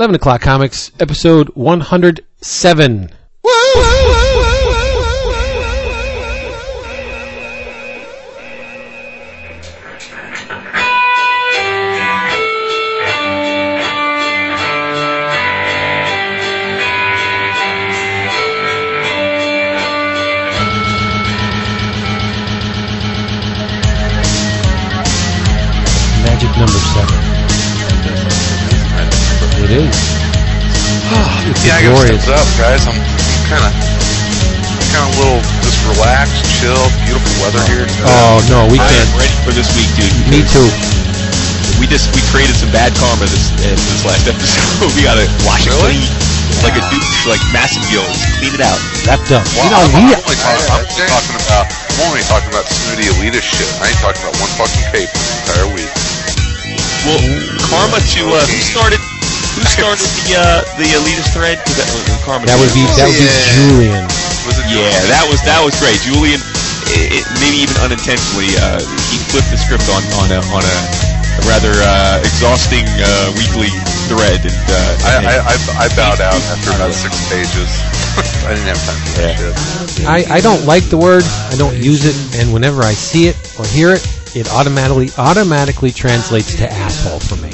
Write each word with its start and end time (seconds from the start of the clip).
11 0.00 0.14
o'clock 0.14 0.40
comics, 0.40 0.92
episode 0.98 1.50
107. 1.50 3.10
Magic 3.44 4.19
up, 32.34 32.46
guys. 32.58 32.86
I'm 32.86 32.96
kind 33.50 33.62
of, 33.66 33.72
kind 34.94 35.02
of 35.06 35.10
a 35.10 35.16
little 35.18 35.40
just 35.66 35.78
relaxed, 35.90 36.42
chill, 36.58 36.78
beautiful 37.06 37.30
weather 37.42 37.62
here. 37.70 37.86
Oh 38.06 38.38
no, 38.50 38.66
we 38.70 38.78
I 38.78 38.86
can't. 38.86 39.08
am 39.10 39.18
ready 39.18 39.36
for 39.46 39.52
this 39.54 39.70
week, 39.78 39.90
dude. 39.98 40.12
Me 40.30 40.42
too. 40.46 40.66
We 41.78 41.88
just 41.88 42.12
we 42.12 42.20
created 42.28 42.54
some 42.56 42.68
bad 42.70 42.92
karma 43.00 43.24
this 43.26 43.50
uh, 43.56 43.72
this 43.72 44.02
last 44.04 44.28
episode. 44.28 44.92
we 44.96 45.02
gotta 45.02 45.24
wash 45.48 45.64
it 45.64 45.72
Really? 45.72 45.96
clean, 45.96 46.66
like 46.66 46.76
a 46.76 46.84
douche, 46.92 47.24
like 47.24 47.40
massive 47.56 47.82
gills. 47.88 48.12
Clean 48.38 48.52
it 48.52 48.60
out. 48.62 48.76
Wrapped 49.08 49.32
up. 49.32 49.42
Well, 49.56 49.64
you 49.64 49.70
know, 49.72 49.80
I'm, 49.80 50.12
I'm 50.12 50.20
only 50.20 50.36
talking, 50.36 50.68
I'm 50.68 50.84
only 50.84 51.08
talking 51.08 51.36
about, 51.40 51.64
I'm 51.72 52.00
only 52.12 52.24
talking 52.28 52.50
about 52.52 52.66
snooty 52.68 53.08
elitist 53.16 53.48
shit. 53.48 53.68
I 53.80 53.88
ain't 53.90 54.00
talking 54.04 54.20
about 54.22 54.36
one 54.38 54.52
fucking 54.60 54.84
cape 54.92 55.08
this 55.08 55.30
entire 55.48 55.68
week. 55.72 55.88
Well, 57.08 57.16
karma 57.64 57.96
to 57.96 58.22
uh, 58.28 58.44
who 58.44 58.60
started 58.60 59.00
who 59.56 59.62
started 59.66 60.06
the 60.26 60.36
uh, 60.38 60.62
the 60.78 60.88
elitist 60.96 61.32
thread? 61.34 61.58
'Cause 61.64 61.76
That, 61.76 61.88
uh, 61.90 62.24
karma. 62.24 62.46
that 62.46 62.58
would 62.58 62.72
be 62.74 62.84
that 62.98 63.06
would 63.08 63.18
be 63.18 63.26
Yeah. 63.26 63.54
Julian. 63.56 64.04
Was 64.46 64.56
it? 64.58 64.66
Yeah, 64.72 64.94
that 65.12 65.24
was 65.28 65.40
that 65.44 65.60
was 65.62 65.74
great. 65.78 66.00
Julian, 66.02 66.40
i 66.40 67.20
it, 67.20 67.24
maybe 67.42 67.62
even 67.62 67.76
unintentionally, 67.84 68.50
uh, 68.58 68.80
he 69.10 69.16
flipped 69.30 69.50
the 69.52 69.58
script 69.60 69.86
on 69.92 70.02
on 70.22 70.28
a 70.32 70.40
on 70.50 70.62
a, 70.64 70.76
a 71.38 71.42
rather 71.46 71.70
uh, 71.76 72.18
exhausting 72.24 72.86
uh, 72.98 73.30
weekly 73.36 73.68
thread, 74.10 74.40
and 74.42 74.64
uh, 74.70 75.06
I, 75.06 75.12
I, 75.22 75.34
I, 75.54 75.54
I 75.84 75.86
bowed 75.94 76.18
out 76.24 76.40
after 76.50 76.70
about 76.74 76.90
six 76.94 77.14
pages. 77.30 77.70
I 78.46 78.54
didn't 78.58 78.66
have 78.66 78.80
time 78.82 79.00
for 79.06 79.12
that 79.22 79.34
shit. 79.38 80.06
I, 80.06 80.18
I 80.36 80.40
don't 80.40 80.64
like 80.66 80.88
the 80.90 80.98
word. 80.98 81.22
I 81.22 81.54
don't 81.56 81.76
use 81.76 82.02
it, 82.08 82.16
and 82.40 82.52
whenever 82.52 82.82
I 82.82 82.92
see 82.94 83.28
it 83.28 83.36
or 83.58 83.64
hear 83.66 83.92
it, 83.94 84.02
it 84.34 84.50
automatically 84.50 85.10
automatically 85.18 85.92
translates 85.92 86.56
to 86.56 86.66
asshole 86.70 87.20
for 87.20 87.36
me. 87.36 87.52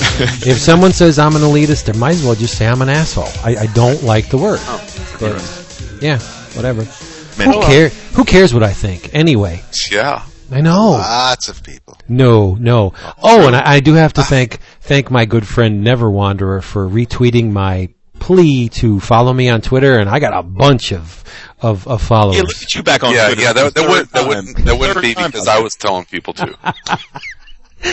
if 0.46 0.58
someone 0.58 0.92
says 0.92 1.18
I'm 1.18 1.34
an 1.36 1.42
elitist, 1.42 1.84
they 1.86 1.98
might 1.98 2.14
as 2.14 2.24
well 2.24 2.34
just 2.34 2.56
say 2.56 2.66
I'm 2.66 2.82
an 2.82 2.88
asshole. 2.88 3.28
I, 3.44 3.56
I 3.62 3.66
don't 3.66 4.02
like 4.02 4.28
the 4.30 4.38
word. 4.38 4.58
Oh, 4.62 5.16
But, 5.20 5.98
yeah, 6.02 6.18
whatever. 6.54 6.82
Man, 7.38 7.52
Who 7.52 7.60
care? 7.62 7.88
Who 7.88 8.24
cares 8.24 8.52
what 8.52 8.62
I 8.62 8.72
think? 8.72 9.14
Anyway, 9.14 9.62
Yeah. 9.90 10.24
I 10.50 10.60
know. 10.62 10.92
Lots 10.92 11.48
of 11.48 11.62
people. 11.62 11.98
No, 12.08 12.54
no. 12.54 12.94
Oh, 13.22 13.46
and 13.46 13.54
I, 13.54 13.74
I 13.74 13.80
do 13.80 13.92
have 13.94 14.14
to 14.14 14.22
thank 14.22 14.60
thank 14.80 15.10
my 15.10 15.26
good 15.26 15.46
friend 15.46 15.84
Never 15.84 16.10
Wanderer 16.10 16.62
for 16.62 16.88
retweeting 16.88 17.50
my 17.52 17.90
plea 18.18 18.68
to 18.70 18.98
follow 18.98 19.32
me 19.32 19.50
on 19.50 19.60
Twitter, 19.60 19.98
and 19.98 20.08
I 20.08 20.18
got 20.20 20.32
a 20.32 20.42
bunch 20.42 20.92
of 20.92 21.22
of, 21.60 21.86
of 21.86 22.00
followers. 22.02 22.36
yeah, 22.36 22.42
look 22.42 22.62
at 22.62 22.74
you 22.74 22.82
back 22.82 23.04
on 23.04 23.12
Yeah, 23.12 23.26
Twitter. 23.26 23.42
yeah, 23.42 23.52
that, 23.52 23.74
that, 23.74 23.80
Third 23.82 23.90
would, 23.90 24.06
that, 24.08 24.18
time. 24.20 24.28
wouldn't, 24.28 24.64
that 24.64 24.78
wouldn't 24.78 25.02
be 25.02 25.14
because 25.14 25.48
I 25.48 25.58
was 25.60 25.74
telling 25.76 26.06
people 26.06 26.32
to. 26.34 26.56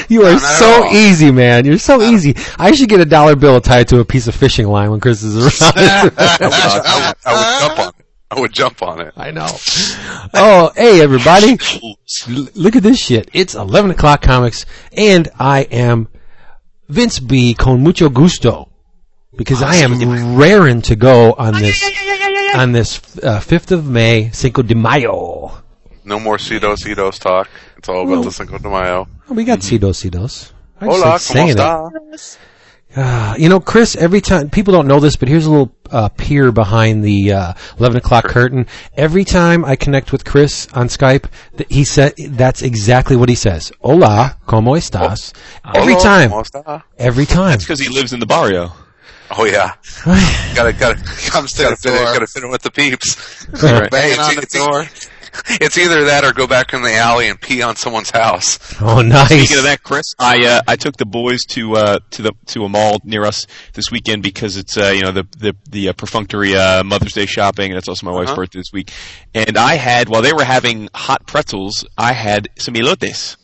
You 0.10 0.24
are 0.24 0.34
not 0.34 0.42
so 0.42 0.90
easy, 0.92 1.32
man. 1.32 1.66
You're 1.66 1.78
so 1.78 2.02
easy. 2.02 2.36
I 2.58 2.72
should 2.72 2.90
get 2.90 3.00
a 3.02 3.06
dollar 3.06 3.36
bill 3.36 3.62
tied 3.62 3.88
to 3.90 4.00
a 4.00 4.06
piece 4.06 4.28
of 4.28 4.36
fishing 4.36 4.68
line 4.68 4.92
when 4.92 5.00
Chris 5.00 5.24
is 5.24 5.36
around. 5.36 5.72
I, 5.78 6.04
would, 6.04 6.14
I, 6.20 7.06
would, 7.08 7.16
I 7.26 7.32
would 7.34 7.60
jump 7.62 7.80
on 7.80 7.90
it. 7.90 8.06
I 8.32 8.40
would 8.40 8.54
jump 8.54 8.82
on 8.82 9.02
it. 9.02 9.14
I 9.16 9.32
know. 9.32 9.48
Oh, 10.34 10.72
hey 10.76 11.02
everybody! 11.02 11.58
L- 12.28 12.48
look 12.56 12.76
at 12.76 12.84
this 12.84 13.00
shit. 13.00 13.30
It's 13.34 13.54
11 13.54 13.92
o'clock 13.92 14.22
comics, 14.22 14.66
and 14.92 15.30
I 15.40 15.62
am 15.64 16.08
Vince 16.90 17.20
B. 17.20 17.54
con 17.54 17.82
mucho 17.82 18.10
gusto 18.10 18.70
because 19.38 19.62
I 19.62 19.76
am 19.76 20.38
raring 20.38 20.82
to 20.84 20.96
go 20.96 21.34
on 21.34 21.54
this 21.54 21.84
on 22.56 22.72
this 22.72 23.00
uh, 23.20 23.40
5th 23.40 23.72
of 23.72 23.86
May, 23.88 24.32
Cinco 24.32 24.64
de 24.64 24.76
Mayo. 24.76 25.62
No 26.06 26.20
more 26.20 26.38
Cedos, 26.38 26.84
Cedos 26.84 27.20
talk. 27.20 27.50
It's 27.78 27.90
all 27.90 28.04
about 28.08 28.24
the 28.24 28.32
Cinco 28.32 28.58
de 28.60 28.70
Mayo. 28.70 29.08
Oh, 29.30 29.34
we 29.34 29.44
got 29.44 29.60
Cidos, 29.60 29.98
Cidos. 30.04 30.52
I 30.80 30.86
just 30.86 30.98
Hola, 30.98 31.10
like 31.10 31.16
¿cómo 31.16 31.20
saying 31.20 31.50
it. 31.50 31.58
está? 31.58 32.38
Ah, 32.98 33.36
you 33.38 33.50
know, 33.50 33.60
Chris, 33.60 33.98
every 33.98 34.22
time, 34.22 34.50
people 34.50 34.72
don't 34.72 34.88
know 34.88 35.02
this, 35.02 35.18
but 35.18 35.28
here's 35.28 35.46
a 35.46 35.50
little 35.50 35.76
uh, 35.92 36.08
peer 36.10 36.54
behind 36.54 37.04
the 37.04 37.34
uh, 37.34 37.54
11 37.78 37.98
o'clock 37.98 38.24
curtain. 38.26 38.68
Every 38.96 39.26
time 39.26 39.66
I 39.66 39.76
connect 39.76 40.14
with 40.14 40.24
Chris 40.24 40.68
on 40.74 40.88
Skype, 40.88 41.26
th- 41.58 41.68
he 41.70 41.84
said, 41.84 42.14
that's 42.18 42.62
exactly 42.62 43.18
what 43.18 43.28
he 43.28 43.36
says. 43.36 43.74
Hola, 43.82 44.38
¿cómo 44.48 44.78
estás? 44.78 45.34
Every 45.74 45.96
Hola, 45.96 46.04
time. 46.04 46.30
¿cómo 46.30 46.44
está? 46.50 46.84
Every 46.98 47.26
time. 47.26 47.50
That's 47.50 47.66
because 47.66 47.80
he 47.82 47.90
lives 47.90 48.14
in 48.14 48.22
the 48.22 48.26
barrio. 48.26 48.72
Oh 49.32 49.44
yeah. 49.44 49.74
gotta, 50.56 50.72
gotta, 50.72 50.96
Comes 51.30 51.52
to 51.54 51.64
gotta 51.64 51.76
the 51.76 51.82
fit 51.82 51.92
in, 51.94 51.98
door. 51.98 52.14
gotta 52.14 52.28
fit 52.28 52.44
in 52.44 52.50
with 52.52 52.62
the 52.62 52.72
peeps. 52.72 53.48
Right. 53.62 53.90
Banging 53.92 54.18
Hey, 54.18 54.22
on 54.22 54.36
the 54.36 54.46
door. 54.52 54.86
It's 55.62 55.78
either 55.78 56.06
that 56.06 56.24
or 56.24 56.34
go 56.34 56.48
back 56.48 56.74
in 56.74 56.82
the 56.82 56.94
alley 56.96 57.28
and 57.30 57.40
pee 57.40 57.62
on 57.62 57.76
someone's 57.76 58.10
house. 58.12 58.60
Oh, 58.82 59.02
nice. 59.02 59.28
Speaking 59.30 59.58
of 59.58 59.64
that, 59.64 59.84
Chris, 59.84 60.14
I 60.20 60.46
uh, 60.46 60.62
I 60.68 60.76
took 60.76 60.98
the 60.98 61.06
boys 61.06 61.44
to 61.50 61.76
uh, 61.78 62.00
to 62.12 62.22
the 62.22 62.32
to 62.48 62.64
a 62.66 62.70
mall 62.70 63.00
near 63.04 63.24
us 63.24 63.48
this 63.74 63.92
weekend 63.92 64.22
because 64.24 64.58
it's 64.58 64.78
uh, 64.78 64.92
you 64.96 65.02
know 65.02 65.12
the 65.12 65.28
the 65.38 65.56
the 65.70 65.90
uh, 65.90 65.94
perfunctory 65.94 66.56
uh, 66.56 66.84
Mother's 66.84 67.14
Day 67.14 67.26
shopping 67.26 67.72
and 67.72 67.78
it's 67.78 67.88
also 67.88 68.06
my 68.06 68.12
wife's 68.12 68.32
Uh-huh. 68.32 68.42
birthday 68.42 68.60
this 68.60 68.72
week. 68.74 68.92
And 69.34 69.58
I 69.58 69.76
had 69.76 70.10
while 70.10 70.22
they 70.22 70.34
were 70.34 70.44
having 70.44 70.90
hot 70.94 71.26
pretzels, 71.26 71.86
I 71.98 72.14
had 72.14 72.50
some 72.58 72.74
elotes. 72.76 73.38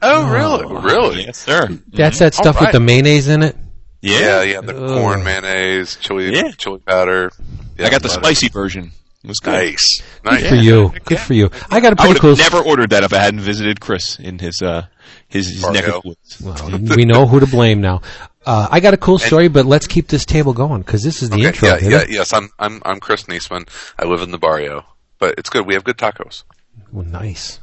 Oh, 0.00 0.30
really? 0.30 0.82
Really? 0.82 1.24
Yes, 1.24 1.38
sir. 1.38 1.68
That's 1.88 2.20
that 2.20 2.34
stuff 2.34 2.60
with 2.60 2.70
the 2.72 2.80
mayonnaise 2.80 3.26
in 3.28 3.42
it? 3.42 3.56
Yeah, 4.00 4.42
yeah. 4.42 4.60
The 4.60 4.76
Ugh. 4.80 5.00
corn 5.00 5.24
mayonnaise, 5.24 5.96
chili, 5.96 6.32
Yeah. 6.32 6.52
chili 6.52 6.78
powder. 6.86 7.32
Yeah, 7.76 7.86
I 7.88 7.90
got 7.90 8.02
the 8.02 8.08
butter. 8.08 8.20
spicy 8.20 8.48
version. 8.48 8.92
It 9.24 9.28
was 9.28 9.40
good. 9.40 9.52
Nice, 9.52 10.02
Good 10.22 10.30
nice. 10.32 10.48
for 10.48 10.54
you. 10.54 10.92
Good 11.04 11.18
for 11.18 11.34
you. 11.34 11.50
I 11.70 11.80
got 11.80 11.92
a 11.92 11.96
I 12.00 12.04
pretty 12.04 12.08
would 12.14 12.20
cool... 12.20 12.36
have 12.36 12.52
never 12.52 12.60
ordered 12.64 12.90
that 12.90 13.02
if 13.02 13.12
I 13.12 13.18
hadn't 13.18 13.40
visited 13.40 13.80
Chris 13.80 14.18
in 14.18 14.38
his 14.38 14.62
uh 14.62 14.86
his, 15.26 15.48
his 15.48 15.62
neck 15.70 15.88
of 15.88 16.02
the 16.02 16.08
woods. 16.08 16.40
Well, 16.40 16.78
we 16.96 17.04
know 17.04 17.26
who 17.26 17.40
to 17.40 17.46
blame 17.46 17.80
now. 17.80 18.02
Uh, 18.46 18.68
I 18.70 18.80
got 18.80 18.94
a 18.94 18.96
cool 18.96 19.18
story, 19.18 19.48
but 19.48 19.66
let's 19.66 19.86
keep 19.86 20.08
this 20.08 20.24
table 20.24 20.52
going 20.54 20.80
because 20.82 21.02
this 21.02 21.22
is 21.22 21.28
the 21.30 21.36
Okay, 21.36 21.46
intro. 21.48 21.68
yeah, 21.68 21.78
yeah, 21.82 22.00
it? 22.02 22.10
yes. 22.10 22.32
I'm, 22.32 22.48
I'm, 22.58 22.80
I'm 22.84 22.98
Chris 23.00 23.24
Niesman. 23.24 23.68
I 23.98 24.06
live 24.06 24.22
in 24.22 24.30
the 24.30 24.38
barrio, 24.38 24.86
but 25.18 25.34
it's 25.36 25.50
good. 25.50 25.66
We 25.66 25.74
have 25.74 25.84
good 25.84 25.98
tacos. 25.98 26.44
Well, 26.90 27.04
nice. 27.04 27.58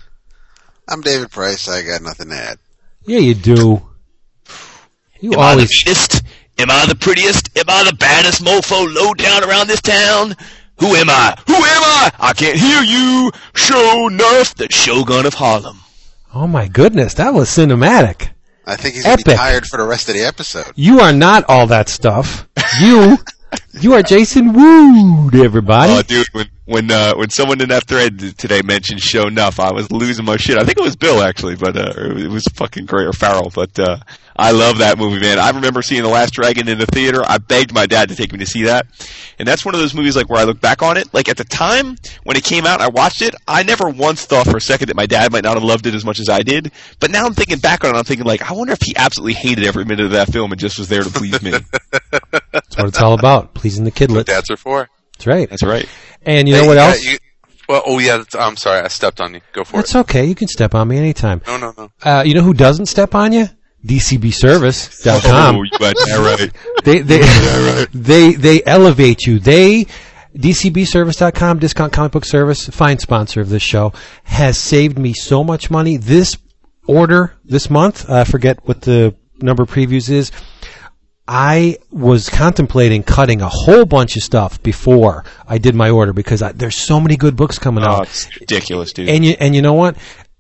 I'm 0.88 1.02
David 1.02 1.32
Price. 1.32 1.68
I 1.68 1.82
got 1.82 2.04
nothing 2.04 2.30
to 2.30 2.36
add. 2.36 2.60
Yeah, 3.08 3.18
you 3.20 3.34
do. 3.34 3.82
You 5.20 5.34
Am 5.34 5.40
I 5.40 5.56
the 5.56 5.62
meanest? 5.86 6.22
Am 6.60 6.70
I 6.70 6.86
the 6.86 6.96
prettiest? 6.96 7.58
Am 7.58 7.66
I 7.68 7.90
the 7.90 7.96
baddest 7.96 8.44
mofo 8.44 8.94
low 8.94 9.14
down 9.16 9.44
around 9.44 9.68
this 9.68 9.82
town? 9.82 10.36
Who 10.80 10.96
am 10.96 11.10
I? 11.10 11.36
Who 11.48 11.56
am 11.56 11.62
I? 11.64 12.12
I 12.20 12.34
can't 12.34 12.58
hear 12.58 12.82
you. 12.82 13.32
Sho'nuff, 13.54 14.56
the 14.56 14.68
Shogun 14.72 15.26
of 15.26 15.34
Harlem. 15.34 15.80
Oh 16.34 16.48
my 16.48 16.68
goodness, 16.68 17.14
that 17.16 17.34
was 17.34 17.50
cinematic. 17.50 18.30
I 18.66 18.76
think 18.76 18.96
he's 18.96 19.04
gonna 19.04 19.18
be 19.18 19.24
tired 19.24 19.66
for 19.66 19.78
the 19.78 19.86
rest 19.86 20.10
of 20.10 20.16
the 20.16 20.24
episode. 20.24 20.72
You 20.76 21.00
are 21.00 21.14
not 21.14 21.46
all 21.48 21.68
that 21.68 21.88
stuff. 21.88 22.48
You, 22.82 23.18
you 23.80 23.94
are 23.94 24.02
Jason 24.02 24.52
Wood, 24.54 25.36
everybody. 25.36 25.94
Oh, 25.94 26.02
dude, 26.02 26.28
when 26.34 26.50
when 26.66 26.90
uh, 26.90 27.14
when 27.16 27.30
someone 27.30 27.62
in 27.62 27.70
that 27.70 27.86
thread 27.86 28.20
today 28.38 28.62
mentioned 28.64 29.00
"Sho'nuff," 29.00 29.60
I 29.60 29.72
was 29.72 29.92
losing 29.92 30.26
my 30.26 30.38
shit. 30.38 30.58
I 30.58 30.64
think 30.64 30.78
it 30.78 30.84
was 30.84 30.96
Bill 30.96 31.22
actually, 31.22 31.56
but 31.56 31.78
uh, 31.78 31.94
it 31.96 32.30
was 32.30 32.44
fucking 32.56 32.86
great 32.86 33.08
or 33.08 33.14
Farrell. 33.14 33.52
But 33.54 33.78
uh, 33.80 33.98
I 34.36 34.52
love 34.52 34.80
that 34.80 34.98
movie, 34.98 35.22
man. 35.22 35.38
I 35.38 35.52
remember 35.52 35.82
seeing 35.82 36.02
The 36.02 36.10
Last 36.10 36.34
Dragon 36.34 36.68
in 36.68 36.80
the 36.80 36.88
theater. 36.88 37.22
I 37.26 37.38
begged 37.38 37.74
my 37.74 37.86
dad 37.86 38.10
to 38.10 38.16
take 38.16 38.32
me 38.34 38.40
to 38.40 38.48
see 38.48 38.64
that, 38.64 38.88
and 39.38 39.48
that's 39.48 39.64
one 39.64 39.76
of 39.76 39.80
those 39.80 39.94
movies 39.94 40.16
like 40.16 40.28
where 40.28 40.40
I 40.40 40.44
look 40.44 40.60
back 40.60 40.82
on 40.82 40.98
it. 40.98 41.14
Like 41.14 41.30
at 41.30 41.38
the 41.38 41.44
time 41.44 41.98
when 42.24 42.36
it 42.36 42.44
came 42.44 42.66
out, 42.66 42.82
I 42.82 42.88
watched 42.90 43.22
it. 43.22 43.36
I 43.48 43.62
never 43.62 43.88
once 43.88 44.26
thought 44.26 44.48
for 44.48 44.58
a 44.58 44.62
second 44.62 44.88
that 44.88 44.96
my 44.96 45.06
dad 45.06 45.32
might 45.32 45.44
not 45.44 45.54
have 45.54 45.64
loved 45.64 45.86
it 45.86 45.94
as 45.94 46.04
much 46.04 46.20
as 46.20 46.30
I 46.30 46.42
did. 46.42 46.72
But 47.00 47.12
now 47.12 47.26
I'm 47.26 47.36
thinking 47.36 47.60
back 47.60 47.84
on 47.84 47.96
it, 47.96 47.98
I'm 47.98 48.06
thinking 48.06 48.26
like, 48.26 48.42
I 48.42 48.54
wonder 48.54 48.74
if 48.74 48.82
he 48.82 48.96
absolutely 48.96 49.34
hated 49.34 49.66
every 49.66 49.86
minute 49.86 50.06
of 50.06 50.12
that 50.12 50.32
film 50.32 50.52
and 50.52 50.60
just 50.60 50.80
was 50.80 50.90
there 50.90 51.04
to 51.04 51.10
please 51.12 51.42
me. 51.44 51.52
That's 52.52 52.78
what 52.78 52.88
it's 52.88 53.00
all 53.00 53.14
about, 53.14 53.54
pleasing 53.54 53.84
the 53.84 53.92
kidlets. 53.92 54.26
Dads 54.26 54.50
are 54.50 54.58
for. 54.58 54.90
That's 55.18 55.28
right. 55.28 55.50
That's 55.50 55.64
right. 55.64 55.88
And 56.26 56.48
you 56.48 56.56
know 56.56 56.62
Hey, 56.64 56.68
what 56.68 56.78
yeah, 56.78 56.88
else? 56.88 57.04
you- 57.04 57.18
well, 57.68 57.82
oh 57.86 58.00
yeah. 58.00 58.24
I'm 58.38 58.58
sorry. 58.58 58.82
I 58.82 58.88
stepped 58.90 59.20
on 59.22 59.34
you. 59.34 59.42
Go 59.54 59.64
for 59.64 59.80
It's 59.80 59.90
it. 59.96 60.00
It's 60.00 60.10
okay. 60.10 60.26
You 60.26 60.36
can 60.36 60.48
step 60.48 60.76
on 60.76 60.88
me 60.88 60.98
anytime. 60.98 61.42
No, 61.48 61.58
no, 61.58 61.74
no. 61.78 61.90
Uh, 62.04 62.24
you 62.26 62.34
know 62.36 62.42
who 62.44 62.54
doesn't 62.54 62.86
step 62.88 63.16
on 63.16 63.32
you? 63.34 63.48
DCBService.com. 63.86 65.56
Oh, 65.56 65.64
got 65.80 65.96
that 65.96 66.38
right. 66.40 66.84
they 66.84 67.00
they 67.02 67.86
they 67.94 68.34
they 68.34 68.64
elevate 68.66 69.26
you. 69.26 69.40
They 69.40 69.86
DCBService.com, 70.38 71.60
discount 71.60 71.94
comic 71.94 72.12
book 72.12 72.26
service, 72.26 72.68
fine 72.68 73.00
sponsor 73.00 73.42
of 73.42 73.50
this 73.50 73.64
show, 73.64 73.94
has 74.26 74.60
saved 74.60 75.00
me 75.00 75.14
so 75.14 75.44
much 75.44 75.72
money. 75.72 75.98
This 75.98 76.38
order 76.88 77.36
this 77.46 77.70
month, 77.70 78.10
I 78.10 78.26
forget 78.26 78.60
what 78.68 78.82
the 78.82 79.16
number 79.42 79.64
of 79.64 79.70
previews 79.72 80.10
is. 80.10 80.32
I 81.28 81.78
was 81.92 82.30
contemplating 82.30 83.02
cutting 83.04 83.42
a 83.42 83.50
whole 83.50 83.86
bunch 83.86 84.16
of 84.16 84.22
stuff 84.24 84.62
before 84.62 85.24
I 85.48 85.58
did 85.58 85.74
my 85.74 85.90
order 85.90 86.14
because 86.14 86.42
I, 86.44 86.52
there's 86.52 86.76
so 86.76 87.00
many 87.00 87.16
good 87.18 87.36
books 87.36 87.58
coming 87.58 87.84
Oh, 87.84 87.88
out. 87.88 88.04
it's 88.04 88.40
ridiculous, 88.40 88.94
dude. 88.94 89.10
And 89.10 89.26
you 89.26 89.36
and 89.40 89.56
you 89.56 89.62
know 89.64 89.74
what? 89.74 89.98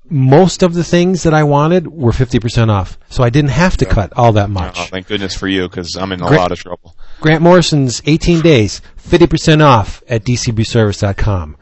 Most 0.08 0.62
of 0.62 0.76
the 0.76 0.84
things 0.84 1.24
that 1.24 1.34
I 1.34 1.44
wanted 1.44 1.88
were 1.88 2.12
50% 2.12 2.70
off. 2.70 3.00
So 3.10 3.24
I 3.24 3.32
didn't 3.32 3.50
have 3.50 3.76
to 3.78 3.86
cut 3.88 4.14
all 4.16 4.34
that 4.34 4.50
oh, 4.50 4.54
much. 4.54 4.76
oh, 4.78 4.86
thank 4.86 5.08
goodness 5.08 5.34
for 5.36 5.48
you, 5.48 5.68
because 5.68 5.96
I'm 5.96 6.12
in 6.12 6.22
a 6.22 6.28
Great. 6.28 6.38
lot 6.38 6.52
of 6.52 6.60
trouble. 6.60 6.96
Grant 7.22 7.42
Morrison's 7.42 8.04
18 8.06 8.42
days, 8.42 8.84
50% 9.00 9.64
off 9.66 10.04
at 10.08 10.24
dcbservice.com. 10.24 11.58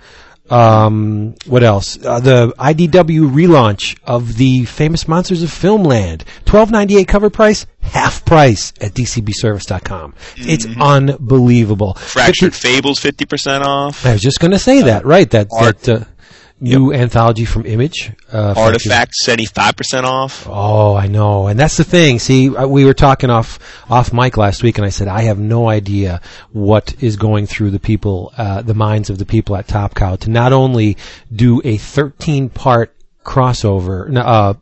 Um, 0.54 1.34
what 1.48 1.64
else? 1.64 1.98
Uh, 2.04 2.20
the 2.20 2.54
IDW 2.60 3.32
relaunch 3.32 3.98
of 4.04 4.38
the 4.38 4.66
famous 4.66 5.08
Monsters 5.08 5.42
of 5.42 5.50
Filmland. 5.50 6.26
12.98 6.46 7.08
cover 7.08 7.30
price, 7.32 7.66
half 7.82 8.24
price 8.24 8.72
at 8.80 8.94
dcbservice.com. 8.94 10.14
It's 10.38 10.68
unbelievable. 10.80 11.96
Fractured 11.96 12.54
50 12.54 12.68
Fables, 12.68 13.00
50% 13.00 13.62
off. 13.62 14.06
I 14.06 14.14
was 14.14 14.22
just 14.22 14.40
going 14.40 14.52
to 14.52 14.60
say 14.60 14.84
that, 14.84 15.06
right? 15.06 15.30
That, 15.32 15.50
that, 15.50 15.90
uh, 15.90 16.06
new 16.63 16.94
anthology 16.94 17.44
from 17.45 17.65
Image. 17.65 18.12
Uh, 18.31 18.54
Artifact, 18.56 19.13
75% 19.24 20.04
off. 20.06 20.48
Oh, 20.50 20.95
I 20.95 21.07
know, 21.07 21.48
and 21.48 21.60
that's 21.60 21.75
the 21.77 21.83
thing. 21.83 22.19
See, 22.19 22.56
uh, 22.56 22.65
we 22.65 22.86
were 22.86 22.94
talking 22.94 23.30
off 23.30 23.60
off 23.92 24.13
mic 24.13 24.38
last 24.38 24.63
week, 24.63 24.77
and 24.77 24.86
I 24.86 24.89
said 24.89 25.07
I 25.07 25.24
have 25.24 25.38
no 25.38 25.68
idea 25.69 26.21
what 26.54 26.95
is 27.04 27.18
going 27.18 27.45
through 27.48 27.71
the 27.71 27.80
people, 27.80 28.33
uh, 28.38 28.62
the 28.62 28.74
minds 28.74 29.10
of 29.10 29.18
the 29.18 29.25
people 29.25 29.56
at 29.57 29.68
Top 29.68 29.94
Cow 29.94 30.15
to 30.15 30.30
not 30.30 30.54
only 30.54 30.98
do 31.31 31.62
a 31.65 31.77
13 31.77 32.50
part 32.50 32.95
crossover, 33.25 34.15
uh, 34.18 34.54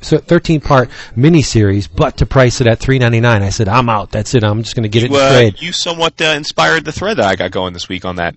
so 0.00 0.18
13 0.18 0.60
part 0.60 0.90
miniseries, 1.16 1.88
but 1.92 2.18
to 2.18 2.26
price 2.26 2.60
it 2.60 2.68
at 2.68 2.78
3.99. 2.78 3.24
I 3.42 3.48
said 3.48 3.68
I'm 3.68 3.88
out. 3.88 4.12
That's 4.12 4.32
it. 4.34 4.44
I'm 4.44 4.62
just 4.62 4.76
going 4.76 4.84
to 4.84 4.88
get 4.88 5.02
it 5.02 5.10
You, 5.10 5.16
uh, 5.16 5.32
trade. 5.32 5.60
you 5.60 5.72
somewhat 5.72 6.20
uh, 6.20 6.26
inspired 6.36 6.84
the 6.84 6.92
thread 6.92 7.16
that 7.16 7.26
I 7.26 7.34
got 7.34 7.50
going 7.50 7.72
this 7.72 7.88
week 7.88 8.04
on 8.04 8.16
that. 8.16 8.36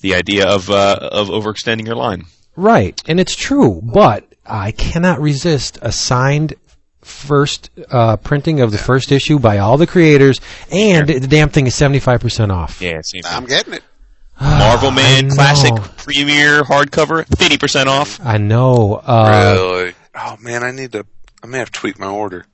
The 0.00 0.14
idea 0.16 0.48
of 0.48 0.68
uh, 0.68 0.98
of 1.12 1.28
overextending 1.28 1.86
your 1.86 1.94
line. 1.94 2.24
Right, 2.56 3.00
and 3.06 3.20
it's 3.20 3.34
true, 3.36 3.80
but 3.82 4.26
I 4.44 4.72
cannot 4.72 5.20
resist 5.20 5.78
a 5.82 5.92
signed 5.92 6.54
first 7.02 7.70
uh, 7.90 8.16
printing 8.18 8.60
of 8.60 8.72
the 8.72 8.78
first 8.78 9.10
issue 9.12 9.38
by 9.38 9.58
all 9.58 9.76
the 9.78 9.86
creators, 9.86 10.40
and 10.70 11.08
the 11.08 11.26
damn 11.26 11.48
thing 11.48 11.66
is 11.66 11.74
seventy 11.74 12.00
five 12.00 12.20
percent 12.20 12.52
off. 12.52 12.80
Yeah, 12.82 13.00
same 13.02 13.22
thing. 13.22 13.32
I'm 13.32 13.46
getting 13.46 13.74
it. 13.74 13.82
Marvel 14.40 14.90
Man. 14.90 15.30
Classic 15.30 15.72
Premiere 15.98 16.62
hardcover, 16.62 17.26
50% 17.26 17.86
off. 17.86 18.18
I 18.24 18.38
know. 18.38 18.94
Uh, 18.94 19.54
really? 19.56 19.94
Oh 20.14 20.36
man, 20.40 20.62
I 20.64 20.70
need 20.70 20.92
to. 20.92 21.06
I 21.42 21.46
may 21.46 21.58
have 21.58 21.70
to 21.70 21.78
tweak 21.78 21.98
my 21.98 22.08
order. 22.08 22.46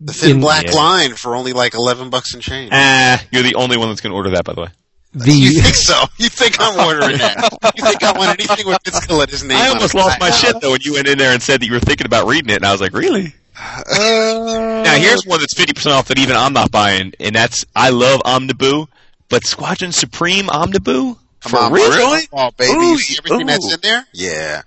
The 0.00 0.12
thin 0.12 0.30
In- 0.32 0.40
black 0.40 0.64
Yeah. 0.66 0.72
line 0.72 1.14
for 1.14 1.34
only 1.36 1.52
like 1.52 1.74
eleven 1.74 2.10
bucks 2.10 2.34
and 2.34 2.42
change. 2.42 2.70
Ah, 2.72 3.22
you're 3.30 3.42
the 3.42 3.54
only 3.54 3.76
one 3.78 3.88
that's 3.88 4.00
going 4.00 4.10
to 4.10 4.16
order 4.16 4.30
that, 4.30 4.44
by 4.44 4.52
the 4.54 4.62
way. 4.62 4.68
You 5.14 5.60
think 5.62 5.74
so? 5.74 5.94
You 6.18 6.28
think 6.28 6.56
I'm 6.58 6.78
ordering 6.84 7.18
that? 7.18 7.58
You 7.76 7.84
think 7.84 8.02
I 8.02 8.12
want 8.18 8.30
anything 8.40 8.66
with 8.66 8.78
Vince 8.84 9.06
Colletta's 9.06 9.44
name? 9.44 9.56
I 9.58 9.68
almost 9.68 9.94
lost 9.94 10.18
my 10.20 10.30
shit 10.30 10.60
though 10.60 10.72
when 10.72 10.80
you 10.82 10.94
went 10.94 11.06
in 11.08 11.18
there 11.18 11.32
and 11.32 11.42
said 11.42 11.60
that 11.60 11.66
you 11.66 11.72
were 11.72 11.80
thinking 11.80 12.06
about 12.06 12.26
reading 12.26 12.50
it, 12.50 12.56
and 12.56 12.64
I 12.66 12.72
was 12.72 12.80
like, 12.80 12.92
really? 12.92 13.32
Uh, 13.56 14.82
Now 14.84 14.94
here's 14.96 15.24
one 15.24 15.40
that's 15.40 15.54
50% 15.54 15.92
off 15.92 16.08
that 16.08 16.18
even 16.18 16.36
I'm 16.36 16.52
not 16.52 16.70
buying, 16.70 17.12
and 17.20 17.34
that's 17.34 17.64
I 17.74 17.90
love 17.90 18.20
Omniboo, 18.24 18.88
but 19.28 19.44
Squadron 19.44 19.92
Supreme 19.92 20.48
Omniboo 20.48 21.16
Come 21.40 21.50
for 21.50 21.58
on, 21.58 21.72
real? 21.72 21.90
really? 21.90 22.26
Oh, 22.32 22.50
baby, 22.56 22.72
Ooh, 22.72 22.82
you 22.92 22.98
see 22.98 23.16
everything 23.18 23.42
ooh. 23.42 23.46
that's 23.46 23.72
in 23.74 23.80
there? 23.82 24.06
Yeah, 24.12 24.62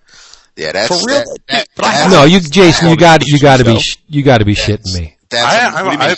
yeah. 0.55 0.71
That's 0.71 0.87
For 0.87 1.07
real? 1.07 1.17
That, 1.19 1.39
that, 1.49 1.67
But 1.75 1.85
I 1.85 2.07
no, 2.09 2.23
you, 2.25 2.39
Jason, 2.39 2.89
you 2.89 2.95
got 2.97 3.25
you 3.27 3.39
got 3.39 3.57
to 3.57 3.65
be 3.65 3.79
sh- 3.79 3.97
you 4.07 4.23
got 4.23 4.37
to 4.39 4.45
be 4.45 4.55
shitting 4.55 4.93
me. 4.97 5.17
That's 5.29 5.75
I- 5.75 5.83
what 5.83 5.91
do 5.91 5.97
you 5.97 6.03
I- 6.03 6.07
mean? 6.09 6.15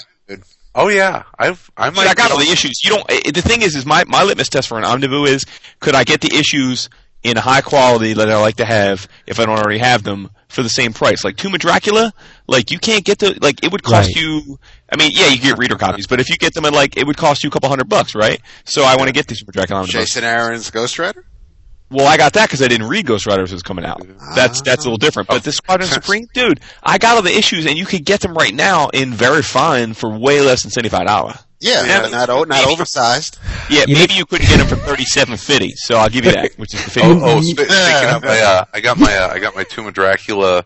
Oh 0.76 0.88
yeah, 0.88 1.24
I've 1.38 1.70
I 1.76 1.90
Dude, 1.90 1.98
might. 1.98 2.08
I 2.08 2.14
got 2.14 2.32
all 2.32 2.38
the 2.38 2.50
issues. 2.52 2.84
You 2.84 2.92
don't. 2.92 3.06
eh, 3.10 3.32
The 3.32 3.42
thing 3.42 3.62
is, 3.64 3.76
is 3.76 3.86
my 3.86 4.04
my 4.06 4.24
litmus 4.24 4.50
test 4.50 4.68
for 4.68 4.78
an 4.78 4.86
omniboo 4.86 5.26
is 5.26 5.44
could 5.80 5.96
I 5.96 6.04
get 6.04 6.22
the 6.22 6.34
issues 6.36 6.90
in 7.24 7.36
high 7.36 7.62
quality 7.62 8.14
that 8.14 8.30
I 8.30 8.40
like 8.40 8.58
to 8.58 8.66
have 8.66 9.08
if 9.28 9.40
I 9.40 9.46
don't 9.46 9.58
already 9.60 9.80
have 9.80 10.04
them 10.04 10.30
for 10.48 10.62
the 10.64 10.70
same 10.70 10.94
price? 10.94 11.24
Like 11.24 11.38
Tomb 11.38 11.54
of 11.56 11.60
Dracula, 11.60 12.14
like 12.48 12.72
you 12.72 12.80
can't 12.80 13.04
get 13.04 13.20
the 13.20 13.38
like 13.42 13.64
it 13.64 13.72
would 13.72 13.84
cost 13.84 14.10
Right. 14.16 14.24
you. 14.24 14.60
I 14.92 14.96
mean, 14.98 15.12
yeah, 15.14 15.28
you 15.28 15.40
get 15.40 15.58
reader 15.58 15.76
copies, 15.76 16.08
but 16.08 16.20
if 16.20 16.30
you 16.30 16.38
get 16.38 16.54
them 16.54 16.66
at 16.66 16.74
like 16.74 16.98
it 16.98 17.06
would 17.08 17.18
cost 17.18 17.44
you 17.44 17.50
a 17.50 17.52
couple 17.52 17.68
hundred 17.70 17.90
bucks, 17.90 18.14
right? 18.16 18.40
So 18.66 18.84
I 18.84 18.96
want 18.96 19.08
to 19.08 19.14
get 19.14 19.28
these 19.28 19.40
Tomb 19.40 19.50
of 19.50 19.54
Dracula 19.56 19.82
omnibus. 19.82 19.94
Jason 20.02 20.24
Aaron's 20.24 20.70
Ghost 20.70 20.98
Rider. 21.00 21.26
Well, 21.92 22.06
I 22.08 22.18
got 22.18 22.34
that 22.34 22.48
because 22.48 22.62
I 22.62 22.68
didn't 22.68 22.88
read 22.88 23.06
Ghost 23.08 23.26
Rider 23.26 23.42
as 23.42 23.52
it 23.52 23.56
was 23.56 23.64
coming 23.64 23.84
out. 23.84 24.02
That's 24.36 24.62
that's 24.62 24.86
a 24.86 24.88
little 24.88 24.98
different. 24.98 25.28
But 25.28 25.44
the 25.44 25.52
Squadron 25.52 25.90
Supreme, 25.92 26.28
dude, 26.34 26.60
I 26.84 26.98
got 27.00 27.16
all 27.16 27.24
the 27.24 27.36
issues, 27.36 27.66
and 27.66 27.78
you 27.78 27.86
could 27.86 28.06
get 28.06 28.22
them 28.22 28.34
right 28.36 28.54
now 28.54 28.90
in 28.90 29.12
very 29.12 29.42
fine 29.42 29.94
for 29.96 30.10
way 30.16 30.42
less 30.42 30.62
than 30.62 30.72
seventy 30.72 30.90
five 30.90 31.08
dollars. 31.08 31.36
Yeah, 31.60 31.84
Yeah. 31.86 32.00
not 32.08 32.12
not, 32.12 32.30
not 32.30 32.48
Maybe. 32.50 32.72
oversized. 32.72 33.38
Yeah, 33.70 33.86
You 33.88 33.96
maybe 33.96 34.14
you 34.14 34.26
couldn't 34.26 34.48
get 34.48 34.58
them 34.58 34.68
for 34.68 34.76
thirty 34.76 35.04
seven 35.06 35.36
fifty. 35.36 35.72
So 35.76 35.96
I'll 35.96 36.10
give 36.10 36.26
you 36.26 36.32
that, 36.32 36.54
which 36.58 36.74
is 36.76 36.84
the 36.86 36.92
fifty. 36.92 37.10
Oh, 37.10 37.38
oh 37.38 37.42
spe- 37.42 37.60
speaking 37.62 38.10
of, 38.16 38.24
my, 38.24 38.40
uh, 38.40 38.66
I 38.74 38.80
got 38.82 38.98
my 39.00 39.18
uh, 39.18 39.30
I 39.34 39.40
got 39.40 39.56
my 39.56 39.64
Tomb 39.64 39.88
of 39.88 39.94
Dracula 39.96 40.66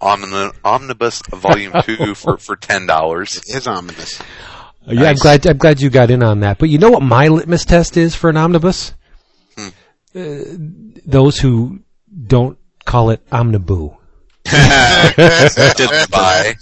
omni- 0.00 0.50
omnibus 0.64 1.22
volume 1.30 1.72
two 1.84 2.14
for 2.16 2.36
for 2.36 2.56
ten 2.56 2.86
dollars. 2.86 3.36
It 3.36 3.54
is 3.54 3.66
omnibus. 3.68 4.20
Yeah, 4.86 5.08
I'm 5.10 5.16
glad 5.16 5.46
I'm 5.46 5.56
glad 5.56 5.80
you 5.80 5.88
got 5.88 6.10
in 6.10 6.22
on 6.22 6.40
that. 6.40 6.58
But 6.58 6.68
you 6.68 6.78
know 6.78 6.90
what 6.90 7.02
my 7.02 7.28
litmus 7.28 7.64
test 7.64 7.96
is 7.96 8.14
for 8.14 8.28
an 8.28 8.36
omnibus? 8.36 8.92
Those 10.14 11.38
who 11.38 11.80
don't 12.26 12.58
call 12.84 13.10
it 13.10 13.20
omniboo. 13.32 13.96
Just 14.44 14.56
buy. 16.10 16.54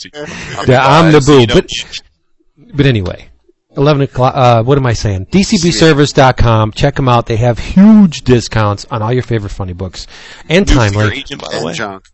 The 0.67 0.79
omniboo, 0.81 1.41
you 1.41 1.47
but 1.49 1.69
but 2.75 2.87
anyway, 2.87 3.29
eleven 3.77 4.03
o'clock. 4.03 4.35
Uh, 4.35 4.63
what 4.63 4.79
am 4.79 4.87
I 4.87 4.95
saying? 4.95 5.27
DCBService.com. 5.27 6.73
Check 6.73 6.95
them 6.95 7.09
out. 7.09 7.27
They 7.27 7.37
have 7.37 7.59
huge 7.59 8.23
discounts 8.23 8.87
on 8.91 9.03
all 9.03 9.13
your 9.13 9.23
favorite 9.23 9.51
funny 9.51 9.73
books 9.75 10.07
and 10.49 10.69
Your 10.69 10.79
timely 10.79 11.19
agent, 11.19 11.43
by 11.43 11.49
the 11.49 11.67
And 11.67 11.77
junk. 11.77 12.05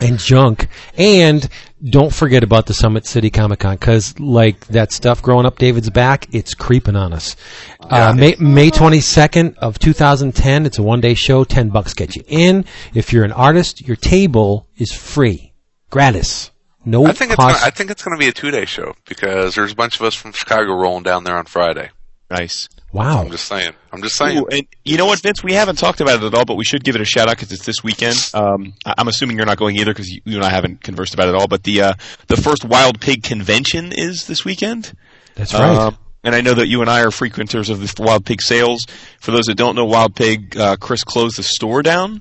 And 0.00 0.18
junk. 0.18 0.68
And 0.96 1.48
don't 1.82 2.12
forget 2.12 2.42
about 2.42 2.66
the 2.66 2.74
Summit 2.74 3.06
City 3.06 3.30
Comic 3.30 3.60
Con 3.60 3.76
because, 3.76 4.18
like 4.20 4.66
that 4.68 4.92
stuff 4.92 5.22
growing 5.22 5.46
up 5.46 5.58
David's 5.58 5.90
back, 5.90 6.26
it's 6.34 6.54
creeping 6.54 6.96
on 6.96 7.12
us. 7.12 7.36
Uh, 7.80 8.12
May 8.14 8.36
May 8.38 8.70
twenty 8.70 9.00
second 9.00 9.56
of 9.58 9.78
two 9.78 9.92
thousand 9.92 10.34
ten. 10.34 10.66
It's 10.66 10.78
a 10.78 10.82
one 10.82 11.00
day 11.00 11.14
show. 11.14 11.44
Ten 11.44 11.70
bucks 11.70 11.94
get 11.94 12.16
you 12.16 12.22
in. 12.28 12.64
If 12.94 13.12
you're 13.12 13.24
an 13.24 13.32
artist, 13.32 13.86
your 13.86 13.96
table 13.96 14.68
is 14.76 14.92
free, 14.92 15.54
gratis, 15.88 16.50
no 16.84 17.06
I 17.06 17.12
think 17.12 17.30
it's 17.30 17.36
cost. 17.36 17.56
gonna, 17.56 17.66
I 17.66 17.70
think 17.70 17.90
it's 17.90 18.02
going 18.02 18.16
to 18.16 18.20
be 18.20 18.28
a 18.28 18.32
two 18.32 18.50
day 18.50 18.64
show 18.66 18.94
because 19.08 19.54
there's 19.54 19.72
a 19.72 19.76
bunch 19.76 19.96
of 19.98 20.02
us 20.02 20.14
from 20.14 20.32
Chicago 20.32 20.74
rolling 20.74 21.02
down 21.02 21.24
there 21.24 21.36
on 21.36 21.46
Friday. 21.46 21.90
Nice. 22.30 22.68
Wow. 22.92 23.20
I'm 23.20 23.30
just 23.30 23.46
saying. 23.46 23.72
I'm 23.92 24.02
just 24.02 24.16
saying. 24.16 24.38
Ooh, 24.38 24.46
and 24.50 24.66
you 24.84 24.96
know 24.96 25.06
what, 25.06 25.20
Vince? 25.20 25.42
We 25.42 25.52
haven't 25.54 25.76
talked 25.76 26.00
about 26.00 26.22
it 26.22 26.26
at 26.26 26.34
all, 26.34 26.44
but 26.44 26.56
we 26.56 26.64
should 26.64 26.84
give 26.84 26.94
it 26.94 27.00
a 27.00 27.04
shout 27.04 27.28
out 27.28 27.36
because 27.36 27.52
it's 27.52 27.64
this 27.66 27.82
weekend. 27.84 28.16
Um, 28.34 28.74
I- 28.84 28.94
I'm 28.98 29.08
assuming 29.08 29.36
you're 29.36 29.46
not 29.46 29.58
going 29.58 29.76
either 29.76 29.92
because 29.92 30.08
you, 30.08 30.20
you 30.24 30.36
and 30.36 30.44
I 30.44 30.50
haven't 30.50 30.82
conversed 30.82 31.14
about 31.14 31.28
it 31.28 31.30
at 31.30 31.34
all. 31.36 31.48
But 31.48 31.62
the 31.64 31.82
uh, 31.82 31.94
the 32.28 32.36
first 32.36 32.64
Wild 32.64 33.00
Pig 33.00 33.22
convention 33.22 33.92
is 33.92 34.26
this 34.26 34.44
weekend. 34.44 34.92
That's 35.34 35.52
right. 35.54 35.76
Um, 35.76 35.96
and 36.22 36.34
I 36.34 36.42
know 36.42 36.52
that 36.54 36.66
you 36.66 36.82
and 36.82 36.90
I 36.90 37.00
are 37.02 37.10
frequenters 37.10 37.70
of 37.70 37.80
the 37.80 38.02
Wild 38.02 38.26
Pig 38.26 38.42
sales. 38.42 38.84
For 39.20 39.30
those 39.30 39.46
that 39.46 39.54
don't 39.54 39.74
know, 39.74 39.86
Wild 39.86 40.14
Pig, 40.14 40.56
uh, 40.56 40.76
Chris 40.76 41.02
closed 41.02 41.38
the 41.38 41.42
store 41.42 41.82
down. 41.82 42.20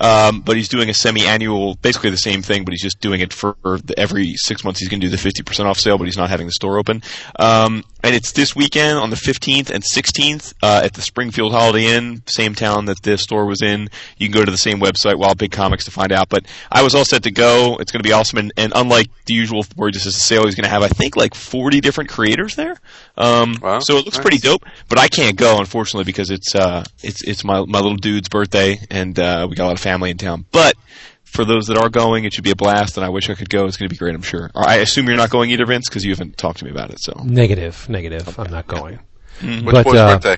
Um, 0.00 0.40
but 0.40 0.56
he's 0.56 0.68
doing 0.68 0.88
a 0.88 0.94
semi-annual, 0.94 1.76
basically 1.76 2.10
the 2.10 2.16
same 2.16 2.42
thing, 2.42 2.64
but 2.64 2.72
he's 2.72 2.82
just 2.82 3.00
doing 3.00 3.20
it 3.20 3.32
for 3.32 3.56
the, 3.62 3.94
every 3.98 4.34
six 4.36 4.64
months. 4.64 4.80
He's 4.80 4.88
going 4.88 5.00
to 5.00 5.08
do 5.08 5.14
the 5.14 5.16
50% 5.16 5.64
off 5.66 5.78
sale, 5.78 5.98
but 5.98 6.04
he's 6.04 6.16
not 6.16 6.30
having 6.30 6.46
the 6.46 6.52
store 6.52 6.78
open. 6.78 7.02
Um, 7.38 7.84
and 8.02 8.14
it's 8.14 8.32
this 8.32 8.56
weekend 8.56 8.98
on 8.98 9.10
the 9.10 9.16
15th 9.16 9.70
and 9.70 9.84
16th 9.84 10.54
uh, 10.62 10.80
at 10.82 10.94
the 10.94 11.02
Springfield 11.02 11.52
Holiday 11.52 11.94
Inn, 11.94 12.22
same 12.26 12.54
town 12.54 12.86
that 12.86 13.02
the 13.02 13.18
store 13.18 13.44
was 13.44 13.60
in. 13.62 13.90
You 14.16 14.28
can 14.28 14.32
go 14.32 14.44
to 14.44 14.50
the 14.50 14.56
same 14.56 14.80
website, 14.80 15.16
Wild 15.16 15.38
Pig 15.38 15.52
Comics, 15.52 15.84
to 15.84 15.90
find 15.90 16.10
out. 16.12 16.30
But 16.30 16.46
I 16.72 16.82
was 16.82 16.94
all 16.94 17.04
set 17.04 17.24
to 17.24 17.30
go. 17.30 17.76
It's 17.78 17.92
going 17.92 18.02
to 18.02 18.08
be 18.08 18.12
awesome. 18.12 18.38
And, 18.38 18.52
and 18.56 18.72
unlike 18.74 19.10
the 19.26 19.34
usual 19.34 19.64
where 19.76 19.90
just 19.90 20.06
as 20.06 20.16
a 20.16 20.20
sale, 20.20 20.46
he's 20.46 20.54
going 20.54 20.64
to 20.64 20.70
have, 20.70 20.82
I 20.82 20.88
think, 20.88 21.14
like 21.16 21.34
40 21.34 21.80
different 21.82 22.08
creators 22.08 22.56
there. 22.56 22.78
Um, 23.18 23.56
Wow, 23.60 23.80
so 23.80 23.96
it 23.96 24.04
looks 24.04 24.16
nice. 24.16 24.22
pretty 24.22 24.38
dope. 24.38 24.64
But 24.88 24.98
I 24.98 25.08
can't 25.08 25.36
go, 25.36 25.58
unfortunately, 25.58 26.04
because 26.04 26.30
it's 26.30 26.54
uh, 26.54 26.84
it's 27.02 27.22
it's 27.22 27.44
my 27.44 27.64
my 27.66 27.80
little 27.80 27.96
dude's 27.96 28.28
birthday, 28.28 28.80
and 28.90 29.18
uh, 29.18 29.46
we 29.48 29.56
got 29.56 29.64
a 29.64 29.66
lot 29.66 29.72
of 29.74 29.80
family 29.90 30.10
in 30.10 30.16
town. 30.18 30.44
But 30.52 30.76
for 31.24 31.44
those 31.44 31.66
that 31.66 31.76
are 31.76 31.88
going, 31.88 32.24
it 32.24 32.32
should 32.32 32.44
be 32.44 32.50
a 32.50 32.56
blast, 32.56 32.96
and 32.96 33.04
I 33.04 33.08
wish 33.08 33.28
I 33.30 33.34
could 33.34 33.50
go. 33.50 33.64
It's 33.66 33.76
going 33.76 33.88
to 33.88 33.94
be 33.94 33.98
great, 33.98 34.14
I'm 34.14 34.22
sure. 34.22 34.50
I 34.54 34.76
assume 34.76 35.06
you're 35.08 35.16
not 35.16 35.30
going 35.30 35.50
either, 35.50 35.66
Vince, 35.66 35.88
because 35.88 36.04
you 36.04 36.10
haven't 36.12 36.36
talked 36.36 36.58
to 36.58 36.64
me 36.64 36.70
about 36.70 36.90
it. 36.90 37.00
So 37.00 37.12
Negative, 37.24 37.88
negative. 37.88 38.38
I'm 38.38 38.50
not 38.50 38.66
going. 38.66 39.00
Which 39.42 39.64
But, 39.64 39.84
boy's 39.84 39.96
uh, 39.96 40.16
birthday? 40.18 40.36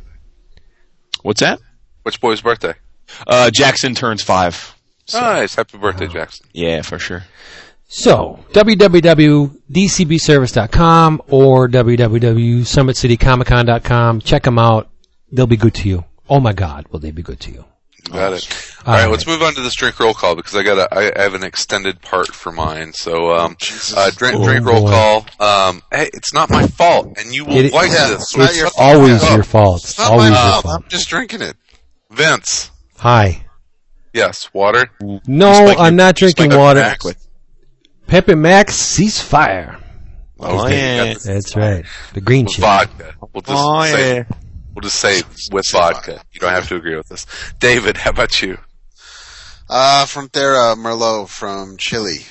what's 1.23 1.41
that? 1.41 1.59
Which 2.05 2.21
boy's 2.21 2.41
birthday? 2.41 2.75
Uh, 3.27 3.51
Jackson 3.51 3.95
turns 3.95 4.23
five. 4.23 4.75
So, 5.07 5.21
nice. 5.21 5.55
Happy 5.55 5.77
birthday, 5.79 6.07
Jackson. 6.07 6.47
yeah, 6.53 6.83
for 6.83 6.99
sure. 6.99 7.25
So, 7.89 8.39
www.dcbservice.com 8.53 11.23
or 11.29 11.69
www.summitcitycomiccon.com. 11.69 14.21
Check 14.21 14.43
them 14.45 14.59
out. 14.59 14.89
They'll 15.31 15.47
be 15.47 15.57
good 15.57 15.75
to 15.75 15.89
you. 15.89 16.05
Oh 16.29 16.41
my 16.41 16.53
God, 16.53 16.87
will 16.91 17.01
they 17.01 17.11
be 17.11 17.23
good 17.23 17.41
to 17.41 17.51
you? 17.53 17.65
You 18.09 18.15
got 18.15 18.33
it. 18.33 18.75
All 18.85 18.95
right, 18.95 19.09
let's 19.09 19.27
move 19.29 19.43
on 19.43 19.55
to 19.55 19.61
this 19.61 19.75
drink 19.77 19.99
roll 20.01 20.13
call 20.13 20.35
because 20.35 20.57
I 20.57 20.63
got 20.65 20.77
a, 20.79 20.93
I 20.93 21.13
I 21.17 21.23
have 21.23 21.35
an 21.35 21.45
extended 21.45 22.01
part 22.03 22.29
for 22.35 22.51
mine. 22.51 22.93
So, 22.93 23.33
um, 23.33 23.57
uh, 23.97 24.11
drink, 24.17 24.37
Oh, 24.41 24.45
drink 24.45 24.67
roll 24.67 24.83
boy. 24.83 24.91
call. 24.91 25.27
Um, 25.39 25.83
hey, 25.93 26.11
it's 26.13 26.35
not 26.35 26.51
my 26.51 26.67
fault, 26.67 27.17
and 27.19 27.33
you 27.33 27.45
will 27.45 27.57
It- 27.59 27.73
like 27.73 27.91
Yeah, 27.93 28.09
this. 28.09 28.23
it's 28.23 28.37
not 28.37 28.49
So 28.51 28.55
your 28.57 28.67
it's 28.67 28.77
fault. 28.77 28.97
Always 28.97 29.23
Oh, 29.25 29.35
your 29.35 29.45
fault. 29.45 29.85
It's 29.85 29.99
not 29.99 30.11
Always 30.11 30.31
my 30.31 30.37
fault. 30.37 30.63
fault. 30.65 30.83
I'm 30.85 30.89
just 30.91 31.09
drinking 31.09 31.43
it. 31.43 31.57
Vince. 32.11 32.71
Hi. 32.99 33.45
Yes, 34.13 34.51
water. 34.53 34.91
No, 35.01 35.53
Spike 35.53 35.79
I'm 35.79 35.85
your- 35.85 35.91
not 35.93 36.17
drinking 36.17 36.51
spike 36.51 36.59
water. 36.59 36.81
back 36.81 37.05
with- 37.05 37.25
Pepper 38.09 38.37
Max 38.37 38.75
cease 38.75 39.21
fire. 39.21 39.79
Oh, 40.41 40.65
Okay, 40.67 40.97
yeah. 40.97 41.05
you. 41.05 41.15
That's 41.21 41.55
right. 41.57 41.85
The 42.15 42.21
green 42.21 42.47
With 42.47 42.55
shit. 42.55 42.63
vodka. 42.63 43.15
We'll 43.33 43.43
just 43.43 43.53
Oh, 43.57 43.85
say, 43.85 44.17
yeah. 44.17 44.23
We'll 44.75 44.83
just 44.83 44.97
say 45.01 45.23
with 45.51 45.65
vodka. 45.71 46.23
You 46.33 46.41
don't 46.41 46.53
have 46.53 46.69
to 46.69 46.77
agree 46.77 46.97
with 46.97 47.09
this. 47.09 47.27
David, 47.59 47.97
how 47.97 48.11
about 48.11 48.41
you? 48.43 48.59
Uh, 49.69 50.05
from 50.07 50.29
Thera 50.29 50.75
Merlot 50.77 51.29
from 51.29 51.77
Chile. 51.77 52.27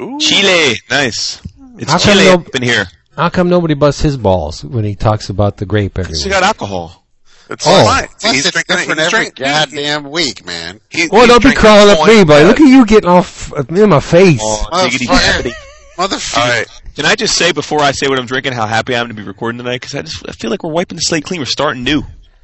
Ooh. 0.00 0.18
Chile, 0.20 0.74
nice. 0.90 1.40
It's 1.78 1.90
How 1.92 1.98
Chile 1.98 2.24
no- 2.24 2.34
up 2.34 2.54
in 2.54 2.62
here. 2.62 2.86
How 3.16 3.28
come 3.28 3.48
nobody 3.48 3.74
busts 3.74 4.02
his 4.02 4.16
balls 4.16 4.64
when 4.64 4.84
he 4.84 4.96
talks 4.96 5.28
about 5.30 5.58
the 5.58 5.66
grape 5.66 5.94
She 5.96 6.00
everywhere? 6.00 6.30
got 6.30 6.42
alcohol. 6.42 7.04
It's 7.48 7.64
Oh. 7.66 7.84
fine. 7.84 8.08
Plus, 8.20 8.32
He's 8.32 8.46
it's 8.46 8.52
drinking 8.52 8.76
different 8.76 9.00
He's 9.00 9.06
every 9.12 9.24
drinking. 9.30 9.44
goddamn 9.46 10.10
week, 10.10 10.44
man. 10.46 10.80
he- 10.88 11.08
Oh, 11.12 11.20
he's 11.20 11.28
don't 11.28 11.38
be 11.38 11.42
drinking 11.50 11.60
crawling 11.60 11.90
up 11.90 11.98
point 11.98 12.12
me, 12.16 12.24
buddy. 12.24 12.44
Look 12.46 12.60
at 12.60 12.66
you 12.66 12.84
getting 12.86 13.10
off 13.10 13.52
in 13.68 13.88
my 13.90 14.00
face. 14.00 14.40
Oh, 14.42 14.66
diggity 14.84 15.06
Motherfucker. 15.06 15.52
Motherfucker. 15.96 16.38
All 16.38 16.48
right. 16.48 16.66
Can 16.94 17.06
I 17.06 17.14
just 17.16 17.36
say 17.36 17.52
before 17.52 17.80
I 17.80 17.90
say 17.92 18.06
what 18.08 18.18
I'm 18.18 18.26
drinking, 18.26 18.52
how 18.52 18.66
happy 18.66 18.94
I 18.94 19.00
am 19.00 19.08
to 19.08 19.14
be 19.14 19.22
recording 19.22 19.58
tonight? 19.58 19.80
Because 19.80 19.94
I 19.94 20.02
just 20.02 20.28
I 20.28 20.32
feel 20.32 20.50
like 20.50 20.62
we're 20.62 20.70
wiping 20.72 20.96
the 20.96 21.02
slate 21.02 21.24
clean. 21.24 21.40
We're 21.40 21.46
starting 21.46 21.82
new. 21.82 22.02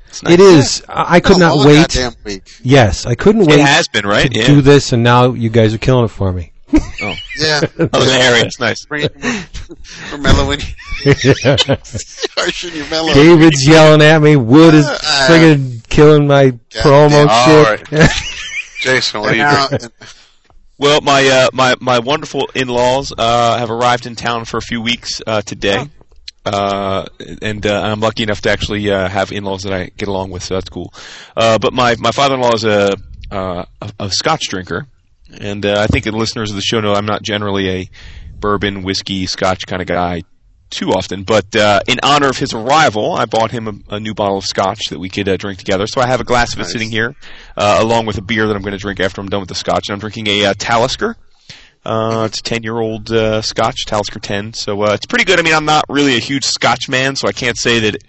It's 0.09 0.23
nice. 0.25 0.33
It 0.35 0.41
is. 0.41 0.83
I 0.89 1.17
I 1.17 1.21
could 1.21 1.39
not 1.39 1.65
wait. 1.65 1.97
week. 2.25 2.43
Yes, 2.63 3.07
I 3.07 3.15
couldn't 3.15 3.43
It 3.43 3.49
wait 3.49 3.61
has 3.61 3.87
been 3.89 4.05
right. 4.07 4.29
to 4.31 4.39
Yeah. 4.39 4.47
do 4.47 4.61
this, 4.61 4.93
and 4.93 5.05
now 5.05 5.33
you 5.35 5.51
guys 5.51 5.73
are 5.73 5.79
killing 5.79 6.05
it 6.07 6.09
for 6.09 6.33
me. 6.33 6.53
Yeah. 6.73 7.61
Oh, 7.93 8.05
the 8.05 8.13
area. 8.21 8.45
It's 8.45 8.59
nice. 8.61 8.85
Bring 8.85 9.05
it- 9.05 9.17
We're 10.13 10.19
mellowing. 10.19 10.61
Harshing 12.37 12.75
your 12.77 12.87
mellow. 12.89 13.15
David's 13.15 13.67
yelling 13.67 14.03
at 14.03 14.21
me. 14.21 14.37
Wood 14.37 14.75
is 14.75 14.87
Uh, 14.87 14.99
friggin' 15.29 15.89
killing 15.89 16.27
my 16.27 16.51
promo 16.71 17.27
All 17.29 17.65
shit. 17.77 17.89
Jason, 18.83 19.21
what 19.21 19.33
are 19.33 19.37
you 19.37 19.43
Now, 19.43 19.69
drinking? 19.69 19.91
Well, 20.81 21.03
my 21.03 21.29
uh, 21.29 21.49
my 21.53 21.75
my 21.79 21.99
wonderful 21.99 22.49
in-laws 22.55 23.13
uh, 23.17 23.59
have 23.59 23.71
arrived 23.71 24.07
in 24.07 24.17
town 24.17 24.47
for 24.47 24.57
a 24.57 24.63
few 24.63 24.81
weeks 24.81 25.21
uh, 25.27 25.43
today, 25.43 25.85
uh, 26.47 27.05
and 27.43 27.67
uh, 27.67 27.83
I'm 27.83 28.01
lucky 28.01 28.23
enough 28.23 28.41
to 28.41 28.51
actually 28.51 28.91
uh, 28.91 29.07
have 29.07 29.31
in-laws 29.31 29.65
that 29.65 29.75
I 29.75 29.91
get 29.95 30.09
along 30.09 30.31
with, 30.31 30.43
so 30.43 30.55
that's 30.55 30.71
cool. 30.71 30.95
Uh, 31.37 31.59
but 31.59 31.75
my 31.75 31.97
my 31.99 32.13
father-in-law 32.13 32.55
is 32.55 32.65
a 32.65 32.97
uh, 33.31 33.67
a, 33.83 33.93
a 33.99 34.11
Scotch 34.11 34.49
drinker, 34.49 34.87
and 35.39 35.67
uh, 35.67 35.81
I 35.83 35.87
think 35.87 36.07
the 36.07 36.13
listeners 36.13 36.49
of 36.49 36.57
the 36.57 36.63
show 36.63 36.81
know 36.81 36.95
I'm 36.95 37.05
not 37.05 37.21
generally 37.21 37.69
a 37.69 37.91
bourbon, 38.39 38.83
whiskey, 38.83 39.27
Scotch 39.27 39.67
kind 39.67 39.83
of 39.83 39.87
guy 39.87 40.23
too 40.71 40.91
often. 40.91 41.25
But 41.25 41.55
uh, 41.55 41.81
in 41.87 41.99
honor 42.03 42.29
of 42.29 42.39
his 42.39 42.55
arrival, 42.55 43.13
I 43.13 43.27
bought 43.27 43.51
him 43.51 43.69
a, 43.91 43.97
a 43.97 44.01
new 44.01 44.15
bottle 44.15 44.39
of 44.39 44.45
Scotch 44.45 44.89
that 44.91 44.99
we 44.99 45.09
could 45.09 45.29
uh, 45.29 45.37
drink 45.37 45.59
together. 45.59 45.87
So 45.87 46.01
I 46.01 46.07
have 46.07 46.21
a 46.21 46.25
glass 46.25 46.53
of 46.55 46.61
it 46.61 46.63
Nice. 46.63 46.73
sitting 46.73 46.91
here, 46.91 47.15
uh, 47.57 47.79
along 47.81 48.07
with 48.07 48.19
a 48.19 48.23
beer 48.23 48.47
that 48.47 48.57
I'm 48.57 48.63
going 48.63 48.73
to 48.73 48.79
drink 48.79 49.01
after 49.01 49.21
I'm 49.21 49.29
done 49.29 49.41
with 49.41 49.49
the 49.49 49.55
Scotch. 49.55 49.89
And 49.89 49.95
I'm 49.95 50.01
drinking 50.01 50.27
a 50.29 50.47
uh, 50.47 50.55
Talisker. 50.57 51.17
Uh, 51.85 52.25
it's 52.29 52.41
a 52.41 52.43
10 52.43 52.63
year 52.63 52.79
old 52.79 53.11
uh, 53.11 53.43
Scotch, 53.43 53.87
Talisker 53.87 54.21
10. 54.21 54.53
So 54.55 54.83
uh, 54.83 54.93
it's 54.95 55.07
pretty 55.07 55.25
good. 55.25 55.39
I 55.39 55.43
mean, 55.43 55.55
I'm 55.55 55.65
not 55.65 55.85
really 55.89 56.17
a 56.17 56.21
huge 56.21 56.45
Scotch 56.45 56.89
man, 56.89 57.17
so 57.17 57.27
I 57.29 57.33
can't 57.33 57.59
say 57.59 57.81
that. 57.81 57.95
It, 57.97 58.05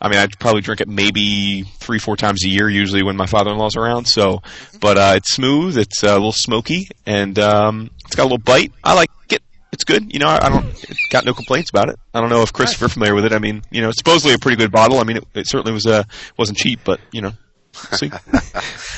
I 0.00 0.08
mean, 0.08 0.18
I'd 0.18 0.36
probably 0.40 0.62
drink 0.62 0.80
it 0.80 0.88
maybe 0.88 1.62
three, 1.62 2.00
four 2.00 2.16
times 2.16 2.44
a 2.44 2.48
year, 2.48 2.68
usually 2.68 3.04
when 3.04 3.16
my 3.16 3.26
father-in-law's 3.26 3.76
around. 3.76 4.06
So, 4.06 4.42
but 4.80 4.98
uh, 4.98 5.12
it's 5.18 5.32
smooth, 5.32 5.78
it's 5.78 6.02
uh, 6.02 6.08
a 6.08 6.14
little 6.14 6.32
smoky, 6.32 6.88
and 7.06 7.38
um, 7.38 7.88
it's 8.04 8.16
got 8.16 8.24
a 8.24 8.24
little 8.24 8.38
bite. 8.38 8.72
I 8.82 8.94
like. 8.94 9.10
It's 9.72 9.84
good. 9.84 10.12
You 10.12 10.18
know, 10.18 10.28
I, 10.28 10.46
I 10.46 10.48
don't 10.50 10.74
got 11.10 11.24
no 11.24 11.32
complaints 11.32 11.70
about 11.70 11.88
it. 11.88 11.98
I 12.12 12.20
don't 12.20 12.28
know 12.28 12.42
if 12.42 12.52
Chris, 12.52 12.74
if 12.74 12.80
you're 12.80 12.90
familiar 12.90 13.14
with 13.14 13.24
it. 13.24 13.32
I 13.32 13.38
mean, 13.38 13.62
you 13.70 13.80
know, 13.80 13.88
it's 13.88 13.98
supposedly 13.98 14.34
a 14.34 14.38
pretty 14.38 14.56
good 14.56 14.70
bottle. 14.70 14.98
I 14.98 15.04
mean, 15.04 15.16
it, 15.16 15.24
it 15.34 15.48
certainly 15.48 15.72
was 15.72 15.86
uh, 15.86 16.04
wasn't 16.36 16.58
cheap, 16.58 16.80
but 16.84 17.00
you 17.10 17.22
know, 17.22 17.32
see. 17.72 18.10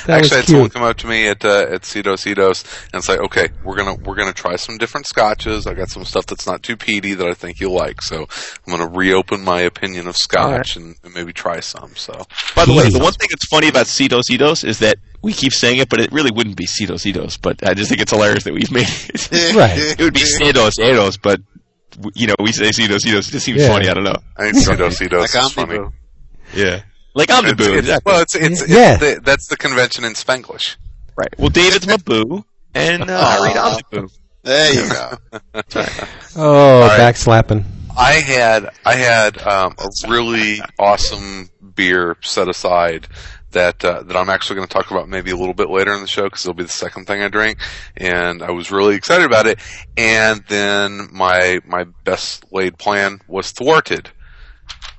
That 0.05 0.19
Actually, 0.19 0.35
I 0.37 0.39
had 0.41 0.49
someone 0.49 0.69
come 0.69 0.83
up 0.83 0.97
to 0.97 1.07
me 1.07 1.27
at 1.27 1.43
uh, 1.43 1.67
at 1.69 1.81
Cedos 1.81 2.23
Cedos 2.25 2.63
and 2.93 3.03
say, 3.03 3.17
"Okay, 3.17 3.49
we're 3.63 3.75
gonna 3.75 3.95
we're 3.95 4.15
gonna 4.15 4.33
try 4.33 4.55
some 4.55 4.77
different 4.77 5.07
scotches. 5.07 5.65
I 5.65 5.73
got 5.73 5.89
some 5.89 6.05
stuff 6.05 6.25
that's 6.27 6.45
not 6.45 6.61
too 6.63 6.77
peaty 6.77 7.13
that 7.15 7.27
I 7.27 7.33
think 7.33 7.59
you'll 7.59 7.73
like. 7.73 8.01
So 8.03 8.21
I'm 8.67 8.71
gonna 8.71 8.87
reopen 8.87 9.43
my 9.43 9.61
opinion 9.61 10.07
of 10.07 10.15
scotch 10.15 10.75
and, 10.75 10.95
and 11.03 11.13
maybe 11.13 11.33
try 11.33 11.59
some. 11.59 11.95
So 11.95 12.13
By 12.55 12.65
the 12.65 12.73
way, 12.73 12.89
the 12.89 12.99
one 12.99 13.13
thing 13.13 13.29
that's 13.31 13.47
funny 13.47 13.67
about 13.67 13.87
Cedos 13.87 14.23
Cedos 14.29 14.63
is 14.63 14.79
that 14.79 14.97
we 15.23 15.33
keep 15.33 15.53
saying 15.53 15.79
it, 15.79 15.89
but 15.89 15.99
it 15.99 16.11
really 16.11 16.31
wouldn't 16.31 16.55
be 16.55 16.67
Cedos 16.67 17.01
Cedos. 17.03 17.39
But 17.41 17.67
I 17.67 17.73
just 17.73 17.89
think 17.89 18.01
it's 18.01 18.11
hilarious 18.11 18.43
that 18.43 18.53
we've 18.53 18.71
made 18.71 18.87
it. 18.87 19.31
Right. 19.55 19.77
it 19.77 19.99
would 19.99 20.13
be 20.13 20.19
Cedos 20.21 20.73
Cedos, 20.79 21.17
but 21.21 21.41
you 22.13 22.27
know, 22.27 22.35
we 22.39 22.51
say 22.51 22.69
Cedos 22.69 22.99
Cedos. 23.05 23.27
It 23.29 23.31
just 23.31 23.45
seems 23.45 23.61
Yeah. 23.61 23.69
funny. 23.69 23.87
I 23.89 23.93
don't 23.95 24.03
know. 24.03 24.17
I 24.37 24.51
think 24.51 24.57
Cedos 24.67 24.99
Cedos 24.99 25.33
Like 25.33 25.43
is 25.45 25.51
funny. 25.53 25.79
Yeah, 26.53 26.81
like 27.15 27.29
It's, 27.29 27.37
Omniboo. 27.39 27.63
it's- 27.63 27.79
exactly. 27.79 28.11
well, 28.11 28.21
it's 28.21 28.35
it's, 28.35 28.61
it's 28.61 28.69
Yeah. 28.71 28.97
the, 28.97 29.19
that's 29.23 29.47
the 29.47 29.57
convention 29.57 30.03
in 30.03 30.13
Spanglish. 30.13 30.75
right. 31.15 31.33
Well, 31.39 31.49
David's 31.49 31.87
my 31.87 31.97
boo, 31.97 32.45
and 32.75 33.09
uh, 33.09 33.19
I 33.19 33.47
read 33.47 33.57
Omniboo. 33.57 34.09
There 34.43 34.73
you 34.73 34.89
go. 34.93 35.17
Oh, 36.35 36.81
right. 36.81 36.97
back 36.97 37.15
slapping. 37.15 37.65
I 37.97 38.13
had 38.13 38.69
I 38.85 38.95
had 38.95 39.37
um, 39.41 39.73
a 39.79 40.09
really 40.09 40.59
awesome 40.77 41.49
beer 41.75 42.17
set 42.21 42.49
aside 42.49 43.07
that 43.51 43.83
uh, 43.85 44.03
that 44.03 44.17
I'm 44.17 44.29
actually 44.29 44.57
going 44.57 44.67
to 44.67 44.73
talk 44.73 44.91
about 44.91 45.07
maybe 45.07 45.31
a 45.31 45.37
little 45.37 45.53
bit 45.53 45.69
later 45.69 45.93
in 45.93 46.01
the 46.01 46.07
show 46.07 46.23
because 46.23 46.45
it'll 46.45 46.53
be 46.55 46.63
the 46.63 46.69
second 46.69 47.05
thing 47.05 47.21
I 47.23 47.29
drink, 47.29 47.59
and 47.95 48.43
I 48.43 48.51
was 48.51 48.69
really 48.69 48.95
excited 48.95 49.25
about 49.25 49.47
it. 49.47 49.59
And 49.95 50.43
then 50.49 51.07
my 51.13 51.61
my 51.65 51.85
best 52.03 52.43
laid 52.51 52.77
plan 52.77 53.21
was 53.29 53.51
thwarted 53.51 54.09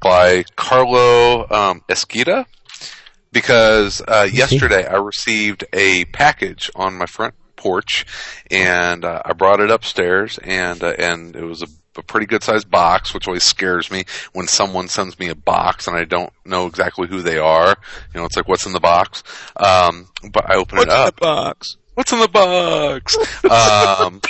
by 0.00 0.44
Carlo 0.56 1.48
um, 1.50 1.82
Esquita 1.88 2.46
because 3.32 4.00
uh, 4.06 4.28
yesterday 4.32 4.86
I 4.86 4.96
received 4.96 5.64
a 5.72 6.04
package 6.06 6.70
on 6.74 6.94
my 6.94 7.06
front 7.06 7.34
porch, 7.56 8.06
and 8.50 9.04
uh, 9.04 9.22
I 9.24 9.32
brought 9.32 9.60
it 9.60 9.70
upstairs, 9.70 10.38
and 10.42 10.82
uh, 10.82 10.94
and 10.98 11.34
it 11.36 11.44
was 11.44 11.62
a, 11.62 11.66
a 11.98 12.02
pretty 12.02 12.26
good 12.26 12.42
sized 12.42 12.70
box, 12.70 13.12
which 13.12 13.26
always 13.26 13.44
scares 13.44 13.90
me 13.90 14.04
when 14.32 14.46
someone 14.46 14.88
sends 14.88 15.18
me 15.18 15.28
a 15.28 15.34
box 15.34 15.86
and 15.86 15.96
I 15.96 16.04
don't 16.04 16.32
know 16.44 16.66
exactly 16.66 17.08
who 17.08 17.22
they 17.22 17.38
are. 17.38 17.76
You 18.14 18.20
know, 18.20 18.26
it's 18.26 18.36
like 18.36 18.48
what's 18.48 18.66
in 18.66 18.72
the 18.72 18.80
box. 18.80 19.22
Um, 19.56 20.08
but 20.30 20.48
I 20.48 20.56
open 20.56 20.78
What's 20.78 20.92
it 20.92 20.94
in 20.94 21.06
up. 21.06 21.14
the 21.16 21.20
box? 21.20 21.76
What's 21.94 22.12
in 22.12 22.20
the 22.20 22.28
box? 22.28 23.16
um, 23.44 24.20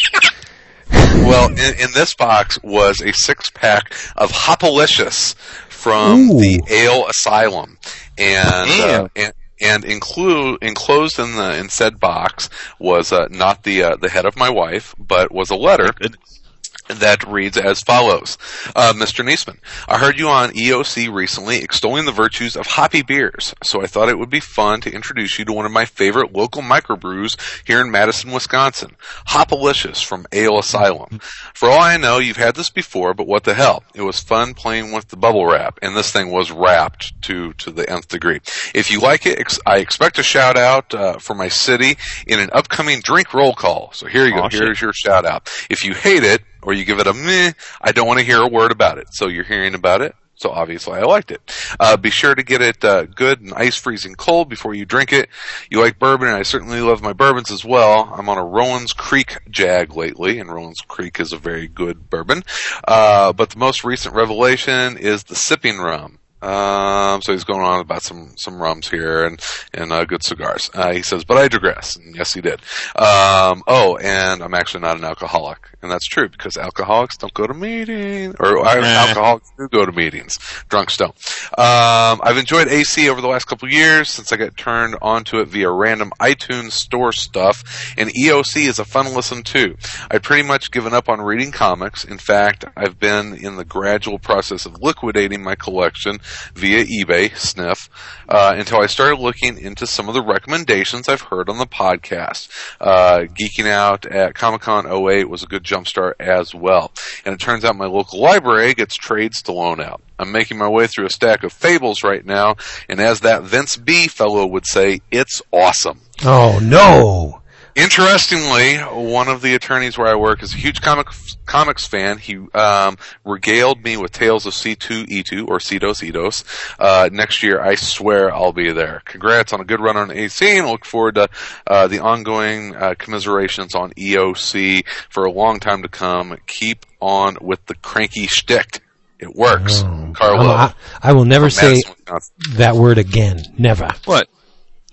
well, 0.90 1.50
in, 1.50 1.74
in 1.80 1.92
this 1.92 2.14
box 2.14 2.58
was 2.62 3.00
a 3.00 3.12
six 3.12 3.50
pack 3.50 3.94
of 4.16 4.30
Hopalicious 4.32 5.34
from 5.68 6.30
Ooh. 6.30 6.40
the 6.40 6.62
Ale 6.68 7.06
Asylum, 7.08 7.78
and 8.18 8.70
uh, 8.70 9.08
and, 9.16 9.32
and 9.60 9.84
include 9.84 10.58
enclosed 10.62 11.18
in 11.18 11.36
the 11.36 11.58
in 11.58 11.68
said 11.68 12.00
box 12.00 12.48
was 12.78 13.12
uh, 13.12 13.28
not 13.30 13.62
the 13.62 13.82
uh, 13.82 13.96
the 13.96 14.08
head 14.08 14.26
of 14.26 14.36
my 14.36 14.50
wife, 14.50 14.94
but 14.98 15.32
was 15.32 15.50
a 15.50 15.56
letter 15.56 15.90
Goodness. 15.94 16.40
That 16.88 17.26
reads 17.26 17.56
as 17.56 17.80
follows. 17.80 18.38
Uh, 18.74 18.92
Mr. 18.94 19.24
Niesman, 19.24 19.58
I 19.88 19.98
heard 19.98 20.18
you 20.18 20.28
on 20.28 20.50
EOC 20.50 21.12
recently 21.12 21.58
extolling 21.58 22.04
the 22.04 22.12
virtues 22.12 22.56
of 22.56 22.66
hoppy 22.66 23.02
beers, 23.02 23.54
so 23.62 23.82
I 23.82 23.86
thought 23.86 24.08
it 24.08 24.18
would 24.18 24.30
be 24.30 24.40
fun 24.40 24.80
to 24.82 24.92
introduce 24.92 25.38
you 25.38 25.44
to 25.44 25.52
one 25.52 25.66
of 25.66 25.72
my 25.72 25.84
favorite 25.84 26.32
local 26.32 26.62
microbrews 26.62 27.36
here 27.66 27.80
in 27.80 27.90
Madison, 27.90 28.32
Wisconsin. 28.32 28.96
Hopalicious 29.28 30.02
from 30.02 30.26
Ale 30.32 30.58
Asylum. 30.58 31.20
For 31.54 31.68
all 31.68 31.80
I 31.80 31.96
know, 31.96 32.18
you've 32.18 32.36
had 32.36 32.54
this 32.54 32.70
before, 32.70 33.14
but 33.14 33.26
what 33.26 33.44
the 33.44 33.54
hell? 33.54 33.82
It 33.94 34.02
was 34.02 34.20
fun 34.20 34.54
playing 34.54 34.92
with 34.92 35.08
the 35.08 35.16
bubble 35.16 35.46
wrap, 35.46 35.78
and 35.82 35.96
this 35.96 36.12
thing 36.12 36.30
was 36.30 36.50
wrapped 36.50 37.20
to, 37.22 37.52
to 37.54 37.70
the 37.70 37.88
nth 37.88 38.08
degree. 38.08 38.40
If 38.74 38.90
you 38.90 39.00
like 39.00 39.26
it, 39.26 39.38
ex- 39.38 39.60
I 39.66 39.78
expect 39.78 40.18
a 40.18 40.22
shout 40.22 40.56
out 40.56 40.94
uh, 40.94 41.18
for 41.18 41.34
my 41.34 41.48
city 41.48 41.96
in 42.26 42.40
an 42.40 42.50
upcoming 42.52 43.00
drink 43.00 43.34
roll 43.34 43.54
call. 43.54 43.90
So 43.92 44.06
here 44.06 44.26
you 44.26 44.34
go. 44.34 44.42
Aw, 44.42 44.48
shit. 44.48 44.62
Here's 44.62 44.80
your 44.80 44.92
shout 44.92 45.24
out. 45.24 45.50
If 45.70 45.84
you 45.84 45.94
hate 45.94 46.22
it, 46.22 46.42
or 46.66 46.74
you 46.74 46.84
give 46.84 46.98
it 46.98 47.06
a 47.06 47.14
meh, 47.14 47.52
I 47.80 47.92
don't 47.92 48.06
want 48.06 48.18
to 48.18 48.26
hear 48.26 48.42
a 48.42 48.48
word 48.48 48.72
about 48.72 48.98
it. 48.98 49.06
So 49.12 49.28
you're 49.28 49.44
hearing 49.44 49.74
about 49.74 50.02
it. 50.02 50.14
So 50.34 50.50
obviously 50.50 50.98
I 50.98 51.02
liked 51.02 51.30
it. 51.30 51.40
Uh, 51.80 51.96
be 51.96 52.10
sure 52.10 52.34
to 52.34 52.42
get 52.42 52.60
it 52.60 52.84
uh, 52.84 53.06
good 53.06 53.40
and 53.40 53.54
ice 53.54 53.76
freezing 53.76 54.14
cold 54.14 54.50
before 54.50 54.74
you 54.74 54.84
drink 54.84 55.10
it. 55.12 55.30
You 55.70 55.80
like 55.80 55.98
bourbon, 55.98 56.28
and 56.28 56.36
I 56.36 56.42
certainly 56.42 56.82
love 56.82 57.00
my 57.00 57.14
bourbons 57.14 57.50
as 57.50 57.64
well. 57.64 58.12
I'm 58.14 58.28
on 58.28 58.36
a 58.36 58.44
Rowan's 58.44 58.92
Creek 58.92 59.38
Jag 59.48 59.96
lately, 59.96 60.38
and 60.38 60.52
Rowan's 60.52 60.82
Creek 60.86 61.20
is 61.20 61.32
a 61.32 61.38
very 61.38 61.68
good 61.68 62.10
bourbon. 62.10 62.44
Uh, 62.86 63.32
but 63.32 63.50
the 63.50 63.58
most 63.58 63.82
recent 63.82 64.14
revelation 64.14 64.98
is 64.98 65.24
the 65.24 65.34
sipping 65.34 65.78
rum. 65.78 66.18
Um, 66.46 67.22
so 67.22 67.32
he's 67.32 67.44
going 67.44 67.62
on 67.62 67.80
about 67.80 68.02
some 68.02 68.36
some 68.36 68.60
rums 68.62 68.88
here 68.88 69.24
and 69.26 69.40
and 69.74 69.92
uh, 69.92 70.04
good 70.04 70.22
cigars. 70.22 70.70
Uh, 70.72 70.92
he 70.92 71.02
says, 71.02 71.24
but 71.24 71.36
I 71.36 71.48
digress. 71.48 71.96
And 71.96 72.14
yes, 72.14 72.32
he 72.32 72.40
did. 72.40 72.60
Um, 72.94 73.62
oh, 73.66 73.98
and 74.00 74.42
I'm 74.42 74.54
actually 74.54 74.80
not 74.80 74.96
an 74.96 75.04
alcoholic, 75.04 75.68
and 75.82 75.90
that's 75.90 76.06
true 76.06 76.28
because 76.28 76.56
alcoholics 76.56 77.16
don't 77.16 77.34
go 77.34 77.46
to 77.46 77.54
meetings, 77.54 78.36
or 78.38 78.58
uh, 78.60 78.80
alcoholics 78.82 79.52
do 79.58 79.68
go 79.68 79.84
to 79.84 79.92
meetings. 79.92 80.38
Drunks 80.68 80.96
don't. 80.96 81.16
Um, 81.58 82.20
I've 82.22 82.38
enjoyed 82.38 82.68
AC 82.68 83.08
over 83.08 83.20
the 83.20 83.28
last 83.28 83.46
couple 83.46 83.68
years 83.68 84.08
since 84.08 84.32
I 84.32 84.36
got 84.36 84.56
turned 84.56 84.96
onto 85.02 85.40
it 85.40 85.48
via 85.48 85.70
random 85.70 86.12
iTunes 86.20 86.72
store 86.72 87.12
stuff, 87.12 87.94
and 87.98 88.10
EOC 88.10 88.68
is 88.68 88.78
a 88.78 88.84
fun 88.84 89.14
listen 89.14 89.42
too. 89.42 89.76
I'd 90.10 90.22
pretty 90.22 90.46
much 90.46 90.70
given 90.70 90.94
up 90.94 91.08
on 91.08 91.20
reading 91.20 91.50
comics. 91.50 92.04
In 92.04 92.18
fact, 92.18 92.64
I've 92.76 93.00
been 93.00 93.34
in 93.34 93.56
the 93.56 93.64
gradual 93.64 94.18
process 94.18 94.64
of 94.64 94.80
liquidating 94.80 95.42
my 95.42 95.56
collection 95.56 96.20
via 96.54 96.84
eBay, 96.84 97.36
sniff, 97.36 97.88
uh, 98.28 98.54
until 98.56 98.80
I 98.80 98.86
started 98.86 99.18
looking 99.20 99.58
into 99.58 99.86
some 99.86 100.08
of 100.08 100.14
the 100.14 100.22
recommendations 100.22 101.08
I've 101.08 101.22
heard 101.22 101.48
on 101.48 101.58
the 101.58 101.66
podcast. 101.66 102.48
Uh, 102.80 103.26
geeking 103.28 103.66
out 103.66 104.06
at 104.06 104.34
Comic 104.34 104.62
Con 104.62 104.86
08 104.86 105.28
was 105.28 105.42
a 105.42 105.46
good 105.46 105.64
jumpstart 105.64 106.14
as 106.20 106.54
well. 106.54 106.92
And 107.24 107.34
it 107.34 107.40
turns 107.40 107.64
out 107.64 107.76
my 107.76 107.86
local 107.86 108.20
library 108.20 108.74
gets 108.74 108.94
trades 108.94 109.42
to 109.42 109.52
loan 109.52 109.80
out. 109.80 110.00
I'm 110.18 110.32
making 110.32 110.58
my 110.58 110.68
way 110.68 110.86
through 110.86 111.06
a 111.06 111.10
stack 111.10 111.42
of 111.42 111.52
fables 111.52 112.02
right 112.02 112.24
now, 112.24 112.56
and 112.88 113.00
as 113.00 113.20
that 113.20 113.42
Vince 113.42 113.76
B 113.76 114.08
fellow 114.08 114.46
would 114.46 114.66
say, 114.66 115.00
it's 115.10 115.42
awesome. 115.52 116.00
Oh 116.24 116.58
no! 116.62 117.42
Interestingly, 117.76 118.78
one 118.78 119.28
of 119.28 119.42
the 119.42 119.54
attorneys 119.54 119.98
where 119.98 120.06
I 120.06 120.14
work 120.14 120.42
is 120.42 120.54
a 120.54 120.56
huge 120.56 120.80
comic 120.80 121.08
comics 121.44 121.86
fan. 121.86 122.16
He 122.16 122.38
um, 122.54 122.96
regaled 123.22 123.84
me 123.84 123.98
with 123.98 124.12
tales 124.12 124.46
of 124.46 124.54
C2E2 124.54 125.46
or 125.46 125.58
Cedos 125.58 126.02
Edos. 126.02 126.42
Uh, 126.78 127.10
next 127.12 127.42
year, 127.42 127.60
I 127.60 127.74
swear 127.74 128.34
I'll 128.34 128.54
be 128.54 128.72
there. 128.72 129.02
Congrats 129.04 129.52
on 129.52 129.60
a 129.60 129.64
good 129.64 129.80
run 129.80 129.98
on 129.98 130.10
AC, 130.10 130.56
and 130.56 130.66
look 130.66 130.86
forward 130.86 131.16
to 131.16 131.28
uh, 131.66 131.86
the 131.86 131.98
ongoing 131.98 132.74
uh, 132.74 132.94
commiserations 132.94 133.74
on 133.74 133.90
EOC 133.92 134.86
for 135.10 135.26
a 135.26 135.30
long 135.30 135.60
time 135.60 135.82
to 135.82 135.88
come. 135.88 136.34
Keep 136.46 136.86
on 136.98 137.36
with 137.42 137.64
the 137.66 137.74
cranky 137.74 138.26
shtick. 138.26 138.80
It 139.18 139.34
works. 139.34 139.82
Oh. 139.84 140.12
Carlo. 140.14 140.46
I, 140.46 140.74
I 141.02 141.12
will 141.12 141.26
never 141.26 141.50
say 141.50 141.82
Madison, 142.08 142.56
that 142.56 142.74
word 142.74 142.96
again. 142.96 143.42
Never. 143.58 143.92
What? 144.06 144.28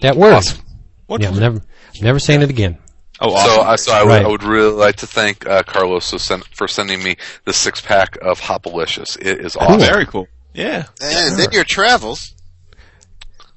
That 0.01 0.17
word. 0.17 0.33
Awesome. 0.33 0.65
What? 1.07 1.21
Yeah, 1.21 1.29
I'm 1.29 1.39
never, 1.39 1.61
never 2.01 2.19
saying 2.19 2.41
it 2.41 2.49
again. 2.49 2.77
oh, 3.21 3.29
So, 3.29 3.35
awesome. 3.61 3.67
I 3.67 3.75
so 3.75 3.91
I, 3.93 4.03
would, 4.03 4.09
Right. 4.09 4.25
I 4.25 4.27
would 4.27 4.43
really 4.43 4.71
like 4.73 4.95
to 4.97 5.07
thank 5.07 5.45
uh, 5.47 5.63
Carlos 5.63 6.09
for, 6.09 6.17
send, 6.19 6.43
for 6.45 6.67
sending 6.67 7.03
me 7.03 7.15
the 7.45 7.53
six 7.53 7.81
pack 7.81 8.17
of 8.21 8.39
Hopalicious. 8.41 9.17
It 9.17 9.39
is 9.45 9.55
awesome. 9.55 9.79
very 9.79 10.05
cool. 10.05 10.27
Yeah. 10.53 10.85
And 11.01 11.37
then 11.39 11.51
your 11.51 11.63
travels. 11.63 12.33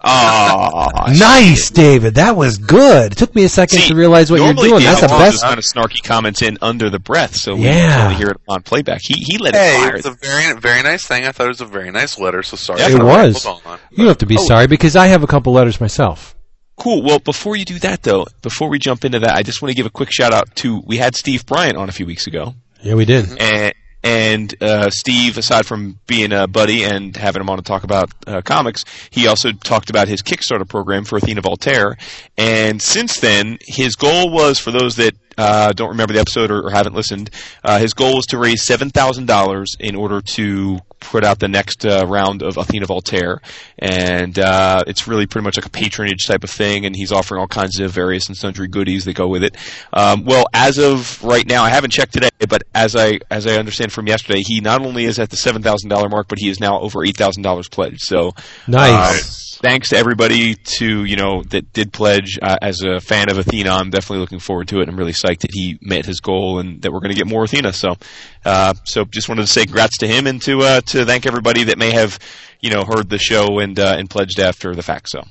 Oh, 0.09 0.88
Nice, 1.19 1.71
David. 1.71 2.14
That 2.16 2.37
was 2.37 2.59
good. 2.59 3.12
It 3.12 3.19
took 3.19 3.35
me 3.35 3.45
a 3.45 3.49
second 3.49 3.78
See, 3.81 3.88
to 3.88 3.95
realize 3.95 4.31
what 4.31 4.40
you're 4.40 4.52
doing. 4.52 4.83
That's 4.85 5.00
the 5.00 5.09
throws 5.09 5.19
best. 5.21 5.33
those 5.33 5.43
kind 5.43 5.59
of 5.59 5.64
snarky 5.64 6.02
comments 6.02 6.43
in 6.43 6.59
under 6.61 6.90
the 6.90 6.99
breath, 6.99 7.35
so 7.35 7.55
we 7.57 7.62
Yeah. 7.64 7.88
can 7.88 8.00
only 8.02 8.14
hear 8.16 8.28
it 8.28 8.37
on 8.47 8.62
playback. 8.62 9.00
He 9.02 9.14
he 9.14 9.38
let 9.38 9.55
it 9.55 9.59
Hey, 9.59 9.76
fire. 9.78 9.97
it's 9.97 10.07
a 10.07 10.12
very 10.12 10.52
very 10.61 10.83
nice 10.83 11.05
thing. 11.07 11.25
I 11.25 11.33
thought 11.33 11.47
it 11.47 11.49
was 11.49 11.61
a 11.62 11.66
very 11.66 11.90
nice 11.90 12.19
letter. 12.19 12.43
So 12.43 12.57
sorry. 12.57 12.81
Yeah, 12.81 12.90
It 12.90 13.02
was. 13.02 13.45
on. 13.47 13.59
You 13.90 13.97
don't 13.99 14.09
have 14.09 14.19
to 14.19 14.26
be 14.26 14.37
Oh. 14.38 14.45
sorry 14.47 14.66
because 14.69 14.95
I 14.97 15.07
have 15.09 15.23
a 15.25 15.26
couple 15.26 15.55
letters 15.55 15.81
myself. 15.81 16.36
Cool. 16.76 17.02
Well, 17.02 17.18
before 17.18 17.56
you 17.56 17.64
do 17.64 17.78
that, 17.80 18.02
though, 18.02 18.26
before 18.42 18.68
we 18.68 18.78
jump 18.78 19.04
into 19.04 19.18
that, 19.21 19.35
I 19.35 19.42
just 19.42 19.62
want 19.62 19.71
to 19.71 19.76
give 19.76 19.87
a 19.87 19.90
quick 19.90 20.11
shout 20.12 20.33
out 20.33 20.54
to 20.56 20.80
we 20.87 20.99
had 20.99 21.16
Steve 21.16 21.47
Bryant 21.47 21.76
on 21.76 21.88
a 21.88 21.92
few 21.92 22.06
weeks 22.06 22.26
ago, 22.26 22.54
Yeah, 22.83 22.95
we 22.95 23.04
did. 23.04 23.26
and 23.40 23.73
and 24.04 24.54
uh, 24.62 24.88
Steve, 24.90 25.37
aside 25.37 25.66
from 25.66 25.99
being 26.06 26.33
a 26.33 26.47
buddy 26.47 26.85
and 26.85 27.16
having 27.16 27.40
him 27.42 27.50
on 27.50 27.56
to 27.56 27.62
talk 27.64 27.83
about 27.83 28.12
uh, 28.28 28.40
comics, 28.42 28.85
he 29.11 29.26
also 29.26 29.50
talked 29.50 29.90
about 29.90 30.06
his 30.06 30.23
Kickstarter 30.23 30.68
program 30.68 31.04
for 31.04 31.16
Athena 31.16 31.40
Voltaire. 31.40 31.97
And 32.38 32.80
since 32.80 33.18
then, 33.18 33.59
his 33.62 33.97
goal 33.97 34.30
was 34.30 34.61
for 34.61 34.71
those 34.71 34.95
that 34.97 35.14
uh, 35.37 35.73
don't 35.73 35.88
remember 35.88 36.12
the 36.14 36.21
episode 36.21 36.52
or, 36.52 36.66
or 36.66 36.71
haven't 36.71 36.95
listened, 36.95 37.30
uh, 37.64 37.80
his 37.80 37.95
goal 37.95 38.14
was 38.14 38.26
to 38.26 38.38
raise 38.38 38.64
seven 38.64 38.90
thousand 38.90 39.26
dollars 39.26 39.75
in 39.80 39.97
order 39.97 40.21
to 40.21 40.78
put 41.00 41.25
out 41.25 41.38
the 41.38 41.49
next 41.49 41.85
uh, 41.85 42.05
round 42.07 42.43
of 42.43 42.57
Athena 42.57 42.87
Voltaire, 42.87 43.41
and 43.79 44.38
uh, 44.38 44.83
it's 44.87 45.07
really 45.07 45.26
pretty 45.26 45.45
much 45.45 45.57
like 45.57 45.67
a 45.67 45.71
patronage 45.71 46.26
type 46.26 46.45
of 46.45 46.50
thing. 46.50 46.87
And 46.87 46.97
he's 46.97 47.12
offering 47.12 47.41
all 47.41 47.47
kinds 47.49 47.79
of 47.81 47.91
various 47.91 48.29
and 48.29 48.37
sundry 48.37 48.69
goodies 48.69 49.05
that 49.05 49.15
go 49.15 49.29
with 49.29 49.45
it. 49.45 49.57
Um, 49.93 50.25
well, 50.25 50.47
as 50.53 50.79
of 50.79 51.23
right 51.23 51.47
now, 51.47 51.62
I 51.65 51.71
haven't 51.71 51.91
checked 51.93 52.12
today, 52.12 52.31
but 52.49 52.62
as 52.75 52.97
I 52.97 53.21
as 53.31 53.47
I 53.47 53.57
understand 53.57 53.93
from 53.93 54.07
yesterday, 54.07 54.43
he 54.47 54.61
not 54.61 54.85
only 54.85 55.05
is 55.05 55.19
at 55.19 55.31
the 55.31 55.37
seven 55.37 55.62
thousand 55.62 55.91
dollar 55.91 56.09
mark, 56.09 56.29
but 56.29 56.38
he 56.38 56.49
is 56.49 56.61
now 56.61 56.81
over 56.81 57.05
eight 57.05 57.17
thousand 57.17 57.43
dollars 57.43 57.69
pledged. 57.69 58.03
So 58.03 58.33
Nice. 58.67 59.43
uh, 59.43 59.46
thanks 59.63 59.91
to 59.91 59.97
everybody 59.97 60.55
to 60.55 61.05
you 61.05 61.17
know 61.17 61.43
that 61.45 61.73
did 61.73 61.93
pledge. 61.93 62.39
Uh, 62.41 62.57
as 62.61 62.83
a 62.83 63.00
fan 63.00 63.30
of 63.30 63.39
Athena, 63.39 63.71
I'm 63.71 63.91
definitely 63.91 64.21
looking 64.21 64.39
forward 64.39 64.69
to 64.69 64.80
it. 64.80 64.89
I'm 64.89 64.97
really 64.97 65.13
psyched 65.13 65.41
that 65.41 65.52
he 65.52 65.78
met 65.80 66.07
his 66.07 66.21
goal 66.21 66.59
and 66.59 66.83
that 66.83 66.93
we're 66.93 67.00
going 67.00 67.13
to 67.13 67.17
get 67.17 67.26
more 67.26 67.45
Athena. 67.45 67.73
So, 67.73 67.97
uh, 68.45 68.75
so 68.85 69.04
just 69.04 69.28
wanted 69.28 69.43
to 69.43 69.49
say 69.49 69.65
congrats 69.65 69.99
to 69.99 70.07
him 70.07 70.26
and 70.26 70.41
to 70.43 70.61
uh, 70.61 70.80
to 70.83 71.04
thank 71.04 71.26
everybody 71.26 71.65
that 71.65 71.78
may 71.78 71.91
have 71.93 72.19
you 72.61 72.71
know 72.71 72.85
heard 72.85 73.09
the 73.09 73.19
show 73.19 73.59
and 73.59 73.78
uh, 73.78 73.97
and 73.99 74.09
pledged 74.11 74.41
after 74.41 74.75
the 74.75 74.83
fact. 74.83 75.09
So, 75.09 75.23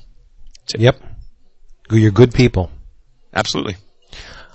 Yep. 0.78 1.02
You're 1.91 2.12
good 2.12 2.34
people. 2.34 2.71
absolutely. 3.34 3.76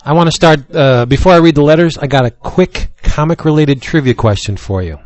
I 0.02 0.14
want 0.14 0.28
to 0.28 0.32
start, 0.32 0.74
uh, 0.74 1.04
before 1.04 1.32
I 1.32 1.36
read 1.36 1.54
the 1.54 1.62
letters, 1.62 1.98
I 1.98 2.06
got 2.06 2.24
a 2.24 2.30
quick 2.30 2.90
comic 3.02 3.44
related 3.44 3.82
trivia 3.82 4.14
question 4.14 4.56
for 4.56 4.82
you. 4.82 4.98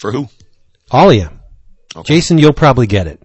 For 0.00 0.10
who? 0.10 0.28
All 0.90 1.10
of 1.10 1.16
you. 1.16 1.28
Okay. 1.94 2.14
Jason, 2.16 2.38
you'll 2.38 2.52
probably 2.52 2.88
get 2.88 3.06
it 3.06 3.22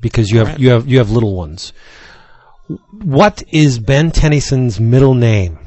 because 0.00 0.30
you 0.30 0.38
have, 0.38 0.48
Alright. 0.48 0.60
you 0.60 0.70
have, 0.70 0.88
you 0.88 0.98
have 0.98 1.10
little 1.10 1.34
ones. 1.34 1.72
What 2.90 3.42
is 3.48 3.78
Ben 3.78 4.10
Tennyson's 4.10 4.80
middle 4.80 5.14
name? 5.14 5.58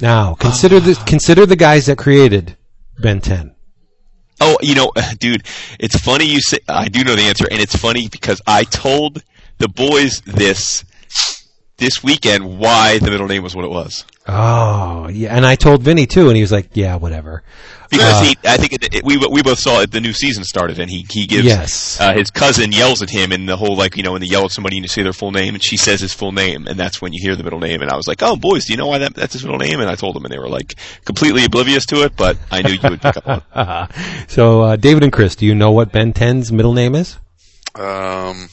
Now, 0.00 0.34
consider 0.34 0.78
the, 0.80 0.92
uh. 0.92 1.04
consider 1.04 1.46
the 1.46 1.56
guys 1.56 1.86
that 1.86 1.98
created 1.98 2.56
Ben 2.98 3.20
10. 3.20 3.54
Oh, 4.40 4.58
you 4.60 4.74
know, 4.74 4.92
dude, 5.18 5.46
it's 5.80 5.96
funny 5.98 6.26
you 6.26 6.40
say. 6.40 6.58
I 6.68 6.88
do 6.88 7.02
know 7.04 7.16
the 7.16 7.22
answer, 7.22 7.46
and 7.50 7.60
it's 7.60 7.74
funny 7.74 8.08
because 8.08 8.42
I 8.46 8.64
told 8.64 9.22
the 9.58 9.68
boys 9.68 10.20
this 10.26 10.84
this 11.78 12.02
weekend 12.02 12.58
why 12.58 12.98
the 12.98 13.10
middle 13.10 13.26
name 13.28 13.42
was 13.42 13.54
what 13.54 13.64
it 13.64 13.70
was. 13.70 14.04
Oh, 14.28 15.08
yeah. 15.08 15.36
And 15.36 15.44
I 15.46 15.54
told 15.56 15.82
Vinny 15.82 16.06
too, 16.06 16.28
and 16.28 16.36
he 16.36 16.42
was 16.42 16.50
like, 16.50 16.70
yeah, 16.72 16.96
whatever. 16.96 17.42
Because 17.90 18.14
Uh, 18.14 18.24
he, 18.24 18.36
I 18.44 18.56
think 18.56 18.72
it, 18.72 18.94
it, 18.96 19.04
we 19.04 19.16
we 19.18 19.42
both 19.42 19.60
saw 19.60 19.80
it. 19.82 19.92
The 19.92 20.00
new 20.00 20.12
season 20.12 20.42
started, 20.42 20.80
and 20.80 20.90
he 20.90 21.06
he 21.08 21.26
gives 21.26 21.44
Yes. 21.46 22.00
uh, 22.00 22.12
his 22.14 22.32
cousin 22.32 22.72
yells 22.72 23.00
at 23.02 23.10
him, 23.10 23.30
and 23.30 23.48
the 23.48 23.56
whole 23.56 23.76
like 23.76 23.96
you 23.96 24.02
know 24.02 24.12
when 24.12 24.20
they 24.22 24.26
yell 24.26 24.44
at 24.46 24.50
somebody 24.50 24.76
and 24.78 24.84
you 24.84 24.88
say 24.88 25.02
their 25.04 25.12
full 25.12 25.30
name, 25.30 25.54
and 25.54 25.62
she 25.62 25.76
says 25.76 26.00
his 26.00 26.12
full 26.12 26.32
name, 26.32 26.66
and 26.66 26.76
that's 26.80 27.00
when 27.00 27.12
you 27.12 27.20
hear 27.22 27.36
the 27.36 27.44
middle 27.44 27.60
name. 27.60 27.82
And 27.82 27.90
I 27.90 27.96
was 27.96 28.08
like, 28.08 28.22
oh 28.24 28.34
boys, 28.34 28.64
do 28.64 28.72
you 28.72 28.76
know 28.76 28.88
why 28.88 28.98
that 28.98 29.14
that's 29.14 29.34
his 29.34 29.44
middle 29.44 29.58
name? 29.60 29.78
And 29.78 29.88
I 29.88 29.94
told 29.94 30.16
them, 30.16 30.24
and 30.24 30.32
they 30.34 30.38
were 30.38 30.48
like 30.48 30.74
completely 31.04 31.44
oblivious 31.44 31.86
to 31.86 32.02
it, 32.02 32.16
but 32.16 32.36
I 32.50 32.62
knew 32.62 32.72
you 32.72 32.80
would 32.90 33.00
pick 33.02 33.16
up 33.18 33.28
on. 33.28 33.42
it. 33.54 33.90
so, 34.30 34.62
uh, 34.62 34.76
David 34.76 35.04
and 35.04 35.12
Chris, 35.12 35.36
do 35.36 35.46
you 35.46 35.54
know 35.54 35.70
what 35.70 35.92
Ben 35.92 36.12
10's 36.12 36.50
middle 36.50 36.72
name 36.72 36.96
is? 36.96 37.18
Um, 37.76 38.48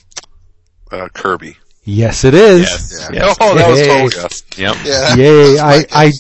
uh, 0.92 1.08
Kirby. 1.14 1.58
Yes, 1.86 2.24
it 2.24 2.34
is. 2.34 2.62
Yes. 3.12 3.38
Oh, 3.42 3.56
Yes. 3.56 3.58
that 3.58 3.70
was 3.70 3.80
Hey. 3.80 3.88
total 3.88 4.22
yes. 4.22 4.44
Yep. 4.58 4.76
Yeah. 4.86 5.16
Yay! 5.18 5.60
I, 5.60 5.86
I 5.92 6.12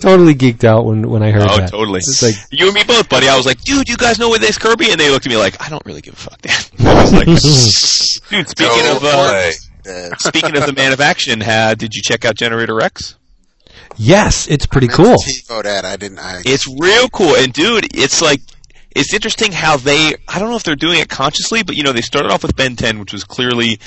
totally 0.00 0.34
geeked 0.34 0.64
out 0.64 0.84
when, 0.84 1.08
when 1.08 1.22
I 1.22 1.30
heard 1.30 1.48
Oh, 1.48 1.58
that. 1.58 1.70
totally. 1.70 1.98
It's 1.98 2.22
like, 2.22 2.34
You 2.50 2.66
and 2.66 2.74
me 2.74 2.82
both, 2.82 3.08
buddy. 3.08 3.28
I 3.28 3.36
was 3.36 3.46
like, 3.46 3.60
dude, 3.60 3.88
you 3.88 3.96
guys 3.96 4.18
know 4.18 4.28
what 4.28 4.40
this 4.40 4.58
Kirby? 4.58 4.90
And 4.90 4.98
they 4.98 5.10
looked 5.10 5.24
at 5.26 5.30
me 5.30 5.36
like, 5.36 5.64
I 5.64 5.68
don't 5.68 5.84
really 5.86 6.00
give 6.00 6.14
a 6.14 6.16
fuck, 6.16 6.40
Dad. 6.42 6.66
I 6.80 7.02
was 7.02 7.12
like, 7.12 7.26
dude, 8.30 8.48
speaking 8.48 8.86
of 8.96 9.04
uh. 9.04 9.50
Speaking 10.18 10.56
of 10.56 10.66
the 10.66 10.72
Man 10.76 10.92
of 10.92 11.00
Action, 11.00 11.42
uh, 11.42 11.74
did 11.74 11.94
you 11.94 12.02
check 12.02 12.24
out 12.24 12.36
Generator 12.36 12.74
Rex? 12.74 13.16
yes, 13.96 14.46
it's 14.48 14.64
pretty 14.64 14.86
meant 14.86 14.96
cool. 14.96 15.16
TiVo 15.16 15.62
that. 15.64 15.84
I 15.84 15.96
didn't. 15.96 16.20
I, 16.20 16.40
It's 16.44 16.66
real 16.68 17.08
cool, 17.08 17.34
and 17.34 17.52
dude, 17.52 17.88
it's 17.96 18.22
like 18.22 18.40
it's 18.92 19.12
interesting 19.12 19.50
how 19.50 19.76
they. 19.78 20.14
I 20.28 20.38
don't 20.38 20.50
know 20.50 20.56
if 20.56 20.62
they're 20.62 20.76
doing 20.76 21.00
it 21.00 21.08
consciously, 21.08 21.64
but 21.64 21.74
you 21.76 21.82
know, 21.82 21.92
they 21.92 22.00
started 22.00 22.30
off 22.30 22.42
with 22.44 22.54
Ben 22.54 22.76
10, 22.76 23.00
which 23.00 23.12
was 23.12 23.24
clearly 23.24 23.80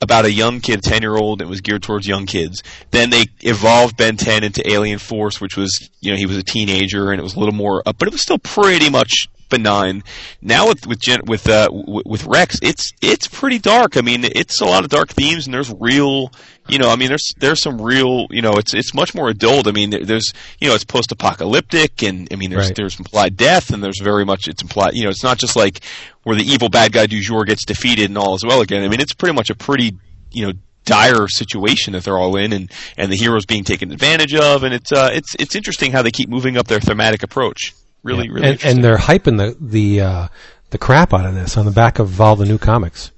about 0.00 0.24
a 0.24 0.32
young 0.32 0.60
kid, 0.60 0.82
10 0.82 1.02
year 1.02 1.16
old, 1.16 1.40
it 1.40 1.48
was 1.48 1.60
geared 1.60 1.82
towards 1.82 2.06
young 2.06 2.26
kids. 2.26 2.62
Then 2.90 3.10
they 3.10 3.26
evolved 3.40 3.96
Ben 3.96 4.16
10 4.16 4.44
into 4.44 4.68
Alien 4.70 4.98
Force, 4.98 5.40
which 5.40 5.56
was, 5.56 5.90
you 6.00 6.10
know, 6.10 6.16
he 6.16 6.26
was 6.26 6.36
a 6.36 6.42
teenager 6.42 7.10
and 7.10 7.20
it 7.20 7.22
was 7.22 7.34
a 7.34 7.38
little 7.38 7.54
more, 7.54 7.82
uh, 7.86 7.92
but 7.92 8.08
it 8.08 8.12
was 8.12 8.22
still 8.22 8.38
pretty 8.38 8.90
much 8.90 9.28
benign. 9.48 10.02
Now 10.42 10.68
with, 10.68 10.86
with, 10.86 11.00
Gen, 11.00 11.20
with, 11.26 11.48
uh, 11.48 11.66
w- 11.66 12.02
with 12.04 12.24
Rex, 12.24 12.58
it's, 12.62 12.92
it's 13.00 13.26
pretty 13.28 13.58
dark. 13.58 13.96
I 13.96 14.00
mean, 14.00 14.24
it's 14.24 14.60
a 14.60 14.64
lot 14.64 14.84
of 14.84 14.90
dark 14.90 15.08
themes 15.10 15.46
and 15.46 15.54
there's 15.54 15.72
real, 15.80 16.32
you 16.68 16.78
know, 16.78 16.88
I 16.90 16.96
mean, 16.96 17.08
there's, 17.08 17.32
there's 17.38 17.62
some 17.62 17.80
real, 17.80 18.26
you 18.30 18.42
know, 18.42 18.52
it's, 18.54 18.74
it's 18.74 18.94
much 18.94 19.14
more 19.14 19.28
adult. 19.28 19.66
I 19.68 19.72
mean, 19.72 19.90
there's, 19.90 20.32
you 20.60 20.68
know, 20.68 20.74
it's 20.74 20.84
post-apocalyptic 20.84 22.02
and, 22.02 22.28
I 22.32 22.36
mean, 22.36 22.50
there's, 22.50 22.66
Right. 22.66 22.76
there's 22.76 22.98
implied 22.98 23.36
death 23.36 23.70
and 23.72 23.82
there's 23.82 24.00
very 24.02 24.24
much, 24.24 24.48
it's 24.48 24.62
implied, 24.62 24.94
you 24.94 25.04
know, 25.04 25.10
it's 25.10 25.22
not 25.24 25.38
just 25.38 25.56
like 25.56 25.80
where 26.22 26.36
the 26.36 26.44
evil 26.44 26.68
bad 26.68 26.92
guy 26.92 27.06
du 27.06 27.20
jour 27.20 27.44
gets 27.44 27.64
defeated 27.64 28.06
and 28.10 28.18
all 28.18 28.34
is 28.34 28.44
well 28.44 28.60
again. 28.60 28.82
I 28.84 28.88
mean, 28.88 29.00
it's 29.00 29.14
pretty 29.14 29.34
much 29.34 29.50
a 29.50 29.54
pretty, 29.54 29.96
you 30.32 30.46
know, 30.46 30.52
dire 30.84 31.26
situation 31.26 31.94
that 31.94 32.04
they're 32.04 32.18
all 32.18 32.36
in 32.36 32.52
and, 32.52 32.70
and 32.96 33.10
the 33.10 33.16
heroes 33.16 33.44
being 33.44 33.64
taken 33.64 33.90
advantage 33.90 34.34
of. 34.34 34.62
And 34.62 34.72
it's, 34.72 34.92
uh, 34.92 35.10
it's, 35.12 35.34
it's 35.38 35.54
interesting 35.56 35.90
how 35.92 36.02
they 36.02 36.12
keep 36.12 36.28
moving 36.28 36.56
up 36.56 36.68
their 36.68 36.78
thematic 36.80 37.22
approach. 37.24 37.74
Really, 38.06 38.30
really 38.30 38.48
and, 38.48 38.64
and 38.64 38.84
they're 38.84 38.96
hyping 38.96 39.36
the 39.38 39.56
the 39.60 40.00
uh, 40.00 40.28
the 40.70 40.78
crap 40.78 41.12
out 41.12 41.26
of 41.26 41.34
this 41.34 41.56
on 41.56 41.64
the 41.64 41.70
back 41.72 41.98
of 41.98 42.20
all 42.20 42.36
the 42.36 42.46
new 42.46 42.58
comics. 42.58 43.10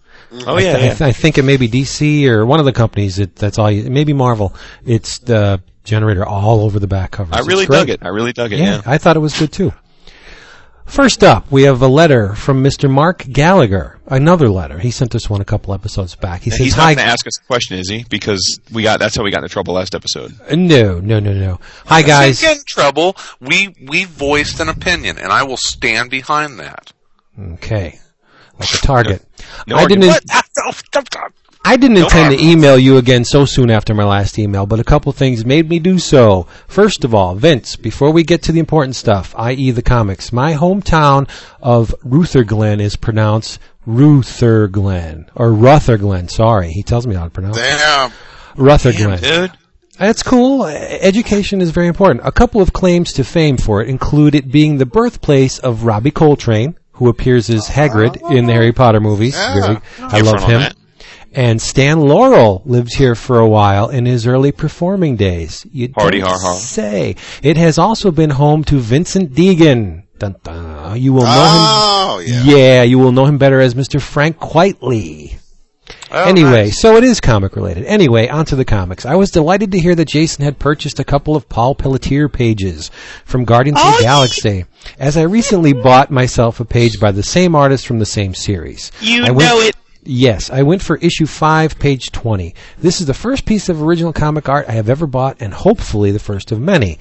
Oh 0.46 0.56
I, 0.56 0.60
yeah, 0.60 0.72
th- 0.76 0.84
I 0.84 0.88
th- 0.88 1.00
I 1.02 1.12
think 1.12 1.38
it 1.38 1.44
may 1.44 1.56
be 1.56 1.68
DC 1.68 2.26
or 2.26 2.44
one 2.44 2.58
of 2.60 2.66
the 2.66 2.72
companies. 2.72 3.16
That, 3.16 3.36
that's 3.36 3.58
all. 3.58 3.70
You, 3.70 3.90
maybe 3.90 4.12
Marvel. 4.12 4.54
It's 4.84 5.18
the 5.18 5.62
generator 5.84 6.24
all 6.26 6.60
over 6.60 6.78
the 6.78 6.86
back 6.86 7.12
cover. 7.12 7.34
I 7.34 7.40
really 7.40 7.66
dug 7.66 7.88
it. 7.88 8.00
I 8.02 8.08
really 8.08 8.32
dug 8.32 8.52
it. 8.52 8.58
Yeah, 8.58 8.76
Yeah. 8.76 8.82
I 8.84 8.98
thought 8.98 9.16
it 9.16 9.20
was 9.20 9.38
good 9.38 9.52
too. 9.52 9.72
First 10.88 11.22
up, 11.22 11.50
we 11.50 11.62
have 11.64 11.82
a 11.82 11.86
letter 11.86 12.34
from 12.34 12.64
Mr. 12.64 12.90
Mark 12.90 13.24
Gallagher. 13.30 13.98
Another 14.06 14.48
letter. 14.48 14.78
He 14.78 14.90
sent 14.90 15.14
us 15.14 15.28
one 15.28 15.40
a 15.40 15.44
couple 15.44 15.74
episodes 15.74 16.16
back. 16.16 16.40
He 16.42 16.50
And 16.50 16.56
says, 16.56 16.64
He's 16.66 16.74
"Hi, 16.74 16.92
not 16.92 16.96
going 16.96 17.06
to 17.06 17.12
ask 17.12 17.26
us 17.26 17.38
a 17.38 17.44
question, 17.46 17.78
is 17.78 17.88
he? 17.90 18.04
Because 18.08 18.58
we 18.72 18.82
got 18.82 18.98
that's 18.98 19.14
how 19.14 19.22
we 19.22 19.30
got 19.30 19.38
into 19.44 19.50
trouble 19.50 19.74
last 19.74 19.94
episode. 19.94 20.34
Uh, 20.50 20.56
no, 20.56 20.98
no, 20.98 21.20
no, 21.20 21.32
no. 21.34 21.60
Hi, 21.86 22.02
guys. 22.02 22.40
Get 22.40 22.56
in 22.56 22.62
trouble. 22.66 23.16
We 23.40 23.74
we 23.86 24.04
voiced 24.04 24.60
an 24.60 24.68
opinion, 24.70 25.18
and 25.18 25.30
I 25.30 25.42
will 25.42 25.58
stand 25.58 26.10
behind 26.10 26.58
that. 26.58 26.92
Okay, 27.38 27.98
like 28.58 28.74
a 28.74 28.78
target. 28.78 29.24
No 29.66 29.76
I 29.76 29.86
didn't. 29.86 30.04
I 31.68 31.76
didn't 31.76 31.98
intend 31.98 32.34
to 32.34 32.42
email 32.42 32.78
you 32.78 32.96
again 32.96 33.26
so 33.26 33.44
soon 33.44 33.70
after 33.70 33.92
my 33.92 34.04
last 34.04 34.38
email, 34.38 34.64
but 34.64 34.80
a 34.80 34.84
couple 34.84 35.12
things 35.12 35.44
made 35.44 35.68
me 35.68 35.78
do 35.78 35.98
so. 35.98 36.46
First 36.66 37.04
of 37.04 37.14
all, 37.14 37.34
Vince, 37.34 37.76
before 37.76 38.10
we 38.10 38.22
get 38.22 38.42
to 38.44 38.52
the 38.52 38.58
important 38.58 38.96
stuff, 38.96 39.34
i.e. 39.36 39.70
the 39.72 39.82
comics, 39.82 40.32
my 40.32 40.54
hometown 40.54 41.28
of 41.60 41.94
Rutherglen 42.02 42.80
is 42.80 42.96
pronounced 42.96 43.58
Rutherglen, 43.84 45.26
or 45.34 45.52
Rutherglen, 45.52 46.28
sorry. 46.28 46.72
He 46.72 46.82
tells 46.82 47.06
me 47.06 47.14
how 47.14 47.24
to 47.24 47.30
pronounce 47.30 47.58
it. 47.58 47.60
Damn. 47.60 48.12
Rutherglen. 48.56 49.20
Dude. 49.20 49.52
That's 49.98 50.22
cool. 50.22 50.64
Education 50.64 51.60
is 51.60 51.70
very 51.70 51.88
important. 51.88 52.26
A 52.26 52.32
couple 52.32 52.62
of 52.62 52.72
claims 52.72 53.12
to 53.12 53.24
fame 53.24 53.58
for 53.58 53.82
it 53.82 53.90
include 53.90 54.34
it 54.34 54.50
being 54.50 54.78
the 54.78 54.86
birthplace 54.86 55.58
of 55.58 55.84
Robbie 55.84 56.12
Coltrane, 56.12 56.78
who 56.92 57.10
appears 57.10 57.50
as 57.50 57.68
Hagrid 57.68 58.30
in 58.30 58.46
the 58.46 58.54
Harry 58.54 58.72
Potter 58.72 59.00
movies. 59.00 59.36
Yeah. 59.36 59.60
Very, 59.60 59.80
I 59.98 60.20
love 60.22 60.42
him. 60.44 60.72
And 61.34 61.60
Stan 61.60 62.00
Laurel 62.00 62.62
lived 62.64 62.94
here 62.96 63.14
for 63.14 63.38
a 63.38 63.48
while 63.48 63.90
in 63.90 64.06
his 64.06 64.26
early 64.26 64.50
performing 64.50 65.16
days. 65.16 65.66
You 65.70 65.92
Hardy 65.96 66.20
har 66.20 66.38
har. 66.38 66.54
say. 66.54 67.16
It 67.42 67.56
has 67.56 67.78
also 67.78 68.10
been 68.10 68.30
home 68.30 68.64
to 68.64 68.78
Vincent 68.78 69.34
Deighan. 69.34 70.04
Dun, 70.18 70.36
dun. 70.42 71.00
You 71.00 71.12
will 71.12 71.22
know 71.22 71.28
Oh, 71.30 72.18
him. 72.24 72.46
yeah. 72.46 72.56
Yeah, 72.56 72.82
you 72.82 72.98
will 72.98 73.12
know 73.12 73.26
him 73.26 73.38
better 73.38 73.60
as 73.60 73.74
Mr. 73.74 74.00
Frank 74.00 74.38
Quitely. 74.38 75.38
Oh, 76.10 76.24
anyway, 76.24 76.64
nice. 76.64 76.80
so 76.80 76.96
it 76.96 77.04
is 77.04 77.20
comic 77.20 77.54
related. 77.56 77.84
Anyway, 77.84 78.28
onto 78.28 78.56
the 78.56 78.64
comics. 78.64 79.04
I 79.06 79.14
was 79.14 79.30
delighted 79.30 79.72
to 79.72 79.78
hear 79.78 79.94
that 79.94 80.08
Jason 80.08 80.44
had 80.44 80.58
purchased 80.58 80.98
a 80.98 81.04
couple 81.04 81.36
of 81.36 81.48
Paul 81.48 81.74
Pelletier 81.74 82.28
pages 82.28 82.90
from 83.24 83.44
Guardians 83.44 83.78
of 83.78 83.84
the 83.92 83.98
oh, 83.98 84.02
Galaxy, 84.02 84.64
as 84.98 85.16
I 85.16 85.22
recently 85.22 85.72
bought 85.74 86.10
myself 86.10 86.60
a 86.60 86.64
page 86.64 86.98
by 86.98 87.12
the 87.12 87.22
same 87.22 87.54
artist 87.54 87.86
from 87.86 87.98
the 87.98 88.06
same 88.06 88.34
series. 88.34 88.90
You 89.00 89.22
went- 89.22 89.38
know 89.38 89.60
it. 89.60 89.76
Yes, 90.10 90.48
I 90.48 90.62
went 90.62 90.80
for 90.80 90.96
issue 90.96 91.26
5, 91.26 91.78
page 91.78 92.12
20. 92.12 92.54
This 92.78 93.02
is 93.02 93.06
the 93.06 93.12
first 93.12 93.44
piece 93.44 93.68
of 93.68 93.82
original 93.82 94.14
comic 94.14 94.48
art 94.48 94.64
I 94.66 94.72
have 94.72 94.88
ever 94.88 95.06
bought, 95.06 95.36
and 95.38 95.52
hopefully 95.52 96.12
the 96.12 96.18
first 96.18 96.50
of 96.50 96.58
many. 96.58 96.98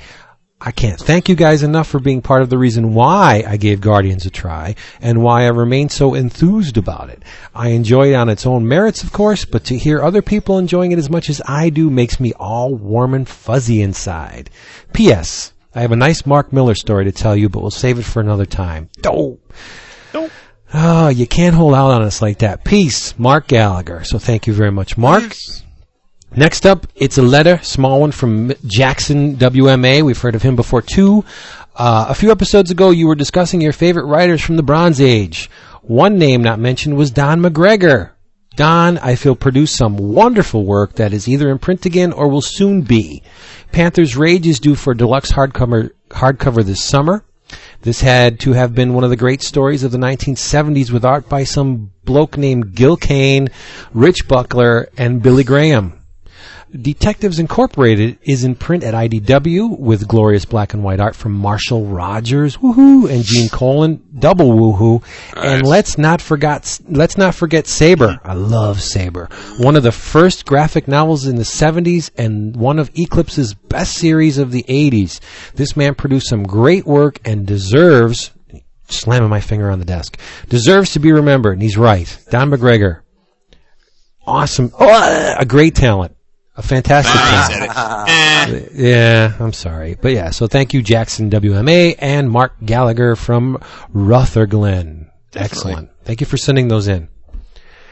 I 0.59 0.71
can't 0.71 0.99
thank 0.99 1.29
you 1.29 1.35
guys 1.35 1.63
enough 1.63 1.87
for 1.87 1.99
being 1.99 2.21
part 2.21 2.41
of 2.41 2.49
the 2.49 2.57
reason 2.57 2.93
why 2.93 3.45
I 3.47 3.55
gave 3.55 3.79
Guardians 3.79 4.25
a 4.25 4.29
try 4.29 4.75
and 4.99 5.23
why 5.23 5.43
I 5.43 5.51
remain 5.51 5.87
so 5.87 6.15
enthused 6.15 6.75
about 6.75 7.09
it. 7.09 7.23
I 7.55 7.69
enjoy 7.69 8.11
it 8.11 8.15
on 8.15 8.27
its 8.27 8.45
own 8.45 8.67
merits, 8.67 9.03
of 9.03 9.13
course, 9.13 9.45
but 9.45 9.63
to 9.65 9.77
hear 9.77 10.01
other 10.01 10.21
people 10.21 10.57
enjoying 10.57 10.91
it 10.91 10.99
as 10.99 11.09
much 11.09 11.29
as 11.29 11.41
I 11.47 11.69
do 11.69 11.89
makes 11.89 12.19
me 12.19 12.33
all 12.33 12.75
warm 12.75 13.13
and 13.13 13.25
fuzzy 13.29 13.81
inside. 13.81 14.49
P.S. 14.91 15.53
I 15.73 15.79
have 15.79 15.93
a 15.93 15.95
nice 15.95 16.25
Mark 16.25 16.51
Millar 16.51 16.75
story 16.75 17.05
to 17.05 17.13
tell 17.13 17.37
you, 17.37 17.47
but 17.47 17.61
we'll 17.61 17.71
save 17.71 17.99
it 17.99 18.05
for 18.05 18.19
another 18.19 18.45
time. 18.45 18.89
Dope. 18.99 19.53
Oh, 20.73 21.07
you 21.07 21.25
can't 21.25 21.55
hold 21.55 21.73
out 21.73 21.91
on 21.91 22.01
us 22.01 22.21
like 22.21 22.39
that. 22.39 22.63
Peace, 22.63 23.17
Mark 23.17 23.47
Gallagher. 23.47 24.03
So 24.03 24.19
thank 24.19 24.47
you 24.47 24.53
very 24.53 24.71
much, 24.71 24.97
Mark. 24.97 25.33
Next 26.35 26.65
up, 26.65 26.87
it's 26.95 27.17
a 27.17 27.21
letter, 27.21 27.59
small 27.63 28.01
one 28.01 28.11
from 28.11 28.53
Jackson 28.65 29.37
WMA. 29.37 30.03
We've 30.03 30.19
heard 30.19 30.35
of 30.35 30.43
him 30.43 30.55
before 30.55 30.81
too. 30.81 31.23
Uh, 31.75 32.07
a 32.09 32.15
few 32.15 32.31
episodes 32.31 32.69
ago, 32.69 32.89
you 32.89 33.07
were 33.07 33.15
discussing 33.15 33.61
your 33.61 33.71
favorite 33.71 34.05
writers 34.05 34.41
from 34.41 34.57
the 34.57 34.63
Bronze 34.63 34.99
Age. 34.99 35.49
One 35.83 36.17
name 36.17 36.43
not 36.43 36.59
mentioned 36.59 36.97
was 36.97 37.11
Don 37.11 37.39
McGregor. 37.39 38.11
Don, 38.57 38.97
I 38.97 39.15
feel, 39.15 39.35
produced 39.35 39.75
some 39.75 39.97
wonderful 39.97 40.65
work 40.65 40.95
that 40.95 41.13
is 41.13 41.29
either 41.29 41.49
in 41.49 41.59
print 41.59 41.85
again 41.85 42.11
or 42.11 42.27
will 42.27 42.41
soon 42.41 42.81
be. 42.81 43.21
Panther's 43.71 44.17
Rage 44.17 44.47
is 44.47 44.59
due 44.59 44.75
for 44.75 44.93
deluxe 44.93 45.31
hardcover, 45.31 45.91
hardcover 46.09 46.63
this 46.63 46.83
summer. 46.83 47.23
This 47.81 48.01
had 48.01 48.39
to 48.41 48.53
have 48.53 48.73
been 48.73 48.93
one 48.93 49.03
of 49.03 49.09
the 49.09 49.15
great 49.15 49.41
stories 49.41 49.83
of 49.83 49.91
the 49.91 49.97
1970s 49.97 50.91
with 50.91 51.05
art 51.05 51.29
by 51.29 51.43
some 51.43 51.91
bloke 52.03 52.37
named 52.37 52.73
Gil 52.75 52.97
Kane, 52.97 53.49
Rich 53.93 54.27
Buckler, 54.27 54.89
and 54.97 55.21
Billy 55.21 55.43
Graham. 55.43 55.96
Detectives 56.69 57.39
Incorporated 57.39 58.17
is 58.23 58.43
in 58.43 58.55
print 58.55 58.83
at 58.83 58.93
IDW 58.93 59.79
with 59.79 60.07
glorious 60.07 60.43
black 60.43 60.73
and 60.73 60.83
white 60.83 60.99
art 60.99 61.15
from 61.15 61.31
Marshall 61.31 61.85
Rogers, 61.85 62.57
woohoo, 62.57 63.09
and 63.09 63.23
Gene 63.23 63.47
Colan, 63.47 64.03
double 64.19 64.51
woohoo. 64.51 65.01
And 65.35 65.65
let's 65.65 65.97
not 65.97 66.21
forget, 66.21 66.79
let's 66.89 67.17
not 67.17 67.35
forget 67.35 67.67
Sabre. 67.67 68.19
I 68.21 68.33
love 68.33 68.81
Sabre. 68.81 69.29
One 69.59 69.77
of 69.77 69.83
the 69.83 69.93
first 69.93 70.45
graphic 70.45 70.89
novels 70.89 71.25
in 71.25 71.37
the 71.37 71.43
70s 71.43 72.11
and 72.17 72.53
one 72.57 72.79
of 72.79 72.91
Eclipse's 72.97 73.53
best 73.53 73.93
series 73.93 74.37
of 74.37 74.51
the 74.51 74.63
80s. 74.63 75.21
This 75.55 75.77
man 75.77 75.95
produced 75.95 76.27
some 76.27 76.43
great 76.43 76.85
work 76.85 77.19
and 77.23 77.47
deserves, 77.47 78.31
slamming 78.89 79.29
my 79.29 79.39
finger 79.39 79.71
on 79.71 79.79
the 79.79 79.85
desk, 79.85 80.19
deserves 80.49 80.91
to 80.91 80.99
be 80.99 81.13
remembered. 81.13 81.53
And 81.53 81.61
he's 81.61 81.77
right. 81.77 82.19
Don 82.29 82.49
McGregor. 82.51 83.03
Awesome. 84.25 84.73
Oh, 84.77 85.35
a 85.39 85.45
great 85.45 85.73
talent. 85.73 86.16
A 86.57 86.63
fantastic 86.63 87.13
talent. 87.13 88.09
Eh. 88.09 88.69
Yeah, 88.73 89.35
I'm 89.39 89.53
sorry. 89.53 89.95
But 90.01 90.11
yeah, 90.11 90.31
so 90.31 90.47
thank 90.47 90.73
you, 90.73 90.81
Jackson 90.81 91.29
WMA 91.29 91.95
and 91.99 92.31
Mark 92.31 92.53
Gallagher 92.65 93.15
from 93.15 93.59
Rutherglen. 93.93 95.11
Excellent. 95.35 95.91
Thank 96.03 96.19
you 96.19 96.25
for 96.25 96.37
sending 96.37 96.67
those 96.67 96.87
in. 96.87 97.09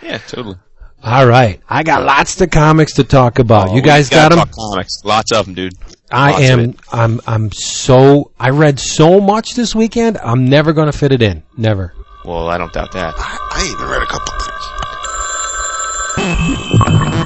Yeah, 0.02 0.18
totally. 0.18 0.58
All 1.04 1.28
right. 1.28 1.62
I 1.70 1.84
got 1.84 2.04
lots 2.04 2.42
of 2.42 2.50
comics 2.50 2.94
to 2.94 3.04
talk 3.04 3.38
about. 3.38 3.70
Oh, 3.70 3.76
you 3.76 3.84
guys 3.84 4.10
got 4.10 4.32
gotta 4.32 4.48
them? 4.48 4.50
Comics, 4.52 5.04
lots 5.04 5.32
of 5.32 5.46
them, 5.46 5.54
dude. 5.54 5.74
I 6.12 6.32
lots 6.32 6.44
am. 6.44 6.76
I'm, 6.92 7.22
I'm 7.28 7.52
so, 7.52 8.32
I 8.40 8.50
read 8.50 8.80
so 8.80 9.22
much 9.22 9.54
this 9.54 9.76
weekend, 9.76 10.18
I'm 10.18 10.46
never 10.46 10.74
going 10.74 10.92
to 10.92 10.98
fit 10.98 11.12
it 11.12 11.22
in. 11.22 11.44
Never. 11.56 11.94
Well, 12.24 12.50
I 12.50 12.58
don't 12.58 12.74
doubt 12.74 12.92
that. 12.94 13.14
I 13.18 13.72
even 13.72 13.88
read 13.88 14.02
a 14.02 14.08
couple 14.08 14.34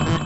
things. 0.09 0.18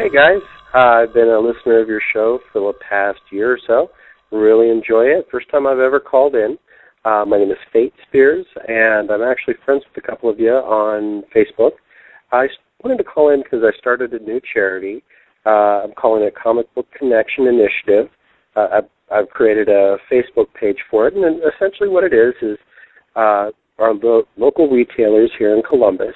Hey 0.00 0.08
guys, 0.08 0.40
uh, 0.72 1.02
I've 1.02 1.12
been 1.12 1.28
a 1.28 1.38
listener 1.38 1.78
of 1.78 1.86
your 1.86 2.00
show 2.14 2.38
for 2.50 2.72
the 2.72 2.78
past 2.88 3.20
year 3.30 3.52
or 3.52 3.58
so. 3.66 3.90
Really 4.34 4.70
enjoy 4.70 5.02
it. 5.02 5.26
First 5.30 5.50
time 5.50 5.66
I've 5.66 5.78
ever 5.78 6.00
called 6.00 6.34
in. 6.34 6.56
Uh, 7.04 7.26
my 7.28 7.36
name 7.36 7.50
is 7.50 7.58
Fate 7.70 7.92
Spears, 8.08 8.46
and 8.66 9.10
I'm 9.10 9.20
actually 9.20 9.56
friends 9.62 9.82
with 9.84 10.02
a 10.02 10.06
couple 10.06 10.30
of 10.30 10.40
you 10.40 10.52
on 10.52 11.22
Facebook. 11.36 11.72
I 12.32 12.46
wanted 12.82 12.96
to 12.96 13.04
call 13.04 13.28
in 13.34 13.42
because 13.42 13.60
I 13.62 13.78
started 13.78 14.14
a 14.14 14.20
new 14.20 14.40
charity. 14.54 15.04
Uh, 15.44 15.84
I'm 15.84 15.92
calling 15.92 16.22
it 16.22 16.32
Comic 16.34 16.74
Book 16.74 16.86
Connection 16.98 17.46
Initiative. 17.46 18.10
Uh, 18.56 18.68
I've, 18.72 18.88
I've 19.12 19.28
created 19.28 19.68
a 19.68 19.98
Facebook 20.10 20.46
page 20.58 20.78
for 20.90 21.08
it, 21.08 21.14
and 21.14 21.42
essentially 21.54 21.90
what 21.90 22.04
it 22.04 22.14
is 22.14 22.32
is 22.40 22.56
uh, 23.16 23.50
our 23.78 23.92
lo- 24.02 24.26
local 24.38 24.66
retailers 24.70 25.30
here 25.38 25.54
in 25.54 25.62
Columbus 25.62 26.14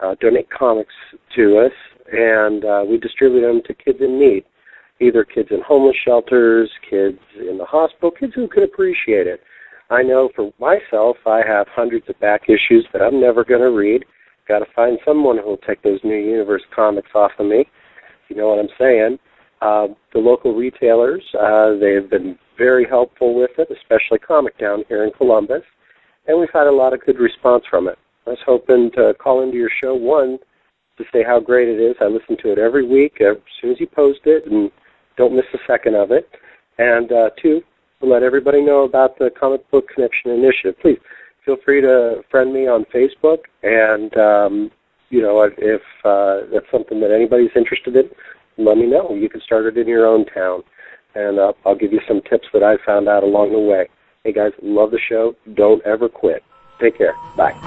uh, 0.00 0.14
donate 0.18 0.48
comics 0.50 0.94
to 1.36 1.58
us, 1.58 1.72
and 2.12 2.64
uh, 2.64 2.84
we 2.88 2.98
distribute 2.98 3.40
them 3.40 3.62
to 3.66 3.74
kids 3.74 3.98
in 4.00 4.20
need, 4.20 4.44
either 5.00 5.24
kids 5.24 5.48
in 5.50 5.60
homeless 5.66 5.96
shelters, 6.04 6.70
kids 6.88 7.18
in 7.38 7.58
the 7.58 7.64
hospital, 7.64 8.10
kids 8.10 8.34
who 8.34 8.46
can 8.48 8.62
appreciate 8.62 9.26
it. 9.26 9.40
I 9.90 10.02
know 10.02 10.30
for 10.34 10.52
myself, 10.58 11.16
I 11.26 11.42
have 11.46 11.66
hundreds 11.68 12.08
of 12.08 12.18
back 12.20 12.42
issues 12.48 12.86
that 12.92 13.02
I'm 13.02 13.20
never 13.20 13.44
going 13.44 13.60
to 13.60 13.70
read. 13.70 14.04
Got 14.48 14.60
to 14.60 14.66
find 14.74 14.98
someone 15.04 15.38
who 15.38 15.44
will 15.44 15.56
take 15.58 15.82
those 15.82 16.00
new 16.04 16.16
universe 16.16 16.62
comics 16.74 17.10
off 17.14 17.32
of 17.38 17.46
me. 17.46 17.66
You 18.28 18.36
know 18.36 18.48
what 18.48 18.58
I'm 18.58 18.68
saying? 18.78 19.18
Uh, 19.60 19.88
the 20.12 20.18
local 20.18 20.54
retailers, 20.54 21.22
uh, 21.40 21.74
they've 21.78 22.08
been 22.10 22.38
very 22.58 22.86
helpful 22.88 23.38
with 23.38 23.50
it, 23.58 23.68
especially 23.70 24.18
Comic 24.18 24.58
Down 24.58 24.84
here 24.88 25.04
in 25.04 25.12
Columbus, 25.12 25.62
and 26.26 26.38
we've 26.38 26.48
had 26.52 26.66
a 26.66 26.72
lot 26.72 26.92
of 26.92 27.04
good 27.04 27.18
response 27.18 27.64
from 27.70 27.86
it. 27.86 27.98
I 28.26 28.30
was 28.30 28.38
hoping 28.44 28.90
to 28.96 29.14
call 29.14 29.42
into 29.42 29.56
your 29.56 29.70
show 29.82 29.94
one 29.94 30.38
to 30.98 31.04
say 31.12 31.22
how 31.22 31.40
great 31.40 31.68
it 31.68 31.80
is. 31.80 31.96
I 32.00 32.06
listen 32.06 32.36
to 32.42 32.52
it 32.52 32.58
every 32.58 32.86
week 32.86 33.20
as 33.20 33.36
soon 33.60 33.70
as 33.72 33.80
you 33.80 33.86
post 33.86 34.20
it, 34.24 34.46
and 34.46 34.70
don't 35.16 35.34
miss 35.34 35.46
a 35.54 35.58
second 35.66 35.94
of 35.96 36.10
it. 36.10 36.28
And 36.78 37.10
uh, 37.12 37.30
two, 37.40 37.62
to 38.00 38.06
let 38.06 38.22
everybody 38.22 38.60
know 38.60 38.82
about 38.82 39.18
the 39.18 39.30
Comic 39.38 39.68
Book 39.70 39.88
Connection 39.94 40.30
Initiative. 40.32 40.74
Please 40.80 40.98
feel 41.44 41.56
free 41.64 41.80
to 41.80 42.22
friend 42.30 42.52
me 42.52 42.66
on 42.66 42.84
Facebook, 42.94 43.38
and 43.62 44.16
um, 44.16 44.70
you 45.10 45.22
know 45.22 45.42
if, 45.42 45.54
if 45.58 45.82
uh, 46.04 46.52
that's 46.52 46.70
something 46.70 47.00
that 47.00 47.10
anybody's 47.10 47.50
interested 47.56 47.96
in, 47.96 48.10
let 48.58 48.76
me 48.76 48.86
know. 48.86 49.14
You 49.14 49.28
can 49.28 49.40
start 49.40 49.66
it 49.66 49.78
in 49.78 49.88
your 49.88 50.06
own 50.06 50.26
town, 50.26 50.62
and 51.14 51.38
uh, 51.38 51.52
I'll 51.64 51.76
give 51.76 51.92
you 51.92 52.00
some 52.06 52.20
tips 52.28 52.48
that 52.52 52.62
I 52.62 52.76
found 52.84 53.08
out 53.08 53.22
along 53.22 53.52
the 53.52 53.60
way. 53.60 53.88
Hey 54.24 54.32
guys, 54.32 54.52
love 54.62 54.90
the 54.90 55.00
show. 55.08 55.34
Don't 55.54 55.84
ever 55.86 56.08
quit. 56.08 56.42
Take 56.80 56.98
care. 56.98 57.14
Bye. 57.36 57.58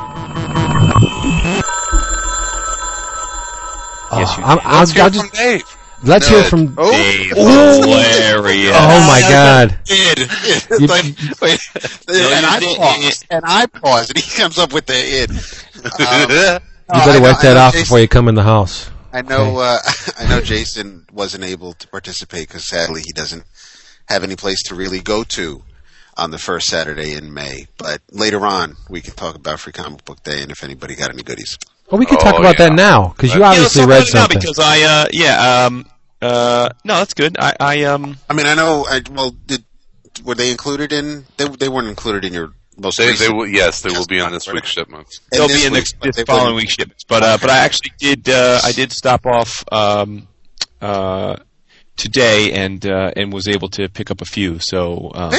Yes, 4.12 4.38
you 4.38 4.44
I'm, 4.44 4.60
I'll, 4.64 4.80
Let's 4.80 4.92
hear 4.92 5.04
I'll 5.04 5.10
from 5.10 5.20
just 5.22 5.34
Dave. 5.34 5.64
let's 6.04 6.28
hear 6.28 6.44
from. 6.44 6.76
Oh, 6.78 6.92
Dave, 6.92 7.32
Ooh. 7.32 7.82
hilarious. 7.82 8.76
Oh 8.78 9.08
my 9.08 9.22
god! 9.22 9.78
id. 9.90 10.20
You- 10.80 10.88
Like, 10.88 11.06
wait, 11.42 11.60
and 12.10 12.46
I 12.46 12.60
did- 12.60 12.78
pause, 12.78 13.24
and 13.30 13.44
I 13.46 13.66
pause, 13.68 14.10
and 14.10 14.18
he 14.20 14.38
comes 14.38 14.58
up 14.60 14.74
with 14.74 14.86
the 14.86 14.94
id. 14.96 15.32
Um, 15.32 16.62
You 16.94 17.00
better 17.04 17.20
wipe 17.22 17.40
that 17.40 17.58
off 17.58 17.74
before 17.74 18.00
you 18.00 18.08
come 18.08 18.28
in 18.28 18.36
the 18.36 18.44
house. 18.44 18.92
I 19.12 19.24
know. 19.24 19.58
Uh, 19.58 19.80
I 20.20 20.28
know 20.30 20.40
Jason 20.42 21.06
wasn't 21.12 21.44
able 21.44 21.74
to 21.74 21.88
participate 21.88 22.48
because 22.48 22.68
sadly 22.68 23.02
he 23.04 23.12
doesn't 23.12 23.44
have 24.08 24.24
any 24.24 24.36
place 24.36 24.62
to 24.64 24.76
really 24.76 25.00
go 25.00 25.24
to 25.24 25.64
on 26.16 26.30
the 26.30 26.38
first 26.38 26.68
Saturday 26.68 27.14
in 27.16 27.34
May. 27.34 27.66
But 27.80 28.02
later 28.12 28.46
on, 28.46 28.76
we 28.88 29.02
can 29.02 29.16
talk 29.16 29.34
about 29.36 29.60
Free 29.62 29.74
Comic 29.74 30.06
Book 30.06 30.22
Day 30.22 30.44
and 30.44 30.52
if 30.52 30.64
anybody 30.64 30.94
got 30.96 31.10
any 31.10 31.24
goodies. 31.24 31.58
Well, 31.92 32.00
we 32.00 32.06
can 32.06 32.18
Oh, 32.20 32.24
talk 32.24 32.40
about 32.40 32.58
yeah. 32.60 32.70
that 32.70 32.76
now 32.76 33.10
because 33.10 33.34
you 33.34 33.42
Yeah, 33.42 33.48
obviously 33.50 33.86
let's 33.86 34.12
talk 34.12 34.20
read 34.22 34.28
about 34.30 34.32
it 34.32 34.34
now 34.36 34.40
because 34.42 34.60
I, 34.60 34.82
uh, 34.84 35.08
yeah, 35.12 35.66
um, 35.66 35.86
uh, 36.22 36.70
no, 36.84 36.96
that's 36.96 37.14
good. 37.14 37.38
I, 37.40 37.54
I, 37.60 37.84
um, 37.84 38.18
I 38.30 38.34
mean, 38.34 38.48
I 38.48 38.56
know. 38.56 38.86
I, 38.90 39.02
well, 39.12 39.32
did 39.32 39.64
were 40.24 40.34
they 40.36 40.50
included 40.50 40.92
in? 40.92 41.26
They 41.38 41.48
they 41.48 41.70
weren't 41.70 41.88
included 41.90 42.26
in 42.26 42.34
your 42.34 42.54
most 42.78 42.98
They, 42.98 43.06
they 43.06 43.12
recent. 43.12 43.36
will, 43.38 43.48
yes, 43.48 43.82
they 43.82 43.90
will 43.92 44.06
be 44.08 44.20
on 44.20 44.32
this 44.32 44.52
week's 44.52 44.70
shipment. 44.70 45.08
in 45.32 45.38
they'll 45.38 45.48
this 45.48 45.62
be 45.62 45.68
in 45.68 45.74
week, 45.74 45.86
this, 46.02 46.16
this 46.16 46.26
following 46.26 46.44
wouldn't- 46.46 46.58
week's 46.58 46.74
shipments. 46.74 47.04
But, 47.04 47.24
uh, 47.24 47.38
but 47.40 47.50
I 47.52 47.60
actually 47.60 47.92
did, 48.00 48.28
uh, 48.30 48.60
I 48.64 48.72
did 48.72 48.92
stop 48.92 49.26
off, 49.26 49.64
um, 49.72 50.28
uh, 50.82 51.36
today 51.96 52.52
and, 52.54 52.86
uh, 52.86 53.12
and 53.16 53.32
was 53.32 53.48
able 53.48 53.70
to 53.70 53.90
pick 53.90 54.12
up 54.12 54.22
a 54.22 54.26
few. 54.26 54.60
So, 54.60 55.12
um, 55.14 55.32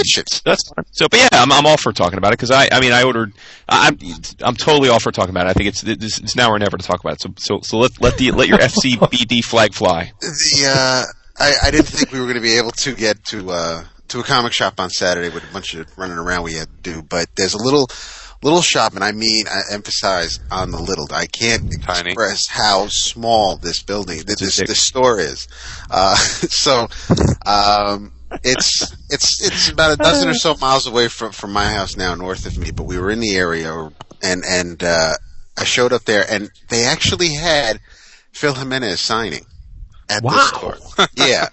that's 0.45 0.69
fine. 0.69 0.85
So, 0.93 1.09
but 1.09 1.21
yeah, 1.21 1.29
I'm, 1.33 1.53
I'm 1.53 1.67
all 1.67 1.77
for 1.77 1.93
talking 1.93 2.19
about 2.19 2.33
it 2.33 2.39
because 2.39 2.51
I, 2.51 2.69
I 2.71 2.81
mean, 2.81 2.93
I 2.93 3.03
ordered, 3.03 3.33
I'm, 3.69 3.99
I'm 4.41 4.57
totally 4.57 4.89
all 4.89 5.01
for 5.01 5.13
talking 5.13 5.31
about 5.31 5.47
it. 5.47 5.51
I 5.51 5.53
think 5.53 5.69
it's, 5.69 5.83
it's, 5.83 6.19
it's 6.19 6.37
now 6.37 6.51
or 6.51 6.59
never 6.59 6.77
to 6.77 6.87
talk 6.87 7.01
about 7.01 7.15
it. 7.15 7.21
So, 7.21 7.35
so, 7.39 7.61
so 7.63 7.79
let, 7.79 8.01
let 8.01 8.17
the, 8.17 8.33
let 8.33 8.49
your 8.49 8.59
FCBD 8.59 9.45
flag 9.45 9.75
fly. 9.75 10.13
The 10.21 10.65
uh, 10.67 11.05
I, 11.39 11.55
I 11.65 11.71
didn't 11.71 11.87
think 11.87 12.13
we 12.13 12.21
were 12.21 12.27
going 12.27 12.37
to 12.37 12.43
be 12.43 12.57
able 12.57 12.71
to 12.71 12.95
get 12.95 13.23
to 13.27 13.51
uh, 13.51 13.85
to 14.09 14.21
a 14.21 14.23
comic 14.23 14.53
shop 14.53 14.81
on 14.81 14.91
Saturday 14.91 15.29
with 15.29 15.49
a 15.49 15.53
bunch 15.53 15.75
of 15.75 15.87
running 15.99 16.17
around 16.17 16.45
we 16.45 16.55
had 16.55 16.69
to 16.69 16.95
do. 16.95 17.03
But 17.03 17.29
there's 17.37 17.55
a 17.55 17.63
little 17.63 17.89
little 18.43 18.63
shop, 18.63 18.95
and 18.95 19.05
I 19.05 19.13
mean, 19.13 19.47
I 19.49 19.63
emphasize 19.73 20.41
on 20.51 20.71
the 20.71 20.81
little. 20.81 21.09
I 21.13 21.27
can't 21.27 21.71
Tiny. 21.83 22.11
express 22.11 22.47
how 22.49 22.87
small 22.89 23.57
this 23.57 23.83
building, 23.83 24.23
this 24.27 24.57
this, 24.57 24.85
store 24.85 25.19
is. 25.21 25.49
Uh, 25.91 26.17
so. 26.17 26.89
Um, 27.45 28.13
it's 28.43 28.93
it's 29.09 29.41
it's 29.41 29.69
about 29.69 29.93
a 29.93 29.97
dozen 29.97 30.29
or 30.29 30.35
so 30.35 30.57
miles 30.57 30.89
away 30.89 31.07
from 31.07 31.31
from 31.31 31.53
my 31.53 31.73
house 31.73 31.97
now, 31.97 32.15
north 32.17 32.45
of 32.45 32.59
me. 32.59 32.73
But 32.73 32.83
we 32.83 32.99
were 32.99 33.11
in 33.11 33.21
the 33.21 33.37
area, 33.37 33.91
and 34.21 34.45
and 34.45 34.83
uh, 34.83 35.15
I 35.57 35.65
showed 35.65 35.93
up 35.93 36.03
there, 36.03 36.25
and 36.29 36.51
they 36.69 36.85
actually 36.85 37.35
had 37.35 37.81
Phil 38.33 38.55
Jimenez 38.55 39.01
signing 39.01 39.47
at 40.09 40.23
Wow. 40.23 40.33
the 40.33 40.77
store. 40.99 41.09
Yeah. 41.17 41.49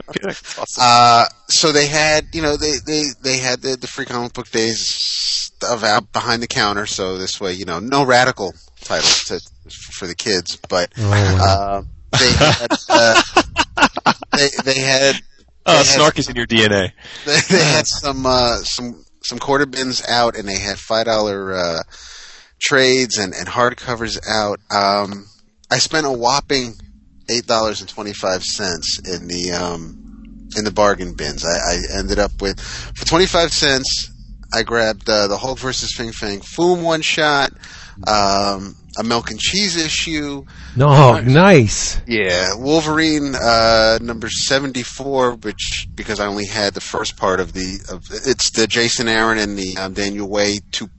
Uh, 0.80 1.26
so 1.48 1.72
they 1.72 1.88
had, 1.88 2.28
you 2.34 2.42
know, 2.42 2.56
they, 2.58 2.74
they, 2.86 3.04
they 3.22 3.38
had 3.38 3.62
the, 3.62 3.76
the 3.76 3.88
free 3.88 4.06
comic 4.06 4.34
book 4.34 4.50
days 4.52 5.52
of 5.70 5.84
out 5.84 6.12
behind 6.12 6.42
the 6.44 6.48
counter. 6.48 6.86
So 6.86 7.18
this 7.18 7.40
way, 7.40 7.54
you 7.54 7.66
know, 7.66 7.80
no 7.80 8.06
radical 8.06 8.54
titles 8.82 9.24
to, 9.26 9.40
for 9.94 10.08
the 10.08 10.16
kids, 10.16 10.58
but, 10.70 10.92
Oh, 10.98 11.12
uh, 11.42 11.84
they 12.20 12.32
had, 12.34 12.68
uh, 12.90 13.22
they, 14.36 14.50
they 14.64 14.80
had, 14.80 15.16
Uh, 15.66 15.78
had- 15.78 15.86
snark 15.86 16.20
is 16.20 16.28
in 16.28 16.36
your 16.36 16.46
DNA. 16.46 16.92
they, 17.26 17.40
they 17.50 17.64
had 17.64 17.88
some, 17.88 18.26
uh, 18.26 18.58
some, 18.58 19.06
some 19.24 19.40
quarter 19.40 19.66
bins 19.66 20.04
out 20.10 20.36
and 20.36 20.46
they 20.46 20.58
had 20.60 20.78
five 20.78 21.06
dollar, 21.06 21.54
uh, 21.56 21.80
trades 22.60 23.18
and, 23.18 23.34
and 23.34 23.48
hardcovers 23.48 24.20
out. 24.28 24.60
Um, 24.70 25.26
I 25.72 25.78
spent 25.80 26.06
a 26.06 26.12
whopping 26.12 26.74
eight 27.30 27.48
dollars 27.48 27.82
and 27.82 27.90
twenty 27.90 28.14
five 28.14 28.44
cents 28.44 29.00
in 29.00 29.28
the 29.28 29.52
um, 29.52 30.50
in 30.58 30.64
the 30.64 30.72
bargain 30.72 31.14
bins. 31.14 31.46
I, 31.46 31.50
I 31.50 32.00
ended 32.00 32.20
up 32.20 32.42
with 32.42 32.60
for 32.60 33.06
twenty 33.06 33.26
five 33.26 33.52
cents. 33.52 34.10
I 34.54 34.62
grabbed 34.62 35.10
uh, 35.10 35.28
the 35.28 35.38
Hulk 35.38 35.58
versus 35.58 35.94
Fing 35.94 36.12
Fang 36.12 36.40
Foom 36.40 36.84
one 36.84 37.02
shot, 37.02 37.52
um, 38.08 38.76
a 39.00 39.04
milk 39.04 39.32
and 39.32 39.40
cheese 39.40 39.76
issue. 39.76 40.46
no, 40.76 41.20
nice. 41.22 42.00
Yeah, 42.06 42.54
Wolverine 42.56 43.34
uh, 43.34 43.98
number 44.02 44.30
seventy 44.30 44.84
four, 44.84 45.36
which 45.36 45.88
because 45.96 46.20
I 46.20 46.28
only 46.28 46.46
had 46.46 46.76
the 46.76 46.82
first 46.82 47.18
part 47.18 47.40
of 47.40 47.54
the 47.54 47.80
of 47.90 48.06
it's 48.28 48.52
the 48.52 48.68
Jason 48.68 49.08
Aaron 49.08 49.40
and 49.40 49.58
the 49.58 49.76
um, 49.78 49.94
Daniel 49.94 50.30
Way 50.30 50.60
two 50.72 50.90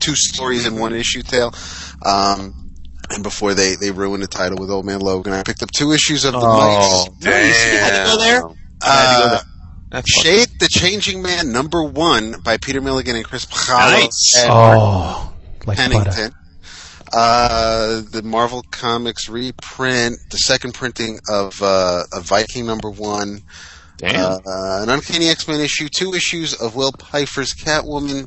two 0.00 0.16
stories 0.16 0.66
in 0.66 0.78
one 0.78 0.92
issue 0.92 1.22
tale. 1.22 1.54
Um, 2.04 2.63
and 3.10 3.22
before 3.22 3.54
they, 3.54 3.74
they 3.76 3.90
ruined 3.90 4.22
the 4.22 4.26
title 4.28 4.56
with 4.58 4.70
Old 4.70 4.84
Man 4.84 5.00
Logan, 5.00 5.32
I 5.32 5.42
picked 5.42 5.62
up 5.62 5.70
two 5.70 5.92
issues 5.92 6.24
of 6.24 6.32
the 6.32 6.38
Oh, 6.40 7.06
Mice. 7.18 7.18
Damn. 7.20 8.56
Uh, 8.82 9.40
That's 9.90 10.10
Shade 10.22 10.48
the 10.60 10.68
Changing 10.70 11.22
Man 11.22 11.52
number 11.52 11.82
one 11.84 12.36
by 12.44 12.56
Peter 12.58 12.80
Milligan 12.80 13.16
and 13.16 13.24
Chris 13.24 13.46
Bachalo 13.46 14.00
Nice. 14.00 14.34
and 14.38 14.50
Oh, 14.52 15.32
like 15.66 15.76
butter. 15.78 15.88
Pennington. 16.10 16.32
Uh, 17.12 18.02
the 18.10 18.22
Marvel 18.24 18.64
Comics 18.72 19.28
reprint, 19.28 20.16
the 20.30 20.38
second 20.38 20.74
printing 20.74 21.20
of 21.28 21.60
uh, 21.62 22.02
of 22.12 22.24
Viking 22.24 22.66
number 22.66 22.90
one, 22.90 23.40
Damn. 23.98 24.32
uh, 24.44 24.82
an 24.82 24.88
Uncanny 24.88 25.28
X 25.28 25.46
Men 25.46 25.60
issue, 25.60 25.88
two 25.94 26.12
issues 26.14 26.54
of 26.54 26.74
Will 26.74 26.90
Pfeifer's 26.92 27.54
Catwoman, 27.54 28.26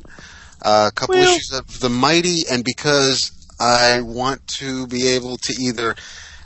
uh, 0.62 0.88
a 0.90 0.92
couple 0.98 1.16
Will. 1.16 1.24
issues 1.24 1.52
of 1.52 1.80
The 1.80 1.90
Mighty, 1.90 2.44
and 2.50 2.64
because 2.64 3.30
I 3.60 4.00
want 4.02 4.46
to 4.58 4.86
be 4.86 5.08
able 5.08 5.36
to 5.38 5.54
either 5.60 5.96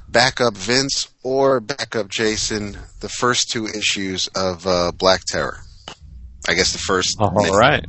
back 0.09 0.41
up 0.41 0.55
Vince 0.57 1.09
or 1.23 1.61
back 1.61 1.95
up 1.97 2.09
Jason, 2.09 2.77
the 3.01 3.09
first 3.09 3.51
two 3.51 3.67
issues 3.67 4.29
of 4.29 4.67
uh, 4.67 4.93
Black 4.93 5.25
Terror. 5.25 5.59
I 6.49 6.55
guess 6.55 6.73
the 6.73 6.79
first. 6.79 7.17
all 7.21 7.31
right. 7.31 7.85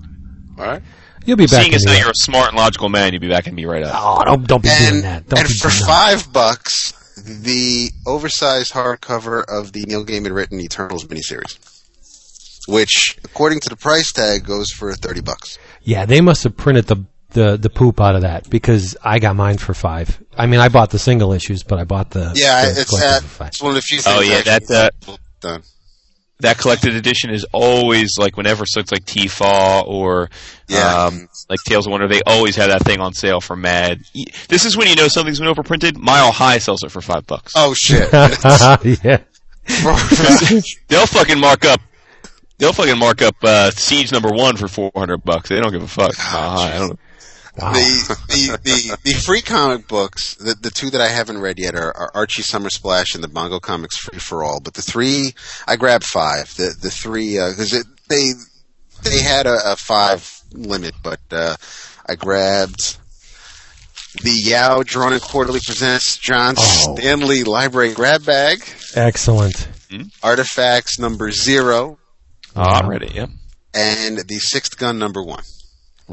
All 0.58 0.66
right. 0.66 0.82
You'll 1.26 1.38
be 1.38 1.48
back. 1.48 1.64
Seeing 1.64 1.74
as 1.74 1.84
the- 1.84 1.92
how 1.92 1.98
you're 2.00 2.10
a 2.12 2.16
smart 2.16 2.50
and 2.50 2.58
logical 2.58 2.90
man, 2.90 3.14
you'll 3.14 3.22
be 3.22 3.30
backing 3.30 3.56
me 3.56 3.66
right 3.66 3.84
up. 3.84 3.96
Oh, 3.98 4.24
don't 4.26 4.46
don't 4.48 4.62
be 4.62 4.70
doing 4.70 4.96
and, 4.96 5.04
that. 5.04 5.28
Don't 5.30 5.40
and 5.40 5.48
be 5.48 5.54
for 5.56 5.70
doing 5.70 5.80
that. 5.80 5.88
five 5.88 6.34
bucks, 6.34 6.92
the 7.24 7.90
oversized 8.06 8.74
hardcover 8.74 9.44
of 9.48 9.72
the 9.72 9.86
Neil 9.86 10.06
Gaiman 10.06 10.36
written 10.36 10.60
Eternals 10.60 11.06
miniseries, 11.06 11.58
which, 12.68 13.18
according 13.24 13.62
to 13.62 13.70
the 13.70 13.76
price 13.78 14.12
tag, 14.12 14.46
goes 14.46 14.70
for 14.72 14.94
thirty 14.96 15.22
bucks. 15.22 15.58
Yeah, 15.82 16.06
they 16.06 16.22
must 16.22 16.44
have 16.44 16.58
printed 16.58 16.88
the 16.88 17.06
the 17.34 17.58
the 17.58 17.70
poop 17.70 18.00
out 18.00 18.16
of 18.16 18.22
that 18.22 18.50
because 18.50 18.96
I 19.04 19.20
got 19.20 19.36
mine 19.36 19.58
for 19.58 19.74
five. 19.74 20.22
I 20.38 20.46
mean, 20.48 20.60
I 20.60 20.70
bought 20.70 20.90
the 20.92 21.00
single 21.00 21.34
issues, 21.34 21.64
but 21.64 21.80
I 21.80 21.84
bought 21.84 22.12
the 22.12 22.32
Yeah, 22.36 22.66
the 22.72 22.82
it's 22.82 22.90
collective 22.90 23.26
uh, 23.26 23.28
five. 23.28 23.48
it's 23.50 23.62
one 23.62 23.72
of 23.72 23.76
the 23.76 23.82
few 23.82 24.00
things. 24.00 24.16
Oh, 24.18 24.22
yeah, 24.22 24.38
actually 24.38 24.66
that, 24.68 24.94
done. 25.42 25.62
That 26.40 26.58
collected 26.58 26.96
edition 26.96 27.30
is 27.30 27.46
always 27.54 28.18
like 28.18 28.36
whenever 28.36 28.66
so 28.66 28.80
it's 28.82 28.92
like 28.92 29.06
Tifa 29.06 29.86
or 29.88 30.30
Yeah. 30.68 31.06
um, 31.06 31.30
like 31.50 31.60
Tales 31.66 31.86
of 31.88 31.92
Wonder, 31.92 32.08
they 32.08 32.22
always 32.26 32.56
have 32.58 32.70
that 32.70 32.84
thing 32.84 33.00
on 33.00 33.14
sale 33.14 33.40
for 33.40 33.56
mad. 33.56 34.00
This 34.50 34.66
is 34.66 34.76
when 34.76 34.88
you 34.88 34.96
know 34.96 35.08
something's 35.08 35.40
been 35.40 35.48
overprinted. 35.54 35.96
Mile 35.98 36.32
High 36.32 36.58
sells 36.58 36.84
it 36.84 36.92
for 36.92 37.02
five 37.02 37.26
bucks. 37.28 37.54
Oh 37.56 37.74
shit! 37.74 38.12
yeah. 39.04 39.20
They'll 40.88 41.08
fucking 41.08 41.40
mark 41.40 41.64
up. 41.66 41.80
They'll 42.58 42.74
fucking 42.74 42.98
mark 43.00 43.22
up 43.22 43.36
uh, 43.44 43.72
Siege 43.72 44.12
number 44.12 44.30
one 44.30 44.58
for 44.58 44.68
four 44.68 44.92
hundred 44.96 45.24
bucks. 45.24 45.50
They 45.50 45.60
don't 45.60 45.72
give 45.72 45.84
a 45.84 45.88
fuck. 45.88 46.18
Mile 46.18 46.50
High, 46.58 46.76
I 46.76 46.80
don't. 46.80 47.00
Wow. 47.58 47.74
the, 47.74 48.18
the 48.30 48.58
the 48.64 48.98
the 49.04 49.14
free 49.14 49.42
comic 49.42 49.88
books, 49.88 50.34
the 50.36 50.56
the 50.56 50.72
two 50.72 50.90
that 50.90 51.02
I 51.02 51.08
haven't 51.10 51.38
read 51.40 51.60
yet 51.60 51.76
are, 51.76 51.96
are 51.96 52.12
Archie 52.16 52.42
Summer 52.42 52.70
Splash 52.72 53.14
and 53.14 53.24
the 53.24 53.28
Bongo 53.28 53.60
Comics 53.60 53.98
Free 53.98 54.18
for 54.18 54.44
All. 54.44 54.60
But 54.60 54.74
the 54.74 54.82
three, 54.82 55.36
I 55.68 55.76
grabbed 55.76 56.04
five. 56.06 56.56
The 56.56 56.76
the 56.82 56.90
three 56.90 57.38
uh, 57.38 57.50
because 57.50 57.74
it 57.74 57.86
they 58.10 58.32
they 59.04 59.22
had 59.22 59.46
a, 59.46 59.74
a 59.74 59.76
five 59.76 60.42
limit, 60.52 60.96
but 61.04 61.20
uh, 61.32 61.56
I 62.10 62.16
grabbed 62.16 62.98
the 64.24 64.32
Yao 64.32 64.82
Drawn 64.84 65.14
and 65.14 65.22
Quarterly 65.22 65.60
presents 65.64 66.18
John 66.18 66.56
Oh. 66.58 66.96
Stanley 66.96 67.44
Library 67.44 67.94
Grab 67.94 68.26
Bag, 68.26 68.64
Excellent. 68.96 69.68
Hmm? 69.92 70.04
Artifacts 70.24 70.98
number 71.00 71.32
zero, 71.32 72.00
ah, 72.56 72.82
Oh, 72.82 72.86
I 72.86 72.88
read 72.88 73.04
it. 73.04 73.14
Yep, 73.14 73.30
and 73.76 74.18
the 74.28 74.40
Sixth 74.40 74.78
Gun 74.78 74.98
number 75.00 75.22
one. 75.24 75.44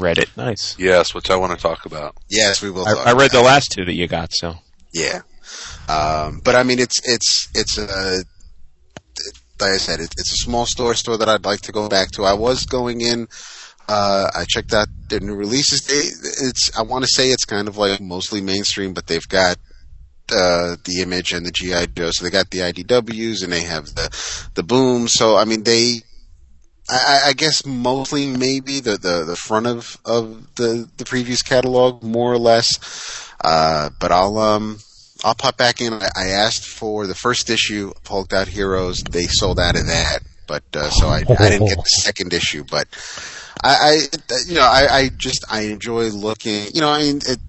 Read 0.01 0.17
it. 0.17 0.29
Nice. 0.35 0.75
Yes, 0.77 1.13
which 1.13 1.29
I 1.29 1.35
want 1.35 1.53
to 1.53 1.57
talk 1.57 1.85
about. 1.85 2.15
Yes, 2.29 2.61
we 2.61 2.69
will. 2.69 2.87
I, 2.87 2.93
talk 2.93 3.07
I 3.07 3.11
read 3.11 3.31
about 3.31 3.31
the 3.31 3.41
last 3.41 3.71
two 3.71 3.85
that 3.85 3.93
you 3.93 4.07
got. 4.07 4.33
So 4.33 4.55
Yeah, 4.93 5.21
um, 5.87 6.41
but 6.43 6.55
I 6.55 6.63
mean, 6.63 6.79
it's 6.79 6.99
it's 7.07 7.49
it's 7.55 7.77
a 7.77 8.23
like 9.59 9.71
I 9.73 9.77
said, 9.77 9.99
it, 9.99 10.13
it's 10.17 10.31
a 10.33 10.43
small 10.43 10.65
store 10.65 10.95
store 10.95 11.17
that 11.17 11.29
I'd 11.29 11.45
like 11.45 11.61
to 11.61 11.71
go 11.71 11.87
back 11.87 12.11
to. 12.11 12.25
I 12.25 12.33
was 12.33 12.65
going 12.65 13.01
in. 13.01 13.27
Uh, 13.87 14.29
I 14.33 14.45
checked 14.47 14.73
out 14.73 14.87
their 15.09 15.19
new 15.19 15.35
releases. 15.35 15.81
They, 15.81 16.47
it's 16.47 16.71
I 16.77 16.83
want 16.83 17.03
to 17.03 17.09
say 17.11 17.29
it's 17.29 17.45
kind 17.45 17.67
of 17.67 17.77
like 17.77 17.99
mostly 17.99 18.41
mainstream, 18.41 18.93
but 18.93 19.07
they've 19.07 19.27
got 19.27 19.57
uh, 20.31 20.77
the 20.85 21.01
image 21.01 21.33
and 21.33 21.45
the 21.45 21.51
GI 21.51 21.87
Joe. 21.95 22.11
So 22.11 22.23
they 22.23 22.31
got 22.31 22.49
the 22.49 22.59
IDWs 22.59 23.43
and 23.43 23.51
they 23.51 23.63
have 23.63 23.85
the 23.95 24.49
the 24.55 24.63
boom. 24.63 25.07
So 25.07 25.37
I 25.37 25.45
mean, 25.45 25.63
they 25.63 26.01
I, 26.91 27.21
I 27.27 27.33
guess 27.33 27.65
mostly 27.65 28.27
maybe 28.27 28.81
the, 28.81 28.97
the, 28.97 29.23
the 29.25 29.35
front 29.35 29.65
of, 29.65 29.97
of 30.03 30.53
the, 30.55 30.89
the 30.97 31.05
previous 31.05 31.41
catalog, 31.41 32.03
more 32.03 32.33
or 32.33 32.37
less. 32.37 33.31
Uh, 33.43 33.89
but 33.99 34.11
I'll, 34.11 34.37
um, 34.37 34.79
I'll 35.23 35.35
pop 35.35 35.57
back 35.57 35.79
in. 35.79 35.93
I, 35.93 36.27
asked 36.27 36.65
for 36.65 37.07
the 37.07 37.15
first 37.15 37.49
issue 37.49 37.93
of 37.95 38.07
Hulked 38.07 38.33
Out 38.33 38.47
Heroes. 38.47 39.01
They 39.03 39.23
sold 39.23 39.59
out 39.59 39.77
of 39.77 39.87
that, 39.87 40.19
but, 40.47 40.63
uh, 40.73 40.89
so 40.89 41.07
I, 41.07 41.19
I 41.19 41.49
didn't 41.49 41.67
get 41.67 41.77
the 41.77 41.83
second 41.83 42.33
issue, 42.33 42.65
but 42.69 42.87
I, 43.63 43.75
I, 43.75 44.33
you 44.47 44.55
know, 44.55 44.61
I, 44.61 44.87
I 44.91 45.09
just, 45.09 45.45
I 45.49 45.61
enjoy 45.61 46.09
looking, 46.09 46.65
you 46.73 46.81
know, 46.81 46.89
I 46.89 46.99
mean, 46.99 47.17
it, 47.25 47.39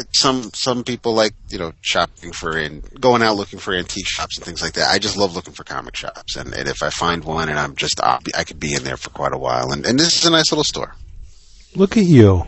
like 0.00 0.08
some 0.14 0.50
some 0.54 0.84
people 0.84 1.12
like 1.14 1.32
you 1.48 1.58
know 1.58 1.72
shopping 1.80 2.32
for 2.32 2.56
and 2.56 2.82
going 3.00 3.22
out 3.22 3.36
looking 3.36 3.58
for 3.58 3.72
antique 3.74 4.06
shops 4.08 4.36
and 4.36 4.44
things 4.44 4.62
like 4.62 4.72
that. 4.74 4.90
I 4.90 4.98
just 4.98 5.16
love 5.16 5.34
looking 5.36 5.52
for 5.54 5.64
comic 5.64 5.96
shops, 5.96 6.36
and, 6.36 6.52
and 6.54 6.68
if 6.68 6.82
I 6.82 6.90
find 6.90 7.24
one 7.24 7.48
and 7.48 7.58
I'm 7.58 7.74
just 7.76 8.00
I'll 8.02 8.20
be, 8.20 8.34
I 8.34 8.44
could 8.44 8.58
be 8.60 8.74
in 8.74 8.84
there 8.84 8.96
for 8.96 9.10
quite 9.10 9.32
a 9.32 9.38
while. 9.38 9.72
And, 9.72 9.86
and 9.86 9.98
this 9.98 10.16
is 10.18 10.26
a 10.26 10.30
nice 10.30 10.50
little 10.52 10.64
store. 10.64 10.94
Look 11.74 11.96
at 11.96 12.04
you. 12.04 12.46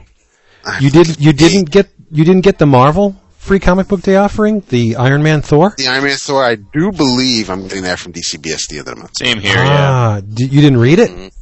I- 0.64 0.78
You 0.80 0.90
did. 0.90 1.20
You 1.20 1.32
didn't 1.32 1.70
get. 1.70 1.88
You 2.10 2.24
didn't 2.24 2.42
get 2.42 2.58
the 2.58 2.66
Marvel 2.66 3.16
free 3.38 3.58
comic 3.58 3.88
book 3.88 4.02
day 4.02 4.16
offering. 4.16 4.60
The 4.68 4.96
Iron 4.96 5.22
Man 5.22 5.42
Thor. 5.42 5.74
the 5.76 5.88
Iron 5.88 6.04
Man 6.04 6.16
Thor, 6.16 6.44
I 6.44 6.54
do 6.56 6.92
believe 6.92 7.50
I'm 7.50 7.62
getting 7.68 7.82
that 7.84 7.98
from 7.98 8.12
DCBS 8.12 8.68
the 8.68 8.78
other 8.80 8.94
month. 8.94 9.12
Same 9.18 9.38
here, 9.38 9.56
yeah. 9.56 9.90
Ah, 9.90 10.20
you 10.36 10.60
didn't 10.60 10.78
read 10.78 10.98
it, 11.00 11.32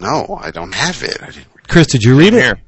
No, 0.00 0.38
I 0.42 0.50
don't 0.50 0.74
have 0.74 1.02
it. 1.02 1.22
I 1.22 1.26
didn't. 1.26 1.46
Chris? 1.68 1.86
Did 1.88 2.02
you 2.02 2.16
read 2.18 2.32
Same 2.32 2.38
it? 2.40 2.42
here. 2.42 2.60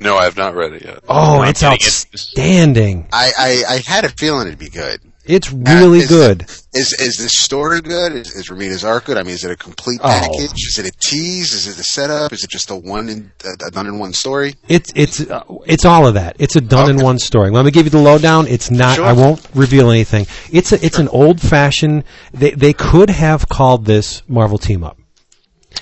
No, 0.00 0.16
I 0.16 0.24
have 0.24 0.36
not 0.36 0.54
read 0.54 0.72
it 0.74 0.84
yet. 0.84 1.00
Oh, 1.08 1.40
I'm 1.40 1.48
it's 1.48 1.60
getting 1.60 1.78
it. 1.80 1.84
outstanding. 2.14 3.08
I, 3.12 3.32
I, 3.38 3.74
I 3.74 3.78
had 3.84 4.04
a 4.04 4.08
feeling 4.10 4.46
it'd 4.46 4.58
be 4.58 4.68
good. 4.70 5.00
It's 5.24 5.52
really 5.52 5.98
is 5.98 6.08
good. 6.08 6.42
Is 6.72 6.94
is 6.98 7.16
the 7.18 7.28
story 7.28 7.82
good? 7.82 8.12
Is, 8.12 8.34
is 8.34 8.48
Romita's 8.48 8.82
arc 8.82 9.04
good? 9.04 9.18
I 9.18 9.22
mean, 9.24 9.34
is 9.34 9.44
it 9.44 9.50
a 9.50 9.56
complete 9.56 10.00
Oh. 10.02 10.08
package? 10.08 10.54
Is 10.66 10.78
it 10.78 10.86
a 10.86 10.92
tease? 11.06 11.52
Is 11.52 11.66
it 11.66 11.78
a 11.78 11.82
setup? 11.84 12.32
Is 12.32 12.44
it 12.44 12.48
just 12.50 12.70
a 12.70 12.76
one 12.76 13.10
in, 13.10 13.30
a, 13.44 13.66
a 13.66 13.70
done 13.70 13.86
in 13.86 13.98
one 13.98 14.14
story? 14.14 14.54
It's 14.68 14.90
it's 14.94 15.20
uh, 15.28 15.42
it's 15.66 15.84
all 15.84 16.06
of 16.06 16.14
that. 16.14 16.36
It's 16.38 16.56
a 16.56 16.62
done 16.62 16.88
in 16.88 17.02
one 17.02 17.18
story. 17.18 17.50
Let 17.50 17.66
me 17.66 17.70
give 17.70 17.84
you 17.84 17.90
the 17.90 17.98
lowdown. 18.00 18.46
It's 18.46 18.70
not. 18.70 18.96
Sure. 18.96 19.04
I 19.04 19.12
won't 19.12 19.46
reveal 19.54 19.90
anything. 19.90 20.26
It's 20.50 20.72
a, 20.72 20.82
it's 20.82 20.98
an 20.98 21.08
old 21.08 21.42
fashioned. 21.42 22.04
They 22.32 22.52
they 22.52 22.72
could 22.72 23.10
have 23.10 23.50
called 23.50 23.84
this 23.84 24.22
Marvel 24.28 24.56
Team 24.56 24.82
Up. 24.82 24.97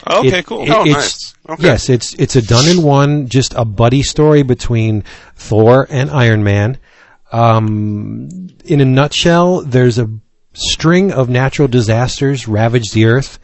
Okay, 0.07 0.39
It- 0.39 0.47
cool. 0.47 0.63
it- 0.63 0.71
Oh, 0.71 0.83
it's- 0.85 0.95
nice. 0.95 1.35
Okay. 1.49 1.63
Yes, 1.65 1.89
it's 1.89 2.15
it's 2.15 2.35
a 2.37 2.43
done 2.43 2.67
in 2.69 2.83
one, 2.83 3.29
just 3.29 3.55
a 3.57 3.65
buddy 3.65 4.03
story 4.03 4.43
between 4.43 5.05
Thor 5.37 5.87
and 5.91 6.11
Iron 6.11 6.43
Man. 6.43 6.79
Um, 7.31 8.49
in 8.65 8.81
a 8.81 8.85
nutshell, 8.85 9.63
there's 9.63 9.99
a 9.99 10.09
string 10.55 11.13
of 11.13 11.29
natural 11.29 11.69
disasters 11.69 12.49
ravage 12.49 12.91
the 12.93 13.05
Earth, 13.05 13.39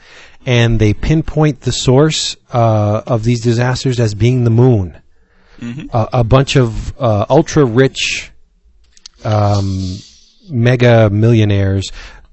and 0.46 0.78
they 0.80 0.92
pinpoint 0.94 1.60
the 1.60 1.70
source 1.72 2.36
uh, 2.52 3.02
of 3.06 3.22
these 3.22 3.40
disasters 3.40 4.00
as 4.00 4.14
being 4.14 4.44
the 4.44 4.50
moon. 4.50 4.96
Uh, 5.92 6.06
a 6.12 6.24
bunch 6.24 6.56
of 6.56 6.92
uh, 7.00 7.24
ultra 7.30 7.64
rich 7.64 8.32
um, 9.24 9.96
mega 10.50 11.08
millionaires 11.08 11.88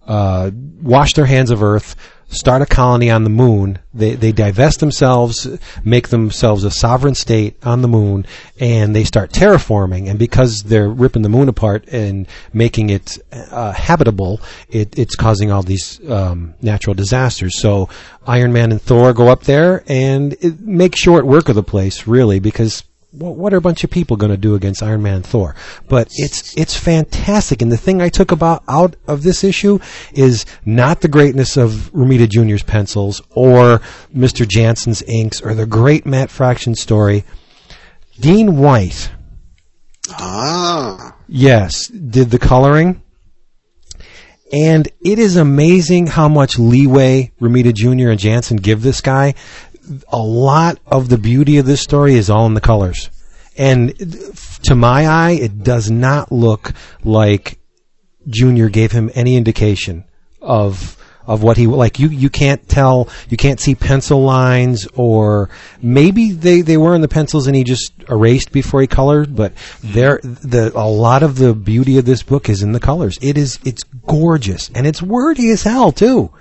uh, 0.08 0.50
wash 0.82 1.14
their 1.14 1.26
hands 1.28 1.52
of 1.52 1.62
Earth, 1.62 1.96
start 2.30 2.62
a 2.62 2.66
colony 2.66 3.10
on 3.10 3.24
the 3.24 3.30
moon. 3.30 3.80
They 3.94 4.16
they 4.16 4.32
divest 4.32 4.80
themselves, 4.80 5.48
make 5.84 6.10
themselves 6.10 6.64
a 6.64 6.72
sovereign 6.72 7.16
state 7.16 7.56
on 7.66 7.82
the 7.82 7.88
moon, 7.88 8.26
and 8.60 8.96
they 8.96 9.04
start 9.04 9.32
terraforming. 9.32 10.10
And 10.10 10.18
because 10.18 10.64
they're 10.64 10.90
ripping 10.90 11.24
the 11.24 11.30
moon 11.30 11.50
apart 11.50 11.88
and 11.88 12.28
making 12.54 12.92
it 12.92 13.18
uh, 13.32 13.74
habitable, 13.74 14.42
it, 14.70 14.98
it's 14.98 15.16
causing 15.16 15.52
all 15.52 15.64
these 15.64 16.00
um, 16.10 16.54
natural 16.62 16.94
disasters. 16.94 17.60
So 17.60 17.90
Iron 18.28 18.54
Man 18.54 18.72
and 18.72 18.82
Thor 18.82 19.14
go 19.14 19.28
up 19.28 19.44
there 19.44 19.84
and 19.88 20.34
it, 20.40 20.60
make 20.62 20.96
short 20.96 21.26
work 21.26 21.50
of 21.50 21.56
the 21.56 21.64
place, 21.64 22.06
really, 22.06 22.40
because 22.40 22.84
what, 23.12 23.36
what 23.36 23.54
are 23.54 23.58
a 23.58 23.62
bunch 23.62 23.84
of 23.84 23.90
people 23.90 24.18
going 24.18 24.32
to 24.32 24.38
do 24.38 24.56
against 24.56 24.84
Iron 24.84 25.02
Man 25.02 25.24
Thor? 25.24 25.56
But 25.88 26.10
it's 26.12 26.56
it's 26.56 26.78
fantastic, 26.78 27.62
and 27.62 27.72
the 27.72 27.78
thing 27.78 28.02
I 28.02 28.10
took 28.10 28.32
about 28.32 28.64
out 28.68 28.96
of 29.08 29.24
this 29.24 29.44
issue 29.44 29.80
is 30.14 30.46
not 30.66 31.02
the 31.02 31.08
greatness 31.08 31.58
of 31.58 31.92
Romita 31.94 32.30
Jr.'s 32.30 32.64
pencils 32.64 33.22
or 33.32 33.82
Mr. 34.16 34.48
Janson's 34.48 35.02
inks 35.04 35.42
or 35.42 35.54
the 35.54 35.66
great 35.66 36.06
Matt 36.06 36.30
Fraction 36.30 36.76
story. 36.76 37.24
Dean 38.20 38.58
White, 38.58 39.12
Ah, 40.12 41.16
yes, 41.28 41.88
did 41.88 42.32
the 42.32 42.40
coloring. 42.40 43.02
And 44.52 44.88
it 45.06 45.20
is 45.20 45.36
amazing 45.36 46.08
how 46.08 46.28
much 46.28 46.58
leeway 46.58 47.32
Romita 47.40 47.72
Jr. 47.72 48.10
and 48.10 48.20
Janson 48.20 48.58
give 48.58 48.82
this 48.82 49.00
guy. 49.00 49.36
A 50.10 50.18
lot 50.18 50.80
of 50.86 51.10
the 51.10 51.18
beauty 51.18 51.58
of 51.58 51.66
this 51.66 51.82
story 51.82 52.16
is 52.16 52.30
all 52.30 52.46
in 52.46 52.54
the 52.54 52.62
colors. 52.62 53.10
And 53.58 53.94
to 54.64 54.76
my 54.76 55.08
eye, 55.08 55.32
it 55.32 55.64
does 55.64 55.90
not 55.92 56.32
look 56.32 56.74
like 57.04 57.60
Junior 58.28 58.70
gave 58.70 58.92
him 58.92 59.12
any 59.16 59.36
indication 59.36 60.06
of 60.42 60.96
of 61.30 61.44
what 61.44 61.58
he 61.58 61.68
like. 61.68 62.00
You 62.00 62.10
you 62.10 62.30
can't 62.30 62.68
tell. 62.68 63.08
You 63.30 63.38
can't 63.38 63.60
see 63.60 63.76
pencil 63.76 64.24
lines, 64.24 64.88
or 64.96 65.50
maybe 65.82 66.32
they 66.32 66.62
they 66.62 66.76
were 66.78 66.96
in 66.96 67.02
the 67.02 67.08
pencils 67.08 67.46
and 67.46 67.56
he 67.56 67.64
just 67.64 67.94
erased 68.10 68.52
before 68.52 68.82
he 68.82 68.88
colored. 68.88 69.36
But 69.36 69.54
there, 69.84 70.20
the 70.24 70.72
a 70.74 70.90
lot 70.90 71.22
of 71.22 71.38
the 71.38 71.54
beauty 71.54 72.00
of 72.00 72.06
this 72.06 72.24
book 72.24 72.50
is 72.50 72.64
in 72.64 72.72
the 72.72 72.80
colors. 72.80 73.20
It 73.22 73.38
is 73.38 73.60
it's 73.64 73.84
gorgeous 73.84 74.72
and 74.74 74.88
it's 74.88 75.02
wordy 75.02 75.52
as 75.52 75.64
hell 75.64 75.92
too. 75.92 76.32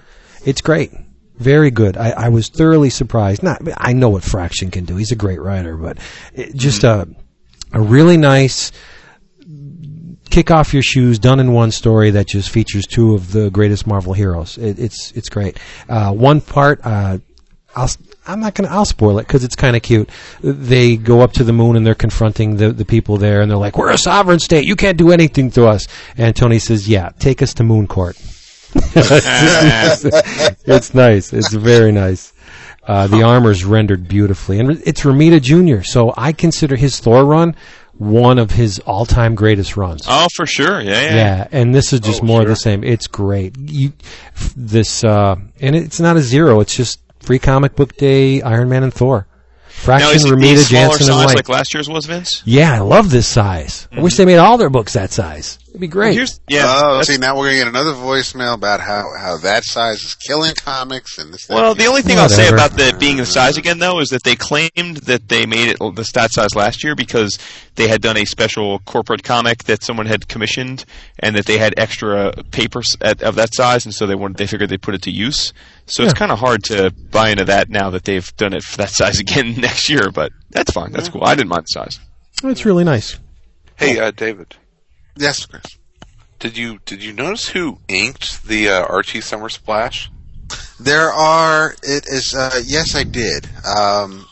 It's 0.45 0.63
great. 0.63 0.93
Very 1.39 1.71
good. 1.71 1.97
I, 1.97 2.11
I 2.11 2.29
was 2.29 2.49
thoroughly 2.49 2.91
surprised. 2.91 3.43
Not, 3.43 3.63
I 3.77 3.93
know 3.93 4.09
what 4.09 4.25
Fraction 4.25 4.71
can 4.71 4.85
do. 4.85 4.97
He's 4.97 5.13
a 5.13 5.17
great 5.17 5.41
writer, 5.41 5.77
but 5.77 5.99
it, 6.35 6.55
just 6.55 6.85
a 6.85 7.09
a 7.73 7.81
really 7.81 8.17
nice 8.17 8.73
kick 10.31 10.51
off 10.51 10.73
your 10.73 10.83
shoes, 10.83 11.19
done 11.19 11.41
in 11.41 11.53
one 11.53 11.71
story 11.71 12.11
that 12.11 12.27
just 12.27 12.51
features 12.51 12.87
two 12.87 13.15
of 13.15 13.33
the 13.33 13.51
greatest 13.51 13.87
Marvel 13.87 14.13
heroes. 14.13 14.59
It, 14.59 14.79
it's 14.79 15.13
it's 15.13 15.29
great. 15.29 15.59
Uh, 15.89 16.13
one 16.13 16.41
part, 16.41 16.81
uh, 16.85 17.19
I'll 17.75 17.89
I'm 18.27 18.41
not 18.41 18.55
gonna 18.55 18.69
I'll 18.69 18.85
spoil 18.85 19.19
it 19.19 19.27
because 19.27 19.45
it's 19.45 19.57
kind 19.57 19.75
of 19.77 19.83
cute. 19.83 20.11
They 20.43 20.97
go 20.97 21.21
up 21.21 21.33
to 21.35 21.45
the 21.45 21.53
moon 21.53 21.77
and 21.77 21.87
they're 21.87 21.95
confronting 21.95 22.57
the 22.57 22.73
the 22.73 22.85
people 22.85 23.17
there, 23.17 23.41
and 23.41 23.51
they're 23.51 23.59
like, 23.59 23.79
"We're 23.79 23.91
a 23.91 23.99
sovereign 23.99 24.39
state. 24.39 24.65
You 24.65 24.77
can't 24.77 24.99
do 24.99 25.11
anything 25.13 25.51
to 25.53 25.67
us." 25.67 25.87
And 26.17 26.35
Tony 26.37 26.59
says, 26.59 26.89
"Yeah, 26.89 27.11
take 27.19 27.43
us 27.43 27.55
to 27.55 27.65
Moon 27.65 27.87
Court." 27.87 28.17
it's 30.65 30.95
nice. 30.95 31.33
It's 31.33 31.53
very 31.53 31.93
nice. 31.93 32.33
Uh, 32.87 33.07
the 33.07 33.23
armor's 33.23 33.65
rendered 33.65 34.09
beautifully, 34.09 34.59
and 34.59 34.71
it's 34.87 35.03
Romita 35.03 35.41
Jr. 35.43 35.83
So 35.85 36.15
I 36.17 36.33
consider 36.33 36.75
his 36.77 36.99
Thor 37.01 37.25
run 37.25 37.55
one 37.99 38.39
of 38.39 38.53
his 38.53 38.79
all-time 38.81 39.35
greatest 39.35 39.77
runs. 39.77 40.07
Oh, 40.09 40.27
for 40.35 40.47
sure. 40.47 40.81
Yeah, 40.81 41.01
yeah. 41.03 41.15
Yeah, 41.15 41.49
and 41.53 41.75
this 41.75 41.93
is 41.93 42.01
just 42.01 42.23
Oh, 42.23 42.27
more 42.27 42.43
of 42.43 42.49
the 42.49 42.57
same. 42.57 42.83
It's 42.85 43.07
great. 43.07 43.57
You, 43.59 43.93
this, 44.57 45.05
uh, 45.05 45.37
and 45.61 45.77
it's 45.77 46.01
not 46.01 46.17
a 46.17 46.21
zero. 46.23 46.61
It's 46.61 46.75
just 46.75 47.01
free 47.21 47.39
comic 47.39 47.77
book 47.77 47.97
day, 47.97 48.41
Iron 48.41 48.69
Man 48.71 48.85
and 48.85 48.95
Thor. 48.95 49.27
Now, 49.87 49.99
Fraction, 49.99 50.17
is 50.17 50.25
Romita, 50.25 50.59
smaller 50.59 50.89
Janson, 50.89 50.91
and 50.91 51.07
size 51.07 51.27
White. 51.27 51.37
like 51.37 51.49
last 51.49 51.73
year's 51.73 51.89
was, 51.89 52.07
Vince? 52.07 52.43
yeah, 52.45 52.75
I 52.75 52.81
love 52.81 53.11
this 53.11 53.27
size. 53.27 53.89
I 53.93 54.01
wish 54.01 54.15
mm-hmm. 54.15 54.23
they 54.23 54.25
made 54.27 54.39
all 54.39 54.59
their 54.59 54.71
books 54.71 54.93
that 54.95 55.11
size. 55.13 55.59
It'd 55.69 55.81
be 55.81 55.87
great. 55.87 56.15
Here's 56.15 56.41
yeah. 56.49 56.65
oh, 56.67 56.93
that's- 56.99 57.07
see, 57.07 57.19
now 57.19 57.37
we're 57.37 57.47
gonna 57.47 57.59
get 57.59 57.69
another 57.69 57.93
voicemail 57.93 58.55
about 58.55 58.81
how, 58.81 59.13
how 59.17 59.37
that 59.39 59.65
size 59.65 60.03
is 60.03 60.15
killing 60.15 60.55
comics 60.55 61.19
and 61.19 61.33
this. 61.33 61.47
that, 61.47 61.55
Well, 61.55 61.73
and 61.73 61.81
the 61.81 61.85
other. 61.85 61.91
only 61.91 62.03
thing 62.03 62.19
I'll 62.19 62.29
say 62.29 62.49
about 62.49 62.73
the 62.73 62.97
being 62.99 63.19
the 63.19 63.27
size 63.27 63.57
again, 63.57 63.79
though, 63.79 64.01
is 64.01 64.09
that 64.09 64.25
they 64.25 64.35
claimed 64.35 64.99
that 65.05 65.29
they 65.29 65.47
made 65.47 65.69
it 65.69 65.95
the 65.95 66.05
stat 66.05 66.33
size 66.33 66.55
last 66.55 66.83
year 66.83 66.95
because 66.95 67.39
they 67.77 67.87
had 67.87 68.03
done 68.03 68.17
a 68.17 68.25
special 68.25 68.81
corporate 68.81 69.23
comic 69.23 69.65
that 69.65 69.85
someone 69.85 70.07
had 70.07 70.27
commissioned, 70.27 70.85
and 71.21 71.37
that 71.37 71.47
they 71.47 71.59
had 71.59 71.75
extra 71.77 72.33
papers 72.51 72.97
at, 73.01 73.23
of 73.23 73.37
that 73.37 73.55
size, 73.55 73.85
and 73.85 73.95
so 73.95 74.07
they 74.07 74.15
wanted 74.15 74.37
they 74.37 74.47
figured 74.47 74.71
they'd 74.71 74.83
put 74.83 74.95
it 74.95 75.03
to 75.03 75.11
use. 75.11 75.53
So 75.91 76.03
it's 76.05 76.15
kind 76.15 76.31
of 76.31 76.39
hard 76.39 76.65
to 76.65 76.91
buy 77.11 77.31
into 77.31 77.45
that 77.47 77.69
now 77.71 77.91
that 77.91 78.05
they've 78.05 78.37
done 78.37 78.53
it 78.53 78.63
for 78.63 78.77
that 78.79 78.91
size 78.93 79.19
again 79.21 79.55
next 79.57 79.89
year. 79.89 80.11
But 80.11 80.33
that's 80.51 80.71
fine. 80.73 80.93
That's 80.93 81.09
cool. 81.09 81.25
I 81.25 81.35
didn't 81.35 81.49
mind 81.49 81.65
the 81.65 81.69
size. 81.69 81.99
It's 82.45 82.65
really 82.65 82.85
nice. 82.85 83.19
Hey, 83.77 83.99
uh, 83.99 84.11
David, 84.11 84.57
yes, 85.17 85.47
Chris. 85.47 85.65
did 86.41 86.57
you 86.57 86.79
did 86.85 87.03
you 87.03 87.13
notice 87.13 87.49
who 87.49 87.79
inked 87.89 88.45
the 88.47 88.69
uh, 88.69 88.83
Archie 88.87 89.21
Summer 89.21 89.49
Splash? 89.49 90.11
There 90.81 91.11
are. 91.13 91.75
It 91.83 92.05
is. 92.07 92.35
Uh, 92.37 92.61
yes, 92.65 92.95
I 92.95 93.05
did. 93.05 93.47
Um, 93.65 94.27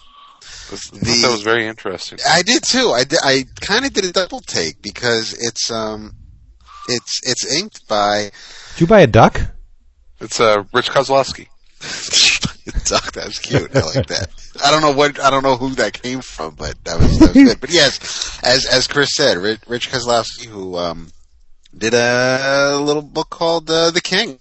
'Cause 0.69 0.90
I 0.92 0.99
The- 0.99 1.05
thought 1.05 1.23
that 1.23 1.33
was 1.33 1.42
very 1.42 1.66
interesting. 1.66 2.19
I 2.29 2.42
did 2.42 2.62
too. 2.64 2.90
I, 2.90 3.05
di- 3.05 3.16
I 3.23 3.45
kind 3.61 3.85
of 3.85 3.92
did 3.92 4.05
a 4.05 4.12
double 4.12 4.40
take 4.40 4.83
because 4.83 5.33
it's 5.33 5.71
um, 5.71 6.14
it's 6.88 7.21
it's 7.23 7.45
inked 7.55 7.87
by. 7.88 8.31
Did 8.75 8.81
you 8.81 8.87
buy 8.88 9.01
a 9.01 9.07
duck? 9.07 9.40
It's 10.20 10.40
uh, 10.40 10.64
Rich 10.72 10.90
Koslowski. 10.90 11.48
Duck, 12.87 13.12
that 13.12 13.26
was 13.26 13.38
cute. 13.38 13.74
I 13.76 13.80
like 13.80 14.07
that. 14.07 14.28
I 14.64 14.70
don't 14.70 14.80
know 14.82 14.93
what 14.93 15.20
I 15.20 15.30
don't 15.30 15.43
know 15.43 15.57
who 15.57 15.70
that 15.76 16.01
came 16.03 16.20
from, 16.20 16.55
but 16.55 16.74
that 16.84 16.99
was, 16.99 17.18
that 17.18 17.34
was 17.34 17.45
good. 17.45 17.61
But 17.61 17.70
yes, 17.70 18.41
as 18.43 18.66
as 18.66 18.86
Chris 18.86 19.14
said, 19.14 19.36
Rich, 19.36 19.61
Rich 19.68 19.91
Koslowski, 19.91 20.47
who 20.47 20.76
um, 20.76 21.09
did 21.76 21.95
a 21.95 22.76
little 22.80 23.03
book 23.03 23.30
called 23.30 23.70
uh, 23.70 23.91
The 23.91 24.01
King. 24.01 24.38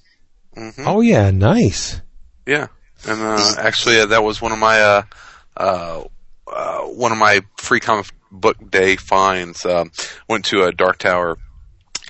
hmm 0.56 0.88
Oh 0.88 1.02
yeah, 1.02 1.30
nice. 1.32 2.02
Yeah. 2.48 2.68
And 3.08 3.22
uh, 3.22 3.56
actually, 3.60 4.00
uh, 4.00 4.08
that 4.08 4.24
was 4.24 4.42
one 4.42 4.52
of 4.52 4.58
my 4.60 4.80
uh, 4.82 5.04
uh, 5.58 6.04
uh, 6.48 6.80
one 6.82 7.12
of 7.12 7.18
my 7.18 7.42
free 7.58 7.80
comic 7.80 8.08
book 8.32 8.58
day 8.72 8.96
finds. 8.96 9.66
Um, 9.66 9.92
went 10.28 10.46
to 10.46 10.64
a 10.64 10.72
Dark 10.72 10.98
Tower 10.98 11.38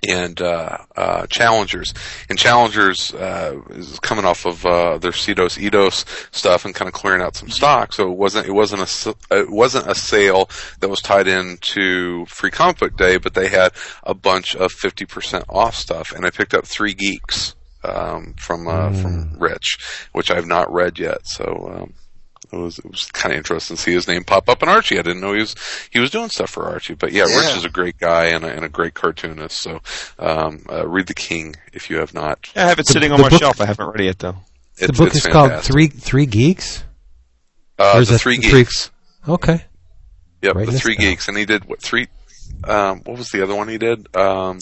and 0.10 0.40
uh, 0.42 0.78
uh, 0.96 1.28
Challengers. 1.28 1.94
And 2.30 2.38
Challengers 2.38 3.14
uh, 3.14 3.60
is 3.70 4.00
coming 4.00 4.26
off 4.26 4.46
of 4.46 4.66
uh, 4.66 4.98
their 4.98 5.12
C2E2 5.12 6.36
stuff 6.36 6.66
and 6.66 6.74
kind 6.74 6.88
of 6.88 6.94
clearing 6.94 7.22
out 7.22 7.36
some 7.36 7.50
stock. 7.50 7.94
So 7.94 8.12
it 8.12 8.18
wasn't 8.18 8.48
it 8.48 8.54
wasn't 8.54 8.82
a 8.82 9.16
it 9.32 9.50
wasn't 9.50 9.90
a 9.90 9.96
sale 9.96 10.50
that 10.80 10.90
was 10.90 11.02
tied 11.02 11.28
into 11.28 12.26
Free 12.26 12.52
Comic 12.52 12.80
Book 12.80 12.98
Day, 12.98 13.18
but 13.18 13.34
they 13.34 13.48
had 13.48 13.72
a 14.04 14.14
bunch 14.14 14.56
of 14.56 14.72
fifty 14.72 15.06
percent 15.06 15.46
off 15.50 15.76
stuff. 15.76 16.12
And 16.12 16.26
I 16.26 16.30
picked 16.30 16.54
up 16.54 16.66
Three 16.66 16.94
Geeks 16.94 17.56
um, 17.84 18.36
from 18.38 18.68
uh, 18.68 18.94
from 18.94 19.38
Rich, 19.38 19.78
which 20.14 20.32
I've 20.32 20.48
not 20.48 20.72
read 20.72 21.00
yet. 21.00 21.28
So. 21.28 21.72
Um, 21.74 21.94
it 22.52 22.56
was 22.58 22.80
it 22.80 22.86
was 22.90 23.06
kind 23.12 23.34
of 23.34 23.38
interesting 23.38 23.76
to 23.78 23.82
see 23.82 23.94
his 23.94 24.08
name 24.08 24.24
pop 24.24 24.48
up 24.50 24.62
in 24.64 24.70
Archie. 24.70 24.98
I 25.00 25.02
didn't 25.02 25.22
know 25.22 25.34
he 25.34 25.40
was 25.42 25.56
he 25.92 26.00
was 26.00 26.12
doing 26.12 26.30
stuff 26.30 26.50
for 26.50 26.66
Archie, 26.66 26.94
but 26.94 27.12
yeah, 27.12 27.26
Yeah. 27.28 27.38
Rich 27.48 27.58
is 27.58 27.66
a 27.66 27.70
great 27.70 27.98
guy 27.98 28.26
and 28.26 28.44
a, 28.44 28.48
and 28.50 28.64
a 28.66 28.70
great 28.70 28.94
cartoonist. 28.94 29.58
So 29.62 29.82
um, 30.20 30.66
uh, 30.72 30.88
read 30.88 31.08
the 31.08 31.14
King 31.14 31.56
if 31.74 31.90
you 31.90 31.98
have 31.98 32.14
not. 32.14 32.52
I 32.56 32.62
have 32.62 32.80
it 32.80 32.86
The- 32.88 32.94
sitting 32.94 33.12
on 33.12 33.18
the 33.18 33.24
my 33.24 33.30
book- 33.30 33.40
shelf. 33.40 33.60
I 33.62 33.66
haven't 33.66 33.88
read 33.88 34.02
it 34.02 34.06
yet 34.06 34.20
though. 34.20 34.38
It's, 34.78 34.88
the 34.88 34.94
book 34.94 35.08
it's 35.16 35.26
is 35.26 35.28
called. 35.28 35.62
Three 35.62 35.88
Three 35.88 36.26
Geeks. 36.26 36.84
uh, 37.80 38.00
the 38.00 38.06
that 38.06 38.20
Three 38.20 38.38
three- 38.38 38.64
Geeks. 38.64 38.92
Okay. 39.28 39.64
Yep, 40.42 40.56
Writing 40.56 40.74
the 40.74 40.80
Three 40.80 40.96
down. 40.96 41.06
Geeks, 41.06 41.28
and 41.28 41.38
he 41.38 41.46
did 41.46 41.66
what 41.66 41.82
three? 41.82 42.08
Um, 42.64 43.02
what 43.06 43.18
was 43.18 43.32
the 43.32 43.42
other 43.42 43.56
one 43.56 43.68
he 43.68 43.78
did? 43.78 44.16
Um, 44.16 44.60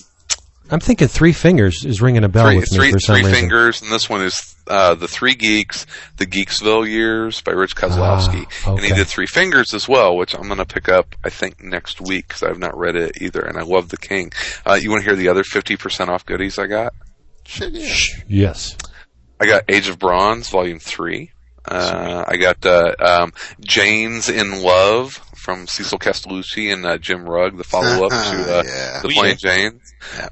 I'm 0.71 0.79
thinking 0.79 1.07
Three 1.07 1.33
Fingers 1.33 1.85
is 1.85 2.01
ringing 2.01 2.23
a 2.23 2.29
bell 2.29 2.45
three 2.47 2.57
with 2.57 2.71
me 2.71 2.77
three, 2.77 2.91
for 2.91 2.99
some 2.99 3.15
three 3.15 3.23
reason. 3.25 3.35
fingers, 3.41 3.81
and 3.81 3.91
this 3.91 4.09
one 4.09 4.21
is 4.21 4.55
uh, 4.67 4.95
the 4.95 5.07
Three 5.07 5.35
Geeks, 5.35 5.85
the 6.17 6.25
Geeksville 6.25 6.87
Years 6.87 7.41
by 7.41 7.51
Rich 7.51 7.75
Koslowski, 7.75 8.45
Ah, 8.65 8.75
and 8.75 8.79
he 8.79 8.93
did 8.93 9.07
Three 9.07 9.27
Fingers 9.27 9.73
as 9.73 9.87
well, 9.89 10.15
which 10.15 10.33
I'm 10.33 10.43
going 10.47 10.57
to 10.57 10.65
pick 10.65 10.87
up 10.89 11.15
I 11.23 11.29
think 11.29 11.61
next 11.61 11.99
week 12.01 12.27
because 12.29 12.43
I've 12.43 12.59
not 12.59 12.77
read 12.77 12.95
it 12.95 13.21
either, 13.21 13.41
and 13.41 13.57
I 13.57 13.63
love 13.63 13.89
the 13.89 13.97
King. 13.97 14.31
Uh, 14.65 14.75
you 14.75 14.89
want 14.89 15.03
to 15.03 15.09
hear 15.09 15.17
the 15.17 15.27
other 15.27 15.43
50% 15.43 16.07
off 16.07 16.25
goodies 16.25 16.57
I 16.57 16.67
got? 16.67 16.93
Yes. 18.27 18.77
I 19.39 19.45
got 19.45 19.63
Age 19.67 19.89
of 19.89 19.99
Bronze 19.99 20.49
Volume 20.49 20.79
Three. 20.79 21.31
Uh, 21.65 22.23
I 22.27 22.37
got 22.37 22.65
uh, 22.65 22.93
um, 22.99 23.33
Jane's 23.61 24.29
in 24.29 24.63
Love 24.63 25.19
from 25.43 25.67
Cecil 25.67 25.99
Castellucci 25.99 26.71
and 26.71 26.85
uh, 26.85 26.97
Jim 26.97 27.25
Rugg, 27.25 27.57
the 27.57 27.65
follow 27.65 28.05
up 28.05 28.11
to 28.11 28.15
uh, 28.15 28.63
Yeah. 28.65 29.01
the 29.01 29.09
Plain 29.09 29.25
yeah. 29.31 29.33
Jane. 29.35 29.81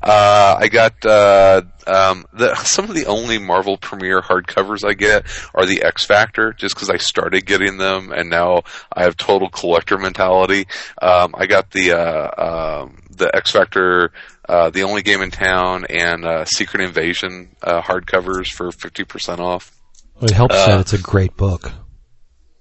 Uh, 0.01 0.55
I 0.59 0.67
got 0.69 1.05
uh, 1.05 1.61
um, 1.85 2.25
the, 2.33 2.55
some 2.55 2.85
of 2.89 2.95
the 2.95 3.05
only 3.07 3.37
Marvel 3.37 3.75
Premiere 3.77 4.21
hardcovers 4.21 4.87
I 4.87 4.93
get 4.93 5.25
are 5.53 5.65
the 5.65 5.83
X 5.83 6.05
Factor, 6.05 6.53
just 6.53 6.75
because 6.75 6.89
I 6.89 6.95
started 6.97 7.45
getting 7.45 7.77
them 7.77 8.11
and 8.13 8.29
now 8.29 8.63
I 8.91 9.03
have 9.03 9.17
total 9.17 9.49
collector 9.49 9.97
mentality. 9.97 10.67
Um, 11.01 11.35
I 11.37 11.45
got 11.45 11.71
the 11.71 11.91
uh, 11.91 12.81
um, 12.83 13.01
the 13.09 13.29
X 13.35 13.51
Factor. 13.51 14.11
Uh, 14.49 14.69
the 14.69 14.83
only 14.83 15.01
game 15.01 15.21
in 15.21 15.31
town 15.31 15.85
and 15.89 16.25
uh, 16.25 16.43
Secret 16.45 16.81
Invasion 16.83 17.55
uh, 17.61 17.81
hardcovers 17.81 18.47
for 18.47 18.71
fifty 18.71 19.03
percent 19.05 19.39
off. 19.39 19.71
Well, 20.15 20.25
it 20.29 20.35
helps 20.35 20.55
Uh, 20.55 20.67
that 20.67 20.79
it's 20.81 20.93
a 20.93 20.97
great 20.97 21.37
book. 21.37 21.71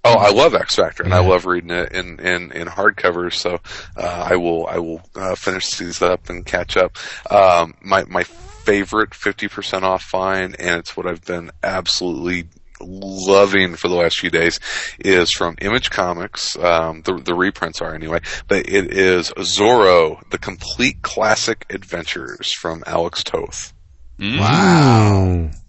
Oh, 0.02 0.16
I 0.16 0.30
love 0.30 0.54
X 0.54 0.76
Factor, 0.76 1.02
and 1.02 1.12
I 1.12 1.20
love 1.20 1.44
reading 1.44 1.70
it 1.70 1.92
in 1.92 2.18
in, 2.20 2.52
in 2.52 2.68
hardcovers. 2.68 3.34
So 3.34 3.58
uh, 3.96 4.26
I 4.30 4.36
will 4.36 4.66
I 4.66 4.78
will 4.78 5.02
uh, 5.14 5.34
finish 5.34 5.76
these 5.76 6.00
up 6.00 6.30
and 6.30 6.44
catch 6.46 6.76
up. 6.76 6.96
Um, 7.30 7.74
my 7.82 8.04
my 8.08 8.22
favorite 8.22 9.14
fifty 9.14 9.46
percent 9.46 9.84
off 9.84 10.02
find, 10.02 10.58
and 10.58 10.78
it's 10.78 10.96
what 10.96 11.06
I've 11.06 11.24
been 11.24 11.50
absolutely 11.62 12.48
loving 12.80 13.76
for 13.76 13.88
the 13.88 13.94
last 13.94 14.18
few 14.20 14.30
days, 14.30 14.58
is 14.98 15.30
from 15.32 15.54
Image 15.60 15.90
Comics. 15.90 16.56
Um, 16.56 17.02
the 17.02 17.20
the 17.22 17.34
reprints 17.34 17.82
are 17.82 17.94
anyway, 17.94 18.20
but 18.48 18.70
it 18.70 18.96
is 18.96 19.30
Zorro: 19.32 20.22
The 20.30 20.38
Complete 20.38 21.02
Classic 21.02 21.66
Adventures 21.68 22.54
from 22.54 22.82
Alex 22.86 23.22
Toth. 23.22 23.74
Mm. 24.18 25.59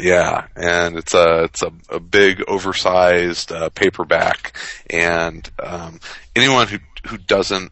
Yeah, 0.00 0.46
and 0.56 0.96
it's 0.96 1.14
a 1.14 1.44
it's 1.44 1.62
a, 1.62 1.72
a 1.88 2.00
big 2.00 2.42
oversized 2.48 3.52
uh, 3.52 3.68
paperback, 3.70 4.56
and 4.90 5.48
um, 5.60 6.00
anyone 6.34 6.66
who 6.66 6.78
who 7.06 7.16
doesn't 7.16 7.70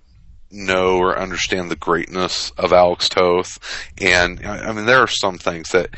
know 0.51 0.99
or 0.99 1.18
understand 1.18 1.70
the 1.70 1.77
greatness 1.77 2.53
of 2.59 2.73
Alex 2.73 3.09
Toth, 3.09 3.59
and 4.01 4.45
I 4.47 4.73
mean 4.73 4.87
there 4.87 5.01
are 5.01 5.09
some 5.09 5.39
things 5.39 5.70
that 5.70 5.91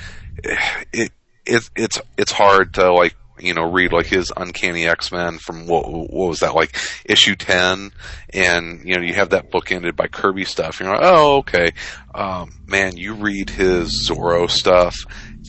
it 0.92 1.12
it 1.44 1.70
it's 1.76 2.00
it's 2.16 2.32
hard 2.32 2.74
to 2.74 2.92
like 2.92 3.14
you 3.38 3.52
know 3.52 3.70
read 3.70 3.92
like 3.92 4.06
his 4.06 4.32
Uncanny 4.36 4.86
X 4.86 5.12
Men 5.12 5.38
from 5.38 5.66
what 5.66 5.90
what 5.90 6.28
was 6.28 6.40
that 6.40 6.54
like 6.54 6.76
issue 7.04 7.34
ten, 7.34 7.90
and 8.32 8.80
you 8.84 8.96
know 8.96 9.02
you 9.02 9.14
have 9.14 9.30
that 9.30 9.50
book 9.50 9.70
ended 9.72 9.96
by 9.96 10.06
Kirby 10.06 10.44
stuff. 10.44 10.80
You're 10.80 10.90
like, 10.90 11.02
oh 11.02 11.36
okay, 11.38 11.72
um, 12.14 12.52
man, 12.66 12.96
you 12.96 13.14
read 13.14 13.50
his 13.50 14.08
Zorro 14.08 14.50
stuff, 14.50 14.96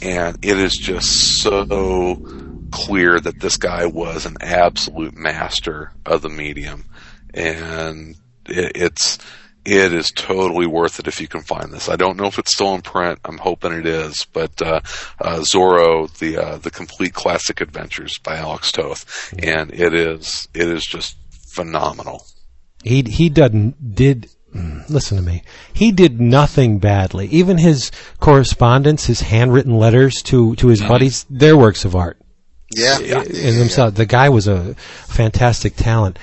and 0.02 0.38
it 0.44 0.58
is 0.58 0.74
just 0.74 1.42
so 1.42 2.16
clear 2.72 3.20
that 3.20 3.40
this 3.40 3.58
guy 3.58 3.86
was 3.86 4.26
an 4.26 4.38
absolute 4.42 5.16
master 5.16 5.92
of 6.06 6.22
the 6.22 6.30
medium, 6.30 6.86
and 7.34 8.16
it, 8.48 8.72
it's 8.76 9.18
it 9.66 9.94
is 9.94 10.12
totally 10.12 10.68
worth 10.68 11.00
it 11.00 11.08
if 11.08 11.20
you 11.20 11.28
can 11.28 11.42
find 11.42 11.74
this. 11.74 11.90
I 11.90 11.96
don't 11.96 12.18
know 12.18 12.28
if 12.28 12.38
it's 12.38 12.54
still 12.54 12.76
in 12.76 12.82
print. 12.82 13.20
I'm 13.26 13.40
hoping 13.40 13.74
it 13.74 13.88
is, 13.88 14.26
but 14.32 14.62
uh, 14.62 14.82
uh, 15.20 15.40
Zorro, 15.40 16.16
the 16.20 16.38
uh, 16.38 16.58
the 16.58 16.72
complete 16.72 17.14
classic 17.14 17.62
adventures 17.62 18.20
by 18.20 18.38
Alex 18.38 18.72
Toth, 18.72 19.34
and 19.40 19.74
it 19.74 19.94
is 19.94 20.48
it 20.54 20.68
is 20.68 20.86
just 20.86 21.18
phenomenal. 21.54 22.26
He 22.84 23.02
he 23.02 23.30
doesn't 23.30 23.96
did 23.96 24.30
listen 24.90 25.18
to 25.18 25.24
me. 25.24 25.44
He 25.74 25.92
did 25.92 26.20
nothing 26.22 26.80
badly. 26.80 27.28
Even 27.28 27.58
his 27.58 27.92
correspondence, 28.20 29.06
his 29.06 29.22
handwritten 29.22 29.78
letters 29.78 30.22
to 30.24 30.56
to 30.56 30.68
his 30.68 30.82
buddies, 30.82 31.26
they're 31.30 31.58
works 31.58 31.86
of 31.86 31.96
art 31.96 32.18
Yeah. 32.76 33.00
yeah, 33.00 33.22
in 33.24 33.60
themselves. 33.60 33.96
The 33.96 34.06
guy 34.06 34.30
was 34.30 34.48
a 34.48 34.76
fantastic 34.76 35.76
talent. 35.76 36.18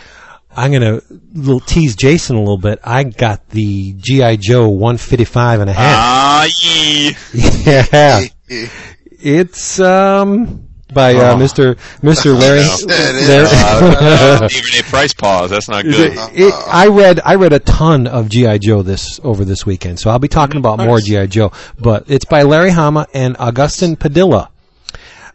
I'm 0.55 0.71
gonna 0.73 1.01
little 1.33 1.61
tease 1.61 1.97
Jason 1.97 2.37
a 2.37 2.41
little 2.41 2.59
bit. 2.59 2.79
I 2.85 3.05
got 3.05 3.49
the 3.51 3.95
GI 3.95 4.37
Joe 4.39 4.69
155 4.69 5.61
and 5.61 5.71
a 5.71 5.73
half. 5.73 5.97
Ah, 5.99 6.47
yeah, 7.33 7.87
yeah. 7.93 8.21
it's 9.07 9.81
um 9.81 10.69
by 10.93 11.15
uh, 11.15 11.35
Oh. 11.35 11.37
Mr. 11.37 11.77
Mr. 12.03 12.39
Larry. 12.41 12.61
It. 12.61 13.29
Larry- 13.29 13.47
Uh, 13.53 14.49
Even 14.51 14.81
a 14.81 14.83
price 14.91 15.15
pause. 15.15 15.51
That's 15.51 15.69
not 15.69 15.85
good. 15.85 16.13
It- 16.35 16.55
I 16.67 16.89
read 16.89 17.21
I 17.25 17.35
read 17.37 17.53
a 17.53 17.59
ton 17.59 18.07
of 18.07 18.29
GI 18.29 18.59
Joe 18.61 18.83
this 18.83 19.21
over 19.25 19.45
this 19.45 19.65
weekend, 19.67 19.99
so 19.99 20.11
I'll 20.11 20.19
be 20.19 20.29
talking 20.29 20.57
about 20.59 20.79
more 20.79 21.01
GI 21.01 21.29
Joe. 21.29 21.53
But 21.79 22.05
it's 22.09 22.25
by 22.25 22.43
Larry 22.43 22.71
Hama 22.71 23.07
and 23.15 23.37
Agustin 23.41 23.97
Padilla. 23.97 24.51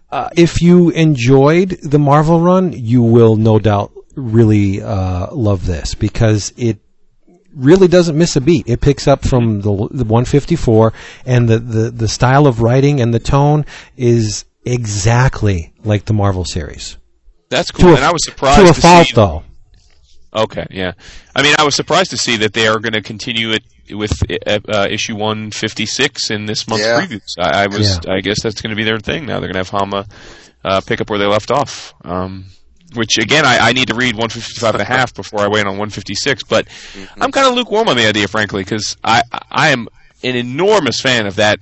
Uh, 0.10 0.30
if 0.38 0.62
you 0.62 0.90
enjoyed 0.92 1.70
the 1.84 2.00
Marvel 2.00 2.40
run, 2.40 2.72
you 2.74 3.02
will 3.04 3.36
no 3.36 3.60
doubt 3.60 3.92
really 4.16 4.82
uh, 4.82 5.28
love 5.34 5.66
this 5.66 5.96
because 5.96 6.54
it 6.56 6.80
really 7.54 7.88
doesn't 7.90 8.18
miss 8.18 8.36
a 8.36 8.42
beat. 8.42 8.70
It 8.70 8.80
picks 8.82 9.08
up 9.08 9.26
from 9.28 9.62
the, 9.62 9.72
the 9.92 10.04
154, 10.06 10.94
and 11.26 11.50
the, 11.50 11.60
the, 11.60 11.90
the 11.92 12.08
style 12.08 12.48
of 12.48 12.62
writing 12.62 13.02
and 13.02 13.14
the 13.14 13.20
tone 13.20 13.66
is 13.98 14.46
exactly 14.66 15.74
like 15.84 16.06
the 16.06 16.14
Marvel 16.14 16.46
series. 16.46 16.98
That's 17.50 17.72
cool. 17.72 17.92
To 17.92 17.96
and 17.96 18.04
I 18.06 18.12
was 18.12 18.24
surprised 18.26 18.60
to 18.60 18.70
a 18.70 18.74
to 18.74 18.82
fault, 18.82 19.08
see. 19.08 19.14
though. 19.16 19.44
Okay, 20.36 20.68
yeah. 20.70 20.92
I 21.36 21.42
mean, 21.42 21.56
I 21.58 21.64
was 21.64 21.76
surprised 21.76 22.12
to 22.12 22.18
see 22.18 22.38
that 22.38 22.54
they 22.54 22.68
are 22.68 22.80
going 22.80 22.94
to 22.94 23.02
continue 23.02 23.52
it 23.54 23.64
with 23.96 24.12
uh, 24.46 24.60
uh, 24.68 24.88
issue 24.90 25.16
156 25.16 26.30
in 26.30 26.46
this 26.46 26.68
month's 26.68 26.86
Yeah. 26.86 27.00
previews. 27.02 27.38
I, 27.40 27.64
I 27.64 27.68
was, 27.68 28.00
I 28.08 28.20
guess 28.20 28.44
that's 28.44 28.62
going 28.62 28.72
to 28.72 28.76
be 28.76 28.84
their 28.84 29.00
thing 29.00 29.26
now. 29.26 29.40
They're 29.40 29.52
going 29.52 29.64
to 29.64 29.70
have 29.70 29.70
Hama 29.70 30.06
uh, 30.66 30.82
pick 30.82 31.00
up 31.00 31.10
where 31.10 31.18
they 31.18 31.26
left 31.26 31.50
off. 31.50 31.94
Um, 32.04 32.46
which 32.94 33.18
again, 33.18 33.46
I, 33.46 33.70
I 33.70 33.74
need 33.74 33.88
to 33.88 33.96
read 33.96 34.16
155 34.16 34.76
and 34.76 34.82
a 34.82 34.86
half 34.86 35.14
before 35.14 35.40
I 35.40 35.48
wait 35.48 35.62
on 35.62 35.78
156. 35.78 36.44
But 36.44 36.68
I'm 37.20 37.32
kind 37.32 37.48
of 37.48 37.54
lukewarm 37.54 37.88
on 37.88 37.96
the 37.96 38.08
idea, 38.08 38.28
frankly, 38.28 38.64
because 38.64 38.98
I, 39.04 39.24
I 39.50 39.70
am 39.70 39.88
an 40.24 40.36
enormous 40.36 41.00
fan 41.02 41.26
of 41.26 41.38
that 41.38 41.60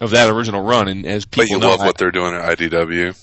of 0.00 0.10
that 0.10 0.30
original 0.30 0.62
run. 0.62 0.88
And 0.88 1.06
as 1.06 1.24
people 1.24 1.44
But 1.44 1.50
you 1.50 1.58
know, 1.58 1.68
love 1.70 1.80
I- 1.80 1.86
what 1.86 1.98
they're 1.98 2.10
doing 2.10 2.34
at 2.34 2.58
IDW. 2.58 3.14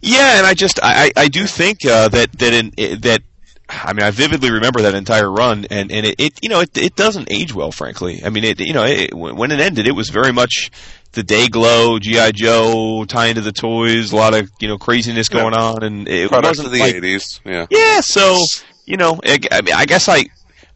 yeah, 0.00 0.38
and 0.38 0.46
I 0.46 0.54
just 0.54 0.80
I, 0.82 1.12
I 1.16 1.28
do 1.28 1.46
think 1.46 1.84
uh, 1.86 2.08
that 2.08 2.32
that 2.32 2.52
in 2.52 2.70
that 3.00 3.22
I 3.68 3.92
mean 3.94 4.04
I 4.04 4.10
vividly 4.10 4.50
remember 4.50 4.82
that 4.82 4.94
entire 4.94 5.30
run, 5.30 5.66
and 5.70 5.90
and 5.90 6.04
it, 6.06 6.14
it 6.18 6.38
you 6.42 6.48
know 6.48 6.60
it 6.60 6.76
it 6.76 6.96
doesn't 6.96 7.28
age 7.30 7.54
well, 7.54 7.72
frankly. 7.72 8.22
I 8.24 8.30
mean 8.30 8.44
it 8.44 8.60
you 8.60 8.74
know 8.74 8.84
it, 8.84 9.14
when 9.14 9.50
it 9.50 9.60
ended, 9.60 9.86
it 9.88 9.92
was 9.92 10.10
very 10.10 10.32
much 10.32 10.70
the 11.12 11.22
day 11.22 11.48
glow, 11.48 11.98
GI 11.98 12.32
Joe, 12.32 13.04
tie 13.06 13.26
into 13.26 13.40
the 13.40 13.52
toys, 13.52 14.12
a 14.12 14.16
lot 14.16 14.34
of 14.34 14.50
you 14.60 14.68
know 14.68 14.76
craziness 14.78 15.28
Yeah. 15.30 15.40
going 15.40 15.54
on, 15.54 15.82
and 15.82 16.08
it 16.08 16.30
wasn't 16.30 16.72
the 16.72 16.80
like 16.80 16.96
80s. 16.96 17.40
Yeah. 17.44 17.66
yeah. 17.70 18.00
So 18.00 18.38
you 18.84 18.98
know, 18.98 19.18
I, 19.24 19.38
I 19.50 19.62
mean, 19.62 19.74
I 19.74 19.86
guess 19.86 20.08
I 20.10 20.24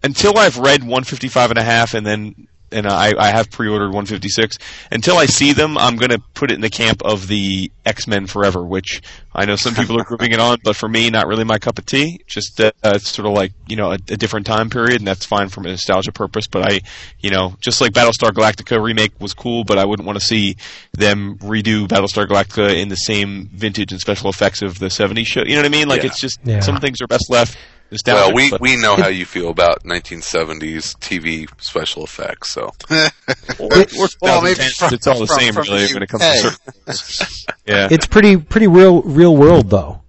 until 0.02 0.38
I've 0.38 0.56
read 0.58 0.80
155 0.82 1.50
and 1.50 1.58
a 1.58 1.62
half, 1.64 1.92
and 1.92 2.06
then 2.06 2.47
and 2.72 2.86
I, 2.86 3.12
I 3.18 3.30
have 3.30 3.50
pre-ordered 3.50 3.86
156. 3.88 4.58
Until 4.90 5.16
I 5.16 5.26
see 5.26 5.52
them, 5.52 5.76
I'm 5.78 5.96
going 5.96 6.10
to 6.10 6.20
put 6.34 6.50
it 6.50 6.54
in 6.54 6.60
the 6.60 6.70
camp 6.70 7.02
of 7.04 7.26
the 7.28 7.70
X-Men 7.86 8.26
Forever, 8.26 8.64
which 8.64 9.00
I 9.34 9.44
know 9.44 9.56
some 9.56 9.74
people 9.74 9.98
are 10.00 10.04
grouping 10.04 10.32
it 10.32 10.40
on, 10.40 10.58
but 10.62 10.76
for 10.76 10.88
me, 10.88 11.10
not 11.10 11.26
really 11.26 11.44
my 11.44 11.58
cup 11.58 11.78
of 11.78 11.86
tea. 11.86 12.20
Just 12.26 12.60
uh, 12.60 12.72
it's 12.84 13.10
sort 13.10 13.26
of 13.26 13.32
like 13.32 13.52
you 13.66 13.76
know 13.76 13.90
a, 13.90 13.94
a 13.94 14.16
different 14.16 14.46
time 14.46 14.68
period, 14.70 15.00
and 15.00 15.06
that's 15.06 15.24
fine 15.24 15.48
from 15.48 15.64
a 15.66 15.70
nostalgia 15.70 16.12
purpose. 16.12 16.46
But 16.46 16.70
I, 16.72 16.80
you 17.20 17.30
know, 17.30 17.54
just 17.60 17.80
like 17.80 17.92
Battlestar 17.92 18.30
Galactica 18.30 18.82
remake 18.82 19.12
was 19.20 19.34
cool, 19.34 19.64
but 19.64 19.78
I 19.78 19.84
wouldn't 19.84 20.06
want 20.06 20.18
to 20.18 20.24
see 20.24 20.56
them 20.92 21.38
redo 21.38 21.86
Battlestar 21.86 22.26
Galactica 22.26 22.74
in 22.80 22.88
the 22.88 22.96
same 22.96 23.48
vintage 23.52 23.92
and 23.92 24.00
special 24.00 24.28
effects 24.30 24.60
of 24.62 24.78
the 24.78 24.86
70s 24.86 25.26
show. 25.26 25.42
You 25.44 25.52
know 25.54 25.58
what 25.62 25.66
I 25.66 25.70
mean? 25.70 25.88
Like 25.88 26.02
Yeah. 26.02 26.08
it's 26.08 26.20
just 26.20 26.40
Yeah. 26.44 26.60
some 26.60 26.78
things 26.80 27.00
are 27.00 27.06
best 27.06 27.30
left. 27.30 27.56
Nostalgic, 27.90 28.26
Well, 28.26 28.34
we, 28.34 28.50
but- 28.50 28.60
we 28.60 28.76
know 28.76 28.96
how 28.96 29.08
you 29.08 29.24
feel 29.24 29.48
about 29.48 29.82
1970s 29.84 30.96
TV 30.98 31.48
special 31.62 32.04
effects, 32.04 32.50
so. 32.50 32.72
or, 32.90 33.68
or 33.98 34.08
Well, 34.20 34.42
maybe 34.42 34.60
from- 34.76 34.92
it's 34.94 35.06
all 35.06 35.18
the 35.20 35.26
from- 35.26 35.38
same 35.38 35.54
from 35.54 35.62
really 35.64 35.94
when 35.94 36.02
it 36.02 36.08
comes 36.08 36.22
UK. 36.24 36.58
to 36.86 36.92
certain. 36.92 37.54
Yeah. 37.66 37.88
It's 37.90 38.06
pretty 38.06 38.36
pretty 38.38 38.66
real 38.66 39.02
real 39.02 39.36
world 39.36 39.68
though. 39.68 40.00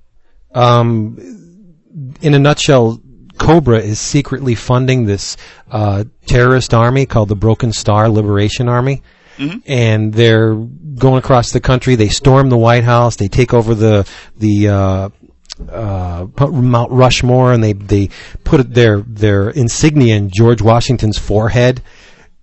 Um, 0.56 1.18
in 2.22 2.34
a 2.34 2.40
nutshell, 2.40 3.02
Cobra 3.38 3.80
is 3.80 4.00
secretly 4.00 4.56
funding 4.56 5.06
this 5.06 5.36
uh, 5.70 6.06
terrorist 6.26 6.74
army 6.74 7.06
called 7.06 7.30
the 7.30 7.36
Broken 7.36 7.72
Star 7.74 8.10
Liberation 8.10 8.68
Army. 8.70 9.02
And 9.66 10.14
they're 10.14 10.54
going 10.54 11.18
across 11.20 11.52
the 11.54 11.62
country. 11.62 11.96
They 11.96 12.10
storm 12.10 12.50
the 12.50 12.58
White 12.58 12.84
House. 12.84 13.16
They 13.16 13.30
take 13.30 13.54
over 13.54 13.74
the 13.74 14.06
the 14.38 14.68
uh, 14.68 15.10
uh, 15.70 16.28
Mount 16.52 16.92
Rushmore, 16.92 17.52
and 17.54 17.64
they 17.64 17.74
they 17.74 18.10
put 18.44 18.74
their 18.74 19.02
their 19.02 19.50
insignia 19.50 20.16
in 20.16 20.30
George 20.30 20.62
Washington's 20.62 21.18
forehead. 21.18 21.82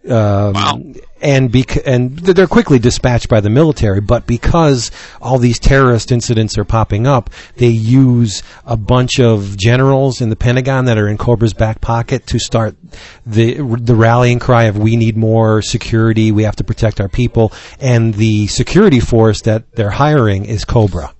Um, 0.09 0.95
And 1.23 1.51
bec- 1.51 1.85
and 1.87 2.17
they're 2.19 2.47
quickly 2.47 2.79
dispatched 2.79 3.31
by 3.31 3.41
the 3.41 3.49
military, 3.49 4.01
but 4.03 4.27
because 4.27 4.91
all 5.21 5.39
these 5.39 5.59
terrorist 5.59 6.13
incidents 6.13 6.59
are 6.59 6.65
popping 6.65 7.07
up, 7.07 7.31
they 7.57 7.69
use 7.69 8.43
a 8.67 8.77
bunch 8.77 9.19
of 9.19 9.57
generals 9.57 10.21
in 10.21 10.29
the 10.29 10.37
Pentagon 10.37 10.85
that 10.85 10.99
are 10.99 11.09
in 11.09 11.17
Cobra's 11.17 11.55
back 11.55 11.81
pocket 11.81 12.27
to 12.27 12.39
start 12.39 12.77
the 13.25 13.55
the 13.81 13.97
rallying 13.97 14.39
cry 14.39 14.65
of 14.65 14.77
"We 14.77 14.95
need 14.95 15.17
more 15.17 15.63
security. 15.63 16.31
We 16.31 16.43
have 16.45 16.57
to 16.57 16.65
protect 16.65 17.01
our 17.01 17.09
people." 17.09 17.51
And 17.81 18.15
the 18.15 18.47
security 18.49 19.01
force 19.01 19.41
that 19.41 19.75
they're 19.75 19.91
hiring 19.91 20.45
is 20.45 20.67
Cobra. 20.67 21.16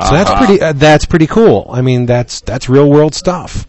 So 0.00 0.10
that's 0.10 0.32
pretty. 0.32 0.62
Uh, 0.62 0.72
that's 0.72 1.04
pretty 1.04 1.26
cool. 1.26 1.66
I 1.70 1.82
mean, 1.82 2.06
that's 2.06 2.40
that's 2.40 2.68
real 2.68 2.88
world 2.90 3.14
stuff, 3.14 3.66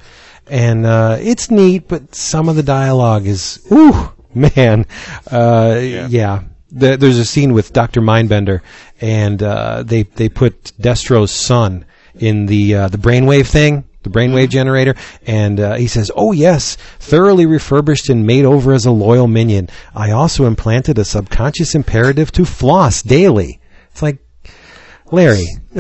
and 0.47 0.85
uh, 0.85 1.17
it's 1.19 1.51
neat. 1.51 1.89
But 1.89 2.15
some 2.15 2.47
of 2.47 2.55
the 2.55 2.63
dialogue 2.63 3.27
is, 3.27 3.59
ooh, 3.71 4.13
man, 4.33 4.85
uh, 5.29 5.79
yeah. 5.81 6.43
The, 6.71 6.97
there's 6.97 7.19
a 7.19 7.25
scene 7.25 7.53
with 7.53 7.71
Doctor 7.73 8.01
Mindbender, 8.01 8.61
and 9.01 9.43
uh, 9.43 9.83
they 9.83 10.03
they 10.03 10.29
put 10.29 10.71
Destro's 10.79 11.31
son 11.31 11.85
in 12.15 12.45
the 12.45 12.73
uh, 12.75 12.87
the 12.87 12.97
brainwave 12.97 13.47
thing. 13.47 13.83
The 14.03 14.09
brainwave 14.09 14.49
generator, 14.49 14.95
and 15.25 15.59
uh, 15.59 15.75
he 15.75 15.87
says, 15.87 16.09
"Oh 16.15 16.31
yes, 16.31 16.77
thoroughly 16.99 17.45
refurbished 17.45 18.09
and 18.09 18.25
made 18.25 18.45
over 18.45 18.73
as 18.73 18.85
a 18.85 18.91
loyal 18.91 19.27
minion. 19.27 19.69
I 19.93 20.11
also 20.11 20.45
implanted 20.45 20.97
a 20.97 21.05
subconscious 21.05 21.75
imperative 21.75 22.31
to 22.33 22.45
floss 22.45 23.01
daily." 23.01 23.59
It's 23.91 24.01
like, 24.01 24.19
Larry, 25.13 25.45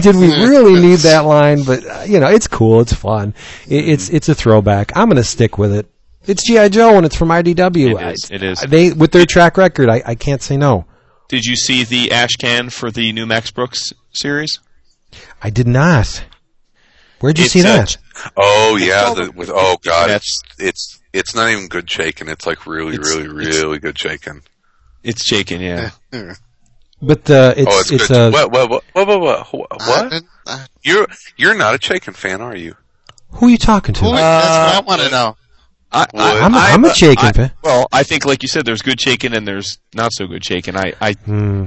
did 0.00 0.16
we 0.16 0.26
really 0.44 0.80
need 0.82 0.98
that 1.00 1.20
line? 1.20 1.62
But 1.62 1.86
uh, 1.86 2.02
you 2.08 2.18
know, 2.18 2.26
it's 2.26 2.48
cool. 2.48 2.80
It's 2.80 2.92
fun. 2.92 3.34
It, 3.68 3.88
it's 3.88 4.08
it's 4.10 4.28
a 4.28 4.34
throwback. 4.34 4.96
I'm 4.96 5.08
going 5.08 5.16
to 5.16 5.24
stick 5.24 5.58
with 5.58 5.72
it. 5.72 5.88
It's 6.26 6.44
GI 6.44 6.70
Joe 6.70 6.96
and 6.96 7.06
it's 7.06 7.16
from 7.16 7.28
IDW. 7.28 8.00
It 8.00 8.14
is, 8.14 8.30
it 8.30 8.42
is. 8.42 8.60
They 8.60 8.92
with 8.92 9.12
their 9.12 9.26
track 9.26 9.56
record, 9.56 9.88
I, 9.88 10.02
I 10.04 10.14
can't 10.16 10.42
say 10.42 10.56
no. 10.56 10.86
Did 11.28 11.44
you 11.44 11.54
see 11.54 11.84
the 11.84 12.10
ash 12.10 12.32
can 12.38 12.68
for 12.68 12.90
the 12.90 13.12
new 13.12 13.26
Max 13.26 13.52
Brooks 13.52 13.92
series? 14.12 14.58
I 15.40 15.50
did 15.50 15.68
not. 15.68 16.24
Where'd 17.20 17.38
you 17.38 17.44
It's, 17.44 17.52
see 17.52 17.60
uh, 17.60 17.64
that? 17.64 17.96
Oh 18.36 18.76
yeah, 18.76 19.14
the, 19.14 19.30
with 19.30 19.50
oh 19.54 19.76
god, 19.84 20.08
That's- 20.08 20.22
it's 20.24 20.42
it's 20.58 21.00
it's 21.12 21.34
not 21.36 21.48
even 21.50 21.68
good 21.68 21.86
Chaykin. 21.86 22.28
It's 22.28 22.44
like 22.46 22.66
really, 22.66 22.96
It's- 22.96 23.14
really, 23.14 23.28
really 23.28 23.78
good 23.78 23.94
Chaykin. 23.94 24.42
It's 25.04 25.30
Chaykin, 25.30 25.60
yeah. 25.60 26.34
But 27.02 27.30
uh, 27.30 27.54
it's 27.56 27.66
oh, 27.70 27.80
it's, 27.80 27.90
it's, 27.92 28.08
good. 28.08 28.16
a 28.16 28.30
what, 28.30 28.50
what, 28.52 28.70
what, 28.70 28.84
what, 28.94 29.20
what, 29.20 29.50
what, 29.52 29.82
I 29.82 29.88
what? 30.10 30.22
I- 30.46 30.66
You're 30.82 31.06
you're 31.36 31.54
not 31.54 31.74
a 31.74 31.78
Chaykin 31.78 32.14
fan, 32.14 32.40
are 32.40 32.56
you? 32.56 32.74
who 33.32 33.46
are 33.46 33.50
you 33.50 33.58
talking 33.58 33.94
to? 33.94 34.04
who- 34.04 34.10
that's 34.16 34.76
what 34.76 34.84
I 34.84 34.86
want 34.98 35.00
to 35.02 35.10
know. 35.10 35.36
I, 35.92 36.06
I, 36.14 36.38
I'm 36.40 36.54
a, 36.54 36.58
I'm 36.58 36.84
a 36.84 36.88
I- 36.88 36.92
Chaykin 36.92 37.34
fan. 37.34 37.52
Well, 37.64 37.88
I 37.90 38.02
think, 38.04 38.24
like 38.24 38.42
you 38.42 38.48
said, 38.48 38.64
there's 38.64 38.82
good 38.82 38.98
Chaykin 38.98 39.36
and 39.36 39.46
there's 39.48 39.78
not 39.94 40.12
so 40.12 40.26
good 40.26 40.42
Chaykin. 40.42 40.76
I, 40.76 40.92
I, 41.00 41.12
Hmm. 41.14 41.64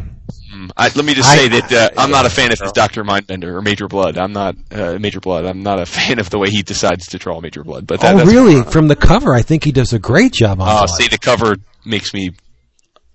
mm, 0.54 0.70
I 0.78 0.84
let 0.96 1.04
me 1.04 1.14
just 1.14 1.28
I- 1.30 1.36
say 1.36 1.48
that 1.50 1.74
uh, 1.74 1.90
I'm 2.02 2.12
not 2.12 2.26
a 2.26 2.30
fan 2.30 2.52
of 2.54 2.60
his 2.60 2.72
Doctor 2.72 3.04
Mindbender 3.04 3.48
or 3.56 3.62
Major 3.62 3.88
Blood. 3.88 4.18
I'm 4.18 4.32
not 4.34 4.56
uh, 4.72 4.98
Major 5.00 5.20
Blood. 5.20 5.46
I'm 5.46 5.62
not 5.64 5.80
a 5.80 5.86
fan 5.88 6.20
of 6.20 6.30
the 6.30 6.38
way 6.40 6.50
he 6.50 6.62
decides 6.62 7.08
to 7.08 7.18
draw 7.18 7.42
Major 7.42 7.64
Blood. 7.64 7.86
But 7.88 8.00
that, 8.02 8.16
Oh, 8.16 8.26
really? 8.26 8.62
From 8.72 8.88
the 8.88 8.96
cover, 8.96 9.34
I 9.34 9.42
think 9.42 9.64
he 9.66 9.72
does 9.74 9.92
a 9.94 10.00
great 10.00 10.32
job 10.34 10.62
on 10.62 10.70
Uh, 10.70 10.88
see, 10.88 11.08
the 11.10 11.18
cover 11.18 11.56
makes 11.86 12.14
me 12.14 12.32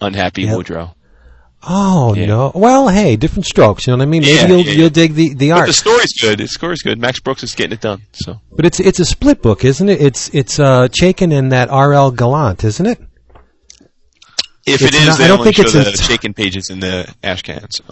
unhappy, 0.01 0.43
Yep. 0.43 0.57
Woodrow. 0.57 0.95
Oh 1.63 2.15
Yeah. 2.15 2.27
no! 2.27 2.53
Well, 2.55 2.89
hey, 2.89 3.17
different 3.17 3.45
strokes. 3.47 3.87
You 3.87 3.93
know 3.93 3.97
what 3.99 4.03
I 4.05 4.07
mean? 4.07 4.23
Maybe 4.23 4.35
Yeah, 4.35 4.47
you'll 4.47 4.59
yeah, 4.61 4.71
you'll 4.73 4.83
yeah. 4.85 4.89
dig 4.91 5.15
the 5.15 5.35
the 5.35 5.51
But 5.51 5.59
art. 5.59 5.67
the 5.67 5.73
story's 5.73 6.13
good. 6.21 6.39
The 6.39 6.47
story's 6.49 6.83
good. 6.83 6.99
Max 7.01 7.19
Brooks 7.21 7.43
is 7.43 7.55
getting 7.55 7.73
it 7.73 7.81
done. 7.81 8.03
So 8.13 8.41
But 8.55 8.65
it's 8.65 8.79
it's 8.79 9.01
a 9.01 9.05
split 9.05 9.43
book, 9.43 9.65
isn't 9.65 9.89
it? 9.89 10.01
It's 10.01 10.31
it's 10.33 10.59
uh 10.61 10.87
Chaykin 10.89 11.37
and 11.37 11.51
that 11.53 11.69
R.L. 11.69 12.13
Gallant, 12.13 12.63
isn't 12.65 12.87
it? 12.87 13.01
if 14.67 14.83
It's 14.83 14.83
it 14.83 14.95
is, 14.95 15.07
not- 15.09 15.19
they 15.19 15.25
I 15.25 15.29
don't 15.29 15.41
only 15.41 15.53
think 15.53 15.69
show 15.69 15.79
it's 15.81 15.99
the 16.01 16.13
in- 16.15 16.19
Chaykin 16.33 16.37
pages 16.37 16.71
in 16.71 16.79
the 16.81 17.13
ash 17.25 17.43
can. 17.43 17.67
So 17.71 17.85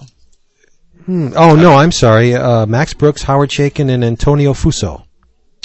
Oh 1.08 1.56
no, 1.56 1.74
I'm 1.76 1.92
sorry. 1.92 2.34
Uh, 2.34 2.66
Max 2.66 2.94
Brooks, 2.94 3.22
Howard 3.22 3.50
Chaykin, 3.50 3.90
and 3.90 4.04
Antonio 4.04 4.52
Fuso. 4.52 5.04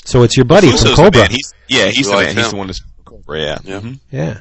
So 0.05 0.23
it's 0.23 0.35
your 0.37 0.45
buddy 0.45 0.67
Fuso's 0.69 0.81
from 0.81 0.89
the 0.89 0.95
Cobra. 0.95 1.21
man. 1.21 1.31
He's, 1.31 1.53
yeah, 1.67 1.85
he's 1.87 1.97
You 1.99 2.03
the 2.05 2.09
like 2.11 2.27
man. 2.27 2.37
He's 2.37 2.49
the 2.51 2.55
one 2.57 2.67
that's 2.67 2.81
Cobra. 3.05 3.39
Yeah. 3.39 3.57
Yeah. 3.63 3.79
Mhm. 3.79 3.99
yeah, 4.11 4.39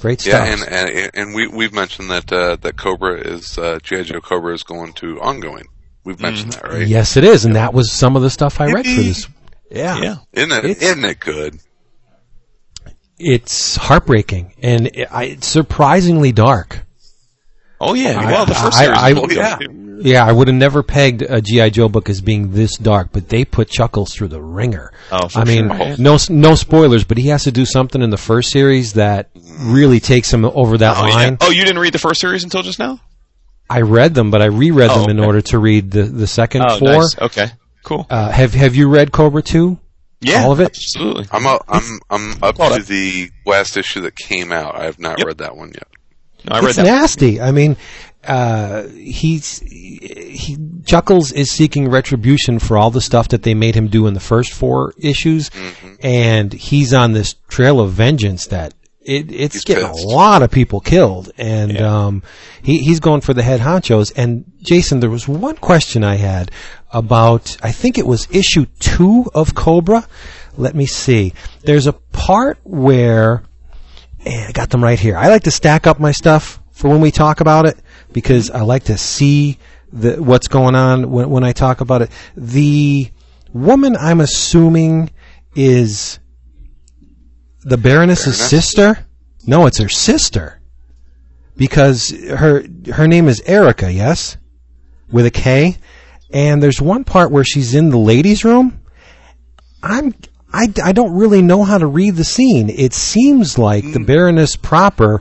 great 0.00 0.20
stuff. 0.20 0.32
Yeah, 0.46 0.52
and 0.52 0.62
and 0.72 1.10
and 1.14 1.34
we 1.34 1.46
we've 1.48 1.72
mentioned 1.72 2.10
that 2.10 2.32
uh, 2.32 2.56
that 2.56 2.76
Cobra 2.76 3.18
is 3.20 3.56
uh, 3.58 3.78
GI 3.82 4.04
Joe 4.04 4.20
Cobra 4.20 4.54
is 4.54 4.62
going 4.62 4.92
to 4.94 5.20
ongoing. 5.20 5.66
We've 6.04 6.20
mentioned 6.20 6.52
that, 6.52 6.64
right? 6.64 6.86
yes, 6.86 7.16
it 7.16 7.24
is, 7.24 7.44
and 7.46 7.56
that 7.56 7.72
was 7.72 7.90
some 7.90 8.14
of 8.16 8.22
the 8.22 8.28
stuff 8.30 8.60
I 8.60 8.66
read 8.72 8.84
for 8.84 8.90
this. 9.02 9.26
Yeah, 9.70 9.98
Yeah. 10.00 10.16
Isn't 10.32 10.52
it? 10.52 10.64
It's- 10.66 10.82
Isn't 10.90 11.04
it 11.04 11.18
good? 11.20 11.58
it's 13.18 13.76
heartbreaking 13.76 14.52
and 14.60 14.88
it, 14.88 15.06
I, 15.10 15.24
it's 15.24 15.46
surprisingly 15.46 16.32
dark. 16.32 16.84
Oh 17.80 17.94
yeah. 17.94 18.18
I- 18.20 18.26
well, 18.32 18.46
the 18.46 18.54
first 18.54 18.76
I- 18.78 18.84
series. 18.84 18.98
I- 18.98 19.12
was 19.12 19.34
yeah. 19.34 19.58
Yeah, 20.00 20.24
I 20.26 20.32
would 20.32 20.48
have 20.48 20.56
never 20.56 20.82
pegged 20.82 21.22
a 21.22 21.40
GI 21.40 21.70
Joe 21.70 21.88
book 21.88 22.08
as 22.08 22.20
being 22.20 22.52
this 22.52 22.76
dark, 22.76 23.08
but 23.12 23.28
they 23.28 23.44
put 23.44 23.68
Chuckles 23.68 24.12
through 24.14 24.28
the 24.28 24.40
ringer. 24.42 24.92
Oh, 25.12 25.28
for 25.28 25.40
I 25.40 25.44
mean, 25.44 25.68
sure. 25.68 25.96
no 25.98 26.18
no 26.30 26.54
spoilers, 26.54 27.04
but 27.04 27.18
he 27.18 27.28
has 27.28 27.44
to 27.44 27.52
do 27.52 27.64
something 27.64 28.02
in 28.02 28.10
the 28.10 28.16
first 28.16 28.50
series 28.50 28.94
that 28.94 29.30
really 29.60 30.00
takes 30.00 30.32
him 30.32 30.44
over 30.44 30.78
that 30.78 30.96
Oh, 30.96 31.06
yeah. 31.06 31.14
line. 31.14 31.38
oh, 31.40 31.50
you 31.50 31.64
didn't 31.64 31.78
read 31.80 31.92
the 31.94 31.98
first 31.98 32.20
series 32.20 32.44
until 32.44 32.62
just 32.62 32.78
now? 32.78 33.00
I 33.70 33.80
read 33.80 34.14
them, 34.14 34.30
but 34.30 34.42
I 34.42 34.46
reread 34.46 34.90
Oh, 34.90 35.00
them 35.02 35.10
in 35.10 35.18
okay. 35.20 35.26
order 35.26 35.40
to 35.42 35.58
read 35.58 35.90
the 35.90 36.02
the 36.04 36.26
second 36.26 36.62
Oh, 36.68 36.78
four. 36.78 36.88
nice. 36.88 37.18
Okay. 37.18 37.46
Cool. 37.82 38.06
Uh, 38.10 38.30
have 38.30 38.54
have 38.54 38.74
you 38.76 38.88
read 38.88 39.12
Cobra 39.12 39.42
two? 39.42 39.78
Yeah. 40.20 40.44
all 40.44 40.52
of 40.52 40.60
it? 40.60 40.68
Absolutely. 40.68 41.26
I'm 41.30 41.46
up, 41.46 41.64
I'm 41.68 41.98
I'm 42.10 42.42
up 42.42 42.56
to 42.56 42.82
the 42.82 43.30
last 43.44 43.76
issue 43.76 44.00
that 44.02 44.16
came 44.16 44.52
out. 44.52 44.74
I 44.74 44.84
have 44.84 44.98
not 44.98 45.18
Yep. 45.18 45.26
read 45.26 45.38
that 45.38 45.56
one 45.56 45.68
yet. 45.74 45.86
No, 46.48 46.56
I 46.56 46.60
read 46.60 46.68
it's 46.68 46.76
that. 46.76 46.84
nasty. 46.84 47.40
I 47.42 47.52
mean, 47.52 47.76
uh, 48.26 48.88
he's 48.88 49.60
he 49.60 50.56
Chuckles 50.86 51.32
is 51.32 51.50
seeking 51.50 51.88
retribution 51.90 52.58
for 52.58 52.76
all 52.76 52.90
the 52.90 53.00
stuff 53.00 53.28
that 53.28 53.42
they 53.42 53.54
made 53.54 53.74
him 53.74 53.88
do 53.88 54.06
in 54.06 54.14
the 54.14 54.20
first 54.20 54.52
four 54.52 54.94
issues, 54.98 55.50
Mm-hmm. 55.50 55.94
and 56.02 56.52
he's 56.52 56.92
on 56.94 57.12
this 57.12 57.34
trail 57.48 57.80
of 57.80 57.92
vengeance 57.92 58.46
that. 58.48 58.74
It, 59.06 59.30
it's 59.30 59.54
He's 59.56 59.64
getting 59.64 59.86
pissed. 59.86 60.02
a 60.02 60.08
lot 60.08 60.42
of 60.42 60.50
people 60.50 60.80
killed, 60.80 61.30
and 61.36 61.72
Yeah. 61.72 62.06
um, 62.06 62.22
he, 62.62 62.78
he's 62.78 63.00
going 63.00 63.20
for 63.20 63.34
the 63.34 63.42
head 63.42 63.60
honchos. 63.60 64.10
And 64.16 64.50
Jason, 64.62 65.00
there 65.00 65.10
was 65.10 65.28
one 65.28 65.56
question 65.56 66.02
I 66.02 66.14
had 66.14 66.50
about, 66.90 67.54
I 67.62 67.70
think 67.70 67.98
it 67.98 68.06
was 68.06 68.26
issue 68.30 68.64
two 68.78 69.30
of 69.34 69.54
Cobra. 69.54 70.08
Let 70.56 70.74
me 70.74 70.86
see. 70.86 71.34
There's 71.64 71.86
a 71.86 71.92
part 71.92 72.58
where 72.64 73.42
and 74.24 74.46
I 74.48 74.52
got 74.52 74.70
them 74.70 74.82
right 74.82 74.98
here. 74.98 75.18
I 75.18 75.28
like 75.28 75.42
to 75.42 75.50
stack 75.50 75.86
up 75.86 76.00
my 76.00 76.12
stuff 76.12 76.58
for 76.72 76.88
when 76.88 77.02
we 77.02 77.10
talk 77.10 77.40
about 77.42 77.66
it 77.66 77.76
because 78.14 78.50
I 78.50 78.62
like 78.62 78.84
to 78.84 78.96
see 78.96 79.58
the, 79.92 80.22
what's 80.22 80.48
going 80.48 80.74
on 80.74 81.10
when, 81.10 81.28
when 81.28 81.44
I 81.44 81.52
talk 81.52 81.82
about 81.82 82.00
it. 82.00 82.10
The 82.34 83.10
woman 83.52 83.96
I'm 83.96 84.22
assuming 84.22 85.10
is 85.54 86.18
the 87.62 87.76
Baroness's 87.76 88.38
Baroness? 88.38 88.50
sister. 88.50 89.06
No, 89.46 89.66
it's 89.66 89.78
her 89.78 89.90
sister 89.90 90.62
because 91.56 92.10
her 92.10 92.64
her 92.92 93.06
name 93.06 93.28
is 93.28 93.42
Erica. 93.44 93.92
Yes, 93.92 94.38
with 95.12 95.26
a 95.26 95.30
K. 95.30 95.76
And 96.32 96.62
there's 96.62 96.80
one 96.80 97.04
part 97.04 97.30
where 97.30 97.44
she's 97.44 97.74
in 97.74 97.90
the 97.90 97.98
ladies' 97.98 98.44
room. 98.44 98.80
I'm 99.82 100.14
I, 100.52 100.72
I 100.82 100.92
don't 100.92 101.14
really 101.14 101.42
know 101.42 101.64
how 101.64 101.78
to 101.78 101.86
read 101.86 102.14
the 102.14 102.24
scene. 102.24 102.70
It 102.70 102.94
seems 102.94 103.58
like 103.58 103.82
the 103.82 103.98
mm. 103.98 104.06
Baroness 104.06 104.54
proper, 104.54 105.20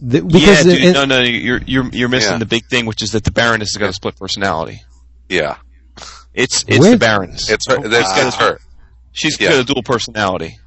th- 0.00 0.26
because 0.26 0.64
yeah, 0.66 0.72
dude, 0.74 0.82
it- 0.84 0.92
no, 0.92 1.04
no, 1.04 1.20
you're 1.22 1.60
you're 1.66 1.88
you're 1.90 2.08
missing 2.08 2.32
Yeah. 2.32 2.38
the 2.38 2.46
big 2.46 2.66
thing, 2.66 2.86
which 2.86 3.02
is 3.02 3.12
that 3.12 3.24
the 3.24 3.30
Baroness 3.30 3.70
has 3.70 3.76
got 3.76 3.90
a 3.90 3.92
split 3.92 4.16
personality. 4.16 4.82
Yeah, 5.28 5.56
It's 6.34 6.64
it's 6.68 6.78
Where- 6.80 6.92
the 6.92 6.96
Baroness. 6.98 7.48
it's 7.50 7.66
her. 7.68 7.78
That's, 7.86 8.12
that's 8.12 8.36
her. 8.36 8.58
She's 9.12 9.40
yeah. 9.40 9.50
got 9.50 9.60
a 9.60 9.64
dual 9.64 9.82
personality. 9.82 10.58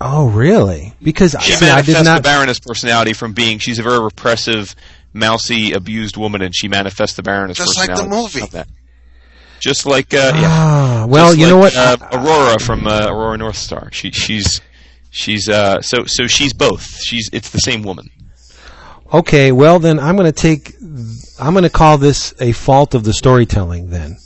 oh 0.00 0.28
really? 0.28 0.94
Because 1.02 1.36
She 1.42 1.52
see, 1.52 1.66
I 1.66 1.76
manifests 1.76 1.98
did 2.00 2.04
not. 2.04 2.16
the 2.16 2.22
Baroness 2.22 2.58
personality 2.60 3.12
from 3.12 3.32
being 3.34 3.58
she's 3.58 3.78
a 3.78 3.82
very 3.82 4.00
repressive, 4.00 4.74
mousy, 5.12 5.72
abused 5.72 6.16
woman, 6.16 6.42
and 6.42 6.54
she 6.54 6.68
manifests 6.68 7.16
the 7.16 7.22
Baroness 7.22 7.58
Just 7.58 7.76
like 7.78 7.94
the 7.94 8.06
movie. 8.08 8.46
that. 8.52 8.68
Just 9.60 9.86
like 9.86 10.12
uh, 10.12 10.32
yeah. 10.34 10.42
Ah, 10.48 11.06
well, 11.08 11.28
Just 11.28 11.38
you 11.38 11.46
know 11.46 11.58
what? 11.58 11.76
Uh, 11.76 11.96
Aurora 12.12 12.58
from 12.58 12.86
uh, 12.86 13.06
Aurora 13.08 13.38
North 13.38 13.56
Star. 13.56 13.90
She 13.92 14.10
she's 14.10 14.60
she's 15.10 15.48
uh 15.48 15.80
so 15.82 16.04
so 16.06 16.26
she's 16.26 16.52
both. 16.52 16.96
She's 17.00 17.30
it's 17.32 17.50
the 17.50 17.58
same 17.58 17.82
woman. 17.82 18.08
Okay, 19.12 19.52
well 19.52 19.78
then 19.78 20.00
I'm 20.00 20.16
going 20.16 20.30
to 20.30 20.32
take 20.32 20.74
I'm 21.40 21.52
going 21.54 21.64
to 21.64 21.70
call 21.70 21.98
this 21.98 22.34
a 22.40 22.52
fault 22.52 22.94
of 22.94 23.04
the 23.04 23.12
storytelling 23.12 23.90
then 23.90 24.16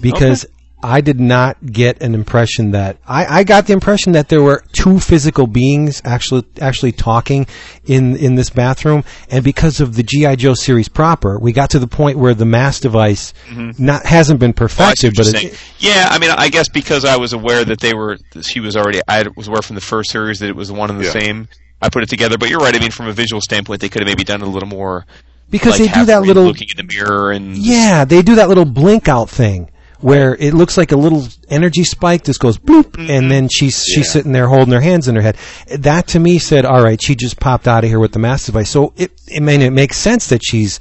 because 0.00 0.46
I 0.82 1.00
did 1.00 1.18
not 1.18 1.64
get 1.64 2.02
an 2.02 2.14
impression 2.14 2.72
that 2.72 2.98
I, 3.06 3.40
I 3.40 3.44
got 3.44 3.66
the 3.66 3.72
impression 3.72 4.12
that 4.12 4.28
there 4.28 4.42
were 4.42 4.62
two 4.72 5.00
physical 5.00 5.46
beings 5.46 6.02
actually 6.04 6.44
actually 6.60 6.92
talking 6.92 7.46
in 7.86 8.16
in 8.16 8.34
this 8.34 8.50
bathroom 8.50 9.02
and 9.30 9.42
because 9.42 9.80
of 9.80 9.96
the 9.96 10.02
GI 10.02 10.36
Joe 10.36 10.54
series 10.54 10.88
proper 10.88 11.38
we 11.40 11.52
got 11.52 11.70
to 11.70 11.78
the 11.78 11.86
point 11.88 12.18
where 12.18 12.34
the 12.34 12.44
mass 12.44 12.78
device 12.78 13.32
not 13.78 14.06
hasn't 14.06 14.38
been 14.38 14.52
Mm-hmm. 14.52 14.62
Oh, 14.62 14.66
perfected 14.68 15.14
but 15.16 15.26
you're 15.26 15.50
it, 15.50 15.60
yeah, 15.78 16.08
I 16.10 16.18
mean, 16.18 16.30
I 16.30 16.48
guess 16.50 16.68
because 16.68 17.04
I 17.04 17.16
was 17.16 17.32
aware 17.32 17.64
that 17.64 17.80
they 17.80 17.94
were, 17.94 18.18
she 18.42 18.60
was 18.60 18.76
already, 18.76 19.00
I 19.08 19.24
was 19.36 19.48
aware 19.48 19.62
from 19.62 19.74
the 19.74 19.82
first 19.82 20.10
series 20.10 20.38
that 20.38 20.48
it 20.48 20.56
was 20.56 20.70
one 20.70 20.88
and 20.90 21.00
the 21.00 21.04
Yeah. 21.04 21.10
same. 21.10 21.48
I 21.82 21.88
put 21.88 22.02
it 22.02 22.08
together, 22.08 22.38
but 22.38 22.48
you're 22.48 22.60
right. 22.60 22.74
I 22.74 22.78
mean, 22.78 22.90
from 22.90 23.06
a 23.06 23.12
visual 23.12 23.40
standpoint, 23.40 23.80
they 23.80 23.88
could 23.88 24.00
have 24.02 24.08
maybe 24.08 24.24
done 24.24 24.40
a 24.42 24.46
little 24.46 24.68
more. 24.68 25.06
because 25.50 25.78
like 25.78 25.90
they 25.90 26.00
do 26.00 26.06
that 26.06 26.22
little 26.22 26.44
looking 26.44 26.68
in 26.76 26.86
the 26.86 26.92
mirror 26.94 27.30
and 27.32 27.56
Yeah, 27.56 28.04
they 28.04 28.22
do 28.22 28.36
that 28.36 28.48
little 28.48 28.64
blink 28.64 29.08
out 29.08 29.28
thing 29.30 29.70
where 30.00 30.34
it 30.36 30.52
looks 30.52 30.76
like 30.76 30.92
a 30.92 30.96
little 30.96 31.26
energy 31.48 31.82
spike 31.84 32.24
just 32.24 32.38
goes 32.40 32.58
bloop 32.58 32.90
mm-hmm. 32.92 33.10
and 33.10 33.30
then 33.30 33.48
she's 33.48 33.82
she's 33.84 34.06
Yeah. 34.06 34.12
sitting 34.12 34.32
there 34.32 34.48
holding 34.48 34.72
her 34.74 34.80
hands 34.80 35.08
in 35.08 35.14
her 35.16 35.22
head. 35.22 35.36
That 35.78 36.08
to 36.08 36.18
me 36.18 36.38
said, 36.38 36.64
"All 36.66 36.82
right, 36.82 37.00
she 37.02 37.14
just 37.14 37.38
popped 37.40 37.66
out 37.68 37.84
of 37.84 37.90
here 37.90 37.98
with 38.00 38.12
the 38.12 38.18
mass 38.18 38.46
device." 38.46 38.70
So 38.70 38.92
it 38.96 39.12
it 39.28 39.40
mean 39.42 39.62
it 39.62 39.70
makes 39.72 39.96
sense 39.96 40.26
that 40.28 40.42
she's 40.44 40.80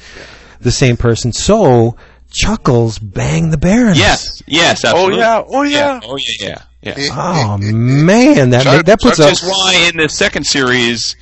the 0.62 0.72
same 0.72 0.98
person. 0.98 1.32
So 1.32 1.96
Chuckles 2.36 3.00
bang 3.00 3.50
the 3.52 3.58
Baroness. 3.58 3.98
Yes, 3.98 4.44
yes, 4.48 4.86
absolutely. 4.86 5.22
Oh 5.24 5.24
yeah, 5.24 5.44
oh 5.48 5.64
yeah. 5.64 6.00
Oh 6.04 6.18
yeah, 6.18 6.62
yeah, 6.82 6.94
yeah. 6.98 7.10
Oh 7.12 7.58
man, 7.60 8.50
that 8.52 8.64
Chuck- 8.64 8.86
that 8.86 9.00
puts 9.02 9.18
Chuck 9.18 9.26
a 9.28 9.30
Which 9.32 9.44
is 9.44 9.50
why 9.50 9.90
in 9.92 9.98
the 9.98 10.10
second 10.10 10.44
series, 10.46 11.16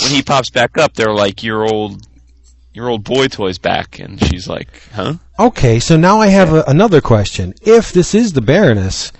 when 0.00 0.10
he 0.10 0.22
pops 0.22 0.50
back 0.50 0.76
up, 0.78 0.94
they're 0.94 1.14
like, 1.14 1.42
"Your 1.42 1.64
old, 1.64 2.06
your 2.74 2.88
old 2.88 3.04
boy 3.04 3.28
toy's 3.28 3.58
back," 3.58 3.98
and 3.98 4.22
she's 4.26 4.46
like, 4.48 4.68
"Huh?" 4.94 5.14
Okay, 5.38 5.80
so 5.80 5.96
now 5.96 6.20
I 6.20 6.26
have 6.28 6.52
a, 6.52 6.62
another 6.66 7.00
question. 7.00 7.54
If 7.62 7.92
this 7.92 8.14
is 8.14 8.34
the 8.34 8.42
Baroness, 8.42 9.10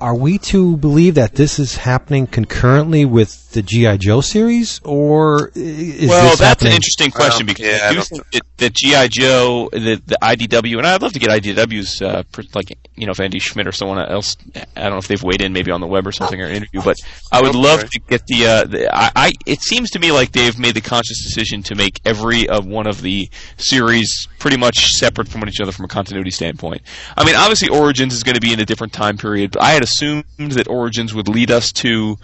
are 0.00 0.14
we 0.14 0.36
to 0.38 0.76
believe 0.76 1.14
that 1.16 1.34
this 1.36 1.58
is 1.58 1.76
happening 1.78 2.26
concurrently 2.26 3.04
with 3.04 3.50
the 3.52 3.62
GI 3.62 3.96
Joe 3.98 4.20
series, 4.20 4.80
or 4.84 5.48
i- 5.56 5.58
is 5.58 6.08
well, 6.10 6.22
this 6.30 6.38
that's 6.38 6.40
happening? 6.40 6.72
an 6.72 6.76
interesting 6.76 7.10
question 7.10 7.46
Well, 7.46 7.54
because 7.54 7.66
yeah, 7.66 7.78
I 7.82 7.86
I 7.86 7.90
do 7.90 7.96
don't- 7.96 8.06
think 8.08 8.24
that, 8.58 8.74
GI 8.74 9.08
Joe, 9.08 9.68
the, 9.72 10.00
the 10.04 10.18
IDW, 10.22 10.78
and 10.78 10.86
I'd 10.86 11.02
love 11.02 11.12
to 11.12 11.18
get 11.18 11.30
IDW's 11.30 12.02
uh, 12.02 12.22
like 12.54 12.76
you 12.96 13.06
know 13.06 13.12
if 13.12 13.20
Andy 13.20 13.38
Schmidt 13.38 13.66
or 13.66 13.72
someone 13.72 13.98
else, 13.98 14.36
I 14.54 14.82
don't 14.82 14.92
know 14.92 14.98
if 14.98 15.08
they've 15.08 15.22
weighed 15.22 15.42
in 15.42 15.52
maybe 15.52 15.70
on 15.70 15.80
the 15.80 15.86
web 15.86 16.06
or 16.06 16.12
something 16.12 16.40
or 16.40 16.46
an 16.46 16.56
interview, 16.56 16.82
but 16.82 16.96
I 17.32 17.42
would 17.42 17.54
love 17.54 17.88
to 17.88 18.00
get 18.00 18.26
the. 18.26 18.46
Uh, 18.46 18.64
the 18.64 18.94
I, 18.94 19.10
I 19.16 19.32
it 19.46 19.60
seems 19.62 19.90
to 19.90 19.98
me 19.98 20.12
like 20.12 20.32
they've 20.32 20.58
made 20.58 20.74
the 20.74 20.80
conscious 20.80 21.22
decision 21.22 21.62
to 21.64 21.74
make 21.74 22.00
every 22.04 22.48
of 22.48 22.66
one 22.66 22.86
of 22.86 23.02
the 23.02 23.28
series 23.56 24.28
pretty 24.38 24.56
much 24.56 24.86
separate 24.92 25.28
from 25.28 25.46
each 25.48 25.60
other 25.60 25.72
from 25.72 25.84
a 25.84 25.88
continuity 25.88 26.30
standpoint. 26.30 26.82
I 27.16 27.24
mean, 27.24 27.34
obviously 27.34 27.68
Origins 27.68 28.14
is 28.14 28.22
going 28.22 28.34
to 28.34 28.40
be 28.40 28.52
in 28.52 28.60
a 28.60 28.64
different 28.64 28.92
time 28.92 29.16
period, 29.16 29.52
but 29.52 29.62
I 29.62 29.70
had 29.70 29.82
assumed 29.82 30.24
that 30.38 30.68
Origins 30.68 31.14
would 31.14 31.28
lead 31.28 31.50
us 31.50 31.72
to 31.72 32.16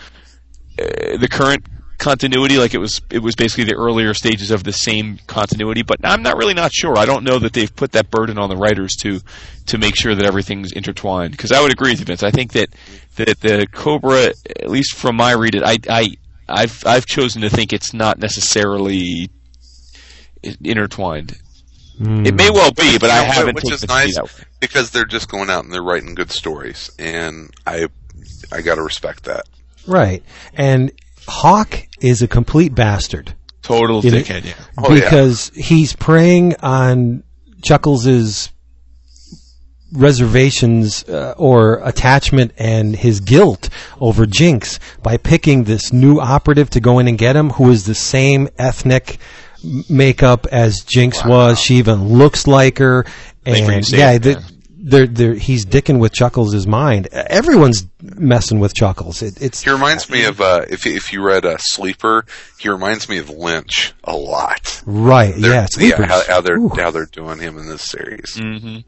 uh, 0.79 1.17
the 1.19 1.29
current 1.31 1.67
continuity 2.03 2.59
like 2.59 2.75
it 2.75 2.79
was 2.79 3.01
it 3.11 3.21
was 3.21 3.35
basically 3.37 3.65
the 3.65 3.75
earlier 3.75 4.13
stages 4.13 4.51
of 4.51 4.65
the 4.65 4.73
same 4.73 5.19
continuity 5.29 5.83
but 5.83 5.99
I'm 6.03 6.23
not 6.23 6.37
really 6.37 6.53
not 6.55 6.73
sure 6.73 6.99
I 6.99 7.07
don't 7.07 7.23
know 7.23 7.39
that 7.39 7.53
they've 7.53 7.75
put 7.75 7.93
that 7.93 8.11
burden 8.11 8.39
on 8.39 8.49
the 8.49 8.57
writers 8.57 8.97
to 9.03 9.21
to 9.67 9.79
make 9.79 9.95
sure 9.97 10.15
that 10.15 10.25
everything's 10.25 10.73
intertwined 10.73 11.31
because 11.31 11.53
I 11.53 11.63
would 11.63 11.73
agree 11.73 11.93
with 11.93 12.01
you 12.01 12.07
Vince 12.07 12.23
I 12.25 12.33
think 12.33 12.53
that 12.53 12.71
that 13.17 13.41
the 13.41 13.67
Cobra 13.71 14.33
at 14.61 14.69
least 14.69 14.97
from 14.97 15.17
my 15.17 15.33
read 15.33 15.55
it 15.55 15.63
I 15.65 15.79
I 15.89 16.09
I've 16.49 16.83
I've 16.85 17.07
chosen 17.07 17.43
to 17.43 17.49
think 17.51 17.73
it's 17.73 17.95
not 17.95 18.19
necessarily 18.19 19.31
intertwined 20.63 21.39
Hmm. 21.99 22.25
it 22.25 22.35
may 22.35 22.51
well 22.51 22.73
be 22.73 22.99
but 22.99 23.11
I 23.11 23.23
haven't 23.23 23.55
which 23.55 23.65
taken 23.65 23.75
is 23.75 23.83
it 23.85 23.87
to 23.89 23.93
be 23.93 23.95
nice 23.95 24.15
that 24.17 24.45
because 24.61 24.91
they're 24.91 25.05
just 25.05 25.29
going 25.29 25.51
out 25.51 25.65
and 25.65 25.73
they're 25.73 25.83
writing 25.83 26.15
good 26.15 26.31
stories, 26.31 26.91
and 26.99 27.51
I 27.67 27.89
I 28.51 28.63
got 28.63 28.77
to 28.77 28.83
respect 28.83 29.25
that. 29.25 29.45
right? 29.87 30.23
And 30.55 30.91
Hawk 31.29 31.87
is 32.01 32.23
a 32.23 32.29
complete 32.29 32.75
bastard. 32.75 33.35
total 33.63 34.03
dickhead 34.03 34.45
yeah 34.45 34.55
Oh, 34.79 34.93
yeah. 34.93 35.05
because 35.05 35.51
he's 35.55 35.95
preying 35.95 36.57
on 36.57 37.23
Chuckles' 37.63 38.51
reservations 39.93 41.05
uh, 41.09 41.35
or 41.37 41.81
attachment 41.87 42.53
and 42.57 42.97
his 42.97 43.21
guilt 43.21 43.69
over 44.01 44.27
Jinx 44.27 44.79
by 45.03 45.17
picking 45.17 45.65
this 45.65 45.93
new 45.93 46.19
operative 46.19 46.71
to 46.71 46.81
go 46.81 46.99
in 46.99 47.09
and 47.09 47.19
get 47.19 47.37
him, 47.37 47.51
who 47.51 47.71
is 47.71 47.85
the 47.85 47.95
same 47.95 48.49
ethnic 48.59 49.19
makeup 49.89 50.47
as 50.51 50.81
Jinx 50.83 51.25
was. 51.25 51.61
She 51.61 51.77
even 51.77 52.09
looks 52.19 52.47
like 52.47 52.79
her, 52.79 53.05
Thank 53.45 53.59
you 53.59 53.65
for 53.67 53.73
and 53.73 53.91
yeah, 53.93 54.19
the, 54.19 54.52
they're, 54.85 55.07
they're, 55.07 55.35
he's 55.35 55.65
dicking 55.65 56.01
with 56.01 56.13
Chuckles' 56.13 56.67
mind. 56.67 57.07
Everyone's 57.13 57.87
messing 58.03 58.59
with 58.59 58.75
Chuckles. 58.75 59.23
It, 59.23 59.41
it's 59.41 59.63
He 59.63 59.71
reminds 59.71 60.11
me 60.11 60.25
of 60.25 60.41
uh, 60.41 60.65
if 60.69 60.87
if 60.87 61.13
you 61.13 61.23
read 61.25 61.45
uh, 61.47 61.57
Sleeper, 61.59 62.27
he 62.59 62.69
reminds 62.69 63.09
me 63.09 63.19
of 63.19 63.31
Lynch 63.31 63.95
a 64.05 64.17
lot. 64.17 64.83
right. 64.85 65.35
They're- 65.37 65.53
Yeah, 65.53 65.67
Sleepers. 65.71 66.07
how, 66.07 66.23
how 66.27 66.41
they're 66.41 66.59
Ooh. 66.59 66.69
how 66.77 66.91
they're 66.91 67.07
doing 67.07 67.39
him 67.39 67.57
in 67.59 67.69
this 67.69 67.83
series. 67.83 68.37
mm-hmm. 68.37 68.79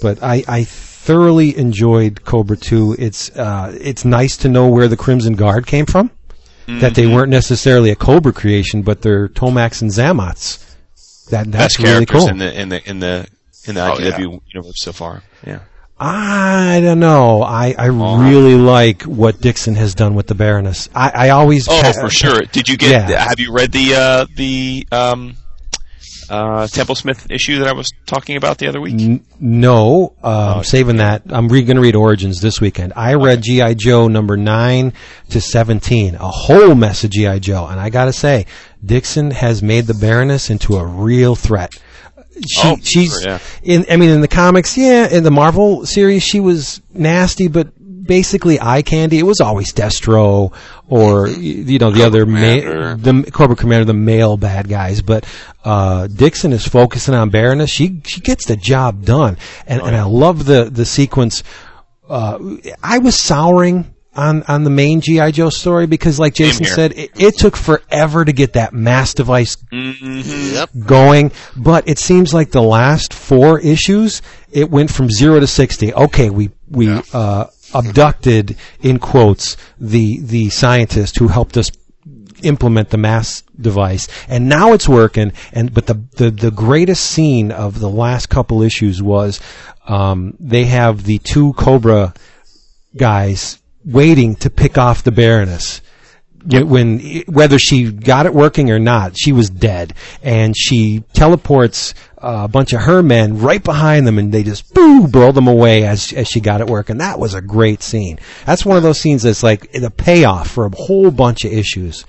but 0.00 0.22
I, 0.22 0.44
I 0.46 0.64
thoroughly 0.64 1.56
enjoyed 1.58 2.24
Cobra 2.24 2.56
2. 2.56 2.96
It's 2.98 3.30
uh, 3.36 3.76
it's 3.80 4.04
nice 4.04 4.36
to 4.38 4.48
know 4.48 4.68
where 4.68 4.86
the 4.88 4.96
Crimson 4.96 5.34
Guard 5.34 5.66
came 5.66 5.86
from. 5.86 6.10
That 6.68 6.94
they 6.94 7.08
weren't 7.08 7.30
necessarily 7.30 7.90
a 7.90 7.96
Cobra 7.96 8.32
creation, 8.32 8.82
but 8.82 9.02
they're 9.02 9.26
Tomax 9.28 9.82
and 9.82 9.90
Xamot's. 9.90 10.64
That 11.30 11.50
that's 11.50 11.76
best 11.76 11.78
really 11.80 12.06
cool. 12.06 12.28
in 12.28 12.38
the 12.38 12.60
in 12.60 12.68
the 12.68 12.88
in 12.88 13.00
the 13.00 13.26
in 13.66 13.74
the 13.76 13.84
Oh, 13.86 13.96
IDW 13.96 14.40
universe 14.52 14.76
so 14.76 14.92
far 14.92 15.22
yeah 15.46 15.60
I 16.02 16.80
don't 16.82 16.98
know. 16.98 17.42
I, 17.42 17.74
I 17.76 17.88
really 17.88 18.54
like 18.54 19.02
what 19.02 19.38
Dixon 19.42 19.74
has 19.74 19.94
done 19.94 20.14
with 20.14 20.28
the 20.28 20.34
Baroness. 20.34 20.88
I, 20.94 21.10
I 21.26 21.28
always 21.28 21.68
Oh, 21.68 21.78
pa- 21.82 21.92
for 21.92 22.08
sure. 22.08 22.40
Did 22.40 22.70
you 22.70 22.78
get? 22.78 23.10
Yeah. 23.10 23.22
Have 23.22 23.38
you 23.38 23.52
read 23.52 23.70
the 23.70 23.94
uh, 23.96 24.26
the 24.34 24.86
um, 24.90 25.34
uh, 26.30 26.66
Temple 26.68 26.94
Smith 26.94 27.26
issue 27.30 27.58
that 27.58 27.68
I 27.68 27.72
was 27.72 27.90
talking 28.06 28.36
about 28.38 28.56
the 28.56 28.68
other 28.68 28.80
week? 28.80 28.94
N- 28.98 29.26
no, 29.40 30.14
um, 30.22 30.58
Oh, 30.58 30.62
saving 30.62 30.96
that. 30.96 31.20
I'm 31.28 31.48
re- 31.48 31.64
going 31.64 31.76
to 31.76 31.82
read 31.82 31.96
Origins 31.96 32.40
this 32.40 32.62
weekend. 32.62 32.94
I 32.96 33.12
read 33.14 33.42
GI 33.42 33.74
Joe 33.74 34.08
number 34.08 34.38
nine 34.38 34.94
to 35.28 35.40
seventeen, 35.42 36.14
a 36.14 36.28
whole 36.30 36.74
mess 36.74 37.04
of 37.04 37.10
GI 37.10 37.40
Joe, 37.40 37.66
and 37.66 37.78
I 37.78 37.90
got 37.90 38.06
to 38.06 38.12
say, 38.14 38.46
Dixon 38.82 39.32
has 39.32 39.62
made 39.62 39.86
the 39.86 39.92
Baroness 39.94 40.48
into 40.48 40.76
a 40.76 40.86
real 40.86 41.34
threat. 41.34 41.74
She, 42.48 42.60
Oh, 42.68 42.76
she's 42.82 43.12
sure, 43.20 43.32
yeah. 43.32 43.38
in. 43.62 43.86
I 43.90 43.96
mean, 43.96 44.10
in 44.10 44.20
the 44.20 44.28
comics, 44.28 44.76
yeah, 44.76 45.08
in 45.08 45.22
the 45.24 45.30
Marvel 45.30 45.86
series, 45.86 46.22
she 46.22 46.40
was 46.40 46.80
nasty, 46.92 47.48
but 47.48 47.68
basically 48.06 48.58
eye 48.60 48.82
candy. 48.82 49.18
It 49.18 49.24
was 49.24 49.40
always 49.40 49.72
Destro 49.72 50.52
or 50.88 51.28
you 51.28 51.78
know 51.78 51.90
the 51.90 52.02
other 52.04 52.26
ma- 52.26 52.96
the 52.96 53.30
Cobra 53.32 53.54
Commander, 53.56 53.84
the 53.84 53.92
male 53.94 54.36
bad 54.36 54.68
guys. 54.68 55.00
But 55.02 55.26
uh, 55.64 56.06
Dixon 56.08 56.52
is 56.52 56.66
focusing 56.66 57.14
on 57.14 57.30
Baroness. 57.30 57.70
She 57.70 58.00
she 58.04 58.20
gets 58.20 58.46
the 58.46 58.56
job 58.56 59.04
done, 59.04 59.36
and 59.66 59.80
and 59.82 59.94
I 59.94 60.04
love 60.04 60.44
the 60.46 60.64
the 60.64 60.84
sequence. 60.84 61.42
Uh, 62.08 62.56
I 62.82 62.98
was 62.98 63.14
souring 63.14 63.94
on 64.14 64.42
on 64.44 64.64
the 64.64 64.70
main 64.70 65.00
GI 65.00 65.32
Joe 65.32 65.50
story 65.50 65.86
because, 65.86 66.18
like 66.18 66.34
Jason 66.34 66.64
said, 66.64 66.92
it, 66.92 67.10
it 67.20 67.38
took 67.38 67.56
forever 67.56 68.24
to 68.24 68.32
get 68.32 68.54
that 68.54 68.72
mass 68.72 69.14
device 69.14 69.56
Mm-hmm. 69.72 70.54
Yep. 70.54 70.70
going, 70.86 71.32
but 71.56 71.88
it 71.88 71.98
seems 71.98 72.34
like 72.34 72.50
the 72.50 72.62
last 72.62 73.14
four 73.14 73.60
issues, 73.60 74.20
it 74.50 74.70
went 74.70 74.90
from 74.90 75.08
zero 75.10 75.38
to 75.38 75.46
sixty. 75.46 75.94
Okay, 75.94 76.28
we 76.30 76.50
we 76.68 77.00
uh, 77.12 77.46
abducted 77.72 78.56
in 78.80 78.98
quotes 78.98 79.56
the 79.78 80.20
the 80.20 80.50
scientist 80.50 81.18
who 81.18 81.28
helped 81.28 81.56
us 81.56 81.70
implement 82.42 82.90
the 82.90 82.98
mass 82.98 83.42
device, 83.60 84.08
and 84.28 84.48
now 84.48 84.72
it's 84.72 84.88
working. 84.88 85.32
And 85.52 85.72
but 85.72 85.86
the 85.86 85.94
the, 86.16 86.30
the 86.30 86.50
greatest 86.50 87.04
scene 87.06 87.52
of 87.52 87.78
the 87.78 87.88
last 87.90 88.28
couple 88.28 88.62
issues 88.62 89.00
was 89.00 89.40
um, 89.86 90.36
they 90.40 90.64
have 90.64 91.04
the 91.04 91.18
two 91.18 91.52
Cobra 91.52 92.12
guys 92.96 93.59
waiting 93.84 94.34
to 94.36 94.50
pick 94.50 94.78
off 94.78 95.04
the 95.04 95.12
Baroness. 95.12 95.80
When, 96.42 96.68
when 96.70 97.22
whether 97.26 97.58
she 97.58 97.92
got 97.92 98.24
it 98.24 98.32
working 98.32 98.70
or 98.70 98.78
not, 98.78 99.18
she 99.18 99.30
was 99.32 99.50
dead, 99.50 99.92
and 100.22 100.56
she 100.56 101.04
teleports 101.12 101.92
uh, 102.16 102.42
a 102.44 102.48
bunch 102.48 102.72
of 102.72 102.82
her 102.82 103.02
men 103.02 103.38
right 103.40 103.62
behind 103.62 104.06
them, 104.06 104.18
and 104.18 104.32
they 104.32 104.42
just 104.42 104.72
boo 104.72 105.06
blow 105.06 105.32
them 105.32 105.48
away 105.48 105.84
as 105.84 106.14
as 106.14 106.28
she 106.28 106.40
got 106.40 106.62
it 106.62 106.66
working. 106.66 106.98
That 106.98 107.18
was 107.18 107.34
a 107.34 107.42
great 107.42 107.82
scene. 107.82 108.18
That's 108.46 108.64
one 108.64 108.78
of 108.78 108.82
those 108.82 108.98
scenes 108.98 109.22
that's 109.22 109.42
like 109.42 109.70
the 109.72 109.90
payoff 109.90 110.50
for 110.50 110.64
a 110.64 110.70
whole 110.70 111.10
bunch 111.10 111.44
of 111.44 111.52
issues. 111.52 112.06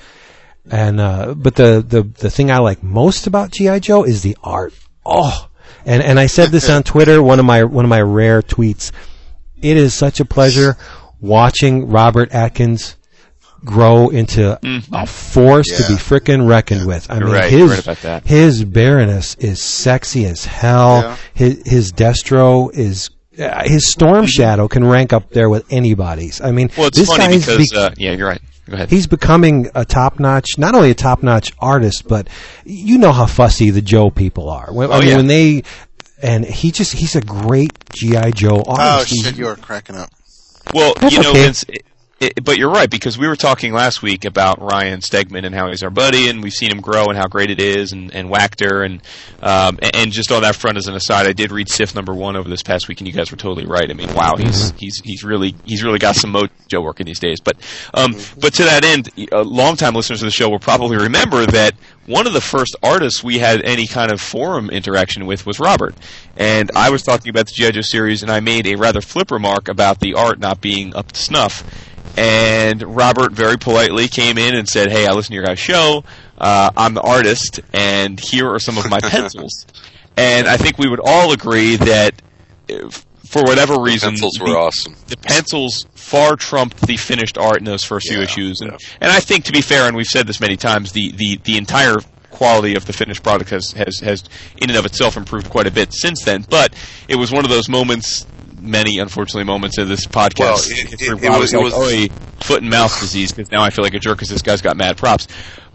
And 0.70 1.02
uh, 1.02 1.34
but 1.36 1.56
the, 1.56 1.84
the 1.86 2.04
the 2.04 2.30
thing 2.30 2.52
I 2.52 2.60
like 2.60 2.82
most 2.82 3.28
about 3.28 3.52
GI 3.52 3.82
Joe 3.82 4.04
is 4.04 4.22
the 4.22 4.38
art. 4.42 4.74
Oh, 5.06 5.50
and 5.86 6.02
and 6.02 6.20
I 6.20 6.28
said 6.28 6.50
this 6.50 6.70
on 6.70 6.84
Twitter, 6.84 7.22
one 7.22 7.40
of 7.40 7.46
my 7.46 7.64
one 7.64 7.84
of 7.84 7.90
my 7.90 8.02
rare 8.02 8.42
tweets. 8.42 8.92
It 9.62 9.78
is 9.78 9.94
such 9.94 10.20
a 10.20 10.26
pleasure 10.26 10.78
watching 11.22 11.88
Robert 11.90 12.32
Atkins 12.34 12.98
grow 13.64 14.10
into 14.10 14.60
a 14.92 15.06
force 15.06 15.68
to 15.68 15.84
be 15.88 15.94
Yeah. 15.94 16.00
frickin' 16.00 16.48
reckoned 16.48 16.88
with. 16.88 17.10
I 17.12 17.18
You're 17.18 17.26
mean, 17.26 17.34
right, 17.36 17.52
his 17.52 17.70
right 17.70 17.80
about 17.80 18.02
that. 18.02 18.26
his 18.28 18.64
Baroness 18.64 19.36
is 19.40 19.62
sexy 19.62 20.26
as 20.26 20.46
hell. 20.46 21.02
Yeah. 21.02 21.16
His 21.34 21.62
his 21.66 21.92
Destro 21.94 22.74
is. 22.76 23.10
Uh, 23.40 23.64
his 23.64 23.90
Storm 23.90 24.26
Shadow 24.26 24.68
can 24.68 24.84
rank 24.84 25.14
up 25.14 25.30
there 25.30 25.50
with 25.50 25.64
anybody's. 25.72 26.42
I 26.42 26.52
mean, 26.52 26.70
Well, 26.78 26.88
it's 26.88 26.98
this 26.98 27.08
funny 27.08 27.36
guy's 27.36 27.46
because 27.46 27.70
be- 27.72 27.78
uh, 27.78 27.90
yeah, 27.98 28.12
you're 28.12 28.28
right. 28.28 28.42
Go 28.70 28.76
ahead. 28.76 28.90
he's 28.90 29.08
becoming 29.08 29.70
a 29.74 29.86
top 29.86 30.20
notch, 30.20 30.48
not 30.58 30.76
only 30.76 30.92
a 30.92 30.94
top 30.94 31.24
notch 31.24 31.52
artist, 31.60 32.04
but 32.08 32.28
you 32.66 32.98
know 32.98 33.12
how 33.14 33.26
fussy 33.26 33.70
the 33.70 33.82
Joe 33.82 34.10
people 34.10 34.50
are. 34.50 34.72
When, 34.74 34.92
I 34.92 34.96
Oh, 34.96 35.00
mean, 35.00 35.10
yeah. 35.10 35.16
when 35.16 35.28
they, 35.28 35.64
and 36.22 36.44
he 36.46 36.72
just, 36.72 36.92
he's 36.94 37.16
a 37.16 37.22
great 37.22 37.72
G.I. 37.94 38.32
Joe 38.32 38.58
artist. 38.68 38.68
Oh 38.68 38.82
artist. 38.82 39.24
shit, 39.24 39.38
you 39.38 39.48
are 39.48 39.56
cracking 39.56 39.96
up. 39.96 40.10
Well, 40.74 40.94
That's 41.00 41.14
you 41.16 41.22
know, 41.22 41.32
okay. 41.32 41.44
Vince, 41.44 41.64
it, 41.68 41.86
it, 42.22 42.44
but 42.44 42.58
you're 42.58 42.70
right 42.70 42.90
because 42.90 43.18
we 43.18 43.28
were 43.28 43.36
talking 43.36 43.74
last 43.74 44.04
week 44.04 44.26
about 44.26 44.62
Ryan 44.62 45.00
Stegman 45.00 45.44
and 45.44 45.56
how 45.56 45.70
he's 45.70 45.82
our 45.82 45.90
buddy, 45.90 46.30
and 46.30 46.44
we've 46.44 46.54
seen 46.54 46.72
him 46.72 46.80
grow 46.80 47.06
and 47.06 47.18
how 47.18 47.28
great 47.28 47.50
it 47.50 47.60
is, 47.60 47.92
and, 47.92 48.14
and 48.14 48.30
Wachter, 48.30 48.86
and 48.86 49.02
um, 49.42 49.80
and, 49.82 49.96
and 49.96 50.12
just 50.12 50.32
on 50.32 50.44
that 50.44 50.56
front 50.56 50.78
as 50.78 50.88
an 50.88 50.96
aside, 50.96 51.26
I 51.26 51.34
did 51.34 51.52
read 51.52 51.68
Sif 51.68 51.96
number 51.96 52.14
one 52.14 52.36
over 52.36 52.48
this 52.48 52.62
past 52.62 52.88
week, 52.88 53.02
and 53.02 53.08
you 53.08 53.14
guys 53.14 53.32
were 53.32 53.38
totally 53.38 53.66
right. 53.66 53.90
I 53.90 53.94
mean, 53.94 54.14
wow, 54.14 54.36
he's 54.38 54.72
he's 54.78 55.02
he's 55.04 55.24
really 55.24 55.56
he's 55.66 55.84
really 55.84 56.00
got 56.00 56.16
some 56.16 56.32
mojo 56.32 56.84
working 56.84 57.08
these 57.08 57.20
days. 57.20 57.40
But 57.42 57.58
um, 57.94 58.16
but 58.40 58.54
to 58.54 58.64
that 58.66 58.86
end, 58.86 59.10
uh, 59.32 59.42
longtime 59.44 59.96
listeners 59.96 60.22
of 60.22 60.28
the 60.28 60.32
show 60.32 60.48
will 60.48 60.60
probably 60.60 60.98
remember 60.98 61.48
that 61.48 61.74
one 62.06 62.28
of 62.28 62.34
the 62.34 62.42
first 62.42 62.76
artists 62.84 63.24
we 63.24 63.40
had 63.40 63.64
any 63.64 63.88
kind 63.88 64.12
of 64.12 64.22
forum 64.22 64.70
interaction 64.70 65.26
with 65.26 65.46
was 65.46 65.60
Robert. 65.60 65.96
And 66.36 66.72
I 66.76 66.90
was 66.90 67.04
talking 67.04 67.30
about 67.30 67.48
the 67.48 67.54
G.I. 67.54 67.72
Joe 67.72 67.82
series, 67.82 68.22
and 68.22 68.32
I 68.32 68.40
made 68.40 68.68
a 68.68 68.76
rather 68.76 69.02
flip 69.02 69.32
remark 69.32 69.68
about 69.68 70.00
the 70.00 70.14
art 70.16 70.40
not 70.40 70.62
being 70.62 70.96
up 70.96 71.12
to 71.12 71.20
snuff. 71.20 71.64
And 72.18 72.82
Robert 72.96 73.32
very 73.32 73.58
politely 73.58 74.08
came 74.08 74.38
in 74.38 74.56
and 74.56 74.68
said, 74.68 74.92
Hey, 74.92 75.08
I 75.08 75.12
listen 75.12 75.32
to 75.32 75.36
your 75.36 75.46
guys' 75.46 75.60
show. 75.60 76.04
Uh, 76.38 76.72
I'm 76.76 76.94
the 76.94 77.02
artist, 77.02 77.60
and 77.74 78.20
here 78.20 78.50
are 78.52 78.60
some 78.60 78.78
of 78.78 78.90
my 78.90 79.00
pencils. 79.04 79.66
And 80.18 80.48
I 80.48 80.58
think 80.58 80.78
we 80.78 80.90
would 80.90 81.00
all 81.04 81.32
agree 81.32 81.76
that, 81.78 82.22
if, 82.68 83.06
for 83.28 83.44
whatever 83.44 83.80
reason, 83.82 84.12
Pencils 84.12 84.34
the- 84.40 84.44
were 84.46 84.58
awesome. 84.58 84.96
the 85.08 85.18
pencils 85.18 85.86
far 85.96 86.36
trumped 86.36 86.82
the 86.86 86.98
finished 86.98 87.38
art 87.38 87.58
in 87.60 87.64
those 87.64 87.84
first 87.84 88.10
few 88.10 88.20
issues, 88.22 88.60
and 88.60 88.72
and 89.00 89.12
I 89.12 89.20
think 89.22 89.46
to 89.46 89.52
be 89.54 89.62
fair, 89.62 89.88
and 89.88 89.96
we've 89.96 90.06
said 90.08 90.28
this 90.28 90.42
many 90.42 90.58
times, 90.58 90.92
the 90.92 91.12
the 91.14 91.38
the 91.44 91.58
entire 91.58 91.98
quality 92.32 92.76
of 92.76 92.86
the 92.86 92.94
finished 92.94 93.24
product 93.24 93.52
has 93.52 93.72
has 93.74 94.00
has 94.00 94.24
in 94.58 94.70
and 94.70 94.78
of 94.78 94.86
itself 94.86 95.16
improved 95.16 95.50
quite 95.50 95.68
a 95.68 95.72
bit 95.72 95.94
since 95.94 96.24
then. 96.26 96.44
But 96.50 96.74
it 97.08 97.16
was 97.16 97.32
one 97.32 97.46
of 97.46 97.52
those 97.52 97.70
moments. 97.70 98.26
Many 98.62 99.00
unfortunately 99.00 99.44
moments 99.46 99.78
of 99.78 99.88
this 99.90 100.06
podcast. 100.06 100.40
Well, 100.40 100.58
it- 100.58 101.02
it- 101.02 101.24
it 101.24 101.30
was- 101.30 101.40
was 101.40 101.54
like, 101.54 101.64
was- 101.64 101.74
"Oh, 101.76 101.88
he- 101.88 102.12
foot 102.42 102.62
and 102.62 102.70
mouth 102.70 102.98
disease," 103.00 103.32
because 103.32 103.52
now 103.52 103.62
I 103.64 103.70
feel 103.72 103.84
like 103.84 103.94
a 103.94 104.00
jerk 104.00 104.18
because 104.18 104.30
this 104.30 104.42
guy's 104.42 104.62
got 104.62 104.78
mad 104.78 104.98
props. 104.98 105.28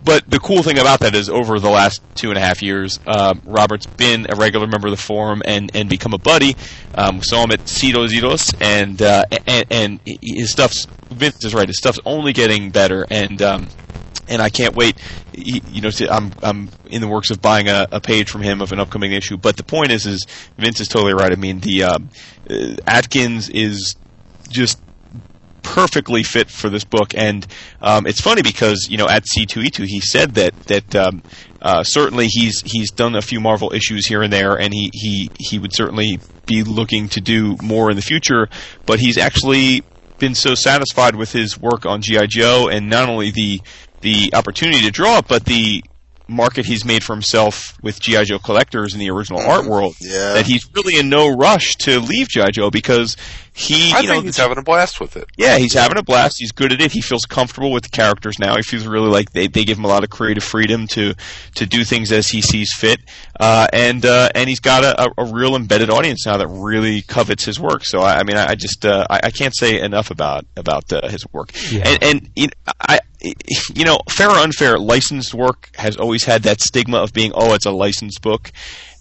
But 0.04 0.22
the 0.28 0.38
cool 0.38 0.62
thing 0.62 0.78
about 0.78 1.00
that 1.00 1.14
is, 1.16 1.28
over 1.28 1.58
the 1.58 1.68
last 1.70 2.00
two 2.14 2.28
and 2.28 2.38
a 2.38 2.40
half 2.40 2.62
years, 2.62 2.98
uh, 3.08 3.34
Robert's 3.44 3.86
been 3.86 4.26
a 4.30 4.36
regular 4.36 4.66
member 4.68 4.86
of 4.86 4.92
the 4.92 5.02
forum 5.02 5.42
and, 5.44 5.68
and 5.74 5.88
become 5.88 6.12
a 6.14 6.18
buddy. 6.18 6.54
Um, 6.94 7.16
we 7.16 7.22
saw 7.24 7.42
him 7.42 7.50
at 7.50 7.64
C2E2, 7.66 8.54
and, 8.60 9.02
uh, 9.02 9.24
and 9.48 9.64
and 9.70 10.00
his 10.22 10.52
stuff's 10.52 10.86
Vince 11.10 11.44
is 11.44 11.54
right. 11.54 11.66
His 11.66 11.78
stuff's 11.78 11.98
only 12.04 12.32
getting 12.32 12.70
better, 12.70 13.04
and 13.10 13.40
um, 13.42 13.68
and 14.28 14.42
I 14.42 14.48
can't 14.48 14.74
wait. 14.74 14.96
You 15.32 15.60
you 15.70 15.80
know, 15.80 15.90
to, 15.90 16.12
I'm 16.12 16.32
I'm 16.42 16.70
in 16.86 17.00
the 17.00 17.08
works 17.08 17.30
of 17.30 17.40
buying 17.40 17.68
a, 17.68 17.86
a 17.92 18.00
page 18.00 18.30
from 18.30 18.42
him 18.42 18.60
of 18.60 18.72
an 18.72 18.80
upcoming 18.80 19.12
issue. 19.12 19.36
But 19.36 19.56
the 19.56 19.64
point 19.64 19.90
is, 19.90 20.06
is 20.06 20.26
Vince 20.58 20.80
is 20.80 20.88
totally 20.88 21.14
right. 21.14 21.32
I 21.32 21.36
mean, 21.36 21.60
the 21.60 21.84
um, 21.84 22.10
uh, 22.48 22.76
Atkins 22.86 23.48
is 23.48 23.96
just 24.48 24.80
perfectly 25.66 26.22
fit 26.22 26.48
for 26.48 26.70
this 26.70 26.84
book. 26.84 27.12
And 27.14 27.46
um, 27.82 28.06
it's 28.06 28.20
funny 28.20 28.42
because 28.42 28.86
you 28.88 28.96
know 28.96 29.08
at 29.08 29.24
C2E2 29.24 29.86
he 29.86 30.00
said 30.00 30.34
that 30.34 30.58
that 30.66 30.94
um, 30.94 31.22
uh, 31.60 31.82
certainly 31.82 32.28
he's 32.28 32.62
he's 32.64 32.90
done 32.90 33.14
a 33.14 33.22
few 33.22 33.40
Marvel 33.40 33.72
issues 33.72 34.06
here 34.06 34.22
and 34.22 34.32
there, 34.32 34.58
and 34.58 34.72
he 34.72 34.90
he 34.92 35.30
he 35.38 35.58
would 35.58 35.74
certainly 35.74 36.20
be 36.46 36.62
looking 36.62 37.08
to 37.10 37.20
do 37.20 37.56
more 37.62 37.90
in 37.90 37.96
the 37.96 38.02
future. 38.02 38.48
But 38.86 39.00
he's 39.00 39.18
actually 39.18 39.82
been 40.18 40.34
so 40.34 40.54
satisfied 40.54 41.14
with 41.14 41.32
his 41.32 41.58
work 41.58 41.84
on 41.84 42.00
GI 42.00 42.28
Joe, 42.28 42.68
and 42.68 42.88
not 42.88 43.08
only 43.08 43.30
the 43.30 43.60
the 44.00 44.32
opportunity 44.34 44.80
to 44.82 44.90
draw 44.90 45.18
it, 45.18 45.28
but 45.28 45.44
the 45.44 45.82
market 46.28 46.66
he's 46.66 46.84
made 46.84 47.04
for 47.04 47.14
himself 47.14 47.78
with 47.82 48.00
GI 48.00 48.24
Joe 48.24 48.38
collectors 48.38 48.94
in 48.94 49.00
the 49.00 49.10
original 49.10 49.40
art 49.40 49.66
world. 49.66 49.94
Yeah. 50.00 50.34
That 50.34 50.46
he's 50.46 50.68
really 50.74 50.98
in 50.98 51.08
no 51.08 51.28
rush 51.28 51.76
to 51.76 52.00
leave 52.00 52.28
GI 52.28 52.50
Joe 52.52 52.70
because 52.70 53.16
he, 53.52 53.92
I 53.92 54.00
you 54.00 54.08
think 54.08 54.08
know, 54.08 54.26
he's 54.26 54.36
having 54.36 54.58
a 54.58 54.62
blast 54.62 55.00
with 55.00 55.16
it. 55.16 55.24
yeah, 55.38 55.56
he's 55.56 55.72
having 55.72 55.96
a 55.96 56.02
blast. 56.02 56.36
He's 56.38 56.52
good 56.52 56.72
at 56.72 56.80
it. 56.82 56.92
He 56.92 57.00
feels 57.00 57.24
comfortable 57.24 57.72
with 57.72 57.84
the 57.84 57.88
characters 57.88 58.38
now. 58.38 58.54
He 58.56 58.62
feels 58.62 58.86
really 58.86 59.08
like 59.08 59.32
they, 59.32 59.46
they 59.46 59.64
give 59.64 59.78
him 59.78 59.84
a 59.84 59.88
lot 59.88 60.04
of 60.04 60.10
creative 60.10 60.44
freedom 60.44 60.86
to 60.88 61.14
to 61.54 61.64
do 61.66 61.84
things 61.84 62.12
as 62.12 62.28
he 62.28 62.42
sees 62.42 62.70
fit. 62.76 63.00
Uh, 63.38 63.66
and 63.72 64.04
uh, 64.04 64.28
and 64.34 64.48
he's 64.48 64.60
got 64.60 64.84
a, 64.84 65.04
a, 65.04 65.08
a 65.18 65.24
real 65.32 65.56
embedded 65.56 65.88
audience 65.90 66.26
now 66.26 66.36
that 66.36 66.48
really 66.48 67.00
covets 67.02 67.44
his 67.44 67.58
work. 67.58 67.84
So 67.84 68.00
I, 68.00 68.18
I 68.18 68.22
mean, 68.24 68.36
I, 68.36 68.50
I 68.50 68.54
just 68.56 68.84
uh, 68.84 69.06
I, 69.08 69.20
I 69.24 69.30
can't 69.30 69.56
say 69.56 69.80
enough 69.80 70.10
about 70.10 70.44
about 70.56 70.92
uh, 70.92 71.08
his 71.08 71.24
work. 71.32 71.52
Yeah. 71.70 71.82
And 71.86 72.02
and 72.02 72.30
you 72.36 72.46
know, 72.48 72.72
I 72.78 72.98
you 73.74 73.84
know, 73.84 73.98
fair 74.10 74.30
or 74.30 74.38
unfair, 74.38 74.78
licensed 74.78 75.34
work 75.34 75.70
has 75.76 75.96
always 75.96 76.24
had 76.24 76.44
that 76.44 76.60
stigma 76.60 76.98
of 76.98 77.12
being 77.12 77.32
oh, 77.34 77.54
it's 77.54 77.66
a 77.66 77.70
licensed 77.70 78.22
book. 78.22 78.52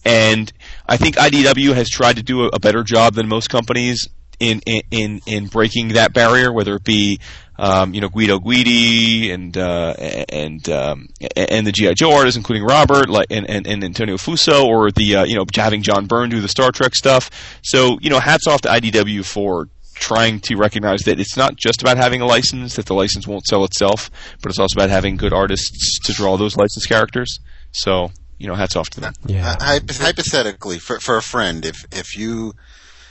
And 0.04 0.52
I 0.88 0.98
think 0.98 1.16
IDW 1.16 1.74
has 1.74 1.90
tried 1.90 2.18
to 2.18 2.24
do 2.24 2.44
a, 2.44 2.60
better 2.60 2.84
job 2.84 3.16
than 3.16 3.28
most 3.28 3.50
companies 3.50 4.08
in 4.40 4.62
in 4.66 4.82
in, 4.92 5.22
in 5.26 5.48
breaking 5.48 5.90
that 5.90 6.14
barrier, 6.14 6.52
whether 6.52 6.76
it 6.76 6.84
be 6.84 7.20
um, 7.58 7.94
you 7.94 8.02
know 8.02 8.10
Guido 8.10 8.38
Guidi 8.40 9.34
and 9.34 9.58
uh, 9.58 9.94
and 10.30 10.68
um, 10.70 11.08
and 11.36 11.66
the 11.66 11.72
GI 11.72 11.96
Joe 11.96 12.14
artists, 12.14 12.38
including 12.38 12.66
Robert, 12.66 13.10
like 13.10 13.28
and, 13.32 13.50
and, 13.50 13.66
and 13.66 13.84
Antonio 13.84 14.18
Fuso, 14.18 14.66
or 14.66 14.92
the 14.92 15.18
uh, 15.18 15.24
you 15.26 15.36
know 15.36 15.46
having 15.56 15.82
John 15.82 16.06
Byrne 16.06 16.30
do 16.30 16.42
the 16.42 16.48
Star 16.48 16.72
Trek 16.72 16.96
stuff. 16.96 17.60
So 17.64 17.98
you 18.02 18.10
know, 18.10 18.20
hats 18.20 18.48
off 18.48 18.62
to 18.62 18.70
IDW 18.70 19.26
for 19.26 19.70
trying 19.96 20.40
to 20.42 20.56
recognize 20.56 21.02
that 21.02 21.20
it's 21.20 21.36
not 21.36 21.56
just 21.56 21.82
about 21.82 21.98
having 21.98 22.22
a 22.22 22.26
license, 22.26 22.76
that 22.76 22.86
the 22.86 22.94
license 22.94 23.28
won't 23.28 23.46
sell 23.46 23.64
itself, 23.64 24.12
but 24.42 24.50
it's 24.50 24.60
also 24.60 24.78
about 24.78 24.90
having 24.90 25.18
good 25.18 25.34
artists 25.34 26.00
to 26.06 26.14
draw 26.14 26.38
those 26.38 26.56
licensed 26.56 26.88
characters. 26.88 27.40
So 27.72 28.12
you 28.38 28.48
know, 28.48 28.56
hats 28.56 28.76
off 28.76 28.90
to 28.92 29.02
them. 29.02 29.14
Yeah. 29.26 29.56
Uh, 29.60 29.80
hypothetically, 29.92 30.78
for 30.80 31.00
for 31.00 31.18
a 31.18 31.22
friend, 31.22 31.66
if 31.66 31.86
if 31.92 32.18
you 32.18 32.54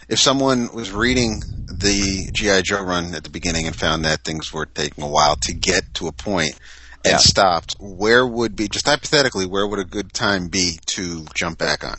if 0.08 0.18
someone 0.18 0.68
was 0.74 0.92
reading 0.92 1.40
the 1.66 2.30
GI 2.32 2.62
Joe 2.62 2.82
run 2.82 3.14
at 3.14 3.24
the 3.24 3.30
beginning 3.30 3.66
and 3.66 3.74
found 3.74 4.04
that 4.04 4.20
things 4.20 4.52
were 4.52 4.66
taking 4.66 5.02
a 5.02 5.08
while 5.08 5.36
to 5.36 5.54
get 5.54 5.94
to 5.94 6.08
a 6.08 6.12
point 6.12 6.58
and 7.04 7.12
Yeah. 7.12 7.16
stopped, 7.18 7.74
where 7.80 8.26
would 8.26 8.54
be 8.54 8.68
just 8.68 8.86
hypothetically 8.86 9.46
where 9.46 9.66
would 9.66 9.78
a 9.78 9.84
good 9.84 10.12
time 10.12 10.48
be 10.48 10.78
to 10.86 11.24
jump 11.34 11.58
back 11.58 11.84
on? 11.84 11.96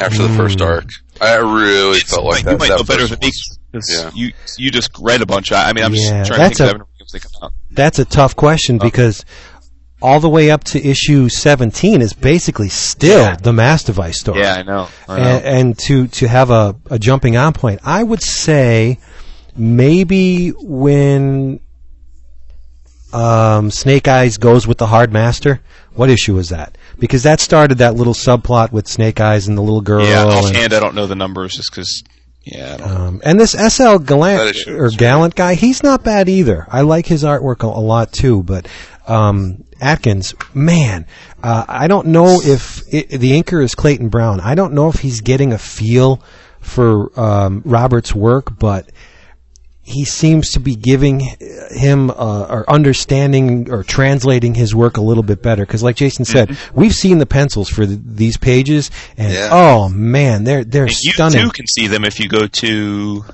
After 0.00 0.22
the 0.22 0.34
first 0.34 0.60
arc, 0.62 0.88
I 1.20 1.36
really 1.36 1.98
felt 2.00 2.24
like 2.24 2.44
you 2.44 2.50
that. 2.50 2.58
might 2.58 2.68
that 2.68 2.78
know 2.78 2.84
better 2.84 3.06
than 3.06 3.18
me. 3.20 3.30
Was- 3.72 3.86
'cause 3.88 4.04
Yeah. 4.04 4.10
You 4.14 4.32
you 4.58 4.70
just 4.70 4.90
read 5.00 5.22
a 5.22 5.26
bunch. 5.26 5.52
I, 5.52 5.70
I 5.70 5.72
mean, 5.72 5.84
I'm 5.84 5.94
Yeah, 5.94 5.98
just 5.98 6.10
trying 6.10 6.24
to 6.24 6.32
that's 6.38 6.58
think 6.58 6.60
of 6.60 6.66
a- 6.66 6.74
every 6.80 6.86
games 6.98 7.12
they 7.12 7.18
come 7.20 7.30
out. 7.42 7.52
That's 7.70 7.98
a 7.98 8.04
tough 8.04 8.36
question 8.36 8.78
because 8.78 9.24
all 10.00 10.18
the 10.20 10.28
way 10.28 10.50
up 10.50 10.64
to 10.64 10.84
issue 10.84 11.28
17 11.28 12.02
is 12.02 12.12
basically 12.12 12.68
still 12.68 13.20
Yeah. 13.22 13.36
the 13.36 13.52
device 13.86 14.18
story. 14.20 14.40
Yeah, 14.40 14.54
I 14.54 14.62
know. 14.62 14.88
I 15.08 15.16
know. 15.16 15.22
and, 15.22 15.44
and 15.44 15.78
to 15.86 16.08
to 16.08 16.26
have 16.28 16.50
a, 16.50 16.74
a 16.90 16.98
jumping 16.98 17.36
on 17.36 17.52
point, 17.52 17.80
I 17.84 18.02
would 18.02 18.22
say 18.22 18.98
maybe 19.56 20.48
when 20.50 21.60
um, 23.12 23.70
Snake 23.70 24.08
Eyes 24.08 24.38
goes 24.38 24.66
with 24.66 24.78
the 24.78 24.86
Hard 24.86 25.12
Master. 25.12 25.60
What 25.94 26.08
issue 26.08 26.34
was 26.34 26.48
that? 26.48 26.78
Because 26.98 27.24
that 27.24 27.38
started 27.40 27.78
that 27.78 27.94
little 27.94 28.14
subplot 28.14 28.72
with 28.72 28.88
Snake 28.88 29.20
Eyes 29.20 29.46
and 29.46 29.58
the 29.58 29.62
little 29.62 29.82
girl. 29.82 30.02
yeah, 30.04 30.22
and, 30.46 30.72
I 30.72 30.80
don't 30.80 30.94
know 30.94 31.06
the 31.06 31.14
numbers 31.14 31.54
just 31.54 31.70
because. 31.70 32.02
Yeah, 32.44 32.74
I 32.74 32.76
don't 32.76 32.88
know. 32.88 32.96
um, 32.96 33.20
and 33.24 33.40
this 33.40 33.52
SL 33.52 33.98
Gallant 33.98 34.66
or 34.66 34.90
Gallant 34.90 35.34
guy, 35.34 35.54
he's 35.54 35.82
not 35.82 36.02
bad 36.02 36.28
either. 36.28 36.66
I 36.68 36.80
like 36.80 37.06
his 37.06 37.22
artwork 37.24 37.62
a, 37.62 37.66
a 37.66 37.80
lot 37.80 38.12
too. 38.12 38.42
But 38.42 38.66
um, 39.06 39.64
Atkins, 39.80 40.34
man, 40.54 41.06
uh, 41.42 41.64
I 41.68 41.86
don't 41.86 42.08
know 42.08 42.40
if 42.42 42.82
it, 42.92 43.10
the 43.10 43.40
inker 43.40 43.62
is 43.62 43.74
Clayton 43.74 44.08
Brown. 44.08 44.40
I 44.40 44.54
don't 44.54 44.74
know 44.74 44.88
if 44.88 44.96
he's 45.00 45.20
getting 45.20 45.52
a 45.52 45.58
feel 45.58 46.22
for 46.60 47.18
um, 47.18 47.62
Robert's 47.64 48.14
work, 48.14 48.58
but 48.58 48.90
he 49.84 50.04
seems 50.04 50.52
to 50.52 50.60
be 50.60 50.76
giving 50.76 51.20
him 51.70 52.08
uh, 52.10 52.46
or 52.48 52.70
understanding 52.70 53.68
or 53.70 53.82
translating 53.82 54.54
his 54.54 54.72
work 54.74 54.96
a 54.96 55.00
little 55.02 55.24
bit 55.24 55.42
better. 55.42 55.66
Because, 55.66 55.82
like 55.82 55.96
Jason 55.96 56.24
said, 56.24 56.50
Mm-hmm. 56.50 56.80
we've 56.80 56.94
seen 56.94 57.18
the 57.18 57.26
pencils 57.26 57.68
for 57.68 57.84
th 57.84 57.98
these 58.04 58.36
pages, 58.36 58.90
and 59.16 59.32
Yeah. 59.32 59.48
oh 59.50 59.88
man, 59.88 60.44
they're 60.44 60.62
they're 60.64 60.84
And 60.84 60.96
you 61.02 61.12
too 61.12 61.50
can 61.50 61.66
see 61.66 61.88
them 61.88 62.04
if 62.04 62.20
you 62.20 62.28
go 62.28 62.46
to. 62.46 63.24
Yeah. 63.24 63.32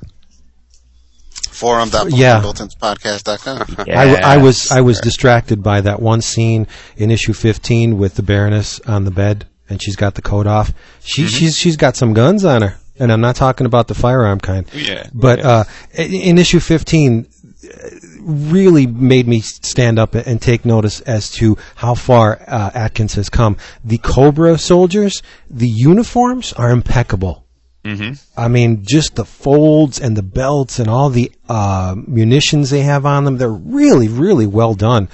Forum.bumbletonspodcast.com. 2.40 3.86
I, 3.88 4.20
I 4.22 4.36
was 4.36 4.70
I 4.70 4.80
was 4.80 5.00
distracted 5.00 5.62
by 5.62 5.80
that 5.80 6.00
one 6.00 6.22
scene 6.22 6.66
in 6.96 7.10
issue 7.10 7.32
15 7.32 7.98
with 7.98 8.14
the 8.14 8.22
Baroness 8.22 8.80
on 8.86 9.04
the 9.04 9.10
bed, 9.10 9.46
and 9.68 9.82
she's 9.82 9.96
got 9.96 10.14
the 10.14 10.22
coat 10.22 10.46
off. 10.46 10.72
She 11.02 11.22
Mm-hmm. 11.22 11.28
she's 11.28 11.56
she's 11.56 11.76
got 11.76 11.96
some 11.96 12.14
guns 12.14 12.44
on 12.44 12.62
her, 12.62 12.76
and 12.98 13.12
I'm 13.12 13.20
not 13.20 13.36
talking 13.36 13.66
about 13.66 13.88
the 13.88 13.94
firearm 13.94 14.40
kind. 14.40 14.66
Yeah. 14.72 15.08
But 15.12 15.40
uh, 15.40 15.64
in 15.94 16.12
in 16.14 16.38
issue 16.38 16.60
15, 16.60 17.26
uh, 17.26 17.88
really 18.20 18.86
made 18.86 19.26
me 19.26 19.40
stand 19.40 19.98
up 19.98 20.14
and 20.14 20.40
take 20.40 20.64
notice 20.64 21.00
as 21.02 21.30
to 21.32 21.56
how 21.76 21.94
far 21.94 22.40
uh, 22.46 22.70
Atkins 22.74 23.14
has 23.14 23.28
come. 23.28 23.56
The 23.84 23.98
Cobra 23.98 24.58
soldiers, 24.58 25.22
the 25.48 25.68
uniforms 25.68 26.52
are 26.52 26.70
impeccable. 26.70 27.46
Mm-hmm. 27.84 28.14
I 28.38 28.48
mean, 28.48 28.84
just 28.86 29.14
the 29.14 29.24
folds 29.24 30.00
and 30.00 30.16
the 30.16 30.22
belts 30.22 30.78
and 30.78 30.88
all 30.88 31.08
the 31.08 31.32
uh, 31.48 31.94
munitions 31.96 32.70
they 32.70 32.82
have 32.82 33.06
on 33.06 33.24
them, 33.24 33.38
they're 33.38 33.48
really, 33.48 34.08
really 34.08 34.46
well 34.46 34.74
done. 34.74 35.08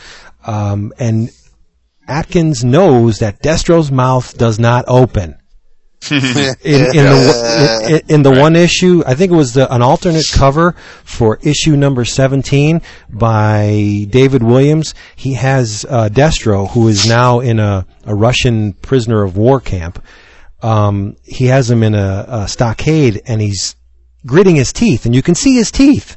Um, 0.45 0.93
and 0.99 1.30
Atkins 2.09 2.64
knows 2.64 3.18
that 3.18 3.41
Destro's 3.43 3.91
mouth 3.91 4.37
does 4.37 4.59
not 4.59 4.85
open. 4.89 5.37
In, 6.11 6.50
in 6.62 7.05
the 7.05 8.02
in, 8.09 8.14
in 8.16 8.22
the 8.22 8.30
one 8.30 8.57
issue, 8.57 9.02
I 9.07 9.14
think 9.14 9.32
it 9.32 9.36
was 9.36 9.55
the, 9.55 9.72
an 9.72 9.82
alternate 9.82 10.26
cover 10.32 10.72
for 11.05 11.38
issue 11.42 11.76
number 11.76 12.05
seventeen 12.05 12.82
by 13.09 14.07
David 14.11 14.42
Williams. 14.42 14.94
He 15.16 15.34
has 15.34 15.86
uh, 15.88 16.09
Destro, 16.11 16.70
who 16.70 16.88
is 16.88 17.09
now 17.09 17.40
in 17.40 17.59
a, 17.59 17.86
a 18.05 18.14
Russian 18.14 18.72
prisoner 18.74 19.22
of 19.22 19.36
war 19.36 19.61
camp. 19.61 20.02
Um, 20.62 21.16
he 21.22 21.46
has 21.46 21.70
him 21.70 21.82
in 21.82 21.94
a, 21.94 22.24
a 22.28 22.48
stockade, 22.48 23.22
and 23.26 23.40
he's 23.40 23.76
gritting 24.26 24.57
his 24.57 24.72
teeth, 24.72 25.05
and 25.07 25.14
you 25.14 25.22
can 25.22 25.34
see 25.34 25.55
his 25.55 25.70
teeth. 25.70 26.16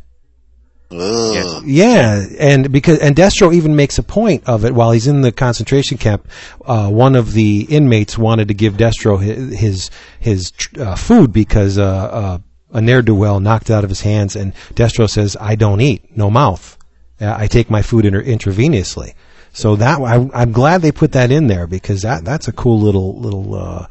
Ugh. 0.90 1.64
Yeah, 1.66 2.26
and 2.40 2.72
because 2.72 3.00
and 3.00 3.14
Destro 3.14 3.54
even 3.54 3.76
makes 3.76 3.98
a 3.98 4.04
point 4.04 4.48
of 4.48 4.64
it 4.64 4.74
while 4.74 4.92
he's 4.92 5.08
in 5.08 5.22
the 5.22 5.34
concentration 5.34 5.98
camp. 5.98 6.28
Uh, 6.66 6.90
one 6.90 7.16
of 7.16 7.34
the 7.34 7.68
inmates 7.70 8.18
wanted 8.18 8.48
to 8.48 8.54
give 8.54 8.76
Destro 8.76 9.22
his 9.22 9.60
his, 9.60 9.90
his 10.20 10.54
uh, 10.80 10.96
food 10.96 11.34
because 11.34 11.78
uh, 11.78 11.84
uh, 11.84 12.38
a 12.72 12.82
ne'er 12.82 13.02
do 13.02 13.14
well 13.14 13.42
knocked 13.42 13.70
it 13.70 13.74
out 13.74 13.84
of 13.84 13.90
his 13.90 14.02
hands, 14.02 14.38
and 14.38 14.54
Destro 14.76 15.10
says, 15.10 15.36
"I 15.42 15.56
don't 15.56 15.82
eat, 15.82 16.16
no 16.16 16.30
mouth. 16.32 16.78
Uh, 17.20 17.36
I 17.38 17.48
take 17.48 17.70
my 17.70 17.82
food 17.82 18.06
inter- 18.06 18.24
intravenously." 18.24 19.14
So 19.52 19.76
that 19.76 20.00
I, 20.00 20.30
I'm 20.34 20.54
glad 20.54 20.82
they 20.82 20.94
put 20.94 21.12
that 21.14 21.32
in 21.32 21.48
there 21.48 21.68
because 21.68 22.04
that 22.04 22.24
that's 22.24 22.48
a 22.48 22.54
cool 22.54 22.80
little 22.80 23.20
little. 23.20 23.88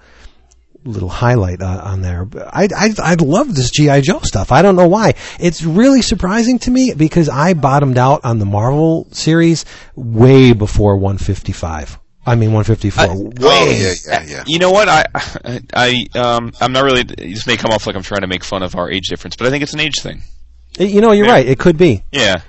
Little 0.87 1.09
highlight 1.09 1.61
uh, 1.61 1.81
on 1.85 2.01
there. 2.01 2.29
I, 2.53 2.69
I 2.77 2.95
I 3.03 3.15
love 3.15 3.55
this 3.55 3.71
GI 3.71 4.03
Joe 4.03 4.21
stuff. 4.23 4.53
I 4.53 4.63
don't 4.63 4.77
know 4.77 4.87
why. 4.87 5.15
It's 5.41 5.63
really 5.65 6.01
surprising 6.01 6.61
to 6.61 6.71
me 6.71 6.95
because 6.95 7.29
I 7.29 7.55
bottomed 7.55 7.99
out 7.99 8.25
on 8.25 8.39
the 8.39 8.45
Marvel 8.47 9.09
series 9.11 9.65
way 9.97 10.53
before 10.53 10.97
155. 10.97 11.99
I 12.25 12.35
mean 12.35 12.53
154. 12.53 13.03
I- 13.05 13.09
way. 13.09 13.33
Oh, 13.41 13.71
yeah, 13.71 13.95
yeah, 14.07 14.25
yeah. 14.27 14.45
You 14.47 14.59
know 14.61 14.71
what? 14.71 14.89
I, 14.89 15.05
I, 15.75 16.07
um, 16.15 16.53
I'm 16.61 16.73
not 16.73 16.85
really. 16.85 17.03
This 17.03 17.47
may 17.47 17.57
come 17.57 17.73
off 17.73 17.87
like 17.87 17.97
I'm 17.97 18.03
trying 18.03 18.23
to 18.23 18.27
make 18.29 18.45
fun 18.45 18.63
of 18.63 18.75
our 18.77 18.91
age 18.91 19.09
difference, 19.09 19.37
but 19.37 19.47
I 19.47 19.51
think 19.51 19.63
it's 19.63 19.75
an 19.75 19.81
age 19.81 20.01
thing. 20.01 20.23
You 20.79 21.01
know, 21.01 21.13
you're 21.13 21.27
Yeah. 21.27 21.33
right. 21.33 21.47
It 21.47 21.59
could 21.59 21.77
be. 21.79 22.05
Yeah. 22.13 22.43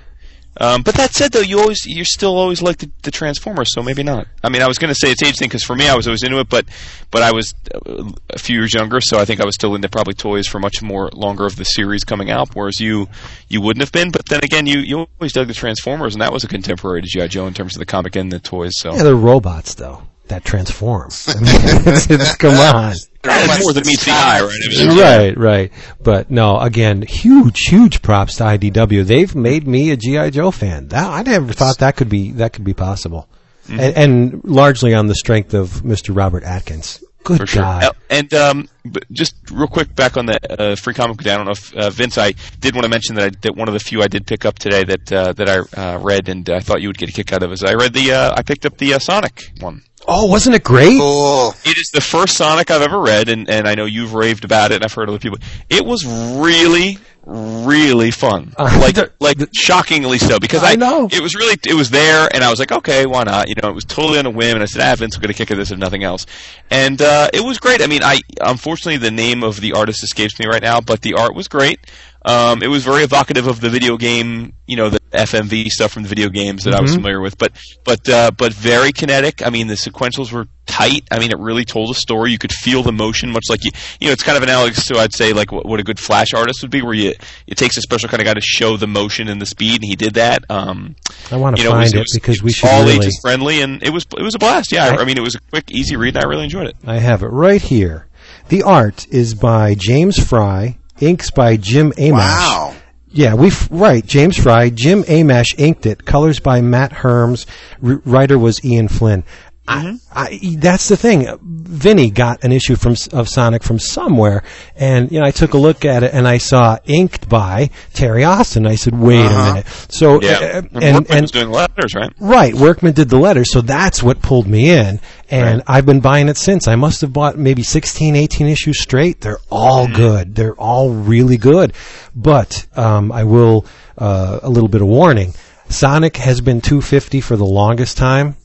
Um, 0.60 0.82
but 0.82 0.94
that 0.96 1.12
said, 1.12 1.30
though, 1.32 1.40
you 1.40 1.60
always 1.60 1.86
you're 1.86 2.04
still 2.04 2.36
always 2.36 2.60
like 2.60 2.78
the, 2.78 2.90
the 3.02 3.10
Transformers, 3.12 3.72
so 3.72 3.82
maybe 3.82 4.02
not. 4.02 4.26
I 4.42 4.48
mean, 4.48 4.60
I 4.60 4.66
was 4.66 4.76
going 4.78 4.88
to 4.92 4.94
say 4.98 5.10
it's 5.10 5.22
age 5.22 5.36
thing 5.38 5.48
because 5.48 5.62
for 5.62 5.76
me, 5.76 5.88
I 5.88 5.94
was 5.94 6.06
always 6.08 6.22
into 6.24 6.38
it, 6.40 6.48
but 6.48 6.66
but 7.12 7.22
I 7.22 7.30
was 7.32 7.54
uh, 7.74 8.10
a 8.30 8.38
few 8.38 8.58
years 8.58 8.74
younger, 8.74 9.00
so 9.00 9.18
I 9.18 9.24
think 9.24 9.40
I 9.40 9.44
was 9.44 9.54
still 9.54 9.74
into 9.76 9.88
probably 9.88 10.14
toys 10.14 10.48
for 10.48 10.58
much 10.58 10.82
more 10.82 11.10
longer 11.14 11.46
of 11.46 11.54
the 11.56 11.64
series 11.64 12.02
coming 12.02 12.30
out, 12.30 12.56
whereas 12.56 12.80
you 12.80 13.08
you 13.48 13.60
wouldn't 13.60 13.82
have 13.82 13.92
been. 13.92 14.10
But 14.10 14.26
then 14.26 14.40
again, 14.42 14.66
you 14.66 14.80
you 14.80 15.06
always 15.20 15.32
dug 15.32 15.46
the 15.46 15.54
Transformers, 15.54 16.14
and 16.14 16.22
that 16.22 16.32
was 16.32 16.42
a 16.42 16.48
contemporary 16.48 17.02
to 17.02 17.08
GI 17.08 17.28
Joe 17.28 17.46
in 17.46 17.54
terms 17.54 17.76
of 17.76 17.78
the 17.78 17.86
comic 17.86 18.16
and 18.16 18.32
the 18.32 18.40
toys. 18.40 18.72
So 18.78 18.94
Yeah, 18.94 19.04
they're 19.04 19.14
robots 19.14 19.74
though 19.74 20.02
that 20.26 20.44
transform. 20.44 21.08
I 21.28 21.34
mean, 21.36 21.44
it's- 21.46 22.10
it's- 22.10 22.36
come 22.36 22.56
on. 22.56 22.94
It's 23.24 23.62
more 23.62 23.72
than 23.72 23.86
meets 23.86 24.04
the 24.04 24.12
eye, 24.12 24.40
right? 24.40 24.50
It 24.52 24.98
Right, 25.00 25.36
right. 25.36 25.72
But 26.02 26.30
no, 26.30 26.58
again, 26.58 27.02
huge, 27.02 27.60
huge 27.66 28.00
props 28.02 28.36
to 28.36 28.44
IDW. 28.44 29.04
They've 29.04 29.34
made 29.34 29.66
me 29.66 29.90
a 29.90 29.96
GI 29.96 30.30
Joe 30.30 30.50
fan. 30.50 30.88
That 30.88 31.10
I 31.10 31.22
never 31.22 31.52
thought 31.52 31.78
that 31.78 31.96
could 31.96 32.08
be 32.08 32.32
that 32.32 32.52
could 32.52 32.64
be 32.64 32.74
possible, 32.74 33.28
Mm-hmm. 33.66 33.80
and, 33.80 33.96
and 33.96 34.44
largely 34.44 34.94
on 34.94 35.08
the 35.08 35.14
strength 35.14 35.52
of 35.52 35.82
Mr. 35.82 36.16
Robert 36.16 36.42
Atkins. 36.42 37.04
Good 37.24 37.38
for 37.38 37.46
sure. 37.46 37.62
God. 37.62 37.84
Uh, 37.84 37.92
And 38.10 38.32
um, 38.34 38.68
just 39.12 39.34
real 39.50 39.66
quick 39.66 39.94
back 39.94 40.16
on 40.16 40.26
the 40.26 40.38
uh, 40.62 40.76
free 40.76 40.94
comic 40.94 41.16
book 41.16 41.24
day. 41.24 41.32
I 41.32 41.36
don't 41.36 41.46
know 41.46 41.52
if 41.52 41.74
uh, 41.74 41.90
Vince. 41.90 42.16
I 42.16 42.32
did 42.60 42.74
want 42.74 42.84
to 42.84 42.88
mention 42.90 43.16
that 43.16 43.24
I, 43.24 43.30
that 43.42 43.54
one 43.56 43.68
of 43.68 43.74
the 43.74 43.80
few 43.80 44.02
I 44.02 44.08
did 44.08 44.26
pick 44.26 44.44
up 44.44 44.58
today 44.58 44.84
that 44.84 45.12
uh, 45.12 45.32
that 45.34 45.48
I 45.48 45.58
uh, 45.80 45.98
read 45.98 46.28
and 46.28 46.48
I 46.48 46.60
thought 46.60 46.80
you 46.80 46.88
would 46.88 46.98
get 46.98 47.10
a 47.10 47.12
kick 47.12 47.32
out 47.32 47.42
of 47.42 47.52
is 47.52 47.62
I 47.62 47.74
read 47.74 47.92
the 47.92 48.12
uh, 48.12 48.34
I 48.36 48.42
picked 48.42 48.64
up 48.64 48.78
the 48.78 48.94
uh, 48.94 48.98
Sonic 48.98 49.52
one. 49.60 49.82
Oh, 50.10 50.24
wasn't 50.26 50.56
it 50.56 50.64
great? 50.64 50.98
Cool. 50.98 51.54
It 51.66 51.76
is 51.76 51.90
the 51.92 52.00
first 52.00 52.36
Sonic 52.38 52.70
I've 52.70 52.80
ever 52.80 52.98
read, 52.98 53.28
and, 53.28 53.50
and 53.50 53.68
I 53.68 53.74
know 53.74 53.84
you've 53.84 54.14
raved 54.14 54.44
about 54.44 54.70
it, 54.70 54.76
and 54.76 54.84
I've 54.84 54.94
heard 54.94 55.10
other 55.10 55.18
people. 55.18 55.38
It 55.68 55.84
was 55.84 56.06
really, 56.06 56.96
really 57.28 58.10
fun. 58.10 58.54
Uh, 58.56 58.78
like, 58.80 58.96
like 59.20 59.38
shockingly 59.54 60.18
so, 60.18 60.38
because 60.38 60.62
I 60.62 60.72
I, 60.72 60.76
know. 60.76 61.08
it 61.12 61.20
was 61.22 61.34
really, 61.34 61.56
it 61.66 61.74
was 61.74 61.90
there, 61.90 62.28
and 62.32 62.42
I 62.42 62.50
was 62.50 62.58
like, 62.58 62.72
okay, 62.72 63.04
why 63.04 63.24
not? 63.24 63.48
You 63.48 63.54
know, 63.62 63.68
it 63.68 63.74
was 63.74 63.84
totally 63.84 64.18
on 64.18 64.26
a 64.26 64.30
whim, 64.30 64.54
and 64.54 64.62
I 64.62 64.66
said, 64.66 64.80
ah, 64.82 64.96
Vince 64.96 65.16
will 65.16 65.20
get 65.20 65.30
a 65.30 65.34
kick 65.34 65.50
of 65.50 65.58
this 65.58 65.70
if 65.70 65.78
nothing 65.78 66.04
else. 66.04 66.24
And, 66.70 67.00
uh, 67.02 67.28
it 67.34 67.44
was 67.44 67.58
great. 67.58 67.82
I 67.82 67.86
mean, 67.86 68.02
I, 68.02 68.20
unfortunately, 68.40 68.96
the 68.96 69.10
name 69.10 69.42
of 69.42 69.60
the 69.60 69.72
artist 69.72 70.02
escapes 70.02 70.38
me 70.38 70.46
right 70.46 70.62
now, 70.62 70.80
but 70.80 71.02
the 71.02 71.14
art 71.14 71.34
was 71.34 71.48
great. 71.48 71.80
Um, 72.24 72.62
it 72.62 72.66
was 72.68 72.84
very 72.84 73.04
evocative 73.04 73.46
of 73.46 73.60
the 73.60 73.70
video 73.70 73.96
game, 73.96 74.52
you 74.66 74.76
know, 74.76 74.90
the 74.90 74.98
FMV 75.12 75.70
stuff 75.70 75.92
from 75.92 76.02
the 76.02 76.08
video 76.08 76.28
games 76.28 76.64
that 76.64 76.74
I 76.74 76.80
was 76.80 76.90
Mhm. 76.90 76.96
familiar 76.96 77.20
with, 77.20 77.38
but, 77.38 77.52
but, 77.84 78.06
uh, 78.08 78.30
but 78.36 78.52
very 78.52 78.92
kinetic. 78.92 79.40
I 79.46 79.50
mean, 79.50 79.68
the 79.68 79.74
sequentials 79.74 80.30
were 80.32 80.46
tight. 80.66 81.04
I 81.10 81.18
mean, 81.20 81.30
it 81.30 81.38
really 81.38 81.64
told 81.64 81.90
a 81.94 81.98
story. 81.98 82.30
You 82.32 82.36
could 82.38 82.52
feel 82.52 82.82
the 82.82 82.92
motion, 82.92 83.30
much 83.30 83.44
like 83.48 83.64
you, 83.64 83.70
you 84.00 84.08
know, 84.08 84.12
it's 84.12 84.22
kind 84.24 84.36
of 84.36 84.42
analogous 84.42 84.84
to, 84.86 84.98
I'd 84.98 85.14
say, 85.14 85.32
like 85.32 85.52
what, 85.52 85.64
what 85.64 85.80
a 85.80 85.84
good 85.84 85.98
Flash 85.98 86.34
artist 86.34 86.60
would 86.62 86.70
be, 86.70 86.82
where 86.82 86.92
you, 86.92 87.14
it 87.46 87.56
takes 87.56 87.76
a 87.78 87.80
special 87.80 88.08
kind 88.08 88.20
of 88.20 88.26
guy 88.26 88.34
to 88.34 88.40
show 88.42 88.76
the 88.76 88.86
motion 88.88 89.28
and 89.28 89.40
the 89.40 89.46
speed, 89.46 89.76
and 89.76 89.84
he 89.84 89.96
did 89.96 90.14
that. 90.14 90.42
Um, 90.50 90.96
I 91.30 91.36
want 91.36 91.56
to 91.56 91.62
you 91.62 91.68
know, 91.68 91.72
find 91.74 91.84
was- 91.84 91.94
it, 91.94 91.98
was- 92.00 92.12
because 92.14 92.36
it 92.38 92.42
we 92.42 92.52
should 92.52 92.68
all 92.68 92.82
really. 92.82 92.96
ages 92.96 93.18
friendly, 93.22 93.62
and 93.62 93.82
it 93.82 93.90
was, 93.90 94.04
it 94.18 94.22
was 94.22 94.34
a 94.34 94.38
blast. 94.38 94.72
Yeah. 94.72 94.84
I- 94.86 94.96
I, 94.96 95.02
I 95.02 95.04
mean, 95.04 95.16
it 95.16 95.22
was 95.22 95.36
a 95.36 95.40
quick, 95.50 95.70
easy 95.70 95.96
read, 95.96 96.16
and 96.16 96.24
I 96.24 96.28
really 96.28 96.44
enjoyed 96.44 96.66
it. 96.66 96.76
I 96.86 96.98
have 96.98 97.22
it 97.22 97.28
right 97.28 97.62
here. 97.62 98.06
The 98.48 98.62
art 98.64 99.06
is 99.10 99.34
by 99.34 99.74
James 99.74 100.18
Fry, 100.18 100.77
inks 101.00 101.30
by 101.30 101.56
Jim 101.56 101.92
Amash. 101.92 102.12
Wow. 102.12 102.74
Yeah, 103.10 103.34
we 103.34 103.50
right. 103.70 104.04
James 104.04 104.36
Fry, 104.36 104.68
Jim 104.68 105.02
Amash 105.04 105.54
inked 105.56 105.86
it. 105.86 106.04
Colors 106.04 106.40
by 106.40 106.60
Matt 106.60 106.92
Herms. 106.92 107.46
R- 107.82 108.02
writer 108.04 108.38
was 108.38 108.62
Ian 108.64 108.88
Flynn. 108.88 109.24
I, 109.68 109.98
I, 110.12 110.56
that's 110.58 110.88
the 110.88 110.96
thing. 110.96 111.28
Vinny 111.42 112.10
got 112.10 112.42
an 112.44 112.52
issue 112.52 112.76
from 112.76 112.96
of 113.12 113.28
Sonic 113.28 113.62
from 113.62 113.78
somewhere, 113.78 114.42
and 114.76 115.12
you 115.12 115.20
know 115.20 115.26
I 115.26 115.30
took 115.30 115.54
a 115.54 115.58
look 115.58 115.84
at 115.84 116.02
it 116.02 116.14
and 116.14 116.26
I 116.26 116.38
saw 116.38 116.78
inked 116.86 117.28
by 117.28 117.70
Terry 117.92 118.24
Austin. 118.24 118.66
I 118.66 118.76
said, 118.76 118.98
"Wait 118.98 119.24
a 119.24 119.28
minute." 119.28 119.66
So 119.90 120.20
Yeah. 120.22 120.30
uh, 120.30 120.62
and, 120.74 120.82
and 120.82 120.94
Workman 120.94 121.18
and 121.18 121.32
doing 121.32 121.50
letters, 121.50 121.94
right? 121.94 122.12
Right, 122.18 122.54
Workman 122.54 122.94
did 122.94 123.10
the 123.10 123.18
letters, 123.18 123.52
so 123.52 123.60
that's 123.60 124.02
what 124.02 124.22
pulled 124.22 124.46
me 124.46 124.70
in. 124.70 125.00
And 125.30 125.62
I've 125.66 125.84
been 125.84 126.00
buying 126.00 126.28
it 126.30 126.38
since. 126.38 126.66
I 126.66 126.74
must 126.76 127.02
have 127.02 127.12
bought 127.12 127.36
maybe 127.36 127.62
16, 127.62 128.16
18 128.16 128.46
issues 128.46 128.80
straight. 128.80 129.20
They're 129.20 129.40
all 129.50 129.86
good. 129.86 130.34
They're 130.34 130.54
all 130.54 130.90
really 130.90 131.36
good. 131.36 131.74
But 132.16 132.66
um, 132.76 133.12
I 133.12 133.24
will 133.24 133.66
uh, 133.98 134.40
a 134.42 134.48
little 134.48 134.70
bit 134.70 134.80
of 134.80 134.88
warning. 134.88 135.34
Sonic 135.68 136.16
has 136.16 136.40
been 136.40 136.62
250 136.62 137.20
for 137.20 137.36
the 137.36 137.44
longest 137.44 137.98
time. 137.98 138.36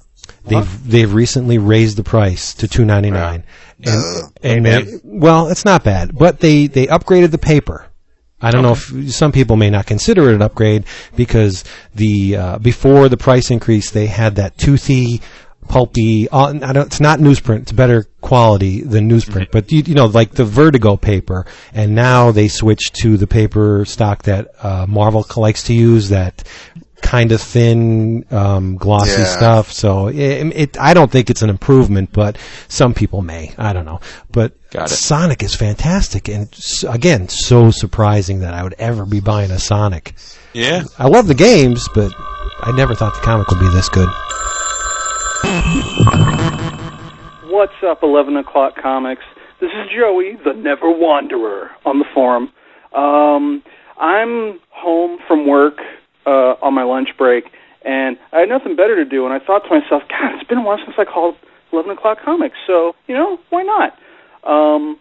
They've 0.45 0.89
they've 0.89 1.13
recently 1.13 1.57
raised 1.57 1.97
the 1.97 2.03
price 2.03 2.53
to 2.55 2.67
299. 2.67 3.43
And 3.85 4.33
and 4.43 4.65
they, 4.65 4.99
well, 5.03 5.47
it's 5.47 5.65
not 5.65 5.83
bad, 5.83 6.17
but 6.17 6.39
they 6.39 6.67
they 6.67 6.87
upgraded 6.87 7.31
the 7.31 7.37
paper. 7.37 7.87
I 8.41 8.51
don't 8.51 8.61
know 8.61 8.73
if 8.73 9.13
some 9.13 9.31
people 9.31 9.55
may 9.55 9.69
not 9.69 9.85
consider 9.85 10.29
it 10.29 10.35
an 10.35 10.41
upgrade 10.41 10.83
because 11.15 11.63
the 11.95 12.35
uh, 12.35 12.57
before 12.59 13.07
the 13.07 13.15
price 13.15 13.51
increase 13.51 13.91
they 13.91 14.07
had 14.07 14.35
that 14.35 14.57
toothy, 14.57 15.21
pulpy. 15.69 16.27
Uh, 16.29 16.53
I 16.61 16.73
don't, 16.73 16.87
it's 16.87 16.99
not 16.99 17.19
newsprint; 17.19 17.61
it's 17.61 17.71
better 17.71 18.03
quality 18.19 18.81
than 18.81 19.09
newsprint. 19.09 19.49
But 19.51 19.71
you, 19.71 19.83
you 19.85 19.95
know, 19.95 20.07
like 20.07 20.31
the 20.31 20.43
Vertigo 20.43 20.97
paper, 20.97 21.45
and 21.73 21.95
now 21.95 22.31
they 22.31 22.49
switched 22.49 22.95
to 22.95 23.15
the 23.15 23.27
paper 23.27 23.85
stock 23.85 24.23
that 24.23 24.49
uh, 24.61 24.85
Marvel 24.89 25.25
likes 25.37 25.63
to 25.63 25.73
use. 25.73 26.09
That 26.09 26.43
kind 27.03 27.31
of 27.31 27.39
thin, 27.41 28.25
um, 28.31 28.77
glossy 28.77 29.21
Yeah. 29.21 29.25
stuff. 29.25 29.71
So 29.71 30.07
it, 30.07 30.17
it, 30.17 30.77
I 30.79 30.95
don't 30.95 31.11
think 31.11 31.29
it's 31.29 31.43
an 31.43 31.49
improvement, 31.51 32.09
but 32.11 32.37
some 32.69 32.93
people 32.95 33.21
may. 33.21 33.53
I 33.57 33.73
don't 33.73 33.85
know. 33.85 33.99
But 34.31 34.53
Sonic 34.87 35.43
is 35.43 35.53
fantastic, 35.53 36.27
and 36.29 36.47
s- 36.53 36.83
again, 36.83 37.29
so 37.29 37.69
surprising 37.69 38.39
that 38.39 38.55
I 38.55 38.63
would 38.63 38.73
ever 38.79 39.05
be 39.05 39.19
buying 39.19 39.51
a 39.51 39.59
Sonic. 39.59 40.15
Yeah. 40.53 40.83
I 40.97 41.07
love 41.07 41.27
the 41.27 41.35
games, 41.35 41.87
but 41.93 42.11
I 42.61 42.71
never 42.75 42.95
thought 42.95 43.13
the 43.13 43.21
comic 43.21 43.47
would 43.49 43.59
be 43.59 43.69
this 43.69 43.89
good. 43.89 44.09
What's 47.51 47.73
up, 47.85 48.01
11 48.01 48.35
o'clock 48.37 48.73
comics? 48.81 49.21
This 49.61 49.69
is 49.69 49.89
Joey, 49.95 50.37
the 50.43 50.53
Never 50.53 50.89
Wanderer, 50.91 51.69
on 51.85 51.99
the 51.99 52.05
forum. 52.13 52.49
Um, 52.93 53.61
I'm 53.99 54.59
home 54.71 55.19
from 55.27 55.47
work 55.47 55.77
uh, 56.25 56.55
on 56.61 56.73
my 56.73 56.83
lunch 56.83 57.09
break, 57.17 57.45
and 57.85 58.17
I 58.31 58.39
had 58.39 58.49
nothing 58.49 58.75
better 58.75 58.95
to 58.95 59.05
do, 59.05 59.25
and 59.25 59.33
I 59.33 59.39
thought 59.39 59.63
to 59.65 59.69
myself, 59.69 60.03
God, 60.09 60.35
it's 60.35 60.47
been 60.47 60.59
a 60.59 60.63
while 60.63 60.77
since 60.77 60.95
I 60.97 61.05
called 61.05 61.35
11 61.71 61.91
o'clock 61.91 62.19
comics, 62.23 62.55
so, 62.67 62.95
you 63.07 63.15
know, 63.15 63.39
why 63.49 63.63
not? 63.63 63.97
Um, 64.43 64.99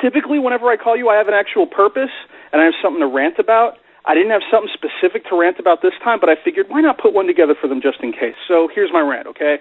typically, 0.00 0.38
whenever 0.38 0.68
I 0.68 0.76
call 0.76 0.96
you, 0.96 1.08
I 1.08 1.16
have 1.16 1.28
an 1.28 1.34
actual 1.34 1.66
purpose, 1.66 2.10
and 2.52 2.60
I 2.60 2.64
have 2.64 2.74
something 2.82 3.00
to 3.00 3.06
rant 3.06 3.38
about. 3.38 3.78
I 4.04 4.14
didn't 4.14 4.30
have 4.30 4.42
something 4.50 4.70
specific 4.72 5.26
to 5.28 5.38
rant 5.38 5.58
about 5.58 5.82
this 5.82 5.92
time, 6.02 6.18
but 6.20 6.28
I 6.28 6.36
figured, 6.42 6.68
why 6.68 6.80
not 6.80 6.98
put 6.98 7.12
one 7.12 7.26
together 7.26 7.54
for 7.60 7.68
them 7.68 7.80
just 7.82 8.00
in 8.00 8.12
case? 8.12 8.36
So 8.46 8.68
here's 8.72 8.92
my 8.92 9.00
rant, 9.00 9.26
okay? 9.28 9.58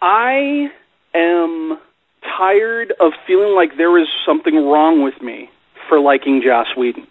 I 0.00 0.70
am 1.12 1.78
tired 2.36 2.92
of 3.00 3.12
feeling 3.26 3.54
like 3.54 3.76
there 3.76 3.98
is 3.98 4.08
something 4.24 4.54
wrong 4.54 5.02
with 5.02 5.20
me 5.20 5.50
for 5.88 6.00
liking 6.00 6.42
Joss 6.42 6.68
Whedon. 6.76 7.06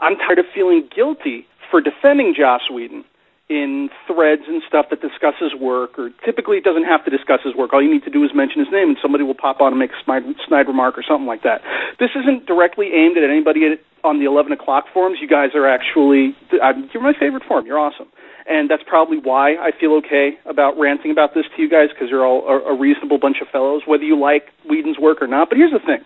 I'm 0.00 0.16
tired 0.16 0.38
of 0.38 0.46
feeling 0.54 0.88
guilty 0.94 1.46
for 1.70 1.80
defending 1.80 2.34
Joss 2.34 2.70
Whedon 2.70 3.04
in 3.48 3.88
threads 4.06 4.42
and 4.48 4.60
stuff 4.66 4.86
that 4.90 5.00
discusses 5.00 5.54
work, 5.54 5.98
or 5.98 6.10
typically 6.24 6.56
it 6.58 6.64
doesn't 6.64 6.84
have 6.84 7.04
to 7.04 7.10
discuss 7.10 7.40
his 7.44 7.54
work. 7.54 7.72
All 7.72 7.82
you 7.82 7.92
need 7.92 8.02
to 8.04 8.10
do 8.10 8.24
is 8.24 8.34
mention 8.34 8.58
his 8.58 8.72
name, 8.72 8.88
and 8.88 8.98
somebody 9.00 9.22
will 9.22 9.38
pop 9.38 9.60
on 9.60 9.72
and 9.72 9.78
make 9.78 9.92
a 9.92 10.02
snide, 10.04 10.66
remark 10.66 10.98
or 10.98 11.04
something 11.06 11.26
like 11.26 11.42
that. 11.44 11.62
This 12.00 12.10
isn't 12.16 12.46
directly 12.46 12.92
aimed 12.92 13.16
at 13.16 13.22
anybody 13.22 13.78
on 14.02 14.18
the 14.18 14.24
11 14.24 14.50
o'clock 14.52 14.86
forums. 14.92 15.18
You 15.20 15.28
guys 15.28 15.54
are 15.54 15.66
actually, 15.66 16.34
you're 16.50 17.02
my 17.02 17.14
favorite 17.18 17.44
forum. 17.46 17.66
You're 17.66 17.78
awesome. 17.78 18.08
And 18.48 18.70
that's 18.70 18.82
probably 18.86 19.18
why 19.18 19.56
I 19.56 19.70
feel 19.78 19.92
okay 20.06 20.38
about 20.44 20.78
ranting 20.78 21.10
about 21.10 21.34
this 21.34 21.46
to 21.54 21.62
you 21.62 21.68
guys, 21.68 21.90
because 21.90 22.10
you're 22.10 22.26
all 22.26 22.46
a, 22.48 22.74
a 22.74 22.78
reasonable 22.78 23.18
bunch 23.18 23.38
of 23.40 23.48
fellows, 23.48 23.82
whether 23.86 24.04
you 24.04 24.18
like 24.18 24.50
Whedon's 24.68 24.98
work 24.98 25.22
or 25.22 25.26
not. 25.26 25.48
But 25.48 25.58
here's 25.58 25.72
the 25.72 25.80
thing. 25.80 26.04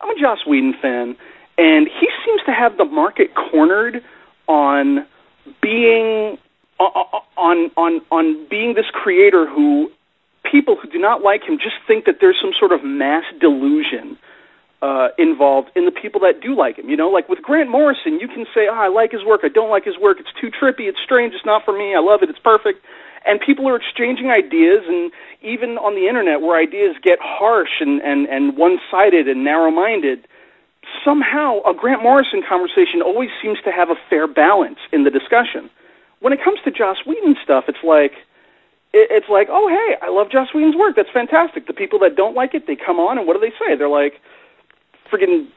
I'm 0.00 0.10
a 0.10 0.20
Joss 0.20 0.46
Whedon 0.46 0.74
fan, 0.80 1.16
and 1.58 1.86
he 1.86 2.08
seems 2.24 2.42
to 2.46 2.52
have 2.52 2.78
the 2.78 2.84
market 2.84 3.34
cornered 3.34 4.02
on 4.50 5.06
being 5.62 6.36
on 6.80 7.70
on 7.76 8.00
on 8.10 8.46
being 8.48 8.74
this 8.74 8.90
creator 8.92 9.46
who 9.46 9.90
people 10.42 10.74
who 10.74 10.88
do 10.90 10.98
not 10.98 11.22
like 11.22 11.44
him 11.44 11.56
just 11.56 11.76
think 11.86 12.04
that 12.06 12.16
there's 12.20 12.36
some 12.40 12.52
sort 12.58 12.72
of 12.72 12.82
mass 12.82 13.22
delusion 13.40 14.18
uh, 14.82 15.08
involved 15.18 15.70
in 15.76 15.84
the 15.84 15.92
people 15.92 16.20
that 16.20 16.40
do 16.40 16.56
like 16.56 16.78
him. 16.78 16.88
You 16.88 16.96
know, 16.96 17.10
like 17.10 17.28
with 17.28 17.42
Grant 17.42 17.70
Morrison, 17.70 18.18
you 18.18 18.26
can 18.26 18.44
say, 18.52 18.66
"Oh, 18.68 18.74
I 18.74 18.88
like 18.88 19.12
his 19.12 19.24
work. 19.24 19.42
I 19.44 19.48
don't 19.48 19.70
like 19.70 19.84
his 19.84 19.98
work. 19.98 20.18
It's 20.18 20.32
too 20.40 20.50
trippy. 20.50 20.88
It's 20.88 20.98
strange. 21.04 21.32
It's 21.32 21.46
not 21.46 21.64
for 21.64 21.72
me. 21.72 21.94
I 21.94 22.00
love 22.00 22.22
it. 22.22 22.30
It's 22.30 22.38
perfect." 22.38 22.84
And 23.26 23.38
people 23.38 23.68
are 23.68 23.76
exchanging 23.76 24.30
ideas, 24.30 24.82
and 24.88 25.12
even 25.42 25.76
on 25.76 25.94
the 25.94 26.08
internet, 26.08 26.40
where 26.40 26.58
ideas 26.58 26.96
get 27.02 27.18
harsh 27.20 27.80
and 27.80 28.00
and 28.02 28.26
and 28.26 28.56
one-sided 28.56 29.28
and 29.28 29.44
narrow-minded, 29.44 30.26
somehow 31.04 31.60
a 31.62 31.74
Grant 31.74 32.02
Morrison 32.02 32.42
conversation 32.46 33.02
always 33.02 33.30
seems 33.42 33.58
to 33.64 33.72
have 33.72 33.90
a 33.90 33.96
fair 34.08 34.26
balance 34.26 34.78
in 34.92 35.04
the 35.04 35.10
discussion. 35.10 35.70
When 36.20 36.32
it 36.32 36.42
comes 36.42 36.60
to 36.64 36.70
Joss 36.70 36.98
Whedon 37.06 37.36
stuff, 37.42 37.64
it's 37.68 37.82
like 37.82 38.12
it's 38.92 39.28
like, 39.28 39.48
oh 39.50 39.68
hey, 39.68 39.96
I 40.02 40.10
love 40.10 40.30
Joss 40.30 40.52
Whedon's 40.54 40.76
work. 40.76 40.96
That's 40.96 41.10
fantastic. 41.10 41.66
The 41.66 41.72
people 41.72 41.98
that 42.00 42.16
don't 42.16 42.34
like 42.34 42.54
it, 42.54 42.66
they 42.66 42.76
come 42.76 42.98
on 42.98 43.18
and 43.18 43.26
what 43.26 43.34
do 43.34 43.40
they 43.40 43.54
say? 43.56 43.76
They're 43.76 43.88
like, 43.88 44.20
friggin', 45.10 45.48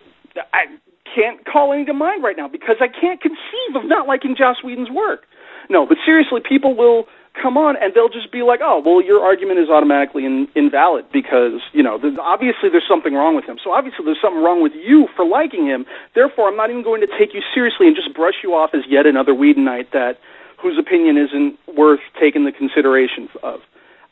I 0.53 0.65
can't 1.13 1.45
call 1.45 1.73
any 1.73 1.86
to 1.86 1.93
mind 1.93 2.23
right 2.23 2.38
now 2.38 2.47
because 2.47 2.77
I 2.79 2.88
can't 2.88 3.21
conceive 3.21 3.75
of 3.75 3.86
not 3.86 4.07
liking 4.07 4.36
Joss 4.36 4.63
Whedon's 4.63 4.89
work. 4.89 5.25
No, 5.69 5.86
but 5.86 5.97
seriously, 6.05 6.41
people 6.47 6.75
will 6.75 7.07
come 7.39 7.57
on 7.57 7.75
and 7.81 7.93
they'll 7.93 8.09
just 8.09 8.31
be 8.31 8.43
like, 8.43 8.59
oh, 8.63 8.81
well, 8.86 9.01
your 9.01 9.23
argument 9.23 9.59
is 9.59 9.69
automatically 9.69 10.25
in, 10.25 10.47
invalid 10.55 11.05
because, 11.11 11.61
you 11.73 11.81
know, 11.81 11.97
there's, 11.97 12.17
obviously 12.21 12.69
there's 12.69 12.88
something 12.88 13.13
wrong 13.13 13.36
with 13.36 13.45
him. 13.45 13.57
So 13.63 13.71
obviously 13.71 14.05
there's 14.05 14.21
something 14.21 14.41
wrong 14.41 14.61
with 14.61 14.73
you 14.73 15.07
for 15.15 15.25
liking 15.25 15.65
him. 15.65 15.86
Therefore, 16.13 16.47
I'm 16.47 16.55
not 16.55 16.69
even 16.69 16.84
going 16.84 17.01
to 17.01 17.07
take 17.17 17.34
you 17.34 17.41
seriously 17.53 17.88
and 17.88 17.95
just 17.95 18.13
brush 18.13 18.36
you 18.43 18.53
off 18.53 18.71
as 18.73 18.84
yet 18.88 19.05
another 19.05 19.34
Whedonite 19.34 19.91
that 19.91 20.19
whose 20.57 20.77
opinion 20.77 21.17
isn't 21.17 21.59
worth 21.75 21.99
taking 22.19 22.45
the 22.45 22.51
consideration 22.51 23.27
of. 23.41 23.61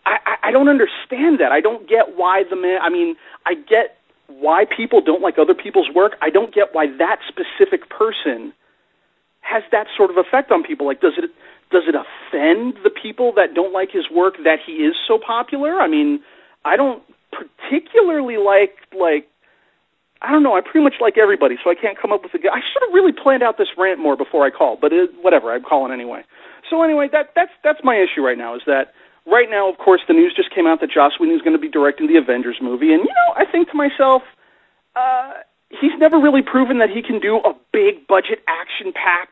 I, 0.05 0.17
I, 0.25 0.49
I 0.49 0.51
don't 0.51 0.67
understand 0.67 1.39
that. 1.39 1.51
I 1.51 1.61
don't 1.61 1.87
get 1.87 2.17
why 2.17 2.43
the 2.49 2.55
man. 2.55 2.79
I 2.81 2.89
mean, 2.89 3.15
I 3.45 3.53
get 3.53 3.97
why 4.27 4.65
people 4.65 5.01
don't 5.01 5.21
like 5.21 5.37
other 5.37 5.53
people's 5.53 5.89
work. 5.93 6.17
I 6.21 6.29
don't 6.29 6.53
get 6.53 6.73
why 6.73 6.87
that 6.97 7.19
specific 7.27 7.89
person 7.89 8.51
has 9.41 9.63
that 9.71 9.87
sort 9.95 10.09
of 10.09 10.17
effect 10.17 10.51
on 10.51 10.63
people. 10.63 10.85
Like, 10.87 11.01
does 11.01 11.13
it 11.17 11.29
does 11.71 11.83
it 11.87 11.95
offend 11.95 12.77
the 12.83 12.89
people 12.89 13.33
that 13.35 13.53
don't 13.53 13.73
like 13.73 13.91
his 13.91 14.09
work 14.11 14.35
that 14.43 14.59
he 14.65 14.73
is 14.73 14.95
so 15.07 15.17
popular? 15.17 15.79
I 15.79 15.87
mean, 15.87 16.21
I 16.65 16.75
don't 16.75 17.03
particularly 17.31 18.37
like 18.37 18.75
like 18.97 19.27
I 20.21 20.31
don't 20.31 20.43
know. 20.43 20.55
I 20.55 20.61
pretty 20.61 20.83
much 20.83 20.95
like 21.01 21.17
everybody, 21.17 21.57
so 21.63 21.71
I 21.71 21.75
can't 21.75 21.97
come 21.99 22.11
up 22.11 22.21
with 22.23 22.33
a. 22.35 22.37
g- 22.37 22.49
I 22.51 22.59
should 22.61 22.83
have 22.85 22.93
really 22.93 23.11
planned 23.11 23.41
out 23.41 23.57
this 23.57 23.69
rant 23.77 23.99
more 23.99 24.15
before 24.15 24.45
I 24.45 24.51
called, 24.51 24.79
but 24.79 24.93
it, 24.93 25.09
whatever. 25.21 25.51
I'm 25.51 25.63
calling 25.63 25.91
anyway. 25.91 26.23
So 26.69 26.83
anyway, 26.83 27.09
that 27.11 27.31
that's 27.35 27.51
that's 27.63 27.79
my 27.83 27.95
issue 27.95 28.21
right 28.21 28.37
now. 28.37 28.55
Is 28.55 28.61
that 28.67 28.93
right 29.25 29.49
now? 29.49 29.69
Of 29.69 29.77
course, 29.79 30.01
the 30.07 30.13
news 30.13 30.33
just 30.35 30.53
came 30.53 30.67
out 30.67 30.79
that 30.81 30.91
Joss 30.91 31.13
Whedon 31.19 31.35
is 31.35 31.41
going 31.41 31.55
to 31.55 31.61
be 31.61 31.69
directing 31.69 32.07
the 32.07 32.17
Avengers 32.17 32.57
movie, 32.61 32.93
and 32.93 33.01
you 33.01 33.09
know, 33.09 33.33
I 33.35 33.45
think 33.49 33.69
to 33.71 33.75
myself, 33.75 34.21
uh, 34.95 35.33
he's 35.69 35.97
never 35.97 36.19
really 36.19 36.43
proven 36.43 36.77
that 36.79 36.89
he 36.91 37.01
can 37.01 37.19
do 37.19 37.37
a 37.37 37.55
big 37.73 38.05
budget, 38.07 38.43
action 38.47 38.93
packed, 38.93 39.30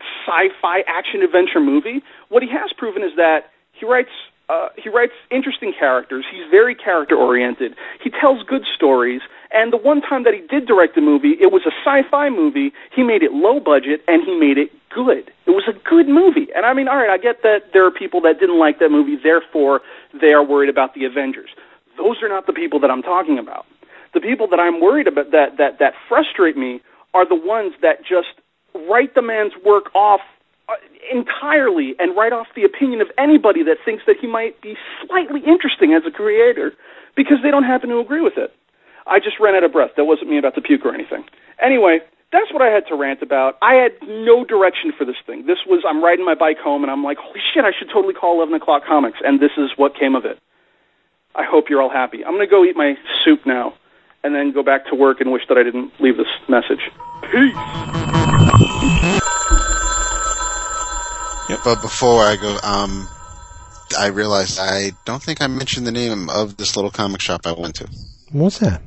sci-fi 0.00 0.80
action 0.86 1.22
adventure 1.22 1.60
movie. 1.60 2.02
What 2.28 2.42
he 2.42 2.48
has 2.50 2.72
proven 2.76 3.02
is 3.02 3.12
that 3.16 3.50
he 3.72 3.86
writes 3.86 4.10
uh, 4.48 4.68
he 4.82 4.88
writes 4.88 5.12
interesting 5.30 5.74
characters. 5.78 6.24
He's 6.30 6.48
very 6.50 6.74
character 6.74 7.14
oriented. 7.14 7.74
He 8.02 8.08
tells 8.08 8.42
good 8.44 8.64
stories. 8.74 9.20
And 9.50 9.72
the 9.72 9.76
one 9.76 10.00
time 10.00 10.24
that 10.24 10.32
he 10.32 10.40
did 10.40 10.66
direct 10.66 10.96
a 10.96 11.02
movie, 11.02 11.36
it 11.40 11.52
was 11.52 11.62
a 11.66 11.72
sci-fi 11.84 12.30
movie. 12.30 12.72
He 12.94 13.02
made 13.02 13.22
it 13.22 13.32
low 13.32 13.60
budget 13.60 14.02
and 14.08 14.24
he 14.24 14.38
made 14.38 14.56
it 14.56 14.70
good. 14.88 15.30
It 15.46 15.50
was 15.50 15.64
a 15.68 15.72
good 15.88 16.08
movie. 16.08 16.48
And 16.56 16.64
I 16.64 16.72
mean, 16.72 16.88
all 16.88 16.96
right, 16.96 17.10
I 17.10 17.18
get 17.18 17.42
that 17.42 17.72
there 17.72 17.84
are 17.84 17.90
people 17.90 18.22
that 18.22 18.40
didn't 18.40 18.58
like 18.58 18.78
that 18.78 18.90
movie, 18.90 19.16
therefore 19.22 19.82
they 20.18 20.32
are 20.32 20.44
worried 20.44 20.70
about 20.70 20.94
the 20.94 21.04
Avengers. 21.04 21.50
Those 21.96 22.22
are 22.22 22.28
not 22.28 22.46
the 22.46 22.52
people 22.52 22.80
that 22.80 22.90
I'm 22.90 23.02
talking 23.02 23.38
about. 23.38 23.66
The 24.14 24.20
people 24.20 24.48
that 24.48 24.60
I'm 24.60 24.80
worried 24.80 25.06
about 25.06 25.30
that 25.32 25.58
that 25.58 25.78
that 25.78 25.92
frustrate 26.08 26.56
me 26.56 26.80
are 27.12 27.28
the 27.28 27.34
ones 27.34 27.74
that 27.82 28.00
just 28.00 28.37
write 28.74 29.14
the 29.14 29.22
man's 29.22 29.52
work 29.64 29.94
off 29.94 30.20
uh, 30.68 30.74
entirely 31.10 31.94
and 31.98 32.16
write 32.16 32.32
off 32.32 32.46
the 32.54 32.64
opinion 32.64 33.00
of 33.00 33.08
anybody 33.16 33.62
that 33.62 33.78
thinks 33.84 34.04
that 34.06 34.16
he 34.20 34.26
might 34.26 34.60
be 34.60 34.76
slightly 35.06 35.40
interesting 35.46 35.94
as 35.94 36.02
a 36.06 36.10
creator 36.10 36.72
because 37.16 37.38
they 37.42 37.50
don't 37.50 37.64
happen 37.64 37.88
to 37.90 37.98
agree 37.98 38.20
with 38.20 38.36
it. 38.36 38.54
I 39.06 39.18
just 39.18 39.40
ran 39.40 39.54
out 39.54 39.64
of 39.64 39.72
breath. 39.72 39.92
That 39.96 40.04
wasn't 40.04 40.30
me 40.30 40.38
about 40.38 40.54
to 40.56 40.60
puke 40.60 40.84
or 40.84 40.94
anything. 40.94 41.24
Anyway, 41.60 42.00
that's 42.30 42.52
what 42.52 42.62
I 42.62 42.66
had 42.66 42.86
to 42.88 42.94
rant 42.94 43.22
about. 43.22 43.56
I 43.62 43.74
had 43.74 43.92
no 44.06 44.44
direction 44.44 44.92
for 44.96 45.04
this 45.04 45.16
thing. 45.26 45.46
This 45.46 45.58
was 45.66 45.82
I'm 45.88 46.04
riding 46.04 46.24
my 46.24 46.34
bike 46.34 46.58
home 46.58 46.82
and 46.82 46.90
I'm 46.90 47.02
like, 47.02 47.16
holy 47.18 47.40
shit, 47.52 47.64
I 47.64 47.72
should 47.76 47.88
totally 47.88 48.14
call 48.14 48.36
11 48.36 48.54
o'clock 48.54 48.84
comics, 48.84 49.18
and 49.24 49.40
this 49.40 49.52
is 49.56 49.70
what 49.76 49.94
came 49.94 50.14
of 50.14 50.24
it. 50.24 50.38
I 51.34 51.44
hope 51.44 51.70
you're 51.70 51.80
all 51.80 51.90
happy. 51.90 52.24
I'm 52.24 52.38
to 52.38 52.46
go 52.46 52.64
eat 52.64 52.76
my 52.76 52.96
soup 53.24 53.46
now 53.46 53.74
and 54.24 54.34
then 54.34 54.52
go 54.52 54.62
back 54.62 54.86
to 54.86 54.94
work 54.94 55.20
and 55.20 55.32
wish 55.32 55.42
that 55.48 55.56
I 55.56 55.62
didn't 55.62 55.92
leave 56.00 56.16
this 56.16 56.26
message. 56.48 56.90
Peace. 57.30 58.07
But 61.68 61.82
before 61.82 62.22
I 62.22 62.36
go, 62.36 62.56
um, 62.62 63.06
I 63.98 64.06
realized 64.06 64.58
I 64.58 64.92
don't 65.04 65.22
think 65.22 65.42
I 65.42 65.48
mentioned 65.48 65.86
the 65.86 65.92
name 65.92 66.30
of 66.30 66.56
this 66.56 66.76
little 66.76 66.90
comic 66.90 67.20
shop 67.20 67.42
I 67.44 67.52
went 67.52 67.74
to. 67.74 67.88
What's 68.32 68.58
that? 68.60 68.80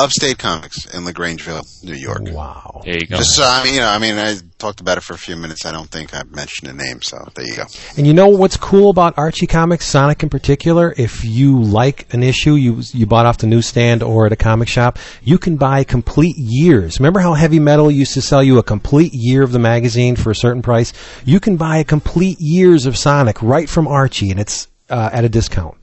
Upstate 0.00 0.38
Comics 0.38 0.86
in 0.94 1.02
Lagrangeville, 1.02 1.82
New 1.82 1.94
York. 1.94 2.20
Wow. 2.30 2.82
There 2.84 2.94
you 2.94 3.06
go. 3.08 3.16
Just 3.16 3.34
so 3.34 3.42
I 3.44 3.64
mean, 3.64 3.74
you 3.74 3.80
know, 3.80 3.88
I 3.88 3.98
mean, 3.98 4.16
I 4.16 4.36
talked 4.58 4.80
about 4.80 4.96
it 4.96 5.00
for 5.00 5.14
a 5.14 5.18
few 5.18 5.34
minutes. 5.34 5.66
I 5.66 5.72
don't 5.72 5.90
think 5.90 6.14
I 6.14 6.22
mentioned 6.22 6.70
the 6.70 6.84
name, 6.84 7.02
so 7.02 7.18
there 7.34 7.44
you 7.44 7.56
go. 7.56 7.64
And 7.96 8.06
you 8.06 8.14
know 8.14 8.28
what's 8.28 8.56
cool 8.56 8.90
about 8.90 9.18
Archie 9.18 9.48
Comics, 9.48 9.86
Sonic 9.86 10.22
in 10.22 10.28
particular? 10.28 10.94
If 10.96 11.24
you 11.24 11.60
like 11.60 12.14
an 12.14 12.22
issue 12.22 12.54
you 12.54 12.80
you 12.92 13.06
bought 13.06 13.26
off 13.26 13.38
the 13.38 13.48
newsstand 13.48 14.04
or 14.04 14.26
at 14.26 14.32
a 14.32 14.36
comic 14.36 14.68
shop, 14.68 15.00
you 15.24 15.36
can 15.36 15.56
buy 15.56 15.82
complete 15.82 16.36
years. 16.38 17.00
Remember 17.00 17.18
how 17.18 17.34
Heavy 17.34 17.58
Metal 17.58 17.90
used 17.90 18.14
to 18.14 18.22
sell 18.22 18.42
you 18.44 18.58
a 18.58 18.62
complete 18.62 19.12
year 19.14 19.42
of 19.42 19.50
the 19.50 19.58
magazine 19.58 20.14
for 20.14 20.30
a 20.30 20.36
certain 20.36 20.62
price? 20.62 20.92
You 21.24 21.40
can 21.40 21.56
buy 21.56 21.78
a 21.78 21.84
complete 21.84 22.38
years 22.38 22.86
of 22.86 22.96
Sonic 22.96 23.42
right 23.42 23.68
from 23.68 23.88
Archie, 23.88 24.30
and 24.30 24.38
it's 24.38 24.68
uh, 24.88 25.10
at 25.12 25.24
a 25.24 25.28
discount. 25.28 25.76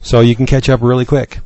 So 0.00 0.18
you 0.18 0.34
can 0.34 0.46
catch 0.46 0.68
up 0.68 0.82
really 0.82 1.04
quick. 1.04 1.38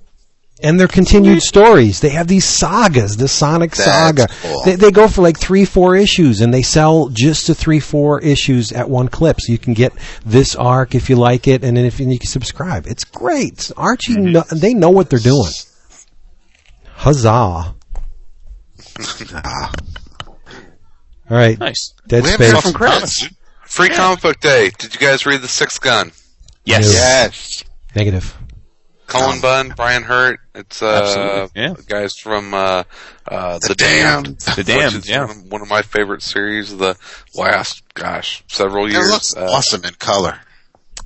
And 0.62 0.80
their 0.80 0.88
continued 0.88 1.42
stories. 1.42 2.00
They 2.00 2.08
have 2.10 2.26
these 2.28 2.44
sagas, 2.44 3.16
the 3.16 3.28
Sonic 3.28 3.72
That's 3.76 3.84
saga. 3.84 4.26
cool. 4.42 4.62
They, 4.64 4.76
they 4.76 4.90
go 4.90 5.06
for 5.08 5.20
like 5.22 5.38
three, 5.38 5.64
four 5.64 5.96
issues, 5.96 6.40
and 6.40 6.52
they 6.52 6.62
sell 6.62 7.08
just 7.08 7.46
the 7.46 7.54
three, 7.54 7.80
four 7.80 8.20
issues 8.22 8.72
at 8.72 8.88
one 8.88 9.08
clip. 9.08 9.40
So 9.40 9.52
you 9.52 9.58
can 9.58 9.74
get 9.74 9.92
this 10.24 10.56
arc 10.56 10.94
if 10.94 11.10
you 11.10 11.16
like 11.16 11.46
it, 11.46 11.62
and 11.62 11.76
then 11.76 11.84
if 11.84 12.00
and 12.00 12.12
you 12.12 12.18
can 12.18 12.28
subscribe. 12.28 12.86
It's 12.86 13.04
great. 13.04 13.70
Archie, 13.76 14.14
Mm-hmm. 14.14 14.32
kno- 14.32 14.44
they 14.58 14.72
know 14.74 14.90
what 14.90 15.10
they're 15.10 15.18
doing. 15.18 15.50
Huzzah! 16.94 17.74
Ah. 19.34 19.72
All 21.28 21.36
right, 21.36 21.58
Nice. 21.58 21.92
Dead 22.06 22.22
We 22.22 22.30
haven't 22.30 22.50
Space. 22.50 22.62
from 22.62 22.72
Chris. 22.72 23.28
Free 23.64 23.88
comic 23.88 24.22
book 24.22 24.40
day. 24.40 24.70
Did 24.78 24.94
you 24.94 25.00
guys 25.00 25.26
read 25.26 25.42
the 25.42 25.48
Sixth 25.48 25.80
Gun? 25.80 26.12
Yes. 26.64 26.92
Yes. 26.94 27.64
Negative. 27.94 28.34
Cullen 29.06 29.40
Bunn, 29.40 29.72
Brian 29.76 30.02
Hurtt. 30.02 30.40
It's 30.54 30.82
uh, 30.82 31.48
yeah. 31.54 31.74
guys 31.86 32.14
from 32.16 32.54
uh, 32.54 32.84
uh, 33.26 33.58
The 33.58 33.68
the, 33.68 33.74
Damned. 33.74 34.24
Damned. 34.24 34.40
The 34.40 34.54
which 34.56 34.66
Damned, 34.66 34.94
is 34.96 35.08
yeah. 35.08 35.20
one, 35.26 35.30
of, 35.30 35.52
one 35.52 35.62
of 35.62 35.68
my 35.68 35.82
favorite 35.82 36.22
series 36.22 36.72
of 36.72 36.78
the 36.78 36.96
last, 37.34 37.82
gosh, 37.94 38.42
several 38.48 38.86
It 38.86 38.92
years. 38.92 39.10
looks 39.10 39.36
Uh, 39.36 39.44
awesome 39.50 39.84
in 39.84 39.94
color. 39.94 40.40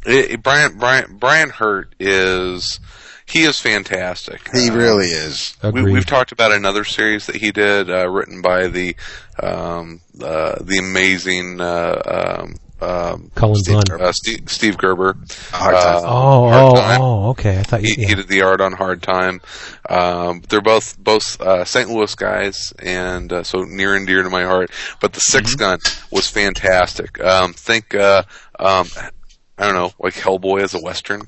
it- 0.06 0.30
it- 0.32 0.42
Brian 0.42 0.78
Brian 0.78 1.16
Brian 1.18 1.50
Hurtt 1.50 1.94
is 1.98 2.80
he 3.26 3.42
is 3.44 3.60
fantastic. 3.60 4.48
He 4.52 4.70
Uh, 4.70 4.74
really 4.74 5.06
is. 5.08 5.56
we, 5.62 5.68
Agreed. 5.68 5.92
we've 5.92 6.06
talked 6.06 6.32
about 6.32 6.50
another 6.52 6.82
series 6.84 7.26
that 7.26 7.36
he 7.36 7.52
did, 7.52 7.88
uh, 7.90 8.08
written 8.08 8.40
by 8.42 8.66
the 8.68 8.96
um, 9.42 10.00
uh, 10.22 10.56
the 10.60 10.78
amazing 10.78 11.60
uh, 11.60 12.40
um, 12.42 12.56
um, 12.82 13.30
Cullen 13.34 13.56
Steve, 13.56 13.80
Bunn. 13.88 14.00
uh, 14.00 14.12
Steve, 14.12 14.48
Steve 14.50 14.78
Gerber. 14.78 15.14
Hard 15.52 15.74
Time. 15.74 15.96
Uh, 15.96 16.00
Oh, 16.04 16.48
Hard 16.50 16.62
oh, 16.72 16.74
Time. 16.76 17.00
oh, 17.00 17.28
okay. 17.30 17.58
I 17.58 17.62
thought 17.62 17.82
you. 17.82 17.94
He, 17.94 18.02
yeah. 18.02 18.08
he 18.08 18.14
did 18.16 18.28
the 18.28 18.42
art 18.42 18.60
on 18.60 18.72
Hard 18.72 19.02
Time. 19.02 19.40
Um, 19.88 20.42
they're 20.48 20.60
both 20.62 20.98
both 20.98 21.40
uh, 21.40 21.64
St. 21.64 21.88
Louis 21.90 22.14
guys, 22.14 22.72
and 22.78 23.32
uh, 23.32 23.42
so 23.42 23.62
near 23.64 23.94
and 23.96 24.06
dear 24.06 24.22
to 24.22 24.30
my 24.30 24.44
heart. 24.44 24.70
But 25.00 25.12
the 25.12 25.20
6 25.20 25.50
Mm-hmm. 25.50 25.58
Gun 25.58 25.78
was 26.10 26.28
fantastic. 26.28 27.22
Um, 27.22 27.52
think, 27.52 27.94
uh, 27.94 28.22
um, 28.58 28.86
I 29.58 29.66
don't 29.66 29.74
know, 29.74 29.92
like 29.98 30.14
Hellboy 30.14 30.62
as 30.62 30.74
a 30.74 30.80
western. 30.80 31.22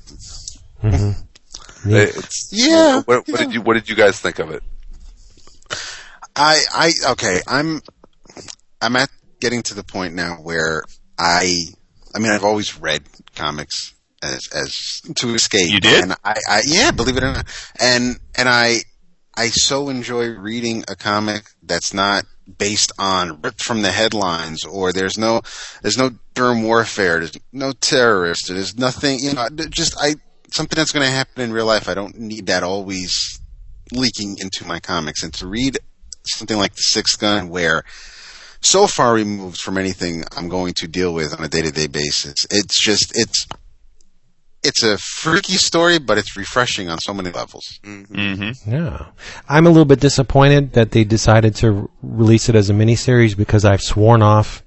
Neat. 0.81 1.15
It's, 1.85 2.49
Yeah, 2.51 3.01
What, 3.05 3.27
what 3.27 3.27
yeah. 3.27 3.37
did 3.37 3.53
you 3.53 3.61
What 3.61 3.73
did 3.73 3.89
you 3.89 3.95
guys 3.95 4.19
think 4.19 4.39
of 4.39 4.51
it? 4.51 4.63
I, 6.35 6.61
I, 6.73 6.91
okay, 7.11 7.41
I'm, 7.47 7.81
I'm 8.81 8.95
at 8.95 9.09
getting 9.39 9.61
to 9.63 9.73
the 9.75 9.83
point 9.83 10.13
now 10.15 10.35
where 10.41 10.83
I, 11.23 11.67
I 12.13 12.19
mean, 12.19 12.31
I've 12.33 12.43
always 12.43 12.77
read 12.77 13.03
comics 13.33 13.93
as, 14.21 14.49
as 14.53 15.15
to 15.15 15.33
escape. 15.35 15.71
You 15.71 15.79
did? 15.79 16.03
And 16.03 16.13
I, 16.23 16.35
I, 16.49 16.61
yeah, 16.65 16.91
believe 16.91 17.15
it 17.15 17.23
or 17.23 17.31
not. 17.31 17.47
And, 17.79 18.17
and 18.37 18.49
I, 18.49 18.79
I 19.33 19.47
so 19.47 19.87
enjoy 19.87 20.31
reading 20.31 20.83
a 20.89 20.97
comic 20.97 21.45
that's 21.63 21.93
not 21.93 22.25
based 22.57 22.91
on 22.99 23.41
ripped 23.41 23.63
from 23.63 23.83
the 23.83 23.91
headlines 23.91 24.65
or 24.65 24.91
there's 24.91 25.17
no, 25.17 25.41
there's 25.81 25.97
no 25.97 26.11
germ 26.35 26.63
warfare, 26.63 27.19
there's 27.19 27.37
no 27.53 27.71
terrorist, 27.71 28.49
there's 28.49 28.77
nothing, 28.77 29.19
you 29.19 29.33
know, 29.33 29.47
just 29.69 29.95
I, 29.97 30.15
something 30.51 30.75
that's 30.75 30.91
going 30.91 31.05
to 31.05 31.11
happen 31.11 31.41
in 31.41 31.53
real 31.53 31.65
life. 31.65 31.87
I 31.87 31.93
don't 31.93 32.19
need 32.19 32.47
that 32.47 32.63
always 32.63 33.39
leaking 33.93 34.39
into 34.39 34.67
my 34.67 34.81
comics 34.81 35.23
and 35.23 35.33
to 35.35 35.47
read 35.47 35.77
something 36.25 36.57
like 36.57 36.75
the 36.75 36.81
Sixth 36.81 37.17
Gun, 37.17 37.47
where 37.47 37.83
so 38.65 38.87
far 38.87 39.13
removed 39.13 39.59
from 39.61 39.77
anything 39.77 40.23
I'm 40.35 40.49
going 40.49 40.73
to 40.75 40.87
deal 40.87 41.13
with 41.13 41.37
on 41.37 41.43
a 41.43 41.49
day 41.49 41.61
to 41.61 41.71
day 41.71 41.87
basis. 41.87 42.45
It's 42.49 42.81
just 42.81 43.17
it's 43.17 43.47
it's 44.63 44.81
a 44.83 44.97
freaky 44.97 45.57
story, 45.57 45.99
but 45.99 46.17
it's 46.17 46.37
refreshing 46.37 46.89
on 46.89 46.97
so 46.99 47.13
many 47.13 47.31
levels. 47.31 47.79
Mm-hmm. 47.83 48.71
Yeah. 48.71 49.07
I'm 49.49 49.65
a 49.67 49.69
little 49.69 49.85
bit 49.85 49.99
disappointed 49.99 50.73
that 50.73 50.91
they 50.91 51.03
decided 51.03 51.55
to 51.57 51.75
r- 51.81 51.89
release 52.01 52.47
it 52.47 52.55
as 52.55 52.69
a 52.69 52.73
miniseries 52.73 53.35
because 53.35 53.65
I've 53.65 53.81
sworn 53.81 54.21
off 54.21 54.63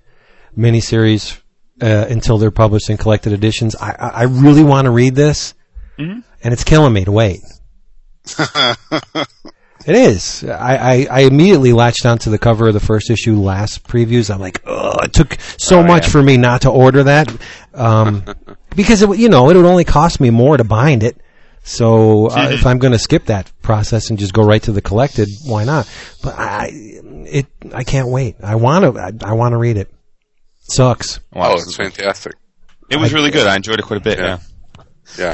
miniseries 0.56 1.40
uh, 1.80 2.06
until 2.10 2.36
they're 2.36 2.50
published 2.50 2.90
in 2.90 2.98
collected 2.98 3.32
editions. 3.32 3.74
I, 3.76 3.90
I 3.92 4.08
I 4.08 4.22
really 4.24 4.64
want 4.64 4.84
to 4.84 4.90
read 4.90 5.14
this, 5.14 5.54
and 6.42 6.52
it's 6.52 6.64
killing 6.64 6.92
me 6.92 7.04
to 7.04 7.12
wait. 7.12 7.40
It 9.86 9.94
is. 9.94 10.42
I, 10.44 10.76
I, 10.76 11.06
I 11.10 11.20
immediately 11.20 11.72
latched 11.72 12.04
onto 12.06 12.28
the 12.30 12.38
cover 12.38 12.68
of 12.68 12.74
the 12.74 12.80
first 12.80 13.08
issue 13.10 13.36
last 13.36 13.84
previews. 13.86 14.32
I'm 14.34 14.40
like, 14.40 14.60
ugh, 14.66 15.04
it 15.04 15.12
took 15.12 15.38
so 15.58 15.82
much 15.82 16.08
for 16.08 16.22
me 16.22 16.36
not 16.36 16.62
to 16.62 16.70
order 16.70 17.04
that. 17.04 17.34
Um, 17.72 18.24
because 18.76 19.02
it, 19.02 19.08
would- 19.08 19.18
you 19.20 19.28
know, 19.28 19.48
it 19.50 19.56
would 19.56 19.64
only 19.64 19.84
cost 19.84 20.18
me 20.20 20.30
more 20.30 20.56
to 20.56 20.64
bind 20.64 21.02
it. 21.04 21.20
So 21.62 22.26
uh, 22.30 22.48
if 22.50 22.66
I'm 22.70 22.78
going 22.78 22.92
to 22.94 22.98
skip 22.98 23.26
that 23.26 23.50
process 23.62 24.10
and 24.10 24.18
just 24.18 24.32
go 24.32 24.42
right 24.42 24.62
to 24.64 24.72
the 24.72 24.82
collected, 24.82 25.28
why 25.44 25.64
not? 25.64 25.88
But 26.22 26.34
I, 26.36 26.70
it, 26.72 27.46
I 27.72 27.84
can't 27.84 28.08
wait. 28.08 28.36
I 28.42 28.56
want 28.56 28.84
to, 28.96 29.00
I, 29.00 29.30
I 29.30 29.32
want 29.34 29.52
to 29.52 29.56
read 29.56 29.76
it. 29.76 29.92
Sucks. 30.62 31.20
Wow. 31.32 31.50
oh, 31.50 31.54
it's 31.54 31.76
fantastic. 31.76 32.34
It 32.90 32.96
was 32.96 33.12
really 33.12 33.30
good. 33.30 33.46
I 33.46 33.54
enjoyed 33.56 33.78
it 33.78 33.84
quite 33.84 33.98
a 33.98 34.02
bit. 34.02 34.18
Yeah. 34.18 34.24
Yeah. 34.26 34.38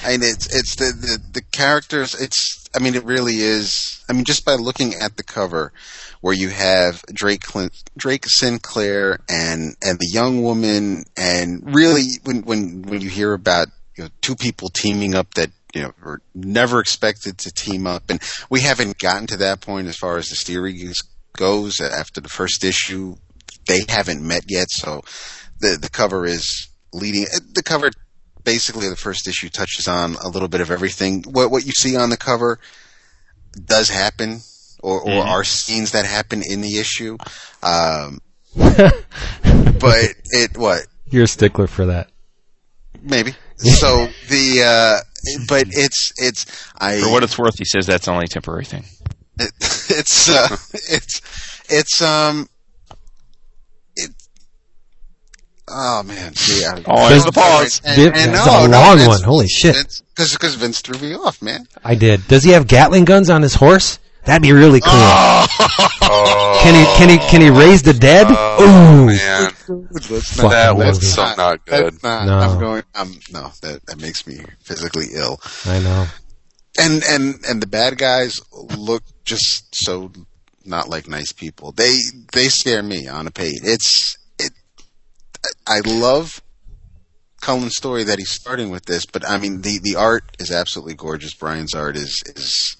And 0.05 0.23
it's 0.23 0.47
it's 0.55 0.77
the, 0.77 0.93
the 0.93 1.19
the 1.33 1.43
characters. 1.43 2.15
It's 2.15 2.69
I 2.75 2.79
mean 2.79 2.95
it 2.95 3.05
really 3.05 3.37
is. 3.37 4.03
I 4.09 4.13
mean 4.13 4.25
just 4.25 4.45
by 4.45 4.55
looking 4.55 4.95
at 4.95 5.17
the 5.17 5.23
cover, 5.23 5.73
where 6.21 6.35
you 6.35 6.49
have 6.51 7.03
Drake 7.13 7.43
Clint, 7.43 7.73
Drake 7.97 8.25
Sinclair 8.27 9.19
and 9.29 9.75
and 9.83 9.99
the 9.99 10.09
young 10.11 10.43
woman, 10.43 11.05
and 11.17 11.75
really 11.75 12.19
when 12.25 12.43
when 12.43 12.83
when 12.83 13.01
you 13.01 13.09
hear 13.09 13.33
about 13.33 13.69
you 13.97 14.05
know 14.05 14.11
two 14.21 14.37
people 14.37 14.69
teaming 14.69 15.15
up 15.15 15.35
that 15.35 15.51
you 15.75 15.83
know 15.83 15.93
were 16.03 16.21
never 16.35 16.81
expected 16.81 17.39
to 17.39 17.53
team 17.53 17.87
up, 17.87 18.05
and 18.09 18.21
we 18.51 18.61
haven't 18.61 18.99
gotten 18.99 19.27
to 19.29 19.37
that 19.39 19.61
point 19.61 19.89
as 19.89 19.97
far 19.97 20.17
as 20.17 20.29
the 20.29 20.37
series 20.37 21.01
goes 21.37 21.81
after 21.81 22.21
the 22.21 22.29
first 22.29 22.65
issue. 22.65 23.17
They 23.67 23.81
haven't 23.89 24.27
met 24.27 24.45
yet, 24.49 24.69
so 24.71 25.03
the 25.61 25.79
the 25.81 25.91
cover 25.91 26.27
is 26.27 26.69
leading. 26.93 27.27
The 27.55 27.63
cover 27.63 27.91
basically 28.45 28.89
the 28.89 28.97
first 28.97 29.29
issue 29.29 29.49
touches 29.49 29.89
on 29.89 30.17
a 30.17 30.29
little 30.29 30.49
bit 30.49 30.61
of 30.61 30.71
everything. 30.71 31.23
What 31.23 31.51
what 31.51 31.65
you 31.65 31.73
see 31.73 31.97
on 31.97 32.11
the 32.11 32.17
cover 32.17 32.59
does 33.65 33.89
happen, 33.89 34.41
or, 34.83 35.01
or 35.01 35.23
are 35.25 35.45
scenes 35.45 35.93
that 35.93 36.07
happen 36.07 36.43
in 36.43 36.61
the 36.61 36.79
issue. 36.79 37.19
Um, 37.63 38.21
but 38.57 40.15
it 40.31 40.57
what 40.57 40.87
You're 41.11 41.25
a 41.25 41.29
stickler 41.29 41.67
for 41.67 41.87
that. 41.87 42.11
maybe 43.03 43.35
so 43.57 44.09
the 44.29 44.63
uh, 44.63 45.01
but 45.49 45.67
it's 45.71 46.13
it's 46.17 46.47
I 46.79 47.01
For 47.01 47.11
what 47.11 47.23
it's 47.23 47.39
worth, 47.39 47.59
he 47.59 47.65
says 47.65 47.87
that's 47.87 48.09
only 48.09 48.25
a 48.25 48.29
temporary 48.29 48.65
thing. 48.65 48.85
it, 49.39 49.53
it's 49.91 50.29
uh, 50.29 50.49
it's 50.73 51.21
it's 51.71 52.03
um 52.03 52.49
it 53.97 54.11
oh 55.73 56.03
man 56.05 56.35
see 56.35 56.65
I, 56.65 56.83
Oh, 56.87 57.09
there's 57.09 57.25
the 57.25 57.33
pause. 57.33 57.81
Vin- 57.81 58.13
that's 58.13 58.47
a 58.47 58.69
long 58.69 59.07
one. 59.07 59.23
Holy 59.23 59.49
shit. 59.49 59.75
because 60.15 60.33
because 60.33 60.55
Vince 60.55 60.81
threw 60.81 60.99
me 60.99 61.15
off 61.15 61.41
man 61.43 61.67
I 61.85 61.95
did. 61.95 62.27
Does 62.29 62.45
he 62.45 62.51
have 62.51 62.67
Gatling 62.67 63.05
guns 63.05 63.31
on 63.31 63.43
his 63.43 63.55
horse? 63.55 63.99
That'd 64.25 64.43
be 64.43 64.53
really 64.53 64.81
cool. 64.81 64.93
Oh, 64.93 66.59
Can 66.63 66.75
he 66.75 66.97
can 66.97 67.09
he 67.09 67.29
can 67.29 67.41
he 67.41 67.51
raise 67.51 67.83
the 67.83 67.93
dead? 67.93 68.27
Oh, 68.31 68.63
Ooh, 68.63 69.07
man, 69.07 69.53
Let's 69.91 70.37
that 70.37 70.77
was 70.77 71.13
so 71.13 71.35
not 71.37 71.67
good. 71.67 72.01
Not, 72.05 72.27
No. 72.27 72.39
I'm 72.39 72.61
going. 72.61 72.85
Um, 72.95 73.19
no, 73.33 73.51
that 73.63 73.85
that 73.87 74.01
makes 74.01 74.25
me 74.27 74.39
physically 74.61 75.07
ill. 75.15 75.41
I 75.65 75.81
know. 75.81 76.07
And 76.79 77.03
and 77.03 77.35
and 77.49 77.61
the 77.61 77.67
bad 77.67 77.99
guys 77.99 78.41
look 78.53 79.03
just 79.25 79.75
so 79.75 80.13
not 80.65 80.89
like 80.89 81.09
nice 81.09 81.33
people. 81.33 81.73
They 81.73 81.99
they 82.33 82.49
scare 82.49 82.83
me 82.83 83.09
on 83.09 83.27
a 83.27 83.33
page. 83.33 83.59
It's 83.65 84.15
it. 84.15 84.19
I 85.67 85.81
love 85.85 86.41
Cullen's 87.41 87.77
story 87.77 88.05
that 88.05 88.19
he's 88.19 88.31
starting 88.31 88.71
with 88.71 88.85
this, 88.87 89.07
but 89.07 89.29
I 89.29 89.39
mean 89.39 89.63
the 89.63 89.79
the 89.83 89.97
art 89.97 90.25
is 90.39 90.51
absolutely 90.51 90.95
gorgeous. 90.95 91.35
Brian's 91.35 91.75
art 91.75 91.97
is 91.97 92.23
is 92.27 92.77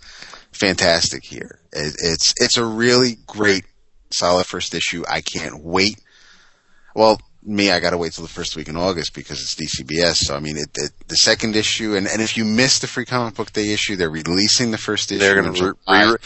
fantastic 0.53 1.25
here. 1.25 1.59
It, 1.73 1.97
it's 1.99 2.35
it's 2.39 2.57
a 2.57 2.65
really 2.65 3.17
great 3.27 3.65
solid 4.11 4.47
first 4.47 4.75
issue. 4.75 5.05
I 5.09 5.21
can't 5.21 5.65
wait. 5.65 6.01
Well, 6.95 7.21
me, 7.43 7.71
I 7.71 7.81
got 7.81 7.91
to 7.91 7.99
wait 7.99 8.13
till 8.13 8.23
the 8.23 8.31
first 8.31 8.55
week 8.55 8.69
in 8.69 8.77
August 8.77 9.15
because 9.15 9.41
it's 9.41 9.55
DCBS. 9.57 10.15
So 10.15 10.37
I 10.37 10.41
mean, 10.41 10.57
it, 10.57 10.69
it, 10.77 10.93
the 11.09 11.17
second 11.17 11.57
issue, 11.57 11.97
and, 11.97 12.07
and 12.07 12.23
if 12.23 12.37
you 12.37 12.45
miss 12.45 12.79
the 12.79 12.87
free 12.87 13.05
comic 13.05 13.35
book 13.35 13.53
day 13.53 13.73
issue, 13.73 13.97
they're 13.97 14.11
releasing 14.11 14.71
the 14.71 14.79
first 14.79 15.11
issue. 15.11 15.19
They're 15.19 15.43
going 15.43 15.53
to 15.53 15.59
July. 15.59 16.13
re- 16.13 16.17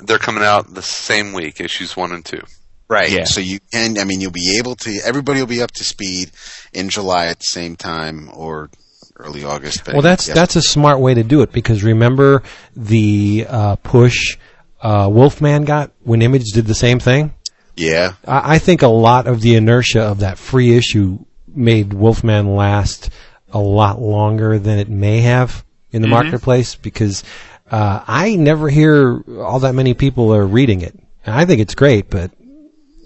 they're 0.00 0.18
coming 0.18 0.42
out 0.42 0.74
the 0.74 0.82
same 0.82 1.32
week, 1.32 1.60
issues 1.60 1.96
one 1.96 2.12
and 2.12 2.24
two. 2.24 2.42
Right. 2.88 3.10
Yeah. 3.10 3.24
So 3.24 3.40
you 3.40 3.60
can, 3.72 3.98
I 3.98 4.04
mean, 4.04 4.20
you'll 4.20 4.30
be 4.30 4.56
able 4.58 4.76
to, 4.76 5.00
everybody 5.04 5.40
will 5.40 5.46
be 5.46 5.62
up 5.62 5.70
to 5.72 5.84
speed 5.84 6.30
in 6.72 6.88
July 6.90 7.26
at 7.26 7.38
the 7.38 7.46
same 7.46 7.76
time 7.76 8.30
or 8.34 8.68
early 9.16 9.44
August. 9.44 9.84
But 9.84 9.94
Well, 9.94 10.02
that's 10.02 10.26
that's 10.26 10.56
a 10.56 10.62
smart 10.62 11.00
way 11.00 11.14
to 11.14 11.22
do 11.22 11.42
it 11.42 11.50
because 11.52 11.82
remember 11.82 12.42
the 12.76 13.46
uh, 13.48 13.76
push 13.76 14.36
uh, 14.82 15.08
Wolfman 15.10 15.64
got 15.64 15.92
when 16.02 16.20
Image 16.20 16.50
did 16.52 16.66
the 16.66 16.74
same 16.74 16.98
thing. 17.00 17.32
yeah. 17.76 18.12
I, 18.26 18.54
I 18.56 18.58
think 18.58 18.82
a 18.82 18.88
lot 18.88 19.26
of 19.26 19.40
the 19.40 19.54
inertia 19.56 20.02
of 20.02 20.18
that 20.20 20.36
free 20.38 20.76
issue 20.76 21.24
made 21.48 21.92
Wolfman 21.94 22.54
last 22.54 23.08
a 23.52 23.60
lot 23.60 24.00
longer 24.00 24.58
than 24.58 24.78
it 24.78 24.88
may 24.88 25.20
have 25.20 25.64
in 25.90 26.02
the 26.02 26.08
marketplace 26.08 26.74
because 26.74 27.24
Uh, 27.70 28.04
I 28.06 28.36
never 28.36 28.68
hear 28.68 29.22
all 29.40 29.60
that 29.60 29.74
many 29.74 29.94
people 29.94 30.34
are 30.34 30.44
reading 30.46 30.82
it. 30.82 30.94
I 31.26 31.46
think 31.46 31.60
it's 31.62 31.74
great, 31.74 32.10
but 32.10 32.30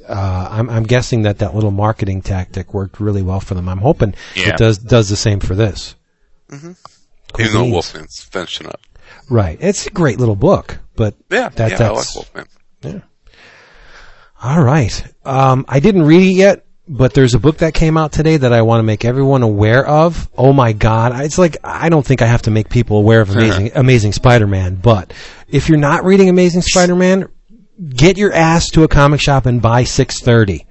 uh, 0.08 0.48
I'm, 0.50 0.68
I'm 0.70 0.84
guessing 0.84 1.22
that 1.22 1.38
that 1.38 1.54
little 1.54 1.70
marketing 1.70 2.22
tactic 2.22 2.72
worked 2.74 2.98
really 3.00 3.22
well 3.22 3.40
for 3.40 3.54
them. 3.54 3.68
I'm 3.68 3.78
hoping 3.78 4.14
Yeah. 4.34 4.50
it 4.50 4.56
does 4.56 4.78
does 4.78 5.08
the 5.08 5.16
same 5.16 5.40
for 5.40 5.54
this. 5.54 5.94
Even 6.52 6.76
Cool 7.32 7.46
though 7.52 7.62
beans. 7.62 7.72
Wolfman's 7.72 8.20
finishing 8.22 8.66
up. 8.68 8.80
Right. 9.28 9.58
It's 9.60 9.86
a 9.86 9.90
great 9.90 10.18
little 10.18 10.36
book, 10.36 10.78
but 10.96 11.14
Yeah, 11.30 11.50
that, 11.50 11.70
yeah, 11.70 11.74
I 11.76 11.78
that's 11.94 12.16
like 12.16 12.26
Wolfman. 12.84 13.02
all 14.42 14.62
right. 14.62 15.04
Um, 15.24 15.64
I 15.68 15.80
didn't 15.80 16.02
read 16.04 16.22
it 16.22 16.32
yet, 16.34 16.64
but 16.86 17.12
there's 17.12 17.34
a 17.34 17.38
book 17.38 17.58
that 17.58 17.74
came 17.74 17.96
out 17.96 18.12
today 18.12 18.36
that 18.36 18.52
I 18.52 18.62
want 18.62 18.78
to 18.78 18.82
make 18.84 19.04
everyone 19.04 19.42
aware 19.42 19.86
of. 19.86 20.28
Oh 20.38 20.52
my 20.52 20.72
God. 20.72 21.20
It's 21.24 21.38
like, 21.38 21.56
I 21.64 21.88
don't 21.88 22.06
think 22.06 22.22
I 22.22 22.26
have 22.26 22.42
to 22.42 22.50
make 22.50 22.68
people 22.70 22.98
aware 22.98 23.20
of 23.20 23.30
Amazing, 23.36 23.72
Amazing 23.74 24.12
Spider-Man, 24.12 24.76
but 24.76 25.12
if 25.48 25.68
you're 25.68 25.78
not 25.78 26.04
reading 26.04 26.28
Amazing 26.28 26.62
Spider-Man, 26.62 27.28
get 27.94 28.16
your 28.18 28.32
ass 28.32 28.68
to 28.70 28.82
a 28.84 28.88
comic 28.88 29.20
shop 29.20 29.46
and 29.46 29.60
buy 29.62 29.84
630. 29.84 30.66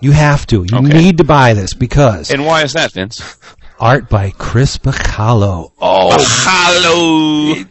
You 0.00 0.12
have 0.12 0.46
to. 0.48 0.64
You 0.64 0.78
Okay. 0.78 0.88
need 0.98 1.18
to 1.18 1.24
buy 1.24 1.54
this 1.54 1.72
because 1.74 2.30
And 2.30 2.44
why 2.44 2.62
is 2.62 2.72
that, 2.74 2.92
Vince? 2.92 3.36
art 3.78 4.08
by 4.08 4.30
Chris 4.30 4.78
Bachalo. 4.78 5.72
Oh, 5.80 6.16
hello. 6.18 7.64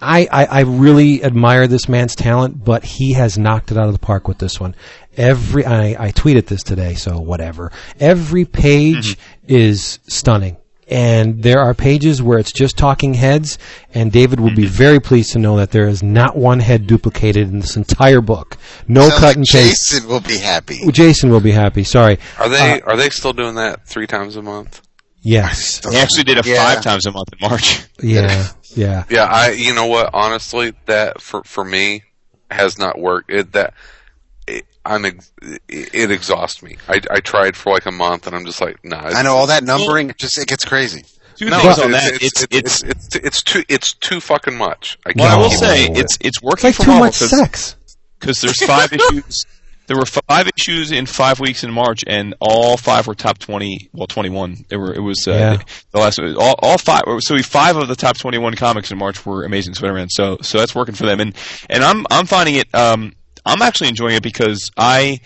I, 0.00 0.28
I, 0.30 0.44
I 0.46 0.60
really 0.60 1.24
admire 1.24 1.66
this 1.66 1.88
man's 1.88 2.14
talent, 2.14 2.62
but 2.62 2.84
he 2.84 3.12
has 3.14 3.38
knocked 3.38 3.70
it 3.70 3.78
out 3.78 3.86
of 3.86 3.92
the 3.94 3.98
park 3.98 4.28
with 4.28 4.38
this 4.38 4.60
one. 4.60 4.74
Every 5.16 5.64
I, 5.64 6.06
I 6.06 6.12
tweeted 6.12 6.46
this 6.46 6.62
today, 6.62 6.94
so 6.94 7.20
whatever. 7.20 7.72
Every 8.00 8.44
page 8.44 9.16
mm-hmm. 9.16 9.54
is 9.54 9.98
stunning. 10.06 10.56
And 10.88 11.42
there 11.42 11.60
are 11.60 11.74
pages 11.74 12.22
where 12.22 12.38
it's 12.38 12.52
just 12.52 12.76
talking 12.76 13.14
heads, 13.14 13.58
and 13.94 14.12
David 14.12 14.40
will 14.40 14.54
be 14.54 14.64
mm-hmm. 14.64 14.74
very 14.74 15.00
pleased 15.00 15.32
to 15.32 15.38
know 15.38 15.56
that 15.56 15.70
there 15.70 15.88
is 15.88 16.02
not 16.02 16.36
one 16.36 16.60
head 16.60 16.86
duplicated 16.86 17.48
in 17.48 17.60
this 17.60 17.76
entire 17.76 18.20
book. 18.20 18.56
No 18.86 19.08
Sounds 19.08 19.14
cut 19.14 19.22
like 19.22 19.36
and 19.36 19.46
paste. 19.50 19.90
Jason 19.90 20.08
will 20.08 20.20
be 20.20 20.38
happy. 20.38 20.80
Jason 20.90 21.30
will 21.30 21.40
be 21.40 21.52
happy. 21.52 21.84
Sorry. 21.84 22.18
Are 22.38 22.48
they 22.48 22.82
uh, 22.82 22.86
are 22.86 22.96
they 22.96 23.10
still 23.10 23.32
doing 23.32 23.54
that 23.54 23.86
three 23.86 24.06
times 24.06 24.36
a 24.36 24.42
month? 24.42 24.82
Yes. 25.22 25.80
They 25.80 25.96
actually 25.96 26.24
did 26.24 26.38
it 26.38 26.46
Yeah. 26.46 26.74
five 26.74 26.82
times 26.82 27.06
a 27.06 27.10
month 27.10 27.28
in 27.32 27.48
March. 27.48 27.84
Yeah. 28.02 28.48
Yeah. 28.74 29.04
Yeah, 29.08 29.24
I 29.24 29.52
you 29.52 29.74
know 29.74 29.86
what? 29.86 30.10
Honestly, 30.12 30.74
that 30.86 31.22
for 31.22 31.42
for 31.44 31.64
me 31.64 32.02
has 32.50 32.78
not 32.78 32.98
worked. 32.98 33.30
It 33.30 33.52
that 33.52 33.68
it, 33.68 33.74
I'm 34.86 35.04
ex- 35.04 35.32
it, 35.42 35.62
it 35.94 36.10
exhausts 36.10 36.62
me. 36.62 36.76
I 36.88 37.00
I 37.10 37.20
tried 37.20 37.56
for 37.56 37.72
like 37.72 37.86
a 37.86 37.92
month 37.92 38.26
and 38.26 38.34
I'm 38.36 38.44
just 38.44 38.60
like, 38.60 38.84
nah. 38.84 39.06
It's, 39.06 39.16
I 39.16 39.22
know 39.22 39.34
all 39.36 39.46
that 39.48 39.64
numbering. 39.64 40.10
It 40.10 40.18
just 40.18 40.38
it 40.38 40.46
gets 40.48 40.64
crazy. 40.64 41.04
Two 41.36 41.50
No, 41.50 41.58
things 41.60 41.78
it's, 41.78 41.84
on 41.84 41.90
that. 41.92 42.12
it's, 42.14 42.42
It's 42.42 42.46
it's, 42.50 42.82
it's, 42.82 42.82
it's, 42.84 43.16
it's 43.16 43.42
too 43.42 43.62
it's 43.68 43.92
too 43.94 44.20
fucking 44.20 44.56
much. 44.56 44.98
I 45.06 45.12
well, 45.16 45.38
I 45.38 45.40
will 45.42 45.50
say 45.50 45.84
up 45.86 45.90
with 45.90 45.98
it's 46.00 46.14
it. 46.16 46.26
it's 46.26 46.26
It's 46.38 46.42
working 46.42 46.68
like 46.68 46.74
for 46.76 46.82
too 46.84 46.88
Marvel 46.90 47.06
much 47.06 47.18
'cause- 47.18 47.30
sex. 47.30 47.76
because 48.20 48.40
there's 48.40 48.64
five 48.64 48.92
issues. 48.92 49.44
There 49.86 49.98
were 49.98 50.06
five 50.06 50.48
issues 50.56 50.92
in 50.92 51.04
five 51.04 51.40
weeks 51.40 51.62
in 51.62 51.70
March, 51.70 52.04
and 52.06 52.34
all 52.40 52.78
five 52.78 53.06
were 53.06 53.14
top 53.14 53.36
twenty. 53.36 53.90
Well, 53.92 54.06
twenty-one. 54.06 54.64
It 54.70 54.78
were. 54.78 54.94
It 54.94 55.00
was 55.00 55.28
uh, 55.28 55.32
Yeah. 55.32 55.62
the 55.90 55.98
last. 55.98 56.18
All, 56.18 56.54
all 56.62 56.78
five. 56.78 57.02
So 57.18 57.36
five 57.42 57.76
of 57.76 57.88
the 57.88 57.94
top 57.96 58.16
twenty-one 58.16 58.54
comics 58.54 58.90
in 58.90 58.96
March 58.96 59.26
were 59.26 59.44
Amazing 59.44 59.74
Spider-Man. 59.74 60.08
So 60.08 60.38
so 60.40 60.56
that's 60.56 60.74
working 60.74 60.94
for 60.94 61.04
them, 61.04 61.20
and 61.20 61.34
and 61.68 61.84
I'm 61.84 62.06
I'm 62.10 62.24
finding 62.24 62.54
it. 62.54 62.74
Um, 62.74 63.12
I'm 63.44 63.62
actually 63.62 63.88
enjoying 63.88 64.16
it 64.16 64.22
because 64.22 64.70
I 64.76 65.20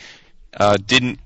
uh, 0.57 0.77
didn't. 0.77 1.21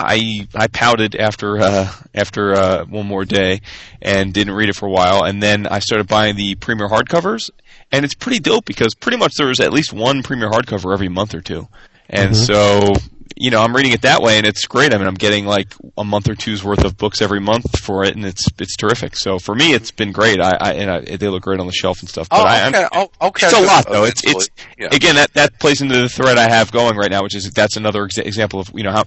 I 0.00 0.46
I 0.54 0.68
pouted 0.68 1.16
after 1.16 1.58
uh, 1.58 1.92
after 2.14 2.54
uh, 2.54 2.84
one 2.84 3.06
more 3.06 3.24
day 3.24 3.62
and 4.00 4.32
didn't 4.32 4.54
read 4.54 4.68
it 4.68 4.76
for 4.76 4.86
a 4.86 4.90
while, 4.90 5.24
and 5.24 5.42
then 5.42 5.66
I 5.66 5.80
started 5.80 6.06
buying 6.06 6.36
the 6.36 6.54
premier 6.54 6.88
hardcovers, 6.88 7.50
and 7.90 8.04
it's 8.04 8.14
pretty 8.14 8.38
dope 8.38 8.64
because 8.64 8.94
pretty 8.94 9.18
much 9.18 9.34
there's 9.36 9.58
at 9.58 9.72
least 9.72 9.92
one 9.92 10.22
premier 10.22 10.48
hardcover 10.50 10.92
every 10.92 11.08
month 11.08 11.34
or 11.34 11.40
two, 11.40 11.66
and 12.08 12.36
so 12.36 12.94
you 13.40 13.50
know 13.50 13.60
I'm 13.62 13.74
reading 13.74 13.92
it 13.92 14.02
that 14.02 14.20
way, 14.20 14.36
and 14.38 14.46
it's 14.46 14.66
great. 14.66 14.92
I 14.94 14.98
mean 14.98 15.06
I'm 15.06 15.14
getting 15.14 15.46
like 15.46 15.74
a 15.96 16.04
month 16.04 16.28
or 16.28 16.34
two's 16.34 16.62
worth 16.64 16.84
of 16.84 16.96
books 16.96 17.22
every 17.22 17.40
month 17.40 17.78
for 17.78 18.04
it, 18.04 18.14
and 18.16 18.24
it's 18.24 18.44
it's 18.58 18.76
terrific. 18.76 19.16
So 19.16 19.38
for 19.38 19.54
me, 19.54 19.72
it's 19.72 19.90
been 19.90 20.12
great. 20.12 20.40
I, 20.40 20.56
I 20.60 20.72
and 20.74 20.90
I, 20.90 21.00
they 21.16 21.28
look 21.28 21.42
great 21.44 21.60
on 21.60 21.66
the 21.66 21.72
shelf 21.72 22.00
and 22.00 22.08
stuff. 22.08 22.28
But 22.28 22.40
Oh, 22.40 22.44
I, 22.44 22.58
I'm- 22.60 22.74
okay, 22.74 22.86
I'll, 22.92 23.12
I'll 23.20 23.32
catch 23.32 23.52
it's 23.52 23.60
a 23.60 23.64
lot 23.64 23.86
though. 23.88 24.04
It's 24.04 24.22
it's. 24.24 24.48
Yeah. 24.78 24.88
again 24.92 25.14
that 25.16 25.32
that 25.34 25.58
plays 25.58 25.80
into 25.80 25.96
the 25.96 26.08
thread 26.08 26.38
I 26.38 26.48
have 26.48 26.70
going 26.72 26.96
right 26.96 27.10
now, 27.10 27.22
which 27.22 27.34
is 27.34 27.50
that's 27.50 27.76
another 27.76 28.02
exa- 28.06 28.26
example 28.26 28.60
of 28.60 28.70
you 28.74 28.82
know 28.84 28.92
how 28.92 29.04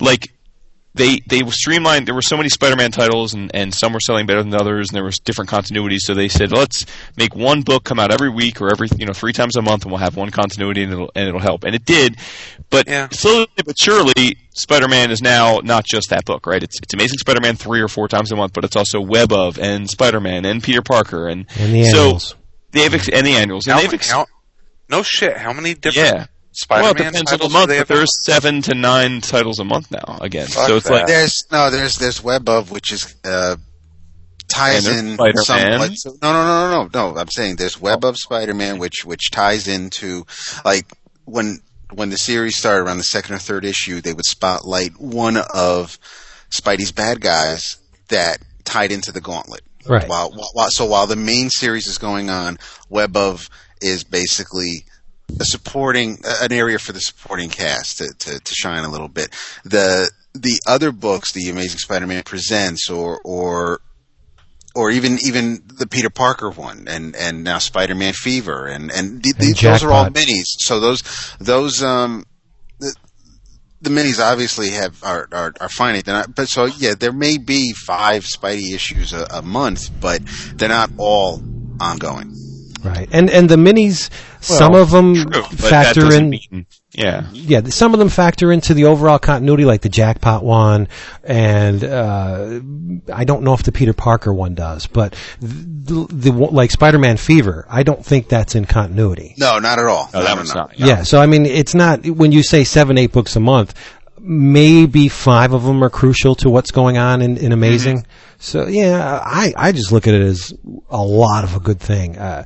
like 0.00 0.32
they 0.94 1.20
they 1.26 1.42
streamlined. 1.50 2.06
There 2.08 2.14
were 2.14 2.22
so 2.22 2.36
many 2.36 2.48
Spider-Man 2.48 2.90
titles, 2.90 3.32
and, 3.34 3.50
and 3.54 3.72
some 3.72 3.92
were 3.92 4.00
selling 4.00 4.26
better 4.26 4.42
than 4.42 4.54
others, 4.54 4.88
and 4.90 4.96
there 4.96 5.04
was 5.04 5.18
different 5.18 5.48
continuities. 5.50 6.00
So 6.00 6.14
they 6.14 6.28
said, 6.28 6.50
let's 6.52 6.84
make 7.16 7.34
one 7.36 7.62
book 7.62 7.84
come 7.84 8.00
out 8.00 8.10
every 8.12 8.28
week 8.30 8.60
or 8.60 8.70
every 8.72 8.88
you 8.98 9.06
know 9.06 9.12
three 9.12 9.32
times 9.32 9.56
a 9.56 9.62
month, 9.62 9.84
and 9.84 9.92
we'll 9.92 10.00
have 10.00 10.16
one 10.16 10.30
continuity, 10.30 10.82
and 10.82 10.92
it'll 10.92 11.10
and 11.14 11.28
it'll 11.28 11.40
help. 11.40 11.64
And 11.64 11.74
it 11.74 11.84
did, 11.84 12.16
but 12.70 12.88
Yeah. 12.88 13.08
slowly 13.12 13.46
but 13.64 13.76
surely, 13.78 14.36
Spider-Man 14.54 15.10
is 15.12 15.22
now 15.22 15.60
not 15.62 15.84
just 15.84 16.10
that 16.10 16.24
book, 16.24 16.46
right? 16.46 16.62
It's 16.62 16.78
it's 16.82 16.92
Amazing 16.94 17.18
Spider-Man 17.18 17.56
three 17.56 17.80
or 17.80 17.88
four 17.88 18.08
times 18.08 18.32
a 18.32 18.36
month, 18.36 18.52
but 18.52 18.64
it's 18.64 18.76
also 18.76 19.00
Web 19.00 19.32
of 19.32 19.58
and 19.58 19.88
Spider-Man 19.88 20.44
and 20.44 20.62
Peter 20.62 20.82
Parker 20.82 21.28
and 21.28 21.46
And 21.58 21.72
the 21.74 21.84
so 21.84 21.98
annuals. 22.04 22.34
they've 22.72 22.92
ex- 22.92 23.08
and 23.08 23.24
the 23.26 23.32
annuals, 23.36 23.66
and 23.66 23.74
How 23.74 23.78
they've 23.80 23.88
many- 23.92 23.98
ex- 23.98 24.10
how- 24.10 24.26
no 24.88 25.04
shit. 25.04 25.36
How 25.36 25.52
many 25.52 25.74
different 25.74 26.16
yeah. 26.16 26.26
Spider-Man 26.52 26.82
well, 26.82 26.92
it 26.92 27.10
depends 27.10 27.32
on 27.32 27.38
the 27.38 27.48
month, 27.48 27.68
but 27.68 27.76
have? 27.76 27.88
there's 27.88 28.24
seven 28.24 28.60
to 28.62 28.74
nine 28.74 29.20
titles 29.20 29.60
a 29.60 29.64
month 29.64 29.90
now 29.90 30.18
again. 30.20 30.48
Fuck 30.48 30.66
so 30.66 30.76
it's 30.76 30.88
that. 30.88 30.92
like 30.92 31.06
There's 31.06 31.46
no, 31.52 31.70
there's 31.70 31.96
there's 31.96 32.22
Web 32.22 32.48
of 32.48 32.70
which 32.72 32.92
is 32.92 33.14
uh, 33.24 33.56
ties 34.48 34.86
in 34.86 35.16
there's 35.16 35.46
some. 35.46 35.58
Spider-Man. 35.58 35.78
Like, 35.78 35.92
so, 35.94 36.10
no, 36.20 36.32
no, 36.32 36.44
no, 36.44 36.70
no, 36.70 36.88
no, 36.92 37.12
no. 37.12 37.20
I'm 37.20 37.28
saying 37.28 37.56
there's 37.56 37.80
Web 37.80 38.04
of 38.04 38.16
Spider-Man, 38.16 38.78
which 38.78 39.04
which 39.04 39.30
ties 39.30 39.68
into 39.68 40.26
like 40.64 40.86
when 41.24 41.60
when 41.92 42.10
the 42.10 42.18
series 42.18 42.56
started 42.56 42.84
around 42.84 42.98
the 42.98 43.04
second 43.04 43.36
or 43.36 43.38
third 43.38 43.64
issue, 43.64 44.00
they 44.00 44.12
would 44.12 44.26
spotlight 44.26 45.00
one 45.00 45.36
of 45.36 45.98
Spidey's 46.50 46.92
bad 46.92 47.20
guys 47.20 47.78
that 48.08 48.38
tied 48.64 48.92
into 48.92 49.12
the 49.12 49.20
Gauntlet. 49.20 49.62
Right. 49.86 50.06
While, 50.08 50.30
while, 50.32 50.50
while 50.52 50.70
so 50.70 50.84
while 50.84 51.06
the 51.06 51.16
main 51.16 51.48
series 51.48 51.86
is 51.86 51.98
going 51.98 52.28
on, 52.28 52.58
Web 52.88 53.16
of 53.16 53.48
is 53.80 54.04
basically 54.04 54.84
a 55.38 55.44
supporting 55.44 56.18
an 56.24 56.52
area 56.52 56.78
for 56.78 56.92
the 56.92 57.00
supporting 57.00 57.50
cast 57.50 57.98
to, 57.98 58.08
to, 58.18 58.40
to 58.40 58.54
shine 58.54 58.84
a 58.84 58.90
little 58.90 59.08
bit. 59.08 59.30
The 59.64 60.10
the 60.34 60.60
other 60.66 60.92
books, 60.92 61.32
the 61.32 61.48
Amazing 61.50 61.78
Spider-Man 61.78 62.22
presents, 62.22 62.88
or 62.88 63.20
or 63.24 63.80
or 64.74 64.90
even 64.90 65.18
even 65.24 65.62
the 65.66 65.86
Peter 65.86 66.10
Parker 66.10 66.50
one, 66.50 66.86
and 66.88 67.16
and 67.16 67.44
now 67.44 67.58
Spider-Man 67.58 68.12
Fever, 68.12 68.66
and 68.66 68.90
and, 68.90 69.22
th- 69.22 69.36
th- 69.36 69.60
those 69.60 69.82
are 69.82 69.92
all 69.92 70.06
minis. 70.06 70.46
So 70.58 70.80
those 70.80 71.02
those 71.40 71.82
um 71.82 72.24
the, 72.78 72.94
the 73.82 73.90
minis 73.90 74.20
obviously 74.20 74.70
have 74.70 75.02
are 75.02 75.28
are, 75.32 75.52
are 75.60 75.68
finite. 75.68 76.04
They're 76.04 76.14
not, 76.14 76.34
but 76.34 76.48
so 76.48 76.66
yeah, 76.66 76.94
there 76.94 77.12
may 77.12 77.38
be 77.38 77.72
five 77.72 78.24
Spidey 78.24 78.72
issues 78.72 79.12
a, 79.12 79.26
a 79.30 79.42
month, 79.42 79.90
but 80.00 80.22
they're 80.54 80.68
not 80.68 80.90
all 80.98 81.42
ongoing. 81.80 82.34
Right. 82.82 83.08
And 83.12 83.28
and 83.28 83.48
the 83.48 83.56
minis, 83.56 84.10
some 84.40 84.74
of 84.74 84.90
them 84.90 85.14
True, 85.14 85.42
factor 85.42 86.12
in. 86.14 86.30
mean- 86.30 86.66
yeah. 86.92 87.28
yeah, 87.32 87.60
some 87.66 87.92
of 87.94 88.00
them 88.00 88.08
factor 88.08 88.50
into 88.50 88.74
the 88.74 88.86
overall 88.86 89.20
continuity, 89.20 89.64
like 89.64 89.80
the 89.82 89.88
jackpot 89.88 90.42
one, 90.44 90.88
and 91.22 91.84
uh, 91.84 92.60
I 93.14 93.22
don't 93.24 93.44
know 93.44 93.54
if 93.54 93.62
the 93.62 93.70
Peter 93.70 93.92
Parker 93.92 94.34
one 94.34 94.54
does, 94.56 94.88
but 94.88 95.14
the, 95.40 96.06
the 96.10 96.32
like 96.32 96.72
Spider-Man 96.72 97.16
Fever, 97.16 97.64
I 97.70 97.84
don't 97.84 98.04
think 98.04 98.28
that's 98.28 98.56
in 98.56 98.64
continuity. 98.64 99.34
No, 99.38 99.60
not 99.60 99.78
at 99.78 99.84
all. 99.84 100.10
No, 100.12 100.18
No, 100.18 100.24
that 100.26 100.30
no, 100.32 100.36
one's 100.36 100.54
no. 100.54 100.60
not. 100.62 100.78
Yeah, 100.80 101.02
so 101.04 101.20
I 101.20 101.26
mean, 101.26 101.46
it's 101.46 101.76
not 101.76 102.04
when 102.06 102.32
you 102.32 102.42
say 102.42 102.64
seven, 102.64 102.98
eight 102.98 103.12
books 103.12 103.36
a 103.36 103.40
month. 103.40 103.72
Maybe 104.22 105.08
five 105.08 105.54
of 105.54 105.62
them 105.62 105.82
are 105.82 105.88
crucial 105.88 106.34
to 106.36 106.50
what's 106.50 106.72
going 106.72 106.98
on 106.98 107.22
in, 107.22 107.38
in 107.38 107.52
Amazing. 107.52 108.04
So 108.38 108.66
yeah, 108.66 109.18
I 109.24 109.52
I 109.56 109.72
just 109.72 109.92
look 109.92 110.06
at 110.06 110.14
it 110.14 110.20
as 110.22 110.52
a 110.90 111.02
lot 111.02 111.44
of 111.44 111.56
a 111.56 111.60
good 111.60 111.80
thing. 111.80 112.18
Uh, 112.18 112.44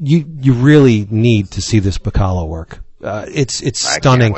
you 0.00 0.24
you 0.40 0.54
really 0.54 1.06
need 1.10 1.50
to 1.52 1.60
see 1.60 1.78
this 1.78 1.98
Bachalo 1.98 2.48
work. 2.48 2.80
Uh, 3.02 3.26
it's 3.32 3.60
it's 3.62 3.80
stunning. 3.80 4.34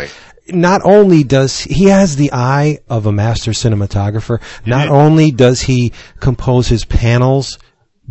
Not 0.48 0.82
only 0.84 1.22
does 1.22 1.60
he 1.60 1.84
has 1.84 2.16
the 2.16 2.32
eye 2.32 2.80
of 2.88 3.06
a 3.06 3.12
master 3.12 3.52
cinematographer, 3.52 4.40
not 4.66 4.88
only 4.88 5.30
does 5.30 5.62
he 5.62 5.92
compose 6.18 6.68
his 6.68 6.84
panels 6.84 7.58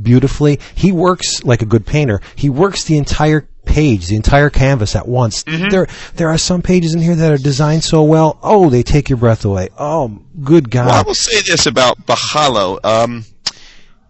beautifully, 0.02 0.60
he 0.74 0.92
works 0.94 1.44
like 1.44 1.62
a 1.62 1.66
good 1.66 1.86
painter. 1.86 2.22
He 2.36 2.50
works 2.50 2.86
the 2.86 2.98
entire 2.98 3.48
page, 3.66 4.08
the 4.08 4.16
entire 4.16 4.50
canvas 4.50 4.96
at 4.96 5.08
once. 5.08 5.44
There 5.44 5.88
there 6.16 6.30
are 6.30 6.38
some 6.38 6.62
pages 6.62 6.94
in 6.94 7.02
here 7.02 7.16
that 7.16 7.32
are 7.34 7.38
designed 7.38 7.84
so 7.84 8.04
well. 8.04 8.40
Oh, 8.42 8.70
they 8.70 8.84
take 8.84 9.10
your 9.10 9.18
breath 9.18 9.44
away. 9.44 9.70
Oh, 9.78 10.20
good 10.42 10.72
God. 10.72 10.88
Well, 10.88 10.96
I 10.96 11.02
will 11.04 11.14
say 11.14 11.42
this 11.42 11.66
about 11.66 12.06
Bachalo. 12.06 12.84
Um, 12.84 13.26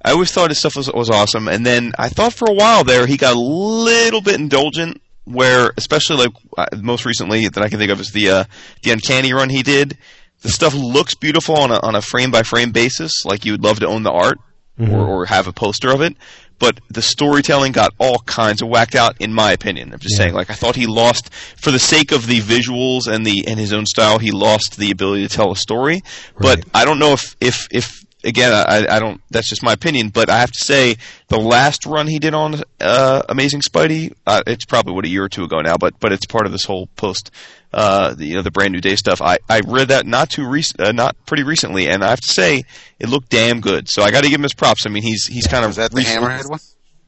I 0.03 0.11
always 0.11 0.31
thought 0.31 0.49
his 0.49 0.59
stuff 0.59 0.75
was, 0.75 0.91
was 0.91 1.09
awesome, 1.09 1.47
and 1.47 1.65
then 1.65 1.93
I 1.97 2.09
thought 2.09 2.33
for 2.33 2.49
a 2.49 2.53
while 2.53 2.83
there 2.83 3.05
he 3.05 3.17
got 3.17 3.35
a 3.35 3.39
little 3.39 4.21
bit 4.21 4.39
indulgent. 4.39 5.01
Where, 5.23 5.71
especially 5.77 6.17
like 6.17 6.31
uh, 6.57 6.65
most 6.81 7.05
recently 7.05 7.47
that 7.47 7.61
I 7.63 7.69
can 7.69 7.77
think 7.77 7.91
of 7.91 7.99
is 8.01 8.11
the 8.11 8.29
uh, 8.29 8.43
the 8.81 8.91
Uncanny 8.91 9.31
run 9.33 9.49
he 9.49 9.61
did. 9.61 9.97
The 10.41 10.49
stuff 10.49 10.73
looks 10.73 11.13
beautiful 11.13 11.55
on 11.55 11.69
a 11.71 11.79
on 11.85 11.93
a 11.95 12.01
frame 12.01 12.31
by 12.31 12.41
frame 12.41 12.71
basis, 12.71 13.23
like 13.23 13.45
you 13.45 13.51
would 13.51 13.63
love 13.63 13.79
to 13.81 13.87
own 13.87 14.01
the 14.01 14.11
art 14.11 14.39
or, 14.79 15.05
or 15.05 15.25
have 15.27 15.47
a 15.47 15.53
poster 15.53 15.91
of 15.91 16.01
it. 16.01 16.15
but 16.57 16.79
the 16.89 17.01
storytelling 17.03 17.71
got 17.71 17.93
all 17.99 18.19
kinds 18.25 18.61
of 18.63 18.67
whacked 18.67 18.95
out, 18.95 19.15
in 19.19 19.31
my 19.33 19.51
opinion. 19.51 19.93
I'm 19.93 19.99
just 19.99 20.13
Yeah. 20.13 20.23
saying, 20.25 20.33
like 20.33 20.49
I 20.49 20.53
thought 20.55 20.75
he 20.75 20.87
lost, 20.87 21.31
for 21.55 21.69
the 21.71 21.79
sake 21.79 22.11
of 22.11 22.25
the 22.25 22.39
visuals 22.39 23.07
and 23.07 23.23
the 23.25 23.45
and 23.47 23.59
his 23.59 23.73
own 23.73 23.85
style, 23.85 24.17
he 24.17 24.31
lost 24.31 24.77
the 24.77 24.89
ability 24.89 25.27
to 25.27 25.35
tell 25.35 25.51
a 25.51 25.55
story. 25.55 26.01
But 26.39 26.65
I 26.73 26.83
don't 26.85 26.97
know 26.99 27.13
if 27.13 27.35
if 27.39 27.67
if 27.71 28.03
again, 28.23 28.53
I, 28.53 28.95
I 28.95 28.99
don't. 28.99 29.21
That's 29.29 29.49
just 29.49 29.63
my 29.63 29.73
opinion. 29.73 30.09
But 30.09 30.29
I 30.29 30.39
have 30.39 30.51
to 30.51 30.59
say, 30.59 30.97
the 31.27 31.39
last 31.39 31.85
run 31.85 32.07
he 32.07 32.19
did 32.19 32.33
on 32.33 32.61
uh, 32.79 33.21
Amazing 33.29 33.61
Spidey, 33.61 34.13
uh, 34.25 34.41
it's 34.47 34.65
probably 34.65 34.93
what 34.93 35.05
a 35.05 35.09
year 35.09 35.23
or 35.23 35.29
two 35.29 35.43
ago 35.43 35.61
now. 35.61 35.77
But 35.77 35.99
but 35.99 36.11
it's 36.11 36.25
part 36.25 36.45
of 36.45 36.51
this 36.51 36.65
whole 36.65 36.87
post, 36.95 37.31
uh, 37.73 38.13
the, 38.13 38.25
you 38.25 38.35
know, 38.35 38.41
the 38.41 38.51
brand 38.51 38.73
new 38.73 38.81
day 38.81 38.95
stuff. 38.95 39.21
I 39.21 39.39
I 39.49 39.61
read 39.67 39.89
that 39.89 40.05
not 40.05 40.29
too 40.29 40.47
recent, 40.47 40.81
uh, 40.81 40.91
not 40.91 41.15
pretty 41.25 41.43
recently, 41.43 41.87
and 41.87 42.03
I 42.03 42.09
have 42.09 42.21
to 42.21 42.27
say, 42.33 42.63
it 42.99 43.09
looked 43.09 43.29
damn 43.29 43.61
good. 43.61 43.89
So 43.89 44.03
I 44.03 44.11
got 44.11 44.23
to 44.23 44.29
give 44.29 44.39
him 44.39 44.43
his 44.43 44.53
props. 44.53 44.85
I 44.85 44.89
mean, 44.89 45.03
he's 45.03 45.25
he's 45.27 45.47
kind 45.47 45.63
of 45.63 45.69
Was 45.69 45.77
that 45.77 45.91
the 45.91 45.97
recent- 45.97 46.23
Hammerhead 46.23 46.49
one? 46.49 46.59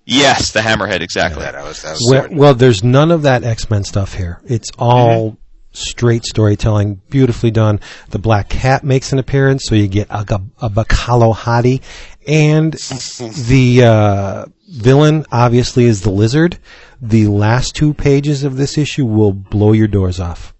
Yes, 0.06 0.52
the 0.52 0.60
Hammerhead, 0.60 0.99
exactly. 0.99 1.44
That 1.44 1.64
was. 1.64 1.81
That 1.81 1.94
was 1.94 2.10
Well, 2.11 2.27
well, 2.31 2.53
there's 2.53 2.84
none 2.84 3.10
of 3.10 3.22
that 3.22 3.45
X 3.45 3.69
Men 3.69 3.85
stuff 3.85 4.15
here. 4.15 4.41
It's 4.45 4.69
all 4.77 5.38
straight 5.74 6.24
storytelling, 6.26 7.02
beautifully 7.10 7.52
done. 7.52 7.80
The 8.10 8.20
Black 8.20 8.48
Cat 8.50 8.84
makes 8.84 9.12
an 9.12 9.20
appearance, 9.20 9.66
so 9.66 9.76
you 9.76 9.88
get 9.88 10.08
a, 10.10 10.24
Ga- 10.24 10.40
a 10.62 10.70
Bachalo 10.70 11.36
Hadi, 11.36 11.82
and 12.26 12.74
the 12.74 13.84
uh, 13.84 14.45
villain 14.72 15.26
obviously 15.32 15.86
is 15.86 16.02
the 16.02 16.12
Lizard. 16.12 16.58
The 17.02 17.28
last 17.28 17.76
two 17.76 17.94
pages 17.94 18.44
of 18.44 18.56
this 18.56 18.78
issue 18.78 19.06
will 19.06 19.34
blow 19.34 19.74
your 19.74 19.88
doors 19.90 20.20
off. 20.20 20.54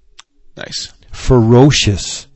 Nice. 0.58 0.92
Ferocious 1.12 2.28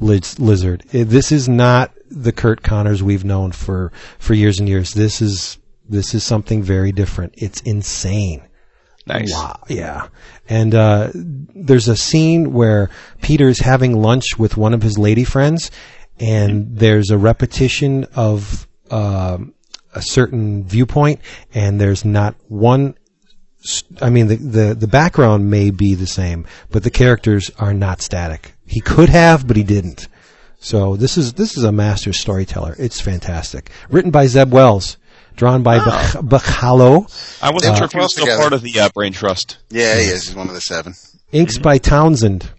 liz- 0.00 0.38
lizard. 0.40 0.84
Eh, 0.92 1.04
This 1.04 1.30
is 1.30 1.48
not 1.48 1.92
the 2.10 2.32
Curt 2.32 2.62
Connors 2.62 3.02
we've 3.02 3.24
known 3.24 3.52
for 3.52 3.92
for 4.18 4.34
years 4.34 4.58
and 4.58 4.68
years. 4.68 4.92
This 4.94 5.20
is 5.22 5.58
this 5.88 6.14
is 6.14 6.24
something 6.24 6.62
very 6.62 6.92
different. 6.92 7.34
It's 7.36 7.60
insane. 7.62 8.42
Nice. 9.06 9.32
Wow. 9.32 9.62
Yeah. 9.68 10.08
And 10.48 10.74
uh, 10.74 11.10
there's 11.14 11.88
a 11.88 11.96
scene 11.96 12.52
where 12.52 12.90
Peter's 13.22 13.60
having 13.60 14.00
lunch 14.00 14.38
with 14.38 14.56
one 14.56 14.74
of 14.74 14.82
his 14.82 14.98
lady 14.98 15.24
friends, 15.24 15.70
and 16.18 16.76
there's 16.76 17.10
a 17.10 17.18
repetition 17.18 18.04
of 18.14 18.66
um, 18.90 19.54
a 19.94 20.02
certain 20.02 20.64
viewpoint, 20.64 21.20
and 21.52 21.80
there's 21.80 22.04
not 22.04 22.34
one. 22.48 22.94
I 24.00 24.10
mean, 24.10 24.26
the, 24.26 24.36
the 24.36 24.74
the 24.74 24.86
background 24.86 25.50
may 25.50 25.70
be 25.70 25.94
the 25.94 26.06
same, 26.06 26.46
but 26.70 26.82
the 26.82 26.90
characters 26.90 27.50
are 27.58 27.74
not 27.74 28.02
static. 28.02 28.54
He 28.66 28.80
could 28.80 29.08
have, 29.08 29.46
but 29.46 29.56
he 29.56 29.62
didn't. 29.62 30.08
So 30.58 30.96
this 30.96 31.18
is 31.18 31.34
this 31.34 31.56
is 31.56 31.64
a 31.64 31.72
master 31.72 32.12
storyteller. 32.12 32.74
It's 32.78 33.00
fantastic. 33.00 33.70
Written 33.90 34.10
by 34.10 34.26
Zeb 34.26 34.52
Wells, 34.52 34.96
drawn 35.36 35.62
by 35.62 35.78
Bach- 35.78 36.12
Bachalo. 36.24 37.06
I 37.42 37.50
wasn't 37.50 37.72
Uh, 37.74 37.76
sure 37.76 37.84
if 37.86 37.92
he 37.92 37.98
was 37.98 38.12
still 38.12 38.24
together. 38.26 38.40
part 38.40 38.52
of 38.52 38.62
the 38.62 38.78
uh, 38.80 38.88
Brain 38.94 39.12
Trust. 39.12 39.58
yeah, 39.70 39.94
he 39.96 40.02
is. 40.06 40.26
He's 40.28 40.34
one 40.36 40.48
of 40.48 40.54
the 40.54 40.60
seven. 40.60 40.94
Inks 41.32 41.58
by 41.58 41.78
Townsend. 41.78 42.50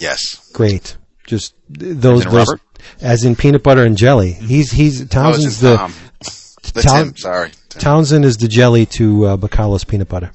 Yes. 0.00 0.50
Great. 0.52 0.96
Just 1.26 1.54
those, 1.68 1.86
As 1.86 1.94
in 1.94 2.00
those 2.00 2.26
Robert? 2.26 2.60
as 3.00 3.24
in 3.24 3.36
peanut 3.36 3.62
butter 3.62 3.84
and 3.84 3.96
jelly. 3.96 4.32
He's 4.32 4.72
he's 4.72 5.02
Oh, 5.02 5.06
Townsend's 5.06 5.60
just 5.60 5.60
the 5.60 6.72
The 6.74 6.82
Town- 6.82 7.04
Tim. 7.06 7.16
Sorry. 7.16 7.50
Tim. 7.68 7.80
Townsend 7.80 8.24
is 8.24 8.36
the 8.38 8.48
jelly 8.48 8.86
to 8.86 9.26
uh, 9.26 9.36
Bachalo's 9.36 9.84
peanut 9.84 10.08
butter. 10.08 10.32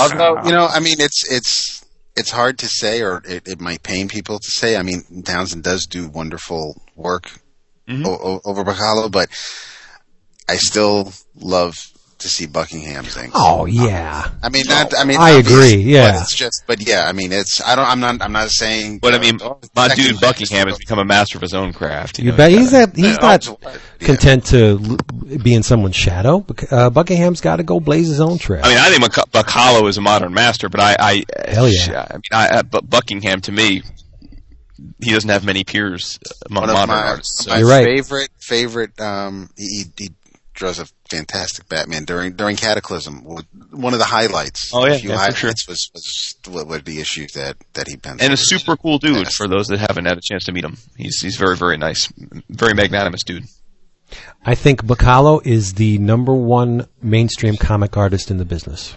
Although 0.00 0.42
you 0.44 0.52
know, 0.52 0.66
I 0.66 0.80
mean, 0.80 0.96
it's 1.00 1.30
it's 1.30 1.84
it's 2.16 2.30
hard 2.30 2.58
to 2.58 2.66
say, 2.66 3.02
or 3.02 3.22
it, 3.28 3.46
it 3.46 3.60
might 3.60 3.82
pain 3.82 4.08
people 4.08 4.38
to 4.38 4.50
say. 4.50 4.76
I 4.76 4.82
mean, 4.82 5.22
Townsend 5.24 5.62
does 5.62 5.86
do 5.86 6.08
wonderful 6.08 6.80
work 6.96 7.30
Mm-hmm. 7.88 8.06
o- 8.06 8.18
o- 8.22 8.40
over 8.46 8.64
Bachalo, 8.64 9.10
but 9.12 9.28
I 10.48 10.56
still 10.56 11.12
love 11.36 11.78
to 12.24 12.28
see 12.30 12.46
Buckingham's 12.46 13.14
things. 13.14 13.32
Oh 13.34 13.66
yeah. 13.66 14.30
I 14.42 14.48
mean, 14.48 14.64
not. 14.66 14.96
I 14.96 15.04
mean, 15.04 15.18
I 15.20 15.30
agree, 15.30 15.74
yeah. 15.74 16.12
But 16.12 16.22
it's 16.22 16.34
just. 16.34 16.64
But 16.66 16.86
yeah, 16.86 17.04
I 17.06 17.12
mean, 17.12 17.32
it's. 17.32 17.60
I 17.62 17.76
don't. 17.76 17.86
I'm 17.86 18.00
not. 18.00 18.22
I'm 18.22 18.32
not 18.32 18.50
saying. 18.50 18.98
But 18.98 19.14
I 19.14 19.18
uh, 19.18 19.20
mean, 19.20 19.38
oh, 19.42 19.60
my 19.76 19.94
dude 19.94 20.20
Buckingham 20.20 20.68
has 20.68 20.78
become 20.78 20.98
a 20.98 21.04
master 21.04 21.38
of 21.38 21.42
his 21.42 21.54
own 21.54 21.72
craft. 21.72 22.18
You 22.18 22.30
know, 22.30 22.36
bet 22.36 22.50
he's 22.50 22.70
gotta- 22.70 22.86
not 22.86 22.96
he's 22.96 23.20
not 23.20 23.48
also, 23.48 23.58
uh, 23.64 23.76
yeah. 24.00 24.06
content 24.06 24.46
to 24.46 24.98
be 25.42 25.54
in 25.54 25.62
someone's 25.62 25.96
shadow. 25.96 26.44
Uh, 26.70 26.90
Buckingham's 26.90 27.40
got 27.40 27.56
to 27.56 27.62
go 27.62 27.78
blaze 27.78 28.08
his 28.08 28.20
own 28.20 28.38
trail. 28.38 28.62
I 28.64 28.68
mean, 28.68 28.78
I 28.78 28.88
think 28.88 29.02
Mac- 29.02 29.30
Bachalo 29.30 29.86
is 29.88 29.98
a 29.98 30.00
modern 30.00 30.32
master, 30.32 30.68
but 30.68 30.80
I, 30.80 30.96
I 30.98 31.24
Hell 31.46 31.68
yeah. 31.68 32.06
I 32.10 32.14
mean, 32.14 32.22
I, 32.32 32.48
uh, 32.48 32.62
but 32.62 32.88
Buckingham 32.88 33.40
to 33.42 33.52
me, 33.52 33.82
he 35.02 35.10
doesn't 35.10 35.30
have 35.30 35.44
many 35.44 35.64
peers 35.64 36.18
among 36.48 36.64
one 36.64 36.72
modern 36.72 36.88
my, 36.88 37.02
artists. 37.02 37.46
my 37.46 37.58
You're 37.58 37.68
right. 37.68 37.84
favorite 37.84 38.30
favorite. 38.38 38.98
Um, 39.00 39.50
he, 39.56 39.84
he 39.98 40.10
draws 40.54 40.78
a 40.78 40.86
fantastic 41.10 41.68
Batman 41.68 42.04
during 42.04 42.32
during 42.34 42.56
Cataclysm. 42.56 43.24
One 43.70 43.92
of 43.92 43.98
the 43.98 44.04
highlights. 44.06 44.70
Oh, 44.72 44.86
yeah, 44.86 44.94
a 44.94 44.98
few 44.98 45.10
yeah, 45.10 45.26
for 45.26 45.34
sure. 45.36 45.52
was 45.68 45.90
was 45.92 46.34
what 46.48 46.66
were 46.66 46.78
the 46.78 47.00
issues 47.00 47.32
that 47.32 47.56
that 47.74 47.88
he 47.88 47.96
penciled. 47.96 48.22
and 48.22 48.32
a 48.32 48.36
super 48.36 48.76
cool 48.76 48.98
dude 48.98 49.16
Yes. 49.16 49.34
for 49.34 49.46
those 49.48 49.66
that 49.68 49.78
haven't 49.80 50.06
had 50.06 50.16
a 50.16 50.22
chance 50.22 50.44
to 50.44 50.52
meet 50.52 50.64
him. 50.64 50.76
He's 50.96 51.20
he's 51.20 51.36
very 51.36 51.56
very 51.56 51.76
nice, 51.76 52.10
very 52.48 52.74
magnanimous 52.74 53.22
dude. 53.24 53.44
I 54.44 54.54
think 54.54 54.84
Bachalo 54.84 55.44
is 55.44 55.74
the 55.74 55.98
number 55.98 56.34
one 56.34 56.86
mainstream 57.02 57.56
comic 57.56 57.96
artist 57.96 58.30
in 58.30 58.38
the 58.38 58.44
business. 58.44 58.96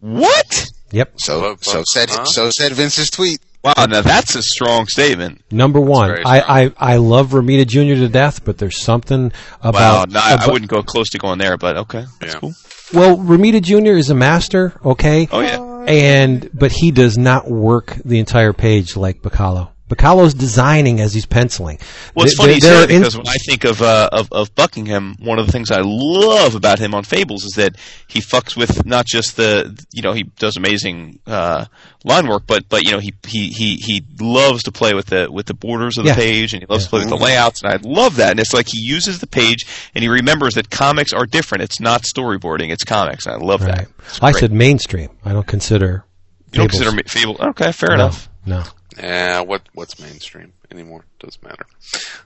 What? 0.00 0.66
Yep, 0.92 1.14
So 1.20 1.56
so 1.60 1.82
said 1.86 2.10
huh? 2.10 2.24
so 2.24 2.50
said 2.50 2.72
Vince's 2.72 3.10
tweet. 3.10 3.38
Wow, 3.66 3.86
now 3.86 4.00
that's 4.02 4.34
a 4.36 4.42
strong 4.42 4.86
statement. 4.86 5.42
number 5.50 5.80
one. 5.80 6.10
I. 6.24 6.40
I 6.66 6.72
I 6.94 6.96
love 6.96 7.30
Romita 7.30 7.66
Jr. 7.66 8.00
to 8.00 8.08
death, 8.08 8.44
but 8.44 8.58
there's 8.58 8.80
something 8.80 9.32
Wow, 9.62 9.70
about 9.70 10.10
no, 10.10 10.20
I, 10.20 10.36
I 10.40 10.46
wouldn't 10.52 10.70
go 10.70 10.82
close 10.82 11.08
to 11.10 11.18
going 11.18 11.38
there, 11.38 11.56
but 11.56 11.76
okay, 11.78 12.04
that's 12.20 12.34
Yeah. 12.34 12.40
cool. 12.40 12.54
Well, 12.94 13.16
Romita 13.18 13.60
Jr. 13.60 13.96
is 13.96 14.10
a 14.10 14.14
master, 14.14 14.78
okay? 14.84 15.28
Oh 15.32 15.40
yeah. 15.40 15.84
And 15.88 16.48
but 16.54 16.70
he 16.72 16.90
does 16.92 17.16
not 17.18 17.50
work 17.50 17.96
the 18.04 18.18
entire 18.18 18.52
page 18.52 18.96
like 18.96 19.22
Bachalo. 19.22 19.68
Bachalo's 19.88 20.34
designing 20.34 21.00
as 21.00 21.14
he's 21.14 21.26
penciling. 21.26 21.78
Well, 22.14 22.26
it's 22.26 22.36
There- 22.36 22.46
funny 22.48 22.58
there 22.58 22.88
say 22.88 22.94
in- 22.94 23.00
because 23.02 23.16
when 23.16 23.28
I 23.28 23.36
think 23.46 23.62
of, 23.64 23.80
uh, 23.82 24.08
of 24.12 24.28
of 24.32 24.52
Buckingham, 24.56 25.14
one 25.20 25.38
of 25.38 25.46
the 25.46 25.52
things 25.52 25.70
I 25.70 25.80
love 25.84 26.56
about 26.56 26.80
him 26.80 26.92
on 26.92 27.04
Fables 27.04 27.44
is 27.44 27.52
that 27.52 27.76
he 28.08 28.20
fucks 28.20 28.56
with 28.56 28.84
not 28.84 29.06
just 29.06 29.36
the 29.36 29.78
you 29.92 30.02
know 30.02 30.12
he 30.12 30.24
does 30.24 30.56
amazing 30.56 31.20
uh, 31.26 31.66
line 32.04 32.26
work, 32.26 32.42
but 32.48 32.68
but 32.68 32.84
you 32.84 32.90
know 32.90 32.98
he 32.98 33.12
he 33.28 33.48
he 33.50 33.76
he 33.76 34.02
loves 34.20 34.64
to 34.64 34.72
play 34.72 34.92
with 34.92 35.06
the 35.06 35.28
with 35.30 35.46
the 35.46 35.54
borders 35.54 35.98
of 35.98 36.04
the 36.04 36.10
Yeah. 36.10 36.16
page 36.16 36.52
and 36.52 36.62
he 36.62 36.66
loves 36.68 36.84
to 36.84 36.90
play 36.90 37.00
with 37.00 37.08
the 37.08 37.16
layouts, 37.16 37.62
and 37.62 37.72
I 37.72 37.78
love 37.82 38.16
that. 38.16 38.32
And 38.32 38.40
it's 38.40 38.52
like 38.52 38.66
he 38.68 38.80
uses 38.80 39.20
the 39.20 39.26
page 39.28 39.66
and 39.94 40.02
he 40.02 40.08
remembers 40.08 40.54
that 40.54 40.68
comics 40.68 41.12
are 41.12 41.26
different. 41.26 41.62
It's 41.62 41.78
not 41.78 42.02
storyboarding; 42.02 42.70
it's 42.72 42.82
comics. 42.84 43.26
And 43.26 43.36
I 43.36 43.38
love 43.38 43.62
right. 43.62 43.76
that. 43.76 43.88
It's 44.08 44.18
I 44.20 44.32
great. 44.32 44.40
said 44.40 44.52
mainstream. 44.52 45.10
I 45.24 45.32
don't 45.32 45.46
consider. 45.46 46.04
you 46.52 46.58
don't 46.58 46.68
Fables. 46.70 46.70
consider 46.72 46.96
me 46.96 47.02
Fable? 47.06 47.36
Okay, 47.50 47.70
fair 47.70 47.90
no, 47.90 47.94
enough. 47.94 48.28
No. 48.44 48.64
Yeah, 48.98 49.40
what 49.40 49.62
what's 49.74 49.98
mainstream 50.00 50.52
anymore? 50.70 51.04
Doesn't 51.20 51.42
matter. 51.42 51.66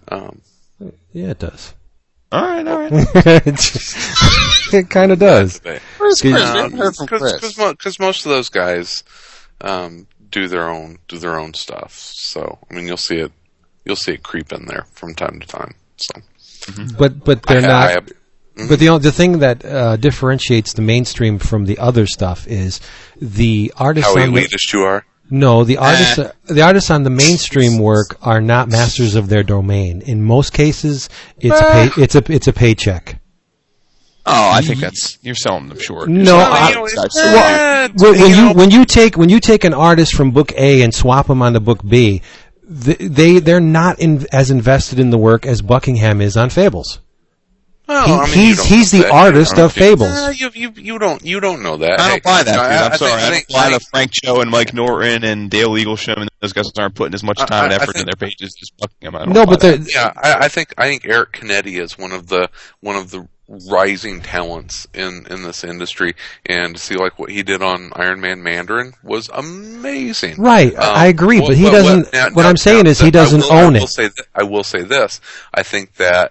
Um, 0.09 0.41
Yeah, 1.13 1.31
it 1.31 1.39
does. 1.39 1.75
All 2.33 2.43
right, 2.43 2.67
all 2.69 2.79
right. 2.79 2.93
it 4.73 4.89
kind 4.89 5.11
of 5.13 5.19
does. 5.19 5.59
today. 5.59 5.81
Where's 5.99 6.21
Chris? 6.21 6.33
We 6.35 6.41
haven't 6.41 6.79
heard 6.79 6.95
from 6.97 7.07
Chris. 7.09 7.57
Because 7.57 7.99
most 7.99 8.25
of 8.25 8.31
those 8.31 8.49
guys 8.51 9.03
um, 9.61 10.07
do 10.31 10.47
their 10.47 10.69
own 10.71 10.99
do 11.09 11.19
their 11.19 11.39
own 11.41 11.55
stuff. 11.55 11.93
So 11.99 12.59
I 12.71 12.75
mean, 12.75 12.87
you'll 12.87 12.97
see 12.97 13.17
it 13.17 13.33
you'll 13.85 13.97
see 13.97 14.13
it 14.13 14.23
creep 14.23 14.53
in 14.53 14.67
there 14.67 14.87
from 14.93 15.15
time 15.15 15.41
to 15.41 15.47
time. 15.47 15.75
So 15.97 16.21
But 16.99 17.25
but 17.25 17.43
they're 17.45 17.59
I- 17.59 17.67
not. 17.67 17.91
I- 17.91 18.67
But 18.69 18.79
the 18.79 18.91
only- 18.91 19.03
the 19.03 19.13
thing 19.13 19.39
that 19.39 19.65
uh, 19.65 19.97
differentiates 19.97 20.75
the 20.75 20.83
mainstream 20.83 21.39
from 21.39 21.65
the 21.65 21.79
other 21.79 22.07
stuff 22.07 22.47
is 22.47 22.81
the 23.21 23.73
artists 23.77 24.13
how 24.15 24.21
on 24.21 24.35
the, 24.35 24.41
elitist 24.43 24.73
you 24.75 24.81
are. 24.83 25.05
No 25.31 25.65
the 25.65 25.77
artists 25.78 26.19
uh, 26.19 26.32
the 26.47 26.62
artists 26.62 26.90
on 26.90 27.02
the 27.05 27.11
mainstream 27.11 27.78
work 27.78 28.16
are 28.23 28.40
not 28.40 28.69
masters 28.69 29.15
of 29.15 29.28
their 29.28 29.43
domain. 29.43 30.02
In 30.02 30.23
most 30.23 30.52
cases, 30.52 31.09
it's 31.39 31.59
a 31.61 31.65
pay, 31.73 32.02
it's 32.02 32.15
a 32.15 32.23
it's 32.32 32.48
a 32.48 32.52
paycheck. 32.52 33.16
Oh, 34.27 34.51
I 34.52 34.61
think 34.61 34.81
that's 34.81 35.19
you're 35.23 35.35
selling 35.35 35.69
them 35.69 35.78
short. 35.78 36.09
No, 36.09 36.36
I- 36.36 36.69
you 36.69 36.89
short. 36.89 37.11
Well, 37.15 37.89
When, 37.97 38.20
when 38.20 38.31
you 38.35 38.52
when 38.55 38.70
you 38.70 38.85
take 38.85 39.16
when 39.16 39.28
you 39.31 39.40
take 39.40 39.65
an 39.65 39.74
artist 39.74 40.15
from 40.15 40.31
book 40.32 40.52
A 40.57 40.82
and 40.82 40.94
swap 40.94 41.27
them 41.28 41.40
onto 41.43 41.59
book 41.61 41.81
B, 41.86 42.20
th- 42.85 42.98
they 42.98 43.39
they're 43.40 43.61
not 43.61 43.98
in, 43.98 44.27
as 44.32 44.51
invested 44.51 44.98
in 45.01 45.11
the 45.11 45.19
work 45.19 45.47
as 45.47 45.62
Buckingham 45.62 46.20
is 46.20 46.36
on 46.36 46.51
Fables. 46.51 47.01
Well, 47.91 48.07
He- 48.07 48.12
I 48.12 48.25
mean, 48.27 48.35
he's 48.47 48.65
he's 48.65 48.91
the 48.93 49.03
that. 49.03 49.11
artist 49.11 49.51
of 49.55 49.57
don't- 49.57 49.73
Fables. 49.73 50.09
Uh, 50.17 50.33
you, 50.37 50.51
you 50.55 50.73
you 50.77 50.99
don't 51.01 51.25
you 51.25 51.41
don't 51.41 51.61
know 51.61 51.77
that. 51.79 51.99
I 52.01 52.11
don't 52.11 52.23
buy 52.23 52.45
that, 52.45 52.55
no, 52.55 52.62
dude. 52.62 52.71
I- 52.73 52.85
I'm 52.87 52.93
I 52.93 52.97
sorry. 52.97 53.11
think- 53.11 53.21
I 53.21 53.27
I 53.27 53.31
don't 53.31 53.33
think- 53.35 53.49
buy 53.49 53.67
I 53.67 53.71
the 53.71 53.81
Frank 53.81 54.11
Cho 54.12 54.41
and 54.41 54.49
Mike 54.51 54.73
Norton 54.73 55.25
and 55.25 55.51
Dale 55.51 55.71
Eaglesham 55.71 56.19
and 56.19 56.31
those 56.41 56.53
guys 56.53 56.71
aren't 56.79 56.95
putting 56.95 57.15
as 57.15 57.25
much 57.25 57.39
time 57.39 57.65
and 57.65 57.73
I- 57.73 57.79
I 57.79 57.83
effort 57.83 57.97
in 57.97 58.05
their 58.07 58.15
pages 58.15 58.55
as 58.62 58.71
Buckingham. 58.79 59.17
I 59.17 59.25
don't 59.25 59.35
No, 59.35 59.45
but 59.45 59.59
that. 59.61 59.85
the 59.85 59.91
Yeah, 59.93 60.12
I, 60.17 60.45
I 60.45 60.49
think 60.49 60.73
I 60.79 60.85
think 60.87 61.05
Eric 61.05 61.33
Canete 61.33 61.81
is 61.81 61.99
one 61.99 62.12
of 62.12 62.29
the 62.29 62.49
one 62.79 62.95
of 62.95 63.11
the 63.11 63.27
rising 63.49 64.21
talents 64.21 64.87
in 64.95 65.27
in 65.29 65.43
this 65.43 65.65
industry, 65.65 66.15
and 66.47 66.77
to 66.77 66.81
see 66.81 66.95
like 66.95 67.19
what 67.19 67.29
he 67.31 67.43
did 67.43 67.61
on 67.61 67.91
Iron 67.97 68.21
Man 68.21 68.41
Mandarin 68.45 68.93
was 69.03 69.29
amazing. 69.35 70.37
Right, 70.41 70.73
Um, 70.77 70.95
I 70.95 71.07
agree, 71.07 71.41
well, 71.41 71.49
but 71.49 71.57
he 71.57 71.65
well, 71.65 71.73
doesn't. 71.73 72.12
now- 72.12 72.29
what 72.35 72.43
now- 72.45 72.49
I'm 72.51 72.57
saying 72.57 72.85
now 72.85 72.91
is 72.91 73.01
he 73.01 73.11
doesn't 73.11 73.41
will- 73.41 73.53
own 73.53 73.75
I 73.75 73.81
it. 73.81 73.89
Say 73.89 74.03
th- 74.05 74.29
I 74.33 74.45
will 74.45 74.62
say 74.62 74.83
this. 74.83 75.21
I 75.53 75.65
think 75.65 75.97
that 75.97 76.31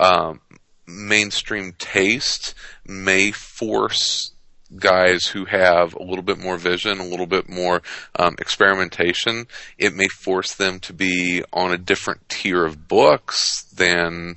um, 0.00 0.40
mainstream 0.88 1.74
taste 1.78 2.54
may 2.86 3.30
force 3.30 4.32
guys 4.76 5.26
who 5.26 5.44
have 5.46 5.94
a 5.94 6.02
little 6.02 6.22
bit 6.22 6.38
more 6.38 6.56
vision, 6.56 6.98
a 7.00 7.04
little 7.04 7.26
bit 7.26 7.48
more 7.48 7.82
um, 8.16 8.34
experimentation, 8.38 9.46
it 9.78 9.94
may 9.94 10.08
force 10.08 10.54
them 10.54 10.78
to 10.80 10.92
be 10.92 11.42
on 11.52 11.72
a 11.72 11.78
different 11.78 12.28
tier 12.28 12.64
of 12.64 12.88
books 12.88 13.62
than, 13.74 14.36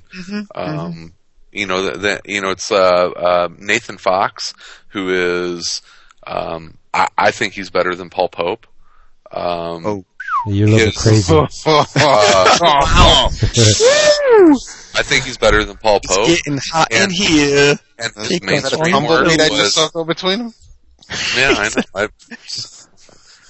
um, 0.54 1.12
you 1.52 1.66
know, 1.66 1.82
that, 1.82 2.00
that 2.02 2.22
you 2.24 2.40
know, 2.40 2.50
it's 2.50 2.70
uh, 2.72 3.10
uh, 3.10 3.48
Nathan 3.58 3.98
Fox 3.98 4.54
who 4.88 5.10
is, 5.10 5.82
um, 6.26 6.78
I, 6.94 7.08
I 7.18 7.30
think 7.30 7.54
he's 7.54 7.70
better 7.70 7.94
than 7.94 8.10
Paul 8.10 8.28
Pope. 8.28 8.66
Um, 9.30 9.86
Oh. 9.86 10.04
You're 10.46 10.66
a 10.68 10.70
little 10.70 10.92
crazy. 10.92 11.32
uh, 11.66 13.28
I 14.94 15.02
think 15.02 15.24
he's 15.24 15.38
better 15.38 15.64
than 15.64 15.76
Paul 15.76 16.00
Pope. 16.06 16.26
getting 16.26 16.58
hot 16.72 16.92
in 16.92 17.10
here. 17.10 17.76
And 17.98 18.12
his 18.16 18.28
Take 18.28 18.50
Is 18.50 18.62
that 18.62 18.72
a 18.74 18.78
mainstream 18.78 18.94
I 18.94 19.08
work 19.08 19.26
just 19.28 19.50
was, 19.50 19.74
saw 19.74 19.88
go 19.88 20.04
between 20.04 20.38
them? 20.38 20.54
yeah, 21.36 21.54
I 21.56 21.68
know. 21.76 21.82
I, 21.94 22.08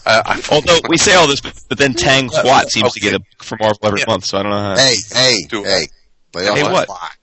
I, 0.04 0.22
I, 0.26 0.42
Although 0.50 0.78
we 0.88 0.96
say 0.98 1.14
all 1.14 1.26
this, 1.28 1.40
but 1.40 1.78
then 1.78 1.94
Tang 1.94 2.28
Swat 2.28 2.70
seems 2.70 2.92
to 2.94 3.00
get 3.00 3.14
a 3.14 3.20
for 3.40 3.56
Marvel 3.60 3.78
every 3.84 4.00
Yeah. 4.00 4.06
month, 4.08 4.24
so 4.24 4.38
I 4.38 4.42
don't 4.42 4.50
know 4.50 4.58
how. 4.58 4.76
Hey, 4.76 4.96
hey, 5.12 5.36
Do- 5.48 5.64
hey. 5.64 5.86
Lay 6.34 6.44
Hey, 6.46 6.62
what? 6.64 6.88
spot. 6.88 7.16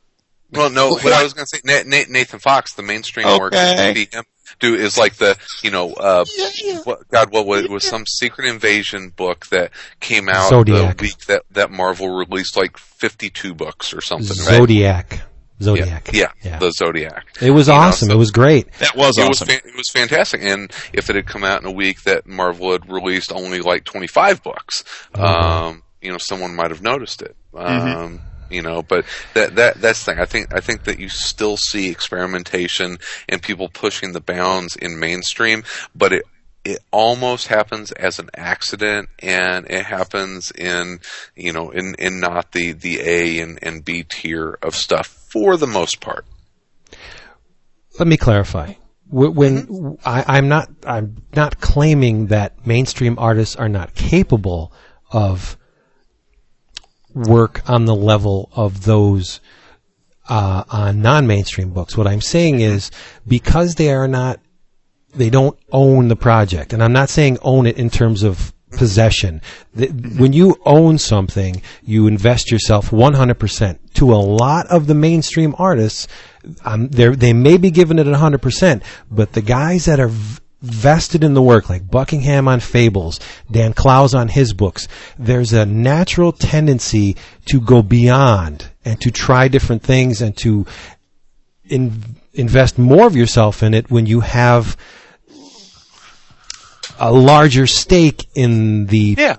well, 0.51 0.69
no, 0.69 0.97
but 1.01 1.11
I 1.13 1.23
was 1.23 1.33
going 1.33 1.45
to 1.45 1.57
say 1.57 1.61
Na- 1.65 1.83
Na- 1.85 2.05
Nathan 2.09 2.39
Fox, 2.39 2.73
the 2.73 2.83
mainstream 2.83 3.27
work 3.39 3.53
Okay. 3.53 3.75
that 3.75 3.95
you 3.97 4.05
see 4.05 4.15
him 4.15 4.23
do 4.59 4.75
is 4.75 4.97
like 4.97 5.15
the, 5.15 5.37
you 5.63 5.71
know, 5.71 5.93
uh, 5.93 6.25
what, 6.83 7.07
God, 7.09 7.31
what 7.31 7.45
was 7.45 7.63
it? 7.65 7.71
was 7.71 7.85
some 7.87 8.05
Secret 8.05 8.47
Invasion 8.47 9.09
book 9.09 9.47
that 9.47 9.71
came 9.99 10.29
out 10.29 10.49
Zodiac. 10.49 10.97
the 10.97 11.01
week 11.03 11.17
that 11.27 11.43
that 11.51 11.71
Marvel 11.71 12.09
released 12.09 12.55
like 12.57 12.77
fifty 12.77 13.29
two 13.29 13.53
books 13.53 13.93
or 13.93 14.01
something, 14.01 14.37
right? 14.45 14.57
Zodiac. 14.57 15.21
Zodiac. 15.61 16.11
Yeah, 16.13 16.31
Yeah. 16.41 16.57
the 16.59 16.71
Zodiac. 16.71 17.25
It 17.41 17.51
was 17.51 17.67
You 17.67 17.73
know, 17.73 17.79
awesome. 17.81 18.07
so- 18.07 18.15
it 18.15 18.17
was 18.17 18.31
great. 18.31 18.71
That 18.79 18.95
was 18.95 19.17
It 19.17 19.27
was 19.27 19.41
awesome. 19.41 19.49
it 19.55 19.75
was 19.75 19.89
fantastic, 19.89 20.41
and 20.41 20.71
if 20.93 21.09
it 21.09 21.17
had 21.17 21.25
come 21.27 21.43
out 21.43 21.61
in 21.61 21.67
a 21.67 21.71
week 21.71 22.03
that 22.03 22.25
Marvel 22.25 22.71
had 22.71 22.89
released 22.89 23.33
only 23.33 23.59
like 23.59 23.83
twenty 23.83 24.07
five 24.07 24.41
books, 24.41 24.83
um, 25.15 25.83
you 26.01 26.11
know, 26.11 26.17
someone 26.17 26.55
might 26.55 26.71
have 26.71 26.81
noticed 26.81 27.21
it. 27.21 27.35
Um, 27.53 28.21
You 28.49 28.61
know, 28.61 28.81
but 28.81 29.05
that 29.33 29.55
that 29.55 29.81
that's 29.81 30.05
the 30.05 30.13
thing. 30.13 30.19
I 30.19 30.25
think 30.25 30.53
I 30.53 30.59
think 30.59 30.83
that 30.85 30.99
you 30.99 31.09
still 31.09 31.57
see 31.57 31.89
experimentation 31.89 32.97
and 33.27 33.41
people 33.41 33.69
pushing 33.69 34.13
the 34.13 34.21
bounds 34.21 34.75
in 34.75 34.99
mainstream, 34.99 35.63
but 35.95 36.13
it 36.13 36.23
it 36.65 36.79
almost 36.91 37.47
happens 37.47 37.91
as 37.93 38.19
an 38.19 38.29
accident 38.35 39.09
and 39.19 39.65
it 39.69 39.85
happens 39.85 40.51
in 40.51 40.99
you 41.35 41.53
know 41.53 41.69
in 41.69 41.95
in 41.97 42.19
not 42.19 42.51
the 42.51 42.73
the 42.73 42.99
A 43.01 43.39
and, 43.39 43.59
and 43.61 43.85
B 43.85 44.03
tier 44.03 44.57
of 44.61 44.75
stuff 44.75 45.07
for 45.07 45.57
the 45.57 45.67
most 45.67 46.01
part. 46.01 46.25
Let 47.97 48.07
me 48.07 48.17
clarify. 48.17 48.73
Wh- 49.09 49.35
When 49.35 49.67
mm-hmm. 49.67 50.07
I, 50.07 50.37
I'm 50.37 50.47
not, 50.47 50.69
I'm 50.85 51.17
not 51.35 51.59
claiming 51.59 52.27
that 52.27 52.65
mainstream 52.65 53.17
artists 53.19 53.55
are 53.55 53.69
not 53.69 53.93
capable 53.93 54.71
of 55.11 55.57
work 57.13 57.67
on 57.69 57.85
the 57.85 57.95
level 57.95 58.49
of 58.53 58.85
those 58.85 59.39
uh, 60.27 60.63
on 60.69 61.01
non-mainstream 61.01 61.71
books. 61.71 61.97
What 61.97 62.07
I'm 62.07 62.21
saying 62.21 62.61
is 62.61 62.91
because 63.27 63.75
they 63.75 63.91
are 63.91 64.07
not, 64.07 64.39
they 65.15 65.29
don't 65.29 65.57
own 65.71 66.07
the 66.07 66.15
project, 66.15 66.71
and 66.71 66.83
I'm 66.83 66.93
not 66.93 67.09
saying 67.09 67.39
own 67.41 67.65
it 67.65 67.77
in 67.77 67.89
terms 67.89 68.21
of 68.23 68.53
possession. 68.71 69.41
When 69.73 70.33
you 70.33 70.61
own 70.65 70.99
something, 70.99 71.61
you 71.83 72.05
invest 72.05 72.51
yourself 72.51 72.91
100%. 72.91 73.79
To 73.95 74.13
a 74.13 74.15
lot 74.15 74.67
of 74.67 74.85
the 74.85 74.93
mainstream 74.93 75.55
artists, 75.57 76.07
um, 76.63 76.89
they 76.89 77.09
they 77.09 77.33
may 77.33 77.57
be 77.57 77.71
giving 77.71 77.99
it 77.99 78.07
100%, 78.07 78.83
but 79.11 79.33
the 79.33 79.41
guys 79.41 79.85
that 79.85 79.99
are 79.99 80.07
v- 80.07 80.39
vested 80.61 81.23
in 81.23 81.33
the 81.33 81.41
work, 81.41 81.69
like 81.69 81.89
Buckingham 81.89 82.47
on 82.47 82.59
Fables, 82.59 83.19
Dan 83.49 83.73
Clowes 83.73 84.13
on 84.13 84.27
his 84.27 84.53
books, 84.53 84.87
there's 85.17 85.53
a 85.53 85.65
natural 85.65 86.31
tendency 86.31 87.15
to 87.45 87.61
go 87.61 87.81
beyond 87.81 88.69
and 88.83 88.99
to 89.01 89.09
try 89.11 89.47
different 89.47 89.83
things 89.83 90.21
and 90.21 90.35
to 90.37 90.65
in, 91.65 92.01
invest 92.33 92.77
more 92.77 93.07
of 93.07 93.15
yourself 93.15 93.63
in 93.63 93.73
it 93.73 93.89
when 93.89 94.05
you 94.05 94.19
have 94.21 94.75
a 96.99 97.11
larger 97.11 97.65
stake 97.67 98.27
in 98.35 98.87
the 98.87 99.15
Yeah. 99.17 99.37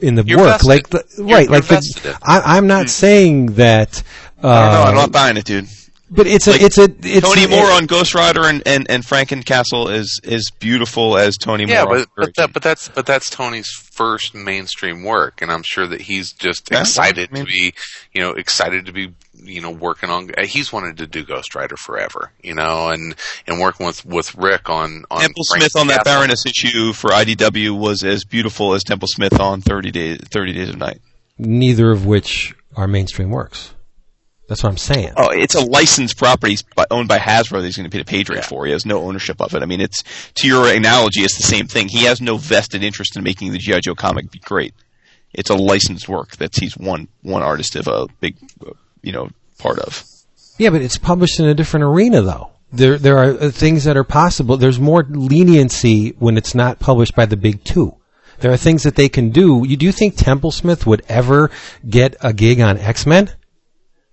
in 0.00 0.14
the 0.14 0.24
You're 0.24 0.38
work, 0.38 0.48
vested. 0.60 0.68
like 0.68 0.88
the 0.90 1.04
right, 1.22 1.44
you're 1.44 1.50
like 1.52 1.64
the, 1.66 1.74
vested 1.76 2.04
in 2.04 2.10
it. 2.12 2.16
I, 2.22 2.56
I'm 2.56 2.66
not 2.66 2.88
saying 2.90 3.54
that. 3.54 4.02
Uh, 4.42 4.48
I 4.48 4.62
don't 4.64 4.72
know. 4.84 4.88
I'm 4.90 4.94
not 4.96 5.12
buying 5.12 5.36
it, 5.36 5.44
dude. 5.44 5.68
But 6.12 6.26
it's 6.26 6.48
a, 6.48 6.52
Like, 6.52 6.62
it's 6.62 6.76
a, 6.78 6.88
it's 7.02 7.20
Tony 7.24 7.44
a- 7.44 7.48
Moore 7.48 7.70
on 7.70 7.86
Ghost 7.86 8.16
Rider 8.16 8.44
and, 8.44 8.62
and, 8.66 8.90
and 8.90 9.04
Frankencastle 9.04 9.92
is 9.92 10.20
is 10.24 10.50
beautiful 10.50 11.16
as 11.16 11.36
Tony 11.36 11.66
Yeah, 11.66 11.84
Moore. 11.84 11.98
on 11.98 12.04
but 12.16 12.24
but, 12.26 12.34
that, 12.36 12.52
but 12.52 12.62
that's 12.64 12.88
but 12.88 13.06
that's 13.06 13.30
Tony's 13.30 13.68
first 13.70 14.34
mainstream 14.34 15.04
work, 15.04 15.40
and 15.40 15.52
I'm 15.52 15.62
sure 15.62 15.86
that 15.86 16.00
he's 16.00 16.32
just 16.32 16.68
Yeah, 16.72 16.80
excited 16.80 17.28
I 17.30 17.34
mean- 17.34 17.46
to 17.46 17.52
be, 17.52 17.74
you 18.12 18.22
know, 18.22 18.30
excited 18.32 18.86
to 18.86 18.92
be, 18.92 19.12
you 19.34 19.60
know, 19.60 19.70
working 19.70 20.10
on. 20.10 20.30
uh, 20.36 20.46
He's 20.46 20.72
wanted 20.72 20.96
to 20.98 21.06
do 21.06 21.24
Ghost 21.24 21.54
Rider 21.54 21.76
forever, 21.76 22.32
you 22.42 22.54
know, 22.54 22.88
and 22.88 23.14
and 23.46 23.60
working 23.60 23.86
with 23.86 24.04
with 24.04 24.34
Rick 24.34 24.68
on 24.68 25.04
on 25.12 25.20
Templesmith 25.20 25.76
on 25.78 25.86
that 25.86 25.98
Castle. 26.04 26.04
Baroness 26.04 26.44
issue 26.44 26.92
for 26.92 27.10
IDW 27.10 27.78
was 27.78 28.02
as 28.02 28.24
beautiful 28.24 28.74
as 28.74 28.82
Templesmith 28.82 29.38
on 29.38 29.60
30 29.60 29.90
days 29.92 30.18
30 30.24 30.54
Days 30.54 30.70
of 30.70 30.76
Night. 30.78 31.00
neither 31.38 31.92
of 31.92 32.04
which 32.04 32.52
are 32.76 32.88
mainstream 32.88 33.30
works. 33.30 33.74
That's 34.50 34.64
what 34.64 34.70
I'm 34.70 34.78
saying. 34.78 35.12
Oh, 35.16 35.28
it's 35.30 35.54
a 35.54 35.64
licensed 35.64 36.16
property 36.16 36.56
owned 36.90 37.06
by 37.06 37.18
Hasbro 37.18 37.60
that 37.60 37.66
he's 37.66 37.76
going 37.76 37.88
to 37.88 37.90
pay 37.90 38.02
the 38.02 38.04
page 38.04 38.28
rate 38.28 38.44
for. 38.44 38.66
He 38.66 38.72
has 38.72 38.84
no 38.84 39.00
ownership 39.00 39.40
of 39.40 39.54
it. 39.54 39.62
I 39.62 39.66
mean, 39.66 39.80
it's 39.80 40.02
to 40.34 40.48
your 40.48 40.66
analogy, 40.66 41.20
it's 41.20 41.36
the 41.36 41.44
same 41.44 41.68
thing. 41.68 41.86
He 41.86 42.06
has 42.06 42.20
no 42.20 42.36
vested 42.36 42.82
interest 42.82 43.16
in 43.16 43.22
making 43.22 43.52
the 43.52 43.58
GI 43.58 43.82
Joe 43.82 43.94
comic 43.94 44.28
be 44.32 44.40
great. 44.40 44.74
It's 45.32 45.50
a 45.50 45.54
licensed 45.54 46.08
work 46.08 46.34
that 46.38 46.56
he's 46.56 46.76
one 46.76 47.06
one 47.22 47.44
artist 47.44 47.76
of 47.76 47.86
a 47.86 48.08
big, 48.18 48.34
you 49.02 49.12
know, 49.12 49.30
part 49.58 49.78
of. 49.78 50.04
Yeah, 50.58 50.70
but 50.70 50.82
it's 50.82 50.98
published 50.98 51.38
in 51.38 51.46
a 51.46 51.54
different 51.54 51.84
arena, 51.84 52.20
though. 52.20 52.50
There, 52.72 52.98
there 52.98 53.18
are 53.18 53.30
uh, 53.30 53.50
things 53.52 53.84
that 53.84 53.96
are 53.96 54.02
possible. 54.02 54.56
There's 54.56 54.80
more 54.80 55.06
leniency 55.08 56.08
when 56.18 56.36
it's 56.36 56.56
not 56.56 56.80
published 56.80 57.14
by 57.14 57.26
the 57.26 57.36
big 57.36 57.62
two. 57.62 57.94
There 58.40 58.50
are 58.50 58.56
things 58.56 58.82
that 58.82 58.96
they 58.96 59.08
can 59.08 59.30
do. 59.30 59.64
You 59.64 59.76
do 59.76 59.86
you 59.86 59.92
think 59.92 60.16
Templesmith 60.16 60.86
would 60.86 61.02
ever 61.08 61.52
get 61.88 62.16
a 62.20 62.32
gig 62.32 62.60
on 62.60 62.78
X 62.78 63.06
Men 63.06 63.30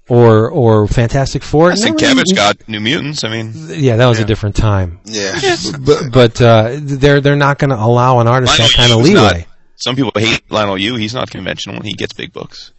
or 0.09 0.49
or 0.49 0.87
Fantastic 0.87 1.43
Four? 1.43 1.71
I 1.71 1.75
think 1.75 1.99
Never 2.01 2.21
Kevich 2.21 2.23
even- 2.27 2.35
got 2.35 2.69
New 2.69 2.79
Mutants. 2.79 3.23
I 3.23 3.29
mean, 3.29 3.53
Yeah, 3.69 3.97
that 3.97 4.05
was 4.07 4.19
a 4.19 4.25
different 4.25 4.55
time. 4.55 4.99
Yeah. 5.05 5.35
But, 5.79 6.11
but 6.11 6.41
uh, 6.41 6.77
they're 6.81 7.21
they're 7.21 7.35
not 7.35 7.59
going 7.59 7.69
to 7.71 7.77
allow 7.79 8.19
an 8.19 8.27
artist 8.27 8.53
Leinil 8.53 8.67
that 8.67 8.73
kind 8.75 8.91
of 8.91 8.99
Yu 8.99 9.03
is 9.05 9.09
leeway. 9.11 9.37
not- 9.39 9.47
some 9.75 9.95
people 9.95 10.11
hate 10.15 10.47
Leinil 10.49 10.79
Yu. 10.79 10.95
He's 10.95 11.13
not 11.13 11.29
conventional 11.29 11.75
when 11.75 11.85
he 11.85 11.93
gets 11.93 12.13
big 12.13 12.33
books. 12.33 12.71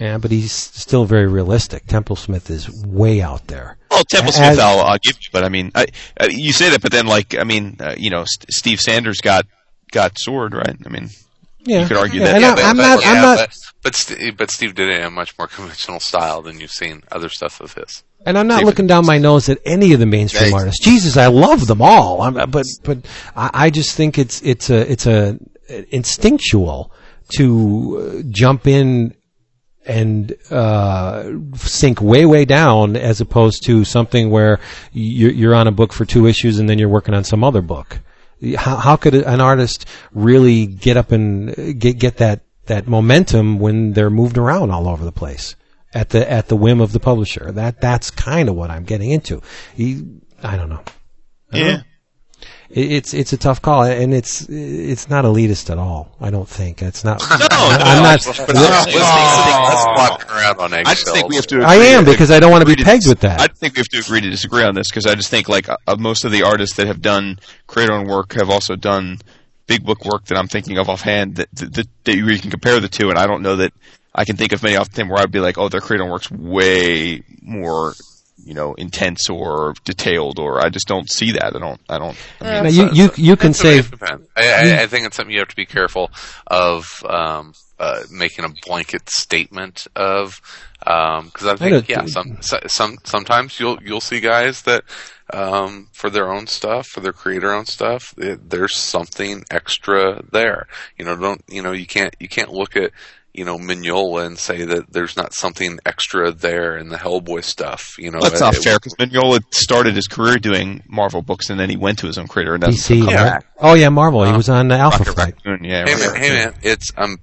Yeah, 0.00 0.16
but 0.16 0.30
he's 0.30 0.52
still 0.52 1.04
very 1.04 1.26
realistic. 1.26 1.84
Templesmith 1.86 2.48
is 2.48 2.70
way 2.86 3.20
out 3.20 3.46
there. 3.48 3.76
Well, 3.90 4.02
Temple 4.04 4.30
As- 4.30 4.36
Smith, 4.36 4.58
I'll, 4.58 4.80
I'll 4.80 4.98
give 4.98 5.16
you, 5.16 5.28
but 5.32 5.44
I 5.44 5.50
mean, 5.50 5.70
I, 5.74 5.86
uh, 6.18 6.28
you 6.30 6.52
say 6.54 6.70
that, 6.70 6.80
but 6.80 6.90
then 6.92 7.06
like, 7.06 7.38
I 7.38 7.44
mean, 7.44 7.76
uh, 7.78 7.94
you 7.98 8.08
know, 8.08 8.24
St- 8.26 8.50
Steve 8.50 8.80
Sanders 8.80 9.20
got 9.20 9.46
got 9.90 10.18
Sword, 10.18 10.54
right? 10.54 10.74
I 10.86 10.88
mean, 10.88 11.10
Yeah, 11.64 11.82
You 11.82 11.88
could 11.88 11.96
argue 11.98 12.20
yeah, 12.20 12.32
that. 12.32 12.40
Yeah, 12.40 12.52
I, 12.52 12.54
but- 12.54 12.64
I'm 12.64 12.76
but- 12.78 12.82
not. 12.82 13.02
yeah, 13.02 13.10
I'm 13.12 13.22
not. 13.22 13.54
But, 13.82 13.92
but, 13.92 13.94
St- 13.96 14.36
but 14.36 14.50
Steve 14.50 14.74
did 14.74 14.88
it 14.88 15.00
in 15.00 15.04
a 15.04 15.10
much 15.10 15.36
more 15.38 15.46
conventional 15.56 16.00
style 16.00 16.42
than 16.42 16.60
you've 16.60 16.70
seen 16.72 17.02
other 17.10 17.28
stuff 17.28 17.60
of 17.60 17.74
his. 17.74 18.04
And 18.24 18.38
I'm 18.38 18.46
not 18.46 18.62
looking 18.62 18.86
down 18.86 19.04
my 19.04 19.18
nose 19.18 19.48
at 19.48 19.58
any 19.64 19.92
of 19.94 19.98
the 20.00 20.06
mainstream 20.06 20.50
Hey. 20.50 20.52
artists. 20.52 20.84
Jesus, 20.84 21.16
I 21.16 21.26
love 21.26 21.66
them 21.66 21.82
all. 21.82 22.22
I'm, 22.22 22.34
but 22.50 22.66
but 22.84 22.98
I, 23.34 23.50
I 23.52 23.70
just 23.70 23.96
think 23.96 24.16
it's 24.16 24.40
it's 24.42 24.70
a 24.70 24.90
it's 24.90 25.06
a 25.06 25.38
instinctual 25.90 26.92
to 27.36 28.20
uh, 28.20 28.22
jump 28.30 28.66
in 28.66 29.14
and 29.84 30.36
uh, 30.50 31.32
sink 31.56 32.00
way 32.00 32.24
way 32.24 32.44
down 32.44 32.96
as 32.96 33.20
opposed 33.20 33.64
to 33.64 33.84
something 33.84 34.30
where 34.30 34.60
you're, 34.92 35.32
you're 35.32 35.54
on 35.56 35.66
a 35.66 35.72
book 35.72 35.92
for 35.92 36.04
two 36.04 36.26
issues 36.26 36.58
and 36.60 36.68
then 36.68 36.78
you're 36.78 36.88
working 36.88 37.14
on 37.14 37.24
some 37.24 37.42
other 37.42 37.62
book. 37.62 37.98
How, 38.56 38.76
how 38.76 38.96
could 38.96 39.14
an 39.14 39.40
artist 39.40 39.86
really 40.12 40.66
get 40.66 40.96
up 40.96 41.10
and 41.10 41.80
get 41.80 41.98
get 41.98 42.18
that 42.18 42.42
that 42.66 42.86
momentum 42.86 43.58
when 43.58 43.92
they're 43.92 44.10
moved 44.10 44.38
around 44.38 44.70
all 44.70 44.88
over 44.88 45.04
the 45.04 45.12
place 45.12 45.56
at 45.94 46.10
the 46.10 46.30
at 46.30 46.48
the 46.48 46.56
whim 46.56 46.80
of 46.80 46.92
the 46.92 47.00
publisher? 47.00 47.52
That 47.52 47.80
that's 47.80 48.10
kind 48.10 48.48
of 48.48 48.54
what 48.54 48.70
I'm 48.70 48.84
getting 48.84 49.10
into. 49.10 49.42
He, 49.74 50.04
I 50.42 50.56
don't 50.56 50.68
know. 50.68 50.82
I 51.52 51.58
don't 51.58 51.66
yeah. 51.66 51.76
know. 51.76 51.82
It's 52.74 53.12
it's 53.12 53.34
a 53.34 53.36
tough 53.36 53.60
call, 53.60 53.84
and 53.84 54.14
it's 54.14 54.48
it's 54.48 55.10
not 55.10 55.26
elitist 55.26 55.68
at 55.68 55.76
all. 55.76 56.16
I 56.18 56.30
don't 56.30 56.48
think 56.48 56.80
it's 56.80 57.04
not. 57.04 57.22
No, 57.52 57.68
I'm 57.68 58.02
not. 58.02 58.24
But 58.24 58.54
let's, 58.54 58.86
let's, 58.86 58.94
let's 58.94 59.86
walk 59.86 60.34
around 60.34 60.58
on 60.58 60.72
eggshells. 60.72 60.86
I 60.86 60.94
just 60.94 61.12
think 61.12 61.28
we 61.28 61.36
have 61.36 61.46
to. 61.48 61.60
I 61.60 61.74
am 61.74 62.06
because 62.06 62.30
I 62.30 62.40
don't 62.40 62.50
want 62.50 62.62
to 62.62 62.66
be 62.66 62.72
agree 62.72 62.84
pegged 62.84 63.02
dis- 63.02 63.10
with 63.10 63.20
that. 63.20 63.40
I 63.40 63.48
think 63.48 63.74
we 63.74 63.80
have 63.80 63.88
to 63.88 63.98
agree 63.98 64.22
to 64.22 64.30
disagree 64.30 64.62
on 64.62 64.74
this 64.74 64.88
because 64.88 65.04
I 65.04 65.14
just 65.14 65.28
think 65.28 65.50
like 65.50 65.68
uh, 65.68 65.76
most 65.98 66.24
of 66.24 66.32
the 66.32 66.44
artists 66.44 66.76
that 66.76 66.86
have 66.86 67.02
done 67.02 67.38
creator 67.66 67.92
own 67.92 68.06
work 68.06 68.32
have 68.34 68.48
also 68.48 68.74
done 68.74 69.18
big 69.72 69.84
book 69.84 70.04
work 70.04 70.26
that 70.26 70.36
I'm 70.38 70.48
thinking 70.48 70.78
of 70.78 70.88
offhand 70.88 71.36
that 71.36 71.48
that, 71.54 71.74
that, 71.74 71.86
that 72.04 72.16
you 72.16 72.38
can 72.38 72.50
compare 72.50 72.80
the 72.80 72.88
two, 72.88 73.10
and 73.10 73.18
I 73.18 73.26
don't 73.26 73.42
know 73.42 73.56
that 73.56 73.72
I 74.14 74.24
can 74.24 74.36
think 74.36 74.52
of 74.52 74.62
many 74.62 74.76
off 74.76 74.90
the 74.90 75.04
where 75.04 75.18
I'd 75.22 75.30
be 75.32 75.40
like, 75.40 75.58
oh, 75.58 75.68
their 75.68 75.80
creator 75.80 76.04
own 76.04 76.10
work's 76.10 76.30
way 76.30 77.22
more 77.40 77.94
you 78.44 78.54
know 78.54 78.74
intense 78.74 79.30
or 79.30 79.74
detailed 79.84 80.38
or 80.38 80.60
I 80.60 80.68
just 80.68 80.88
don't 80.88 81.08
see 81.10 81.32
that. 81.32 81.54
I 81.56 81.58
don't. 81.58 81.80
I 81.88 81.98
don't. 81.98 82.16
I 82.40 82.62
mean, 82.62 82.74
you, 82.74 82.90
you, 82.92 83.10
you 83.16 83.36
can 83.36 83.54
say. 83.54 83.82
I, 84.02 84.16
I, 84.36 84.82
I 84.82 84.86
think 84.86 85.06
it's 85.06 85.16
something 85.16 85.32
you 85.32 85.38
have 85.40 85.48
to 85.48 85.56
be 85.56 85.66
careful 85.66 86.10
of 86.46 87.02
um, 87.08 87.54
uh, 87.78 88.02
making 88.10 88.44
a 88.44 88.48
blanket 88.66 89.08
statement 89.08 89.86
of 89.96 90.40
because 90.80 91.46
I 91.46 91.56
think 91.56 91.86
don't- 91.86 91.88
yeah 91.88 92.06
some 92.06 92.38
some 92.66 92.98
sometimes 93.04 93.58
you'll 93.60 93.78
you'll 93.82 94.00
see 94.00 94.20
guys 94.20 94.62
that 94.62 94.84
um, 95.32 95.88
for 95.92 96.10
their 96.10 96.30
own 96.32 96.46
stuff 96.46 96.86
for 96.86 97.00
their 97.00 97.12
creator 97.12 97.52
own 97.52 97.66
stuff 97.66 98.14
it, 98.18 98.50
there's 98.50 98.76
something 98.76 99.44
extra 99.50 100.22
there 100.32 100.66
you 100.98 101.04
know 101.04 101.16
don't 101.16 101.42
you 101.48 101.62
know 101.62 101.72
you 101.72 101.86
can't 101.86 102.14
you 102.20 102.28
can't 102.28 102.52
look 102.52 102.76
at 102.76 102.90
you 103.34 103.44
know 103.46 103.56
Mignola 103.56 104.26
and 104.26 104.38
say 104.38 104.64
that 104.66 104.92
there's 104.92 105.16
not 105.16 105.32
something 105.32 105.78
extra 105.86 106.32
there 106.32 106.76
in 106.76 106.90
the 106.90 106.98
Hellboy 106.98 107.42
stuff 107.44 107.96
you 107.98 108.10
know 108.10 108.20
that's 108.20 108.40
not 108.40 108.54
it- 108.54 108.62
fair 108.62 108.76
because 108.78 108.94
Mignola 108.96 109.40
started 109.54 109.94
his 109.94 110.06
career 110.06 110.36
doing 110.36 110.82
Marvel 110.86 111.22
books 111.22 111.48
and 111.48 111.58
then 111.58 111.70
he 111.70 111.76
went 111.76 111.98
to 112.00 112.06
his 112.06 112.18
own 112.18 112.28
creator 112.28 112.54
and 112.54 112.62
that's 112.62 112.88
DC. 112.88 113.08
Yeah. 113.10 113.34
right? 113.36 113.44
Oh 113.58 113.74
yeah, 113.74 113.88
Marvel. 113.88 114.24
he 114.24 114.32
was 114.32 114.48
on 114.50 114.70
uh, 114.70 114.76
Alpha 114.76 114.98
Rocket 114.98 115.14
Flight. 115.14 115.34
Raccoon, 115.46 115.64
yeah. 115.64 115.86
Hey 115.86 115.94
man, 115.96 116.14
hey 116.14 116.28
man, 116.28 116.54
it's 116.62 116.92
um, 116.98 117.16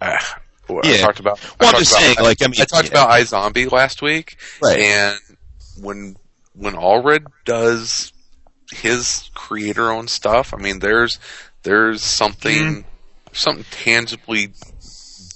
uh, 0.00 0.16
I 0.70 0.80
Yeah. 0.84 0.98
talked 0.98 1.18
about. 1.20 1.40
Well, 1.60 1.70
I 1.70 1.72
I'm 1.74 1.78
just 1.80 1.90
talked 1.90 2.02
saying, 2.02 2.12
about, 2.18 2.24
like, 2.24 2.38
I 2.42 2.46
mean, 2.46 2.60
I 2.60 2.64
talked 2.64 2.92
yeah. 2.92 3.02
about 3.04 3.10
iZombie 3.20 3.70
last 3.72 4.00
week, 4.00 4.36
Right. 4.62 4.78
and 4.78 5.18
when 5.80 6.16
when 6.54 6.74
Allred 6.74 7.26
does 7.44 8.12
his 8.72 9.30
creator-owned 9.34 10.10
stuff, 10.10 10.54
I 10.54 10.58
mean, 10.58 10.78
there's 10.80 11.18
there's 11.62 12.02
something 12.02 12.84
Mm-hmm. 12.84 12.88
something 13.32 13.64
tangibly 13.70 14.52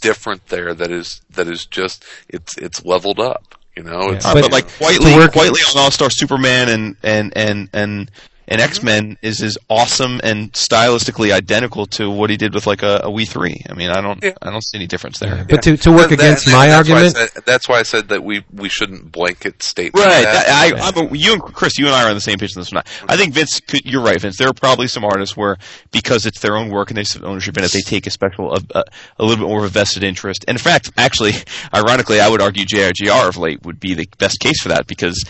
different 0.00 0.46
there 0.48 0.74
that 0.74 0.90
is 0.90 1.20
that 1.30 1.48
is 1.48 1.66
just 1.66 2.04
it's 2.28 2.56
it's 2.58 2.84
leveled 2.84 3.20
up. 3.20 3.54
You 3.76 3.82
know, 3.82 4.10
it's 4.10 4.24
Uh, 4.24 4.34
But 4.34 4.42
but, 4.42 4.52
like 4.52 4.66
to 4.68 4.72
Quitely, 4.84 5.28
Quitely 5.28 5.76
on 5.76 5.82
All 5.82 5.90
Star 5.90 6.08
Superman 6.10 6.68
and 6.68 6.96
and 7.02 7.36
and 7.36 7.68
and 7.72 8.10
and 8.48 8.60
mm-hmm. 8.60 8.68
X 8.68 8.82
Men 8.82 9.18
is 9.22 9.42
as 9.42 9.58
awesome 9.68 10.20
and 10.22 10.52
stylistically 10.52 11.32
identical 11.32 11.86
to 11.86 12.10
what 12.10 12.30
he 12.30 12.36
did 12.36 12.54
with 12.54 12.66
like 12.66 12.82
a, 12.82 13.00
a 13.04 13.10
We 13.10 13.24
Three. 13.24 13.62
I 13.68 13.74
mean, 13.74 13.90
I 13.90 14.00
don't 14.00 14.22
Yeah. 14.22 14.32
I 14.42 14.50
don't 14.50 14.62
see 14.64 14.78
any 14.78 14.86
difference 14.86 15.18
there. 15.18 15.44
But 15.48 15.62
to, 15.62 15.76
to 15.76 15.90
work 15.90 16.10
That- 16.10 16.20
against 16.20 16.46
that- 16.46 16.52
my 16.52 16.66
that's 16.68 16.88
why 16.88 16.94
argument, 16.94 17.16
said- 17.16 17.44
that's 17.44 17.68
why 17.68 17.78
I 17.78 17.82
said 17.82 18.08
that 18.08 18.22
we 18.24 18.44
we 18.52 18.68
shouldn't 18.68 19.10
blanket 19.12 19.62
state. 19.62 19.92
Right. 19.94 20.22
that. 20.22 20.48
I, 20.48 20.76
I, 20.78 20.88
I'm 20.88 21.14
you 21.14 21.34
and 21.34 21.42
Chris, 21.42 21.78
you 21.78 21.86
and 21.86 21.94
I 21.94 22.04
are 22.04 22.08
on 22.08 22.14
the 22.14 22.20
same 22.20 22.38
page 22.38 22.56
on 22.56 22.60
this 22.60 22.72
one. 22.72 22.82
I 23.08 23.16
think 23.16 23.34
Vince, 23.34 23.60
could, 23.60 23.84
you're 23.84 24.02
right, 24.02 24.20
Vince. 24.20 24.38
There 24.38 24.48
are 24.48 24.54
probably 24.54 24.88
some 24.88 25.04
artists 25.04 25.36
where, 25.36 25.56
because 25.90 26.26
it's 26.26 26.40
their 26.40 26.56
own 26.56 26.70
work 26.70 26.90
and 26.90 26.96
they 26.96 27.04
have 27.12 27.24
ownership 27.24 27.56
in 27.56 27.64
it, 27.64 27.72
they 27.72 27.80
take 27.80 28.06
a 28.06 28.10
special, 28.10 28.54
a, 28.54 28.60
a, 28.74 28.84
a 29.18 29.24
little 29.24 29.44
bit 29.44 29.48
more 29.48 29.58
of 29.60 29.64
a 29.64 29.68
vested 29.68 30.02
interest. 30.02 30.44
And 30.48 30.56
in 30.56 30.62
fact, 30.62 30.90
actually, 30.96 31.32
ironically, 31.74 32.20
I 32.20 32.28
would 32.28 32.40
argue 32.40 32.64
JRJR 32.64 33.28
of 33.28 33.36
late 33.36 33.64
would 33.64 33.80
be 33.80 33.94
the 33.94 34.08
best 34.18 34.40
case 34.40 34.60
for 34.60 34.68
that 34.68 34.86
because, 34.86 35.24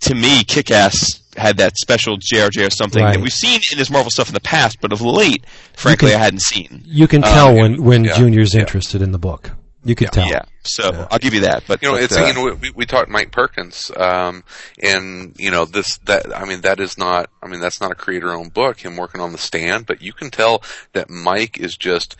to 0.00 0.14
me, 0.14 0.44
Kick-Ass 0.44 1.20
had 1.38 1.56
that 1.58 1.76
special 1.78 2.18
JRJR 2.18 2.70
something 2.72 3.02
Right. 3.02 3.14
that 3.14 3.20
we've 3.20 3.32
seen 3.32 3.60
in 3.72 3.78
this 3.78 3.90
Marvel 3.90 4.10
stuff 4.10 4.28
in 4.28 4.34
the 4.34 4.40
past, 4.40 4.78
but 4.80 4.92
of 4.92 5.00
late, 5.00 5.44
frankly, 5.76 6.10
can- 6.10 6.20
I 6.20 6.24
hadn't 6.24 6.42
seen. 6.42 6.82
you 6.84 7.06
can 7.08 7.24
Uh, 7.24 7.32
tell 7.32 7.54
when, 7.54 7.82
when 7.82 8.04
yeah, 8.04 8.16
Junior's 8.16 8.54
yeah. 8.54 8.60
interested 8.60 9.02
in 9.02 9.12
the 9.12 9.18
book. 9.18 9.52
You 9.84 9.94
could 9.94 10.10
tell. 10.12 10.28
Yeah. 10.28 10.42
So 10.64 11.06
I'll 11.10 11.20
give 11.20 11.32
you 11.34 11.42
that. 11.42 11.62
But 11.66 11.80
you 11.80 11.88
know, 11.88 11.94
but, 11.94 12.02
it's 12.02 12.16
uh, 12.16 12.24
you 12.26 12.34
know 12.34 12.52
we, 12.60 12.70
we 12.70 12.84
talked 12.84 13.08
Mike 13.08 13.30
Perkins, 13.30 13.90
um, 13.96 14.42
and 14.82 15.34
you 15.38 15.50
know 15.50 15.64
this 15.64 15.98
that 16.04 16.36
I 16.36 16.44
mean 16.44 16.60
that 16.62 16.80
is 16.80 16.98
not 16.98 17.30
I 17.42 17.46
mean 17.46 17.60
that's 17.60 17.80
not 17.80 17.90
a 17.92 17.94
creator 17.94 18.32
owned 18.32 18.52
book. 18.52 18.80
Him 18.80 18.96
working 18.96 19.20
on 19.20 19.32
the 19.32 19.38
stand, 19.38 19.86
but 19.86 20.02
you 20.02 20.12
can 20.12 20.30
tell 20.30 20.62
that 20.92 21.08
Mike 21.08 21.58
is 21.58 21.76
just 21.76 22.16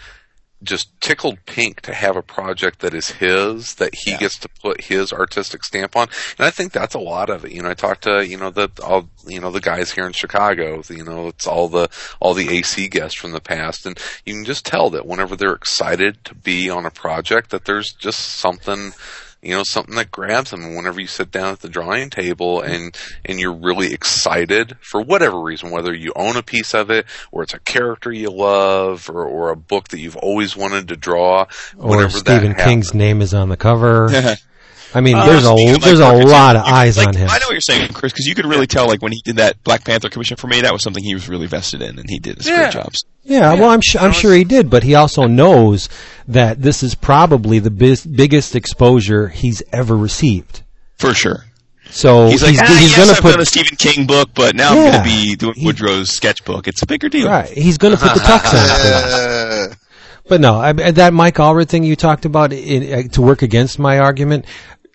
just 0.62 1.00
tickled 1.00 1.38
pink 1.46 1.80
to 1.82 1.94
have 1.94 2.16
a 2.16 2.22
project 2.22 2.80
that 2.80 2.94
is 2.94 3.10
his 3.10 3.74
that 3.74 3.94
he 3.94 4.16
gets 4.16 4.38
to 4.38 4.48
put 4.60 4.80
his 4.80 5.12
artistic 5.12 5.64
stamp 5.64 5.96
on. 5.96 6.08
And 6.36 6.46
i 6.46 6.50
think 6.50 6.72
that's 6.72 6.94
a 6.94 7.00
lot 7.00 7.30
of 7.30 7.44
it. 7.44 7.52
You 7.52 7.62
know 7.62 7.70
i 7.70 7.74
talked 7.74 8.04
to 8.04 8.26
you 8.26 8.36
know 8.36 8.50
the 8.50 8.70
all 8.82 9.08
you 9.26 9.40
know 9.40 9.50
the 9.50 9.60
guys 9.60 9.92
here 9.92 10.06
in 10.06 10.12
chicago 10.12 10.82
you 10.88 11.04
know 11.04 11.28
it's 11.28 11.46
all 11.46 11.68
the 11.68 11.88
all 12.20 12.34
the 12.34 12.48
ac 12.50 12.88
guests 12.88 13.18
from 13.18 13.32
the 13.32 13.40
past. 13.40 13.86
And 13.86 13.98
you 14.24 14.34
can 14.34 14.44
just 14.44 14.66
tell 14.66 14.90
that 14.90 15.06
whenever 15.06 15.36
they're 15.36 15.52
excited 15.54 16.24
to 16.24 16.34
be 16.34 16.70
on 16.70 16.86
a 16.86 16.90
project 16.90 17.50
that 17.50 17.64
there's 17.64 17.92
just 17.92 18.18
something 18.18 18.92
you 19.42 19.54
know 19.54 19.62
something 19.62 19.94
that 19.94 20.10
grabs 20.10 20.50
them 20.50 20.62
and 20.62 20.76
whenever 20.76 21.00
you 21.00 21.06
sit 21.06 21.30
down 21.30 21.52
at 21.52 21.60
the 21.60 21.68
drawing 21.68 22.10
table 22.10 22.60
and 22.60 22.96
and 23.24 23.38
you're 23.38 23.54
really 23.54 23.92
excited 23.92 24.76
for 24.80 25.00
whatever 25.00 25.40
reason 25.40 25.70
whether 25.70 25.94
you 25.94 26.12
own 26.16 26.36
a 26.36 26.42
piece 26.42 26.74
of 26.74 26.90
it 26.90 27.06
or 27.30 27.42
it's 27.42 27.54
a 27.54 27.60
character 27.60 28.12
you 28.12 28.30
love 28.30 29.08
or, 29.08 29.24
or 29.24 29.50
a 29.50 29.56
book 29.56 29.88
that 29.88 30.00
you've 30.00 30.16
always 30.16 30.56
wanted 30.56 30.88
to 30.88 30.96
draw 30.96 31.46
Or 31.76 31.90
whenever 31.90 32.18
Stephen 32.18 32.52
that 32.52 32.64
King's 32.64 32.94
name 32.94 33.22
is 33.22 33.32
on 33.32 33.48
the 33.48 33.56
cover. 33.56 34.08
I 34.94 35.00
mean, 35.00 35.16
Uh, 35.16 35.26
there's 35.26 35.44
a 35.44 35.48
speaking 35.56 35.80
there's 35.80 36.00
Mike 36.00 36.24
a 36.24 36.26
lot 36.26 36.56
of 36.56 36.66
you- 36.66 36.72
eyes 36.72 36.96
like, 36.96 37.08
on 37.08 37.14
him. 37.14 37.28
I 37.30 37.34
know 37.38 37.46
what 37.46 37.52
you're 37.52 37.60
saying, 37.60 37.92
Chris, 37.92 38.12
because 38.12 38.26
you 38.26 38.34
could 38.34 38.46
really 38.46 38.66
tell, 38.66 38.86
like 38.86 39.02
when 39.02 39.12
he 39.12 39.20
did 39.24 39.36
that 39.36 39.62
Black 39.62 39.84
Panther 39.84 40.08
commission 40.08 40.36
for 40.38 40.46
me, 40.46 40.62
that 40.62 40.72
was 40.72 40.82
something 40.82 41.04
he 41.04 41.14
was 41.14 41.28
really 41.28 41.46
vested 41.46 41.82
in, 41.82 41.98
and 41.98 42.08
he 42.08 42.18
did 42.18 42.40
a 42.40 42.44
Yeah. 42.48 42.56
great 42.56 42.72
job. 42.72 42.92
Yeah, 43.24 43.52
well, 43.54 43.68
I'm 43.70 43.82
sure 43.82 44.00
I'm 44.00 44.12
sure 44.12 44.32
he 44.34 44.44
did, 44.44 44.70
but 44.70 44.82
he 44.84 44.94
also 44.94 45.26
knows 45.26 45.88
that 46.26 46.62
this 46.62 46.82
is 46.82 46.94
probably 46.94 47.58
the 47.58 47.70
bis- 47.70 48.06
biggest 48.06 48.56
exposure 48.56 49.28
he's 49.28 49.62
ever 49.72 49.94
received. 49.96 50.62
For 50.98 51.12
sure. 51.12 51.44
So 51.90 52.28
He's 52.28 52.42
like, 52.42 52.50
he's, 52.52 52.60
ah, 52.60 52.66
he's 52.66 52.90
yes, 52.90 52.96
going 52.96 53.08
to 53.08 53.14
I've 53.16 53.20
put 53.22 53.30
done 53.32 53.40
a 53.40 53.46
Stephen 53.46 53.76
King 53.76 54.06
book, 54.06 54.30
but 54.34 54.54
now 54.54 54.70
I'm 54.70 54.76
going 54.76 54.92
to 54.92 55.02
be 55.04 55.36
doing 55.36 55.54
He- 55.56 55.64
Woodrow's 55.64 56.10
sketchbook. 56.10 56.68
It's 56.68 56.82
a 56.82 56.86
bigger 56.86 57.08
deal. 57.08 57.28
right. 57.28 57.48
He's 57.48 57.78
going 57.78 57.94
to 57.96 58.00
put 58.00 58.12
the 58.14 58.20
tux 58.20 59.68
on. 59.70 59.76
But 60.28 60.42
no, 60.42 60.56
I, 60.60 60.72
that 60.74 61.14
Mike 61.14 61.36
Allred 61.36 61.68
thing 61.70 61.84
you 61.84 61.96
talked 61.96 62.26
about 62.26 62.52
in, 62.52 62.92
uh, 62.92 63.02
to 63.12 63.22
work 63.22 63.40
against 63.40 63.78
my 63.78 63.98
argument, 63.98 64.44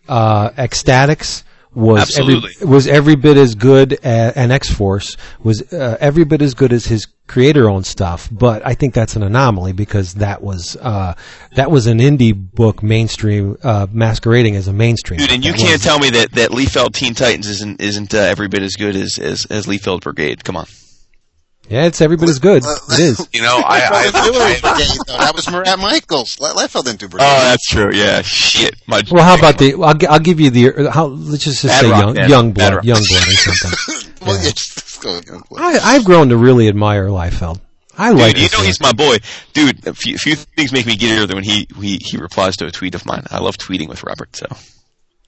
uh, 0.08 0.52
X-Statix 0.58 1.44
was 1.76 2.02
Absolutely. 2.02 2.52
every 2.62 2.68
was 2.68 2.88
every 2.88 3.16
bit 3.16 3.38
as 3.38 3.56
good 3.56 3.94
as, 4.04 4.34
and 4.34 4.52
X 4.52 4.70
Force 4.70 5.18
was 5.42 5.74
uh, 5.74 5.98
every 6.00 6.24
bit 6.24 6.42
as 6.42 6.54
good 6.54 6.72
as 6.72 6.86
his 6.86 7.08
creator 7.28 7.70
owned 7.70 7.86
stuff. 7.86 8.30
But 8.32 8.66
I 8.66 8.76
think 8.76 8.94
that's 8.94 9.16
an 9.16 9.24
anomaly 9.24 9.74
because 9.74 10.16
that 10.16 10.44
was 10.44 10.76
uh, 10.78 11.16
that 11.56 11.72
was 11.72 11.88
an 11.88 12.00
indie 12.00 12.34
book 12.34 12.84
mainstream 12.84 13.58
uh, 13.64 13.88
masquerading 13.92 14.56
as 14.56 14.68
a 14.68 14.74
mainstream. 14.74 15.20
Dude, 15.20 15.32
and 15.32 15.44
you 15.44 15.54
can't 15.54 15.82
tell 15.82 16.00
me 16.00 16.12
that 16.12 16.34
that 16.34 16.52
Liefeld 16.52 16.94
Teen 16.94 17.14
Titans 17.16 17.48
isn't 17.48 17.82
isn't 17.82 18.14
uh, 18.14 18.18
every 18.18 18.48
bit 18.48 18.62
as 18.62 18.76
good 18.76 18.96
as 18.96 19.18
as, 19.18 19.46
as 19.46 19.66
Liefeld 19.66 20.02
Brigade. 20.02 20.44
Come 20.44 20.58
on. 20.58 20.68
Yeah, 21.70 21.86
it's 21.86 22.02
everybody's 22.02 22.40
bit 22.40 22.62
good. 22.62 22.64
It 22.92 23.00
is. 23.00 23.30
you 23.34 23.42
know 23.42 23.58
i, 23.58 23.80
I, 23.80 24.04
Liefeld 24.06 24.24
didn't 24.24 24.34
do 24.34 24.40
I, 24.40 24.60
Brigade, 24.60 24.98
though. 25.08 25.18
That 25.18 25.36
was 25.36 25.50
Marat 25.50 25.80
Mychaels. 25.80 26.40
Le- 26.40 26.54
Liefeld 26.54 26.86
didn't 26.86 27.00
do 27.00 27.08
Brigade. 27.08 27.26
Oh, 27.26 27.40
that's 27.40 27.68
true. 27.68 27.92
Yeah, 27.94 28.22
shit. 28.22 28.76
My, 28.86 29.02
Well, 29.10 29.24
how 29.24 29.38
about 29.38 29.58
the? 29.58 29.76
I'll, 29.82 29.94
gi- 29.94 30.08
I'll 30.08 30.20
give 30.20 30.40
you 30.40 30.50
the. 30.50 30.90
How, 30.92 31.06
let's 31.06 31.44
just, 31.44 31.62
just 31.62 31.80
say 31.80 31.90
Rock, 31.90 32.16
young, 32.16 32.54
Youngblood, 32.54 32.76
Rock. 32.76 32.84
Youngblood 32.84 33.28
or 33.28 33.56
something. 33.56 34.12
well, 34.26 34.36
yeah. 34.36 34.44
yeah, 34.44 34.50
just, 34.52 34.76
just 34.76 35.02
go, 35.02 35.22
go, 35.22 35.40
go. 35.40 35.56
I, 35.58 35.80
I've 35.82 36.06
grown 36.06 36.30
to 36.30 36.38
really 36.38 36.68
admire 36.68 37.08
Liefeld. 37.08 37.62
I 37.98 38.10
like. 38.12 38.36
Dude, 38.36 38.44
you 38.44 38.50
know 38.50 38.62
guy. 38.62 38.66
he's 38.66 38.82
my 38.82 38.92
boy. 38.92 39.18
Dude, 39.54 39.86
a 39.88 39.94
few, 39.94 40.18
few 40.18 40.36
things 40.36 40.72
make 40.72 40.86
me 40.86 40.96
giddier 40.96 41.28
than 41.28 41.36
when 41.36 41.44
he, 41.44 41.68
he 41.80 42.00
he 42.02 42.18
replies 42.18 42.58
to 42.58 42.66
a 42.66 42.72
tweet 42.72 42.96
of 42.96 43.06
mine. 43.06 43.24
I 43.30 43.40
love 43.40 43.58
tweeting 43.58 43.88
with 43.88 44.04
Robert. 44.04 44.36
So 44.36 44.48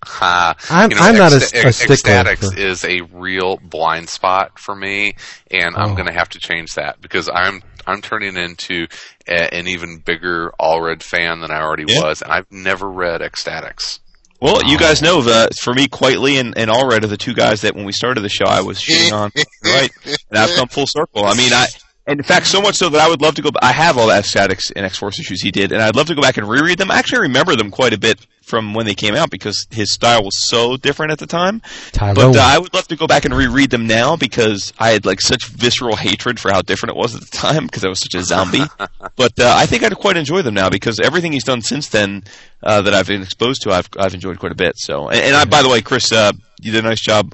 Ha. 0.06 0.56
I'm- 0.70 0.92
you 0.92 0.98
know, 0.98 1.04
I'm 1.04 1.16
not 1.18 1.34
a- 1.34 1.68
a 1.68 1.72
stickler 1.74 2.14
X-Statix 2.14 2.52
for- 2.54 2.58
is 2.60 2.84
a 2.86 3.02
real 3.12 3.58
blind 3.58 4.10
spot 4.10 4.60
for 4.60 4.76
me, 4.76 5.16
and 5.52 5.76
I'm 5.76 5.92
Oh. 5.92 5.96
going 5.96 6.08
to 6.08 6.14
have 6.14 6.30
to 6.30 6.40
change 6.40 6.76
that 6.76 7.02
because 7.02 7.30
I'm 7.34 7.62
I'm 7.88 8.02
turning 8.02 8.36
into 8.36 8.88
a, 9.28 9.54
an 9.54 9.68
even 9.68 10.00
bigger 10.00 10.52
Allred 10.60 11.04
fan 11.04 11.40
than 11.42 11.52
I 11.52 11.62
already 11.62 11.86
Yeah. 11.88 12.02
was, 12.02 12.24
and 12.24 12.32
I've 12.32 12.48
never 12.52 12.90
read 12.90 13.22
X-Statix. 13.22 14.00
Well, 14.42 14.62
you 14.66 14.80
guys 14.80 15.04
know 15.04 15.22
that 15.22 15.56
for 15.56 15.72
me, 15.72 15.88
Quitely 15.88 16.40
and, 16.40 16.58
and 16.58 16.72
Allred 16.72 17.04
are 17.04 17.08
the 17.08 17.16
two 17.16 17.36
guys 17.36 17.62
that 17.62 17.76
when 17.76 17.86
we 17.86 17.92
started 17.92 18.22
the 18.22 18.30
show, 18.30 18.46
I 18.46 18.62
was 18.62 18.80
shitting 18.82 19.14
on. 19.14 19.32
right, 19.64 19.92
and 20.06 20.38
I've 20.40 20.56
come 20.56 20.68
full 20.68 20.88
circle. 20.88 21.26
I 21.26 21.36
mean, 21.36 21.54
I 21.54 21.68
and 22.08 22.20
in 22.20 22.24
fact, 22.24 22.48
so 22.48 22.62
much 22.62 22.76
so 22.76 22.90
that 22.90 23.02
I 23.02 23.10
would 23.10 23.22
love 23.22 23.36
to 23.36 23.42
go. 23.42 23.50
I 23.62 23.72
have 23.72 23.98
all 23.98 24.08
the 24.08 24.16
X-Statix 24.16 24.72
and 24.76 24.86
X 24.86 24.98
Force 24.98 25.20
issues 25.20 25.42
he 25.42 25.52
did, 25.52 25.72
and 25.72 25.82
I'd 25.82 25.96
love 25.96 26.08
to 26.08 26.16
go 26.16 26.22
back 26.22 26.38
and 26.38 26.48
reread 26.48 26.78
them. 26.78 26.92
I 26.92 27.00
actually 27.00 27.22
remember 27.22 27.56
them 27.56 27.72
quite 27.72 27.94
a 27.94 27.98
bit 27.98 28.20
from 28.44 28.76
when 28.76 28.86
they 28.86 28.94
came 28.94 29.16
out 29.16 29.32
because 29.32 29.66
his 29.72 29.92
style 29.92 30.24
was 30.24 30.48
so 30.48 30.78
different 30.78 31.12
at 31.12 31.18
the 31.18 31.26
time. 31.26 31.64
Tyrone. 31.92 32.14
But 32.14 32.36
uh, 32.38 32.42
I 32.42 32.60
would 32.60 32.74
love 32.76 32.88
to 32.90 32.96
go 32.96 33.08
back 33.08 33.26
and 33.26 33.34
reread 33.34 33.72
them 33.72 33.88
now 33.88 34.16
because 34.16 34.72
I 34.78 34.92
had 34.92 35.04
like 35.04 35.20
such 35.20 35.48
visceral 35.48 35.96
hatred 35.96 36.40
for 36.40 36.52
how 36.52 36.62
different 36.62 36.96
it 36.96 37.00
was 37.00 37.16
at 37.16 37.22
the 37.22 37.36
time 37.36 37.66
because 37.66 37.84
I 37.84 37.90
was 37.90 38.00
such 38.00 38.14
a 38.14 38.24
zombie. 38.24 38.66
but 39.16 39.40
uh, 39.40 39.54
I 39.58 39.66
think 39.66 39.84
I'd 39.84 39.96
quite 39.96 40.16
enjoy 40.16 40.44
them 40.44 40.54
now 40.54 40.70
because 40.70 41.00
everything 41.00 41.34
he's 41.34 41.44
done 41.44 41.64
since 41.64 41.90
then 41.90 42.24
uh, 42.62 42.84
that 42.84 42.94
I've 42.94 43.08
been 43.08 43.24
exposed 43.24 43.64
to, 43.64 43.72
I've 43.72 43.90
I've 43.98 44.14
enjoyed 44.14 44.38
quite 44.38 44.52
a 44.52 44.56
bit. 44.56 44.78
So, 44.78 45.10
and, 45.10 45.20
and 45.20 45.36
I, 45.36 45.46
by 45.46 45.64
the 45.64 45.70
way, 45.70 45.82
Chris, 45.82 46.12
uh, 46.12 46.32
you 46.62 46.72
did 46.72 46.86
a 46.86 46.88
nice 46.88 47.02
job 47.02 47.34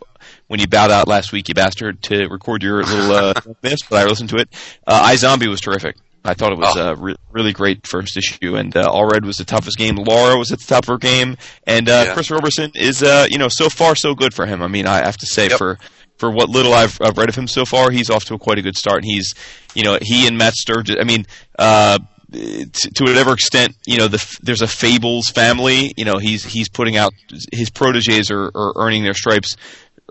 when 0.52 0.60
you 0.60 0.68
bowed 0.68 0.92
out 0.92 1.08
last 1.08 1.32
week, 1.32 1.48
you 1.48 1.54
bastard, 1.56 2.02
to 2.04 2.28
record 2.28 2.62
your 2.62 2.84
little 2.84 3.12
uh, 3.14 3.34
miss. 3.64 3.80
But 3.90 4.06
I 4.06 4.10
listened 4.10 4.32
to 4.32 4.36
it. 4.36 4.50
Uh, 4.86 5.08
iZombie 5.10 5.48
was 5.48 5.62
terrific. 5.62 5.96
I 6.26 6.34
thought 6.34 6.52
it 6.52 6.58
was 6.58 6.76
Oh. 6.76 6.92
a 6.92 6.96
re- 6.96 7.16
really 7.32 7.54
great 7.54 7.88
first 7.88 8.18
issue, 8.18 8.58
and 8.58 8.76
uh, 8.76 8.92
Allred 8.92 9.24
was 9.24 9.38
the 9.38 9.46
toughest 9.46 9.78
game. 9.78 9.96
Laura 9.96 10.38
was 10.38 10.52
at 10.52 10.60
the 10.60 10.66
top 10.66 10.84
of 10.84 10.88
her 10.90 10.98
game, 10.98 11.38
and 11.66 11.88
uh, 11.88 12.04
Yeah. 12.08 12.14
Chris 12.14 12.30
Roberson 12.30 12.70
is, 12.76 13.02
uh, 13.02 13.28
you 13.30 13.38
know, 13.38 13.48
so 13.48 13.70
far 13.70 13.96
so 13.96 14.14
good 14.14 14.34
for 14.34 14.46
him. 14.46 14.62
I 14.62 14.68
mean, 14.68 14.88
I 14.88 14.98
have 14.98 15.18
to 15.18 15.26
say 15.26 15.48
Yep. 15.48 15.58
for 15.58 15.80
for 16.18 16.30
what 16.30 16.50
little 16.50 16.74
I've, 16.74 17.00
I've 17.02 17.18
read 17.18 17.30
of 17.30 17.36
him 17.36 17.48
so 17.48 17.64
far, 17.66 17.90
he's 17.90 18.10
off 18.12 18.26
to 18.26 18.34
a 18.36 18.38
quite 18.38 18.60
a 18.60 18.62
good 18.62 18.76
start. 18.78 18.98
And 18.98 19.06
he's, 19.06 19.34
you 19.74 19.84
know, 19.84 19.98
he 20.02 20.28
and 20.28 20.38
Matt 20.38 20.54
Sturges. 20.54 20.98
I 21.00 21.04
mean, 21.06 21.26
uh, 21.58 21.98
to, 22.32 22.66
to 22.94 23.04
whatever 23.04 23.34
extent, 23.34 23.76
you 23.88 23.98
know, 23.98 24.08
the, 24.08 24.38
there's 24.44 24.62
a 24.62 24.68
Fables 24.68 25.30
family. 25.30 25.94
You 25.98 26.06
know, 26.06 26.18
he's 26.20 26.44
he's 26.44 26.70
putting 26.70 26.96
out 26.98 27.14
his 27.52 27.70
proteges 27.72 28.30
are, 28.30 28.52
are 28.54 28.74
earning 28.76 29.04
their 29.04 29.16
stripes 29.16 29.58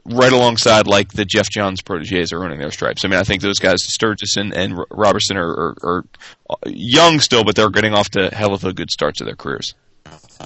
right 0.05 0.33
alongside 0.33 0.87
like 0.87 1.13
the 1.13 1.25
Geoff 1.25 1.51
Johns 1.51 1.83
proteges 1.83 2.33
are 2.33 2.43
earning 2.43 2.59
their 2.59 2.71
stripes. 2.71 3.05
I 3.05 3.09
mean, 3.09 3.19
I 3.19 3.25
think 3.25 3.43
those 3.43 3.59
guys, 3.59 3.79
Sturges 3.83 4.37
and, 4.37 4.55
and 4.55 4.79
Roberson, 4.91 5.37
are, 5.37 5.51
are, 5.51 5.77
are 5.83 6.05
young 6.67 7.21
still, 7.21 7.45
but 7.45 7.55
they're 7.55 7.71
getting 7.71 7.95
off 7.95 8.11
to 8.11 8.29
hell 8.35 8.55
of 8.55 8.65
a 8.65 8.73
good 8.73 8.91
start 8.91 9.17
to 9.17 9.25
their 9.25 9.37
careers. 9.37 9.75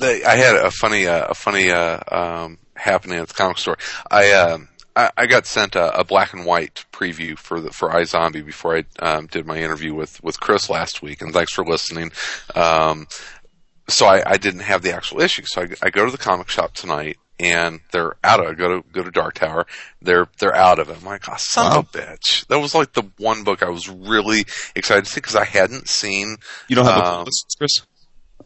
They, 0.01 0.25
I 0.25 0.37
had 0.37 0.57
a 0.57 0.71
funny, 0.71 1.07
uh, 1.07 1.27
a 1.29 1.35
funny 1.35 1.71
uh, 1.71 1.99
um, 2.11 2.59
happening 2.75 3.19
at 3.19 3.29
the 3.29 3.35
comic 3.35 3.59
store. 3.59 3.79
I. 4.11 4.33
Um, 4.33 4.69
I, 4.97 5.11
I 5.17 5.27
got 5.27 5.45
sent 5.45 5.75
a, 5.75 5.99
a, 5.99 6.05
black 6.05 6.35
and 6.35 6.47
white 6.47 6.85
preview 6.93 7.37
for 7.37 7.61
the 7.61 7.73
for 7.73 7.89
iZombie 7.89 8.47
before 8.47 8.77
I 8.77 8.85
um, 9.01 9.27
did 9.27 9.45
my 9.45 9.59
interview 9.59 9.93
with 9.93 10.23
with 10.23 10.39
Chris 10.39 10.71
last 10.71 11.03
week, 11.03 11.21
and 11.21 11.33
thanks 11.33 11.53
for 11.53 11.65
listening. 11.65 12.13
Um, 12.55 13.09
so 13.89 14.07
I, 14.07 14.23
I, 14.25 14.37
didn't 14.37 14.61
have 14.61 14.83
the 14.83 14.95
actual 14.95 15.21
issue, 15.21 15.43
so 15.47 15.63
I, 15.63 15.69
I, 15.83 15.91
go 15.91 16.05
to 16.05 16.11
the 16.11 16.19
comic 16.19 16.49
shop 16.49 16.75
tonight, 16.75 17.19
and 17.39 17.81
they're 17.93 18.17
out 18.23 18.41
of 18.41 18.53
it. 18.53 18.59
Go 18.59 18.81
to 18.81 18.89
go 18.93 19.03
to 19.03 19.11
Dark 19.11 19.35
Tower, 19.35 19.67
they're 20.01 20.29
they're 20.39 20.55
out 20.55 20.79
of 20.79 20.89
it. 20.89 20.97
I'm 20.99 21.05
like, 21.05 21.29
oh, 21.29 21.37
son 21.37 21.73
wow. 21.73 21.79
of 21.81 21.87
a 21.87 21.99
bitch! 21.99 22.47
That 22.47 22.59
was 22.59 22.75
like 22.75 22.93
the 22.93 23.05
one 23.19 23.45
book 23.45 23.63
I 23.63 23.71
was 23.71 23.89
really 23.89 24.45
excited 24.75 25.05
to 25.05 25.11
see 25.11 25.21
because 25.21 25.37
I 25.37 25.45
hadn't 25.45 25.89
seen. 25.89 26.37
You 26.69 26.77
don't 26.77 26.87
have 26.87 27.05
um, 27.05 27.25
the 27.25 27.45
Chris? 27.59 27.83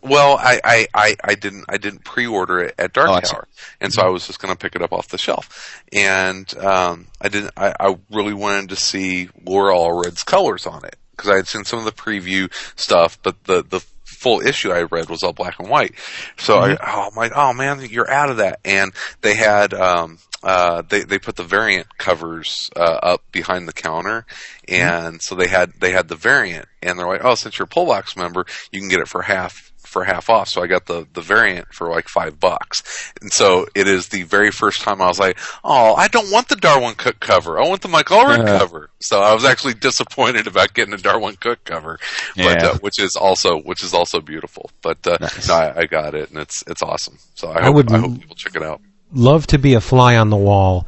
Well, 0.01 0.39
I, 0.39 0.61
I, 0.63 0.87
I, 0.95 1.17
I, 1.25 1.35
didn't 1.35 1.65
I 1.69 1.77
didn't 1.77 2.05
pre-order 2.05 2.61
it 2.61 2.75
at 2.79 2.93
Dark 2.93 3.11
oh, 3.11 3.21
Tower, 3.21 3.49
and 3.81 3.93
so 3.93 4.03
I 4.03 4.09
was 4.09 4.27
just 4.27 4.41
going 4.41 4.55
to 4.55 4.59
pick 4.59 4.77
it 4.77 4.83
up 4.83 4.93
off 4.93 5.09
the 5.09 5.19
shelf. 5.19 5.83
And 5.93 6.57
um, 6.59 7.09
I 7.21 7.29
didn't. 7.29 7.53
I, 7.57 7.75
I 7.81 7.99
really 8.11 8.35
wanted 8.35 8.69
to 8.69 8.77
see 8.77 9.29
Laura 9.45 9.75
Allred's 9.75 10.23
colors 10.23 10.67
on 10.67 10.85
it 10.85 10.97
because 11.11 11.31
I 11.31 11.37
had 11.37 11.49
seen 11.49 11.65
some 11.65 11.81
of 11.81 11.85
the 11.85 11.93
preview 11.93 12.53
stuff, 12.77 13.19
but 13.23 13.43
the 13.45 13.63
the 13.63 13.85
full 14.19 14.41
issue 14.41 14.73
I 14.73 14.83
read 14.83 15.09
was 15.09 15.23
all 15.23 15.33
black 15.33 15.61
and 15.61 15.69
white. 15.69 15.95
So 16.37 16.59
mm-hmm. 16.59 16.83
I, 16.83 16.93
oh 16.93 17.11
my, 17.15 17.31
oh 17.35 17.53
man, 17.53 17.87
you're 17.89 18.11
out 18.11 18.31
of 18.31 18.39
that. 18.39 18.61
And 18.65 18.93
they 19.21 19.35
had, 19.35 19.73
um, 19.73 20.19
uh, 20.43 20.83
they, 20.83 21.03
they 21.05 21.19
put 21.19 21.37
the 21.37 21.45
variant 21.45 21.97
covers, 21.99 22.69
uh, 22.77 22.99
up 23.03 23.23
behind 23.31 23.69
the 23.69 23.73
counter. 23.73 24.27
Mm-hmm. 24.67 24.75
And 24.75 25.07
mm-hmm. 25.07 25.21
so 25.21 25.35
they 25.37 25.47
had, 25.47 25.73
they 25.81 25.93
had 25.93 26.09
the 26.09 26.17
variant 26.17 26.67
and 26.83 26.99
they're 26.99 27.07
like, 27.07 27.25
oh, 27.25 27.37
since 27.37 27.59
you're 27.59 27.67
a 27.67 27.69
pullbox 27.69 28.17
member, 28.17 28.45
you 28.73 28.81
can 28.81 28.89
get 28.89 29.01
it 29.01 29.09
for 29.09 29.23
half 29.23 29.73
for 29.89 30.05
half 30.05 30.29
off. 30.31 30.49
So 30.49 30.63
I 30.63 30.67
got 30.67 30.87
the, 30.87 31.07
the 31.15 31.21
variant 31.21 31.73
for 31.73 31.91
like 31.91 32.09
five 32.09 32.39
bucks. 32.39 33.13
And 33.21 33.33
so 33.33 33.67
it 33.75 33.89
is 33.89 34.09
the 34.09 34.23
very 34.25 34.51
first 34.51 34.83
time 34.83 35.01
I 35.01 35.09
was 35.09 35.19
like, 35.19 35.39
oh, 35.65 35.95
I 35.95 36.09
don't 36.09 36.31
want 36.31 36.49
the 36.49 36.57
Darwin 36.57 36.95
Cooke 36.95 37.21
cover. 37.21 37.59
I 37.59 37.67
want 37.67 37.81
the 37.81 37.89
Mike 37.89 38.07
Allred 38.07 38.47
uh, 38.47 38.59
cover. 38.59 38.91
So 39.01 39.21
I 39.21 39.35
was 39.35 39.45
actually 39.45 39.75
disappointed 39.75 40.47
about 40.47 40.75
getting 40.75 40.95
a 40.95 40.99
Darwin 40.99 41.37
Cooke 41.37 41.65
cover, 41.65 41.99
but, 42.37 42.63
yeah. 42.63 42.69
uh, 42.69 42.79
which 42.79 43.01
is 43.01 43.17
also, 43.17 43.59
which 43.59 43.83
is 43.83 43.95
also 43.95 44.21
beautiful. 44.21 44.71
But, 44.83 45.07
uh, 45.07 45.17
nice. 45.21 45.49
no, 45.49 45.55
I, 45.55 45.81
I, 45.81 45.87
got 45.87 46.15
it 46.15 46.31
and 46.31 46.39
it's, 46.39 46.63
it's 46.67 46.83
awesome. 46.83 47.19
So 47.35 47.49
I, 47.49 47.61
I 47.61 47.65
hope, 47.65 47.75
would 47.77 47.93
I 47.93 47.99
hope 47.99 48.21
people 48.21 48.37
check 48.37 48.55
it 48.55 48.63
out. 48.63 48.81
Love 49.13 49.47
to 49.49 49.59
be 49.59 49.75
a 49.75 49.81
fly 49.81 50.17
on 50.17 50.29
the 50.31 50.37
wall 50.37 50.87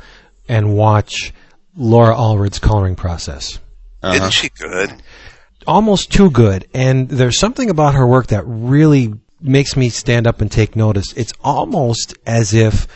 and 0.48 0.76
watch 0.76 1.32
Laura 1.74 2.14
Allred's 2.14 2.58
coloring 2.58 2.96
process. 2.96 3.58
Uh-huh. 4.02 4.14
Isn't 4.14 4.32
she 4.32 4.48
good? 4.50 4.94
Almost 5.66 6.12
too 6.12 6.30
good. 6.30 6.66
And 6.74 7.08
there's 7.08 7.38
something 7.38 7.70
about 7.70 7.94
her 7.94 8.06
work 8.06 8.28
that 8.28 8.44
really 8.46 9.14
makes 9.40 9.76
me 9.76 9.88
stand 9.88 10.26
up 10.26 10.40
and 10.40 10.50
take 10.50 10.76
notice. 10.76 11.12
It's 11.14 11.32
almost 11.42 12.14
as 12.26 12.52
if 12.52 12.86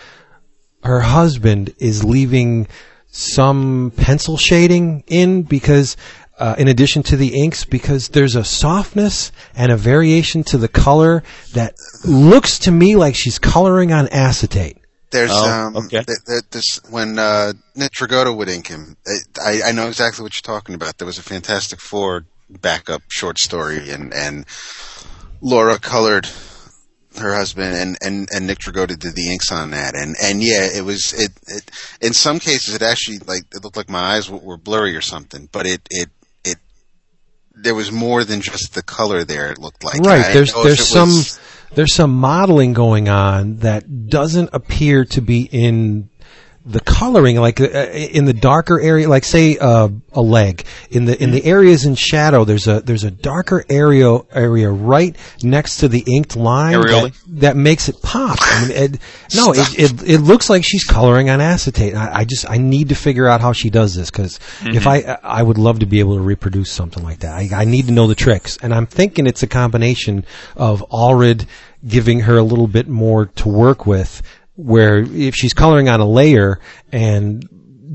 her 0.82 1.00
husband 1.00 1.74
is 1.78 2.04
leaving 2.04 2.68
some 3.06 3.92
pencil 3.96 4.36
shading 4.36 5.04
in 5.06 5.42
because 5.42 5.96
uh, 6.38 6.56
in 6.58 6.68
addition 6.68 7.02
to 7.04 7.16
the 7.16 7.40
inks 7.42 7.64
because 7.64 8.08
there's 8.08 8.34
a 8.34 8.44
softness 8.44 9.30
and 9.54 9.70
a 9.70 9.76
variation 9.76 10.42
to 10.42 10.58
the 10.58 10.68
color 10.68 11.22
that 11.52 11.74
looks 12.04 12.58
to 12.60 12.70
me 12.70 12.96
like 12.96 13.14
she's 13.14 13.38
coloring 13.38 13.92
on 13.92 14.08
acetate. 14.08 14.78
There's 15.10 15.30
oh, 15.32 15.48
um, 15.48 15.76
okay. 15.76 16.02
th- 16.02 16.18
th- 16.26 16.42
this 16.50 16.80
when 16.90 17.20
uh, 17.20 17.52
Nick 17.76 17.92
Dragotta 17.92 18.36
would 18.36 18.48
ink 18.48 18.66
him. 18.66 18.96
I, 19.40 19.62
I 19.66 19.72
know 19.72 19.86
exactly 19.86 20.24
what 20.24 20.34
you're 20.34 20.54
talking 20.54 20.74
about. 20.74 20.98
There 20.98 21.06
was 21.06 21.18
a 21.18 21.22
Fantastic 21.22 21.80
Four 21.80 22.24
backup 22.48 23.02
short 23.08 23.38
story, 23.38 23.90
and 23.90 24.12
and 24.12 24.46
Laura 25.40 25.78
colored 25.78 26.28
her 27.18 27.34
husband, 27.34 27.76
and 27.76 27.96
and 28.02 28.28
and 28.32 28.46
Nick 28.46 28.58
Dragotta 28.58 28.98
did 28.98 29.14
the 29.14 29.30
inks 29.30 29.52
on 29.52 29.70
that, 29.70 29.94
and 29.94 30.16
and 30.22 30.42
yeah, 30.42 30.68
it 30.74 30.84
was 30.84 31.12
it, 31.12 31.32
it 31.46 31.70
in 32.00 32.12
some 32.12 32.38
cases 32.38 32.74
it 32.74 32.82
actually 32.82 33.18
like 33.18 33.42
it 33.52 33.62
looked 33.62 33.76
like 33.76 33.88
my 33.88 34.16
eyes 34.16 34.30
were 34.30 34.56
blurry 34.56 34.96
or 34.96 35.00
something, 35.00 35.48
but 35.52 35.66
it 35.66 35.86
it 35.90 36.08
it 36.44 36.58
there 37.54 37.74
was 37.74 37.92
more 37.92 38.24
than 38.24 38.40
just 38.40 38.74
the 38.74 38.82
color 38.82 39.24
there. 39.24 39.50
It 39.50 39.58
looked 39.58 39.84
like 39.84 40.00
right. 40.00 40.26
I 40.26 40.32
there's 40.32 40.52
there's 40.54 40.88
some 40.88 41.08
was, 41.08 41.38
there's 41.74 41.94
some 41.94 42.14
modeling 42.14 42.72
going 42.72 43.08
on 43.08 43.58
that 43.58 44.08
doesn't 44.08 44.50
appear 44.52 45.04
to 45.06 45.20
be 45.20 45.48
in 45.50 46.10
the 46.66 46.80
coloring, 46.80 47.36
like 47.36 47.60
uh, 47.60 47.64
in 47.64 48.24
the 48.24 48.32
darker 48.32 48.80
area, 48.80 49.06
like 49.08 49.24
say 49.24 49.58
uh, 49.58 49.88
a 50.12 50.20
leg 50.20 50.64
in 50.90 51.04
the 51.04 51.22
in 51.22 51.30
the 51.30 51.44
areas 51.44 51.84
in 51.84 51.94
shadow, 51.94 52.44
there's 52.44 52.66
a 52.66 52.80
there's 52.80 53.04
a 53.04 53.10
darker 53.10 53.64
area 53.68 54.18
area 54.32 54.70
right 54.70 55.14
next 55.42 55.78
to 55.78 55.88
the 55.88 56.02
inked 56.06 56.36
line 56.36 56.80
that, 56.80 57.12
that, 57.28 57.56
makes 57.56 57.90
it 57.90 58.00
pop. 58.02 58.38
I 58.40 58.62
mean, 58.62 58.70
it, 58.70 59.00
no, 59.34 59.52
it, 59.52 59.78
it, 59.78 60.02
it 60.08 60.18
looks 60.20 60.48
like 60.48 60.64
she's 60.64 60.84
coloring 60.84 61.28
on 61.28 61.42
acetate. 61.42 61.94
I, 61.94 62.20
I 62.20 62.24
just 62.24 62.48
I 62.48 62.56
need 62.56 62.88
to 62.88 62.94
figure 62.94 63.28
out 63.28 63.42
how 63.42 63.52
she 63.52 63.68
does 63.68 63.94
this 63.94 64.10
because 64.10 64.38
mm-hmm. 64.60 64.74
if 64.74 64.86
I 64.86 65.18
I 65.22 65.42
would 65.42 65.58
love 65.58 65.80
to 65.80 65.86
be 65.86 66.00
able 66.00 66.16
to 66.16 66.22
reproduce 66.22 66.72
something 66.72 67.02
like 67.02 67.18
that. 67.20 67.34
I, 67.34 67.50
I 67.54 67.64
need 67.66 67.86
to 67.86 67.92
know 67.92 68.06
the 68.06 68.14
tricks, 68.14 68.56
and 68.62 68.72
I'm 68.72 68.86
thinking 68.86 69.26
it's 69.26 69.42
a 69.42 69.48
combination 69.48 70.24
of 70.56 70.82
Allred 70.90 71.46
giving 71.86 72.20
her 72.20 72.38
a 72.38 72.42
little 72.42 72.66
bit 72.66 72.88
more 72.88 73.26
to 73.26 73.48
work 73.48 73.86
with 73.86 74.22
where 74.56 74.98
if 74.98 75.34
she's 75.34 75.52
coloring 75.52 75.88
on 75.88 76.00
a 76.00 76.06
layer 76.06 76.60
and 76.92 77.48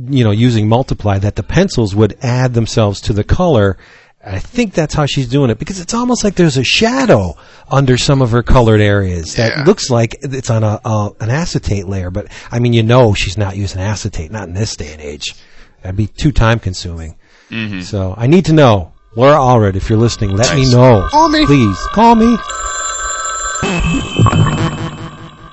you 0.10 0.24
know 0.24 0.32
using 0.32 0.68
multiply 0.68 1.18
that 1.18 1.36
the 1.36 1.44
pencils 1.44 1.96
would 1.96 2.18
add 2.22 2.54
themselves 2.54 3.02
to 3.02 3.14
the 3.14 3.24
color 3.24 3.78
I 4.26 4.40
think 4.40 4.74
that's 4.74 4.94
how 4.94 5.06
she's 5.06 5.30
doing 5.30 5.50
it 5.50 5.60
because 5.60 5.80
it's 5.80 5.94
almost 5.94 6.26
like 6.26 6.36
there's 6.36 6.58
a 6.58 6.64
shadow 6.64 7.36
under 7.72 7.98
some 7.98 8.22
of 8.22 8.32
her 8.32 8.44
colored 8.44 8.82
areas 8.82 9.36
that 9.36 9.56
yeah. 9.56 9.64
looks 9.64 9.90
like 9.90 10.18
it's 10.22 10.50
on 10.50 10.64
a, 10.64 10.80
a, 10.84 11.12
an 11.22 11.30
acetate 11.30 11.88
layer. 11.88 12.12
But 12.12 12.28
I 12.52 12.60
mean, 12.60 12.74
you 12.74 12.84
know, 12.84 13.14
she's 13.14 13.38
not 13.38 13.56
using 13.56 13.80
acetate, 13.80 14.30
not 14.30 14.50
in 14.50 14.54
this 14.54 14.76
day 14.76 14.92
and 14.92 15.02
age. 15.02 15.36
That'd 15.82 15.96
be 15.96 16.08
too 16.08 16.34
time 16.34 16.60
consuming. 16.60 17.18
Mm-hmm. 17.50 17.82
So 17.82 18.14
I 18.18 18.28
need 18.28 18.46
to 18.46 18.54
know, 18.54 18.92
Laura 19.16 19.38
Allred, 19.38 19.76
if 19.76 19.90
you're 19.90 19.98
listening, 19.98 20.32
let 20.32 20.54
nice. 20.54 20.68
me 20.68 20.74
know. 20.74 21.08
Call 21.10 21.30
me, 21.30 21.46
please. 21.46 21.78
Call 21.94 22.16
me. 22.16 22.38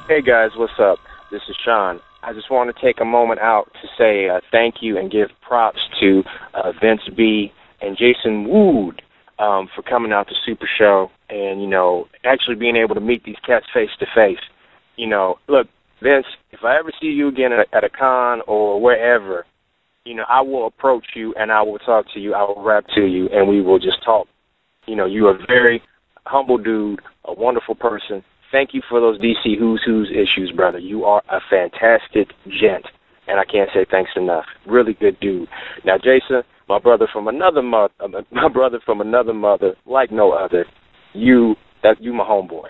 Hey 0.09 0.23
guys, 0.23 0.51
what's 0.57 0.79
up? 0.79 1.01
This 1.33 1.43
is 1.49 1.57
Sean. 1.65 1.99
I 2.23 2.33
just 2.33 2.49
want 2.49 2.73
to 2.73 2.81
take 2.81 3.01
a 3.01 3.05
moment 3.05 3.41
out 3.41 3.73
to 3.83 3.89
say 3.99 4.29
uh, 4.29 4.39
thank 4.53 4.77
you 4.81 4.97
and 4.97 5.11
give 5.11 5.31
props 5.41 5.81
to 5.99 6.23
uh, 6.55 6.71
Vince 6.81 7.01
B 7.17 7.53
and 7.81 7.97
Jason 7.99 8.49
Wood 8.49 9.03
um, 9.41 9.69
for 9.75 9.83
coming 9.83 10.13
out 10.13 10.29
to 10.29 10.35
Super 10.47 10.69
Show 10.79 11.11
and 11.29 11.61
you 11.61 11.67
know 11.67 12.07
actually 12.23 12.55
being 12.55 12.77
able 12.77 12.95
to 12.95 13.01
meet 13.01 13.25
these 13.25 13.35
cats 13.45 13.67
face 13.75 13.91
to 13.99 14.07
face. 14.15 14.39
You 14.95 15.09
know, 15.09 15.41
look, 15.49 15.67
Vince, 16.01 16.27
if 16.53 16.63
I 16.63 16.79
ever 16.79 16.93
see 17.01 17.09
you 17.09 17.27
again 17.27 17.53
at 17.53 17.67
a, 17.67 17.77
at 17.77 17.83
a 17.83 17.89
con 17.89 18.43
or 18.47 18.81
wherever, 18.81 19.45
you 20.05 20.15
know, 20.15 20.25
I 20.29 20.41
will 20.41 20.69
approach 20.69 21.17
you 21.17 21.35
and 21.35 21.51
I 21.51 21.63
will 21.63 21.81
talk 21.81 22.07
to 22.15 22.21
you. 22.21 22.33
I 22.33 22.43
will 22.43 22.63
rap 22.63 22.87
to 22.95 23.05
you 23.05 23.29
and 23.31 23.49
we 23.49 23.61
will 23.61 23.81
just 23.81 24.05
talk. 24.05 24.29
You 24.87 24.95
know, 24.95 25.07
you 25.07 25.27
are 25.27 25.35
a 25.35 25.47
very 25.47 25.83
humble 26.27 26.59
dude, 26.59 27.01
a 27.25 27.35
wonderful 27.35 27.75
person, 27.75 28.23
thank 28.57 28.73
you 28.73 28.81
for 28.89 29.01
those 29.01 29.19
DC 29.21 29.59
Who's 29.59 29.83
Who's 29.85 30.11
issues, 30.11 30.51
brother. 30.57 30.79
You 30.79 31.05
are 31.05 31.23
a 31.29 31.41
fantastic 31.51 32.29
gent, 32.49 32.87
and 33.29 33.39
I 33.39 33.45
can't 33.45 33.69
say 33.75 33.85
thanks 33.91 34.13
enough. 34.17 34.47
Really 34.67 34.95
good 34.95 35.21
dude. 35.21 35.47
Now, 35.85 35.99
Jason, 35.99 36.43
my 36.67 36.79
brother 36.79 37.07
from 37.13 37.29
another 37.29 37.61
mother, 37.61 37.93
my 38.33 38.49
brother 38.49 38.81
from 38.87 39.03
another 39.03 39.35
mother, 39.35 39.75
like 39.85 40.11
no 40.11 40.33
other. 40.33 40.65
You, 41.13 41.55
that 41.83 42.03
you, 42.03 42.15
my 42.15 42.25
homeboy. 42.25 42.69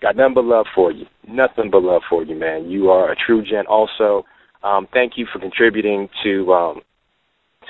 Got 0.00 0.16
nothing 0.16 0.34
but 0.34 0.44
love 0.44 0.66
for 0.74 0.90
you. 0.90 1.04
Nothing 1.28 1.70
but 1.70 1.82
love 1.82 2.02
for 2.08 2.22
you, 2.22 2.34
man. 2.34 2.70
You 2.70 2.90
are 2.90 3.12
a 3.12 3.16
true 3.16 3.42
gent. 3.42 3.66
Also, 3.66 4.24
um, 4.62 4.88
thank 4.94 5.14
you 5.16 5.26
for 5.30 5.38
contributing 5.38 6.08
to 6.24 6.52
um, 6.52 6.80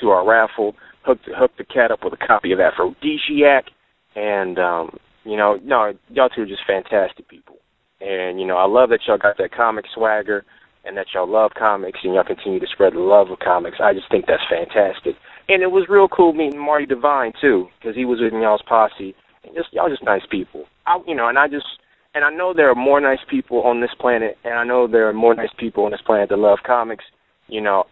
to 0.00 0.10
our 0.10 0.26
raffle. 0.26 0.74
Hook 1.04 1.18
the, 1.26 1.34
hook 1.34 1.52
the 1.58 1.64
cat 1.64 1.90
up 1.90 2.00
with 2.04 2.12
a 2.12 2.26
copy 2.26 2.52
of 2.52 2.60
Aphrodisiac, 2.60 3.66
and 4.14 4.58
um, 4.58 4.98
you 5.26 5.36
know, 5.36 5.58
no, 5.64 5.92
y'all 6.10 6.28
two 6.28 6.42
are 6.42 6.46
just 6.46 6.66
fantastic 6.66 7.28
people. 7.28 7.56
And, 8.00 8.38
you 8.38 8.46
know, 8.46 8.56
I 8.56 8.66
love 8.66 8.90
that 8.90 9.00
y'all 9.06 9.18
got 9.18 9.38
that 9.38 9.52
comic 9.52 9.86
swagger 9.92 10.44
and 10.84 10.96
that 10.96 11.06
y'all 11.12 11.28
love 11.28 11.52
comics 11.58 12.00
and 12.04 12.14
y'all 12.14 12.24
continue 12.24 12.60
to 12.60 12.66
spread 12.66 12.94
the 12.94 13.00
love 13.00 13.30
of 13.30 13.38
comics. 13.40 13.78
I 13.82 13.92
just 13.92 14.10
think 14.10 14.26
that's 14.26 14.42
fantastic. 14.48 15.16
And 15.48 15.62
it 15.62 15.70
was 15.70 15.88
real 15.88 16.08
cool 16.08 16.32
meeting 16.32 16.58
Marty 16.58 16.86
Devine 16.86 17.32
too, 17.40 17.68
because 17.78 17.96
he 17.96 18.04
was 18.04 18.20
in 18.20 18.40
y'all's 18.40 18.62
posse. 18.62 19.14
And 19.44 19.54
just 19.54 19.72
y'all 19.72 19.88
just 19.88 20.02
nice 20.02 20.26
people. 20.30 20.66
I, 20.86 21.00
you 21.06 21.14
know, 21.14 21.28
and 21.28 21.38
I 21.38 21.48
just 21.48 21.66
and 22.14 22.24
I 22.24 22.30
know 22.30 22.52
there 22.52 22.70
are 22.70 22.74
more 22.74 23.00
nice 23.00 23.20
people 23.28 23.62
on 23.62 23.80
this 23.80 23.94
planet, 23.98 24.38
and 24.44 24.54
I 24.54 24.64
know 24.64 24.86
there 24.86 25.08
are 25.08 25.12
more 25.12 25.34
nice 25.34 25.52
people 25.58 25.84
on 25.84 25.90
this 25.90 26.00
planet 26.00 26.30
that 26.30 26.38
love 26.38 26.58
comics. 26.66 27.04
You 27.48 27.60
know, 27.60 27.84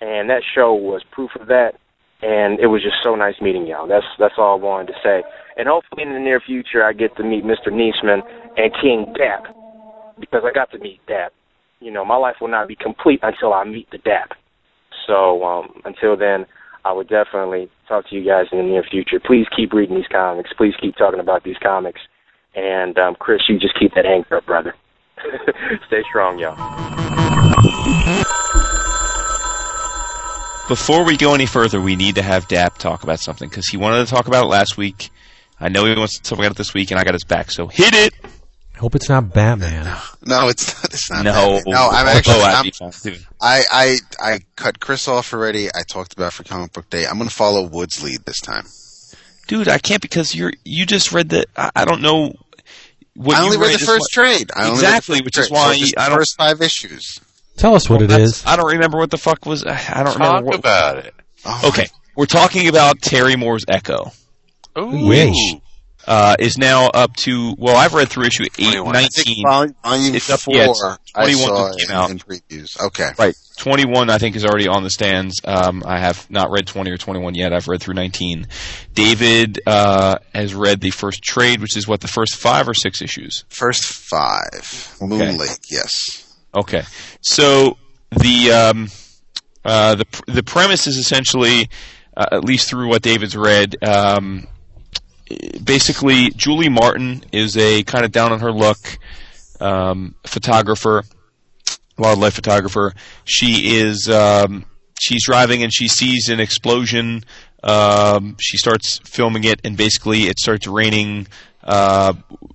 and 0.00 0.28
that 0.30 0.42
show 0.54 0.74
was 0.74 1.02
proof 1.10 1.30
of 1.38 1.46
that. 1.46 1.76
And 2.22 2.58
it 2.58 2.66
was 2.66 2.82
just 2.82 2.96
so 3.02 3.14
nice 3.14 3.40
meeting 3.40 3.66
y'all. 3.66 3.86
That's 3.86 4.06
that's 4.18 4.34
all 4.38 4.58
I 4.58 4.62
wanted 4.62 4.92
to 4.94 4.98
say. 5.02 5.22
And 5.56 5.68
hopefully 5.68 6.02
in 6.02 6.12
the 6.12 6.20
near 6.20 6.40
future 6.40 6.84
I 6.84 6.92
get 6.92 7.16
to 7.16 7.22
meet 7.22 7.44
Mr. 7.44 7.68
Niesman 7.68 8.22
and 8.56 8.72
King 8.80 9.12
Dap 9.16 9.44
because 10.18 10.42
I 10.44 10.52
got 10.52 10.70
to 10.72 10.78
meet 10.78 11.00
Dap. 11.06 11.32
You 11.80 11.90
know, 11.90 12.04
my 12.04 12.16
life 12.16 12.36
will 12.40 12.48
not 12.48 12.68
be 12.68 12.76
complete 12.76 13.20
until 13.22 13.52
I 13.52 13.64
meet 13.64 13.90
the 13.90 13.98
Dap. 13.98 14.32
So 15.06 15.44
um, 15.44 15.80
until 15.84 16.16
then, 16.16 16.46
I 16.84 16.92
would 16.92 17.08
definitely 17.08 17.68
talk 17.88 18.08
to 18.08 18.14
you 18.14 18.24
guys 18.24 18.46
in 18.52 18.58
the 18.58 18.64
near 18.64 18.82
future. 18.82 19.20
Please 19.20 19.46
keep 19.54 19.72
reading 19.72 19.96
these 19.96 20.06
comics. 20.10 20.50
Please 20.56 20.74
keep 20.80 20.96
talking 20.96 21.20
about 21.20 21.44
these 21.44 21.56
comics. 21.62 22.00
And 22.54 22.96
um, 22.98 23.16
Chris, 23.18 23.42
you 23.48 23.58
just 23.58 23.78
keep 23.78 23.94
that 23.94 24.06
anchor 24.06 24.36
up, 24.36 24.46
brother. 24.46 24.74
Stay 25.88 26.02
strong, 26.08 26.38
y'all. 26.38 26.56
Before 30.68 31.04
we 31.04 31.16
go 31.16 31.34
any 31.34 31.46
further, 31.46 31.80
we 31.80 31.94
need 31.94 32.16
to 32.16 32.22
have 32.22 32.48
Dap 32.48 32.78
talk 32.78 33.04
about 33.04 33.20
something 33.20 33.48
because 33.48 33.68
he 33.68 33.76
wanted 33.76 34.04
to 34.04 34.12
talk 34.12 34.26
about 34.26 34.44
it 34.44 34.48
last 34.48 34.76
week. 34.76 35.10
I 35.58 35.68
know 35.68 35.84
he 35.86 35.94
wants 35.94 36.18
to 36.18 36.22
talk 36.22 36.38
about 36.38 36.50
it 36.52 36.56
this 36.56 36.74
week, 36.74 36.90
and 36.90 37.00
I 37.00 37.04
got 37.04 37.14
his 37.14 37.24
back. 37.24 37.50
So 37.50 37.66
hit 37.66 37.94
it. 37.94 38.12
I 38.74 38.78
hope 38.78 38.94
it's 38.94 39.08
not 39.08 39.32
Batman. 39.32 39.84
No, 40.26 40.48
it's 40.48 40.74
not. 40.82 40.92
It's 40.92 41.10
not. 41.10 41.24
No, 41.24 41.32
Batman. 41.32 41.62
no. 41.74 41.88
I'm 41.90 42.06
Oh, 42.06 42.10
actually. 42.10 42.40
I'm, 42.42 42.62
be 42.64 42.70
fun, 42.72 42.90
too. 42.92 43.16
I, 43.40 43.62
I, 43.70 43.96
I 44.20 44.38
cut 44.56 44.80
Chris 44.80 45.08
off 45.08 45.32
already. 45.32 45.68
I 45.68 45.82
talked 45.88 46.12
about 46.12 46.34
for 46.34 46.42
comic 46.44 46.72
book 46.74 46.90
day. 46.90 47.06
I'm 47.06 47.16
going 47.16 47.28
to 47.30 47.34
follow 47.34 47.66
Wood's 47.68 48.02
lead 48.02 48.20
this 48.26 48.38
time. 48.40 48.66
dude. 49.46 49.68
I 49.68 49.78
can't 49.78 50.02
because 50.02 50.34
you're 50.34 50.52
you 50.64 50.84
just 50.84 51.12
read 51.12 51.30
the. 51.30 51.46
I, 51.56 51.70
I 51.74 51.84
don't 51.86 52.02
know. 52.02 52.34
What 53.14 53.36
I 53.38 53.44
only 53.44 53.56
you 53.56 53.62
read 53.62 53.74
the 53.74 53.78
first 53.86 54.00
what- 54.00 54.10
trade. 54.10 54.50
I 54.54 54.64
only 54.68 54.82
read 54.82 54.88
Exactly, 54.88 55.20
which 55.22 55.38
is 55.38 55.50
why 55.50 55.72
So 55.72 55.78
just 55.80 55.98
I 55.98 56.08
don't- 56.10 56.18
first 56.18 56.36
five 56.36 56.60
issues. 56.60 57.18
Tell 57.56 57.74
us 57.74 57.88
what 57.88 58.02
it 58.02 58.08
That's- 58.08 58.44
I 58.46 58.56
don't 58.56 58.70
remember 58.72 58.98
what 58.98 59.10
the 59.10 59.16
fuck 59.16 59.46
was. 59.46 59.64
I 59.64 60.02
don't 60.04 60.12
Talk 60.12 60.18
remember. 60.18 60.44
What, 60.48 60.58
about 60.58 60.98
it. 60.98 61.14
Oh, 61.46 61.68
okay, 61.68 61.86
we're 62.14 62.26
talking 62.26 62.68
about 62.68 63.00
Terry 63.00 63.36
Moore's 63.36 63.64
Echo. 63.68 64.12
Ooh. 64.78 65.06
Wish. 65.08 65.54
Uh, 66.08 66.36
is 66.38 66.56
now 66.56 66.86
up 66.86 67.16
to 67.16 67.56
well, 67.58 67.74
I've 67.76 67.92
read 67.92 68.08
through 68.08 68.26
issue 68.26 68.44
eight 68.44 68.74
21. 68.76 68.94
I 68.94 69.00
think 69.08 69.16
nineteen. 69.26 69.42
volume, 69.44 69.74
volume 69.82 70.14
It's 70.14 70.30
up- 70.30 70.38
four. 70.38 70.54
yeah, 70.54 70.66
it's 70.70 70.84
I 71.16 71.22
21 71.24 71.46
saw 71.48 71.72
came 71.76 71.96
out. 71.96 72.10
in 72.10 72.18
previews. 72.20 72.80
Okay. 72.80 73.10
Right, 73.18 73.34
twenty 73.56 73.86
one 73.86 74.08
I 74.08 74.18
think 74.18 74.36
is 74.36 74.44
already 74.44 74.68
on 74.68 74.84
the 74.84 74.90
stands. 74.90 75.40
Um, 75.44 75.82
I 75.84 75.98
have 75.98 76.30
not 76.30 76.52
read 76.52 76.68
twenty 76.68 76.92
or 76.92 76.96
twenty 76.96 77.18
one 77.18 77.34
yet. 77.34 77.52
I've 77.52 77.66
read 77.66 77.80
through 77.80 77.94
nineteen. 77.94 78.46
David 78.94 79.58
uh, 79.66 80.18
has 80.32 80.54
read 80.54 80.80
the 80.80 80.90
first 80.90 81.22
trade, 81.24 81.60
which 81.60 81.76
is 81.76 81.88
what 81.88 82.00
the 82.00 82.08
first 82.08 82.36
five 82.36 82.68
or 82.68 82.74
six 82.74 83.02
issues. 83.02 83.44
First 83.48 83.82
five. 83.84 84.96
Moon 85.00 85.38
Lake. 85.38 85.58
Yes. 85.68 86.32
Okay, 86.56 86.84
so 87.20 87.78
the 88.12 88.52
um, 88.52 88.88
uh, 89.64 89.96
the 89.96 90.06
the 90.28 90.44
premise 90.44 90.86
is 90.86 90.96
essentially, 90.98 91.68
uh, 92.16 92.26
at 92.30 92.44
least 92.44 92.68
through 92.70 92.88
what 92.88 93.02
David's 93.02 93.36
read, 93.36 93.76
um, 93.82 94.46
basically 95.62 96.30
Julie 96.30 96.68
Martin 96.68 97.24
is 97.32 97.56
a 97.56 97.82
kind 97.84 98.04
of 98.04 98.12
down 98.12 98.32
on 98.32 98.40
her 98.40 98.52
luck 98.52 98.78
um, 99.60 100.14
photographer, 100.26 101.04
wildlife 101.98 102.34
photographer. 102.34 102.94
She 103.24 103.76
is 103.78 104.08
um, 104.08 104.64
she's 105.00 105.24
driving 105.24 105.62
and 105.62 105.72
she 105.72 105.88
sees 105.88 106.28
an 106.28 106.40
explosion. 106.40 107.24
Um, 107.62 108.36
she 108.40 108.56
starts 108.56 109.00
filming 109.04 109.44
it, 109.44 109.60
and 109.64 109.76
basically 109.76 110.24
it 110.24 110.38
starts 110.38 110.66
raining 110.66 111.26
uh, 111.64 112.14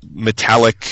metallic 0.09 0.87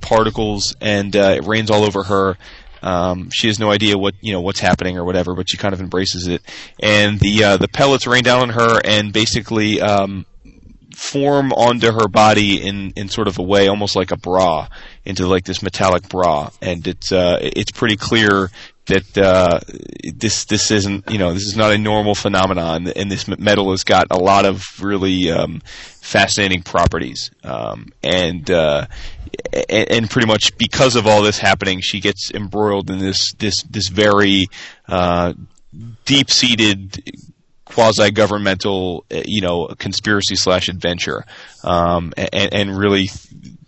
particles, 0.00 0.76
and 0.80 1.14
uh, 1.16 1.34
it 1.36 1.46
rains 1.46 1.70
all 1.70 1.84
over 1.84 2.02
her. 2.02 2.36
Um, 2.82 3.30
she 3.30 3.46
has 3.46 3.60
no 3.60 3.70
idea 3.70 3.96
what 3.96 4.14
you 4.20 4.32
know 4.32 4.40
what's 4.40 4.60
happening 4.60 4.98
or 4.98 5.04
whatever, 5.04 5.34
but 5.34 5.48
she 5.48 5.56
kind 5.56 5.72
of 5.72 5.80
embraces 5.80 6.26
it. 6.26 6.42
And 6.82 7.18
the 7.20 7.44
uh, 7.44 7.56
the 7.56 7.68
pellets 7.68 8.06
rain 8.06 8.24
down 8.24 8.42
on 8.42 8.48
her, 8.50 8.80
and 8.84 9.12
basically 9.12 9.80
um, 9.80 10.26
form 11.02 11.52
onto 11.52 11.90
her 11.90 12.06
body 12.06 12.64
in, 12.64 12.92
in 12.94 13.08
sort 13.08 13.26
of 13.26 13.38
a 13.38 13.42
way, 13.42 13.66
almost 13.66 13.96
like 13.96 14.12
a 14.12 14.16
bra, 14.16 14.68
into 15.04 15.26
like 15.26 15.44
this 15.44 15.62
metallic 15.62 16.08
bra, 16.08 16.48
and 16.62 16.86
it's 16.86 17.10
uh, 17.10 17.38
it's 17.40 17.72
pretty 17.72 17.96
clear 17.96 18.50
that 18.86 19.18
uh, 19.18 19.58
this 20.14 20.44
this 20.44 20.70
isn't 20.70 21.10
you 21.10 21.18
know 21.18 21.34
this 21.34 21.42
is 21.42 21.56
not 21.56 21.72
a 21.72 21.78
normal 21.78 22.14
phenomenon, 22.14 22.86
and 22.88 23.10
this 23.10 23.26
metal 23.26 23.72
has 23.72 23.82
got 23.82 24.06
a 24.10 24.16
lot 24.16 24.46
of 24.46 24.64
really 24.80 25.30
um, 25.30 25.60
fascinating 26.00 26.62
properties, 26.62 27.32
um, 27.42 27.88
and 28.04 28.48
uh, 28.50 28.86
and, 29.68 30.08
pretty 30.08 30.28
much 30.28 30.56
because 30.56 30.94
of 30.94 31.08
all 31.08 31.22
this 31.22 31.38
happening, 31.38 31.80
she 31.80 31.98
gets 31.98 32.30
embroiled 32.30 32.90
in 32.90 33.00
this 33.00 33.32
this 33.34 33.64
this 33.64 33.88
very 33.88 34.46
uh, 34.86 35.32
deep 36.04 36.30
seated 36.30 37.02
quasi 37.74 38.10
governmental, 38.10 39.04
you 39.10 39.40
know, 39.40 39.68
conspiracy 39.78 40.36
slash 40.36 40.68
adventure, 40.68 41.24
um, 41.64 42.12
and, 42.16 42.54
and 42.54 42.78
really, 42.78 43.10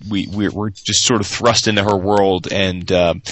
we 0.08 0.26
we're, 0.26 0.50
we're 0.50 0.70
just 0.70 1.04
sort 1.04 1.20
of 1.20 1.26
thrust 1.26 1.68
into 1.68 1.82
her 1.82 1.96
world, 1.96 2.52
and 2.52 2.90
um, 2.92 3.22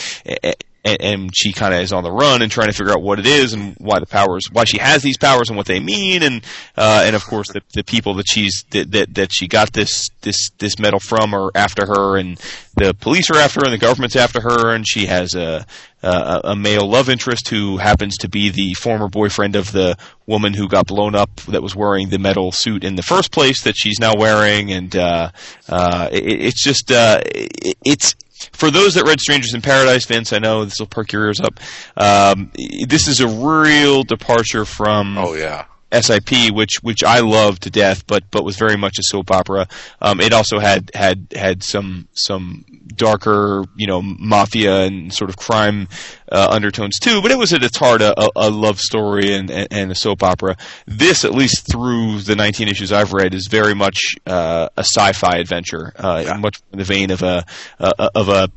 and, 0.84 1.00
and 1.00 1.30
she 1.34 1.52
kind 1.52 1.74
of 1.74 1.80
is 1.80 1.92
on 1.92 2.02
the 2.04 2.10
run 2.10 2.42
and 2.42 2.50
trying 2.50 2.68
to 2.68 2.72
figure 2.72 2.92
out 2.92 3.02
what 3.02 3.18
it 3.18 3.26
is 3.26 3.52
and 3.52 3.74
why 3.78 3.98
the 3.98 4.06
powers, 4.06 4.44
why 4.52 4.64
she 4.64 4.78
has 4.78 5.02
these 5.02 5.16
powers 5.16 5.48
and 5.48 5.56
what 5.56 5.66
they 5.66 5.80
mean, 5.80 6.22
and 6.22 6.44
uh, 6.76 7.02
and 7.06 7.16
of 7.16 7.24
course 7.24 7.48
the 7.52 7.62
the 7.74 7.84
people 7.84 8.14
that 8.14 8.26
she's 8.28 8.64
that 8.70 8.90
that, 8.92 9.14
that 9.14 9.32
she 9.32 9.48
got 9.48 9.72
this 9.72 10.09
this 10.22 10.50
this 10.59 10.78
medal 10.78 11.00
from 11.00 11.34
are 11.34 11.50
after 11.54 11.86
her, 11.86 12.16
and 12.16 12.38
the 12.76 12.94
police 12.94 13.30
are 13.30 13.38
after 13.38 13.60
her, 13.60 13.66
and 13.66 13.74
the 13.74 13.78
government's 13.78 14.16
after 14.16 14.40
her, 14.40 14.74
and 14.74 14.86
she 14.88 15.06
has 15.06 15.34
a 15.34 15.66
uh, 16.02 16.40
a 16.44 16.56
male 16.56 16.88
love 16.88 17.09
interest 17.09 17.48
who 17.48 17.76
happens 17.76 18.16
to 18.18 18.28
be 18.28 18.50
the 18.50 18.74
former 18.74 19.09
boyfriend 19.09 19.54
of 19.54 19.70
the 19.70 19.96
woman 20.26 20.52
who 20.52 20.68
got 20.68 20.86
blown 20.86 21.14
up 21.14 21.36
that 21.42 21.62
was 21.62 21.76
wearing 21.76 22.09
the 22.09 22.18
metal 22.18 22.50
suit 22.50 22.82
in 22.82 22.96
the 22.96 23.02
first 23.02 23.30
place 23.30 23.62
that 23.62 23.76
she's 23.76 24.00
now 24.00 24.14
wearing, 24.16 24.72
and 24.72 24.96
uh, 24.96 25.30
uh, 25.68 26.09
it, 26.10 26.42
it's 26.42 26.62
just 26.62 26.90
uh, 26.90 27.20
it, 27.24 27.76
it's. 27.84 28.16
For 28.52 28.70
those 28.70 28.94
that 28.94 29.05
read 29.06 29.20
Strangers 29.20 29.55
in 29.55 29.62
Paradise, 29.62 30.06
Vince, 30.06 30.32
I 30.32 30.39
know 30.39 30.64
this 30.64 30.78
will 30.78 30.86
perk 30.86 31.12
your 31.12 31.27
ears 31.27 31.40
up. 31.40 31.60
Um, 31.97 32.51
this 32.86 33.09
is 33.09 33.20
a 33.20 33.28
real 33.28 34.02
departure 34.02 34.64
from 34.64 35.16
Oh 35.19 35.35
yeah. 35.35 35.66
SIP, 35.93 36.51
which 36.52 36.77
which 36.82 37.05
I 37.05 37.20
love 37.20 37.60
to 37.60 37.70
death, 37.70 38.06
but 38.06 38.24
but 38.31 38.44
was 38.44 38.56
very 38.56 38.77
much 38.77 38.98
a 38.98 39.02
soap 39.02 39.31
opera. 39.31 39.69
Um, 40.01 40.20
it 40.20 40.32
also 40.32 40.59
had 40.59 40.90
had 40.94 41.27
had 41.36 41.62
some 41.62 42.09
some 42.14 42.64
darker, 42.97 43.64
you 43.77 43.86
know, 43.86 44.01
mafia 44.01 44.85
and 44.85 45.12
sort 45.12 45.28
of 45.28 45.36
crime 45.36 45.89
uh, 46.32 46.48
undertones 46.50 46.98
too. 46.98 47.22
But 47.22 47.30
it 47.30 47.38
was 47.38 47.52
at 47.52 47.62
its 47.62 47.76
heart 47.76 48.02
a, 48.02 48.30
a, 48.34 48.50
love 48.50 48.80
story 48.80 49.34
and, 49.34 49.50
and, 49.50 49.92
a 49.92 49.94
soap 49.94 50.22
opera. 50.22 50.56
This, 50.86 51.24
at 51.24 51.32
least 51.32 51.70
through 51.70 52.20
the 52.20 52.34
19 52.34 52.68
issues 52.68 52.92
I've 52.92 53.12
read, 53.12 53.34
is 53.34 53.46
very 53.48 53.74
much 53.74 54.16
uh, 54.26 54.68
a 54.76 54.80
sci-fi 54.80 55.36
adventure, 55.36 55.92
uh, 55.96 56.36
much 56.40 56.60
in 56.72 56.78
the 56.78 56.84
vein 56.84 57.10
of 57.10 57.22
a 57.22 57.44
uh, 57.78 58.10
of 58.14 58.28
a 58.28 58.48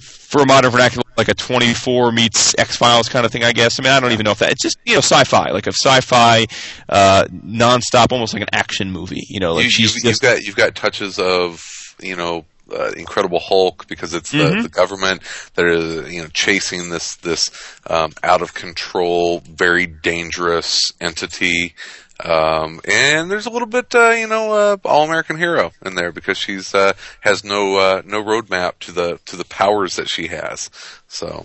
for 0.00 0.42
a 0.42 0.46
modern 0.46 0.70
vernacular 0.70 1.04
like 1.16 1.28
a 1.28 1.34
24 1.34 2.12
meets 2.12 2.54
X 2.58 2.76
Files 2.76 3.08
kind 3.08 3.24
of 3.24 3.32
thing, 3.32 3.44
I 3.44 3.52
guess. 3.52 3.78
I 3.78 3.82
mean, 3.82 3.92
I 3.92 4.00
don't 4.00 4.12
even 4.12 4.24
know 4.24 4.32
if 4.32 4.40
that. 4.40 4.50
It's 4.50 4.62
just 4.62 4.78
you 4.84 4.94
know 4.94 5.00
sci-fi, 5.00 5.50
like 5.50 5.66
a 5.66 5.72
sci-fi 5.72 6.46
uh, 6.88 7.26
non-stop, 7.30 8.12
almost 8.12 8.34
like 8.34 8.42
an 8.42 8.48
action 8.52 8.90
movie. 8.90 9.24
You 9.28 9.40
know, 9.40 9.54
like 9.54 9.64
you, 9.64 9.70
she's 9.70 9.92
just 9.92 10.04
you've 10.04 10.20
got 10.20 10.42
you've 10.42 10.56
got 10.56 10.74
touches 10.74 11.18
of 11.18 11.64
you 12.00 12.16
know 12.16 12.44
uh, 12.72 12.92
Incredible 12.96 13.40
Hulk 13.40 13.86
because 13.88 14.14
it's 14.14 14.30
the, 14.30 14.36
Mhm. 14.36 14.62
the 14.62 14.68
government 14.68 15.22
that 15.54 15.66
is 15.66 16.12
you 16.12 16.22
know 16.22 16.28
chasing 16.28 16.90
this 16.90 17.16
this 17.16 17.50
um, 17.88 18.12
out 18.22 18.42
of 18.42 18.54
control, 18.54 19.40
very 19.40 19.86
dangerous 19.86 20.92
entity. 21.00 21.74
Um, 22.24 22.80
and 22.84 23.28
there's 23.28 23.46
a 23.46 23.50
little 23.50 23.66
bit, 23.66 23.92
uh, 23.92 24.10
you 24.10 24.28
know, 24.28 24.52
uh, 24.52 24.76
all 24.84 25.04
American 25.04 25.36
hero 25.36 25.72
in 25.84 25.96
there 25.96 26.12
because 26.12 26.38
she's 26.38 26.72
uh, 26.72 26.92
has 27.20 27.42
no 27.44 27.76
uh, 27.76 28.02
no 28.04 28.22
roadmap 28.22 28.78
to 28.80 28.92
the 28.92 29.18
to 29.26 29.36
the 29.36 29.44
powers 29.44 29.96
that 29.96 30.08
she 30.08 30.28
has. 30.28 30.70
So 31.08 31.44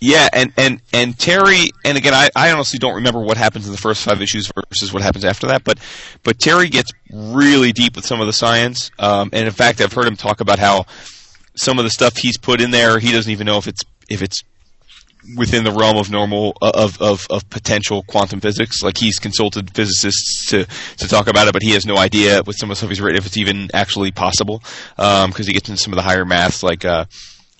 Yeah, 0.00 0.28
and 0.32 0.52
and 0.56 0.80
and 0.94 1.18
Terry, 1.18 1.72
and 1.84 1.98
again, 1.98 2.14
I, 2.14 2.30
I 2.34 2.52
honestly 2.52 2.78
don't 2.78 2.94
remember 2.94 3.20
what 3.20 3.36
happens 3.36 3.66
in 3.66 3.72
the 3.72 3.78
first 3.78 4.02
five 4.02 4.22
issues 4.22 4.50
versus 4.70 4.94
what 4.94 5.02
happens 5.02 5.26
after 5.26 5.48
that, 5.48 5.62
but 5.62 5.78
but 6.22 6.38
Terry 6.38 6.70
gets 6.70 6.90
really 7.12 7.72
deep 7.72 7.96
with 7.96 8.06
some 8.06 8.18
of 8.18 8.26
the 8.26 8.32
science, 8.32 8.90
um, 8.98 9.28
and 9.34 9.46
in 9.46 9.52
fact, 9.52 9.80
I've 9.82 9.92
heard 9.92 10.06
him 10.06 10.16
talk 10.16 10.40
about 10.40 10.58
how 10.58 10.86
some 11.54 11.78
of 11.78 11.84
the 11.84 11.90
stuff 11.90 12.16
he's 12.16 12.38
put 12.38 12.62
in 12.62 12.70
there, 12.70 12.98
he 12.98 13.12
doesn't 13.12 13.30
even 13.30 13.46
know 13.46 13.58
if 13.58 13.68
it's 13.68 13.82
if 14.08 14.22
it's 14.22 14.42
within 15.36 15.64
the 15.64 15.72
realm 15.72 15.98
of 15.98 16.10
normal 16.10 16.56
of, 16.62 17.00
of, 17.00 17.26
of 17.28 17.48
potential 17.50 18.02
quantum 18.04 18.40
physics. 18.40 18.82
Like 18.82 18.96
he's 18.96 19.18
consulted 19.18 19.74
physicists 19.74 20.46
to, 20.46 20.64
to 20.96 21.08
talk 21.08 21.28
about 21.28 21.46
it, 21.46 21.52
but 21.52 21.62
he 21.62 21.72
has 21.72 21.84
no 21.84 21.98
idea 21.98 22.42
with 22.46 22.56
some 22.56 22.70
of 22.70 22.76
the 22.76 22.76
stuff 22.76 22.88
he's 22.88 23.00
written 23.00 23.18
if 23.18 23.26
it's 23.26 23.36
even 23.36 23.68
actually 23.74 24.12
possible. 24.12 24.62
because 24.96 25.46
he 25.46 25.52
gets 25.52 25.68
into 25.68 25.80
some 25.82 25.92
of 25.92 25.96
the 25.96 26.02
higher 26.02 26.24
maths 26.24 26.62
like 26.62 26.84
uh, 26.84 27.04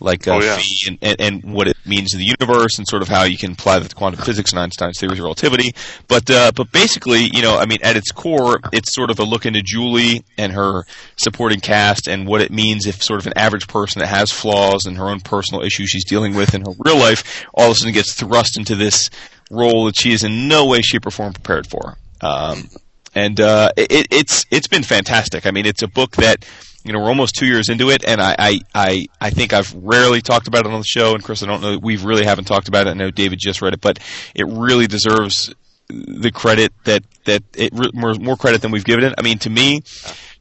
like 0.01 0.27
uh, 0.27 0.37
Oh, 0.37 0.43
yeah. 0.43 0.57
phi 0.57 0.63
and, 0.89 0.99
and, 1.03 1.21
and 1.21 1.55
what 1.55 1.69
it 1.69 1.77
means 1.87 2.11
to 2.13 2.17
the 2.17 2.25
universe 2.25 2.79
and 2.79 2.89
sort 2.89 3.03
of 3.03 3.09
how 3.09 3.25
you 3.25 3.37
can 3.39 3.53
apply 3.53 3.79
that 3.79 3.89
to 3.91 3.95
quantum 3.95 4.21
physics 4.25 4.51
and 4.53 4.59
Einstein's 4.61 4.99
theories 4.99 5.19
of 5.19 5.25
relativity. 5.25 5.73
But 6.09 6.31
uh, 6.31 6.53
but 6.55 6.73
basically, 6.73 7.31
you 7.33 7.43
know, 7.43 7.59
I 7.59 7.67
mean, 7.67 7.79
at 7.83 7.97
its 7.97 8.11
core, 8.11 8.61
it's 8.73 8.95
sort 8.95 9.11
of 9.11 9.19
a 9.19 9.25
look 9.25 9.47
into 9.47 9.63
Julie 9.63 10.25
and 10.39 10.53
her 10.53 10.85
supporting 11.17 11.61
cast 11.61 12.09
and 12.09 12.27
what 12.27 12.41
it 12.41 12.51
means 12.51 12.87
if 12.87 13.03
sort 13.03 13.21
of 13.21 13.27
an 13.27 13.35
average 13.37 13.69
person 13.69 14.01
that 14.01 14.09
has 14.09 14.31
flaws 14.33 14.87
and 14.87 14.97
her 14.97 15.09
own 15.09 15.21
personal 15.21 15.63
issues 15.63 15.91
she's 15.91 16.05
dealing 16.05 16.35
with 16.35 16.55
in 16.55 16.63
her 16.63 16.73
real 16.79 16.99
life 16.99 17.45
all 17.55 17.67
of 17.67 17.73
a 17.73 17.75
sudden 17.75 17.93
gets 17.93 18.15
thrust 18.15 18.57
into 18.59 18.75
this 18.75 19.11
role 19.51 19.87
that 19.87 19.97
she 19.99 20.13
is 20.13 20.23
in 20.25 20.49
no 20.49 20.65
way, 20.67 20.81
shape, 20.81 21.05
or 21.07 21.11
form 21.11 21.33
prepared 21.33 21.67
for. 21.67 21.97
Um, 22.21 22.69
and 23.15 23.41
uh, 23.41 23.73
it, 23.77 24.07
it's 24.11 24.47
it's 24.51 24.69
been 24.69 24.85
fantastic. 24.85 25.45
I 25.47 25.51
mean, 25.51 25.67
it's 25.67 25.83
a 25.83 25.89
book 25.89 26.13
that 26.17 26.45
you 26.85 26.93
know 26.93 27.01
we're 27.01 27.09
almost 27.09 27.35
two 27.35 27.47
years 27.47 27.69
into 27.69 27.91
it, 27.91 28.05
and 28.05 28.21
I 28.21 28.37
I 28.39 28.61
I, 28.75 29.07
I 29.21 29.31
think 29.31 29.53
I've 29.53 29.73
rarely 29.75 30.21
talked 30.21 30.49
about 30.49 30.67
it 30.67 30.73
on 30.73 30.81
the 30.81 30.85
show. 30.85 31.15
And 31.15 31.23
Chris, 31.23 31.43
I 31.43 31.47
don't 31.47 31.61
know 31.61 31.79
we 31.79 31.97
really 31.97 32.25
haven't 32.25 32.45
talked 32.45 32.69
about 32.69 32.87
it. 32.87 32.91
I 32.91 32.95
know 32.95 33.11
David 33.11 33.39
just 33.41 33.63
read 33.63 33.75
it, 33.75 33.81
but 33.81 33.99
it 34.35 34.47
really 34.47 34.87
deserves 34.87 35.55
the 35.89 36.31
credit 36.31 36.73
that 36.85 37.03
that 37.25 37.43
it 37.57 37.73
more, 37.95 38.15
more 38.15 38.37
credit 38.37 38.63
than 38.63 38.71
we've 38.71 38.85
given 38.85 39.05
it. 39.05 39.15
I 39.19 39.23
mean, 39.23 39.39
to 39.41 39.51
me, 39.51 39.83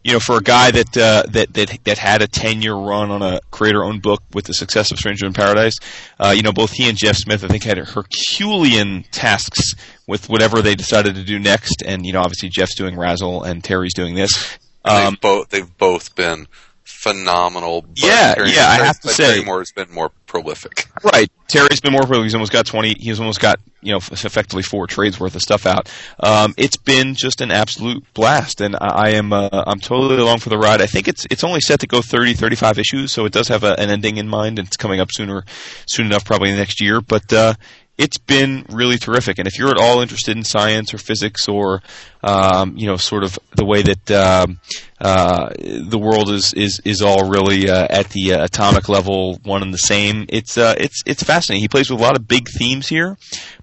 you 0.03 0.13
know, 0.13 0.19
for 0.19 0.37
a 0.37 0.41
guy 0.41 0.71
that 0.71 0.97
uh, 0.97 1.23
that 1.29 1.53
that 1.53 1.77
that 1.83 1.97
had 1.97 2.21
a 2.21 2.27
ten 2.27 2.61
year 2.61 2.73
run 2.73 3.11
on 3.11 3.21
a 3.21 3.39
creator 3.51 3.83
owned 3.83 4.01
book 4.01 4.23
with 4.33 4.45
the 4.45 4.53
success 4.53 4.91
of 4.91 4.97
Stranger 4.97 5.25
in 5.25 5.33
Paradise, 5.33 5.75
uh, 6.19 6.33
you 6.35 6.41
know, 6.41 6.53
both 6.53 6.71
he 6.71 6.87
and 6.87 6.97
Jeff 6.97 7.17
Smith, 7.17 7.43
I 7.43 7.47
think, 7.47 7.63
had 7.63 7.77
Herculean 7.77 9.03
tasks 9.11 9.75
with 10.07 10.29
whatever 10.29 10.61
they 10.61 10.75
decided 10.75 11.15
to 11.15 11.23
do 11.23 11.39
next. 11.39 11.83
And 11.85 12.05
you 12.05 12.13
know, 12.13 12.21
obviously 12.21 12.49
Jeff's 12.49 12.75
doing 12.75 12.95
RASL 12.95 13.45
and 13.45 13.63
Terry's 13.63 13.93
doing 13.93 14.15
this. 14.15 14.58
Um, 14.85 15.11
they've 15.11 15.21
both 15.21 15.49
they've 15.49 15.77
both 15.77 16.15
been 16.15 16.47
phenomenal. 16.83 17.85
yeah, 17.95 18.33
Terry, 18.35 18.51
yeah, 18.51 18.67
I 18.67 18.83
have 18.85 18.99
to 19.01 19.09
say, 19.09 19.33
Terry 19.33 19.45
Moore 19.45 19.59
has 19.59 19.71
been 19.71 19.89
more 19.91 20.11
prolific. 20.25 20.87
Right, 21.03 21.31
Terry's 21.47 21.79
been 21.79 21.93
more 21.93 22.01
prolific. 22.01 22.25
He's 22.25 22.35
almost 22.35 22.51
got 22.51 22.65
twenty. 22.65 22.95
He's 22.99 23.19
almost 23.19 23.39
got 23.39 23.59
you 23.81 23.93
know 23.93 23.97
effectively 23.97 24.63
four 24.63 24.87
trades 24.87 25.19
worth 25.19 25.35
of 25.35 25.41
stuff 25.41 25.65
out. 25.65 25.89
Um, 26.19 26.53
it's 26.57 26.77
been 26.77 27.15
just 27.15 27.41
an 27.41 27.51
absolute 27.51 28.03
blast, 28.13 28.59
and 28.61 28.75
I, 28.75 28.87
I 28.87 29.09
am 29.11 29.31
uh, 29.31 29.49
I'm 29.51 29.79
totally 29.79 30.19
along 30.19 30.39
for 30.39 30.49
the 30.49 30.57
ride. 30.57 30.81
I 30.81 30.87
think 30.87 31.07
it's 31.07 31.25
it's 31.29 31.43
only 31.43 31.61
set 31.61 31.79
to 31.81 31.87
go 31.87 32.01
30, 32.01 32.33
35 32.33 32.79
issues, 32.79 33.11
so 33.11 33.25
it 33.25 33.31
does 33.31 33.47
have 33.47 33.63
a, 33.63 33.79
an 33.79 33.89
ending 33.89 34.17
in 34.17 34.27
mind, 34.27 34.59
and 34.59 34.67
it's 34.67 34.77
coming 34.77 34.99
up 34.99 35.09
sooner 35.11 35.45
soon 35.87 36.07
enough, 36.07 36.25
probably 36.25 36.53
next 36.53 36.81
year. 36.81 37.01
But 37.01 37.31
uh, 37.31 37.53
it's 37.99 38.17
been 38.17 38.65
really 38.69 38.97
terrific. 38.97 39.39
And 39.39 39.47
if 39.47 39.59
you're 39.59 39.69
at 39.69 39.77
all 39.77 39.99
interested 39.99 40.37
in 40.37 40.45
science 40.45 40.93
or 40.93 40.97
physics 40.97 41.49
or, 41.49 41.81
um, 42.23 42.77
you 42.77 42.87
know, 42.87 42.95
sort 42.95 43.25
of 43.25 43.37
the 43.57 43.65
way 43.65 43.81
that 43.81 44.09
um, 44.11 44.59
uh, 45.01 45.49
the 45.59 45.99
world 45.99 46.31
is 46.31 46.53
is 46.53 46.81
is 46.85 47.01
all 47.01 47.29
really 47.29 47.69
uh, 47.69 47.87
at 47.89 48.09
the 48.09 48.33
uh, 48.33 48.45
atomic 48.45 48.87
level, 48.87 49.37
one 49.43 49.61
and 49.61 49.73
the 49.73 49.77
same, 49.77 50.25
it's 50.29 50.57
uh, 50.57 50.75
it's 50.77 51.03
it's 51.05 51.23
fascinating. 51.23 51.61
He 51.61 51.67
plays 51.67 51.91
with 51.91 51.99
a 51.99 52.03
lot 52.03 52.15
of 52.15 52.25
big 52.25 52.47
themes 52.47 52.87
here, 52.87 53.17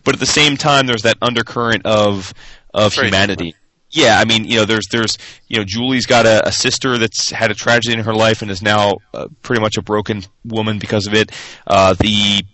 but 0.05 0.15
at 0.15 0.21
the 0.21 0.27
same 0.27 0.59
time, 0.59 0.87
there's 0.87 1.03
that 1.03 1.17
undercurrent 1.23 1.87
of 1.87 2.35
of 2.75 2.95
Very 2.95 3.09
humanity. 3.09 3.53
Different. 3.53 3.63
Yeah, 3.89 4.19
I 4.19 4.27
mean, 4.27 4.45
you 4.45 4.57
know, 4.57 4.65
there's 4.67 4.87
there's 4.91 5.17
you 5.49 5.57
know, 5.57 5.65
Julie's 5.65 6.05
got 6.05 6.27
a, 6.27 6.49
a, 6.49 6.53
sister 6.53 6.99
that's 6.99 7.31
had 7.31 7.51
a 7.51 7.55
tragedy 7.55 7.95
in 7.95 8.05
her 8.05 8.15
life 8.15 8.43
and 8.43 8.51
is 8.51 8.61
now 8.61 8.99
uh, 9.15 9.29
pretty 9.41 9.63
much 9.63 9.79
a 9.79 9.83
broken 9.83 10.25
woman 10.45 10.79
because 10.79 11.07
of 11.07 11.15
it. 11.15 11.33
Uh, 11.67 11.95
the 11.95 12.45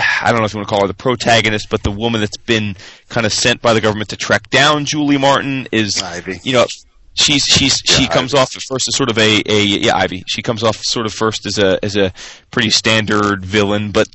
I 0.00 0.30
don't 0.30 0.40
know 0.40 0.44
if 0.44 0.54
you 0.54 0.58
want 0.58 0.68
to 0.68 0.72
call 0.72 0.82
her 0.82 0.88
the 0.88 0.94
protagonist, 0.94 1.68
but 1.70 1.82
the 1.82 1.90
woman 1.90 2.20
that's 2.20 2.36
been 2.36 2.76
kind 3.08 3.26
of 3.26 3.32
sent 3.32 3.62
by 3.62 3.74
the 3.74 3.80
government 3.80 4.10
to 4.10 4.16
track 4.16 4.50
down 4.50 4.84
Julie 4.84 5.18
Martin 5.18 5.68
is, 5.72 6.02
Ivy. 6.02 6.40
you 6.42 6.52
know, 6.52 6.66
she's 7.14 7.44
she's 7.44 7.82
yeah, 7.88 7.96
she 7.96 8.08
comes 8.08 8.34
Ivy. 8.34 8.42
off 8.42 8.56
at 8.56 8.62
first 8.62 8.88
as 8.88 8.96
sort 8.96 9.10
of 9.10 9.18
a, 9.18 9.42
a 9.46 9.62
yeah 9.64 9.96
Ivy. 9.96 10.24
She 10.26 10.42
comes 10.42 10.62
off 10.62 10.76
sort 10.82 11.06
of 11.06 11.12
first 11.12 11.46
as 11.46 11.58
a 11.58 11.82
as 11.84 11.96
a 11.96 12.12
pretty 12.50 12.70
standard 12.70 13.44
villain, 13.44 13.92
but 13.92 14.08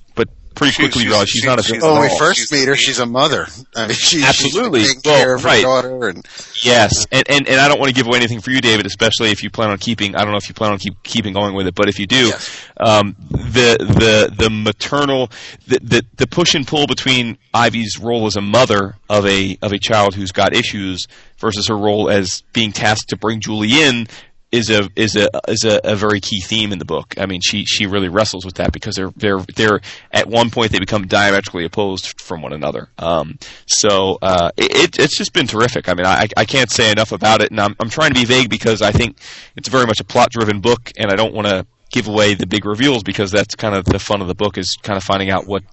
but 0.59 0.65
pretty 0.65 0.75
quickly 0.75 1.01
she's, 1.03 1.09
realize 1.09 1.29
she's, 1.29 1.41
she's 1.41 1.47
not 1.47 1.59
a 1.59 1.63
she's 1.63 1.81
when 1.81 2.01
we 2.01 2.17
first 2.17 2.39
she's 2.39 2.51
meet 2.51 2.67
her, 2.67 2.75
she's 2.75 2.99
a 2.99 3.05
mother. 3.05 3.47
I 3.75 3.87
mean, 3.87 3.95
she, 3.95 4.23
absolutely 4.23 4.81
she's 4.81 4.95
taking 4.95 5.11
well, 5.11 5.19
care 5.19 5.35
of 5.35 5.43
her 5.43 5.61
daughter, 5.61 6.09
and 6.09 6.27
yes, 6.63 7.05
and, 7.11 7.23
and 7.29 7.47
and 7.47 7.59
I 7.59 7.67
don't 7.67 7.79
want 7.79 7.89
to 7.89 7.95
give 7.95 8.07
away 8.07 8.17
anything 8.17 8.41
for 8.41 8.51
you, 8.51 8.61
David, 8.61 8.85
especially 8.85 9.31
if 9.31 9.43
you 9.43 9.49
plan 9.49 9.69
on 9.69 9.77
keeping. 9.77 10.15
I 10.15 10.21
don't 10.21 10.31
know 10.31 10.37
if 10.37 10.49
you 10.49 10.55
plan 10.55 10.71
on 10.71 10.79
keep 10.79 11.01
keeping 11.03 11.33
going 11.33 11.55
with 11.55 11.67
it, 11.67 11.75
but 11.75 11.89
if 11.89 11.99
you 11.99 12.07
do, 12.07 12.27
yes. 12.27 12.65
um, 12.77 13.15
the 13.29 13.77
the 13.79 14.33
the 14.35 14.49
maternal 14.49 15.31
the, 15.67 15.79
the 15.81 16.05
the 16.17 16.27
push 16.27 16.55
and 16.55 16.67
pull 16.67 16.87
between 16.87 17.37
Ivy's 17.53 17.97
role 17.99 18.27
as 18.27 18.35
a 18.35 18.41
mother 18.41 18.97
of 19.09 19.25
a 19.25 19.57
of 19.61 19.71
a 19.71 19.79
child 19.79 20.15
who's 20.15 20.31
got 20.31 20.53
issues 20.53 21.05
versus 21.37 21.67
her 21.67 21.77
role 21.77 22.09
as 22.09 22.43
being 22.53 22.71
tasked 22.71 23.09
to 23.09 23.17
bring 23.17 23.39
Julie 23.39 23.81
in 23.81 24.07
is 24.51 24.69
a 24.69 24.89
is 24.95 25.15
a 25.15 25.29
is 25.47 25.63
a, 25.63 25.79
a, 25.83 25.95
very 25.95 26.19
key 26.19 26.39
theme 26.41 26.71
in 26.71 26.79
the 26.79 26.85
book. 26.85 27.13
I 27.17 27.25
mean, 27.25 27.41
she 27.41 27.65
she 27.65 27.85
really 27.85 28.09
wrestles 28.09 28.45
with 28.45 28.55
that 28.55 28.71
because 28.71 28.95
they're 28.95 29.11
they're 29.15 29.39
they're 29.55 29.81
at 30.11 30.27
one 30.27 30.49
point 30.49 30.71
they 30.71 30.79
become 30.79 31.05
diametrically 31.05 31.65
opposed 31.65 32.19
from 32.19 32.41
one 32.41 32.53
another. 32.53 32.89
Um, 32.97 33.37
so 33.67 34.17
uh, 34.21 34.51
it, 34.57 34.97
it's 34.97 35.17
just 35.17 35.33
been 35.33 35.47
terrific. 35.47 35.87
I 35.87 35.93
mean, 35.93 36.05
I 36.05 36.27
I 36.35 36.45
can't 36.45 36.71
say 36.71 36.91
enough 36.91 37.11
about 37.11 37.41
it, 37.41 37.51
and 37.51 37.59
I'm 37.59 37.75
I'm 37.79 37.89
trying 37.89 38.09
to 38.09 38.19
be 38.19 38.25
vague 38.25 38.49
because 38.49 38.81
I 38.81 38.91
think 38.91 39.19
it's 39.55 39.69
very 39.69 39.85
much 39.85 39.99
a 39.99 40.03
plot 40.03 40.31
driven 40.31 40.61
book, 40.61 40.91
and 40.97 41.11
I 41.11 41.15
don't 41.15 41.33
want 41.33 41.47
to 41.47 41.65
give 41.91 42.07
away 42.07 42.33
the 42.33 42.47
big 42.47 42.65
reveals 42.65 43.03
because 43.03 43.31
that's 43.31 43.55
kind 43.55 43.75
of 43.75 43.85
the 43.85 43.99
fun 43.99 44.21
of 44.21 44.27
the 44.27 44.35
book 44.35 44.57
is 44.57 44.77
kind 44.81 44.97
of 44.97 45.03
finding 45.03 45.29
out 45.29 45.47
what 45.47 45.63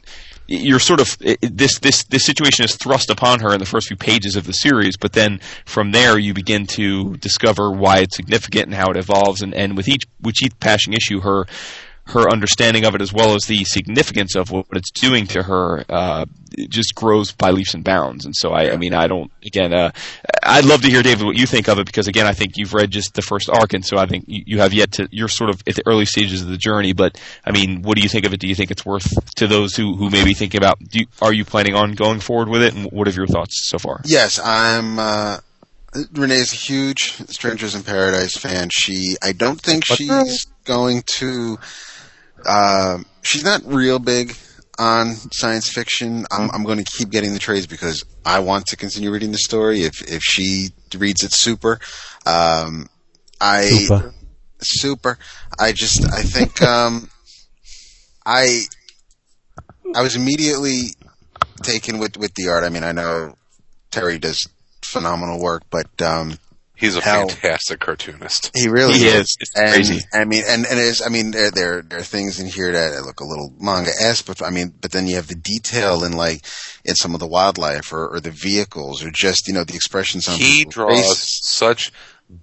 you're 0.49 0.79
sort 0.79 1.01
of 1.01 1.19
this 1.19 1.79
this 1.81 2.05
this 2.05 2.25
situation 2.25 2.65
is 2.65 2.77
thrust 2.77 3.11
upon 3.11 3.41
her 3.41 3.53
in 3.53 3.59
the 3.59 3.67
first 3.67 3.89
few 3.89 3.97
pages 3.97 4.37
of 4.37 4.47
the 4.47 4.53
series, 4.53 4.97
but 4.97 5.13
then 5.13 5.41
from 5.65 5.91
there 5.93 6.19
you 6.19 6.35
begin 6.35 6.67
to 6.67 7.17
discover 7.17 7.71
why 7.71 7.99
it's 7.99 8.17
significant 8.17 8.67
and 8.67 8.75
how 8.75 8.91
it 8.91 8.97
evolves, 8.97 9.43
and, 9.43 9.55
and 9.55 9.77
with 9.77 9.89
each 9.89 10.05
with 10.21 10.37
each 10.43 10.59
passing 10.61 10.93
issue, 10.93 11.21
her 11.21 11.47
her 12.09 12.31
understanding 12.31 12.85
of 12.85 12.95
it 12.95 13.03
as 13.03 13.13
well 13.13 13.35
as 13.35 13.43
the 13.47 13.65
significance 13.65 14.37
of 14.37 14.51
what 14.51 14.67
it's 14.73 14.91
doing 14.93 15.27
to 15.27 15.43
her 15.43 15.85
uh, 15.89 16.25
just 16.69 16.95
grows 16.95 17.33
by 17.33 17.51
leaps 17.51 17.75
and 17.75 17.83
bounds. 17.83 18.25
And 18.25 18.35
so, 18.35 18.51
I, 18.51 18.73
I 18.73 18.77
mean, 18.77 18.95
I 18.95 19.09
don't. 19.09 19.31
Again, 19.45 19.75
uh, 19.75 19.91
I'd 20.43 20.65
love 20.65 20.83
to 20.83 20.89
hear 20.89 21.03
David 21.03 21.27
what 21.27 21.37
you 21.37 21.47
think 21.47 21.69
of 21.69 21.79
it 21.79 21.87
because 21.87 22.07
again, 22.07 22.27
I 22.27 22.33
think 22.33 22.57
you've 22.57 22.75
read 22.75 22.93
just 22.93 23.15
the 23.15 23.23
first 23.23 23.51
arc, 23.51 23.73
and 23.73 23.85
so 23.85 23.99
I 23.99 24.07
think 24.07 24.25
you, 24.29 24.43
you 24.47 24.59
have 24.61 24.73
yet 24.73 24.93
to. 24.93 25.09
You're 25.11 25.29
sort 25.29 25.51
of 25.51 25.63
at 25.67 25.75
the 25.75 25.83
early 25.85 26.07
stages 26.07 26.43
of 26.43 26.49
the 26.49 26.57
journey, 26.57 26.93
but 26.93 27.21
I 27.45 27.51
mean, 27.51 27.83
what 27.83 27.97
do 27.97 28.03
you 28.03 28.09
think 28.09 28.25
of 28.25 28.33
it? 28.33 28.39
Do 28.39 28.47
you 28.47 28.55
think 28.55 28.71
it's 28.71 28.87
worth 28.87 29.35
to 29.37 29.49
those 29.49 29.75
who 29.75 29.97
who 29.97 30.09
may 30.09 30.25
be 30.25 30.35
thinking 30.35 30.59
about? 30.59 30.79
You, 30.93 31.07
are 31.21 31.33
you 31.33 31.45
planning 31.45 31.75
on 31.75 31.95
going 31.95 32.21
forward 32.21 32.49
with 32.49 32.63
it? 32.63 32.75
And 32.75 32.91
what 32.93 33.09
are 33.09 33.13
your 33.13 33.27
thoughts 33.27 33.69
so 33.69 33.79
far? 33.79 34.01
Yes, 34.05 34.39
I'm. 34.39 34.99
Uh 34.99 35.39
Renee's 36.13 36.53
a 36.53 36.57
huge 36.57 37.13
Strangers 37.31 37.75
in 37.75 37.83
Paradise 37.83 38.37
fan. 38.37 38.69
She, 38.71 39.17
I 39.23 39.33
don't 39.33 39.61
think 39.61 39.85
she's 39.85 40.47
going 40.65 41.03
to 41.19 41.59
uh, 42.45 42.99
she's 43.23 43.45
not 43.45 43.63
real 43.65 43.99
big 43.99 44.37
on 44.79 45.15
science 45.33 45.71
fiction. 45.71 46.27
I'm, 46.31 46.51
I'm 46.51 46.65
going 46.65 46.79
to 46.79 46.85
keep 46.85 47.11
getting 47.11 47.33
the 47.33 47.39
trades 47.39 47.67
because 47.67 48.05
I 48.25 48.41
want 48.41 48.67
to 48.67 48.77
continue 48.77 49.11
reading 49.11 49.33
the 49.33 49.39
story. 49.39 49.83
If 49.83 50.03
if 50.03 50.23
she 50.23 50.71
reads 50.97 51.23
it, 51.23 51.33
super. 51.33 51.79
Um, 52.27 52.89
I 53.41 53.63
super. 53.63 54.15
super. 54.61 55.19
I 55.59 55.73
just 55.73 56.05
I 56.13 56.23
think 56.23 56.61
um, 56.67 57.09
I 58.25 58.65
I 59.95 60.03
was 60.03 60.17
immediately 60.17 60.95
taken 61.63 61.99
with 61.99 62.17
with 62.17 62.35
the 62.35 62.49
art. 62.49 62.65
I 62.65 62.69
mean, 62.69 62.85
I 62.85 62.93
know 62.93 63.35
Terry 63.91 64.19
does 64.19 64.47
phenomenal 64.85 65.41
work, 65.41 65.63
but 65.71 66.03
um, 66.03 66.39
He's 66.79 66.95
a 66.95 67.01
Hell, 67.01 67.29
fantastic 67.29 67.81
cartoonist. 67.81 68.51
He 68.55 68.69
really 68.69 68.99
he 68.99 69.07
is. 69.07 69.35
It's 69.41 69.57
and, 69.57 69.73
crazy. 69.73 70.07
I 70.13 70.27
mean, 70.27 70.43
and 70.47 70.67
and 70.67 70.79
it's, 70.79 71.05
I 71.05 71.09
mean, 71.09 71.31
there, 71.31 71.51
there 71.51 71.81
there 71.81 72.01
are 72.01 72.03
things 72.03 72.39
in 72.39 72.47
here 72.47 72.71
that 72.71 73.03
look 73.03 73.21
a 73.21 73.25
little 73.25 73.51
manga 73.59 73.91
esque, 73.99 74.27
but 74.27 74.43
I 74.43 74.51
mean, 74.51 74.75
but 74.79 74.93
then 74.93 75.07
you 75.07 75.17
have 75.17 75.27
the 75.27 75.35
detail 75.35 76.05
in 76.05 76.13
like 76.13 76.45
in 76.85 76.95
some 76.95 77.15
of 77.15 77.21
the 77.21 77.27
wildlife 77.27 77.95
or, 77.95 78.07
or 78.09 78.21
the 78.21 78.31
vehicles 78.31 79.03
or 79.03 79.11
just 79.11 79.49
you 79.49 79.55
know 79.55 79.65
the 79.65 79.75
expressions 79.75 80.29
on. 80.29 80.39
The 80.39 80.45
He 80.45 80.65
draws 80.67 81.01
faces. 81.01 81.41
such 81.43 81.93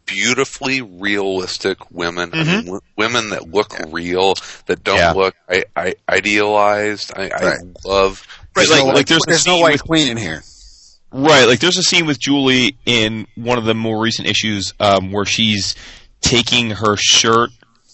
beautifully 0.05 0.81
realistic 0.81 1.91
women, 1.91 2.31
mm-hmm. 2.31 2.49
I 2.49 2.55
mean, 2.55 2.65
w- 2.65 2.81
women 2.97 3.29
that 3.29 3.49
look 3.49 3.73
yeah. 3.73 3.85
real, 3.89 4.33
that 4.65 4.83
don't 4.83 4.97
yeah. 4.97 5.11
look 5.11 5.35
I, 5.47 5.65
I, 5.75 5.95
idealized. 6.09 7.11
I, 7.15 7.29
right. 7.29 7.43
I 7.43 7.87
love. 7.87 8.25
Right, 8.55 8.69
like, 8.69 8.83
like 8.83 9.07
there's, 9.07 9.23
there's 9.27 9.47
no 9.47 9.59
white 9.59 9.81
queen 9.81 10.09
in 10.09 10.17
here. 10.17 10.43
Right, 11.15 11.45
like 11.45 11.59
there's 11.59 11.77
a 11.77 11.83
scene 11.83 12.07
with 12.07 12.19
Julie 12.19 12.75
in 12.87 13.27
one 13.35 13.59
of 13.59 13.65
the 13.65 13.75
more 13.75 14.01
recent 14.01 14.27
issues 14.27 14.73
um, 14.79 15.11
where 15.11 15.25
she's 15.25 15.75
taking 16.21 16.71
her 16.71 16.95
shirt 16.97 17.51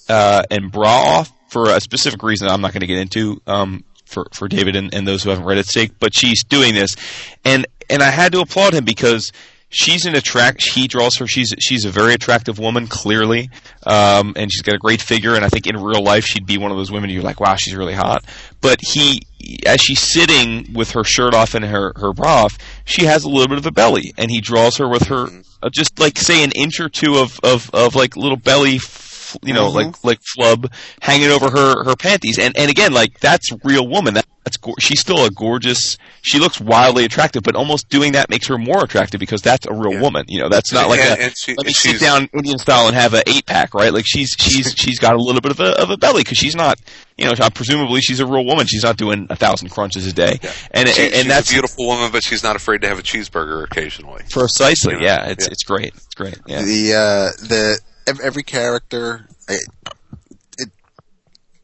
uh, 0.07 0.43
and 0.49 0.71
bra 0.71 0.89
off 0.89 1.31
for 1.49 1.69
a 1.69 1.81
specific 1.81 2.23
reason 2.23 2.47
I'm 2.47 2.61
not 2.61 2.71
going 2.71 2.79
to 2.79 2.87
get 2.87 2.97
into 2.97 3.41
um, 3.45 3.83
for 4.05 4.27
for 4.31 4.47
David 4.47 4.77
and, 4.77 4.93
and 4.93 5.05
those 5.05 5.21
who 5.21 5.31
haven't 5.31 5.43
read 5.43 5.57
it 5.57 5.65
sake, 5.65 5.91
but 5.99 6.15
she's 6.15 6.45
doing 6.45 6.73
this, 6.73 6.95
and 7.43 7.67
and 7.89 8.01
I 8.01 8.09
had 8.09 8.31
to 8.31 8.39
applaud 8.39 8.73
him 8.73 8.85
because 8.85 9.33
she's 9.69 10.05
an 10.05 10.15
attract. 10.15 10.63
He 10.63 10.87
draws 10.87 11.17
her. 11.17 11.27
She's 11.27 11.53
she's 11.59 11.85
a 11.85 11.89
very 11.89 12.13
attractive 12.13 12.59
woman, 12.59 12.87
clearly, 12.87 13.49
um, 13.85 14.33
and 14.35 14.51
she's 14.51 14.61
got 14.61 14.75
a 14.75 14.79
great 14.79 15.01
figure. 15.01 15.35
And 15.35 15.45
I 15.45 15.49
think 15.49 15.67
in 15.67 15.77
real 15.77 16.03
life 16.03 16.25
she'd 16.25 16.45
be 16.45 16.57
one 16.57 16.71
of 16.71 16.77
those 16.77 16.91
women 16.91 17.09
you're 17.09 17.23
like, 17.23 17.39
wow, 17.39 17.55
she's 17.55 17.75
really 17.75 17.93
hot. 17.93 18.23
But 18.61 18.79
he, 18.81 19.21
as 19.65 19.79
she's 19.81 19.99
sitting 19.99 20.73
with 20.73 20.91
her 20.91 21.03
shirt 21.03 21.33
off 21.33 21.55
and 21.55 21.63
her 21.65 21.93
her 21.95 22.13
bra 22.13 22.45
off, 22.45 22.57
she 22.85 23.05
has 23.05 23.23
a 23.23 23.29
little 23.29 23.47
bit 23.47 23.57
of 23.57 23.65
a 23.65 23.71
belly, 23.71 24.13
and 24.17 24.29
he 24.29 24.41
draws 24.41 24.77
her 24.77 24.87
with 24.87 25.03
her 25.03 25.27
uh, 25.61 25.69
just 25.69 25.99
like 25.99 26.17
say 26.17 26.43
an 26.43 26.51
inch 26.51 26.79
or 26.79 26.89
two 26.89 27.17
of 27.17 27.39
of 27.43 27.69
of 27.73 27.95
like 27.95 28.15
little 28.15 28.37
belly 28.37 28.75
f- 28.75 29.08
you 29.43 29.53
know, 29.53 29.69
like 29.69 30.03
like 30.03 30.19
flub 30.35 30.71
hanging 31.01 31.29
over 31.29 31.49
her 31.49 31.83
her 31.83 31.95
panties, 31.95 32.39
and 32.39 32.55
and 32.57 32.69
again, 32.69 32.93
like 32.93 33.19
that's 33.19 33.49
real 33.63 33.87
woman. 33.87 34.13
That, 34.15 34.25
that's 34.45 34.57
go- 34.57 34.75
she's 34.79 34.99
still 34.99 35.25
a 35.25 35.29
gorgeous. 35.31 35.97
She 36.21 36.39
looks 36.39 36.59
wildly 36.59 37.05
attractive, 37.05 37.43
but 37.43 37.55
almost 37.55 37.89
doing 37.89 38.13
that 38.13 38.29
makes 38.29 38.47
her 38.47 38.57
more 38.57 38.83
attractive 38.83 39.19
because 39.19 39.41
that's 39.41 39.65
a 39.67 39.73
real 39.73 39.93
Yeah. 39.93 40.01
woman. 40.01 40.25
You 40.27 40.39
know, 40.39 40.49
that's 40.49 40.71
not 40.73 40.89
like 40.89 40.99
And- 41.01 41.19
a 41.19 41.23
and 41.25 41.33
she- 41.37 41.55
let 41.55 41.65
me 41.67 41.73
sit 41.73 41.99
down 41.99 42.29
Indian 42.33 42.57
style 42.57 42.87
and 42.87 42.95
have 42.95 43.13
an 43.13 43.23
eight 43.27 43.45
pack, 43.45 43.73
right? 43.73 43.93
Like 43.93 44.05
she's 44.07 44.35
she's 44.39 44.73
she's 44.77 44.99
got 44.99 45.13
a 45.15 45.21
little 45.21 45.41
bit 45.41 45.51
of 45.51 45.59
a 45.59 45.79
of 45.81 45.89
a 45.89 45.97
belly 45.97 46.21
because 46.23 46.37
she's 46.37 46.55
not. 46.55 46.79
You 47.17 47.25
know, 47.25 47.33
presumably 47.53 47.99
she's 47.99 48.21
a 48.21 48.25
real 48.25 48.45
woman. 48.45 48.65
She's 48.65 48.83
not 48.83 48.95
doing 48.95 49.27
a 49.29 49.35
thousand 49.35 49.69
crunches 49.71 50.07
a 50.07 50.13
day, 50.13 50.39
and 50.71 50.87
She- 50.87 51.03
and, 51.03 51.13
she's 51.15 51.27
that's 51.27 51.49
a 51.49 51.53
beautiful 51.53 51.85
woman, 51.87 52.11
but 52.13 52.23
she's 52.23 52.43
not 52.43 52.55
afraid 52.55 52.79
to 52.83 52.87
have 52.87 52.97
a 52.97 53.01
cheeseburger 53.03 53.61
occasionally. 53.65 54.23
precisely. 54.29 54.93
You 54.93 54.99
know, 55.01 55.05
Yeah, 55.05 55.25
it's 55.25 55.45
yeah. 55.45 55.51
it's 55.51 55.63
great. 55.63 55.93
It's 55.95 56.15
great. 56.15 56.37
Yeah. 56.47 56.61
The 56.61 56.93
uh, 56.93 57.45
the 57.47 57.79
ev- 57.81 57.88
every 58.19 58.43
character 58.43 59.27
it, 59.47 59.61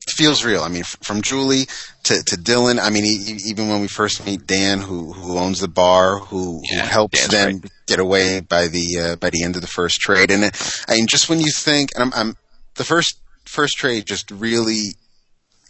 it 0.08 0.12
feels 0.12 0.46
real. 0.46 0.62
I 0.62 0.70
mean, 0.70 0.84
from 0.84 1.22
Julie 1.22 1.66
to, 2.04 2.24
to 2.24 2.36
Dylan. 2.36 2.80
I 2.80 2.90
mean, 2.90 3.06
even 3.46 3.70
when 3.70 3.82
we 3.82 3.88
first 3.88 4.26
meet 4.26 4.46
Dan, 4.46 4.80
who 4.80 5.14
who 5.14 5.38
owns 5.38 5.60
the 5.60 5.68
bar, 5.68 6.20
who, 6.20 6.62
Yeah, 6.64 6.82
who 6.82 6.88
helps 6.88 7.28
them 7.28 7.62
get 7.88 8.00
away 8.00 8.40
by 8.40 8.68
the 8.68 9.00
uh, 9.00 9.16
by 9.18 9.30
the 9.30 9.44
end 9.44 9.56
of 9.56 9.62
the 9.62 9.68
first 9.68 10.00
trade. 10.00 10.32
And 10.32 10.46
it, 10.46 10.84
I 10.88 10.96
mean, 10.96 11.08
just 11.08 11.30
when 11.30 11.40
you 11.40 11.52
think, 11.52 11.90
and 11.96 12.04
I'm, 12.04 12.14
I'm 12.14 12.36
the 12.76 12.84
first 12.84 13.20
first 13.46 13.78
trade 13.78 14.06
just 14.06 14.32
really. 14.32 14.96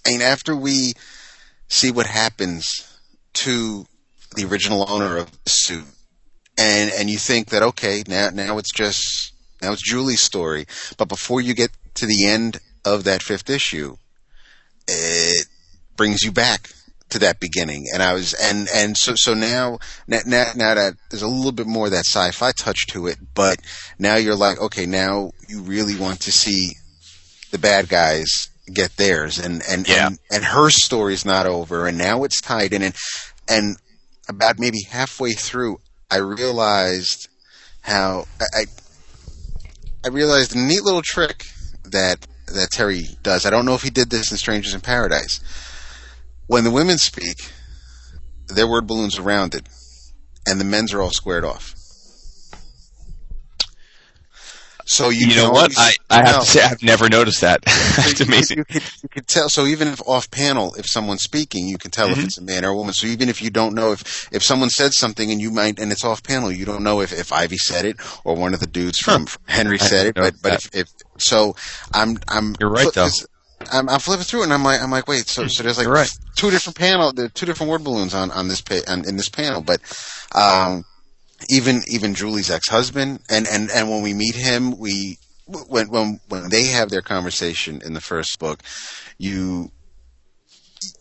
I 0.06 0.12
mean, 0.12 0.22
after 0.22 0.56
we 0.56 0.94
see 1.68 1.92
what 1.92 2.06
happens 2.06 2.98
to 3.34 3.86
the 4.36 4.46
original 4.46 4.86
owner 4.90 5.18
of 5.18 5.32
the 5.44 5.50
suit, 5.50 5.86
and 6.58 6.92
and 6.92 7.10
you 7.10 7.18
think 7.18 7.50
that 7.50 7.64
okay, 7.64 8.04
now 8.08 8.30
now 8.34 8.58
it's 8.58 8.72
just 8.72 9.34
now 9.62 9.74
it's 9.74 9.82
Julie's 9.82 10.22
story, 10.22 10.66
but 10.98 11.08
before 11.08 11.42
you 11.42 11.54
get 11.54 11.72
to 11.96 12.06
the 12.06 12.26
end 12.26 12.60
of 12.84 13.04
that 13.06 13.24
fifth 13.24 13.50
issue, 13.50 13.98
it 14.88 15.48
brings 15.96 16.22
you 16.24 16.32
back 16.32 16.72
to 17.10 17.20
that 17.20 17.40
beginning. 17.40 17.86
And 17.94 18.02
I 18.04 18.14
was 18.14 18.34
and 18.34 18.68
and 18.74 18.98
so 18.98 19.14
so 19.16 19.34
now 19.34 19.80
now 20.08 20.20
now, 20.26 20.46
now 20.56 20.74
that 20.76 20.96
there's 21.10 21.22
a 21.22 21.28
little 21.28 21.52
bit 21.52 21.68
more 21.68 21.86
of 21.86 21.92
that 21.92 22.06
sci-fi 22.06 22.52
touch 22.52 22.88
to 22.88 23.08
it, 23.08 23.18
but 23.34 23.58
now 24.00 24.16
you're 24.16 24.36
like 24.36 24.60
okay, 24.60 24.86
now 24.86 25.32
you 25.48 25.62
really 25.62 25.96
want 25.96 26.22
to 26.22 26.32
see 26.32 26.72
the 27.52 27.58
bad 27.60 27.88
guys 27.90 28.50
get 28.74 28.98
theirs 28.98 29.38
and 29.40 29.62
and 29.70 29.88
Yeah. 29.88 30.08
and, 30.08 30.20
and 30.32 30.44
her 30.44 30.70
story's 30.70 31.24
not 31.26 31.46
over 31.46 31.88
and 31.88 31.98
now 31.98 32.24
it's 32.24 32.42
tied 32.42 32.74
in 32.74 32.82
and 32.82 32.96
and 33.48 33.78
about 34.28 34.58
maybe 34.60 34.82
halfway 34.90 35.34
through 35.34 35.80
I 36.10 36.18
realized 36.18 37.30
how 37.82 38.26
I 38.42 38.46
I, 38.62 38.66
I 40.06 40.10
realized 40.10 40.56
a 40.56 40.60
neat 40.60 40.84
little 40.84 41.02
trick 41.02 41.46
that 41.86 42.28
that 42.48 42.70
Terry 42.72 43.06
does. 43.24 43.44
I 43.46 43.50
don't 43.50 43.66
know 43.66 43.74
if 43.74 43.82
he 43.82 43.90
did 43.90 44.12
this 44.12 44.32
in 44.32 44.38
Strangers 44.38 44.76
in 44.76 44.82
Paradise. 44.82 45.40
When 46.46 46.64
the 46.64 46.70
women 46.70 47.00
speak, 47.00 47.52
their 48.48 48.68
word 48.68 48.86
balloons 48.86 49.18
are 49.18 49.24
rounded, 49.24 49.68
and 50.46 50.62
the 50.62 50.66
men's 50.66 50.94
are 50.94 51.02
all 51.02 51.10
squared 51.10 51.44
off. 51.44 51.75
So 54.88 55.10
you, 55.10 55.28
You 55.28 55.36
know 55.36 55.52
what? 55.52 55.74
I, 55.78 55.96
I 56.10 56.24
have 56.26 56.42
to 56.42 56.46
say 56.46 56.64
I've 56.64 56.84
never 56.84 57.10
noticed 57.10 57.42
that. 57.42 57.64
You- 58.06 58.26
amazing. 58.26 58.58
You, 58.60 58.66
could, 58.66 58.84
you 59.04 59.10
could 59.10 59.28
tell. 59.28 59.50
So 59.50 59.66
even 59.66 59.88
if 59.88 60.02
off 60.08 60.30
panel, 60.30 60.76
if 60.76 60.86
someone's 60.86 61.24
speaking, 61.24 61.68
you 61.68 61.78
can 61.78 61.90
tell 61.92 62.08
Mm-hmm. 62.08 62.20
if 62.20 62.26
it's 62.26 62.38
a 62.38 62.44
man 62.44 62.64
or 62.64 62.70
a 62.70 62.76
woman. 62.76 62.94
So 62.94 63.08
even 63.08 63.30
if 63.30 63.42
you 63.42 63.50
don't 63.50 63.74
know 63.74 63.92
if 63.94 64.30
if 64.32 64.44
someone 64.44 64.70
said 64.70 64.94
something 64.94 65.32
and 65.32 65.42
you 65.42 65.50
might 65.52 65.80
and 65.80 65.92
it's 65.92 66.04
off 66.06 66.22
panel, 66.24 66.52
you 66.52 66.66
don't 66.66 66.84
know 66.84 67.02
if 67.02 67.12
if 67.12 67.34
Ivy 67.34 67.58
said 67.58 67.86
it 67.86 67.98
or 68.24 68.36
one 68.36 68.54
of 68.54 68.60
the 68.60 68.68
dudes 68.68 69.00
from, 69.00 69.26
from 69.26 69.42
Henry 69.48 69.80
I 69.80 69.86
said 69.88 70.08
it. 70.08 70.16
But 70.16 70.36
but 70.42 70.54
if, 70.54 70.76
if 70.76 70.88
so, 71.18 71.56
I'm 71.94 72.18
I'm 72.28 72.56
You're 72.60 72.70
right, 72.70 72.92
though. 72.94 73.10
I'm, 73.72 73.90
I'm 73.90 74.00
flipping 74.00 74.26
through 74.26 74.42
it 74.42 74.46
and 74.46 74.54
I'm 74.54 74.64
like 74.64 74.82
I'm 74.82 74.92
like 74.92 75.08
wait 75.08 75.28
so 75.28 75.48
so 75.48 75.64
there's 75.64 75.78
like 75.80 75.88
right. 75.88 76.12
two 76.36 76.52
different 76.52 76.78
panel 76.78 77.12
there 77.12 77.30
two 77.30 77.48
different 77.48 77.72
word 77.72 77.84
balloons 77.84 78.14
on 78.14 78.30
on 78.30 78.48
this 78.48 78.62
pa- 78.62 78.82
on, 78.88 79.08
in 79.08 79.18
this 79.18 79.30
panel 79.30 79.62
but 79.62 79.82
um 80.36 80.84
even 81.50 81.82
even 81.88 82.16
Julie's 82.16 82.50
ex 82.52 82.70
husband 82.70 83.20
and 83.30 83.48
and 83.48 83.70
and 83.72 83.90
when 83.90 84.02
we 84.02 84.14
meet 84.14 84.36
him 84.36 84.78
we 84.78 85.18
when 85.68 85.90
when 85.90 86.20
when 86.30 86.50
they 86.50 86.66
have 86.66 86.90
their 86.90 87.02
conversation 87.02 87.82
in 87.86 87.94
the 87.94 88.02
first 88.02 88.40
book 88.40 88.62
you 89.18 89.72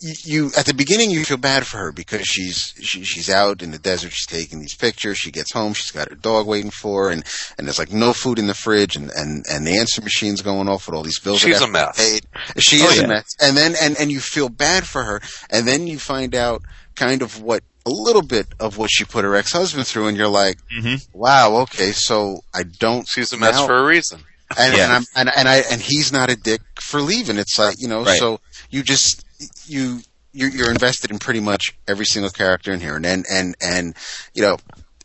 you, 0.01 0.13
you 0.25 0.51
at 0.57 0.67
the 0.67 0.73
beginning 0.75 1.11
you 1.11 1.25
feel 1.25 1.37
bad 1.37 1.67
for 1.67 1.77
her 1.79 1.93
because 1.93 2.23
she's 2.27 2.73
she, 2.81 3.05
she's 3.05 3.29
out 3.29 3.63
in 3.63 3.71
the 3.71 3.79
desert 3.79 4.13
she's 4.13 4.27
taking 4.27 4.61
these 4.61 4.75
pictures 4.75 5.19
she 5.19 5.31
gets 5.31 5.53
home 5.53 5.75
she's 5.75 5.91
got 5.91 6.09
her 6.09 6.15
dog 6.15 6.47
waiting 6.47 6.71
for 6.71 7.05
her 7.05 7.11
and 7.11 7.25
and 7.59 7.67
there's 7.67 7.79
like 7.79 7.93
no 7.93 8.13
food 8.13 8.39
in 8.39 8.47
the 8.47 8.55
fridge 8.55 8.97
and 8.97 9.11
and 9.11 9.45
and 9.51 9.67
the 9.67 9.77
answer 9.79 10.01
machine's 10.01 10.43
going 10.43 10.69
off 10.69 10.87
with 10.87 10.95
all 10.97 11.03
these 11.03 11.21
bills 11.21 11.41
She's 11.41 11.61
a 11.61 11.67
mess. 11.67 11.97
paid. 11.97 12.27
she 12.59 12.81
Oh, 12.83 12.91
is 12.91 12.97
yeah. 12.99 13.05
a 13.05 13.09
mess 13.09 13.27
and 13.41 13.57
then 13.57 13.75
and 13.81 13.97
and 13.99 14.11
you 14.11 14.21
feel 14.21 14.49
bad 14.49 14.87
for 14.87 15.03
her 15.05 15.21
and 15.51 15.67
then 15.67 15.87
you 15.87 15.99
find 15.99 16.35
out 16.35 16.63
kind 16.95 17.21
of 17.23 17.43
what 17.43 17.63
a 17.87 17.91
little 17.91 18.23
bit 18.23 18.47
of 18.61 18.79
what 18.79 18.91
she 18.91 19.05
put 19.05 19.25
her 19.25 19.35
ex-husband 19.35 19.87
through 19.87 20.09
and 20.09 20.17
you're 20.17 20.29
like 20.29 20.59
Mhm. 20.75 21.07
wow 21.13 21.57
okay 21.63 21.93
so 21.93 22.41
I 22.55 22.63
don't 22.63 23.07
She's 23.07 23.33
a 23.33 23.37
mess 23.37 23.55
now- 23.57 23.67
for 23.67 23.77
a 23.77 23.85
reason. 23.85 24.23
and, 24.57 24.75
Yeah. 24.77 24.85
and 24.85 24.93
I'm 24.93 25.05
and, 25.17 25.31
and 25.37 25.49
I 25.49 25.57
and 25.71 25.81
he's 25.83 26.13
not 26.13 26.31
a 26.31 26.37
dick 26.37 26.61
for 26.81 27.01
leaving. 27.01 27.37
It's 27.39 27.59
like 27.59 27.77
you 27.79 27.89
know, 27.89 28.05
Right. 28.05 28.19
so 28.19 28.41
you 28.71 28.83
just 28.83 29.25
you 29.67 30.01
you're, 30.33 30.51
you're 30.51 30.71
invested 30.71 31.11
in 31.11 31.19
pretty 31.19 31.41
much 31.41 31.75
every 31.89 32.05
single 32.07 32.31
character 32.31 32.73
in 32.73 32.81
here, 32.81 32.97
and 32.97 33.07
and 33.07 33.25
and, 33.31 33.55
and 33.61 33.95
you 34.35 34.43
know, 34.43 34.57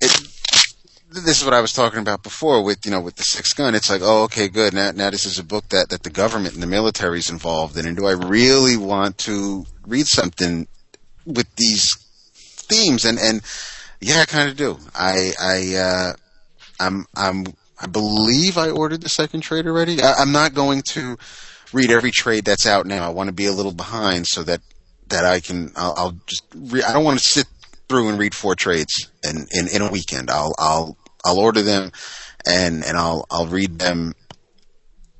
it, 0.02 0.12
this 1.12 1.40
is 1.40 1.46
what 1.46 1.54
I 1.54 1.62
was 1.62 1.72
talking 1.72 2.00
about 2.00 2.22
before 2.24 2.64
with 2.64 2.80
you 2.86 2.92
know 2.92 3.00
with 3.02 3.16
the 3.16 3.24
six 3.24 3.54
gun. 3.54 3.76
It's 3.76 3.90
like, 3.90 4.02
oh, 4.04 4.24
okay, 4.24 4.48
good. 4.50 4.74
Now 4.74 4.92
now 4.92 5.10
this 5.10 5.26
is 5.26 5.38
a 5.40 5.44
book 5.44 5.70
that 5.70 5.90
that 5.90 6.04
the 6.04 6.10
government 6.10 6.54
and 6.54 6.62
the 6.64 6.68
military 6.68 7.20
is 7.20 7.30
involved 7.30 7.78
in, 7.78 7.86
and 7.88 7.96
do 7.98 8.08
I 8.08 8.12
really 8.14 8.76
want 8.78 9.18
to 9.20 9.66
read 9.88 10.08
something 10.08 10.68
with 11.26 11.48
these 11.56 11.96
themes? 12.70 13.06
And 13.06 13.20
and 13.20 13.42
yeah, 14.00 14.22
I 14.22 14.26
kind 14.26 14.50
of 14.50 14.56
do. 14.56 14.78
I 14.96 15.34
I 15.40 15.76
uh, 15.76 16.14
I'm 16.80 17.06
I'm 17.16 17.46
I 17.82 17.88
believe 17.88 18.58
I 18.58 18.70
ordered 18.70 19.02
the 19.02 19.10
second 19.10 19.42
trade 19.42 19.68
already. 19.68 20.02
I, 20.02 20.14
I'm 20.14 20.32
not 20.32 20.54
going 20.54 20.82
to 20.94 21.18
read 21.74 21.92
every 21.92 22.12
trade 22.12 22.46
that's 22.46 22.66
out 22.66 22.86
now. 22.86 23.06
I 23.06 23.10
want 23.10 23.28
to 23.28 23.34
be 23.34 23.46
a 23.46 23.54
little 23.54 23.74
behind 23.74 24.28
so 24.28 24.44
that 24.44 24.62
that 25.08 25.26
I 25.26 25.40
can. 25.40 25.72
I'll, 25.76 25.94
I'll 25.98 26.18
just. 26.28 26.44
Re- 26.56 26.84
I 26.84 26.94
don't 26.94 27.04
want 27.04 27.20
to 27.20 27.24
sit 27.24 27.48
through 27.88 28.10
and 28.10 28.20
read 28.20 28.36
four 28.36 28.56
trades 28.56 29.12
in, 29.24 29.48
in 29.52 29.68
in 29.68 29.82
a 29.82 29.92
weekend. 29.92 30.30
I'll 30.30 30.54
I'll 30.58 30.98
I'll 31.26 31.40
order 31.40 31.62
them 31.62 31.92
and 32.46 32.84
and 32.86 32.98
I'll 32.98 33.26
I'll 33.30 33.48
read 33.48 33.80
them 33.80 34.14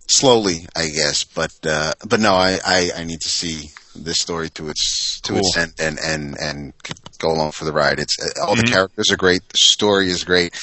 slowly, 0.08 0.68
I 0.76 0.88
guess. 0.88 1.24
But 1.24 1.52
uh, 1.64 1.94
but 2.08 2.20
no, 2.20 2.34
I, 2.34 2.60
I 2.66 2.92
I 2.98 3.04
need 3.04 3.22
to 3.22 3.30
see 3.30 3.70
this 4.04 4.18
story 4.20 4.50
to 4.52 4.70
its 4.70 5.20
to 5.22 5.38
its 5.38 5.56
end 5.58 5.74
and 5.80 6.00
and 6.00 6.38
and 6.40 6.74
go 7.20 7.30
along 7.30 7.52
for 7.52 7.66
the 7.66 7.72
ride. 7.74 8.00
It's 8.00 8.16
uh, 8.20 8.46
all 8.46 8.56
Mhm. 8.56 8.62
the 8.66 8.72
characters 8.72 9.12
are 9.12 9.18
great. 9.18 9.48
The 9.50 9.58
story 9.58 10.10
is 10.10 10.24
great. 10.24 10.54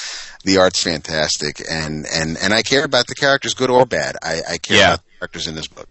The 0.44 0.58
art's 0.58 0.82
fantastic, 0.82 1.60
and 1.70 2.06
and 2.12 2.36
and 2.38 2.52
I 2.54 2.62
care 2.62 2.84
about 2.84 3.06
the 3.08 3.14
characters, 3.14 3.54
good 3.54 3.70
or 3.70 3.84
bad. 3.86 4.16
I, 4.22 4.42
I 4.48 4.58
care 4.58 4.76
Yeah. 4.78 4.86
about 4.94 5.00
the 5.04 5.18
characters 5.20 5.46
in 5.46 5.54
this 5.54 5.66
book. 5.66 5.88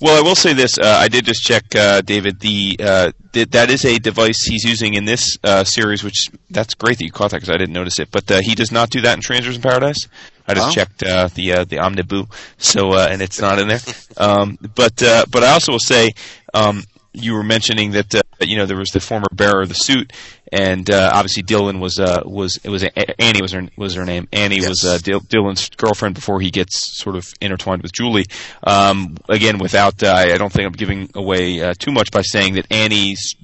Well, 0.00 0.16
I 0.18 0.20
will 0.20 0.34
say 0.34 0.52
this. 0.52 0.78
Uh, 0.78 0.96
I 0.98 1.08
did 1.08 1.24
just 1.24 1.42
check, 1.42 1.64
uh, 1.76 2.00
David. 2.00 2.40
The 2.40 2.76
uh, 2.82 3.12
th- 3.32 3.50
that 3.50 3.70
is 3.70 3.84
a 3.84 3.98
device 3.98 4.42
he's 4.42 4.64
using 4.64 4.94
in 4.94 5.04
this 5.04 5.36
uh, 5.44 5.62
series, 5.64 6.02
which 6.02 6.26
that's 6.50 6.74
great 6.74 6.98
that 6.98 7.04
you 7.04 7.12
caught 7.12 7.30
that 7.30 7.36
because 7.40 7.54
I 7.54 7.58
didn't 7.58 7.74
notice 7.74 7.98
it. 8.00 8.08
But 8.10 8.30
uh, 8.30 8.40
he 8.42 8.54
does 8.54 8.72
not 8.72 8.90
do 8.90 9.00
that 9.02 9.14
in 9.14 9.22
Strangers 9.22 9.56
in 9.56 9.62
Paradise. 9.62 10.06
I 10.50 10.54
just 10.54 10.68
Oh. 10.68 10.72
checked 10.72 11.02
uh, 11.02 11.28
the 11.34 11.52
uh, 11.52 11.64
the 11.64 11.78
Omnibus, 11.78 12.26
so 12.58 12.90
uh, 12.94 13.08
and 13.10 13.22
it's 13.22 13.40
not 13.40 13.58
in 13.58 13.68
there. 13.68 13.80
Um, 14.16 14.58
but 14.74 15.02
uh, 15.02 15.24
but 15.30 15.42
I 15.44 15.52
also 15.52 15.72
will 15.72 15.78
say 15.78 16.10
um, 16.54 16.84
you 17.12 17.34
were 17.34 17.42
mentioning 17.42 17.92
that 17.92 18.14
uh, 18.14 18.20
you 18.40 18.56
know 18.56 18.66
there 18.66 18.76
was 18.78 18.90
the 18.90 19.00
former 19.00 19.26
bearer 19.32 19.62
of 19.62 19.68
the 19.68 19.74
suit, 19.74 20.12
and 20.52 20.88
uh, 20.90 21.10
obviously 21.12 21.42
Dylan 21.42 21.80
was 21.80 21.98
uh, 21.98 22.22
was 22.24 22.58
it 22.62 22.68
was 22.68 22.82
Annie 23.18 23.42
was 23.42 23.52
her 23.52 23.68
was 23.76 23.94
her 23.94 24.04
name. 24.04 24.28
Annie 24.32 24.60
was 24.66 24.84
uh, 24.84 24.92
Yes. 24.92 25.02
Dil- 25.02 25.20
Dylan's 25.20 25.68
girlfriend 25.70 26.14
before 26.14 26.40
he 26.40 26.50
gets 26.50 26.96
sort 27.02 27.16
of 27.16 27.32
intertwined 27.40 27.82
with 27.82 27.92
Julie. 27.92 28.26
Um, 28.64 29.16
again, 29.28 29.58
without 29.58 30.02
uh, 30.02 30.08
I 30.08 30.32
I 30.34 30.38
don't 30.38 30.52
think 30.52 30.66
I'm 30.66 30.72
giving 30.72 31.10
away 31.14 31.60
uh, 31.62 31.74
too 31.78 31.92
much 31.92 32.10
by 32.10 32.22
saying 32.22 32.54
that 32.54 32.66
Annie's 32.70 33.34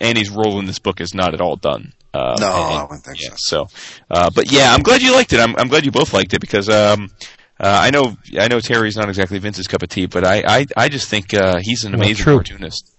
Annie's 0.00 0.30
role 0.30 0.58
in 0.58 0.66
this 0.66 0.78
book 0.78 1.00
is 1.00 1.14
not 1.14 1.34
at 1.34 1.40
all 1.40 1.56
done. 1.56 1.92
Uh, 2.14 2.36
No, 2.38 2.46
and- 2.46 2.78
I 2.78 2.82
wouldn't 2.82 3.04
think 3.04 3.20
yeah, 3.22 3.30
so. 3.36 3.68
so, 3.68 3.68
uh, 4.10 4.30
but 4.30 4.50
yeah, 4.52 4.72
I'm 4.74 4.82
glad 4.82 5.00
you 5.02 5.12
liked 5.14 5.32
it. 5.32 5.40
I'm, 5.40 5.56
I'm 5.56 5.68
glad 5.68 5.84
you 5.84 5.90
both 5.90 6.12
liked 6.12 6.34
it 6.34 6.40
because 6.40 6.68
um, 6.68 7.10
uh, 7.58 7.66
I 7.80 7.90
know 7.90 8.16
I 8.38 8.48
know 8.48 8.60
Terry's 8.60 8.96
not 8.96 9.08
exactly 9.08 9.38
Vince's 9.38 9.66
cup 9.66 9.82
of 9.82 9.88
tea, 9.88 10.06
but 10.06 10.24
I 10.24 10.42
I, 10.46 10.66
I 10.76 10.88
just 10.88 11.08
think 11.08 11.32
uh, 11.32 11.58
he's 11.60 11.84
an 11.84 11.94
amazing 11.94 12.16
true. 12.24 12.34
cartoonist. 12.36 12.90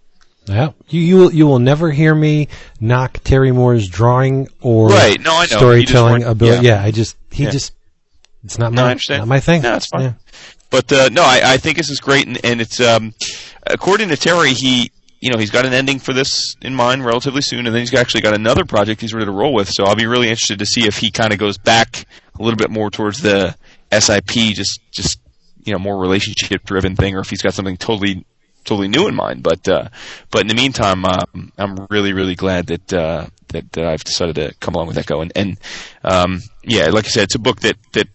Yeah, 0.46 0.72
you 0.90 1.02
you 1.02 1.16
will 1.18 1.34
you 1.34 1.48
will 1.48 1.60
never 1.60 1.92
hear 1.92 2.14
me 2.16 2.48
knock 2.80 3.20
Terry 3.24 3.52
Moore's 3.52 3.88
drawing 3.88 4.50
or 4.62 4.90
Right, 4.90 5.20
no, 5.22 5.32
I 5.36 5.42
know. 5.46 5.58
Storytelling 5.58 6.24
ability. 6.24 6.66
yeah. 6.68 6.80
Yeah. 6.80 6.84
I 6.84 6.92
just 6.92 7.16
he 7.32 7.44
Yeah. 7.44 7.52
just 7.52 7.72
it's 8.44 8.58
not 8.58 8.74
No, 8.74 8.82
my 8.84 8.92
understand. 8.92 9.22
not 9.22 9.28
my 9.28 9.40
thing. 9.40 9.62
No, 9.62 9.76
it's 9.76 9.88
fine. 9.88 10.02
Yeah. 10.02 10.14
But 10.70 10.92
uh, 10.92 11.10
no, 11.12 11.22
I, 11.24 11.42
I 11.54 11.58
think 11.58 11.78
this 11.78 11.90
is 11.92 12.00
great, 12.02 12.26
and, 12.28 12.44
and 12.44 12.60
it's 12.60 12.80
um, 12.82 13.14
according 13.68 14.10
to 14.10 14.18
Terry, 14.18 14.54
he 14.54 14.92
you 15.24 15.32
know 15.32 15.40
he's 15.40 15.52
got 15.52 15.66
an 15.66 15.72
ending 15.72 16.00
for 16.00 16.12
this 16.12 16.58
in 16.62 16.76
mind 16.76 17.06
relatively 17.06 17.42
soon, 17.42 17.66
and 17.66 17.74
then 17.74 17.80
he's 17.80 17.94
actually 17.94 18.20
got 18.20 18.36
another 18.36 18.66
project 18.66 19.00
he's 19.00 19.14
ready 19.14 19.26
to 19.26 19.32
roll 19.32 19.54
with. 19.54 19.70
So 19.70 19.86
I'll 19.86 19.96
be 19.96 20.06
really 20.06 20.28
interested 20.28 20.60
to 20.60 20.66
see 20.66 20.86
if 20.86 20.98
he 20.98 21.12
kind 21.12 21.32
of 21.32 21.40
goes 21.40 21.58
back 21.58 22.06
a 22.38 22.44
little 22.44 22.58
bit 22.58 22.70
more 22.70 22.92
towards 22.92 23.22
the 23.22 23.56
SIP, 23.98 24.28
just 24.28 24.82
just 24.92 25.22
you 25.64 25.72
know 25.72 25.80
more 25.80 25.98
relationship 25.98 26.66
driven 26.66 26.98
thing 26.98 27.16
or 27.16 27.22
if 27.22 27.30
he's 27.30 27.42
got 27.42 27.54
something 27.54 27.78
totally 27.78 28.26
totally 28.66 28.90
new 28.90 29.08
in 29.08 29.16
mind. 29.16 29.44
But 29.44 29.66
uh, 29.66 29.88
but 30.30 30.42
in 30.42 30.48
the 30.48 30.56
meantime, 30.56 31.06
um, 31.06 31.54
I'm 31.58 31.88
really 31.90 32.12
really 32.12 32.36
glad 32.36 32.68
that 32.68 32.94
uh, 32.94 33.28
that, 33.48 33.72
that 33.72 33.86
I've 33.86 34.04
decided 34.04 34.36
to 34.36 34.54
come 34.60 34.76
along 34.76 34.88
with 34.88 34.98
Echo 34.98 35.22
and 35.22 35.32
and 35.38 35.58
um, 36.04 36.42
yeah, 36.66 36.88
like 36.90 37.06
I 37.06 37.10
said, 37.10 37.24
it's 37.24 37.36
a 37.36 37.40
book 37.40 37.62
that 37.62 37.78
that 37.94 38.10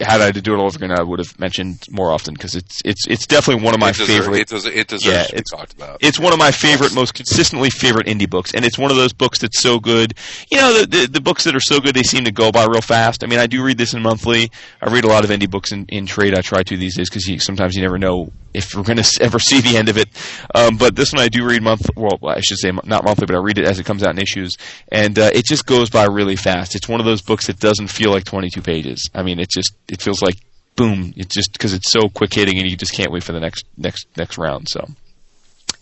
had 0.00 0.20
I 0.20 0.30
to 0.32 0.40
do 0.40 0.54
it 0.54 0.58
all 0.58 0.66
over 0.66 0.76
again, 0.76 0.90
I 0.90 1.02
would 1.02 1.18
have 1.18 1.38
mentioned 1.38 1.86
more 1.90 2.10
often 2.10 2.34
because 2.34 2.54
it's 2.54 2.80
it's 2.84 3.06
it's 3.06 3.26
definitely 3.26 3.64
one 3.64 3.74
of 3.74 3.80
my 3.80 3.90
it 3.90 3.96
deserves, 3.96 4.18
favorite. 4.26 4.40
It, 4.40 4.48
deserves, 4.48 4.76
it 4.76 4.88
deserves 4.88 5.04
Yeah, 5.14 5.22
to 5.24 5.32
be 5.32 5.38
it's- 5.38 5.50
talked 5.50 5.72
about. 5.72 5.98
It's 6.00 6.18
one 6.18 6.32
of 6.32 6.38
my 6.38 6.50
favorite, 6.50 6.94
most 6.94 7.14
consistently 7.14 7.70
favorite 7.70 8.06
indie 8.06 8.28
books, 8.28 8.52
and 8.54 8.64
it's 8.64 8.78
one 8.78 8.90
of 8.90 8.96
those 8.96 9.12
books 9.12 9.38
that's 9.38 9.60
so 9.60 9.78
good. 9.78 10.14
You 10.50 10.58
know, 10.58 10.80
the, 10.80 10.86
the 10.86 11.06
the 11.06 11.20
books 11.20 11.44
that 11.44 11.54
are 11.54 11.60
so 11.60 11.80
good 11.80 11.94
they 11.94 12.02
seem 12.02 12.24
to 12.24 12.32
go 12.32 12.50
by 12.50 12.64
real 12.64 12.80
fast. 12.80 13.22
I 13.24 13.26
mean, 13.26 13.38
I 13.38 13.46
do 13.46 13.62
read 13.64 13.78
this 13.78 13.94
in 13.94 14.02
monthly. 14.02 14.50
I 14.80 14.90
read 14.90 15.04
a 15.04 15.08
lot 15.08 15.24
of 15.24 15.30
indie 15.30 15.50
books 15.50 15.72
in, 15.72 15.84
in 15.88 16.06
trade. 16.06 16.34
I 16.36 16.40
try 16.40 16.62
to 16.62 16.76
these 16.76 16.96
days 16.96 17.08
because 17.10 17.26
you, 17.26 17.38
sometimes 17.38 17.74
you 17.76 17.82
never 17.82 17.98
know 17.98 18.32
if 18.52 18.74
we're 18.74 18.82
going 18.82 18.96
to 19.02 19.18
ever 19.22 19.38
see 19.38 19.60
the 19.60 19.76
end 19.76 19.88
of 19.88 19.96
it. 19.96 20.08
Um, 20.54 20.76
but 20.76 20.96
this 20.96 21.12
one 21.12 21.22
I 21.22 21.28
do 21.28 21.46
read 21.46 21.62
month. 21.62 21.88
Well, 21.96 22.18
I 22.26 22.40
should 22.40 22.58
say 22.58 22.72
not 22.84 23.04
monthly, 23.04 23.26
but 23.26 23.36
I 23.36 23.38
read 23.40 23.58
it 23.58 23.66
as 23.66 23.78
it 23.78 23.84
comes 23.86 24.02
out 24.02 24.10
in 24.10 24.18
issues, 24.18 24.56
and 24.90 25.18
uh, 25.18 25.30
it 25.34 25.44
just 25.44 25.66
goes 25.66 25.90
by 25.90 26.06
really 26.06 26.36
fast. 26.36 26.74
It's 26.74 26.88
one 26.88 27.00
of 27.00 27.06
those 27.06 27.22
books 27.22 27.46
that 27.46 27.58
doesn't 27.60 27.88
feel 27.88 28.10
like 28.10 28.24
22 28.24 28.62
pages. 28.62 29.08
I 29.14 29.22
mean, 29.22 29.38
it 29.38 29.50
just 29.50 29.74
it 29.90 30.00
feels 30.00 30.22
like 30.22 30.36
boom. 30.76 31.12
It's 31.16 31.34
just 31.34 31.52
because 31.52 31.74
it's 31.74 31.90
so 31.90 32.08
quick 32.08 32.32
hitting, 32.32 32.58
and 32.58 32.70
you 32.70 32.76
just 32.76 32.92
can't 32.94 33.12
wait 33.12 33.22
for 33.24 33.32
the 33.32 33.40
next 33.40 33.64
next 33.76 34.06
next 34.16 34.38
round. 34.38 34.68
So, 34.68 34.86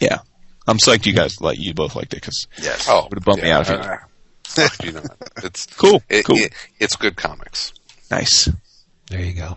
yeah, 0.00 0.18
I'm 0.66 0.78
psyched 0.78 1.06
you 1.06 1.12
guys 1.12 1.40
like 1.40 1.58
you 1.58 1.74
both 1.74 1.94
liked 1.96 2.12
it 2.14 2.16
because 2.22 2.46
Yes. 2.62 2.86
Oh, 2.88 3.06
Would've 3.08 3.24
bumped 3.24 3.42
me 3.42 3.48
yeah, 3.48 3.58
out 3.58 3.68
if 3.68 3.70
you- 3.70 4.62
uh, 4.64 4.68
you 4.84 4.92
know, 4.92 5.02
it's 5.44 5.66
cool, 5.76 6.02
it, 6.08 6.24
cool, 6.24 6.36
it- 6.36 6.52
it's 6.80 6.96
good 6.96 7.16
comics. 7.16 7.72
nice. 8.10 8.48
There 9.10 9.20
you 9.20 9.32
go. 9.34 9.56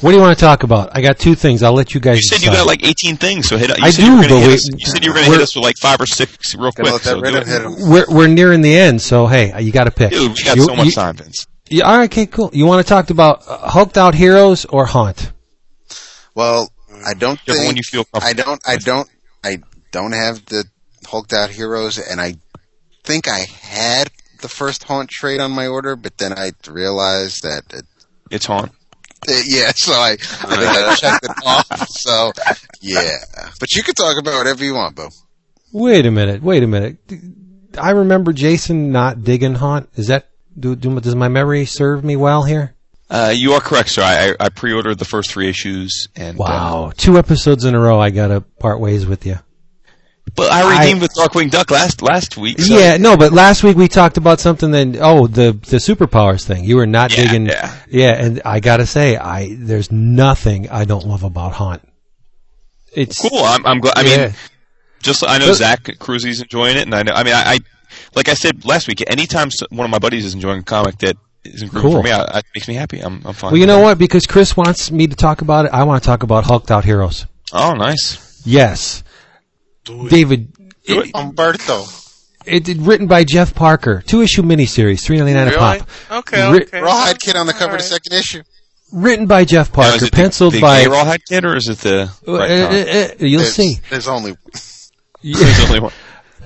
What 0.00 0.10
do 0.10 0.16
you 0.16 0.22
want 0.22 0.36
to 0.36 0.40
talk 0.44 0.62
about? 0.62 0.96
I 0.96 1.02
got 1.02 1.18
two 1.18 1.34
things. 1.34 1.62
I'll 1.62 1.74
let 1.74 1.94
you 1.94 2.00
guys. 2.00 2.16
You 2.16 2.22
said 2.22 2.42
you 2.42 2.50
got 2.50 2.66
like 2.66 2.82
18 2.86 3.16
things, 3.18 3.48
so 3.48 3.56
hit. 3.58 3.68
You 3.68 3.84
I 3.84 3.90
said 3.90 4.04
you 4.06 4.16
were 4.16 4.22
do, 4.22 4.28
gonna 4.30 4.40
but 4.40 4.40
hit 4.40 4.48
we- 4.48 4.54
us, 4.54 4.68
you 4.78 4.86
said 4.86 5.04
you 5.04 5.10
were 5.10 5.14
going 5.16 5.26
to 5.26 5.32
hit 5.32 5.40
us 5.42 5.54
with 5.54 5.62
like 5.62 5.76
five 5.76 6.00
or 6.00 6.06
six 6.06 6.54
real 6.56 6.72
quick. 6.72 6.86
So 7.02 7.16
do 7.16 7.20
rhythm 7.20 7.42
it. 7.42 7.46
hit 7.46 7.62
'em. 7.62 7.74
We're 7.90 8.06
we're 8.08 8.26
nearing 8.26 8.62
the 8.62 8.74
end, 8.74 9.00
so 9.02 9.26
hey, 9.26 9.60
you 9.62 9.70
got 9.72 9.84
to 9.84 9.90
pick. 9.90 10.10
Dude, 10.10 10.32
we 10.34 10.42
got 10.42 10.56
You- 10.56 10.64
so 10.64 10.74
much 10.74 10.86
you- 10.86 10.92
time, 10.92 11.16
Vince. 11.16 11.46
Yeah, 11.70 11.84
all 11.84 11.96
right, 11.98 12.10
okay, 12.10 12.26
cool. 12.26 12.50
You 12.52 12.66
want 12.66 12.84
to 12.84 12.88
talk 12.88 13.10
about 13.10 13.46
uh, 13.48 13.68
hulked 13.68 13.96
out 13.96 14.14
heroes 14.14 14.64
or 14.64 14.86
haunt? 14.86 15.32
Well, 16.34 16.70
I 17.06 17.14
don't 17.14 17.38
Whichever 17.40 17.58
think 17.58 17.66
one 17.66 17.76
you 17.76 17.82
feel 17.82 18.04
I 18.14 18.32
don't 18.32 18.60
I 18.66 18.76
don't 18.76 19.08
I 19.44 19.58
don't 19.92 20.12
have 20.12 20.44
the 20.46 20.64
hulked 21.06 21.32
out 21.32 21.50
heroes 21.50 21.98
and 21.98 22.20
I 22.20 22.34
think 23.04 23.28
I 23.28 23.38
had 23.62 24.10
the 24.42 24.48
first 24.48 24.84
haunt 24.84 25.10
trade 25.10 25.40
on 25.40 25.52
my 25.52 25.66
order, 25.66 25.96
but 25.96 26.16
then 26.18 26.32
I 26.32 26.52
realized 26.68 27.42
that 27.44 27.62
it, 27.72 27.84
It's 28.30 28.46
haunt. 28.46 28.72
it- 29.28 29.46
yeah, 29.48 29.70
so 29.74 29.92
I, 29.92 30.12
I 30.12 30.16
think 30.16 30.40
I 30.40 30.94
checked 30.96 31.24
it 31.24 31.30
off. 31.46 31.88
So 31.88 32.32
yeah, 32.80 33.16
but 33.60 33.70
you 33.72 33.82
can 33.82 33.94
talk 33.94 34.18
about 34.18 34.38
whatever 34.38 34.64
you 34.64 34.74
want, 34.74 34.96
Bo. 34.96 35.08
Wait 35.72 36.04
a 36.04 36.10
minute. 36.10 36.42
Wait 36.42 36.62
a 36.64 36.66
minute. 36.66 36.96
I 37.78 37.90
remember 37.90 38.32
Jason 38.32 38.90
not 38.90 39.22
digging 39.22 39.54
haunt. 39.54 39.88
Is 39.94 40.08
that 40.08 40.29
do, 40.58 40.74
do 40.76 40.98
does 41.00 41.14
my 41.14 41.28
memory 41.28 41.64
serve 41.66 42.04
me 42.04 42.16
well 42.16 42.42
here? 42.44 42.74
Uh, 43.08 43.32
you 43.34 43.52
are 43.54 43.60
correct, 43.60 43.88
sir. 43.88 44.02
I, 44.02 44.34
I 44.44 44.48
pre-ordered 44.50 44.98
the 44.98 45.04
first 45.04 45.30
three 45.32 45.48
issues, 45.48 46.08
and 46.14 46.38
uh, 46.38 46.42
Wow, 46.44 46.92
two 46.96 47.18
episodes 47.18 47.64
in 47.64 47.74
a 47.74 47.80
row. 47.80 47.98
I 48.00 48.10
gotta 48.10 48.40
part 48.40 48.78
ways 48.80 49.04
with 49.06 49.26
you. 49.26 49.36
but 50.36 50.52
I 50.52 50.78
redeemed 50.78 51.02
with 51.02 51.12
Darkwing 51.14 51.50
Duck 51.50 51.72
last 51.72 52.02
last 52.02 52.36
week. 52.36 52.60
So 52.60 52.78
Yeah, 52.78 52.98
no, 52.98 53.16
but 53.16 53.32
last 53.32 53.64
week 53.64 53.76
we 53.76 53.88
talked 53.88 54.16
about 54.16 54.38
something 54.38 54.70
that 54.70 54.98
oh 55.00 55.26
the 55.26 55.52
the 55.52 55.78
superpowers 55.78 56.44
thing. 56.44 56.62
You 56.64 56.76
were 56.76 56.86
not 56.86 57.10
Yeah, 57.10 57.24
digging. 57.24 57.46
yeah. 57.46 57.74
yeah, 57.88 58.12
and 58.24 58.42
I 58.44 58.60
gotta 58.60 58.86
say, 58.86 59.16
I 59.16 59.56
there's 59.58 59.90
nothing 59.90 60.68
I 60.70 60.84
don't 60.84 61.04
love 61.06 61.24
about 61.24 61.52
haunt. 61.54 61.82
It's 62.92 63.20
cool. 63.28 63.38
I'm, 63.42 63.66
I'm 63.66 63.80
glad. 63.80 63.98
I 63.98 64.02
Yeah. 64.02 64.16
mean, 64.26 64.34
just 65.02 65.24
I 65.26 65.38
know 65.38 65.46
But- 65.48 65.54
Zach 65.56 65.82
Cruzy's 65.98 66.42
enjoying 66.42 66.76
it, 66.76 66.82
and 66.82 66.94
I 66.94 67.02
know. 67.02 67.12
I 67.12 67.24
mean, 67.24 67.34
I, 67.34 67.54
I 67.54 67.58
like 68.14 68.28
I 68.28 68.34
said 68.34 68.64
last 68.64 68.88
week. 68.88 69.02
Anytime 69.06 69.50
one 69.70 69.84
of 69.84 69.90
my 69.90 69.98
buddies 69.98 70.24
is 70.24 70.34
enjoying 70.34 70.60
a 70.60 70.62
comic 70.62 70.98
that 70.98 71.16
is 71.44 71.62
improving 71.62 71.90
Cool. 71.90 72.00
for 72.00 72.02
me, 72.04 72.10
I, 72.12 72.38
it 72.38 72.44
makes 72.54 72.68
me 72.68 72.74
happy. 72.74 73.00
I'm, 73.00 73.22
I'm 73.24 73.34
fine. 73.34 73.52
Well, 73.52 73.60
you 73.60 73.66
know 73.66 73.78
that. 73.78 73.84
what? 73.84 73.98
Because 73.98 74.26
Chris 74.26 74.56
wants 74.56 74.90
me 74.90 75.06
to 75.06 75.16
talk 75.16 75.40
about 75.42 75.66
it, 75.66 75.72
I 75.72 75.84
want 75.84 76.02
to 76.02 76.06
talk 76.06 76.22
about 76.22 76.44
hulked 76.44 76.70
out 76.70 76.84
heroes. 76.84 77.26
Oh, 77.52 77.72
nice. 77.74 78.42
Yes, 78.46 79.02
David. 79.84 80.52
Do 80.86 81.00
it- 81.00 81.06
it. 81.08 81.14
Humberto. 81.14 81.96
It, 82.46 82.68
it 82.70 82.78
written 82.78 83.06
by 83.06 83.22
Jeff 83.24 83.54
Parker, 83.54 84.02
two 84.06 84.22
issue 84.22 84.40
miniseries, 84.42 85.02
three 85.02 85.18
ninety 85.18 85.34
nine 85.34 85.48
a 85.48 85.52
pop. 85.56 85.86
Okay, 86.10 86.50
Ri- 86.50 86.62
okay. 86.62 86.80
Rawhide 86.80 87.20
Kid 87.20 87.36
on 87.36 87.46
the 87.46 87.52
cover 87.52 87.72
of 87.74 87.78
the 87.80 87.84
second 87.84 88.14
issue. 88.14 88.42
Written 88.92 89.26
by 89.26 89.44
Jeff 89.44 89.70
Parker, 89.72 90.02
is 90.02 90.10
penciled 90.10 90.54
the, 90.54 90.56
the 90.56 90.62
by. 90.62 90.86
Rawhide 90.86 91.24
Kid, 91.26 91.44
or 91.44 91.54
is 91.54 91.68
it 91.68 91.78
the? 91.78 92.10
Uh, 92.26 92.32
right 92.38 92.50
uh, 92.50 92.54
uh, 92.54 92.68
uh, 93.22 93.26
you'll 93.26 93.40
There's- 93.40 93.54
see. 93.54 93.78
There's 93.90 94.08
only 94.08 94.36
There's 95.22 95.60
only 95.66 95.80
one. 95.80 95.92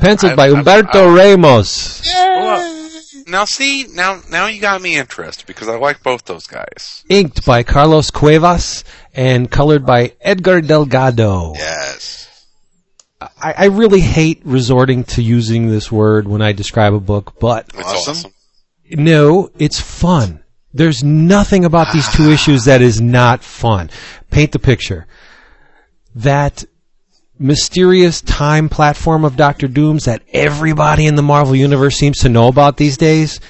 Penciled 0.01 0.33
I- 0.33 0.37
by 0.37 0.47
I- 0.47 0.51
Humberto 0.51 1.17
Ramos. 1.17 2.03
Now 3.27 3.47
see, 3.47 3.87
now 3.95 4.21
now 4.31 4.47
you 4.47 4.61
got 4.61 4.83
me 4.83 4.97
interested 4.97 5.47
because 5.47 5.69
I 5.69 5.77
like 5.77 6.03
both 6.03 6.25
those 6.25 6.47
guys. 6.47 7.05
Inked 7.09 7.45
by 7.47 7.63
Carlos 7.63 8.11
Cuevas 8.11 8.85
and 9.15 9.51
colored 9.51 9.87
by 9.87 10.13
Edgar 10.21 10.61
Delgado. 10.61 11.55
yes. 11.55 12.21
I, 13.41 13.55
I 13.57 13.65
really 13.67 14.01
hate 14.01 14.43
resorting 14.45 15.05
to 15.05 15.23
using 15.23 15.71
this 15.71 15.91
word 15.91 16.29
when 16.29 16.43
I 16.43 16.53
describe 16.53 16.93
a 16.93 17.01
book, 17.01 17.35
but 17.41 17.67
It's 17.75 17.83
Awesome. 17.89 18.11
awesome. 18.13 18.33
no, 18.91 19.51
it's 19.59 19.81
fun. 19.81 20.45
There's 20.75 21.03
nothing 21.03 21.65
about 21.65 21.93
these 21.95 22.09
two 22.13 22.31
issues 22.37 22.67
that 22.67 22.83
is 22.83 23.01
not 23.01 23.43
fun. 23.43 23.89
Paint 24.31 24.53
the 24.53 24.59
picture. 24.59 25.07
That 26.15 26.65
mysterious 27.39 28.21
time 28.21 28.69
platform 28.69 29.25
of 29.25 29.37
Doctor 29.37 29.69
Doom's 29.69 30.05
that 30.05 30.23
everybody 30.33 31.07
in 31.07 31.17
the 31.17 31.23
Marvel 31.23 31.57
Universe 31.57 31.97
seems 31.97 32.19
to 32.19 32.29
know 32.29 32.49
about 32.49 32.77
these 32.77 32.97
days. 32.97 33.41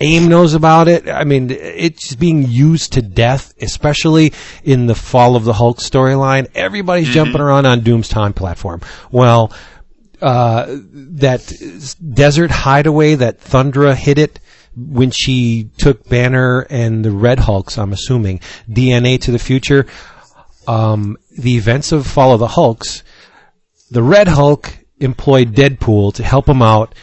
AIM 0.00 0.28
knows 0.28 0.54
about 0.54 0.88
it. 0.88 1.08
I 1.08 1.24
mean, 1.24 1.50
it's 1.50 2.14
being 2.16 2.42
used 2.42 2.94
to 2.94 3.02
death, 3.02 3.54
especially 3.60 4.32
in 4.64 4.86
the 4.86 4.94
Fall 4.94 5.36
of 5.36 5.44
the 5.44 5.52
Hulk 5.52 5.78
storyline. 5.78 6.48
Everybody's 6.54 7.08
jumping 7.08 7.40
around 7.40 7.66
on 7.66 7.80
Doom's 7.80 8.08
time 8.08 8.32
platform. 8.32 8.80
Well, 9.12 9.52
uh, 10.20 10.66
that 10.68 11.52
desert 12.12 12.50
hideaway 12.50 13.14
that 13.14 13.40
Thundra 13.40 13.94
hit 13.94 14.18
it 14.18 14.40
when 14.76 15.10
she 15.10 15.70
took 15.76 16.08
Banner 16.08 16.66
and 16.70 17.04
the 17.04 17.12
Red 17.12 17.38
Hulks, 17.38 17.78
I'm 17.78 17.92
assuming, 17.92 18.40
DNA 18.68 19.20
to 19.22 19.30
the 19.30 19.38
future. 19.38 19.86
Um, 20.66 21.18
the 21.30 21.56
events 21.56 21.92
of 21.92 22.06
Fall 22.06 22.32
of 22.32 22.40
the 22.40 22.48
Hulks, 22.48 23.02
the 23.94 24.02
Red 24.02 24.28
Hulk 24.28 24.76
employed 24.98 25.54
Deadpool 25.54 26.14
to 26.14 26.24
help 26.24 26.48
him 26.48 26.60
out 26.60 26.94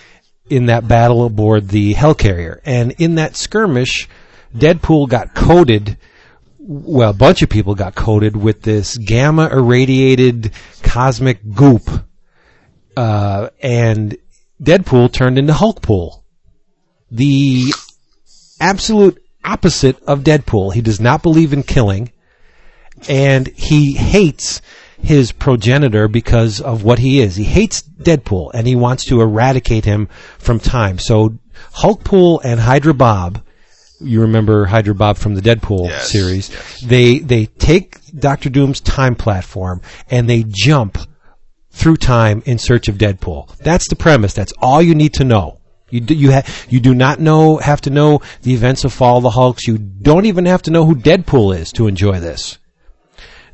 in 0.49 0.65
that 0.65 0.87
battle 0.87 1.25
aboard 1.25 1.69
the 1.69 1.93
Helicarrier. 1.93 2.59
And 2.65 2.91
in 2.99 3.15
that 3.15 3.37
skirmish, 3.37 4.09
Deadpool 4.53 5.07
got 5.09 5.33
coated 5.33 5.97
well, 6.63 7.09
a 7.09 7.13
bunch 7.13 7.41
of 7.41 7.49
people 7.49 7.73
got 7.73 7.95
coated 7.95 8.35
with 8.35 8.61
this 8.61 8.95
gamma 8.95 9.49
irradiated 9.51 10.51
cosmic 10.83 11.39
goop 11.55 11.89
uh, 12.95 13.49
and 13.61 14.15
Deadpool 14.61 15.11
turned 15.11 15.39
into 15.39 15.53
Hulkpool. 15.53 16.21
The 17.09 17.73
absolute 18.59 19.23
opposite 19.43 20.01
of 20.03 20.23
Deadpool. 20.23 20.73
He 20.73 20.81
does 20.81 20.99
not 20.99 21.23
believe 21.23 21.51
in 21.51 21.63
killing, 21.63 22.11
and 23.09 23.47
he 23.47 23.93
hates 23.93 24.61
his 25.03 25.31
progenitor 25.31 26.07
because 26.07 26.61
of 26.61 26.83
what 26.83 26.99
he 26.99 27.19
is. 27.19 27.35
He 27.35 27.43
hates 27.43 27.81
Deadpool, 27.81 28.51
and 28.53 28.67
he 28.67 28.75
wants 28.75 29.05
to 29.05 29.21
eradicate 29.21 29.85
him 29.85 30.07
from 30.37 30.59
time. 30.59 30.99
So 30.99 31.37
Hulkpool 31.75 32.41
and 32.43 32.59
Hydra 32.59 32.93
Bob, 32.93 33.41
you 33.99 34.21
remember 34.21 34.65
Hydra 34.65 34.95
Bob 34.95 35.17
from 35.17 35.35
the 35.35 35.41
Deadpool 35.41 35.87
Yes, 35.89 36.11
series, 36.11 36.49
yes. 36.49 36.81
they 36.81 37.19
they 37.19 37.45
take 37.45 37.97
Doctor 38.17 38.49
Doom's 38.49 38.79
time 38.81 39.15
platform 39.15 39.81
and 40.09 40.29
they 40.29 40.43
jump 40.47 40.97
through 41.69 41.97
time 41.97 42.41
in 42.45 42.57
search 42.57 42.87
of 42.87 42.95
Deadpool. 42.97 43.55
That's 43.57 43.87
the 43.87 43.95
premise. 43.95 44.33
That's 44.33 44.53
all 44.59 44.81
you 44.81 44.95
need 44.95 45.13
to 45.15 45.23
know. 45.23 45.59
You 45.89 46.01
do, 46.01 46.13
you 46.13 46.31
ha- 46.31 46.43
you 46.69 46.79
do 46.79 46.93
not 46.95 47.19
know 47.19 47.57
have 47.57 47.81
to 47.81 47.89
know 47.89 48.21
the 48.41 48.53
events 48.53 48.83
of 48.85 48.93
Fall 48.93 49.17
of 49.17 49.23
the 49.23 49.29
Hulks. 49.31 49.67
You 49.67 49.77
don't 49.77 50.25
even 50.25 50.45
have 50.45 50.61
to 50.63 50.71
know 50.71 50.85
who 50.85 50.95
Deadpool 50.95 51.55
is 51.57 51.71
to 51.73 51.87
enjoy 51.87 52.19
this. 52.19 52.57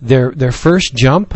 Their 0.01 0.31
their 0.31 0.51
first 0.51 0.95
jump 0.95 1.33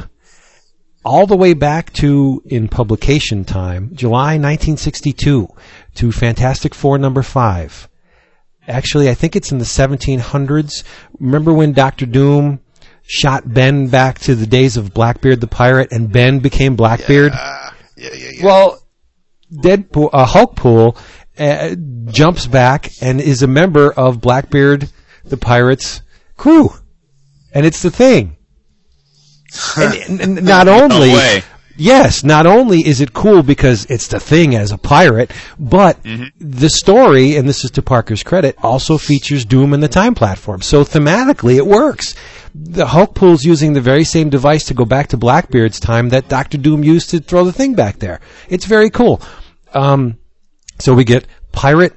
all 1.03 1.25
the 1.25 1.35
way 1.37 1.53
back 1.53 1.91
to 1.93 2.41
in 2.45 2.67
publication 2.67 3.43
time, 3.43 3.89
July 3.93 4.37
1962 4.37 5.47
to 5.95 6.11
Fantastic 6.11 6.75
Four 6.75 6.97
number 6.97 7.23
5. 7.23 7.89
Actually, 8.67 9.09
I 9.09 9.15
think 9.15 9.35
it's 9.35 9.51
in 9.51 9.57
the 9.57 9.65
1700s. 9.65 10.83
Remember 11.19 11.51
when 11.51 11.73
Doctor 11.73 12.05
Doom 12.05 12.59
shot 13.01 13.51
Ben 13.51 13.87
back 13.87 14.19
to 14.19 14.35
the 14.35 14.45
days 14.45 14.77
of 14.77 14.93
Blackbeard 14.93 15.41
the 15.41 15.47
pirate 15.47 15.91
and 15.91 16.11
Ben 16.11 16.39
became 16.39 16.75
Blackbeard? 16.75 17.31
Uh, 17.33 17.71
yeah, 17.97 18.09
yeah, 18.13 18.29
yeah. 18.35 18.45
Well, 18.45 18.79
Deadpool, 19.51 20.11
uh, 20.13 20.27
Hulkpool 20.27 20.97
uh, 21.39 21.75
jumps 22.11 22.45
back 22.45 22.91
and 23.01 23.19
is 23.19 23.41
a 23.41 23.47
member 23.47 23.91
of 23.91 24.21
Blackbeard 24.21 24.89
the 25.25 25.37
pirate's 25.37 26.01
crew. 26.37 26.69
and 27.53 27.65
it's 27.65 27.81
the 27.81 27.91
thing. 27.91 28.37
and, 29.77 30.21
and 30.21 30.43
not 30.43 30.67
only 30.67 31.11
No. 31.11 31.39
Yes, 31.77 32.23
not 32.23 32.45
only 32.45 32.85
is 32.85 33.01
it 33.01 33.11
cool 33.13 33.41
because 33.41 33.85
it's 33.85 34.07
the 34.07 34.19
thing 34.19 34.55
as 34.55 34.71
a 34.71 34.77
pirate, 34.77 35.31
but 35.57 36.03
Mm-hmm. 36.03 36.25
the 36.39 36.69
story, 36.69 37.37
and 37.37 37.47
this 37.49 37.63
is 37.63 37.71
to 37.71 37.81
Parker's 37.81 38.21
credit, 38.23 38.55
also 38.61 38.97
features 38.97 39.45
Doom 39.45 39.73
and 39.73 39.81
the 39.81 39.87
time 39.87 40.13
platform. 40.13 40.61
So 40.61 40.83
thematically, 40.83 41.55
it 41.55 41.65
works. 41.65 42.13
The 42.53 42.85
Hulk 42.85 43.15
pool's 43.15 43.43
using 43.45 43.73
the 43.73 43.81
very 43.81 44.03
same 44.03 44.29
device 44.29 44.65
to 44.65 44.73
go 44.75 44.85
back 44.85 45.07
to 45.07 45.17
Blackbeard's 45.17 45.79
time 45.79 46.09
that 46.09 46.27
Doctor 46.27 46.57
Doom 46.57 46.83
used 46.83 47.09
to 47.11 47.19
throw 47.19 47.45
the 47.45 47.53
thing 47.53 47.73
back 47.73 47.97
there. 47.99 48.19
It's 48.49 48.65
very 48.65 48.89
cool. 48.89 49.21
Um, 49.73 50.17
so 50.77 50.93
we 50.93 51.03
get 51.05 51.25
Pirate, 51.53 51.93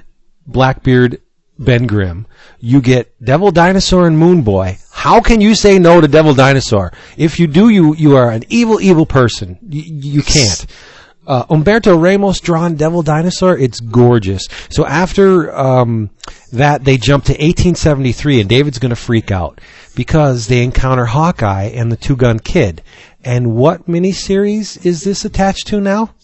Blackbeard, 0.47 1.21
Ben 1.59 1.87
Grimm. 1.87 2.27
You 2.61 2.81
get 2.81 3.13
Devil 3.25 3.51
Dinosaur 3.51 4.07
and 4.07 4.19
Moon 4.19 4.43
Boy. 4.43 4.79
How 4.91 5.21
can 5.21 5.41
you 5.41 5.55
say 5.55 5.79
no 5.79 6.01
to 6.01 6.09
Devil 6.09 6.35
Dinosaur? 6.35 6.93
If 7.17 7.39
you 7.39 7.47
do, 7.47 7.69
you 7.69 7.95
you 7.95 8.17
are 8.17 8.31
an 8.31 8.45
evil, 8.49 8.81
evil 8.81 9.07
person. 9.07 9.59
You, 9.69 9.83
you 9.83 10.23
can't. 10.23 10.67
Uh, 11.27 11.45
Humberto 11.47 12.01
Ramos 12.01 12.41
drawn 12.41 12.75
Devil 12.75 13.03
Dinosaur. 13.03 13.57
It's 13.57 13.81
gorgeous. 13.81 14.47
So 14.69 14.85
after 14.87 15.57
um, 15.57 16.11
that, 16.53 16.85
they 16.85 16.99
jump 16.99 17.25
to 17.25 17.33
1873, 17.33 18.41
and 18.41 18.49
David's 18.49 18.79
going 18.79 18.91
to 18.91 18.97
freak 18.97 19.31
out 19.31 19.61
because 19.95 20.49
they 20.49 20.63
encounter 20.63 21.07
Hawkeye 21.07 21.71
and 21.75 21.91
the 21.91 21.97
Two 21.97 22.17
Gun 22.17 22.39
Kid. 22.39 22.83
And 23.25 23.55
what 23.57 23.87
miniseries 23.87 24.85
is 24.85 25.03
this 25.03 25.25
attached 25.25 25.67
to 25.69 25.81
now? 25.81 26.15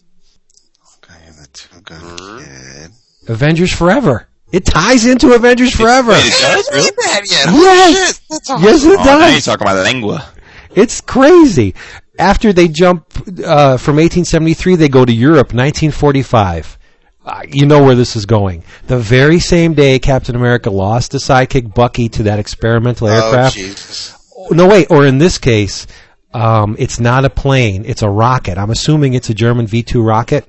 Okay, 0.98 1.31
the 1.31 1.48
two 1.51 1.81
gun 1.81 2.39
kid. 2.39 2.90
Avengers 3.27 3.73
Forever. 3.73 4.28
It 4.53 4.65
ties 4.65 5.07
into 5.07 5.33
Avengers 5.35 5.75
Forever. 5.75 6.13
Wait, 6.13 6.25
it 6.27 6.41
does 6.41 6.71
really? 6.73 6.91
that? 6.97 7.21
Yes. 7.25 8.21
Shit, 8.31 8.41
awesome. 8.51 8.63
Yes, 8.63 8.85
it 8.85 8.99
Oh, 8.99 9.05
now 9.05 9.27
you're 9.29 9.41
talking 9.41 9.67
about 9.67 9.85
lengua. 9.85 10.29
It's 10.75 11.01
crazy. 11.01 11.75
After 12.19 12.53
they 12.53 12.69
jump 12.69 13.07
uh, 13.45 13.77
from 13.77 13.97
1873, 13.97 14.77
they 14.77 14.89
go 14.89 15.05
to 15.05 15.13
Europe, 15.13 15.53
1945. 15.55 16.79
Uh, 17.25 17.43
you 17.49 17.67
know 17.67 17.83
where 17.85 17.95
this 17.95 18.17
is 18.17 18.27
going. 18.27 18.65
The 18.87 18.99
very 18.99 19.39
same 19.41 19.75
day 19.75 19.99
Captain 19.99 20.35
America 20.35 20.71
lost 20.71 21.13
his 21.13 21.23
sidekick 21.23 21.75
Bucky 21.75 22.09
to 22.11 22.25
that 22.25 22.39
experimental 22.39 23.09
Oh, 23.09 23.11
aircraft. 23.11 23.55
Jesus. 23.57 24.17
no, 24.51 24.67
wait. 24.67 24.89
Or 24.91 25.07
in 25.07 25.19
this 25.19 25.39
case, 25.39 25.87
um, 26.33 26.77
it's 26.79 26.99
not 26.99 27.25
a 27.25 27.31
plane; 27.31 27.85
it's 27.85 28.03
a 28.03 28.09
rocket. 28.09 28.57
I'm 28.59 28.71
assuming 28.71 29.15
it's 29.15 29.29
a 29.31 29.35
German 29.35 29.67
V2 29.67 30.05
rocket. 30.05 30.47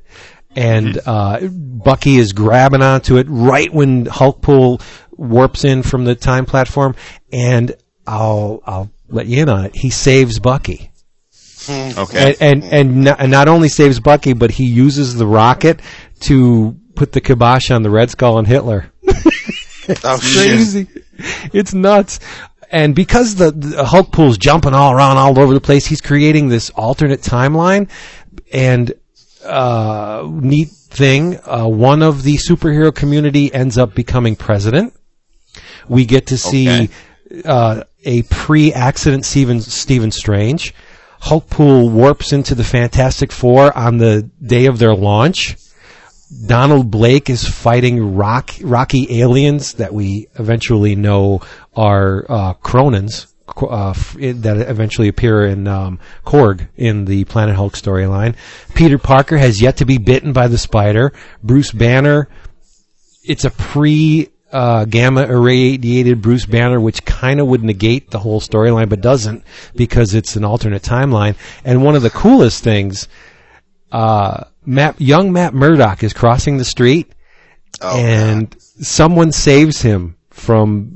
And 0.56 1.00
uh, 1.06 1.40
Bucky 1.48 2.18
is 2.18 2.34
grabbing 2.34 2.82
onto 2.82 3.18
it 3.18 3.28
right 3.30 3.74
when 3.74 4.06
Hulkpool 4.06 4.82
warps 5.12 5.64
in 5.64 5.82
from 5.84 6.04
the 6.06 6.16
time 6.16 6.46
platform, 6.46 6.96
and 7.32 7.74
I'll 8.06 8.62
I'll 8.66 8.92
let 9.08 9.28
you 9.28 9.42
in 9.44 9.50
on 9.50 9.66
it. 9.66 9.76
He 9.76 9.90
saves 9.90 10.40
Bucky, 10.40 10.92
Okay. 11.70 12.36
and 12.42 12.64
and 12.64 12.74
and 12.74 13.04
not, 13.06 13.20
and 13.22 13.32
not 13.32 13.48
only 13.48 13.70
saves 13.70 14.00
Bucky, 14.00 14.34
but 14.34 14.52
he 14.52 14.66
uses 14.66 15.16
the 15.16 15.26
rocket 15.28 15.80
to 16.22 16.76
put 16.96 17.14
the 17.14 17.22
kibosh 17.22 17.72
on 17.72 17.84
the 17.84 17.90
Red 17.90 18.10
Skull 18.10 18.38
and 18.38 18.48
Hitler. 18.48 18.92
Oh, 20.04 20.20
shit. 20.20 20.48
crazy. 20.48 20.88
It's 21.52 21.74
nuts. 21.74 22.20
And 22.72 22.96
because 22.96 23.36
the, 23.36 23.52
the 23.52 23.84
Hulk 23.84 24.12
pool's 24.12 24.38
jumping 24.38 24.74
all 24.74 24.94
around 24.94 25.18
all 25.18 25.38
over 25.40 25.54
the 25.56 25.60
place, 25.60 25.86
he's 25.88 26.00
creating 26.02 26.48
this 26.48 26.70
alternate 26.70 27.22
timeline. 27.22 27.90
And 28.54 28.94
uh, 29.44 30.28
neat 30.30 30.70
thing, 30.70 31.40
uh, 31.46 31.68
one 31.68 32.02
of 32.02 32.24
the 32.24 32.36
superhero 32.38 32.94
community 32.94 33.54
ends 33.54 33.78
up 33.78 33.94
becoming 33.96 34.36
president. 34.36 34.94
We 35.88 36.06
get 36.06 36.28
to 36.28 36.38
see 36.38 36.70
Okay. 36.70 36.90
uh, 37.46 37.84
a 38.04 38.24
pre-accident 38.24 39.26
Stephen 39.26 39.62
Stephen 39.62 40.12
Strange. 40.12 40.74
Hulkpool 41.22 41.92
warps 41.92 42.34
into 42.34 42.56
the 42.56 42.64
Fantastic 42.64 43.32
Four 43.32 43.78
on 43.78 43.98
the 43.98 44.30
day 44.44 44.66
of 44.66 44.80
their 44.80 44.96
launch. 44.96 45.56
Donald 46.48 46.90
Blake 46.90 47.30
is 47.30 47.48
fighting 47.48 48.16
rock, 48.16 48.52
rocky 48.62 49.22
aliens 49.22 49.74
that 49.74 49.94
we 49.94 50.28
eventually 50.40 50.96
know 50.96 51.42
are 51.76 52.26
uh, 52.30 52.54
Kronans 52.56 53.31
uh, 53.62 53.94
that 53.94 54.66
eventually 54.68 55.08
appear 55.08 55.46
in 55.46 55.68
um, 55.68 56.00
Korg 56.26 56.68
in 56.78 57.06
the 57.06 57.24
Planet 57.26 57.56
Hulk 57.56 57.74
storyline. 57.74 58.36
Peter 58.74 58.98
Parker 58.98 59.38
has 59.38 59.62
yet 59.62 59.78
to 59.78 59.86
be 59.86 59.98
bitten 59.98 60.34
by 60.34 60.48
the 60.48 60.58
spider. 60.58 61.14
Bruce 61.44 61.72
Banner, 61.72 62.28
it's 63.24 63.46
a 63.46 63.52
pre 63.52 64.30
uh, 64.52 64.86
gamma 64.86 65.24
irradiated 65.24 66.22
Bruce 66.22 66.46
Banner, 66.46 66.80
which 66.80 67.06
kind 67.06 67.40
of 67.40 67.48
would 67.48 67.64
negate 67.64 68.12
the 68.12 68.20
whole 68.20 68.42
storyline, 68.42 68.90
but 68.90 69.02
doesn't 69.02 69.44
because 69.76 70.14
it's 70.14 70.36
an 70.36 70.44
alternate 70.44 70.84
timeline. 70.84 71.36
And 71.64 71.84
one 71.84 71.96
of 71.96 72.02
the 72.02 72.10
coolest 72.10 72.64
things, 72.64 73.08
uh, 73.92 74.46
Matt, 74.66 75.00
young 75.00 75.32
Matt 75.32 75.54
Murdock 75.54 76.04
is 76.04 76.14
crossing 76.14 76.58
the 76.58 76.66
street, 76.66 77.14
Oh, 77.82 77.98
and 77.98 78.56
someone 78.60 79.32
saves 79.32 79.82
him 79.82 80.18
from 80.30 80.92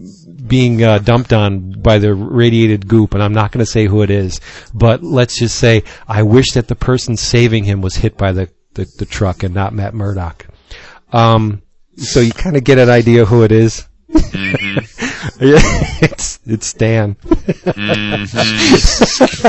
being 0.47 0.84
uh, 0.84 0.99
dumped 0.99 1.34
on 1.34 1.72
by 1.81 1.97
the 1.97 2.13
radiated 2.13 2.88
goop, 2.88 3.13
and 3.13 3.23
I'm 3.23 3.34
not 3.34 3.51
going 3.51 3.65
to 3.65 3.72
say 3.72 3.85
who 3.88 4.01
it 4.01 4.09
is, 4.09 4.39
but 4.73 5.03
let's 5.03 5.38
just 5.39 5.57
say 5.57 5.84
I 6.07 6.23
wish 6.23 6.51
that 6.53 6.67
the 6.67 6.76
person 6.76 7.17
saving 7.17 7.63
him 7.63 7.81
was 7.81 7.95
hit 7.95 8.17
by 8.17 8.31
the, 8.31 8.49
the, 8.73 8.85
the 8.97 9.05
truck 9.05 9.43
and 9.43 9.53
not 9.53 9.73
Matt 9.73 9.93
Murdock. 9.93 10.47
Um, 11.11 11.61
so 11.97 12.19
you 12.19 12.31
kind 12.31 12.57
of 12.57 12.63
get 12.63 12.77
an 12.77 12.89
idea 12.89 13.26
who 13.26 13.43
it 13.43 13.51
is. 13.51 13.88
yeah, 14.09 14.19
it's 15.39 16.39
it's 16.45 16.67
Stan. 16.67 17.15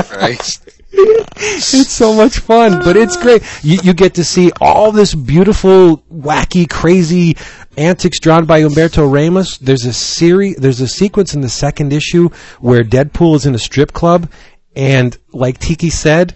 Christ. 0.07 0.76
it's 1.37 1.91
so 1.91 2.13
much 2.13 2.39
fun, 2.39 2.79
but 2.79 2.97
it's 2.97 3.17
great. 3.17 3.43
You, 3.61 3.77
you 3.83 3.93
get 3.93 4.15
to 4.15 4.23
see 4.23 4.51
all 4.59 4.91
this 4.91 5.13
beautiful, 5.13 5.97
wacky, 6.11 6.67
crazy 6.67 7.37
antics 7.77 8.19
drawn 8.19 8.45
by 8.45 8.61
Humberto 8.61 9.11
Ramos. 9.11 9.59
There's 9.59 9.85
a 9.85 9.93
series, 9.93 10.55
there's 10.55 10.81
a 10.81 10.87
sequence 10.87 11.35
in 11.35 11.41
the 11.41 11.49
second 11.49 11.93
issue 11.93 12.29
where 12.59 12.83
Deadpool 12.83 13.35
is 13.35 13.45
in 13.45 13.53
a 13.53 13.59
strip 13.59 13.93
club, 13.93 14.31
and 14.75 15.15
like 15.31 15.59
Tiki 15.59 15.91
said, 15.91 16.35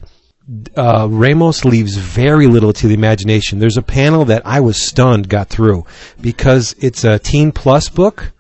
uh, 0.76 1.08
Ramos 1.10 1.66
leaves 1.66 1.96
very 1.98 2.46
little 2.46 2.74
to 2.74 2.88
the 2.88 2.94
imagination. 2.94 3.58
There's 3.58 3.78
a 3.78 3.82
panel 3.82 4.26
that 4.26 4.46
I 4.46 4.60
was 4.60 4.80
stunned 4.80 5.28
got 5.28 5.50
through 5.50 5.86
because 6.20 6.76
it's 6.80 7.04
a 7.04 7.18
teen 7.18 7.52
plus 7.52 7.90
book, 7.90 8.32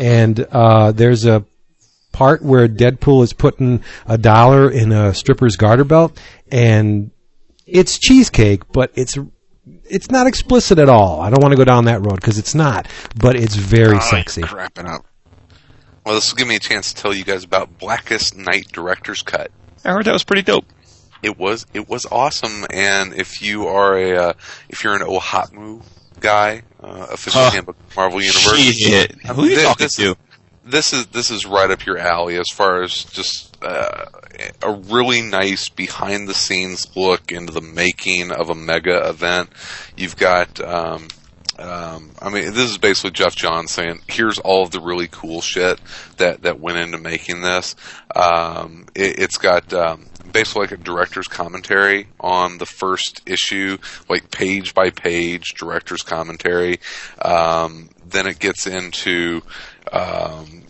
and 0.00 0.40
uh, 0.50 0.90
there's 0.92 1.26
a 1.26 1.44
part 2.12 2.42
where 2.42 2.68
Deadpool 2.68 3.22
is 3.22 3.32
putting 3.32 3.82
a 4.06 4.18
dollar 4.18 4.70
in 4.70 4.92
a 4.92 5.14
stripper's 5.14 5.56
garter 5.56 5.84
belt, 5.84 6.18
and 6.50 7.10
it's 7.66 7.98
cheesecake, 7.98 8.70
but 8.72 8.90
it's 8.94 9.16
it's 9.84 10.10
not 10.10 10.26
explicit 10.26 10.78
at 10.78 10.88
all. 10.88 11.20
I 11.20 11.30
don't 11.30 11.42
want 11.42 11.52
to 11.52 11.56
go 11.56 11.64
down 11.64 11.84
that 11.86 12.00
road 12.00 12.16
because 12.16 12.38
it's 12.38 12.54
not, 12.54 12.88
but 13.16 13.36
it's 13.36 13.54
very 13.54 13.96
Oh, 13.96 14.00
sexy. 14.00 14.42
Crapping 14.42 14.88
up. 14.88 15.04
Well, 16.04 16.14
this 16.14 16.30
will 16.32 16.38
give 16.38 16.48
me 16.48 16.56
a 16.56 16.60
chance 16.60 16.92
to 16.92 17.02
tell 17.02 17.12
you 17.14 17.24
guys 17.24 17.44
about 17.44 17.78
Blackest 17.78 18.34
Night 18.36 18.68
Director's 18.72 19.22
Cut. 19.22 19.50
I 19.84 19.92
heard 19.92 20.06
that 20.06 20.12
was 20.12 20.24
pretty 20.24 20.42
dope. 20.42 20.64
It 21.22 21.38
was 21.38 21.66
it 21.74 21.88
was 21.88 22.06
awesome, 22.10 22.64
and 22.72 23.12
if 23.14 23.42
you 23.42 23.66
are 23.66 23.96
a 23.98 24.16
uh, 24.28 24.32
if 24.68 24.84
you're 24.84 24.94
an 24.94 25.02
OHOTMU 25.02 25.82
guy, 26.20 26.62
uh, 26.80 27.06
official 27.10 27.42
Huh. 27.42 27.50
handbook 27.50 27.76
of 27.78 27.96
Marvel 27.96 28.20
Universe, 28.22 28.56
Shit. 28.58 29.12
Who 29.26 29.42
are 29.42 29.46
you 29.46 29.56
Thi- 29.56 29.62
talking 29.64 29.84
this, 29.84 29.96
to? 29.96 30.16
This 30.68 30.92
is 30.92 31.06
this 31.06 31.30
is 31.30 31.46
right 31.46 31.70
up 31.70 31.86
your 31.86 31.98
alley 31.98 32.36
as 32.36 32.48
far 32.52 32.82
as 32.82 33.04
just 33.04 33.56
uh, 33.62 34.04
a 34.62 34.72
really 34.72 35.22
nice 35.22 35.68
behind 35.68 36.28
the 36.28 36.34
scenes 36.34 36.86
look 36.94 37.32
into 37.32 37.52
the 37.52 37.60
making 37.62 38.30
of 38.30 38.50
a 38.50 38.54
mega 38.54 39.08
event. 39.08 39.50
You've 39.96 40.16
got. 40.16 40.60
Um, 40.60 41.08
um, 41.58 42.12
I 42.22 42.30
mean, 42.30 42.52
this 42.52 42.70
is 42.70 42.78
basically 42.78 43.10
Geoff 43.10 43.34
Johns 43.34 43.72
saying, 43.72 44.00
"Here's 44.06 44.38
all 44.38 44.62
of 44.62 44.70
the 44.70 44.80
really 44.80 45.08
cool 45.08 45.40
shit 45.40 45.80
that 46.18 46.42
that 46.42 46.60
went 46.60 46.78
into 46.78 46.98
making 46.98 47.40
this." 47.40 47.74
Um, 48.14 48.86
it, 48.94 49.18
it's 49.18 49.38
got 49.38 49.72
um, 49.72 50.06
basically 50.32 50.62
like 50.62 50.72
a 50.72 50.76
director's 50.76 51.26
commentary 51.26 52.08
on 52.20 52.58
the 52.58 52.66
first 52.66 53.22
issue, 53.26 53.78
like 54.08 54.30
page 54.30 54.72
by 54.72 54.90
page 54.90 55.54
director's 55.56 56.02
commentary. 56.02 56.78
Um, 57.20 57.90
then 58.06 58.26
it 58.26 58.38
gets 58.38 58.66
into 58.66 59.42
um, 59.92 60.64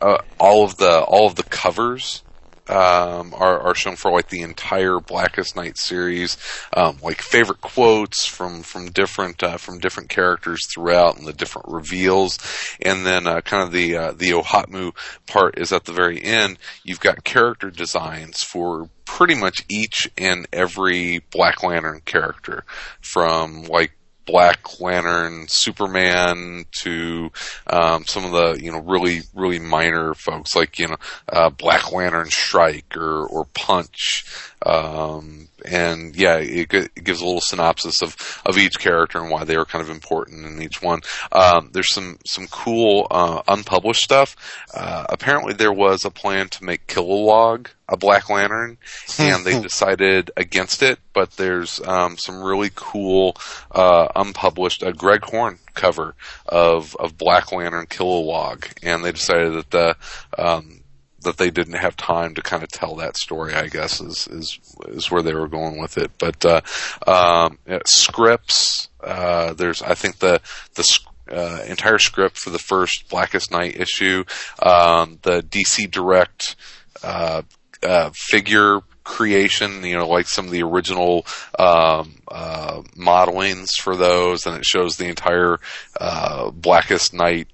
uh, 0.00 0.18
all 0.38 0.64
of 0.64 0.76
the 0.76 1.02
all 1.02 1.26
of 1.26 1.36
the 1.36 1.42
covers 1.44 2.22
um, 2.68 3.34
are, 3.34 3.60
are 3.60 3.74
shown 3.74 3.96
for 3.96 4.10
like 4.10 4.28
the 4.28 4.42
entire 4.42 4.98
Blackest 4.98 5.54
Night 5.54 5.76
series, 5.76 6.38
um, 6.74 6.98
like 7.02 7.20
favorite 7.20 7.60
quotes 7.60 8.26
from 8.26 8.62
from 8.62 8.90
different 8.90 9.42
uh, 9.42 9.58
from 9.58 9.78
different 9.78 10.08
characters 10.08 10.66
throughout, 10.72 11.18
and 11.18 11.26
the 11.26 11.32
different 11.32 11.68
reveals, 11.68 12.38
and 12.80 13.04
then 13.04 13.26
uh, 13.26 13.40
kind 13.42 13.62
of 13.62 13.72
the 13.72 13.96
uh, 13.96 14.12
the 14.12 14.30
OHOTMU 14.30 14.92
part 15.26 15.58
is 15.58 15.72
at 15.72 15.84
the 15.84 15.92
very 15.92 16.22
end. 16.22 16.58
You've 16.82 17.00
got 17.00 17.24
character 17.24 17.70
designs 17.70 18.42
for 18.42 18.88
pretty 19.04 19.34
much 19.34 19.64
each 19.68 20.10
and 20.16 20.46
every 20.52 21.20
Black 21.30 21.62
Lantern 21.62 22.00
character, 22.04 22.64
from 23.00 23.64
like 23.64 23.92
Black 24.26 24.80
Lantern, 24.80 25.46
Superman, 25.48 26.64
to 26.72 27.30
um, 27.66 28.04
some 28.06 28.24
of 28.24 28.32
the 28.32 28.62
you 28.62 28.72
know 28.72 28.80
really 28.80 29.22
really 29.34 29.58
minor 29.58 30.14
folks 30.14 30.56
like 30.56 30.78
you 30.78 30.88
know 30.88 30.96
uh, 31.28 31.50
Black 31.50 31.92
Lantern 31.92 32.30
Strike 32.30 32.96
or 32.96 33.26
or 33.26 33.44
Punch. 33.46 34.24
Um, 34.64 35.48
and 35.64 36.14
yeah, 36.14 36.36
it, 36.36 36.72
it, 36.72 37.04
gives 37.04 37.20
a 37.20 37.24
little 37.24 37.40
synopsis 37.40 38.02
of, 38.02 38.42
of 38.44 38.58
each 38.58 38.78
character 38.78 39.18
and 39.18 39.30
why 39.30 39.44
they 39.44 39.56
were 39.56 39.64
kind 39.64 39.82
of 39.82 39.90
important 39.90 40.44
in 40.46 40.60
each 40.60 40.82
one. 40.82 41.00
Um, 41.32 41.70
there's 41.72 41.92
some 41.92 42.18
some 42.26 42.46
cool 42.48 43.06
uh, 43.10 43.42
unpublished 43.48 44.02
stuff. 44.02 44.36
Uh, 44.74 45.06
apparently, 45.08 45.54
there 45.54 45.72
was 45.72 46.04
a 46.04 46.10
plan 46.10 46.48
to 46.50 46.64
make 46.64 46.86
Kilowog 46.86 47.68
a 47.88 47.96
Black 47.96 48.30
Lantern, 48.30 48.78
and 49.18 49.44
they 49.44 49.60
decided 49.62 50.30
against 50.36 50.82
it. 50.82 50.98
But 51.12 51.32
there's 51.32 51.80
um, 51.86 52.16
some 52.18 52.42
really 52.42 52.70
cool 52.74 53.36
uh, 53.70 54.08
unpublished 54.16 54.82
uh, 54.82 54.92
Greg 54.92 55.24
Horn 55.24 55.58
cover 55.74 56.14
of 56.46 56.96
of 56.96 57.18
Black 57.18 57.52
Lantern 57.52 57.86
Kilowog, 57.86 58.66
and 58.82 59.04
they 59.04 59.12
decided 59.12 59.54
that 59.54 59.70
the 59.70 59.96
um, 60.38 60.80
that 61.24 61.36
they 61.36 61.50
didn't 61.50 61.74
have 61.74 61.96
time 61.96 62.34
to 62.34 62.42
kind 62.42 62.62
of 62.62 62.70
tell 62.70 62.96
that 62.96 63.16
story. 63.16 63.54
I 63.54 63.66
guess 63.68 64.00
is 64.00 64.26
is 64.28 64.58
is 64.88 65.10
where 65.10 65.22
they 65.22 65.34
were 65.34 65.48
going 65.48 65.80
with 65.80 65.98
it. 65.98 66.12
But 66.18 66.44
uh, 66.44 66.60
um, 67.06 67.58
scripts, 67.86 68.88
uh, 69.02 69.54
there's 69.54 69.82
I 69.82 69.94
think 69.94 70.18
the 70.18 70.40
the 70.74 70.98
uh, 71.30 71.64
entire 71.66 71.98
script 71.98 72.38
for 72.38 72.50
the 72.50 72.58
first 72.58 73.08
Blackest 73.08 73.50
Night 73.50 73.76
issue, 73.80 74.24
um, 74.62 75.18
the 75.22 75.42
DC 75.42 75.90
Direct 75.90 76.56
uh, 77.02 77.42
uh, 77.82 78.10
figure 78.14 78.80
creation, 79.04 79.84
you 79.84 79.96
know, 79.96 80.08
like 80.08 80.26
some 80.26 80.46
of 80.46 80.50
the 80.50 80.62
original 80.62 81.26
um, 81.58 82.14
uh, 82.28 82.82
modelings 82.96 83.76
for 83.78 83.96
those, 83.96 84.46
and 84.46 84.56
it 84.56 84.64
shows 84.64 84.96
the 84.96 85.08
entire 85.08 85.58
uh, 86.00 86.50
Blackest 86.50 87.14
Night 87.14 87.48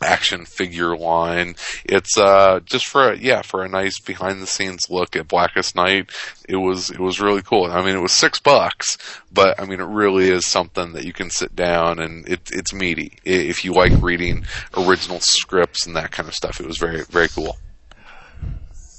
action 0.00 0.44
figure 0.44 0.96
line. 0.96 1.54
It's 1.84 2.16
uh, 2.16 2.60
just 2.64 2.86
for 2.86 3.12
a, 3.12 3.16
yeah 3.16 3.42
for 3.42 3.64
a 3.64 3.68
nice 3.68 4.00
behind 4.00 4.42
the 4.42 4.46
scenes 4.46 4.90
look 4.90 5.16
at 5.16 5.28
Blackest 5.28 5.76
Night. 5.76 6.10
It 6.48 6.56
was 6.56 6.90
it 6.90 7.00
was 7.00 7.20
really 7.20 7.42
cool. 7.42 7.66
I 7.66 7.84
mean, 7.84 7.96
it 7.96 8.02
was 8.02 8.12
six 8.12 8.38
bucks, 8.38 8.98
but 9.32 9.60
I 9.60 9.64
mean, 9.64 9.80
it 9.80 9.86
really 9.86 10.28
is 10.28 10.46
something 10.46 10.92
that 10.92 11.04
you 11.04 11.12
can 11.12 11.30
sit 11.30 11.54
down 11.54 11.98
and 11.98 12.28
it, 12.28 12.50
it's 12.52 12.72
meaty. 12.72 13.18
If 13.24 13.64
you 13.64 13.72
like 13.72 13.92
reading 14.02 14.44
original 14.76 15.20
scripts 15.20 15.86
and 15.86 15.96
that 15.96 16.10
kind 16.10 16.28
of 16.28 16.34
stuff, 16.34 16.60
it 16.60 16.66
was 16.66 16.78
very 16.78 17.02
very 17.04 17.28
cool. 17.28 17.56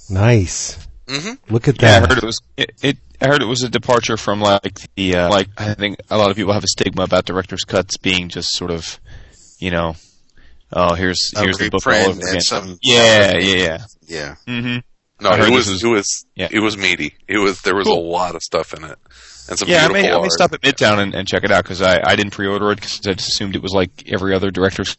Nice. 0.10 0.83
Mm-hmm. 1.08 1.54
Look 1.54 1.68
at 1.68 1.82
Yeah, 1.82 1.98
I 1.98 2.00
that. 2.02 2.10
heard 2.10 2.18
it 2.20 2.24
was 2.26 2.40
it, 2.58 2.72
it. 2.82 2.98
I 3.22 3.28
heard 3.28 3.42
it 3.42 3.46
was 3.48 3.64
a 3.64 3.70
departure 3.70 4.18
from 4.18 4.40
like 4.42 4.80
the 4.96 5.16
uh, 5.16 5.30
like 5.30 5.50
I 5.58 5.74
think 5.74 5.98
a 6.10 6.18
lot 6.18 6.30
of 6.30 6.36
people 6.36 6.54
have 6.54 6.64
a 6.64 6.68
stigma 6.68 7.04
about 7.04 7.26
director's 7.26 7.64
cuts 7.64 7.98
being 7.98 8.30
just 8.30 8.50
sort 8.56 8.72
of, 8.72 9.00
you 9.60 9.72
know, 9.72 9.96
oh 10.72 10.94
here's 10.94 11.32
A 11.36 11.42
here's 11.42 11.58
the 11.58 11.70
book 11.70 11.86
all 11.86 11.92
reprint 11.94 12.10
over 12.10 12.20
and 12.22 12.30
again. 12.30 12.42
some- 12.42 12.78
yeah, 12.82 13.38
yeah, 13.38 13.56
yeah. 13.56 13.78
Yeah. 14.08 14.36
Mm-hmm. 14.48 14.78
No, 15.24 15.32
it 15.36 15.52
was, 15.52 15.70
was- 15.70 15.84
it 15.84 15.88
was 15.88 16.26
yeah. 16.36 16.48
it 16.52 16.60
was 16.60 16.78
meaty. 16.78 17.16
It 17.28 17.38
was 17.38 17.62
there 17.62 17.76
was 17.76 17.88
Cool. 17.88 18.00
a 18.00 18.10
lot 18.12 18.36
of 18.36 18.42
stuff 18.42 18.74
in 18.74 18.84
it 18.84 18.98
and 19.50 19.60
some 19.60 19.68
Yeah, 19.70 19.86
I 19.86 19.88
beautiful 19.88 20.10
may, 20.10 20.18
I 20.18 20.22
may 20.22 20.30
stop 20.30 20.54
at 20.54 20.62
Midtown 20.62 21.00
and, 21.00 21.14
and 21.14 21.28
check 21.28 21.44
it 21.44 21.52
out 21.52 21.64
because 21.64 21.82
I, 21.82 22.02
I 22.06 22.16
didn't 22.16 22.32
pre-order 22.32 22.72
it 22.72 22.76
because 22.76 23.00
I 23.06 23.14
just 23.14 23.30
assumed 23.30 23.56
it 23.56 23.62
was 23.62 23.74
like 23.74 24.10
every 24.12 24.34
other 24.34 24.52
director's. 24.52 24.98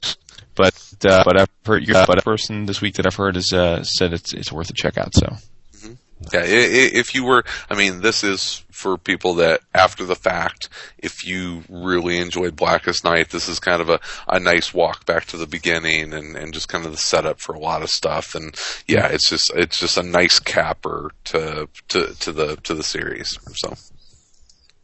But 0.55 0.75
uh, 1.05 1.25
but 1.25 1.41
I've 1.41 1.49
heard 1.67 1.91
uh, 1.91 2.05
but 2.07 2.19
a 2.19 2.23
person 2.23 2.67
this 2.67 2.81
week 2.81 2.95
that 2.95 3.07
I've 3.07 3.15
heard 3.17 3.35
has 3.35 3.53
uh, 3.53 3.83
said 3.83 4.13
it's 4.13 4.33
it's 4.33 4.53
worth 4.53 4.71
a 4.71 4.73
check 4.75 4.97
out. 4.97 5.13
So 5.15 5.37
Yeah, 6.33 6.41
i- 6.41 6.43
i- 6.45 6.93
if 6.95 7.15
you 7.15 7.25
were, 7.25 7.45
I 7.69 7.75
mean, 7.75 8.01
this 8.01 8.25
is 8.25 8.63
for 8.71 8.97
people 8.97 9.35
that 9.35 9.61
after 9.75 10.05
the 10.05 10.15
fact, 10.17 10.69
if 10.99 11.25
you 11.27 11.65
really 11.69 12.19
enjoyed 12.19 12.57
Blackest 12.57 13.05
Night, 13.05 13.31
this 13.31 13.49
is 13.49 13.61
kind 13.61 13.81
of 13.83 13.89
a, 13.91 14.01
a 14.29 14.41
nice 14.41 14.73
walk 14.73 15.05
back 15.07 15.27
to 15.27 15.37
the 15.37 15.47
beginning 15.47 16.13
and, 16.15 16.37
and 16.37 16.55
just 16.55 16.69
kind 16.69 16.87
of 16.87 16.93
the 16.93 16.99
setup 16.99 17.41
for 17.41 17.55
a 17.55 17.59
lot 17.59 17.83
of 17.83 17.91
stuff. 17.91 18.35
And 18.35 18.55
yeah, 18.87 19.07
it's 19.09 19.29
just, 19.29 19.53
it's 19.55 19.79
just 19.79 19.97
a 19.99 20.03
nice 20.03 20.39
capper 20.39 21.11
to, 21.25 21.69
to, 21.89 22.15
to 22.21 22.33
the, 22.33 22.57
to 22.65 22.75
the 22.75 22.83
series. 22.83 23.39
So 23.55 23.75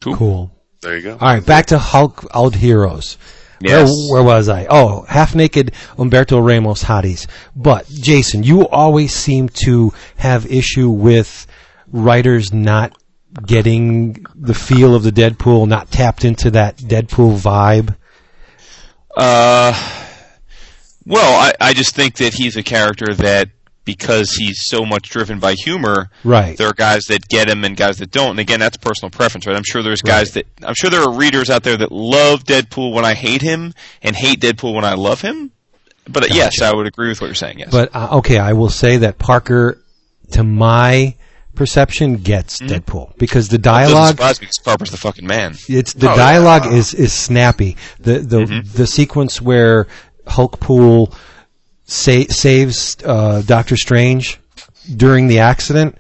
Cool. 0.01 0.51
there 0.83 0.97
you 0.97 1.03
go. 1.03 1.13
All 1.13 1.19
right, 1.35 1.45
back 1.45 1.67
to 1.67 1.79
Hulk 1.79 2.27
Out 2.35 2.55
Heroes. 2.57 3.19
Yes. 3.61 3.91
Where, 4.09 4.23
where 4.23 4.37
was 4.37 4.49
I? 4.49 4.67
Oh, 4.71 5.03
half 5.03 5.35
naked 5.35 5.73
Humberto 5.97 6.45
Ramos 6.45 6.83
hotties. 6.83 7.27
But 7.55 7.87
Jason, 7.89 8.43
you 8.43 8.67
always 8.67 9.15
seem 9.15 9.49
to 9.65 9.93
have 10.17 10.51
issue 10.51 10.89
with 10.89 11.47
writers 11.89 12.53
not 12.53 12.97
getting 13.47 14.25
the 14.35 14.55
feel 14.55 14.95
of 14.95 15.03
the 15.03 15.13
Deadpool, 15.13 15.69
not 15.69 15.91
tapped 15.91 16.25
into 16.25 16.51
that 16.53 16.79
Deadpool 16.79 17.39
vibe. 17.39 17.97
Uh, 19.17 19.73
well, 21.05 21.41
I, 21.41 21.53
I 21.61 21.73
just 21.75 21.95
think 21.95 22.17
that 22.17 22.35
he's 22.35 22.57
a 22.57 22.63
character 22.63 23.15
that 23.15 23.51
because 23.85 24.33
he's 24.33 24.67
so 24.67 24.85
much 24.85 25.09
driven 25.09 25.39
by 25.41 25.55
humor, 25.55 26.11
Right. 26.23 26.57
there 26.57 26.69
are 26.69 26.73
guys 26.75 27.05
that 27.07 27.27
get 27.29 27.49
him 27.49 27.65
and 27.65 27.77
guys 27.77 27.99
that 27.99 28.11
don't. 28.11 28.31
And 28.31 28.39
again, 28.41 28.61
that's 28.61 28.77
personal 28.77 29.11
preference, 29.11 29.47
right? 29.47 29.57
I'm 29.57 29.65
sure 29.65 29.83
there's 29.83 30.03
guys 30.03 30.33
that 30.33 30.47
I'm 30.63 30.75
sure 30.75 30.91
there 30.91 31.03
are 31.03 31.13
readers 31.13 31.51
out 31.51 31.63
there 31.63 31.77
that 31.79 31.91
love 31.91 32.45
Deadpool 32.45 32.93
when 32.93 33.05
I 33.05 33.15
hate 33.15 33.43
him 33.43 33.73
and 34.03 34.15
hate 34.15 34.41
Deadpool 34.41 34.75
when 34.75 34.85
I 34.85 34.95
love 34.95 35.21
him. 35.23 35.51
But 36.09 36.25
uh, 36.25 36.35
yes, 36.35 36.61
I 36.61 36.75
would 36.75 36.87
agree 36.87 37.09
with 37.09 37.21
what 37.21 37.29
you're 37.29 37.35
saying. 37.35 37.59
Yes, 37.61 37.71
But 37.71 37.91
uh, 37.95 38.19
okay, 38.19 38.39
I 38.39 38.53
will 38.53 38.71
say 38.71 38.99
that 38.99 39.19
Parker, 39.19 39.81
to 40.33 40.43
my 40.45 41.15
perception, 41.55 42.17
gets 42.17 42.59
Deadpool 42.61 43.17
because 43.19 43.49
the 43.49 43.57
Mm-hmm. 43.59 43.63
Dialogue 43.63 44.09
surprise 44.17 44.41
me 44.41 44.45
because 44.47 44.59
Carper's 44.65 44.91
the 44.91 44.97
fucking 44.97 45.27
man. 45.27 45.55
It's 45.69 45.93
the 45.95 46.11
Oh, 46.11 46.17
dialogue 46.17 46.65
yeah. 46.67 46.73
is 46.79 46.95
is 46.95 47.13
snappy. 47.13 47.77
The 48.01 48.19
the 48.21 48.37
Mm-hmm. 48.39 48.77
the 48.77 48.87
sequence 48.87 49.41
where 49.43 49.87
Hulkpool 50.27 51.15
sa- 51.91 52.29
saves 52.29 52.97
uh, 53.05 53.43
Doctor 53.47 53.77
Strange 53.77 54.39
during 54.97 55.27
the 55.29 55.41
accident. 55.41 55.97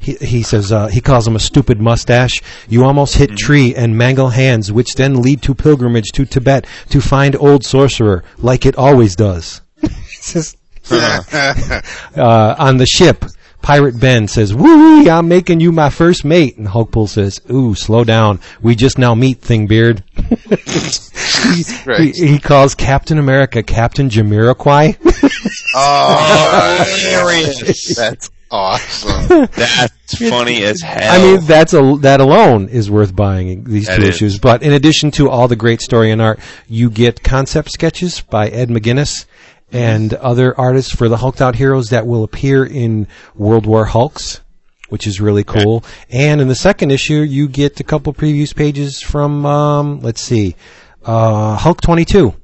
He, 0.00 0.14
he 0.14 0.42
says 0.42 0.70
uh, 0.70 0.86
he 0.86 1.00
calls 1.00 1.26
him 1.26 1.34
a 1.34 1.40
stupid 1.40 1.80
mustache. 1.80 2.40
You 2.68 2.84
almost 2.84 3.16
hit 3.16 3.30
Mm-hmm. 3.30 3.36
tree 3.46 3.74
and 3.74 3.96
mangle 3.98 4.28
hands, 4.28 4.70
which 4.70 4.94
then 4.94 5.20
lead 5.22 5.42
to 5.42 5.54
pilgrimage 5.54 6.10
to 6.12 6.24
Tibet 6.24 6.66
to 6.90 7.00
find 7.00 7.34
old 7.36 7.64
sorcerer, 7.64 8.22
like 8.36 8.64
it 8.66 8.76
always 8.76 9.16
does. 9.16 9.60
Just, 10.22 10.56
uh, 10.90 12.54
on 12.58 12.76
the 12.76 12.86
ship, 12.86 13.24
Pirate 13.62 13.98
Ben 14.00 14.28
says, 14.28 14.54
"Woo! 14.54 15.08
I'm 15.08 15.28
making 15.28 15.60
you 15.60 15.72
my 15.72 15.90
first 15.90 16.24
mate." 16.24 16.56
And 16.56 16.66
Hulkpool 16.68 17.08
says, 17.08 17.40
"Ooh, 17.50 17.74
slow 17.74 18.04
down. 18.04 18.40
We 18.62 18.74
just 18.74 18.98
now 18.98 19.14
meet, 19.14 19.40
Thingbeard." 19.42 20.02
he, 21.98 22.12
he, 22.12 22.26
he 22.34 22.38
calls 22.38 22.74
Captain 22.74 23.18
America 23.18 23.62
Captain 23.62 24.08
Jamiroquai. 24.08 24.96
Oh, 25.80 26.84
Hilarious. 26.88 27.94
that's 27.94 28.30
awesome. 28.50 29.48
That's 29.54 30.18
funny 30.28 30.64
as 30.64 30.80
hell. 30.80 31.14
I 31.14 31.22
mean, 31.22 31.44
that's 31.46 31.74
a 31.74 31.96
that 32.00 32.20
alone 32.20 32.68
is 32.68 32.90
worth 32.90 33.14
buying 33.14 33.64
these 33.64 33.86
That 33.86 33.96
two 33.96 34.02
is. 34.04 34.08
issues. 34.08 34.38
But 34.38 34.62
in 34.62 34.72
addition 34.72 35.10
to 35.12 35.28
all 35.30 35.46
the 35.46 35.56
great 35.56 35.80
story 35.82 36.10
and 36.10 36.20
art, 36.22 36.40
you 36.68 36.90
get 36.90 37.22
concept 37.22 37.70
sketches 37.70 38.22
by 38.22 38.48
Ed 38.48 38.70
McGuinness 38.70 39.26
and 39.72 40.14
other 40.14 40.58
artists 40.58 40.94
for 40.94 41.08
the 41.08 41.16
Hulked 41.18 41.40
Out 41.40 41.56
Heroes 41.56 41.90
that 41.90 42.06
will 42.06 42.24
appear 42.24 42.64
in 42.64 43.06
World 43.34 43.66
War 43.66 43.84
Hulks, 43.84 44.40
which 44.88 45.06
is 45.06 45.20
really 45.20 45.44
cool. 45.44 45.84
And 46.10 46.40
in 46.40 46.48
the 46.48 46.54
second 46.54 46.90
issue, 46.90 47.20
you 47.20 47.48
get 47.48 47.78
a 47.80 47.84
couple 47.84 48.12
previews 48.14 48.54
pages 48.54 49.00
from 49.02 49.44
um, 49.44 50.00
let's 50.00 50.22
see, 50.22 50.56
uh, 51.04 51.56
Hulk 51.56 51.80
twenty 51.80 52.04
two. 52.04 52.34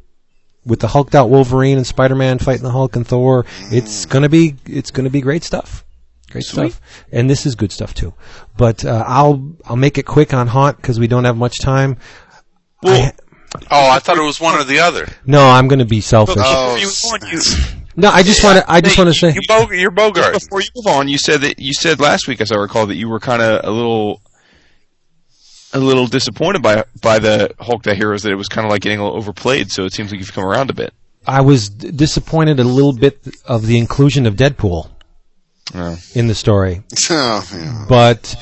With 0.66 0.80
the 0.80 0.88
Hulked 0.88 1.14
out 1.14 1.28
Wolverine 1.28 1.76
and 1.76 1.86
Spider 1.86 2.14
Man 2.14 2.38
fighting 2.38 2.62
the 2.62 2.70
Hulk 2.70 2.96
and 2.96 3.06
Thor, 3.06 3.44
it's 3.70 4.06
gonna 4.06 4.30
be 4.30 4.56
it's 4.66 4.90
gonna 4.90 5.10
be 5.10 5.20
great 5.20 5.44
stuff. 5.44 5.84
Great 6.30 6.44
stuff, 6.44 6.80
and 7.12 7.28
this 7.28 7.44
is 7.46 7.55
good 7.55 7.70
stuff 7.70 7.94
too. 7.94 8.14
But 8.56 8.84
uh, 8.84 9.05
I'll 9.06 9.56
I'll 9.66 9.76
make 9.76 9.98
it 9.98 10.05
quick 10.05 10.32
on 10.34 10.46
Haunt 10.48 10.78
because 10.78 10.98
we 10.98 11.06
don't 11.06 11.24
have 11.24 11.36
much 11.36 11.59
time. 11.60 11.98
I- 12.82 13.12
Oh, 13.70 13.89
I 13.90 13.98
thought 14.01 14.16
it 14.18 14.22
was 14.22 14.40
one 14.40 14.59
or 14.59 14.64
the 14.64 14.81
other. 14.81 15.06
no, 15.26 15.44
I'm 15.48 15.68
going 15.68 15.78
to 15.78 15.85
be 15.85 16.01
selfish. 16.01 16.36
Oh, 16.39 16.74
you, 16.76 16.89
you, 17.31 17.40
no, 17.97 18.09
I 18.10 18.22
just 18.22 18.43
want 18.43 18.59
to 18.59 18.70
I 18.70 18.81
just 18.81 18.98
want 18.98 19.09
to 19.09 19.14
say 19.14 19.32
You 19.32 19.40
Bo- 19.47 19.70
you're 19.70 19.90
Bogart. 19.93 20.32
before 20.35 20.60
you 20.60 20.66
move 20.74 20.86
on, 20.89 21.09
you 21.09 21.18
said 21.18 21.43
that 21.43 21.59
you 21.60 21.72
said 21.72 22.01
last 22.01 22.26
week, 22.28 22.40
as 22.40 22.51
I 22.51 22.56
recall, 22.56 22.86
that 22.86 22.97
you 22.97 23.09
were 23.09 23.20
kind 23.20 23.40
of 23.43 23.64
a 23.64 23.70
little, 23.70 24.20
a 25.72 25.78
little 25.78 26.06
disappointed 26.06 26.62
by 26.62 26.85
by 27.01 27.18
the 27.18 27.55
Hulk 27.60 27.82
the 27.85 27.94
Heroes 27.94 28.22
that 28.24 28.32
it 28.32 28.36
was 28.36 28.48
kind 28.48 28.64
of 28.66 28.70
like 28.70 28.82
getting 28.82 28.98
a 28.98 29.05
little 29.05 29.16
overplayed. 29.18 29.70
So 29.70 29.85
it 29.85 29.93
seems 29.93 30.10
like 30.10 30.20
you've 30.20 30.32
come 30.32 30.44
around 30.44 30.70
a 30.70 30.74
bit. 30.74 30.93
I 31.26 31.40
was 31.40 31.68
d- 31.70 31.90
disappointed 31.90 32.59
a 32.60 32.64
little 32.64 32.93
bit 32.93 33.24
of 33.47 33.66
the 33.66 33.78
inclusion 33.78 34.26
of 34.26 34.35
Deadpool 34.36 34.90
Oh. 35.74 35.97
in 36.14 36.26
the 36.26 36.35
story, 36.35 36.82
Oh, 37.10 37.48
yeah. 37.55 37.86
but 37.89 38.35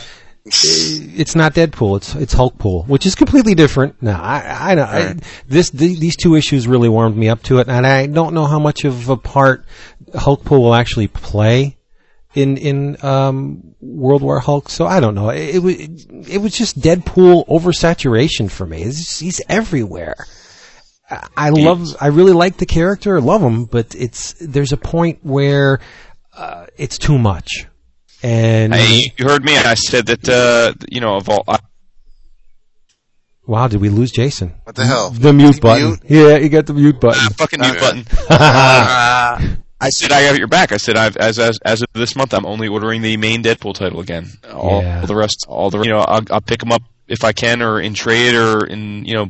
it's 0.45 1.37
not 1.37 1.55
Deadpool. 1.55 1.99
It's 1.99 2.15
it's 2.15 2.35
Hulkpool, 2.35 2.89
which 2.89 3.07
is 3.07 3.15
completely 3.15 3.55
different. 3.55 4.03
No, 4.03 4.13
I 4.13 4.73
I, 4.73 4.75
don't, 4.75 4.89
I 4.89 5.15
this 5.47 5.71
the, 5.71 5.95
these 5.95 6.17
two 6.17 6.35
issues 6.35 6.67
really 6.67 6.89
warmed 6.89 7.17
me 7.17 7.29
up 7.29 7.43
to 7.45 7.59
it, 7.59 7.69
and 7.69 7.87
I 7.87 8.07
don't 8.07 8.35
know 8.35 8.47
how 8.47 8.59
much 8.59 8.85
of 8.85 9.09
a 9.09 9.17
part 9.17 9.65
Hulkpool 10.11 10.59
will 10.59 10.75
actually 10.75 11.07
play 11.09 11.77
in 12.35 12.57
in 12.57 13.05
um, 13.05 13.75
World 13.81 14.23
War 14.23 14.41
Hulk. 14.41 14.69
So 14.69 14.85
I 14.87 14.99
don't 15.01 15.15
know. 15.15 15.31
It, 15.31 15.57
it 15.57 15.59
was 15.63 15.77
it 16.29 16.39
was 16.39 16.53
just 16.55 16.81
Deadpool 16.81 17.47
oversaturation 17.47 18.51
for 18.51 18.67
me. 18.67 18.85
Just, 18.85 19.21
he's 19.21 19.41
everywhere. 19.49 20.27
I- 21.09 21.29
I 21.37 21.51
love. 21.51 21.95
I 22.01 22.07
really 22.09 22.33
like 22.33 22.57
the 22.57 22.67
character. 22.67 23.17
I 23.17 23.21
love 23.21 23.43
him, 23.43 23.67
but 23.67 23.95
it's 23.95 24.33
there's 24.41 24.73
a 24.73 24.77
point 24.79 25.19
where 25.23 25.79
uh, 26.37 26.67
it's 26.77 26.99
too 26.99 27.19
much. 27.19 27.67
And 28.23 28.73
Hey, 28.75 29.13
you 29.17 29.25
heard 29.25 29.45
me. 29.45 29.57
I 29.57 29.75
said 29.75 30.07
that 30.07 30.29
uh, 30.29 30.75
you 30.91 31.01
know 31.01 31.17
of 31.17 31.29
all. 31.29 31.43
I, 31.49 31.59
wow, 33.47 33.69
did 33.69 33.81
we 33.81 33.89
lose 33.89 34.11
Jason? 34.13 34.55
What 34.65 34.77
the 34.77 34.85
hell? 34.85 35.11
The 35.11 35.33
mute 35.33 35.55
Mute? 35.55 35.61
button. 35.61 35.99
Yeah, 36.09 36.37
you 36.37 36.49
got 36.49 36.67
the 36.67 36.75
mute 36.75 37.01
button. 37.01 37.23
ah, 37.25 37.35
fucking 37.37 37.61
mute 37.61 37.71
Okay. 37.73 37.81
button. 37.81 38.05
I 38.29 39.89
said 39.91 40.13
I 40.13 40.23
got 40.29 40.39
your 40.39 40.47
back. 40.47 40.71
I 40.71 40.77
said 40.77 40.97
I've 40.97 41.17
as 41.17 41.41
as 41.41 41.59
as 41.65 41.83
of 41.83 41.89
this 41.95 42.15
month, 42.15 42.33
I'm 42.35 42.47
only 42.47 42.69
ordering 42.69 43.03
the 43.03 43.17
main 43.17 43.43
Deadpool 43.43 43.75
title 43.75 43.99
again. 44.01 44.29
All, 44.53 44.83
Yeah. 44.83 45.01
all 45.01 45.07
the 45.07 45.17
rest, 45.17 45.45
all 45.49 45.71
the 45.71 45.81
you 45.83 45.91
know, 45.91 45.99
I'll, 45.99 46.23
I'll 46.31 46.41
pick 46.41 46.61
them 46.61 46.71
up 46.71 46.83
if 47.09 47.25
I 47.25 47.33
can, 47.33 47.61
or 47.63 47.81
in 47.81 47.95
trade, 47.95 48.37
or 48.37 48.65
in 48.65 49.05
you 49.05 49.15
know 49.15 49.27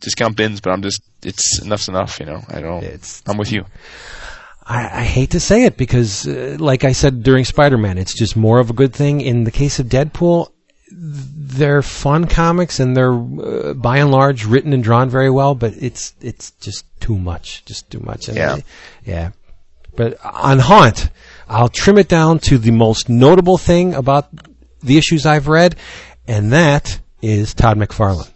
discount 0.00 0.36
bins. 0.36 0.62
But 0.62 0.70
I'm 0.70 0.80
just 0.80 1.02
it's 1.22 1.60
enough's 1.60 1.88
enough. 1.88 2.18
You 2.18 2.26
know, 2.26 2.40
I 2.48 2.60
don't. 2.62 2.82
It's 2.82 3.22
I'm 3.26 3.36
with 3.36 3.52
you. 3.52 3.66
I, 4.70 5.00
I 5.00 5.04
hate 5.04 5.30
to 5.30 5.40
say 5.40 5.64
it 5.64 5.76
because, 5.76 6.26
uh, 6.28 6.56
like 6.60 6.84
I 6.84 6.92
said 6.92 7.22
during 7.24 7.44
Spider-Man, 7.44 7.98
it's 7.98 8.14
just 8.14 8.36
more 8.36 8.60
of 8.60 8.70
a 8.70 8.72
good 8.72 8.94
thing. 8.94 9.20
In 9.20 9.42
the 9.44 9.50
case 9.50 9.80
of 9.80 9.86
Deadpool, 9.86 10.52
they're 10.92 11.82
fun 11.82 12.26
comics 12.26 12.78
and 12.78 12.96
they're 12.96 13.12
uh, 13.12 13.74
by 13.74 13.98
and 13.98 14.10
large 14.12 14.44
written 14.44 14.72
and 14.72 14.82
drawn 14.84 15.10
very 15.10 15.30
well, 15.30 15.54
but 15.54 15.74
it's 15.76 16.14
it's 16.20 16.52
just 16.52 16.84
too 17.00 17.18
much, 17.18 17.64
just 17.64 17.90
too 17.90 18.00
much. 18.00 18.28
And 18.28 18.36
Yeah. 18.36 18.54
I- 18.54 18.64
yeah. 19.04 19.30
But 19.96 20.24
on 20.24 20.60
Haunt, 20.60 21.10
I'll 21.48 21.68
trim 21.68 21.98
it 21.98 22.08
down 22.08 22.38
to 22.40 22.56
the 22.58 22.70
most 22.70 23.08
notable 23.08 23.58
thing 23.58 23.94
about 23.94 24.28
the 24.82 24.96
issues 24.98 25.26
I've 25.26 25.48
read, 25.48 25.74
and 26.28 26.52
that 26.52 27.00
is 27.20 27.54
Todd 27.54 27.76
McFarlane. 27.76 28.30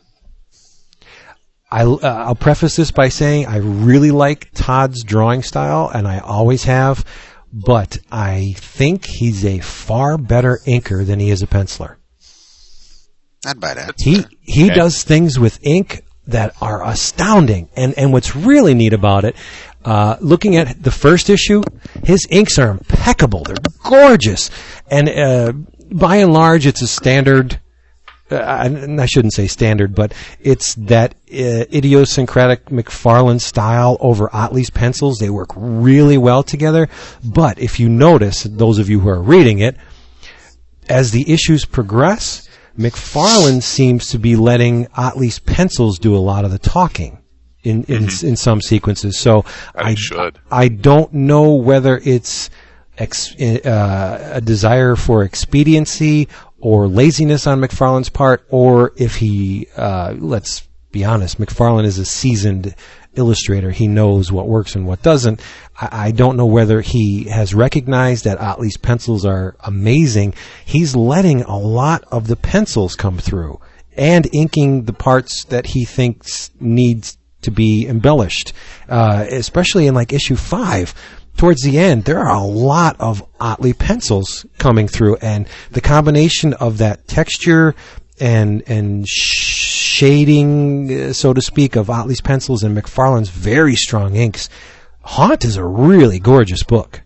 I, 1.75 1.83
uh, 1.83 1.99
I'll 2.27 2.35
preface 2.37 2.77
this 2.77 2.93
by 2.93 3.09
saying 3.09 3.47
I 3.47 3.57
really 3.57 4.13
like 4.13 4.51
Todd's 4.55 5.03
drawing 5.03 5.43
style, 5.43 5.91
and 5.93 6.07
I 6.07 6.19
always 6.21 6.65
have, 6.65 7.05
but 7.53 7.99
I 8.13 8.55
think 8.59 9.05
he's 9.07 9.45
a 9.45 9.59
far 9.59 10.17
better 10.17 10.61
inker 10.67 11.05
than 11.05 11.19
he 11.19 11.31
is 11.31 11.43
a 11.43 11.47
penciler. 11.49 11.97
I'd 13.47 13.61
buy 13.61 13.75
that. 13.75 13.95
He 13.99 14.25
he 14.41 14.67
Okay. 14.67 14.75
does 14.75 15.03
things 15.03 15.39
with 15.39 15.59
ink 15.63 16.03
that 16.29 16.55
are 16.61 16.87
astounding, 16.87 17.69
and 17.77 17.93
and 17.99 18.13
what's 18.13 18.35
really 18.37 18.75
neat 18.75 18.93
about 18.93 19.25
it, 19.25 19.35
uh, 19.85 20.17
looking 20.21 20.57
at 20.57 20.83
the 20.83 20.91
first 20.91 21.29
issue, 21.29 21.63
his 22.05 22.27
inks 22.31 22.59
are 22.59 22.71
impeccable. 22.71 23.43
They're 23.45 23.57
gorgeous, 23.83 24.51
and 24.91 25.09
uh, 25.09 25.53
by 25.93 26.17
and 26.17 26.33
large, 26.33 26.67
it's 26.67 26.83
a 26.83 26.87
standard. 26.87 27.61
Uh, 28.31 28.37
and 28.37 29.01
I 29.01 29.07
shouldn't 29.07 29.35
say 29.35 29.47
standard, 29.47 29.95
but 29.95 30.15
it's 30.41 30.75
that 30.77 31.15
uh, 31.31 31.69
idiosyncratic 31.73 32.67
McFarlane 32.67 33.41
style 33.41 33.99
over 34.01 34.29
Ottley's 34.35 34.71
pencils. 34.71 35.19
They 35.19 35.29
work 35.29 35.51
really 35.55 36.17
well 36.17 36.43
together. 36.43 36.89
But 37.23 37.59
if 37.59 37.79
you 37.79 37.91
notice, 37.91 38.45
those 38.45 38.79
of 38.79 38.89
you 38.89 39.01
who 39.01 39.11
are 39.11 39.23
reading 39.23 39.59
it, 39.59 39.77
as 40.89 41.11
the 41.11 41.31
issues 41.31 41.67
progress, 41.67 42.49
McFarlane 42.79 43.63
seems 43.63 44.09
to 44.09 44.19
be 44.19 44.37
letting 44.37 44.87
Ottley's 44.97 45.39
pencils 45.39 45.99
do 45.99 46.17
a 46.17 46.19
lot 46.19 46.45
of 46.45 46.51
the 46.51 46.59
talking 46.59 47.23
in 47.63 47.85
in, 47.85 48.05
in 48.05 48.37
some 48.37 48.61
sequences. 48.61 49.19
So 49.19 49.45
I 49.75 49.91
I 49.91 49.95
should. 49.95 50.39
I 50.51 50.69
don't 50.69 51.13
know 51.13 51.55
whether 51.55 52.01
it's 52.03 52.51
ex, 52.99 53.35
uh, 53.41 54.31
a 54.35 54.41
desire 54.41 54.97
for 54.97 55.23
expediency 55.23 56.29
or 56.65 56.89
laziness 56.89 57.47
on 57.47 57.61
McFarlane's 57.61 58.09
part, 58.09 58.47
or 58.49 58.95
if 58.97 59.17
he 59.17 59.69
uh, 59.77 60.15
let's 60.17 60.67
be 60.93 61.05
honest, 61.05 61.39
McFarlane 61.39 61.85
is 61.85 61.99
a 61.99 62.07
seasoned 62.07 62.75
illustrator. 63.15 63.71
He 63.71 63.87
knows 63.87 64.33
what 64.33 64.49
works 64.49 64.75
and 64.75 64.87
what 64.87 65.03
doesn't. 65.03 65.43
I, 65.79 66.07
I 66.07 66.11
don't 66.13 66.39
know 66.39 66.47
whether 66.47 66.81
he 66.81 67.25
has 67.25 67.53
recognized 67.53 68.25
that 68.25 68.39
Ottley's 68.39 68.79
pencils 68.79 69.27
are 69.27 69.57
amazing. 69.61 70.35
He's 70.65 70.97
letting 70.97 71.43
a 71.43 71.59
lot 71.59 72.03
of 72.11 72.29
the 72.29 72.37
pencils 72.37 72.97
come 72.97 73.19
through 73.19 73.61
and 73.95 74.27
inking 74.33 74.85
the 74.85 74.95
parts 74.95 75.45
that 75.51 75.67
he 75.67 75.85
thinks 75.85 76.51
needs 76.61 77.19
to 77.43 77.51
be 77.51 77.87
embellished, 77.87 78.55
uh, 78.89 79.27
especially 79.29 79.87
in 79.87 79.95
like 79.95 80.15
issue 80.15 80.37
five. 80.37 80.95
Towards 81.37 81.63
the 81.63 81.79
end, 81.79 82.05
there 82.05 82.21
are 82.21 82.35
a 82.35 82.45
lot 82.45 82.97
of 83.01 83.27
Ottley 83.41 83.73
pencils 83.73 84.47
coming 84.59 84.89
through, 84.89 85.17
and 85.17 85.49
the 85.73 85.81
combination 85.81 86.55
of 86.55 86.79
that 86.79 87.09
texture 87.09 87.75
and 88.21 88.63
and 88.67 89.07
shading, 89.09 90.93
uh, 90.93 91.13
so 91.13 91.33
to 91.33 91.43
speak, 91.43 91.77
of 91.77 91.91
Ottley's 91.91 92.21
pencils 92.21 92.63
and 92.63 92.77
McFarlane's 92.77 93.31
very 93.31 93.75
strong 93.75 94.15
inks. 94.17 94.49
Haunt 95.03 95.45
is 95.45 95.57
a 95.57 95.65
really 95.65 96.19
gorgeous 96.19 96.63
book. 96.63 97.03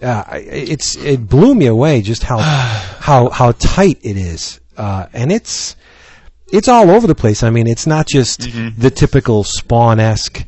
Uh, 0.00 0.24
it's 0.32 0.96
it 0.96 1.28
blew 1.28 1.54
me 1.54 1.66
away 1.66 2.02
just 2.02 2.22
how 2.22 2.38
how 3.00 3.30
how 3.30 3.52
tight 3.52 3.98
it 4.02 4.16
is, 4.16 4.60
uh, 4.76 5.06
and 5.12 5.32
it's 5.32 5.76
it's 6.52 6.68
all 6.68 6.90
over 6.90 7.06
the 7.06 7.14
place. 7.14 7.42
I 7.42 7.50
mean, 7.50 7.66
it's 7.66 7.86
not 7.86 8.06
just 8.06 8.40
the 8.78 8.90
typical 8.90 9.44
Spawn 9.44 10.00
esque. 10.00 10.44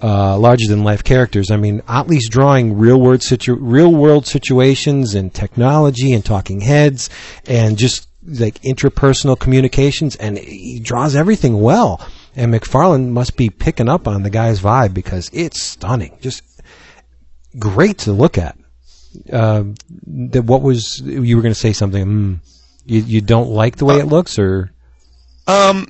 Uh, 0.00 0.38
larger 0.38 0.68
than 0.68 0.84
life 0.84 1.02
characters. 1.02 1.50
I 1.50 1.56
mean, 1.56 1.82
Ottley's 1.88 2.28
drawing 2.28 2.78
real 2.78 3.00
world 3.00 3.20
situ- 3.20 3.56
real 3.56 3.92
world 3.92 4.28
situations 4.28 5.16
and 5.16 5.34
technology 5.34 6.12
and 6.12 6.24
talking 6.24 6.60
heads 6.60 7.10
and 7.48 7.76
just 7.76 8.06
like 8.22 8.60
interpersonal 8.62 9.36
communications, 9.36 10.14
and 10.16 10.38
he 10.38 10.78
draws 10.78 11.16
everything 11.16 11.60
well. 11.60 12.00
And 12.36 12.54
McFarlane 12.54 13.08
must 13.08 13.36
be 13.36 13.50
picking 13.50 13.88
up 13.88 14.06
on 14.06 14.22
the 14.22 14.30
guy's 14.30 14.60
vibe 14.60 14.94
because 14.94 15.30
it's 15.32 15.60
stunning, 15.62 16.16
just 16.20 16.42
great 17.58 17.98
to 17.98 18.12
look 18.12 18.38
at. 18.38 18.56
Uh, 19.32 19.64
the, 20.06 20.42
what 20.42 20.62
was 20.62 21.00
you 21.00 21.36
were 21.36 21.42
going 21.42 21.54
to 21.54 21.58
say 21.58 21.72
something? 21.72 22.04
Mm, 22.06 22.40
you 22.84 23.00
you 23.00 23.20
don't 23.20 23.50
like 23.50 23.76
the 23.76 23.84
way 23.84 23.98
it 23.98 24.06
looks, 24.06 24.38
or 24.38 24.70
Um, 25.48 25.88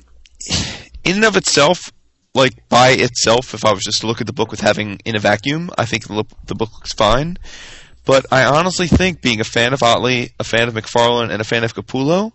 in 1.03 1.15
and 1.17 1.25
of 1.25 1.35
itself, 1.37 1.91
like 2.39 2.67
by 2.69 2.89
itself, 2.89 3.53
if 3.53 3.63
I 3.65 3.71
was 3.73 3.83
just 3.83 4.01
to 4.01 4.07
look 4.07 4.21
at 4.21 4.27
the 4.27 4.33
book 4.33 4.51
with 4.51 4.61
having 4.61 4.99
in 5.05 5.15
a 5.15 5.19
vacuum, 5.19 5.69
I 5.77 5.85
think 5.85 6.07
the, 6.07 6.25
the 6.45 6.55
book 6.55 6.73
looks 6.73 6.93
fine. 6.93 7.37
But 8.05 8.25
I 8.31 8.45
honestly 8.45 8.87
think, 8.87 9.21
being 9.21 9.39
a 9.39 9.43
fan 9.43 9.73
of 9.73 9.83
Ottley, 9.83 10.31
a 10.39 10.43
fan 10.43 10.67
of 10.67 10.73
McFarlane, 10.73 11.29
and 11.29 11.41
a 11.41 11.45
fan 11.45 11.63
of 11.63 11.75
Capullo, 11.75 12.31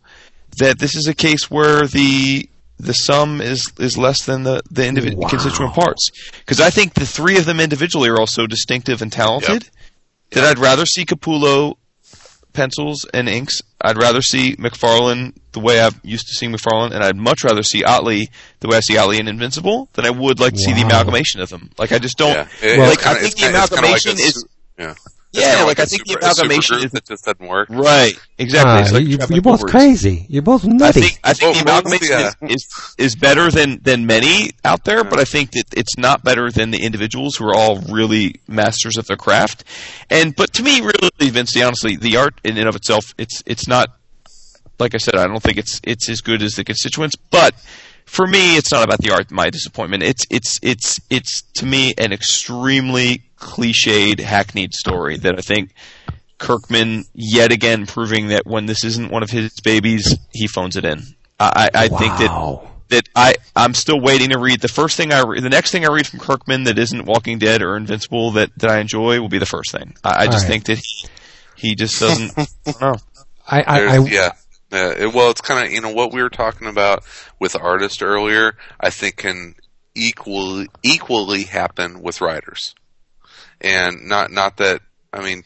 that 0.59 0.79
this 0.79 0.95
is 0.95 1.09
a 1.09 1.15
case 1.15 1.51
where 1.51 1.87
the 1.87 2.49
the 2.79 2.93
sum 2.93 3.41
is 3.41 3.73
is 3.79 3.97
less 3.97 4.25
than 4.25 4.43
the 4.45 4.63
the 4.71 4.87
individual 4.87 5.23
Wow. 5.23 5.29
constituent 5.31 5.75
parts. 5.75 6.11
Because 6.39 6.61
I 6.61 6.71
think 6.71 6.95
the 6.95 7.07
three 7.07 7.39
of 7.39 7.45
them 7.47 7.59
individually 7.61 8.09
are 8.09 8.19
all 8.19 8.27
so 8.27 8.47
distinctive 8.47 9.03
and 9.03 9.11
talented 9.13 9.69
that 10.31 10.45
I'd 10.45 10.59
rather 10.59 10.85
see 10.87 11.05
Capullo 11.05 11.77
pencils 12.55 13.05
and 13.13 13.29
inks. 13.29 13.61
I'd 13.81 13.99
rather 13.99 14.23
see 14.23 14.57
McFarlane 14.57 15.35
the 15.53 15.61
way 15.61 15.81
I'm 15.83 15.93
used 16.03 16.27
to 16.29 16.35
seeing 16.35 16.53
McFarlane, 16.53 16.93
and 16.93 17.05
I'd 17.05 17.17
much 17.17 17.45
rather 17.45 17.63
see 17.63 17.85
Ottley 17.85 18.29
the 18.61 18.69
way 18.69 18.79
I 18.79 18.81
see 18.81 18.97
Ottley 18.97 19.19
in 19.19 19.29
Invincible 19.29 19.91
than 19.93 20.07
I 20.07 20.11
would 20.11 20.41
like 20.41 20.55
to 20.55 20.59
see 20.59 20.73
the 20.73 20.81
amalgamation 20.87 21.41
of 21.43 21.51
them. 21.51 21.71
Like 21.79 21.93
I 21.93 21.99
just 21.99 22.17
don't. 22.17 22.35
Yeah. 22.35 22.47
It- 22.63 22.79
like, 22.89 23.01
I 23.07 23.15
kinda- 23.15 23.21
think 23.21 23.33
it's 23.33 23.35
the 23.35 23.41
kinda- 23.47 23.59
it's 23.59 23.69
kinda 23.71 23.89
like 23.89 24.01
amalgamation 24.07 24.13
is- 24.19 24.45
yeah. 24.79 24.95
It's 25.37 25.43
Yeah, 25.43 25.51
kinda 25.55 25.67
like, 25.67 25.81
I 25.81 25.85
think 25.87 26.05
the 26.05 26.13
super- 26.13 26.21
a 26.27 26.29
super 26.29 26.43
amalgamation 26.47 26.77
is- 26.85 26.93
that 26.93 27.07
just 27.09 27.25
doesn't 27.25 27.49
work. 27.49 27.69
Right. 27.71 28.17
Exactly. 28.39 28.81
It's 28.83 28.93
like 28.93 29.03
you, 29.03 29.19
you're 29.35 29.43
both 29.43 29.61
Cooper's. 29.61 29.71
crazy. 29.71 30.27
You're 30.29 30.43
both 30.43 30.65
I 30.65 30.69
nutty. 30.69 31.01
think 31.01 31.19
I 31.25 31.33
think 31.33 31.55
Well, 31.57 31.65
the 31.65 31.71
what 31.73 31.85
was 31.85 31.93
amalgamation 31.93 32.37
the, 32.41 32.47
uh, 32.47 32.55
is, 32.55 32.63
is 32.63 32.95
is 32.99 33.17
better 33.17 33.51
than 33.51 33.81
than 33.83 34.07
many 34.07 34.53
out 34.65 34.85
there, 34.85 35.03
but 35.03 35.19
I 35.19 35.25
think 35.25 35.51
that 35.53 35.65
it's 35.77 35.99
not 35.99 36.23
better 36.23 36.51
than 36.53 36.71
the 36.71 36.83
individuals 36.85 37.35
who 37.37 37.47
are 37.49 37.55
all 37.55 37.81
really 37.91 38.37
masters 38.47 38.97
of 38.97 39.07
their 39.07 39.17
craft. 39.17 39.65
And 40.09 40.37
but 40.37 40.53
to 40.55 40.63
me, 40.63 40.81
really, 40.81 41.31
Vince, 41.31 41.57
honestly, 41.61 41.97
the 41.97 42.17
art 42.17 42.41
in 42.45 42.57
and 42.57 42.69
of 42.69 42.77
itself, 42.77 43.13
it's 43.19 43.43
it's 43.45 43.67
not 43.67 43.89
like 44.79 44.95
I 44.95 44.99
said. 44.99 45.17
I 45.17 45.27
don't 45.27 45.43
think 45.43 45.59
it's 45.59 45.81
it's 45.83 46.09
as 46.09 46.21
good 46.21 46.43
as 46.43 46.53
the 46.55 46.63
constituents, 46.65 47.17
but. 47.31 47.55
For 48.07 48.27
me, 48.27 48.57
it's 48.59 48.71
not 48.71 48.85
about 48.85 48.99
the 48.99 49.13
art. 49.13 49.31
My 49.33 49.49
disappointment. 49.49 50.03
It's 50.03 50.25
it's 50.29 50.59
it's 50.63 51.01
it's 51.09 51.43
to 51.55 51.65
me 51.65 51.95
an 51.97 52.13
extremely 52.13 53.23
cliched, 53.39 54.21
hackneyed 54.21 54.75
story 54.75 55.17
that 55.19 55.39
I 55.39 55.43
think 55.43 55.73
Kirkman 56.39 57.05
yet 57.15 57.53
again 57.53 57.87
proving 57.87 58.29
that 58.29 58.47
when 58.47 58.67
this 58.67 58.85
isn't 58.85 59.11
one 59.11 59.23
of 59.23 59.31
his 59.31 59.53
babies, 59.61 60.17
he 60.33 60.47
phones 60.47 60.77
it 60.77 60.85
in. 60.85 61.03
I, 61.41 61.69
I, 61.75 61.85
I 61.85 61.89
think 61.89 62.17
that 62.19 62.61
that 62.89 63.09
I 63.17 63.35
I'm 63.57 63.75
still 63.75 64.01
waiting 64.01 64.31
to 64.31 64.39
read 64.39 64.61
the 64.61 64.69
first 64.69 64.97
thing 64.97 65.13
I 65.13 65.23
re- 65.23 65.41
the 65.41 65.49
next 65.49 65.71
thing 65.71 65.85
I 65.85 65.93
read 65.93 66.07
from 66.07 66.21
Kirkman 66.21 66.65
that 66.65 66.79
isn't 66.79 67.07
Walking 67.07 67.39
Dead 67.39 67.63
or 67.63 67.77
Invincible 67.77 68.33
that, 68.33 68.51
that 68.59 68.71
I 68.71 68.79
enjoy 68.79 69.21
will 69.21 69.29
be 69.29 69.39
the 69.39 69.47
first 69.47 69.73
thing. 69.73 69.95
I, 70.05 70.25
I 70.25 70.27
just 70.27 70.45
All 70.45 70.51
right. 70.51 70.65
think 70.65 70.65
that 70.67 70.79
he, 70.79 71.09
he 71.57 71.75
just 71.75 71.99
doesn't. 71.99 72.33
I. 72.81 72.95
I, 73.47 73.63
I, 73.63 73.81
I 73.97 73.99
yeah. 74.07 74.33
Yeah, 74.73 74.93
it- 74.97 75.15
well, 75.15 75.31
it's 75.31 75.41
kind 75.41 75.67
of 75.67 75.73
you 75.73 75.81
know 75.81 75.93
what 75.93 76.13
we 76.13 76.23
were 76.23 76.31
talking 76.31 76.67
about 76.67 77.05
with 77.39 77.57
artists 77.57 78.03
earlier. 78.03 78.57
I 78.81 78.91
think 78.91 79.17
can 79.17 79.55
equally 79.95 80.69
equally 80.83 81.45
happen 81.45 82.03
with 82.03 82.21
writers, 82.21 82.75
and 83.65 84.07
not 84.07 84.31
not 84.31 84.59
that 84.59 84.81
I 85.13 85.23
mean 85.23 85.43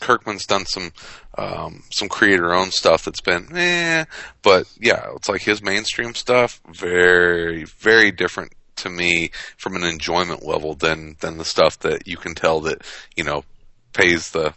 Kirkman's 0.00 0.46
done 0.46 0.66
some 0.66 0.92
um, 1.38 1.84
some 1.90 2.08
creator 2.08 2.52
owned 2.52 2.72
stuff 2.72 3.04
that's 3.04 3.20
been 3.20 3.56
eh, 3.56 4.04
but 4.42 4.66
yeah, 4.80 5.10
it's 5.14 5.28
like 5.28 5.42
his 5.42 5.62
mainstream 5.62 6.14
stuff 6.14 6.60
very 6.68 7.64
very 7.64 8.10
different 8.10 8.52
to 8.76 8.88
me 8.88 9.30
from 9.56 9.76
an 9.76 9.84
enjoyment 9.84 10.44
level 10.44 10.74
than 10.74 11.16
than 11.20 11.38
the 11.38 11.44
stuff 11.44 11.78
that 11.80 12.08
you 12.08 12.16
can 12.16 12.34
tell 12.34 12.60
that 12.62 12.82
you 13.14 13.22
know 13.22 13.44
pays 13.92 14.30
the 14.30 14.54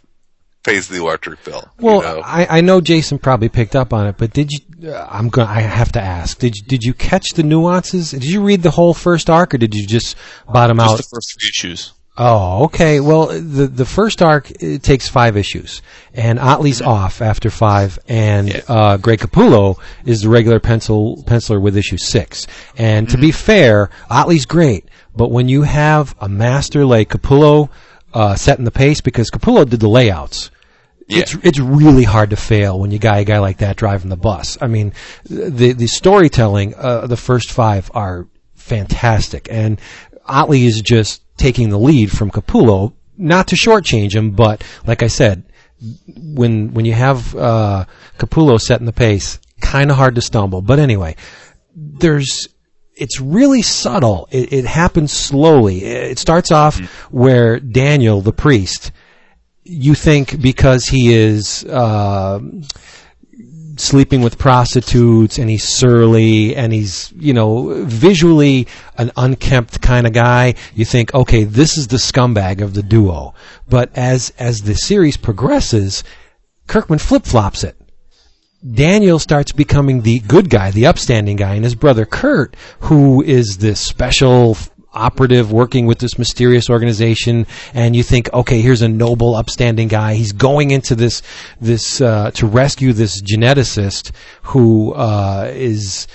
pays 0.64 0.88
the 0.88 0.96
electric 0.96 1.44
bill. 1.44 1.68
Well, 1.78 1.96
you 1.96 2.02
know? 2.02 2.22
I, 2.24 2.58
I 2.58 2.60
know 2.62 2.80
Jason 2.80 3.18
probably 3.18 3.50
picked 3.50 3.76
up 3.76 3.92
on 3.92 4.06
it, 4.06 4.16
but 4.16 4.32
did 4.32 4.50
you? 4.50 4.90
Uh, 4.90 5.06
I'm 5.08 5.28
going. 5.28 5.46
I 5.46 5.60
have 5.60 5.92
to 5.92 6.00
ask. 6.00 6.38
Did 6.38 6.56
you, 6.56 6.62
did 6.64 6.82
you 6.82 6.94
catch 6.94 7.28
the 7.34 7.42
nuances? 7.42 8.10
Did 8.10 8.24
you 8.24 8.42
read 8.42 8.62
the 8.62 8.70
whole 8.70 8.94
first 8.94 9.30
arc, 9.30 9.54
or 9.54 9.58
did 9.58 9.74
you 9.74 9.86
just 9.86 10.16
bottom 10.50 10.80
out? 10.80 10.96
Just 10.96 11.10
the 11.10 11.16
first 11.16 11.36
three 11.38 11.48
issues. 11.50 11.92
Oh, 12.16 12.64
okay. 12.66 13.00
Well, 13.00 13.26
the 13.26 13.66
the 13.66 13.84
first 13.84 14.22
arc 14.22 14.48
it 14.62 14.84
takes 14.84 15.08
five 15.08 15.36
issues, 15.36 15.82
and 16.12 16.38
Ottley's 16.38 16.80
off 16.80 17.20
after 17.20 17.50
five, 17.50 17.98
and 18.08 18.48
Yeah. 18.50 18.60
uh, 18.68 18.96
Greg 18.98 19.18
Capullo 19.18 19.78
is 20.04 20.22
the 20.22 20.28
regular 20.28 20.60
pencil 20.60 21.24
penciler 21.26 21.60
with 21.60 21.76
issue 21.76 21.98
six. 21.98 22.46
And 22.78 23.08
to 23.08 23.18
be 23.18 23.32
fair, 23.32 23.90
Ottley's 24.08 24.46
great, 24.46 24.84
but 25.16 25.32
when 25.32 25.48
you 25.48 25.62
have 25.62 26.14
a 26.20 26.28
master 26.28 26.84
like 26.86 27.08
Capullo 27.08 27.68
uh, 28.12 28.36
setting 28.36 28.64
the 28.64 28.70
pace, 28.70 29.00
because 29.00 29.28
Capullo 29.30 29.68
did 29.68 29.80
the 29.80 29.88
layouts. 29.88 30.52
Yeah. 31.08 31.18
It's 31.22 31.34
it's 31.42 31.58
really 31.58 32.04
hard 32.04 32.30
to 32.30 32.36
fail 32.36 32.78
when 32.78 32.92
you 32.92 33.00
got 33.00 33.18
a 33.18 33.24
guy 33.24 33.38
like 33.40 33.58
that 33.58 33.76
driving 33.76 34.08
the 34.08 34.16
bus. 34.16 34.56
I 34.60 34.68
mean, 34.68 34.92
the 35.24 35.72
the 35.72 35.88
storytelling, 35.88 36.74
uh, 36.76 37.08
the 37.08 37.16
first 37.16 37.50
five 37.50 37.90
are 37.92 38.28
fantastic, 38.54 39.48
and 39.50 39.80
Ottley 40.26 40.64
is 40.64 40.80
just 40.80 41.22
taking 41.36 41.70
the 41.70 41.78
lead 41.78 42.10
from 42.10 42.30
Capullo. 42.30 42.94
Not 43.16 43.48
to 43.48 43.56
shortchange 43.56 44.14
him, 44.14 44.32
but 44.32 44.64
like 44.86 45.02
I 45.02 45.06
said, 45.06 45.44
when 46.06 46.74
when 46.74 46.84
you 46.84 46.92
have 46.92 47.34
uh, 47.34 47.84
Capullo 48.18 48.60
setting 48.60 48.86
the 48.86 48.92
pace, 48.92 49.38
kind 49.60 49.90
of 49.90 49.96
hard 49.96 50.16
to 50.16 50.20
stumble. 50.20 50.62
But 50.62 50.78
anyway, 50.78 51.16
there's 51.74 52.48
it's 52.96 53.20
really 53.20 53.62
subtle. 53.62 54.28
It, 54.30 54.52
it 54.52 54.64
happens 54.64 55.12
slowly. 55.12 55.84
It 55.84 56.18
starts 56.18 56.50
off 56.50 56.78
where 57.10 57.58
Daniel, 57.60 58.20
the 58.20 58.32
priest, 58.32 58.92
you 59.64 59.94
think 59.94 60.40
because 60.40 60.86
he 60.86 61.12
is 61.12 61.64
uh, 61.64 62.40
sleeping 63.76 64.22
with 64.22 64.38
prostitutes 64.38 65.38
and 65.38 65.50
he's 65.50 65.64
surly 65.64 66.54
and 66.54 66.72
he's 66.72 67.12
you 67.16 67.32
know 67.32 67.84
visually 67.84 68.66
an 68.98 69.10
unkempt 69.16 69.80
kind 69.80 70.06
of 70.06 70.12
guy 70.12 70.54
you 70.74 70.84
think 70.84 71.12
okay 71.14 71.44
this 71.44 71.76
is 71.76 71.88
the 71.88 71.96
scumbag 71.96 72.60
of 72.60 72.74
the 72.74 72.82
duo. 72.82 73.34
But 73.68 73.90
as 73.96 74.32
as 74.38 74.62
the 74.62 74.74
series 74.74 75.16
progresses 75.16 76.04
kirkman 76.66 76.98
flip-flops 76.98 77.64
it. 77.64 77.76
Daniel 78.72 79.18
starts 79.18 79.52
becoming 79.52 80.00
the 80.00 80.20
good 80.20 80.48
guy, 80.48 80.70
the 80.70 80.86
upstanding 80.86 81.36
guy, 81.36 81.54
and 81.54 81.64
his 81.64 81.74
brother 81.74 82.06
Kurt, 82.06 82.56
who 82.80 83.22
is 83.22 83.58
this 83.58 83.78
special 83.78 84.56
operative 84.94 85.52
working 85.52 85.86
with 85.86 85.98
this 85.98 86.18
mysterious 86.18 86.70
organization, 86.70 87.46
and 87.72 87.94
you 87.94 88.02
think, 88.02 88.32
okay, 88.32 88.60
here's 88.60 88.82
a 88.82 88.88
noble, 88.88 89.34
upstanding 89.34 89.88
guy. 89.88 90.14
He's 90.14 90.32
going 90.32 90.70
into 90.70 90.94
this, 90.94 91.22
this, 91.60 92.00
uh, 92.00 92.30
to 92.32 92.46
rescue 92.46 92.92
this 92.92 93.20
geneticist 93.20 94.12
who, 94.42 94.92
uh, 94.92 95.50
is, 95.52 96.06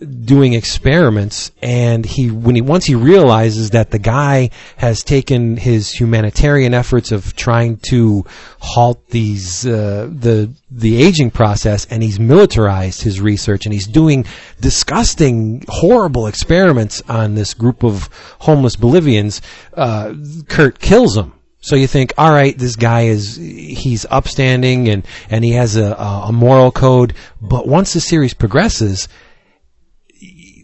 doing 0.00 0.52
experiments 0.52 1.50
and 1.62 2.04
he 2.04 2.30
when 2.30 2.54
he 2.54 2.60
once 2.60 2.84
he 2.84 2.94
realizes 2.94 3.70
that 3.70 3.90
the 3.90 3.98
guy 3.98 4.50
has 4.76 5.02
taken 5.02 5.56
his 5.56 5.90
humanitarian 5.90 6.74
efforts 6.74 7.12
of 7.12 7.34
trying 7.36 7.76
to 7.78 8.24
halt 8.60 9.06
these 9.08 9.66
uh, 9.66 10.08
the 10.10 10.52
the 10.70 11.02
aging 11.02 11.30
process 11.30 11.86
and 11.90 12.02
he's 12.02 12.20
militarized 12.20 13.02
his 13.02 13.20
research 13.20 13.66
and 13.66 13.72
he's 13.72 13.86
doing 13.86 14.24
disgusting 14.60 15.64
horrible 15.68 16.26
experiments 16.26 17.02
on 17.08 17.34
this 17.34 17.54
group 17.54 17.82
of 17.82 18.08
homeless 18.40 18.76
Bolivians 18.76 19.40
uh, 19.74 20.14
Kurt 20.48 20.78
kills 20.78 21.16
him 21.16 21.32
so 21.66 21.74
you 21.74 21.88
think, 21.88 22.12
all 22.16 22.30
right, 22.30 22.56
this 22.56 22.76
guy 22.76 23.06
is 23.06 23.34
he's 23.34 24.06
upstanding 24.08 24.88
and 24.88 25.04
and 25.28 25.44
he 25.44 25.50
has 25.52 25.76
a 25.76 25.94
a 25.94 26.30
moral 26.30 26.70
code. 26.70 27.14
But 27.40 27.66
once 27.66 27.92
the 27.92 28.00
series 28.00 28.34
progresses, 28.34 29.08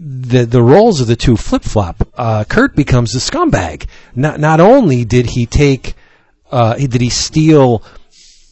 the 0.04 0.44
the 0.46 0.62
roles 0.62 1.00
of 1.00 1.06
the 1.06 1.16
two 1.16 1.36
flip 1.36 1.62
flop. 1.62 2.08
Uh, 2.14 2.44
Kurt 2.44 2.74
becomes 2.74 3.12
the 3.12 3.20
scumbag. 3.20 3.86
Not 4.16 4.40
not 4.40 4.60
only 4.60 5.04
did 5.04 5.26
he 5.26 5.46
take, 5.46 5.94
uh, 6.50 6.74
did 6.74 7.00
he 7.00 7.08
steal 7.10 7.84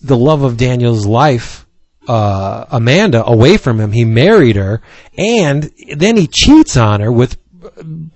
the 0.00 0.16
love 0.16 0.42
of 0.42 0.56
Daniel's 0.56 1.06
life, 1.06 1.66
uh, 2.06 2.66
Amanda, 2.70 3.24
away 3.26 3.56
from 3.56 3.80
him. 3.80 3.92
He 3.92 4.04
married 4.04 4.56
her, 4.56 4.80
and 5.18 5.70
then 5.96 6.16
he 6.16 6.26
cheats 6.26 6.76
on 6.76 7.00
her 7.00 7.10
with 7.10 7.36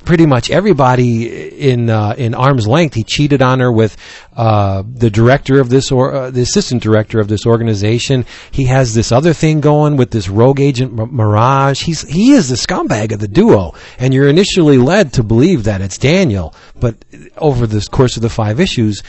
pretty 0.05 0.27
much 0.27 0.51
everybody 0.51 1.71
in 1.71 1.91
uh, 1.91 2.15
in 2.16 2.35
arm's 2.35 2.66
length. 2.66 2.95
He 2.95 3.05
cheated 3.05 3.43
on 3.43 3.61
her 3.61 3.71
with 3.71 3.97
uh, 4.37 4.83
the 4.87 5.11
director 5.11 5.61
of 5.61 5.69
this 5.69 5.91
or 5.93 6.15
uh, 6.15 6.31
the 6.31 6.43
assistant 6.43 6.83
director 6.83 7.21
of 7.21 7.29
this 7.29 7.47
organization. 7.47 8.27
He 8.51 8.65
has 8.66 8.95
this 8.95 9.12
other 9.12 9.33
thing 9.33 9.61
going 9.61 9.97
with 9.97 10.11
this 10.11 10.29
rogue 10.29 10.61
agent 10.61 10.93
Mirage. 10.93 11.83
He's 11.83 12.03
he 12.03 12.33
is 12.33 12.49
the 12.49 12.57
scumbag 12.57 13.12
of 13.12 13.21
the 13.21 13.29
duo, 13.29 13.75
and 13.99 14.15
you're 14.15 14.29
initially 14.29 14.79
led 14.79 15.12
to 15.15 15.23
believe 15.23 15.65
that 15.65 15.81
it's 15.81 15.99
Daniel, 15.99 16.55
but 16.79 16.97
over 17.37 17.66
the 17.66 17.87
course 17.91 18.16
of 18.16 18.23
the 18.23 18.31
five 18.31 18.61
issues, 18.61 19.03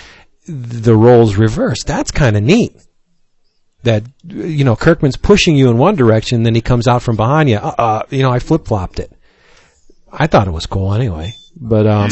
the 0.47 0.95
roles 0.95 1.35
reverse. 1.35 1.83
That's 1.83 2.11
kind 2.11 2.37
of 2.37 2.43
neat. 2.43 2.75
That 3.83 4.03
you 4.27 4.63
know, 4.63 4.75
Kirkman's 4.75 5.17
pushing 5.17 5.55
you 5.55 5.69
in 5.69 5.77
one 5.77 5.95
direction, 5.95 6.43
then 6.43 6.55
he 6.55 6.61
comes 6.61 6.87
out 6.87 7.03
from 7.03 7.15
behind 7.15 7.49
you. 7.49 7.57
Uh, 7.57 7.75
uh 7.77 8.03
you 8.09 8.23
know, 8.23 8.31
I 8.31 8.39
flip 8.39 8.65
flopped 8.65 8.99
it. 8.99 9.14
I 10.17 10.27
thought 10.27 10.47
it 10.47 10.51
was 10.51 10.65
cool 10.65 10.93
anyway, 10.93 11.33
but 11.55 11.85
um, 11.87 12.09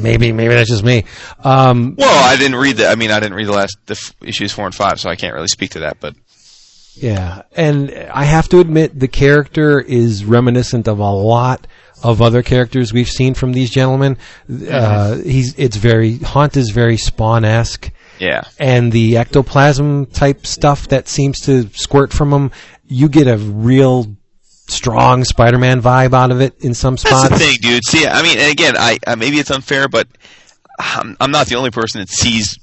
maybe 0.00 0.32
maybe 0.32 0.54
that's 0.54 0.70
just 0.70 0.84
me. 0.84 1.04
Um, 1.42 1.94
Well, 1.96 2.24
I 2.32 2.36
didn't 2.36 2.56
read 2.56 2.76
the. 2.78 2.88
I 2.88 2.94
mean, 2.94 3.10
I 3.10 3.20
didn't 3.20 3.34
read 3.36 3.46
the 3.48 3.52
last 3.52 3.76
the 3.86 3.92
f- 3.94 4.14
issues 4.22 4.52
four 4.52 4.66
and 4.66 4.74
five, 4.74 5.00
so 5.00 5.08
I 5.10 5.16
can't 5.16 5.34
really 5.34 5.48
speak 5.48 5.70
to 5.72 5.80
that. 5.80 5.98
But 6.00 6.14
yeah, 6.96 7.42
and 7.54 7.90
I 8.12 8.24
have 8.24 8.48
to 8.50 8.60
admit 8.60 8.98
the 8.98 9.08
character 9.08 9.80
is 9.80 10.24
reminiscent 10.24 10.88
of 10.88 10.98
a 10.98 11.10
lot 11.10 11.66
of 12.02 12.20
other 12.22 12.42
characters 12.42 12.92
we've 12.92 13.08
seen 13.08 13.34
from 13.34 13.52
these 13.52 13.70
gentlemen. 13.70 14.18
Uh, 14.70 15.16
he's 15.16 15.54
it's 15.58 15.76
very 15.76 16.18
Haunt 16.18 16.56
is 16.56 16.70
very 16.70 16.96
Spawn 16.96 17.44
esque. 17.44 17.90
yeah, 18.18 18.44
and 18.58 18.92
the 18.92 19.18
ectoplasm 19.18 20.06
type 20.06 20.46
stuff 20.46 20.88
that 20.88 21.08
seems 21.08 21.40
to 21.42 21.68
squirt 21.74 22.12
from 22.12 22.32
him, 22.32 22.50
you 22.86 23.08
get 23.08 23.26
a 23.26 23.36
real 23.36 24.16
strong 24.68 25.24
Spider-Man 25.24 25.80
vibe 25.80 26.14
out 26.14 26.30
of 26.30 26.40
it 26.40 26.60
in 26.60 26.74
some 26.74 26.96
spots. 26.96 27.28
that's 27.28 27.40
the 27.40 27.46
thing, 27.46 27.58
dude. 27.60 27.84
See, 27.84 28.06
I 28.06 28.22
mean, 28.22 28.38
and 28.38 28.50
again, 28.50 28.74
I, 28.76 28.98
I 29.06 29.14
maybe 29.14 29.38
it's 29.38 29.50
unfair, 29.50 29.88
but 29.88 30.08
I'm, 30.78 31.16
I'm 31.20 31.30
not 31.30 31.46
the 31.46 31.56
only 31.56 31.70
person 31.70 32.00
that 32.00 32.08
sees 32.08 32.58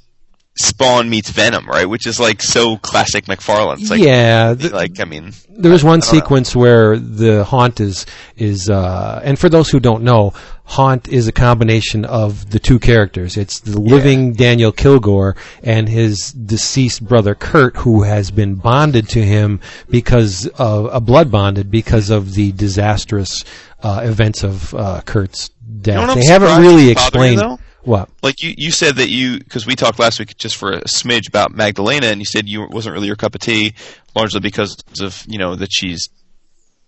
Spawn 0.55 1.09
meets 1.09 1.31
Venom, 1.31 1.67
right? 1.67 1.89
Which 1.89 2.05
is 2.05 2.19
like 2.19 2.41
so 2.41 2.77
classic 2.77 3.25
McFarlane. 3.25 3.79
It's 3.79 3.89
like, 3.89 4.01
yeah, 4.01 4.53
th- 4.53 4.71
like 4.71 4.99
I 4.99 5.05
mean, 5.05 5.33
there 5.49 5.71
was 5.71 5.83
one 5.83 5.99
don't 5.99 6.13
know. 6.13 6.19
sequence 6.19 6.55
where 6.55 6.99
the 6.99 7.43
haunt 7.43 7.79
is 7.79 8.05
is 8.37 8.69
uh, 8.69 9.19
and 9.23 9.39
for 9.39 9.49
those 9.49 9.69
who 9.69 9.79
don't 9.79 10.03
know, 10.03 10.33
haunt 10.65 11.07
is 11.07 11.27
a 11.27 11.31
combination 11.31 12.05
of 12.05 12.51
the 12.51 12.59
two 12.59 12.77
characters. 12.77 13.35
It's 13.35 13.61
the 13.61 13.79
living 13.79 14.33
Daniel 14.33 14.71
Kilgore 14.71 15.35
and 15.63 15.89
his 15.89 16.31
deceased 16.31 17.03
brother 17.03 17.33
Kurt, 17.33 17.77
who 17.77 18.03
has 18.03 18.29
been 18.29 18.53
bonded 18.53 19.09
to 19.09 19.23
him 19.23 19.59
because 19.89 20.45
of 20.59 20.85
a 20.93 21.01
blood 21.01 21.31
bonded 21.31 21.71
because 21.71 22.11
of 22.11 22.35
the 22.35 22.51
disastrous 22.51 23.43
uh, 23.81 24.01
events 24.03 24.43
of 24.43 24.73
uh, 24.75 25.01
Kurt's 25.01 25.49
death. 25.49 25.99
what 25.99 26.09
I'm 26.11 26.19
they 26.19 26.25
haven't 26.25 26.61
really 26.61 26.85
you, 26.85 26.91
explained? 26.91 27.41
What. 27.83 28.09
like 28.21 28.41
you, 28.41 28.53
you 28.57 28.71
said 28.71 28.95
that 28.95 29.09
you 29.09 29.39
because 29.39 29.65
we 29.65 29.75
talked 29.75 29.99
last 29.99 30.19
week 30.19 30.35
just 30.37 30.55
for 30.55 30.71
a 30.71 30.81
smidge 30.83 31.27
about 31.27 31.51
Magdalena, 31.53 32.07
and 32.07 32.19
you 32.19 32.25
said 32.25 32.47
you 32.47 32.67
wasn't 32.69 32.93
really 32.93 33.07
your 33.07 33.15
cup 33.15 33.35
of 33.35 33.41
tea, 33.41 33.73
largely 34.15 34.39
because 34.39 34.75
of 35.01 35.23
you 35.27 35.37
know 35.37 35.55
that 35.55 35.69
she's, 35.71 36.09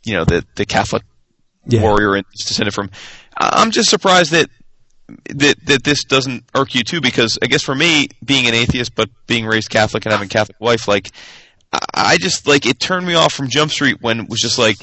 you 0.04 0.14
know, 0.14 0.26
the 0.26 0.46
the 0.56 0.66
Catholic 0.66 1.04
Yeah. 1.66 1.82
warrior 1.82 2.16
and 2.16 2.26
descended 2.38 2.74
from. 2.74 2.90
I'm 3.38 3.72
just 3.72 3.90
surprised 3.90 4.32
that 4.32 4.50
that 5.28 5.56
that 5.66 5.84
this 5.84 6.04
doesn't 6.04 6.44
irk 6.56 6.74
you 6.76 6.84
too, 6.84 7.02
because 7.02 7.38
I 7.42 7.48
guess 7.48 7.62
for 7.62 7.76
me, 7.76 8.08
being 8.24 8.48
an 8.48 8.54
atheist 8.54 8.96
but 8.96 9.10
being 9.28 9.46
raised 9.46 9.70
Catholic 9.70 10.06
and 10.06 10.12
having 10.14 10.28
a 10.28 10.30
Catholic 10.30 10.60
wife, 10.60 10.88
like 10.88 11.12
I, 11.74 11.80
I 11.94 12.18
just 12.18 12.48
like 12.48 12.66
it 12.66 12.80
turned 12.80 13.06
me 13.06 13.16
off 13.16 13.34
from 13.34 13.50
Jump 13.50 13.72
Street 13.72 13.98
when 14.02 14.20
it 14.22 14.30
was 14.30 14.40
just 14.40 14.58
like. 14.58 14.78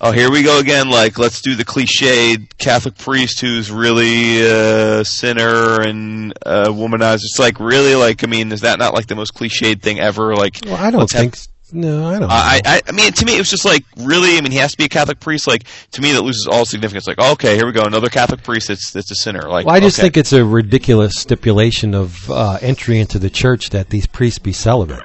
Oh, 0.00 0.12
here 0.12 0.30
we 0.30 0.44
go 0.44 0.60
again. 0.60 0.88
Like, 0.90 1.18
let's 1.18 1.40
do 1.42 1.56
the 1.56 1.64
cliched 1.64 2.56
Catholic 2.58 2.96
priest 2.96 3.40
who's 3.40 3.68
really 3.68 4.40
a 4.46 5.04
sinner 5.04 5.80
and 5.80 6.32
a 6.46 6.66
womanizer. 6.68 7.16
It's 7.24 7.38
like, 7.40 7.58
really? 7.58 7.96
Like, 7.96 8.22
I 8.22 8.28
mean, 8.28 8.52
is 8.52 8.60
that 8.60 8.78
not 8.78 8.94
like 8.94 9.06
the 9.08 9.16
most 9.16 9.34
cliched 9.34 9.82
thing 9.82 9.98
ever? 9.98 10.36
Like, 10.36 10.60
Well, 10.64 10.76
I 10.76 10.92
don't 10.92 11.00
let's 11.00 11.12
have- 11.14 11.22
think 11.22 11.36
No, 11.72 12.06
I 12.06 12.18
don't. 12.20 12.30
I, 12.30 12.60
I, 12.64 12.80
I 12.86 12.92
mean, 12.92 13.10
to 13.12 13.24
me, 13.26 13.34
it 13.34 13.40
was 13.40 13.50
just 13.50 13.64
like, 13.64 13.84
really. 13.96 14.38
I 14.38 14.40
mean, 14.40 14.52
he 14.52 14.58
has 14.58 14.70
to 14.70 14.78
be 14.78 14.84
a 14.84 14.88
Catholic 14.88 15.18
priest. 15.18 15.48
Like, 15.48 15.64
to 15.90 16.00
me, 16.00 16.12
that 16.12 16.22
loses 16.22 16.46
all 16.48 16.64
significance. 16.64 17.08
Like, 17.08 17.18
okay, 17.18 17.56
here 17.56 17.66
we 17.66 17.72
go, 17.72 17.82
another 17.82 18.08
Catholic 18.08 18.44
priest 18.44 18.68
that's 18.68 18.92
that's 18.92 19.10
a 19.10 19.16
sinner. 19.16 19.48
Like, 19.48 19.66
well, 19.66 19.74
I 19.74 19.80
just 19.80 19.98
okay. 19.98 20.04
think 20.06 20.16
it's 20.16 20.32
a 20.32 20.44
ridiculous 20.44 21.14
stipulation 21.16 21.94
of 21.96 22.30
uh, 22.30 22.58
entry 22.62 23.00
into 23.00 23.18
the 23.18 23.30
church 23.30 23.70
that 23.70 23.90
these 23.90 24.06
priests 24.06 24.38
be 24.38 24.52
celibate. 24.52 25.02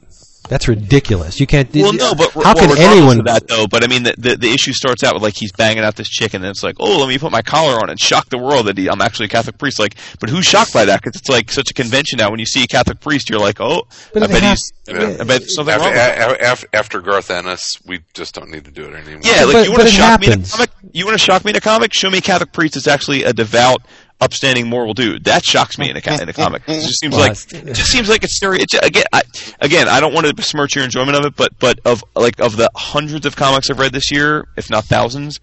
That's 0.53 0.67
ridiculous. 0.67 1.39
You 1.39 1.47
can't. 1.47 1.67
Well, 1.73 1.93
no, 1.93 2.13
but 2.13 2.30
how 2.31 2.53
well, 2.53 2.75
can 2.75 2.77
anyone? 2.77 3.17
of 3.21 3.25
that 3.25 3.47
though? 3.47 3.65
But 3.65 3.84
I 3.84 3.88
mean, 3.88 4.03
the, 4.03 4.13
the 4.19 4.35
the 4.35 4.51
issue 4.51 4.71
starts 4.71 5.03
out 5.03 5.15
with 5.15 5.23
like 5.23 5.34
he's 5.35 5.51
banging 5.51 5.84
out 5.84 5.95
this 5.95 6.07
chick, 6.07 6.35
and 6.35 6.43
then 6.43 6.51
it's 6.51 6.61
like, 6.61 6.75
oh, 6.80 6.99
let 6.99 7.09
me 7.09 7.17
put 7.17 7.31
my 7.31 7.41
collar 7.41 7.81
on 7.81 7.89
and 7.89 7.99
shock 7.99 8.30
the 8.30 8.38
world 8.38 8.67
that 8.67 8.77
he, 8.77 8.88
I'm 8.88 9.01
actually 9.01 9.25
a 9.25 9.30
Catholic 9.30 9.57
priest. 9.57 9.80
Like, 9.80 9.95
but 10.19 10.30
who's 10.30 10.45
shocked 10.45 10.71
by 10.71 10.85
that? 10.85 11.01
Because 11.01 11.19
it's 11.19 11.27
like 11.27 11.49
such 11.49 11.71
a 11.71 11.73
convention 11.73 12.17
now. 12.17 12.30
When 12.30 12.39
you 12.39 12.45
see 12.45 12.63
a 12.63 12.67
Catholic 12.67 12.99
priest, 12.99 13.31
you're 13.31 13.39
like, 13.39 13.59
oh, 13.61 13.88
But 14.13 14.21
I 14.21 14.27
bet 14.27 14.43
hap- 14.43 14.57
he's, 14.59 14.73
I 14.88 14.93
bet- 14.93 15.21
I 15.21 15.23
bet 15.23 15.41
something 15.49 15.73
After, 15.73 15.85
wrong. 15.88 16.30
With 16.30 16.39
a- 16.39 16.67
a- 16.75 16.77
after 16.77 17.01
Garth 17.01 17.31
Ennis, 17.31 17.73
we 17.88 18.01
just 18.13 18.35
don't 18.35 18.51
need 18.51 18.65
to 18.65 18.71
do 18.71 18.84
it 18.84 18.93
anymore. 18.93 19.21
Yeah, 19.23 19.45
like 19.45 19.53
But- 19.53 19.65
you 19.65 19.71
but 19.71 19.80
want 19.80 19.81
to 19.81 19.88
it 19.88 19.91
shock 19.97 20.19
me 20.21 20.27
in 20.27 20.34
a 20.34 20.45
comic? 20.45 20.69
You 20.91 21.05
want 21.07 21.17
to 21.17 21.23
shock 21.25 21.45
me 21.45 21.49
in 21.49 21.55
a 21.55 21.61
comic? 21.61 21.95
Show 21.95 22.11
me 22.11 22.19
a 22.19 22.21
Catholic 22.21 22.51
priest 22.53 22.75
that's 22.75 22.88
actually 22.88 23.23
a 23.23 23.34
devout, 23.34 23.81
upstanding, 24.23 24.67
moral 24.67 24.93
dude. 24.93 25.25
That 25.25 25.43
shocks 25.45 25.77
me 25.77 25.89
in 25.89 25.97
a 25.97 26.21
in 26.21 26.29
a 26.29 26.33
comic. 26.33 26.63
It 26.67 26.81
just 26.81 26.99
seems 26.99 27.13
Well, 27.15 27.21
like 27.27 27.31
it's- 27.33 27.53
it 27.53 27.73
just 27.75 27.91
seems 27.91 28.09
like 28.09 28.23
it's 28.23 28.35
stereo. 28.35 28.61
It's, 28.61 28.73
again, 28.73 29.03
I, 29.13 29.21
again, 29.59 29.87
I 29.87 29.99
don't 29.99 30.13
want 30.13 30.25
to 30.27 30.33
besmirch 30.33 30.75
your 30.75 30.83
enjoyment 30.85 31.17
of 31.17 31.25
it, 31.25 31.35
but 31.35 31.57
but 31.59 31.79
of 31.85 32.03
like 32.15 32.39
of 32.39 32.55
the 32.57 32.69
hundreds 32.75 33.25
of 33.25 33.35
comics 33.35 33.69
I've 33.69 33.79
read 33.79 33.93
this 33.93 34.11
year, 34.11 34.47
if 34.57 34.69
not 34.69 34.85
thousands, 34.85 35.39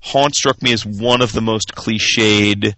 Haunt 0.00 0.34
struck 0.34 0.60
me 0.62 0.72
as 0.72 0.84
one 0.84 1.22
of 1.22 1.32
the 1.32 1.40
most 1.40 1.74
cliched 1.74 2.74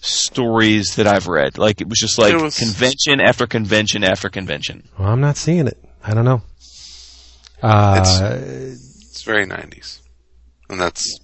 stories 0.00 0.96
that 0.96 1.06
I've 1.06 1.26
read. 1.28 1.58
Like 1.58 1.80
it 1.80 1.88
was 1.88 1.98
just 1.98 2.18
like 2.18 2.34
was- 2.36 2.58
convention 2.58 3.20
after 3.20 3.46
convention 3.46 4.04
after 4.04 4.28
convention. 4.28 4.88
Well, 4.98 5.08
I'm 5.08 5.20
not 5.20 5.36
seeing 5.36 5.66
it. 5.66 5.78
I 6.02 6.14
don't 6.14 6.24
know. 6.24 6.42
Uh, 7.62 8.00
It's 8.42 9.22
very 9.22 9.46
90s. 9.46 10.00
And 10.68 10.78
that's 10.80 11.18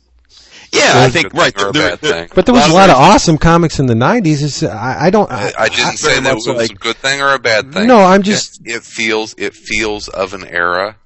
Yeah, 0.73 0.93
I 0.95 1.11
think 1.11 1.33
right. 1.35 1.55
thing 1.55 1.65
or 1.65 1.69
a 1.71 1.73
there- 1.73 1.97
there- 1.97 2.29
but 2.35 2.47
there 2.47 2.55
was 2.55 2.65
a 2.65 2.69
of 2.69 2.73
lot 2.75 2.91
of 2.91 2.97
awesome 2.97 3.39
comics 3.39 3.79
in 3.81 3.87
the 3.87 3.95
'90s. 3.95 4.43
It's, 4.43 4.63
I, 4.63 5.07
I 5.07 5.11
don't. 5.11 5.31
I, 5.31 5.53
I 5.59 5.69
didn't 5.69 5.97
say 5.97 6.21
that 6.21 6.35
was 6.35 6.47
like- 6.47 6.71
a 6.71 6.75
good 6.75 6.97
thing 6.97 7.21
or 7.21 7.35
a 7.35 7.39
bad 7.39 7.73
thing. 7.73 7.87
No, 7.89 8.01
I'm 8.01 8.23
just- 8.23 8.61
It, 8.65 8.77
it 8.77 8.83
feels 8.83 9.35
it 9.39 9.55
feels 9.55 10.09
of 10.09 10.35
an 10.35 10.47
era, 10.47 10.97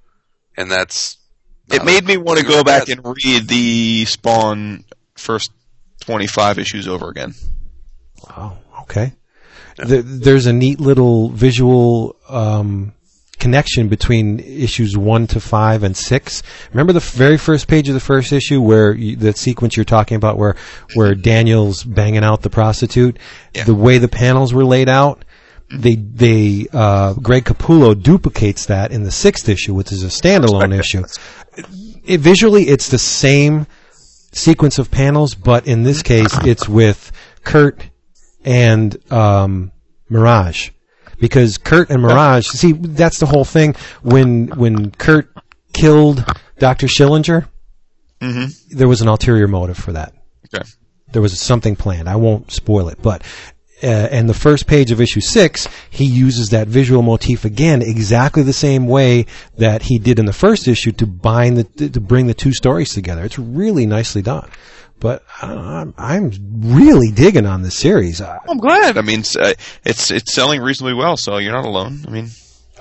and 0.57 0.71
that's. 0.71 1.17
It 1.71 1.85
made 1.85 2.05
me 2.05 2.19
want 2.19 2.39
to 2.41 2.45
go 2.45 2.63
back 2.63 2.89
bad 2.89 2.99
and 2.99 3.17
read 3.25 3.49
the 3.49 4.05
Spawn 4.05 4.85
first 5.17 5.51
25 6.01 6.59
issues 6.59 6.87
over 6.87 7.09
again. 7.09 7.35
Oh, 8.37 8.59
okay. 8.83 9.15
There, 9.79 10.03
there's 10.03 10.45
a 10.45 10.53
neat 10.53 10.79
little 10.79 11.31
visual 11.31 12.17
um, 12.29 12.93
connection 13.45 13.89
between 13.89 14.41
issues 14.41 14.97
one 14.97 15.27
to 15.27 15.39
five 15.39 15.83
and 15.83 15.95
six. 15.95 16.43
Remember 16.73 16.95
the 16.95 17.01
very 17.01 17.37
first 17.37 17.69
page 17.69 17.89
of 17.89 17.95
the 17.95 18.01
first 18.01 18.33
issue, 18.33 18.59
where 18.59 18.95
you, 18.95 19.17
the 19.17 19.35
sequence 19.35 19.77
you're 19.77 19.85
talking 19.85 20.17
about, 20.17 20.39
where 20.39 20.57
where 20.95 21.15
Daniel's 21.15 21.85
banging 21.85 22.25
out 22.25 22.41
the 22.41 22.49
prostitute. 22.49 23.19
The 23.67 23.75
way 23.75 23.99
the 23.99 24.09
panels 24.09 24.55
were 24.55 24.65
laid 24.65 24.89
out, 24.89 25.27
they 25.71 25.97
they 25.97 26.69
uh, 26.73 27.13
Greg 27.15 27.45
Capullo 27.45 27.95
duplicates 27.95 28.65
that 28.67 28.93
in 28.93 29.03
the 29.03 29.13
sixth 29.13 29.47
issue, 29.47 29.75
which 29.75 29.93
is 29.93 30.03
a 30.03 30.07
standalone 30.07 30.73
issue. 30.79 31.05
It, 32.03 32.21
visually, 32.21 32.69
it's 32.69 32.89
the 32.89 32.99
same 32.99 33.67
sequence 34.33 34.79
of 34.79 34.91
panels, 34.91 35.35
but 35.35 35.67
in 35.67 35.83
this 35.83 36.03
case, 36.03 36.33
it's 36.47 36.67
with 36.67 37.13
Kurt 37.45 37.91
and 38.43 38.97
um, 39.13 39.71
Mirage, 40.09 40.71
because 41.19 41.59
Kurt 41.59 41.91
and 41.91 42.03
Mirage. 42.03 42.47
See, 42.47 42.73
that's 42.73 43.19
the 43.19 43.27
whole 43.27 43.45
thing. 43.45 43.75
When 44.03 44.49
when 44.49 44.91
Kurt 44.93 45.29
killed 45.73 46.25
Doctor 46.59 46.87
Schillinger, 46.87 47.49
there 48.71 48.89
was 48.89 49.01
an 49.03 49.09
ulterior 49.09 49.49
motive 49.49 49.77
for 49.77 49.93
that. 49.93 50.13
Okay. 50.55 50.65
There 51.13 51.23
was 51.23 51.39
something 51.39 51.77
planned. 51.77 52.09
I 52.09 52.17
won't 52.17 52.51
spoil 52.51 52.89
it, 52.89 52.99
but. 53.03 53.23
Uh, 53.83 54.09
and 54.11 54.31
the 54.31 54.35
first 54.35 54.67
page 54.67 54.93
of 54.93 55.01
issue 55.01 55.21
six, 55.21 55.69
he 55.91 56.07
uses 56.07 56.51
that 56.51 56.69
visual 56.69 57.03
motif 57.03 57.45
again, 57.45 57.83
exactly 57.83 58.43
the 58.43 58.53
same 58.53 58.87
way 58.87 59.27
that 59.59 59.83
he 59.83 59.99
did 59.99 60.19
in 60.19 60.25
the 60.25 60.33
first 60.33 60.69
issue 60.69 60.93
to 60.93 61.07
bind 61.07 61.59
the 61.59 61.89
to 61.91 62.01
bring 62.01 62.27
the 62.27 62.33
two 62.33 62.53
stories 62.53 62.95
together. 62.95 63.25
It's 63.25 63.39
really 63.39 63.85
nicely 63.85 64.23
done. 64.23 64.49
But 65.01 65.23
uh, 65.43 65.47
I'm, 65.47 65.95
I'm 65.99 66.33
really 66.63 67.11
digging 67.11 67.47
on 67.47 67.63
this 67.63 67.77
series. 67.77 68.21
I, 68.21 68.39
I'm 68.49 68.59
glad. 68.59 68.97
I 68.97 69.03
mean, 69.03 69.21
it's, 69.21 69.37
uh, 69.37 69.53
it's 69.85 70.11
it's 70.11 70.33
selling 70.33 70.63
reasonably 70.63 70.95
well, 70.95 71.17
so 71.17 71.37
you're 71.37 71.53
not 71.53 71.67
alone. 71.67 72.05
I 72.07 72.11
mean, 72.11 72.31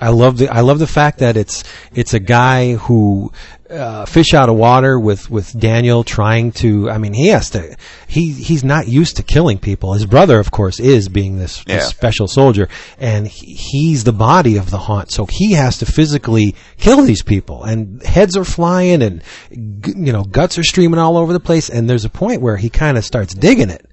I 0.00 0.08
love 0.08 0.38
the 0.38 0.48
I 0.48 0.60
love 0.60 0.80
the 0.80 0.86
fact 0.88 1.20
that 1.20 1.36
it's 1.36 1.62
it's 1.94 2.14
a 2.14 2.18
guy 2.18 2.74
who 2.74 3.32
uh, 3.70 4.04
fish 4.06 4.34
out 4.34 4.48
of 4.48 4.56
water 4.56 4.98
with 4.98 5.30
with 5.30 5.58
Daniel 5.58 6.04
trying 6.04 6.52
to. 6.52 6.90
I 6.90 6.98
mean, 6.98 7.12
he 7.12 7.28
has 7.28 7.50
to. 7.50 7.76
He 8.06 8.32
he's 8.32 8.64
not 8.64 8.88
used 8.88 9.16
to 9.16 9.22
killing 9.22 9.58
people. 9.58 9.92
His 9.92 10.06
brother, 10.06 10.38
of 10.38 10.50
course, 10.50 10.80
is 10.80 11.08
being 11.08 11.38
this, 11.38 11.62
this 11.64 11.88
special 11.88 12.26
soldier, 12.26 12.68
and 12.98 13.26
he, 13.26 13.54
he's 13.54 14.04
the 14.04 14.12
body 14.12 14.56
of 14.56 14.70
the 14.70 14.78
haunt. 14.78 15.12
So 15.12 15.26
he 15.30 15.52
has 15.52 15.78
to 15.78 15.86
physically 15.86 16.54
kill 16.76 17.02
these 17.02 17.22
people, 17.22 17.64
and 17.64 18.02
heads 18.02 18.36
are 18.36 18.44
flying, 18.44 19.02
and 19.02 19.22
you 19.50 20.12
know 20.12 20.24
guts 20.24 20.58
are 20.58 20.64
streaming 20.64 20.98
all 20.98 21.16
over 21.16 21.32
the 21.32 21.40
place. 21.40 21.70
And 21.70 21.88
there's 21.88 22.04
a 22.04 22.10
point 22.10 22.42
where 22.42 22.56
he 22.56 22.68
kind 22.68 22.98
of 22.98 23.04
starts 23.04 23.32
digging 23.32 23.70
it. 23.70 23.86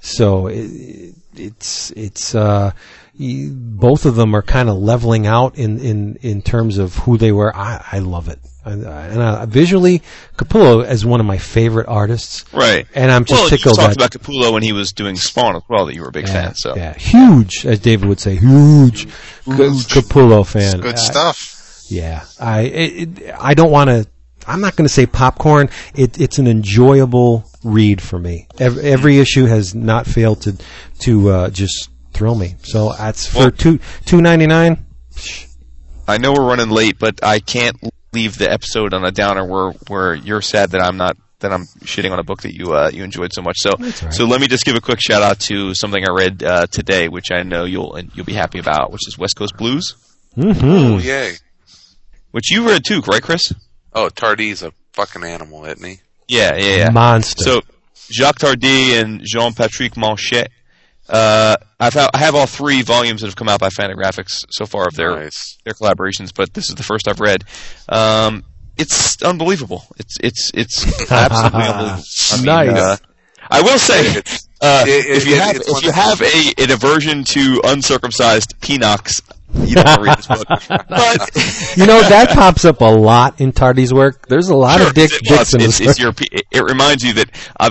So 0.00 0.46
it, 0.46 1.14
it's 1.36 1.90
it's 1.92 2.34
uh, 2.34 2.72
both 3.18 4.06
of 4.06 4.16
them 4.16 4.34
are 4.34 4.42
kind 4.42 4.68
of 4.68 4.76
leveling 4.76 5.26
out 5.26 5.56
in, 5.58 5.78
in, 5.80 6.16
in 6.22 6.42
terms 6.42 6.78
of 6.78 6.94
who 6.96 7.16
they 7.18 7.32
were. 7.32 7.54
I, 7.54 7.84
I 7.92 7.98
love 7.98 8.28
it, 8.28 8.38
I, 8.64 8.70
I- 8.72 8.74
and 9.06 9.52
visually, 9.52 10.02
Capullo 10.36 10.88
is 10.88 11.04
one 11.04 11.20
of 11.20 11.26
my 11.26 11.38
favorite 11.38 11.88
artists. 11.88 12.44
right. 12.52 12.86
And 12.94 13.10
I'm 13.10 13.24
just 13.24 13.40
well, 13.40 13.48
tickled 13.50 13.76
you 13.78 13.82
talked 13.82 13.96
about 13.96 14.10
Capullo 14.12 14.52
when 14.52 14.62
he 14.62 14.72
was 14.72 14.92
doing 14.92 15.16
Spawn 15.16 15.56
as 15.56 15.62
well. 15.68 15.86
That 15.86 15.94
you 15.94 16.02
were 16.02 16.08
a 16.08 16.12
big 16.12 16.26
Yeah, 16.26 16.32
fan. 16.46 16.54
So 16.54 16.76
yeah, 16.76 16.94
huge, 16.94 17.66
as 17.66 17.80
David 17.80 18.08
would 18.08 18.20
say, 18.20 18.36
huge, 18.36 19.06
Ca- 19.06 19.52
Capullo 19.90 20.46
fan. 20.46 20.74
It's 20.74 20.82
good 20.82 20.98
stuff. 20.98 21.56
Yeah, 21.88 22.24
I 22.38 22.60
it, 22.62 23.18
it, 23.20 23.34
I 23.38 23.54
don't 23.54 23.70
want 23.72 23.90
to. 23.90 24.06
I'm 24.46 24.60
not 24.62 24.74
going 24.76 24.86
to 24.86 24.92
say 24.92 25.04
popcorn. 25.06 25.68
It, 25.94 26.18
it's 26.20 26.38
an 26.38 26.46
enjoyable 26.46 27.44
read 27.62 28.00
for 28.00 28.18
me. 28.18 28.46
Every, 28.58 28.82
every 28.84 29.18
issue 29.18 29.44
has 29.46 29.74
not 29.74 30.06
failed 30.06 30.42
to 30.42 30.56
to 31.00 31.28
uh, 31.30 31.50
just 31.50 31.89
thrill 32.12 32.34
me. 32.34 32.56
So 32.62 32.92
that's 32.92 33.26
for 33.26 33.38
Well- 33.38 33.50
two 33.50 33.78
two 34.04 34.20
ninety 34.20 34.46
nine. 34.46 34.86
I 36.08 36.18
know 36.18 36.32
we're 36.32 36.46
running 36.46 36.70
late, 36.70 36.98
but 36.98 37.22
I 37.22 37.38
can't 37.40 37.76
leave 38.12 38.36
the 38.38 38.50
episode 38.50 38.92
on 38.94 39.04
a 39.04 39.10
downer 39.12 39.44
where 39.44 39.72
where 39.88 40.14
you're 40.14 40.42
sad 40.42 40.70
that 40.70 40.80
I'm 40.82 40.96
not 40.96 41.16
that 41.40 41.52
I'm 41.52 41.64
shitting 41.84 42.10
on 42.10 42.18
a 42.18 42.22
book 42.24 42.42
that 42.42 42.54
you 42.54 42.72
uh, 42.74 42.90
you 42.92 43.04
enjoyed 43.04 43.32
so 43.32 43.42
much. 43.42 43.56
So 43.58 43.70
That's 43.78 44.02
all 44.02 44.08
right. 44.08 44.14
so 44.14 44.24
let 44.26 44.40
me 44.40 44.46
just 44.48 44.64
give 44.64 44.74
a 44.76 44.80
quick 44.80 45.00
shout 45.00 45.22
out 45.22 45.38
to 45.40 45.74
something 45.74 46.02
I 46.06 46.12
read 46.12 46.42
uh, 46.42 46.66
today, 46.66 47.08
which 47.08 47.30
I 47.32 47.42
know 47.44 47.64
you'll 47.64 47.98
you'll 48.14 48.26
be 48.26 48.34
happy 48.34 48.58
about, 48.58 48.92
which 48.92 49.06
is 49.06 49.16
West 49.18 49.36
Coast 49.36 49.56
Blues, 49.56 49.94
Mm-hmm. 50.36 50.64
Oh, 50.66 50.98
yay. 50.98 51.34
which 52.32 52.50
you 52.50 52.68
read 52.68 52.84
too, 52.84 53.00
right, 53.02 53.22
Chris? 53.22 53.52
Oh, 53.92 54.08
Tardi's 54.08 54.62
a 54.62 54.72
fucking 54.92 55.24
animal, 55.24 55.64
isn't 55.64 55.84
he? 55.84 56.00
Yeah, 56.28 56.54
yeah, 56.56 56.76
yeah. 56.76 56.90
Monster. 56.90 57.42
So 57.42 57.60
Jacques 58.12 58.38
Tardi 58.38 58.94
and 58.94 59.20
Jean-Patrick 59.24 59.96
Manchette. 59.96 60.50
Uh, 61.10 61.56
I've 61.80 61.94
ha- 61.94 62.10
I 62.14 62.18
have 62.18 62.34
all 62.34 62.46
three 62.46 62.82
volumes 62.82 63.20
that 63.22 63.26
have 63.26 63.36
come 63.36 63.48
out 63.48 63.58
by 63.60 63.68
Fantagraphics 63.68 64.44
so 64.50 64.64
far 64.66 64.86
of 64.86 64.94
their 64.94 65.10
Nice. 65.16 65.58
their 65.64 65.74
collaborations, 65.74 66.32
but 66.34 66.54
this 66.54 66.68
is 66.68 66.76
the 66.76 66.82
first 66.84 67.08
I've 67.08 67.20
read. 67.20 67.44
Um, 67.88 68.44
it's 68.76 69.20
unbelievable. 69.22 69.84
It's 69.98 70.16
it's 70.22 70.50
it's 70.54 71.10
absolutely 71.10 71.62
unbelievable. 71.64 72.04
I 72.32 72.36
mean, 72.36 72.44
Nice. 72.46 72.76
uh, 72.82 72.96
I 73.50 73.62
will 73.62 73.78
say, 73.78 74.16
uh, 74.60 74.84
it- 74.86 75.06
if 75.06 75.26
you 75.26 75.34
it- 75.34 75.40
have 75.42 75.56
if 75.56 75.82
you 75.82 75.90
have 75.90 76.20
a 76.22 76.62
an 76.62 76.70
aversion 76.70 77.24
to 77.24 77.60
uncircumcised 77.64 78.60
Peanox, 78.60 79.20
you 79.54 79.74
don't 79.74 80.02
read 80.02 80.18
this 80.18 80.26
book. 80.26 80.46
But 80.88 81.30
you 81.76 81.86
know 81.86 82.00
that 82.00 82.30
pops 82.32 82.64
up 82.64 82.80
a 82.80 82.84
lot 82.84 83.40
in 83.40 83.52
Tardi's 83.52 83.92
work. 83.92 84.26
There's 84.28 84.48
a 84.48 84.54
lot 84.56 84.78
Sure, 84.78 84.88
of 84.88 84.94
dick, 84.94 85.10
it- 85.12 85.22
well, 85.28 85.38
dicks 85.38 85.54
in 85.54 85.60
it's, 85.60 85.78
this. 85.78 85.88
it's 85.90 85.98
Europe- 86.00 86.20
it, 86.32 86.44
it 86.50 86.62
reminds 86.62 87.02
you 87.02 87.12
that 87.14 87.30
uh, 87.58 87.70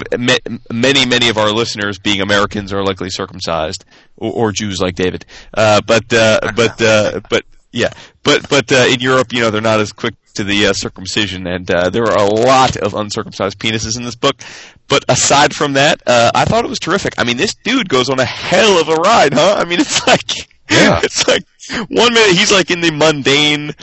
many, 0.71 1.05
many 1.05 1.29
of 1.29 1.37
our 1.37 1.51
listeners, 1.51 1.99
being 1.99 2.21
Americans, 2.21 2.73
are 2.73 2.83
likely 2.83 3.09
circumcised 3.09 3.85
or, 4.17 4.31
or 4.33 4.51
Jews 4.51 4.79
like 4.79 4.95
David. 4.95 5.25
Uh, 5.53 5.81
but, 5.85 6.11
uh, 6.13 6.39
but, 6.55 6.81
uh, 6.81 7.21
but, 7.29 7.43
yeah, 7.71 7.91
but, 8.23 8.49
but 8.49 8.71
uh, 8.71 8.85
in 8.89 8.99
Europe, 8.99 9.31
you 9.33 9.41
know, 9.41 9.49
they're 9.51 9.61
not 9.61 9.79
as 9.79 9.91
quick 9.93 10.15
to 10.35 10.43
the 10.43 10.67
uh, 10.67 10.73
circumcision, 10.73 11.47
and 11.47 11.69
uh, 11.69 11.89
there 11.89 12.03
are 12.05 12.17
a 12.17 12.25
lot 12.29 12.77
of 12.77 12.93
uncircumcised 12.93 13.59
penises 13.59 13.97
in 13.97 14.03
this 14.03 14.15
book. 14.15 14.41
But 14.89 15.05
aside 15.07 15.53
from 15.55 15.73
that, 15.73 16.01
uh, 16.07 16.31
I 16.33 16.45
thought 16.45 16.65
it 16.65 16.69
was 16.69 16.79
terrific. 16.79 17.13
I 17.17 17.23
mean, 17.23 17.37
this 17.37 17.53
dude 17.53 17.87
goes 17.87 18.09
on 18.09 18.19
a 18.19 18.25
hell 18.25 18.81
of 18.81 18.89
a 18.89 18.95
ride, 18.95 19.33
huh? 19.33 19.55
I 19.57 19.63
mean, 19.65 19.79
it's 19.81 20.05
like, 20.07 20.31
Yeah. 20.69 20.99
it's 21.03 21.27
like 21.27 21.43
one 21.89 22.13
minute 22.13 22.35
he's 22.35 22.51
like 22.51 22.71
in 22.71 22.81
the 22.81 22.91
mundane 22.91 23.73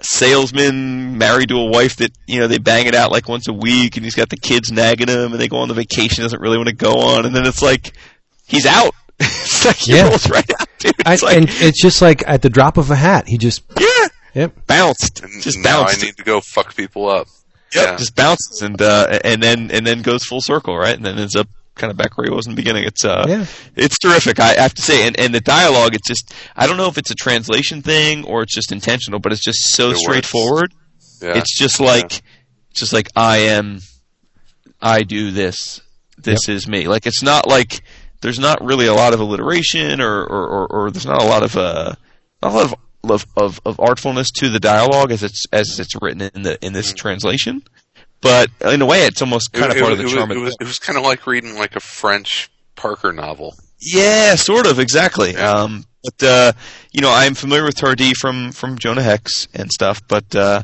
salesman 0.00 1.16
married 1.16 1.48
to 1.50 1.56
a 1.56 1.66
wife 1.66 1.96
that 1.96 2.10
you 2.26 2.40
know 2.40 2.48
they 2.48 2.58
bang 2.58 2.86
it 2.86 2.94
out 2.94 3.12
like 3.12 3.28
once 3.28 3.46
a 3.48 3.52
week 3.52 3.96
and 3.96 4.04
he's 4.04 4.16
got 4.16 4.28
the 4.28 4.36
kids 4.36 4.72
nagging 4.72 5.08
him 5.08 5.30
and 5.32 5.40
they 5.40 5.46
go 5.46 5.58
on 5.58 5.68
the 5.68 5.74
vacation 5.74 6.22
doesn't 6.22 6.40
really 6.40 6.56
want 6.56 6.68
to 6.68 6.74
go 6.74 6.94
on 6.94 7.24
and 7.24 7.34
then 7.36 7.46
it's 7.46 7.62
like 7.62 7.92
he's 8.46 8.66
out 8.66 8.94
it's 9.20 9.64
like 9.64 9.76
he 9.76 9.94
Yeah. 9.96 10.08
rolls 10.08 10.28
right 10.28 10.50
out 10.60 10.68
dude 10.78 10.94
I, 11.06 11.12
it's 11.14 11.22
like 11.22 11.36
and 11.36 11.46
it's 11.48 11.80
just 11.80 12.02
like 12.02 12.24
at 12.26 12.42
the 12.42 12.50
drop 12.50 12.76
of 12.78 12.90
a 12.90 12.96
hat, 12.96 13.28
he 13.28 13.38
just 13.38 13.62
yeah 13.78 14.08
Yep. 14.34 14.66
bounced, 14.66 15.22
And 15.22 15.42
just 15.42 15.58
now 15.58 15.82
bounced. 15.84 16.02
I 16.02 16.06
need 16.06 16.16
to 16.16 16.24
go 16.24 16.40
fuck 16.40 16.74
people 16.74 17.08
up. 17.08 17.28
Yep, 17.74 17.84
Yeah. 17.86 17.96
just 17.96 18.14
bounces 18.14 18.62
and 18.62 18.80
uh, 18.80 19.18
and 19.24 19.42
then 19.42 19.70
and 19.70 19.86
then 19.86 20.02
goes 20.02 20.24
full 20.24 20.40
circle, 20.40 20.76
right? 20.76 20.94
And 20.94 21.04
then 21.04 21.18
ends 21.18 21.36
up 21.36 21.48
kind 21.74 21.90
of 21.90 21.96
back 21.96 22.18
where 22.18 22.26
he 22.26 22.30
was 22.30 22.46
in 22.46 22.52
the 22.52 22.56
beginning. 22.56 22.84
It's 22.84 23.04
uh, 23.04 23.24
Yeah. 23.28 23.46
it's 23.76 23.98
terrific. 23.98 24.38
I 24.40 24.54
have 24.60 24.74
to 24.74 24.82
say, 24.82 25.06
and 25.06 25.18
and 25.18 25.34
the 25.34 25.40
dialogue, 25.40 25.94
it's 25.94 26.06
just 26.06 26.34
I 26.56 26.66
don't 26.66 26.76
know 26.76 26.88
if 26.88 26.98
it's 26.98 27.10
a 27.10 27.14
translation 27.14 27.82
thing 27.82 28.24
or 28.24 28.42
it's 28.42 28.54
just 28.54 28.72
intentional, 28.72 29.20
but 29.20 29.32
it's 29.32 29.42
just 29.42 29.58
so 29.74 29.90
It 29.92 29.96
straightforward. 29.98 30.74
Yeah. 31.22 31.34
It's 31.36 31.56
just 31.56 31.80
like 31.80 32.22
it's 32.70 32.80
just 32.80 32.92
like 32.92 33.08
I 33.16 33.38
am, 33.38 33.80
I 34.80 35.02
do 35.02 35.30
this. 35.30 35.80
This 36.18 36.48
is 36.48 36.66
me. 36.68 36.88
Like 36.88 37.06
it's 37.06 37.22
not 37.22 37.48
like 37.48 37.82
there's 38.20 38.38
not 38.38 38.62
really 38.64 38.86
a 38.86 38.94
lot 38.94 39.14
of 39.14 39.20
alliteration 39.20 40.00
or 40.00 40.22
or, 40.24 40.46
or, 40.48 40.66
or 40.66 40.90
there's 40.90 41.06
not 41.06 41.22
a 41.22 41.26
lot 41.26 41.42
of 41.42 41.56
uh 41.56 41.94
not 42.42 42.52
a 42.52 42.54
lot 42.54 42.64
of 42.66 42.74
of, 43.04 43.26
of 43.36 43.60
of 43.64 43.76
artfulness 43.78 44.30
to 44.38 44.48
the 44.48 44.60
dialogue 44.60 45.10
as 45.12 45.22
it's 45.22 45.44
as 45.52 45.78
it's 45.80 45.94
written 46.00 46.22
in 46.34 46.42
the 46.42 46.58
in 46.64 46.72
this 46.72 46.92
translation. 46.92 47.62
But 48.20 48.50
in 48.64 48.80
a 48.82 48.86
way, 48.86 49.04
it's 49.06 49.20
almost 49.20 49.52
kind 49.52 49.72
Mm. 49.72 49.76
It- 49.76 49.76
of 49.76 49.80
part 49.82 49.92
it- 49.92 49.92
of 49.92 49.98
the 49.98 50.04
it 50.04 50.14
charm. 50.16 50.28
was, 50.28 50.36
of 50.36 50.42
it 50.42 50.44
was, 50.44 50.56
it 50.60 50.64
was 50.64 50.78
kind 50.78 50.96
of 50.96 51.04
like 51.04 51.26
reading 51.26 51.56
like 51.56 51.74
a 51.76 51.80
French 51.80 52.50
Parker 52.76 53.12
novel. 53.12 53.54
Yeah, 53.80 54.36
sort 54.36 54.66
of, 54.66 54.78
exactly. 54.78 55.32
Yeah. 55.32 55.50
Um, 55.50 55.84
but 56.04 56.22
uh, 56.26 56.52
you 56.92 57.00
know, 57.00 57.10
I'm 57.12 57.34
familiar 57.34 57.64
with 57.64 57.74
Tardi 57.76 58.12
from 58.14 58.52
from 58.52 58.78
Jonah 58.78 59.02
Hex 59.02 59.48
and 59.54 59.70
stuff, 59.72 60.00
but 60.06 60.34
uh, 60.36 60.62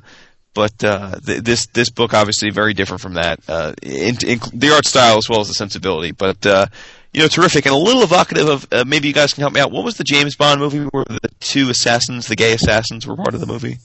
but 0.55 0.83
uh, 0.84 1.18
th- 1.25 1.42
this 1.42 1.67
this 1.75 1.91
book 1.91 2.15
obviously 2.15 2.50
very 2.50 2.75
different 2.75 3.00
from 3.02 3.15
that. 3.15 3.41
Uh, 3.49 3.73
in, 3.83 4.17
in 4.25 4.41
the 4.52 4.73
art 4.75 4.86
style 4.86 5.17
as 5.18 5.28
well 5.28 5.41
as 5.41 5.49
the 5.49 5.55
sensibility, 5.55 6.12
but 6.12 6.44
uh, 6.47 6.67
you 7.12 7.20
know, 7.23 7.28
terrific 7.28 7.67
and 7.67 7.75
a 7.75 7.78
little 7.78 8.03
evocative 8.03 8.49
of. 8.49 8.67
Uh, 8.70 8.85
maybe 8.87 9.09
you 9.09 9.15
guys 9.15 9.33
can 9.33 9.41
help 9.43 9.53
me 9.53 9.61
out. 9.61 9.73
What 9.73 9.85
was 9.85 9.97
the 9.97 10.05
James 10.05 10.37
Bond 10.37 10.61
movie 10.61 10.81
where 10.85 11.05
the 11.05 11.20
two 11.41 11.70
assassins, 11.70 12.27
the 12.28 12.37
gay 12.37 12.53
assassins, 12.53 13.07
were 13.07 13.17
part 13.17 13.35
of 13.35 13.41
the 13.41 13.47
movie? 13.47 13.78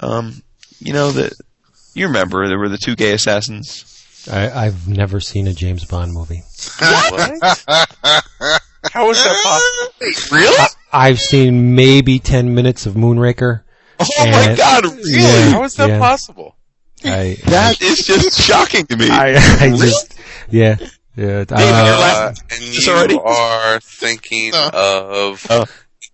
Um, 0.00 0.42
you 0.78 0.92
know 0.92 1.10
the. 1.12 1.32
You 1.94 2.06
remember 2.06 2.48
there 2.48 2.58
were 2.58 2.70
the 2.70 2.78
two 2.78 2.96
gay 2.96 3.12
assassins. 3.12 3.88
I, 4.30 4.50
I've 4.50 4.88
never 4.88 5.20
seen 5.20 5.46
a 5.48 5.52
James 5.52 5.84
Bond 5.84 6.12
movie. 6.12 6.42
What? 6.78 7.40
How 8.92 9.10
is 9.10 9.22
that 9.22 9.40
possible? 9.42 10.36
Really? 10.36 10.66
I've 10.92 11.18
seen 11.20 11.74
maybe 11.74 12.18
ten 12.18 12.54
minutes 12.54 12.86
of 12.86 12.94
Moonraker. 12.94 13.62
Oh 14.00 14.06
my 14.18 14.54
God! 14.56 14.84
Really? 14.84 15.20
Yeah. 15.22 15.50
How 15.50 15.62
is 15.64 15.74
that 15.74 15.88
Yeah. 15.88 15.98
possible? 15.98 16.56
I, 17.04 17.36
That 17.46 17.82
is 17.82 18.04
just 18.06 18.40
shocking 18.40 18.86
to 18.86 18.96
me. 18.96 19.08
I, 19.10 19.34
I 19.60 19.70
just, 19.76 20.14
yeah, 20.50 20.76
yeah. 21.16 21.44
David, 21.44 21.48
you're 21.48 21.58
Uh. 21.58 22.30
Uh, 22.30 22.34
and 22.50 22.62
you 22.62 22.92
already? 22.92 23.18
are 23.22 23.80
thinking 23.80 24.52
of 24.72 25.46
Oh. 25.50 25.66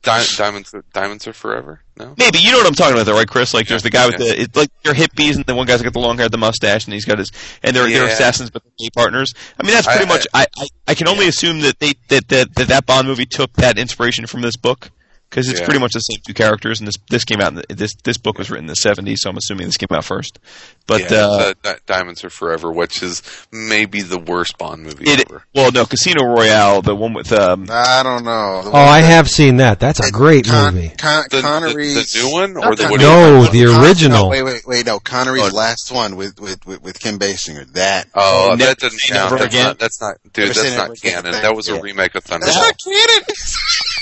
Di- 0.02 0.24
diamonds. 0.36 0.72
Diamonds 0.92 1.26
are 1.26 1.32
forever. 1.32 1.82
No. 1.98 2.14
Maybe 2.16 2.38
you 2.38 2.52
know 2.52 2.58
what 2.58 2.68
I'm 2.68 2.74
talking 2.74 2.94
about, 2.94 3.06
though, 3.06 3.16
right, 3.16 3.26
Chris? 3.26 3.52
Like, 3.52 3.66
there's 3.66 3.82
the 3.82 3.90
guy 3.90 4.06
with 4.06 4.20
Yeah. 4.20 4.26
the 4.34 4.40
it's 4.42 4.56
like 4.56 4.70
they're 4.84 4.94
hippies, 4.94 5.34
and 5.34 5.44
the 5.44 5.56
one 5.56 5.66
guy's 5.66 5.82
got 5.82 5.92
the 5.92 5.98
long 5.98 6.16
hair, 6.18 6.28
the 6.28 6.38
mustache, 6.38 6.84
and 6.84 6.94
he's 6.94 7.04
got 7.04 7.18
his 7.18 7.32
and 7.64 7.74
they're 7.74 7.88
they're 7.88 8.06
assassins, 8.06 8.48
but 8.50 8.62
they're 8.62 8.72
gay 8.78 8.90
partners. 8.94 9.34
I 9.60 9.64
mean, 9.66 9.74
that's 9.74 9.86
pretty 9.88 10.04
I- 10.04 10.08
much. 10.08 10.26
I, 10.32 10.46
I 10.56 10.68
I 10.86 10.94
can 10.94 11.08
only 11.08 11.26
assume 11.26 11.60
that 11.62 11.80
they 11.80 11.94
that 12.08 12.28
that 12.28 12.54
that, 12.54 12.68
that 12.68 12.86
Bond 12.86 13.08
movie 13.08 13.26
took 13.26 13.52
that 13.54 13.76
inspiration 13.76 14.26
from 14.28 14.40
this 14.42 14.56
book 14.56 14.90
because 15.30 15.48
it's 15.48 15.60
Yeah. 15.60 15.66
pretty 15.66 15.80
much 15.80 15.92
the 15.92 16.00
same 16.00 16.18
two 16.26 16.34
characters, 16.34 16.80
and 16.80 16.88
this 16.88 16.96
this 17.10 17.24
came 17.24 17.40
out 17.40 17.48
in 17.48 17.54
the, 17.56 17.64
this 17.74 17.94
this 18.04 18.16
book 18.18 18.38
was 18.38 18.50
written 18.50 18.64
in 18.64 18.68
the 18.68 18.74
70s, 18.74 19.18
so 19.18 19.30
I'm 19.30 19.36
assuming 19.36 19.66
this 19.66 19.76
came 19.76 19.88
out 19.92 20.04
first. 20.04 20.38
But 20.86 21.10
yeah, 21.10 21.26
uh, 21.26 21.38
the- 21.48 21.56
Di- 21.62 21.76
Diamonds 21.86 22.24
Are 22.24 22.30
Forever, 22.30 22.72
which 22.72 23.02
is 23.02 23.22
maybe 23.52 24.00
the 24.02 24.18
worst 24.18 24.56
Bond 24.58 24.82
movie 24.82 25.04
it 25.10 25.26
ever. 25.28 25.44
well, 25.54 25.70
no, 25.70 25.84
Casino 25.84 26.24
Royale, 26.24 26.80
the 26.82 26.94
one 26.94 27.12
with 27.12 27.30
um, 27.32 27.66
I 27.70 28.02
don't 28.02 28.24
know. 28.24 28.62
Oh, 28.64 28.72
I 28.74 29.00
have 29.00 29.28
seen 29.28 29.58
that. 29.58 29.80
That's 29.80 30.00
a 30.00 30.10
great 30.10 30.46
Con- 30.46 30.74
movie. 30.74 30.92
Con- 30.96 31.24
The, 31.30 31.36
the, 31.36 31.42
Connery's 31.42 32.12
the 32.12 32.20
new 32.20 32.32
one 32.32 32.56
or 32.56 32.74
the 32.74 32.88
No, 32.96 33.44
the 33.44 33.64
Con- 33.66 33.84
original. 33.84 34.22
No, 34.24 34.28
wait, 34.28 34.42
wait, 34.42 34.66
wait. 34.66 34.86
No, 34.86 34.98
Connery's 34.98 35.42
Oh. 35.52 35.54
last 35.54 35.92
one 35.92 36.16
with 36.16 36.40
with 36.40 36.64
with, 36.66 36.82
with 36.82 36.98
Kim 37.00 37.18
Basinger. 37.18 37.70
That. 37.74 38.08
Oh, 38.14 38.54
Never 38.56 38.70
that 38.70 38.78
doesn't 38.78 39.00
count. 39.06 39.30
That's 39.38 39.44
Again? 39.44 39.64
not, 39.66 39.78
that's 39.78 40.00
not, 40.00 40.16
dude. 40.32 40.48
Never 40.48 40.60
That's 40.62 40.76
not 40.76 40.90
Again. 40.92 41.22
canon. 41.22 41.32
That 41.42 41.54
was 41.54 41.68
a 41.68 41.78
remake 41.80 42.14
of 42.14 42.24
That's 42.24 42.46
not 42.46 42.74
canon. 42.82 43.24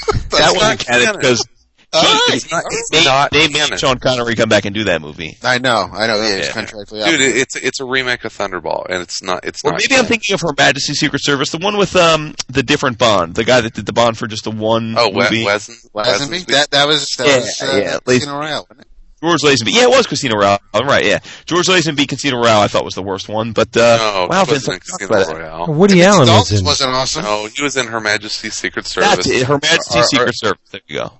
that 0.30 0.52
wasn't 0.54 0.80
canon 0.80 1.04
canon. 1.06 1.20
because 1.20 1.46
Alright. 1.94 2.20
It's 2.30 2.50
not- 2.50 2.64
it's 2.68 2.90
they, 2.90 3.04
not 3.04 3.30
they 3.30 3.48
made. 3.48 3.78
Sean 3.78 3.98
Connery 3.98 4.34
come 4.34 4.48
back 4.48 4.64
and 4.66 4.74
do 4.74 4.84
that 4.84 5.00
movie. 5.00 5.38
I 5.42 5.58
know, 5.58 5.88
I 5.90 6.06
know. 6.08 6.16
Yeah, 6.16 6.28
it's 6.36 6.48
contractually 6.48 6.90
Dude, 6.90 7.02
obligated. 7.14 7.36
it's 7.36 7.56
it's 7.56 7.80
a 7.80 7.84
remake 7.86 8.24
of 8.24 8.36
Thunderball, 8.36 8.86
and 8.90 9.00
it's 9.00 9.22
not. 9.22 9.44
It's 9.46 9.62
Or 9.64 9.70
not. 9.70 9.80
maybe 9.80 9.98
I'm 9.98 10.04
thinking 10.04 10.34
of 10.34 10.40
Her 10.42 10.52
Majesty's 10.58 10.98
Secret 10.98 11.22
Service, 11.24 11.50
the 11.52 11.58
one 11.58 11.78
with 11.78 11.94
um 11.96 12.34
the 12.48 12.62
different 12.64 12.98
Bond, 12.98 13.34
the 13.36 13.44
guy 13.44 13.60
that 13.62 13.72
did 13.72 13.86
the 13.86 13.92
Bond 13.94 14.18
for 14.18 14.26
just 14.26 14.44
the 14.44 14.50
one 14.50 14.94
Oh, 14.98 15.10
movie. 15.12 15.38
we- 15.38 15.46
Wesen, 15.46 15.76
Lazenby? 15.94 16.04
Wesenby? 16.42 16.46
That 16.46 16.70
that 16.72 16.88
was 16.88 17.08
that 17.18 17.26
Yeah, 17.28 17.36
was 17.36 17.62
uh, 17.62 17.80
yeah, 17.82 17.98
Casino 18.04 18.34
Royale. 18.40 18.66
wasn't 18.68 18.80
it? 18.80 18.86
George 19.26 19.40
Lazenby. 19.42 19.72
Yeah, 19.72 19.82
it 19.84 19.90
was 19.90 20.06
Casino 20.06 20.36
Royale. 20.36 20.58
I'm 20.72 20.86
right. 20.86 21.04
Yeah, 21.04 21.18
George 21.46 21.66
Lazenby, 21.66 22.06
Casino 22.08 22.36
Royale. 22.38 22.60
I 22.60 22.68
thought 22.68 22.84
was 22.84 22.94
the 22.94 23.02
worst 23.02 23.28
one, 23.28 23.52
but 23.52 23.76
uh, 23.76 23.96
no, 23.96 24.26
wow, 24.30 24.44
Vince, 24.44 24.68
in 24.68 24.78
Casino. 24.78 25.08
Royale. 25.34 25.66
Woody 25.74 25.94
Timothy 25.94 26.06
Allen 26.06 26.28
was 26.28 26.52
in. 26.52 26.64
wasn't 26.64 26.90
awesome. 26.94 27.24
No, 27.24 27.46
he 27.46 27.62
was 27.62 27.76
in 27.76 27.86
Her 27.88 28.00
Majesty's 28.00 28.54
Secret 28.54 28.86
Service. 28.86 29.16
That's 29.16 29.26
it. 29.28 29.46
Her 29.46 29.58
Majesty's 29.60 29.96
Or- 29.96 30.00
or- 30.00 30.04
Secret 30.04 30.38
Service. 30.38 30.60
There 30.70 30.80
you 30.86 30.98
go. 30.98 31.12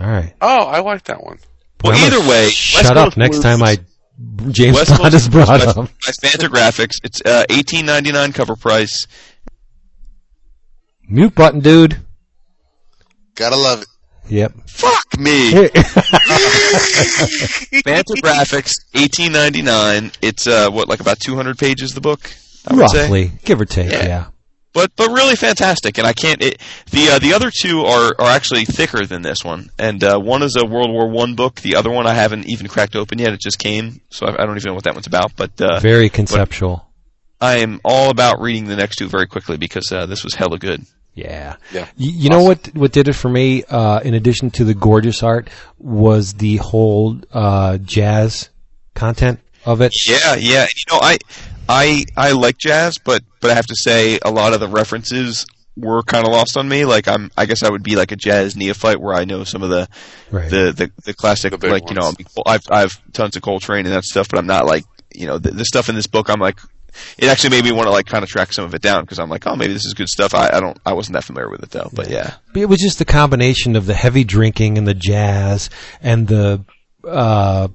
All 0.00 0.06
right. 0.06 0.32
Oh, 0.40 0.62
I 0.64 0.80
like 0.80 1.04
that 1.04 1.22
one. 1.22 1.38
Well, 1.84 1.92
I'm 1.92 2.00
gonna 2.10 2.16
either 2.22 2.28
way, 2.30 2.48
shut 2.50 2.84
West 2.84 2.92
up 2.96 3.04
Coast 3.06 3.16
next 3.18 3.36
Blues- 3.38 3.42
time 3.42 3.62
I 3.62 3.78
James 4.50 4.76
West 4.76 4.96
Bond 4.98 5.12
is 5.14 5.28
brought 5.28 5.48
Blues 5.60 5.62
up. 5.68 5.76
by, 5.76 5.82
by 5.82 6.28
Fantagraphics. 6.28 6.96
It's 7.02 7.20
uh, 7.24 7.44
18.99 7.50 8.34
cover 8.34 8.56
price. 8.56 9.06
Mute 11.08 11.34
button, 11.34 11.60
dude. 11.60 11.98
Gotta 13.34 13.56
love 13.56 13.82
it. 13.82 13.88
Yep. 14.28 14.52
Fuck 14.66 15.18
me. 15.18 15.52
Fantagraphics, 17.82 18.72
18.99. 18.94 20.16
It's 20.22 20.46
uh, 20.46 20.70
what 20.70 20.88
like 20.88 21.00
about 21.00 21.20
200 21.20 21.58
pages. 21.58 21.94
The 21.94 22.00
book, 22.00 22.30
I 22.66 22.74
would 22.74 22.90
say. 22.90 23.02
Roughly, 23.02 23.32
give 23.44 23.60
or 23.60 23.64
take. 23.64 23.90
Yeah. 23.90 24.04
Yeah. 24.06 24.26
but 24.72 24.90
but 24.96 25.10
really 25.10 25.36
fantastic. 25.36 25.98
And 25.98 26.06
I 26.06 26.12
can't. 26.12 26.42
It, 26.42 26.60
the 26.90 27.10
uh, 27.10 27.18
the 27.18 27.34
other 27.34 27.50
two 27.50 27.82
are 27.82 28.14
are 28.18 28.30
actually 28.30 28.64
thicker 28.64 29.04
than 29.04 29.22
this 29.22 29.44
one. 29.44 29.70
And 29.78 30.02
uh, 30.02 30.18
one 30.18 30.42
is 30.42 30.56
a 30.56 30.64
World 30.64 30.90
War 30.90 31.08
One 31.10 31.34
book. 31.34 31.56
The 31.60 31.76
other 31.76 31.90
one 31.90 32.06
I 32.06 32.14
haven't 32.14 32.46
even 32.48 32.68
cracked 32.68 32.96
open 32.96 33.18
yet. 33.18 33.32
It 33.32 33.40
just 33.40 33.58
came, 33.58 34.00
so 34.10 34.26
I, 34.26 34.42
I 34.42 34.46
don't 34.46 34.56
even 34.56 34.68
know 34.70 34.74
what 34.74 34.84
that 34.84 34.94
one's 34.94 35.06
about. 35.06 35.36
But 35.36 35.60
uh, 35.60 35.80
Very 35.80 36.08
conceptual. 36.08 36.86
I 37.40 37.56
am 37.56 37.80
all 37.84 38.10
about 38.10 38.40
reading 38.40 38.66
the 38.66 38.76
next 38.76 38.96
two 38.96 39.08
very 39.08 39.26
quickly 39.26 39.56
because 39.56 39.90
uh, 39.90 40.06
this 40.06 40.22
was 40.22 40.34
hella 40.34 40.58
good. 40.60 40.86
Yeah. 41.14 41.56
Yeah. 41.72 41.88
You, 41.96 42.10
you 42.12 42.30
know 42.30 42.42
what? 42.42 42.70
What 42.74 42.92
did 42.92 43.08
it 43.08 43.12
for 43.14 43.28
me? 43.28 43.64
Uh, 43.64 44.00
in 44.00 44.14
addition 44.14 44.50
to 44.52 44.64
the 44.64 44.74
gorgeous 44.74 45.22
art, 45.22 45.50
was 45.78 46.34
the 46.34 46.56
whole 46.56 47.20
uh, 47.32 47.78
jazz 47.78 48.48
content 48.94 49.40
of 49.66 49.80
it. 49.80 49.92
Yeah, 50.08 50.34
yeah. 50.36 50.64
You 50.64 50.94
know, 50.94 51.00
I 51.02 51.18
I 51.68 52.04
I 52.16 52.32
like 52.32 52.56
jazz, 52.58 52.98
but 52.98 53.22
but 53.40 53.50
I 53.50 53.54
have 53.54 53.66
to 53.66 53.76
say 53.76 54.18
a 54.24 54.30
lot 54.30 54.54
of 54.54 54.60
the 54.60 54.68
references 54.68 55.44
were 55.76 56.02
kind 56.02 56.26
of 56.26 56.32
lost 56.32 56.56
on 56.56 56.68
me. 56.68 56.84
Like 56.84 57.08
I'm, 57.08 57.30
I 57.36 57.46
guess 57.46 57.62
I 57.62 57.70
would 57.70 57.82
be 57.82 57.96
like 57.96 58.12
a 58.12 58.16
jazz 58.16 58.56
neophyte 58.56 59.00
where 59.00 59.14
I 59.14 59.24
know 59.24 59.44
some 59.44 59.62
of 59.62 59.70
the 59.70 59.88
Right. 60.30 60.50
the 60.50 60.72
the, 60.72 60.90
the 61.04 61.14
classic 61.14 61.50
The 61.50 61.58
big 61.58 61.72
like 61.72 61.90
you 61.90 61.96
know. 61.96 62.12
I've 62.46 62.64
I've 62.70 63.00
tons 63.12 63.36
of 63.36 63.42
Coltrane 63.42 63.84
and 63.86 63.94
that 63.94 64.04
stuff, 64.04 64.28
but 64.28 64.38
I'm 64.38 64.46
not 64.46 64.64
like 64.66 64.84
you 65.14 65.26
know 65.26 65.38
the, 65.38 65.50
the 65.50 65.64
stuff 65.66 65.88
in 65.90 65.94
this 65.94 66.06
book. 66.06 66.30
I'm 66.30 66.40
like. 66.40 66.58
It 67.18 67.28
actually 67.28 67.50
made 67.50 67.64
me 67.64 67.72
want 67.72 67.86
to 67.86 67.90
like 67.90 68.06
kind 68.06 68.22
of 68.24 68.30
track 68.30 68.52
some 68.52 68.64
of 68.64 68.74
it 68.74 68.82
down 68.82 69.02
because 69.02 69.18
I'm 69.18 69.28
like, 69.30 69.46
oh, 69.46 69.56
maybe 69.56 69.72
this 69.72 69.84
is 69.84 69.94
good 69.94 70.08
stuff. 70.08 70.34
I, 70.34 70.48
I 70.52 70.60
don't, 70.60 70.78
I 70.84 70.92
wasn't 70.92 71.14
that 71.14 71.24
familiar 71.24 71.50
with 71.50 71.62
it 71.62 71.70
though, 71.70 71.90
but 71.92 72.08
yeah, 72.10 72.34
But 72.52 72.62
it 72.62 72.66
was 72.68 72.80
just 72.80 72.98
the 72.98 73.04
combination 73.04 73.76
of 73.76 73.86
the 73.86 73.94
heavy 73.94 74.24
drinking 74.24 74.78
and 74.78 74.86
the 74.86 74.94
jazz 74.94 75.70
and 76.00 76.26
the 76.28 76.64
uh, 77.06 77.68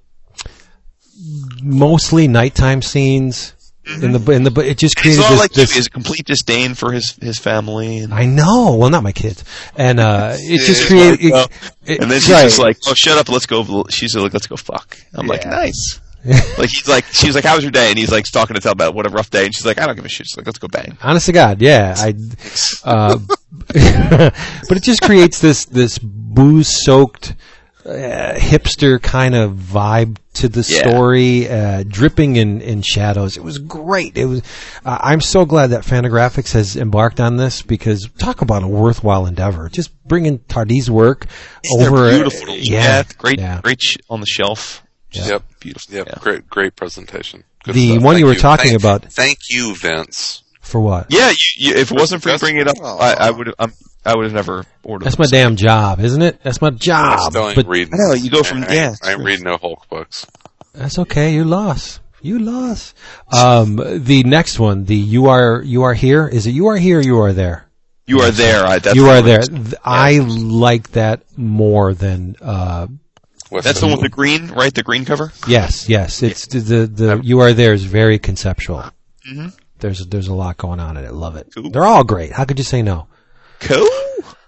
mostly 1.61 2.27
nighttime 2.27 2.81
scenes 2.81 3.53
in 4.01 4.11
the 4.11 4.31
in 4.31 4.43
the. 4.43 4.51
But 4.51 4.65
it 4.65 4.77
just 4.77 4.95
it's 4.97 5.01
created 5.01 5.23
this. 5.23 5.39
like 5.39 5.51
this 5.51 5.73
his 5.73 5.87
complete 5.87 6.25
disdain 6.25 6.73
for 6.75 6.91
his 6.91 7.15
his 7.21 7.39
family, 7.39 7.99
and, 7.99 8.13
I 8.13 8.25
know. 8.25 8.75
Well, 8.75 8.89
not 8.89 9.01
my 9.03 9.13
kids, 9.13 9.43
and 9.77 9.99
uh, 9.99 10.33
it 10.37 10.65
just 10.65 10.81
Yeah. 10.83 10.87
created. 10.87 11.19
It, 11.21 11.49
it- 11.85 12.01
and 12.01 12.11
then 12.11 12.19
she's 12.19 12.31
right. 12.31 12.43
just 12.43 12.59
like, 12.59 12.77
oh, 12.87 12.93
shut 12.93 13.17
up, 13.17 13.29
let's 13.29 13.45
go. 13.45 13.85
She's 13.89 14.15
like, 14.15 14.33
let's 14.33 14.47
go 14.47 14.57
fuck. 14.57 14.97
I'm 15.13 15.27
like, 15.27 15.45
nice. 15.45 16.01
like 16.57 16.69
he's 16.69 16.87
like, 16.87 17.05
she's 17.05 17.35
like, 17.35 17.43
how 17.45 17.55
was 17.55 17.63
your 17.63 17.71
day? 17.71 17.89
And 17.89 17.97
he's 17.97 18.11
like 18.11 18.25
talking 18.25 18.55
to 18.55 18.61
tell 18.61 18.71
about 18.73 18.93
what 18.93 19.05
a 19.05 19.09
rough 19.09 19.29
day, 19.29 19.45
and 19.45 19.55
she's 19.55 19.65
like, 19.65 19.79
I 19.79 19.85
don't 19.87 19.95
give 19.95 20.05
a 20.05 20.09
shit. 20.09 20.27
She's 20.27 20.37
like, 20.37 20.45
let's 20.45 20.59
go 20.59 20.67
bang. 20.67 20.97
Honest 21.01 21.27
to 21.27 21.31
God, 21.31 21.61
yeah. 21.61 21.95
I, 21.97 22.13
uh, 22.83 23.17
but 23.67 24.77
it 24.77 24.83
just 24.83 25.01
creates 25.01 25.39
this 25.39 25.65
this 25.65 25.97
booze 25.99 26.83
soaked 26.83 27.35
uh, 27.85 28.33
hipster 28.35 29.01
kind 29.01 29.33
of 29.35 29.53
vibe 29.53 30.17
to 30.33 30.49
the 30.49 30.59
Yeah. 30.67 30.79
story, 30.79 31.49
uh, 31.49 31.83
dripping 31.87 32.35
in, 32.35 32.61
in 32.61 32.81
shadows. 32.81 33.37
It 33.37 33.43
was 33.43 33.57
great. 33.59 34.17
It 34.17 34.25
was. 34.25 34.41
Uh, 34.85 34.97
I'm 35.01 35.21
so 35.21 35.45
glad 35.45 35.67
that 35.67 35.83
Fantagraphics 35.83 36.51
has 36.53 36.75
embarked 36.75 37.19
on 37.19 37.37
this 37.37 37.61
because 37.61 38.09
talk 38.19 38.41
about 38.41 38.63
a 38.63 38.67
worthwhile 38.67 39.25
endeavor. 39.25 39.69
Just 39.69 39.91
bringing 40.05 40.39
Tardi's 40.39 40.91
work 40.91 41.25
over. 41.79 42.09
They're 42.09 42.23
beautiful. 42.23 42.49
yeah, 42.55 43.03
great, 43.17 43.39
yeah. 43.39 43.61
great 43.63 43.81
sh- 43.81 43.97
on 44.09 44.19
the 44.19 44.27
shelf. 44.27 44.83
Yep. 45.11 45.43
Beautiful. 45.59 45.95
Yep. 45.95 46.07
Yeah. 46.07 46.15
Great, 46.19 46.49
great 46.49 46.75
presentation. 46.75 47.43
Good 47.63 47.75
The 47.75 47.91
stuff. 47.93 48.03
one 48.03 48.17
you 48.17 48.25
Thank 48.25 48.35
were 48.37 48.41
talking 48.41 48.69
Thank- 48.71 48.81
about- 48.81 49.11
Thank 49.11 49.39
you, 49.49 49.75
Vince, 49.75 50.43
For 50.61 50.79
what? 50.81 51.07
Yeah, 51.09 51.29
you, 51.29 51.35
you, 51.69 51.73
if 51.75 51.91
it 51.91 51.97
wasn't 51.97 52.21
for 52.21 52.29
you 52.29 52.33
That's- 52.33 52.41
bringing 52.41 52.61
it 52.61 52.67
up, 52.67 52.77
I, 52.81 53.13
I 53.27 53.31
would 53.31 53.53
have. 53.59 53.73
I 54.05 54.15
would 54.15 54.23
have 54.25 54.33
never 54.33 54.63
ordered. 54.83 55.05
That's 55.05 55.19
my 55.19 55.25
them. 55.25 55.31
damn 55.31 55.55
job, 55.57 55.99
isn't 55.99 56.21
it? 56.21 56.41
That's 56.41 56.61
my 56.61 56.67
I 56.67 56.71
job. 56.71 57.31
still 57.31 57.47
ain't 57.47 57.55
But 57.57 57.67
reading. 57.67 57.93
I 57.93 57.97
know, 57.97 58.13
you 58.13 58.29
go 58.29 58.41
from- 58.43 58.63
I, 58.63 58.67
I, 58.67 58.73
yeah, 58.73 58.89
ain't- 58.89 58.99
I 59.05 59.11
ain't 59.13 59.23
reading 59.23 59.43
no 59.45 59.57
Hulk 59.57 59.87
books. 59.89 60.25
that's 60.73 60.97
okay. 60.99 61.33
You 61.33 61.43
lost. 61.45 61.99
You 62.21 62.39
lost. 62.39 62.95
Um, 63.31 63.75
the 63.77 64.23
next 64.23 64.59
one, 64.59 64.85
the 64.85 64.95
you 64.95 65.27
are 65.27 65.61
you 65.61 65.83
are 65.83 65.93
here. 65.93 66.27
Is 66.27 66.47
it 66.47 66.51
you 66.51 66.67
are 66.67 66.77
here? 66.77 66.99
Or 66.99 67.01
you 67.01 67.19
are 67.21 67.33
there. 67.33 67.65
You 68.05 68.21
are 68.21 68.31
there. 68.31 68.65
I, 68.65 68.79
that's 68.79 68.95
you 68.95 69.07
are 69.09 69.21
there. 69.21 69.41
I 69.83 70.19
like 70.19 70.91
that 70.91 71.23
more 71.37 71.93
than. 71.93 72.35
Uh, 72.41 72.87
What's 73.49 73.65
That's 73.65 73.79
the 73.79 73.85
one 73.87 73.93
with 73.95 74.01
the 74.03 74.09
green, 74.09 74.47
right? 74.49 74.73
The 74.73 74.83
green 74.83 75.05
cover. 75.05 75.31
yes, 75.47 75.87
yes. 75.89 76.21
It's 76.23 76.47
the 76.47 76.59
the, 76.59 76.87
the 76.87 77.21
you 77.23 77.39
are 77.39 77.53
there 77.53 77.73
is 77.73 77.83
very 77.85 78.19
conceptual. 78.19 78.83
Mhm. 79.29 79.53
There's 79.79 80.05
there's 80.07 80.27
a 80.27 80.33
lot 80.33 80.57
going 80.57 80.79
on 80.79 80.97
in 80.97 81.05
it. 81.05 81.13
Love 81.13 81.35
it. 81.37 81.51
Cool. 81.53 81.69
They're 81.69 81.85
all 81.85 82.03
great. 82.03 82.31
How 82.31 82.45
could 82.45 82.57
you 82.57 82.63
say 82.65 82.81
no? 82.81 83.07
Cool. 83.59 83.87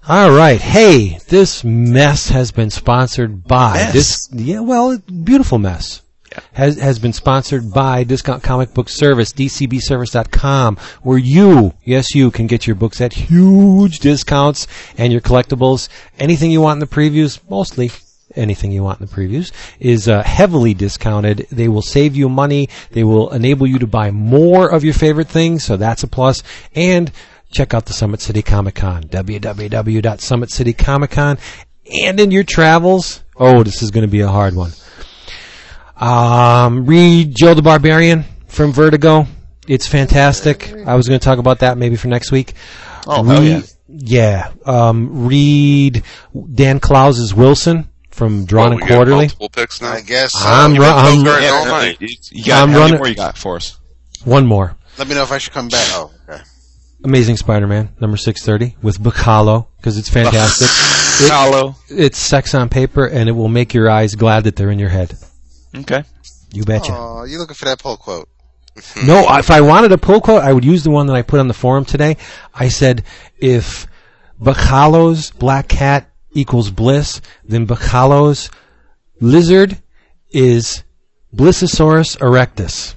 All 0.07 0.31
right. 0.31 0.59
Hey, 0.59 1.19
this 1.27 1.63
mess 1.63 2.29
has 2.29 2.51
been 2.51 2.69
sponsored 2.71 3.43
by 3.43 3.73
Mess? 3.73 3.93
this. 3.93 4.29
Yeah, 4.31 4.61
well, 4.61 4.97
beautiful 4.97 5.59
mess. 5.59 6.01
Yeah. 6.31 6.39
Has 6.53 6.79
has 6.79 6.99
been 6.99 7.13
sponsored 7.13 7.71
by 7.71 8.03
Discount 8.03 8.41
Comic 8.43 8.73
Book 8.73 8.89
Service, 8.89 9.31
DCBService.com, 9.33 10.77
where 11.03 11.17
you, 11.17 11.73
yes, 11.83 12.13
you 12.15 12.31
can 12.31 12.47
get 12.47 12.65
your 12.67 12.75
books 12.75 13.01
at 13.01 13.13
huge 13.13 13.99
discounts 13.99 14.67
and 14.97 15.11
your 15.11 15.21
collectibles. 15.21 15.89
Anything 16.17 16.51
you 16.51 16.61
want 16.61 16.77
in 16.77 16.79
the 16.79 16.87
previews, 16.95 17.39
mostly 17.49 17.91
anything 18.35 18.71
you 18.71 18.83
want 18.83 18.99
in 18.99 19.07
the 19.07 19.13
previews, 19.13 19.51
is 19.79 20.07
uh, 20.07 20.23
heavily 20.23 20.73
discounted. 20.73 21.47
They 21.51 21.67
will 21.67 21.81
save 21.81 22.15
you 22.15 22.29
money. 22.29 22.69
They 22.91 23.03
will 23.03 23.31
enable 23.31 23.67
you 23.67 23.79
to 23.79 23.87
buy 23.87 24.11
more 24.11 24.69
of 24.69 24.83
your 24.83 24.93
favorite 24.93 25.27
things, 25.27 25.63
so 25.63 25.77
that's 25.77 26.03
a 26.03 26.07
plus. 26.07 26.43
And 26.75 27.11
check 27.51 27.73
out 27.73 27.85
the 27.85 27.93
Summit 27.93 28.21
City 28.21 28.41
Comic 28.41 28.75
Con, 28.75 29.03
www.summitcitycomiccon. 29.03 31.39
And 32.03 32.19
in 32.19 32.31
your 32.31 32.43
travels, 32.43 33.23
oh, 33.35 33.63
this 33.63 33.81
is 33.81 33.91
going 33.91 34.05
to 34.05 34.11
be 34.11 34.21
a 34.21 34.27
hard 34.27 34.55
one. 34.55 34.71
Um, 35.97 36.85
read 36.85 37.35
Joe 37.35 37.55
the 37.55 37.61
Barbarian 37.61 38.23
from 38.47 38.71
Vertigo. 38.71 39.27
It's 39.67 39.87
fantastic. 39.87 40.73
I 40.85 40.95
was 40.95 41.07
going 41.07 41.19
to 41.19 41.23
talk 41.23 41.39
about 41.39 41.59
that 41.59 41.77
maybe 41.77 41.95
for 41.95 42.07
next 42.07 42.31
week. 42.31 42.53
Oh, 43.07 43.23
hell 43.23 43.43
yeah. 43.43 43.61
Yeah. 43.87 44.51
Um, 44.65 45.27
read 45.27 46.03
Dan 46.53 46.79
Clowes's 46.79 47.33
Wilson 47.33 47.88
from 48.19 48.45
Drawn 48.45 48.73
and 48.73 48.81
we 48.81 48.87
Quarterly. 48.87 49.15
multiple 49.25 49.49
picks 49.49 49.81
now. 49.81 49.93
I 49.93 50.01
guess. 50.01 50.33
so. 50.33 50.39
I'm, 50.43 50.75
You've 50.75 50.83
ru- 50.83 50.89
I'm 50.89 51.25
Yeah, 51.25 51.31
all 51.51 51.83
you 51.99 52.07
you 52.31 52.45
got 52.45 52.63
I'm 52.63 52.69
how 52.69 52.73
many 52.73 52.79
running- 52.79 52.97
more 52.97 53.07
you 53.07 53.15
got 53.15 53.37
for 53.37 53.55
us? 53.55 53.77
one 54.25 54.45
more. 54.45 54.75
Let 54.97 55.07
me 55.07 55.15
know 55.15 55.23
if 55.23 55.31
I 55.31 55.37
should 55.37 55.53
come 55.53 55.69
back. 55.69 55.87
Oh, 55.93 56.11
okay. 56.29 56.41
Amazing 57.05 57.37
Spider-Man 57.37 57.95
number 58.01 58.17
630 58.17 58.75
with 58.83 58.99
Bachalo 59.01 59.67
because 59.77 59.97
it's 59.97 60.09
fantastic. 60.09 60.67
It- 61.21 61.29
Hollow. 61.31 61.75
it's 61.89 62.17
sex 62.17 62.53
on 62.55 62.69
paper 62.69 63.05
and 63.05 63.27
it 63.27 63.33
will 63.33 63.49
make 63.49 63.73
your 63.73 63.89
eyes 63.89 64.15
glad 64.15 64.45
that 64.45 64.55
they're 64.55 64.71
in 64.71 64.79
your 64.79 64.87
head. 64.89 65.17
Okay. 65.75 66.03
You 66.53 66.63
betcha. 66.63 66.93
Oh, 66.95 67.23
you 67.25 67.37
looking 67.39 67.55
for 67.55 67.65
that 67.65 67.79
pull 67.79 67.97
quote? 67.97 68.29
No, 69.05 69.25
if 69.37 69.51
I 69.51 69.59
wanted 69.61 69.91
a 69.91 69.97
pull 69.97 70.21
quote, 70.21 70.41
I 70.43 70.53
would 70.53 70.63
use 70.63 70.83
the 70.85 70.91
one 70.91 71.07
that 71.07 71.15
I 71.17 71.21
put 71.21 71.39
on 71.41 71.47
the 71.49 71.53
forum 71.53 71.83
today. 71.85 72.15
I 72.53 72.69
said, 72.69 73.03
if 73.37 73.85
Bachalo's 74.41 75.31
black 75.31 75.67
cat 75.67 76.08
equals 76.31 76.71
bliss, 76.71 77.21
then 77.43 77.65
Bachalo's 77.65 78.49
lizard 79.19 79.77
is 80.31 80.83
Blissosaurus 81.35 82.17
erectus. 82.17 82.95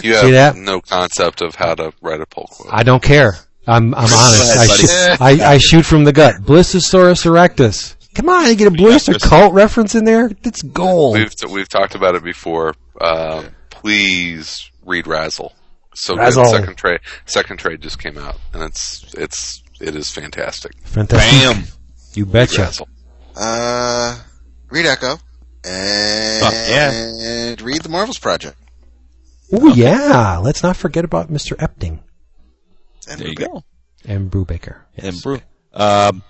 You 0.03 0.15
See 0.15 0.31
that? 0.31 0.55
have 0.55 0.57
no 0.57 0.81
concept 0.81 1.41
of 1.43 1.57
how 1.57 1.75
to 1.75 1.93
write 2.01 2.21
a 2.21 2.27
poll 2.27 2.47
quote. 2.49 2.73
I 2.73 2.85
don't 2.85 3.03
care. 3.03 3.33
I'm, 3.67 3.93
I'm 3.95 4.05
honest. 4.05 4.57
I, 4.57 4.67
buddy. 4.67 4.83
shoot, 4.83 5.21
I, 5.21 5.53
I 5.55 5.59
shoot 5.59 5.85
from 5.85 6.05
the 6.05 6.13
gut. 6.13 6.37
Blissosaurus 6.43 7.25
erectus. 7.27 7.97
Come 8.15 8.29
on, 8.29 8.47
you 8.49 8.55
get 8.55 8.69
a 8.69 8.71
Blister 8.71 9.13
Chris. 9.13 9.25
cult 9.25 9.55
reference 9.55 9.97
in 9.97 10.05
there? 10.05 10.29
That's 10.29 10.63
gold. 10.63 11.15
We've 11.15 11.33
we've 11.51 11.69
talked 11.69 11.95
about 11.97 12.15
it 12.15 12.23
before. 12.23 12.75
Um, 13.01 13.47
please 13.71 14.71
read 14.85 15.07
RASL. 15.07 15.53
So 15.95 16.15
good. 16.15 16.23
RASL. 16.33 16.51
Second 16.51 16.77
trade 16.77 17.01
second 17.27 17.57
trade 17.59 17.81
just 17.81 17.99
came 17.99 18.19
out, 18.19 18.37
and 18.53 18.63
it's 18.63 19.05
it's 19.15 19.63
it 19.81 19.95
is 19.97 20.11
fantastic. 20.11 20.73
Fantastic. 20.85 21.31
Bam. 21.57 21.65
You 22.15 22.27
betcha. 22.27 22.71
Uh, 23.37 24.19
read 24.71 24.87
Echo 24.87 25.17
and 25.65 27.61
Oh, 27.61 27.65
read 27.65 27.83
the 27.83 27.89
Marvels 27.89 28.19
Project. 28.19 28.57
Oh 29.53 29.73
yeah. 29.75 30.39
Let's 30.39 30.63
not 30.63 30.77
forget 30.77 31.05
about 31.05 31.31
Mr. 31.31 31.53
Epting 31.57 32.01
And 33.09 33.21
There 33.21 33.29
you 33.29 33.35
go. 33.35 33.63
and 34.05 34.31
Brubaker. 34.31 34.81
And 34.97 35.21
brew. 35.23 35.41
Um, 35.73 36.23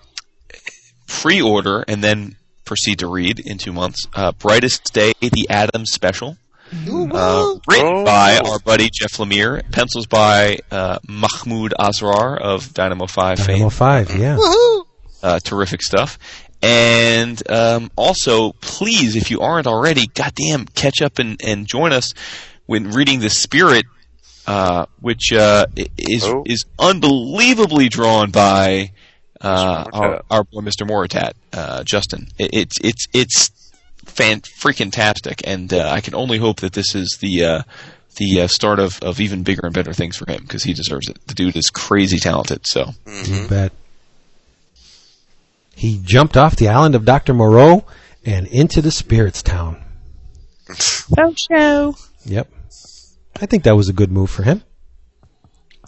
pre-order 1.06 1.84
and 1.88 2.02
then 2.04 2.36
proceed 2.64 2.98
to 3.00 3.06
read 3.08 3.40
in 3.40 3.58
two 3.58 3.72
months. 3.72 4.06
Uh, 4.14 4.32
Brightest 4.32 4.92
Day, 4.92 5.12
the 5.20 5.46
Adams 5.48 5.90
Special. 5.92 6.36
Uh, 6.72 7.54
written 7.68 7.86
Oh. 7.86 8.04
by 8.04 8.38
our 8.44 8.58
buddy 8.58 8.90
Jeff 8.92 9.12
Lemire. 9.18 9.62
Pencils 9.72 10.06
by 10.06 10.58
uh, 10.70 10.98
Mahmud 11.08 11.72
Asrar 11.78 12.38
of 12.40 12.74
Dynamo 12.74 13.06
5 13.06 13.38
Dynamo 13.38 13.70
fame. 13.70 13.70
Five. 13.70 14.16
Yeah. 14.16 14.36
Woohoo! 14.36 14.84
Uh, 15.22 15.38
terrific 15.40 15.82
stuff. 15.82 16.18
And 16.62 17.40
um, 17.50 17.90
also, 17.96 18.52
please, 18.60 19.16
if 19.16 19.30
you 19.30 19.40
aren't 19.40 19.66
already, 19.66 20.06
goddamn, 20.08 20.66
catch 20.66 21.00
up 21.02 21.18
and, 21.18 21.40
and 21.44 21.66
join 21.66 21.92
us 21.92 22.12
when 22.66 22.90
reading 22.90 23.20
The 23.20 23.30
Spirit, 23.30 23.86
uh, 24.46 24.86
which 25.00 25.32
uh, 25.32 25.66
is 25.96 26.24
Oh. 26.24 26.42
is 26.46 26.64
unbelievably 26.78 27.88
drawn 27.90 28.30
by 28.30 28.92
uh, 29.40 29.84
our, 29.92 30.08
Moritat. 30.16 30.22
our 30.30 30.44
boy 30.44 30.60
Mr. 30.62 30.86
Moritat, 30.88 31.32
uh, 31.52 31.84
Justin. 31.84 32.26
It, 32.38 32.50
it's 32.52 32.76
it's 32.82 33.06
it's 33.12 33.50
fan 34.18 34.40
freaking 34.40 34.90
tastic, 34.92 35.40
and 35.46 35.72
uh, 35.72 35.88
I 35.90 36.00
can 36.00 36.14
only 36.14 36.38
hope 36.38 36.60
that 36.60 36.72
this 36.72 36.94
is 36.94 37.18
the 37.20 37.44
uh, 37.44 37.62
the 38.16 38.42
uh, 38.42 38.46
start 38.48 38.80
of, 38.80 39.00
of 39.02 39.20
even 39.20 39.44
bigger 39.44 39.62
and 39.64 39.72
better 39.74 39.92
things 39.92 40.16
for 40.16 40.30
him 40.30 40.42
because 40.42 40.64
he 40.64 40.72
deserves 40.74 41.08
it. 41.08 41.18
The 41.28 41.34
dude 41.34 41.56
is 41.56 41.70
crazy 41.70 42.18
talented. 42.18 42.66
So 42.66 42.90
You 43.06 43.46
bet. 43.48 43.72
He 45.76 46.00
jumped 46.02 46.36
off 46.36 46.56
the 46.56 46.68
island 46.68 46.96
of 46.96 47.04
Dr. 47.04 47.32
Moreau 47.34 47.84
and 48.26 48.48
into 48.48 48.82
the 48.82 48.90
Spirits 48.90 49.42
Town. 49.42 49.82
So 50.74 51.32
show. 51.34 51.94
Yep. 52.26 52.50
I 53.40 53.46
think 53.46 53.62
that 53.62 53.74
was 53.76 53.88
a 53.88 53.92
good 53.94 54.10
move 54.12 54.28
for 54.30 54.42
him. 54.42 54.62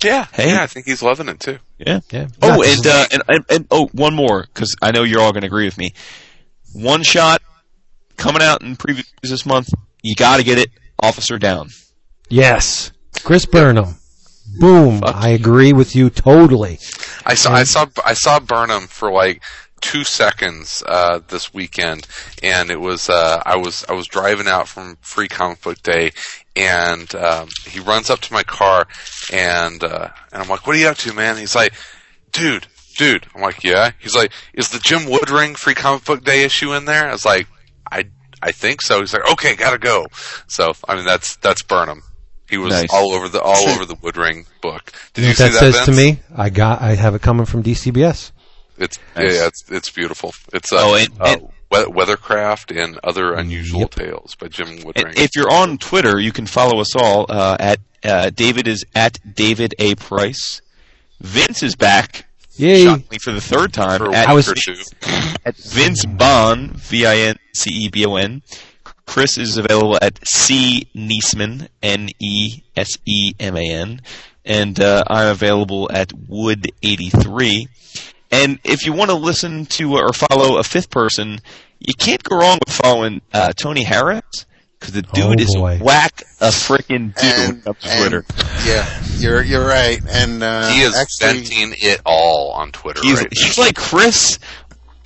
Yeah, 0.02 0.26
Hey. 0.32 0.52
yeah, 0.52 0.62
I 0.62 0.66
think 0.66 0.86
he's 0.86 1.02
loving 1.02 1.28
it 1.28 1.40
too. 1.40 1.58
yeah. 1.78 2.00
Yeah. 2.10 2.28
Oh, 2.40 2.62
and, 2.62 2.86
uh, 2.86 3.06
and, 3.12 3.22
and 3.28 3.44
and 3.50 3.66
oh, 3.70 3.88
one 3.92 4.14
more 4.14 4.46
because 4.54 4.74
I 4.80 4.92
know 4.92 5.02
you're 5.02 5.20
all 5.20 5.32
going 5.32 5.42
to 5.42 5.48
agree 5.48 5.66
with 5.66 5.76
me. 5.76 5.92
One 6.72 7.02
shot 7.02 7.42
coming 8.20 8.42
out 8.42 8.62
in 8.62 8.76
previews 8.76 9.10
this 9.22 9.44
month. 9.44 9.70
You 10.02 10.14
got 10.14 10.36
to 10.36 10.44
get 10.44 10.58
it. 10.58 10.70
Officer 11.02 11.38
down. 11.38 11.70
yes. 12.28 12.92
Chris 13.24 13.44
Burnham. 13.46 13.96
Boom. 14.58 15.00
Fuck 15.00 15.14
I 15.16 15.30
agree 15.30 15.72
with 15.72 15.96
you 15.96 16.10
totally. 16.10 16.78
I 17.24 17.34
saw 17.34 17.52
I 17.52 17.64
saw 17.64 17.86
I 18.04 18.14
saw 18.14 18.38
Burnham 18.40 18.86
for 18.86 19.10
like 19.10 19.42
two 19.80 20.04
seconds 20.04 20.82
uh, 20.86 21.20
this 21.28 21.52
weekend, 21.54 22.06
and 22.42 22.70
it 22.70 22.80
was 22.80 23.08
uh, 23.08 23.42
I 23.44 23.56
was 23.56 23.84
I 23.88 23.92
was 23.92 24.06
driving 24.06 24.46
out 24.48 24.68
from 24.68 24.96
Free 25.00 25.28
Comic 25.28 25.62
Book 25.62 25.82
Day, 25.82 26.12
and 26.56 27.12
um, 27.14 27.48
he 27.66 27.80
runs 27.80 28.10
up 28.10 28.20
to 28.20 28.32
my 28.32 28.42
car, 28.42 28.86
and 29.32 29.82
uh, 29.82 30.08
and 30.32 30.42
I'm 30.42 30.48
like, 30.48 30.66
"What 30.66 30.76
are 30.76 30.78
you 30.78 30.88
up 30.88 30.98
to, 30.98 31.12
man?" 31.12 31.36
He's 31.36 31.54
like, 31.54 31.72
"Dude, 32.32 32.66
dude." 32.96 33.26
I'm 33.34 33.42
like, 33.42 33.64
"Yeah." 33.64 33.92
He's 33.98 34.16
like, 34.16 34.32
"Is 34.54 34.70
the 34.70 34.78
Jim 34.80 35.00
Woodring 35.02 35.56
Free 35.56 35.74
Comic 35.74 36.04
Book 36.04 36.24
Day 36.24 36.44
issue 36.44 36.74
in 36.74 36.84
there?" 36.84 37.08
I 37.08 37.12
was 37.12 37.24
like, 37.24 37.46
"I 37.90 38.04
I 38.42 38.52
think 38.52 38.82
so." 38.82 39.00
He's 39.00 39.12
like, 39.12 39.30
"Okay, 39.32 39.54
gotta 39.56 39.78
go." 39.78 40.06
So 40.46 40.72
I 40.88 40.96
mean, 40.96 41.04
that's 41.04 41.36
that's 41.36 41.62
Burnham. 41.62 42.02
He 42.48 42.56
was 42.56 42.72
Nice. 42.72 42.88
all 42.92 43.12
over 43.12 43.28
the 43.28 43.40
all 43.40 43.68
over 43.68 43.84
the 43.86 43.94
Woodring 43.96 44.46
book. 44.60 44.92
Did 45.14 45.22
You 45.22 45.22
know 45.22 45.28
you 45.28 45.30
what 45.32 45.36
see 45.36 45.42
that 45.44 45.50
that, 45.52 45.58
says 45.60 45.74
Vince? 45.76 45.86
to 45.86 45.92
me? 45.92 46.20
I 46.36 46.50
got, 46.50 46.82
I 46.82 46.94
have 46.96 47.14
it 47.14 47.22
coming 47.22 47.46
from 47.46 47.62
DCBS. 47.62 48.32
It's 48.78 48.98
Nice. 49.14 49.34
yeah, 49.34 49.46
it's 49.46 49.64
it's 49.70 49.90
beautiful. 49.90 50.32
It's 50.52 50.72
uh, 50.72 50.76
Oh, 50.80 50.94
and- 50.94 51.20
uh, 51.20 51.24
and- 51.24 51.42
We- 51.42 51.78
Weathercraft 51.78 52.76
and 52.76 52.98
other 53.04 53.34
unusual 53.34 53.80
Yep. 53.82 53.90
tales 53.94 54.34
by 54.34 54.48
Jim 54.48 54.78
Woodring. 54.78 55.16
if 55.16 55.36
you're 55.36 55.50
on 55.52 55.78
Twitter, 55.78 56.18
you 56.18 56.32
can 56.32 56.46
follow 56.46 56.80
us 56.80 56.96
all 56.96 57.26
uh, 57.28 57.56
at 57.60 57.78
uh, 58.02 58.30
David 58.30 58.66
is 58.66 58.84
at 58.96 59.18
David 59.36 59.74
A 59.78 59.94
Price. 59.94 60.62
Vince 61.20 61.62
is 61.62 61.76
back. 61.76 62.26
Yay. 62.60 62.84
Shockingly 62.84 63.18
for 63.18 63.32
the 63.32 63.40
third 63.40 63.72
time 63.72 63.98
for 63.98 64.14
at, 64.14 64.28
I 64.28 64.34
was- 64.34 64.48
week 64.48 64.58
at 65.44 65.56
Vince 65.56 66.04
Bon 66.04 66.68
V 66.74 67.06
I 67.06 67.16
N 67.16 67.36
C 67.54 67.70
E 67.70 67.88
B 67.88 68.04
O 68.06 68.16
N. 68.16 68.42
Chris 69.06 69.38
is 69.38 69.56
available 69.56 69.98
at 70.00 70.20
C 70.24 70.86
Neseman 70.94 71.68
N 71.82 72.10
E 72.20 72.62
S 72.76 72.90
E 73.06 73.34
M 73.40 73.56
A 73.56 73.68
N, 73.72 74.00
and 74.44 74.78
uh, 74.80 75.02
I'm 75.08 75.28
available 75.28 75.90
at 75.92 76.12
Wood 76.28 76.70
eighty 76.82 77.10
three. 77.10 77.66
And 78.30 78.60
if 78.62 78.86
you 78.86 78.92
want 78.92 79.10
to 79.10 79.16
listen 79.16 79.66
to 79.66 79.94
or 79.96 80.12
follow 80.12 80.58
a 80.58 80.62
fifth 80.62 80.90
person, 80.90 81.40
you 81.80 81.94
can't 81.98 82.22
go 82.22 82.38
wrong 82.38 82.58
with 82.64 82.72
following 82.72 83.20
uh, 83.32 83.52
Tony 83.56 83.82
Harris 83.82 84.46
because 84.80 84.94
the 84.94 85.02
dude 85.02 85.24
Oh, 85.24 85.32
is 85.32 85.56
whack 85.82 86.22
a 86.40 86.48
freaking 86.48 87.14
dude 87.14 87.22
when 87.22 87.48
And, 87.50 87.58
it 87.58 87.64
comes 87.64 87.76
and- 87.84 88.00
Twitter. 88.00 88.24
yeah, 88.66 89.02
you're 89.18 89.42
you're 89.42 89.66
right. 89.66 90.00
And 90.08 90.42
uh, 90.42 90.70
he 90.72 90.80
is 90.80 90.96
actually, 90.96 91.40
venting 91.42 91.74
it 91.78 92.00
all 92.06 92.52
on 92.52 92.72
Twitter 92.72 93.00
He's 93.02 93.18
right 93.18 93.28
he's 93.30 93.58
like 93.58 93.76
Chris 93.76 94.38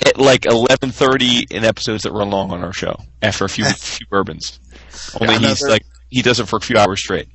at 0.07 0.17
like 0.19 0.47
eleven 0.47 0.91
thirty 0.91 1.47
in 1.51 1.65
episodes 1.65 2.05
that 2.05 2.13
run 2.13 2.31
long 2.31 2.51
on 2.53 2.63
our 2.65 2.73
show 2.73 2.97
after 3.21 3.45
a 3.45 3.49
few 3.49 3.65
few 3.77 4.07
bourbons. 4.09 4.61
Only 5.21 5.35
Yeah. 5.35 5.41
he's 5.49 5.63
like 5.63 5.85
he 6.11 6.23
does 6.23 6.39
it 6.41 6.47
for 6.49 6.57
a 6.57 6.61
few 6.61 6.77
hours 6.79 7.01
straight. 7.01 7.29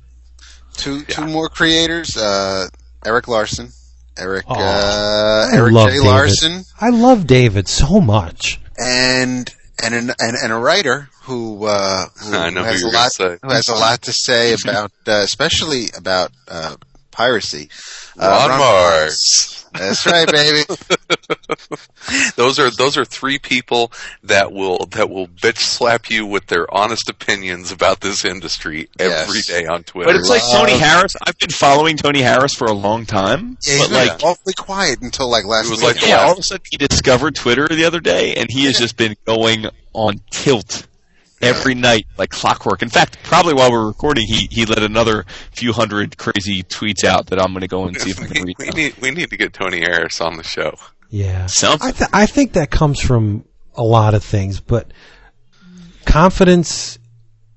two 0.74 1.02
two 1.04 1.26
more 1.26 1.48
creators. 1.48 2.16
Uh, 2.16 2.68
Erik 3.04 3.28
Larsen, 3.28 3.70
Eric 4.18 4.44
Aw, 4.48 4.54
uh, 4.54 5.48
I 5.52 5.56
Eric 5.56 5.72
love 5.72 5.88
J. 5.88 5.94
David. 5.96 6.06
Larsen, 6.06 6.64
I 6.80 6.88
love 6.90 7.26
David 7.26 7.68
so 7.68 8.00
much. 8.00 8.60
and 8.78 9.54
and 9.82 9.94
an, 9.94 10.10
and, 10.18 10.36
and 10.42 10.52
a 10.52 10.56
writer 10.56 11.08
who 11.22 11.66
uh, 11.66 12.06
who 12.22 12.34
I 12.36 12.50
know 12.50 12.64
who 12.64 12.66
has 12.66 12.82
a 12.82 12.88
lot 12.88 13.40
who 13.42 13.50
has 13.50 13.68
a 13.68 13.74
lot 13.74 14.02
to 14.02 14.12
say 14.12 14.54
about 14.54 14.92
uh, 15.06 15.12
especially 15.24 15.86
about 15.96 16.32
uh, 16.48 16.76
piracy. 17.20 17.68
Uh, 18.18 18.28
Ron 18.28 18.50
Ron 18.50 18.60
Marz. 18.60 19.56
That's 19.72 20.04
right, 20.04 20.26
baby. 20.30 20.64
those 22.36 22.58
are 22.58 22.70
those 22.72 22.96
are 22.96 23.04
three 23.04 23.38
people 23.38 23.92
that 24.24 24.52
will 24.52 24.86
that 24.86 25.08
will 25.10 25.28
bitch 25.28 25.58
slap 25.58 26.10
you 26.10 26.26
with 26.26 26.46
their 26.46 26.72
honest 26.74 27.08
opinions 27.08 27.70
about 27.70 28.00
this 28.00 28.24
industry 28.24 28.88
Yes. 28.98 29.28
every 29.28 29.40
day 29.42 29.66
on 29.66 29.84
Twitter. 29.84 30.08
But 30.10 30.16
it's 30.16 30.28
like 30.28 30.42
Tony 30.50 30.76
Harris. 30.78 31.12
I've 31.24 31.38
been 31.38 31.50
following 31.50 31.96
Tony 31.96 32.20
Harris 32.20 32.54
for 32.54 32.66
a 32.66 32.72
long 32.72 33.06
time, 33.06 33.58
Yeah, 33.64 33.72
he's 33.74 33.80
but 33.82 33.88
been 33.90 34.08
like 34.08 34.24
awfully 34.24 34.54
quiet 34.54 35.02
until 35.02 35.30
like 35.30 35.44
last 35.44 35.66
It 35.66 35.70
was 35.70 35.80
week. 35.82 35.96
like 35.96 36.06
yeah, 36.08 36.22
all 36.22 36.32
of 36.32 36.38
a 36.38 36.42
sudden 36.42 36.64
he 36.70 36.76
discovered 36.78 37.36
Twitter 37.36 37.68
the 37.68 37.84
other 37.84 38.00
day, 38.00 38.34
and 38.34 38.50
he 38.50 38.64
has 38.64 38.76
just 38.76 38.96
been 38.96 39.14
going 39.24 39.66
on 39.92 40.20
tilt 40.30 40.86
every 41.40 41.74
night 41.74 42.06
like 42.18 42.30
clockwork. 42.30 42.82
In 42.82 42.88
fact, 42.88 43.18
probably 43.22 43.54
while 43.54 43.70
we're 43.70 43.86
recording, 43.86 44.26
he 44.26 44.48
he 44.50 44.66
let 44.66 44.82
another 44.82 45.24
few 45.52 45.72
hundred 45.72 46.16
crazy 46.16 46.62
tweets 46.62 47.04
out 47.04 47.26
that 47.28 47.40
I'm 47.40 47.52
going 47.52 47.62
to 47.62 47.68
go 47.68 47.84
and 47.86 47.98
see 48.00 48.10
if 48.10 48.20
I 48.20 48.26
can 48.26 48.44
we, 48.44 48.54
read. 48.58 48.58
we 48.58 48.66
now. 48.66 48.72
need 48.76 48.96
we 48.98 49.10
need 49.10 49.30
to 49.30 49.36
get 49.36 49.52
Tony 49.52 49.80
Harris 49.80 50.20
on 50.20 50.36
the 50.36 50.42
show. 50.42 50.74
Yeah. 51.08 51.46
Something. 51.46 51.88
I, 51.88 51.92
th- 51.92 52.10
I 52.12 52.26
think 52.26 52.52
that 52.52 52.70
comes 52.70 53.00
from 53.00 53.44
a 53.74 53.82
lot 53.82 54.14
of 54.14 54.22
things, 54.22 54.60
but 54.60 54.92
confidence 56.04 56.98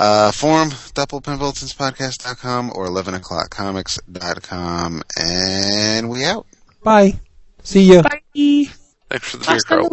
Uh, 0.00 0.32
forum, 0.32 0.70
bullpenbulletinspodcast.com 0.70 2.72
or 2.74 2.86
11 2.86 3.12
o'clockcomics.com. 3.12 5.02
And 5.18 6.08
we 6.08 6.24
out. 6.24 6.46
Bye. 6.82 7.20
See 7.62 7.82
you. 7.82 8.02
Bye. 8.02 8.22
Thanks 8.32 9.28
for 9.28 9.36
the 9.36 9.44
beer, 9.44 9.60
Carl. 9.66 9.90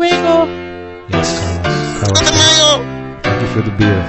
Yes, 1.09 1.99
Carlos. 1.99 2.21
Carlos. 2.21 2.85
Thank 3.21 3.41
you 3.41 3.47
for 3.49 3.61
the 3.61 3.71
beer. 3.71 4.01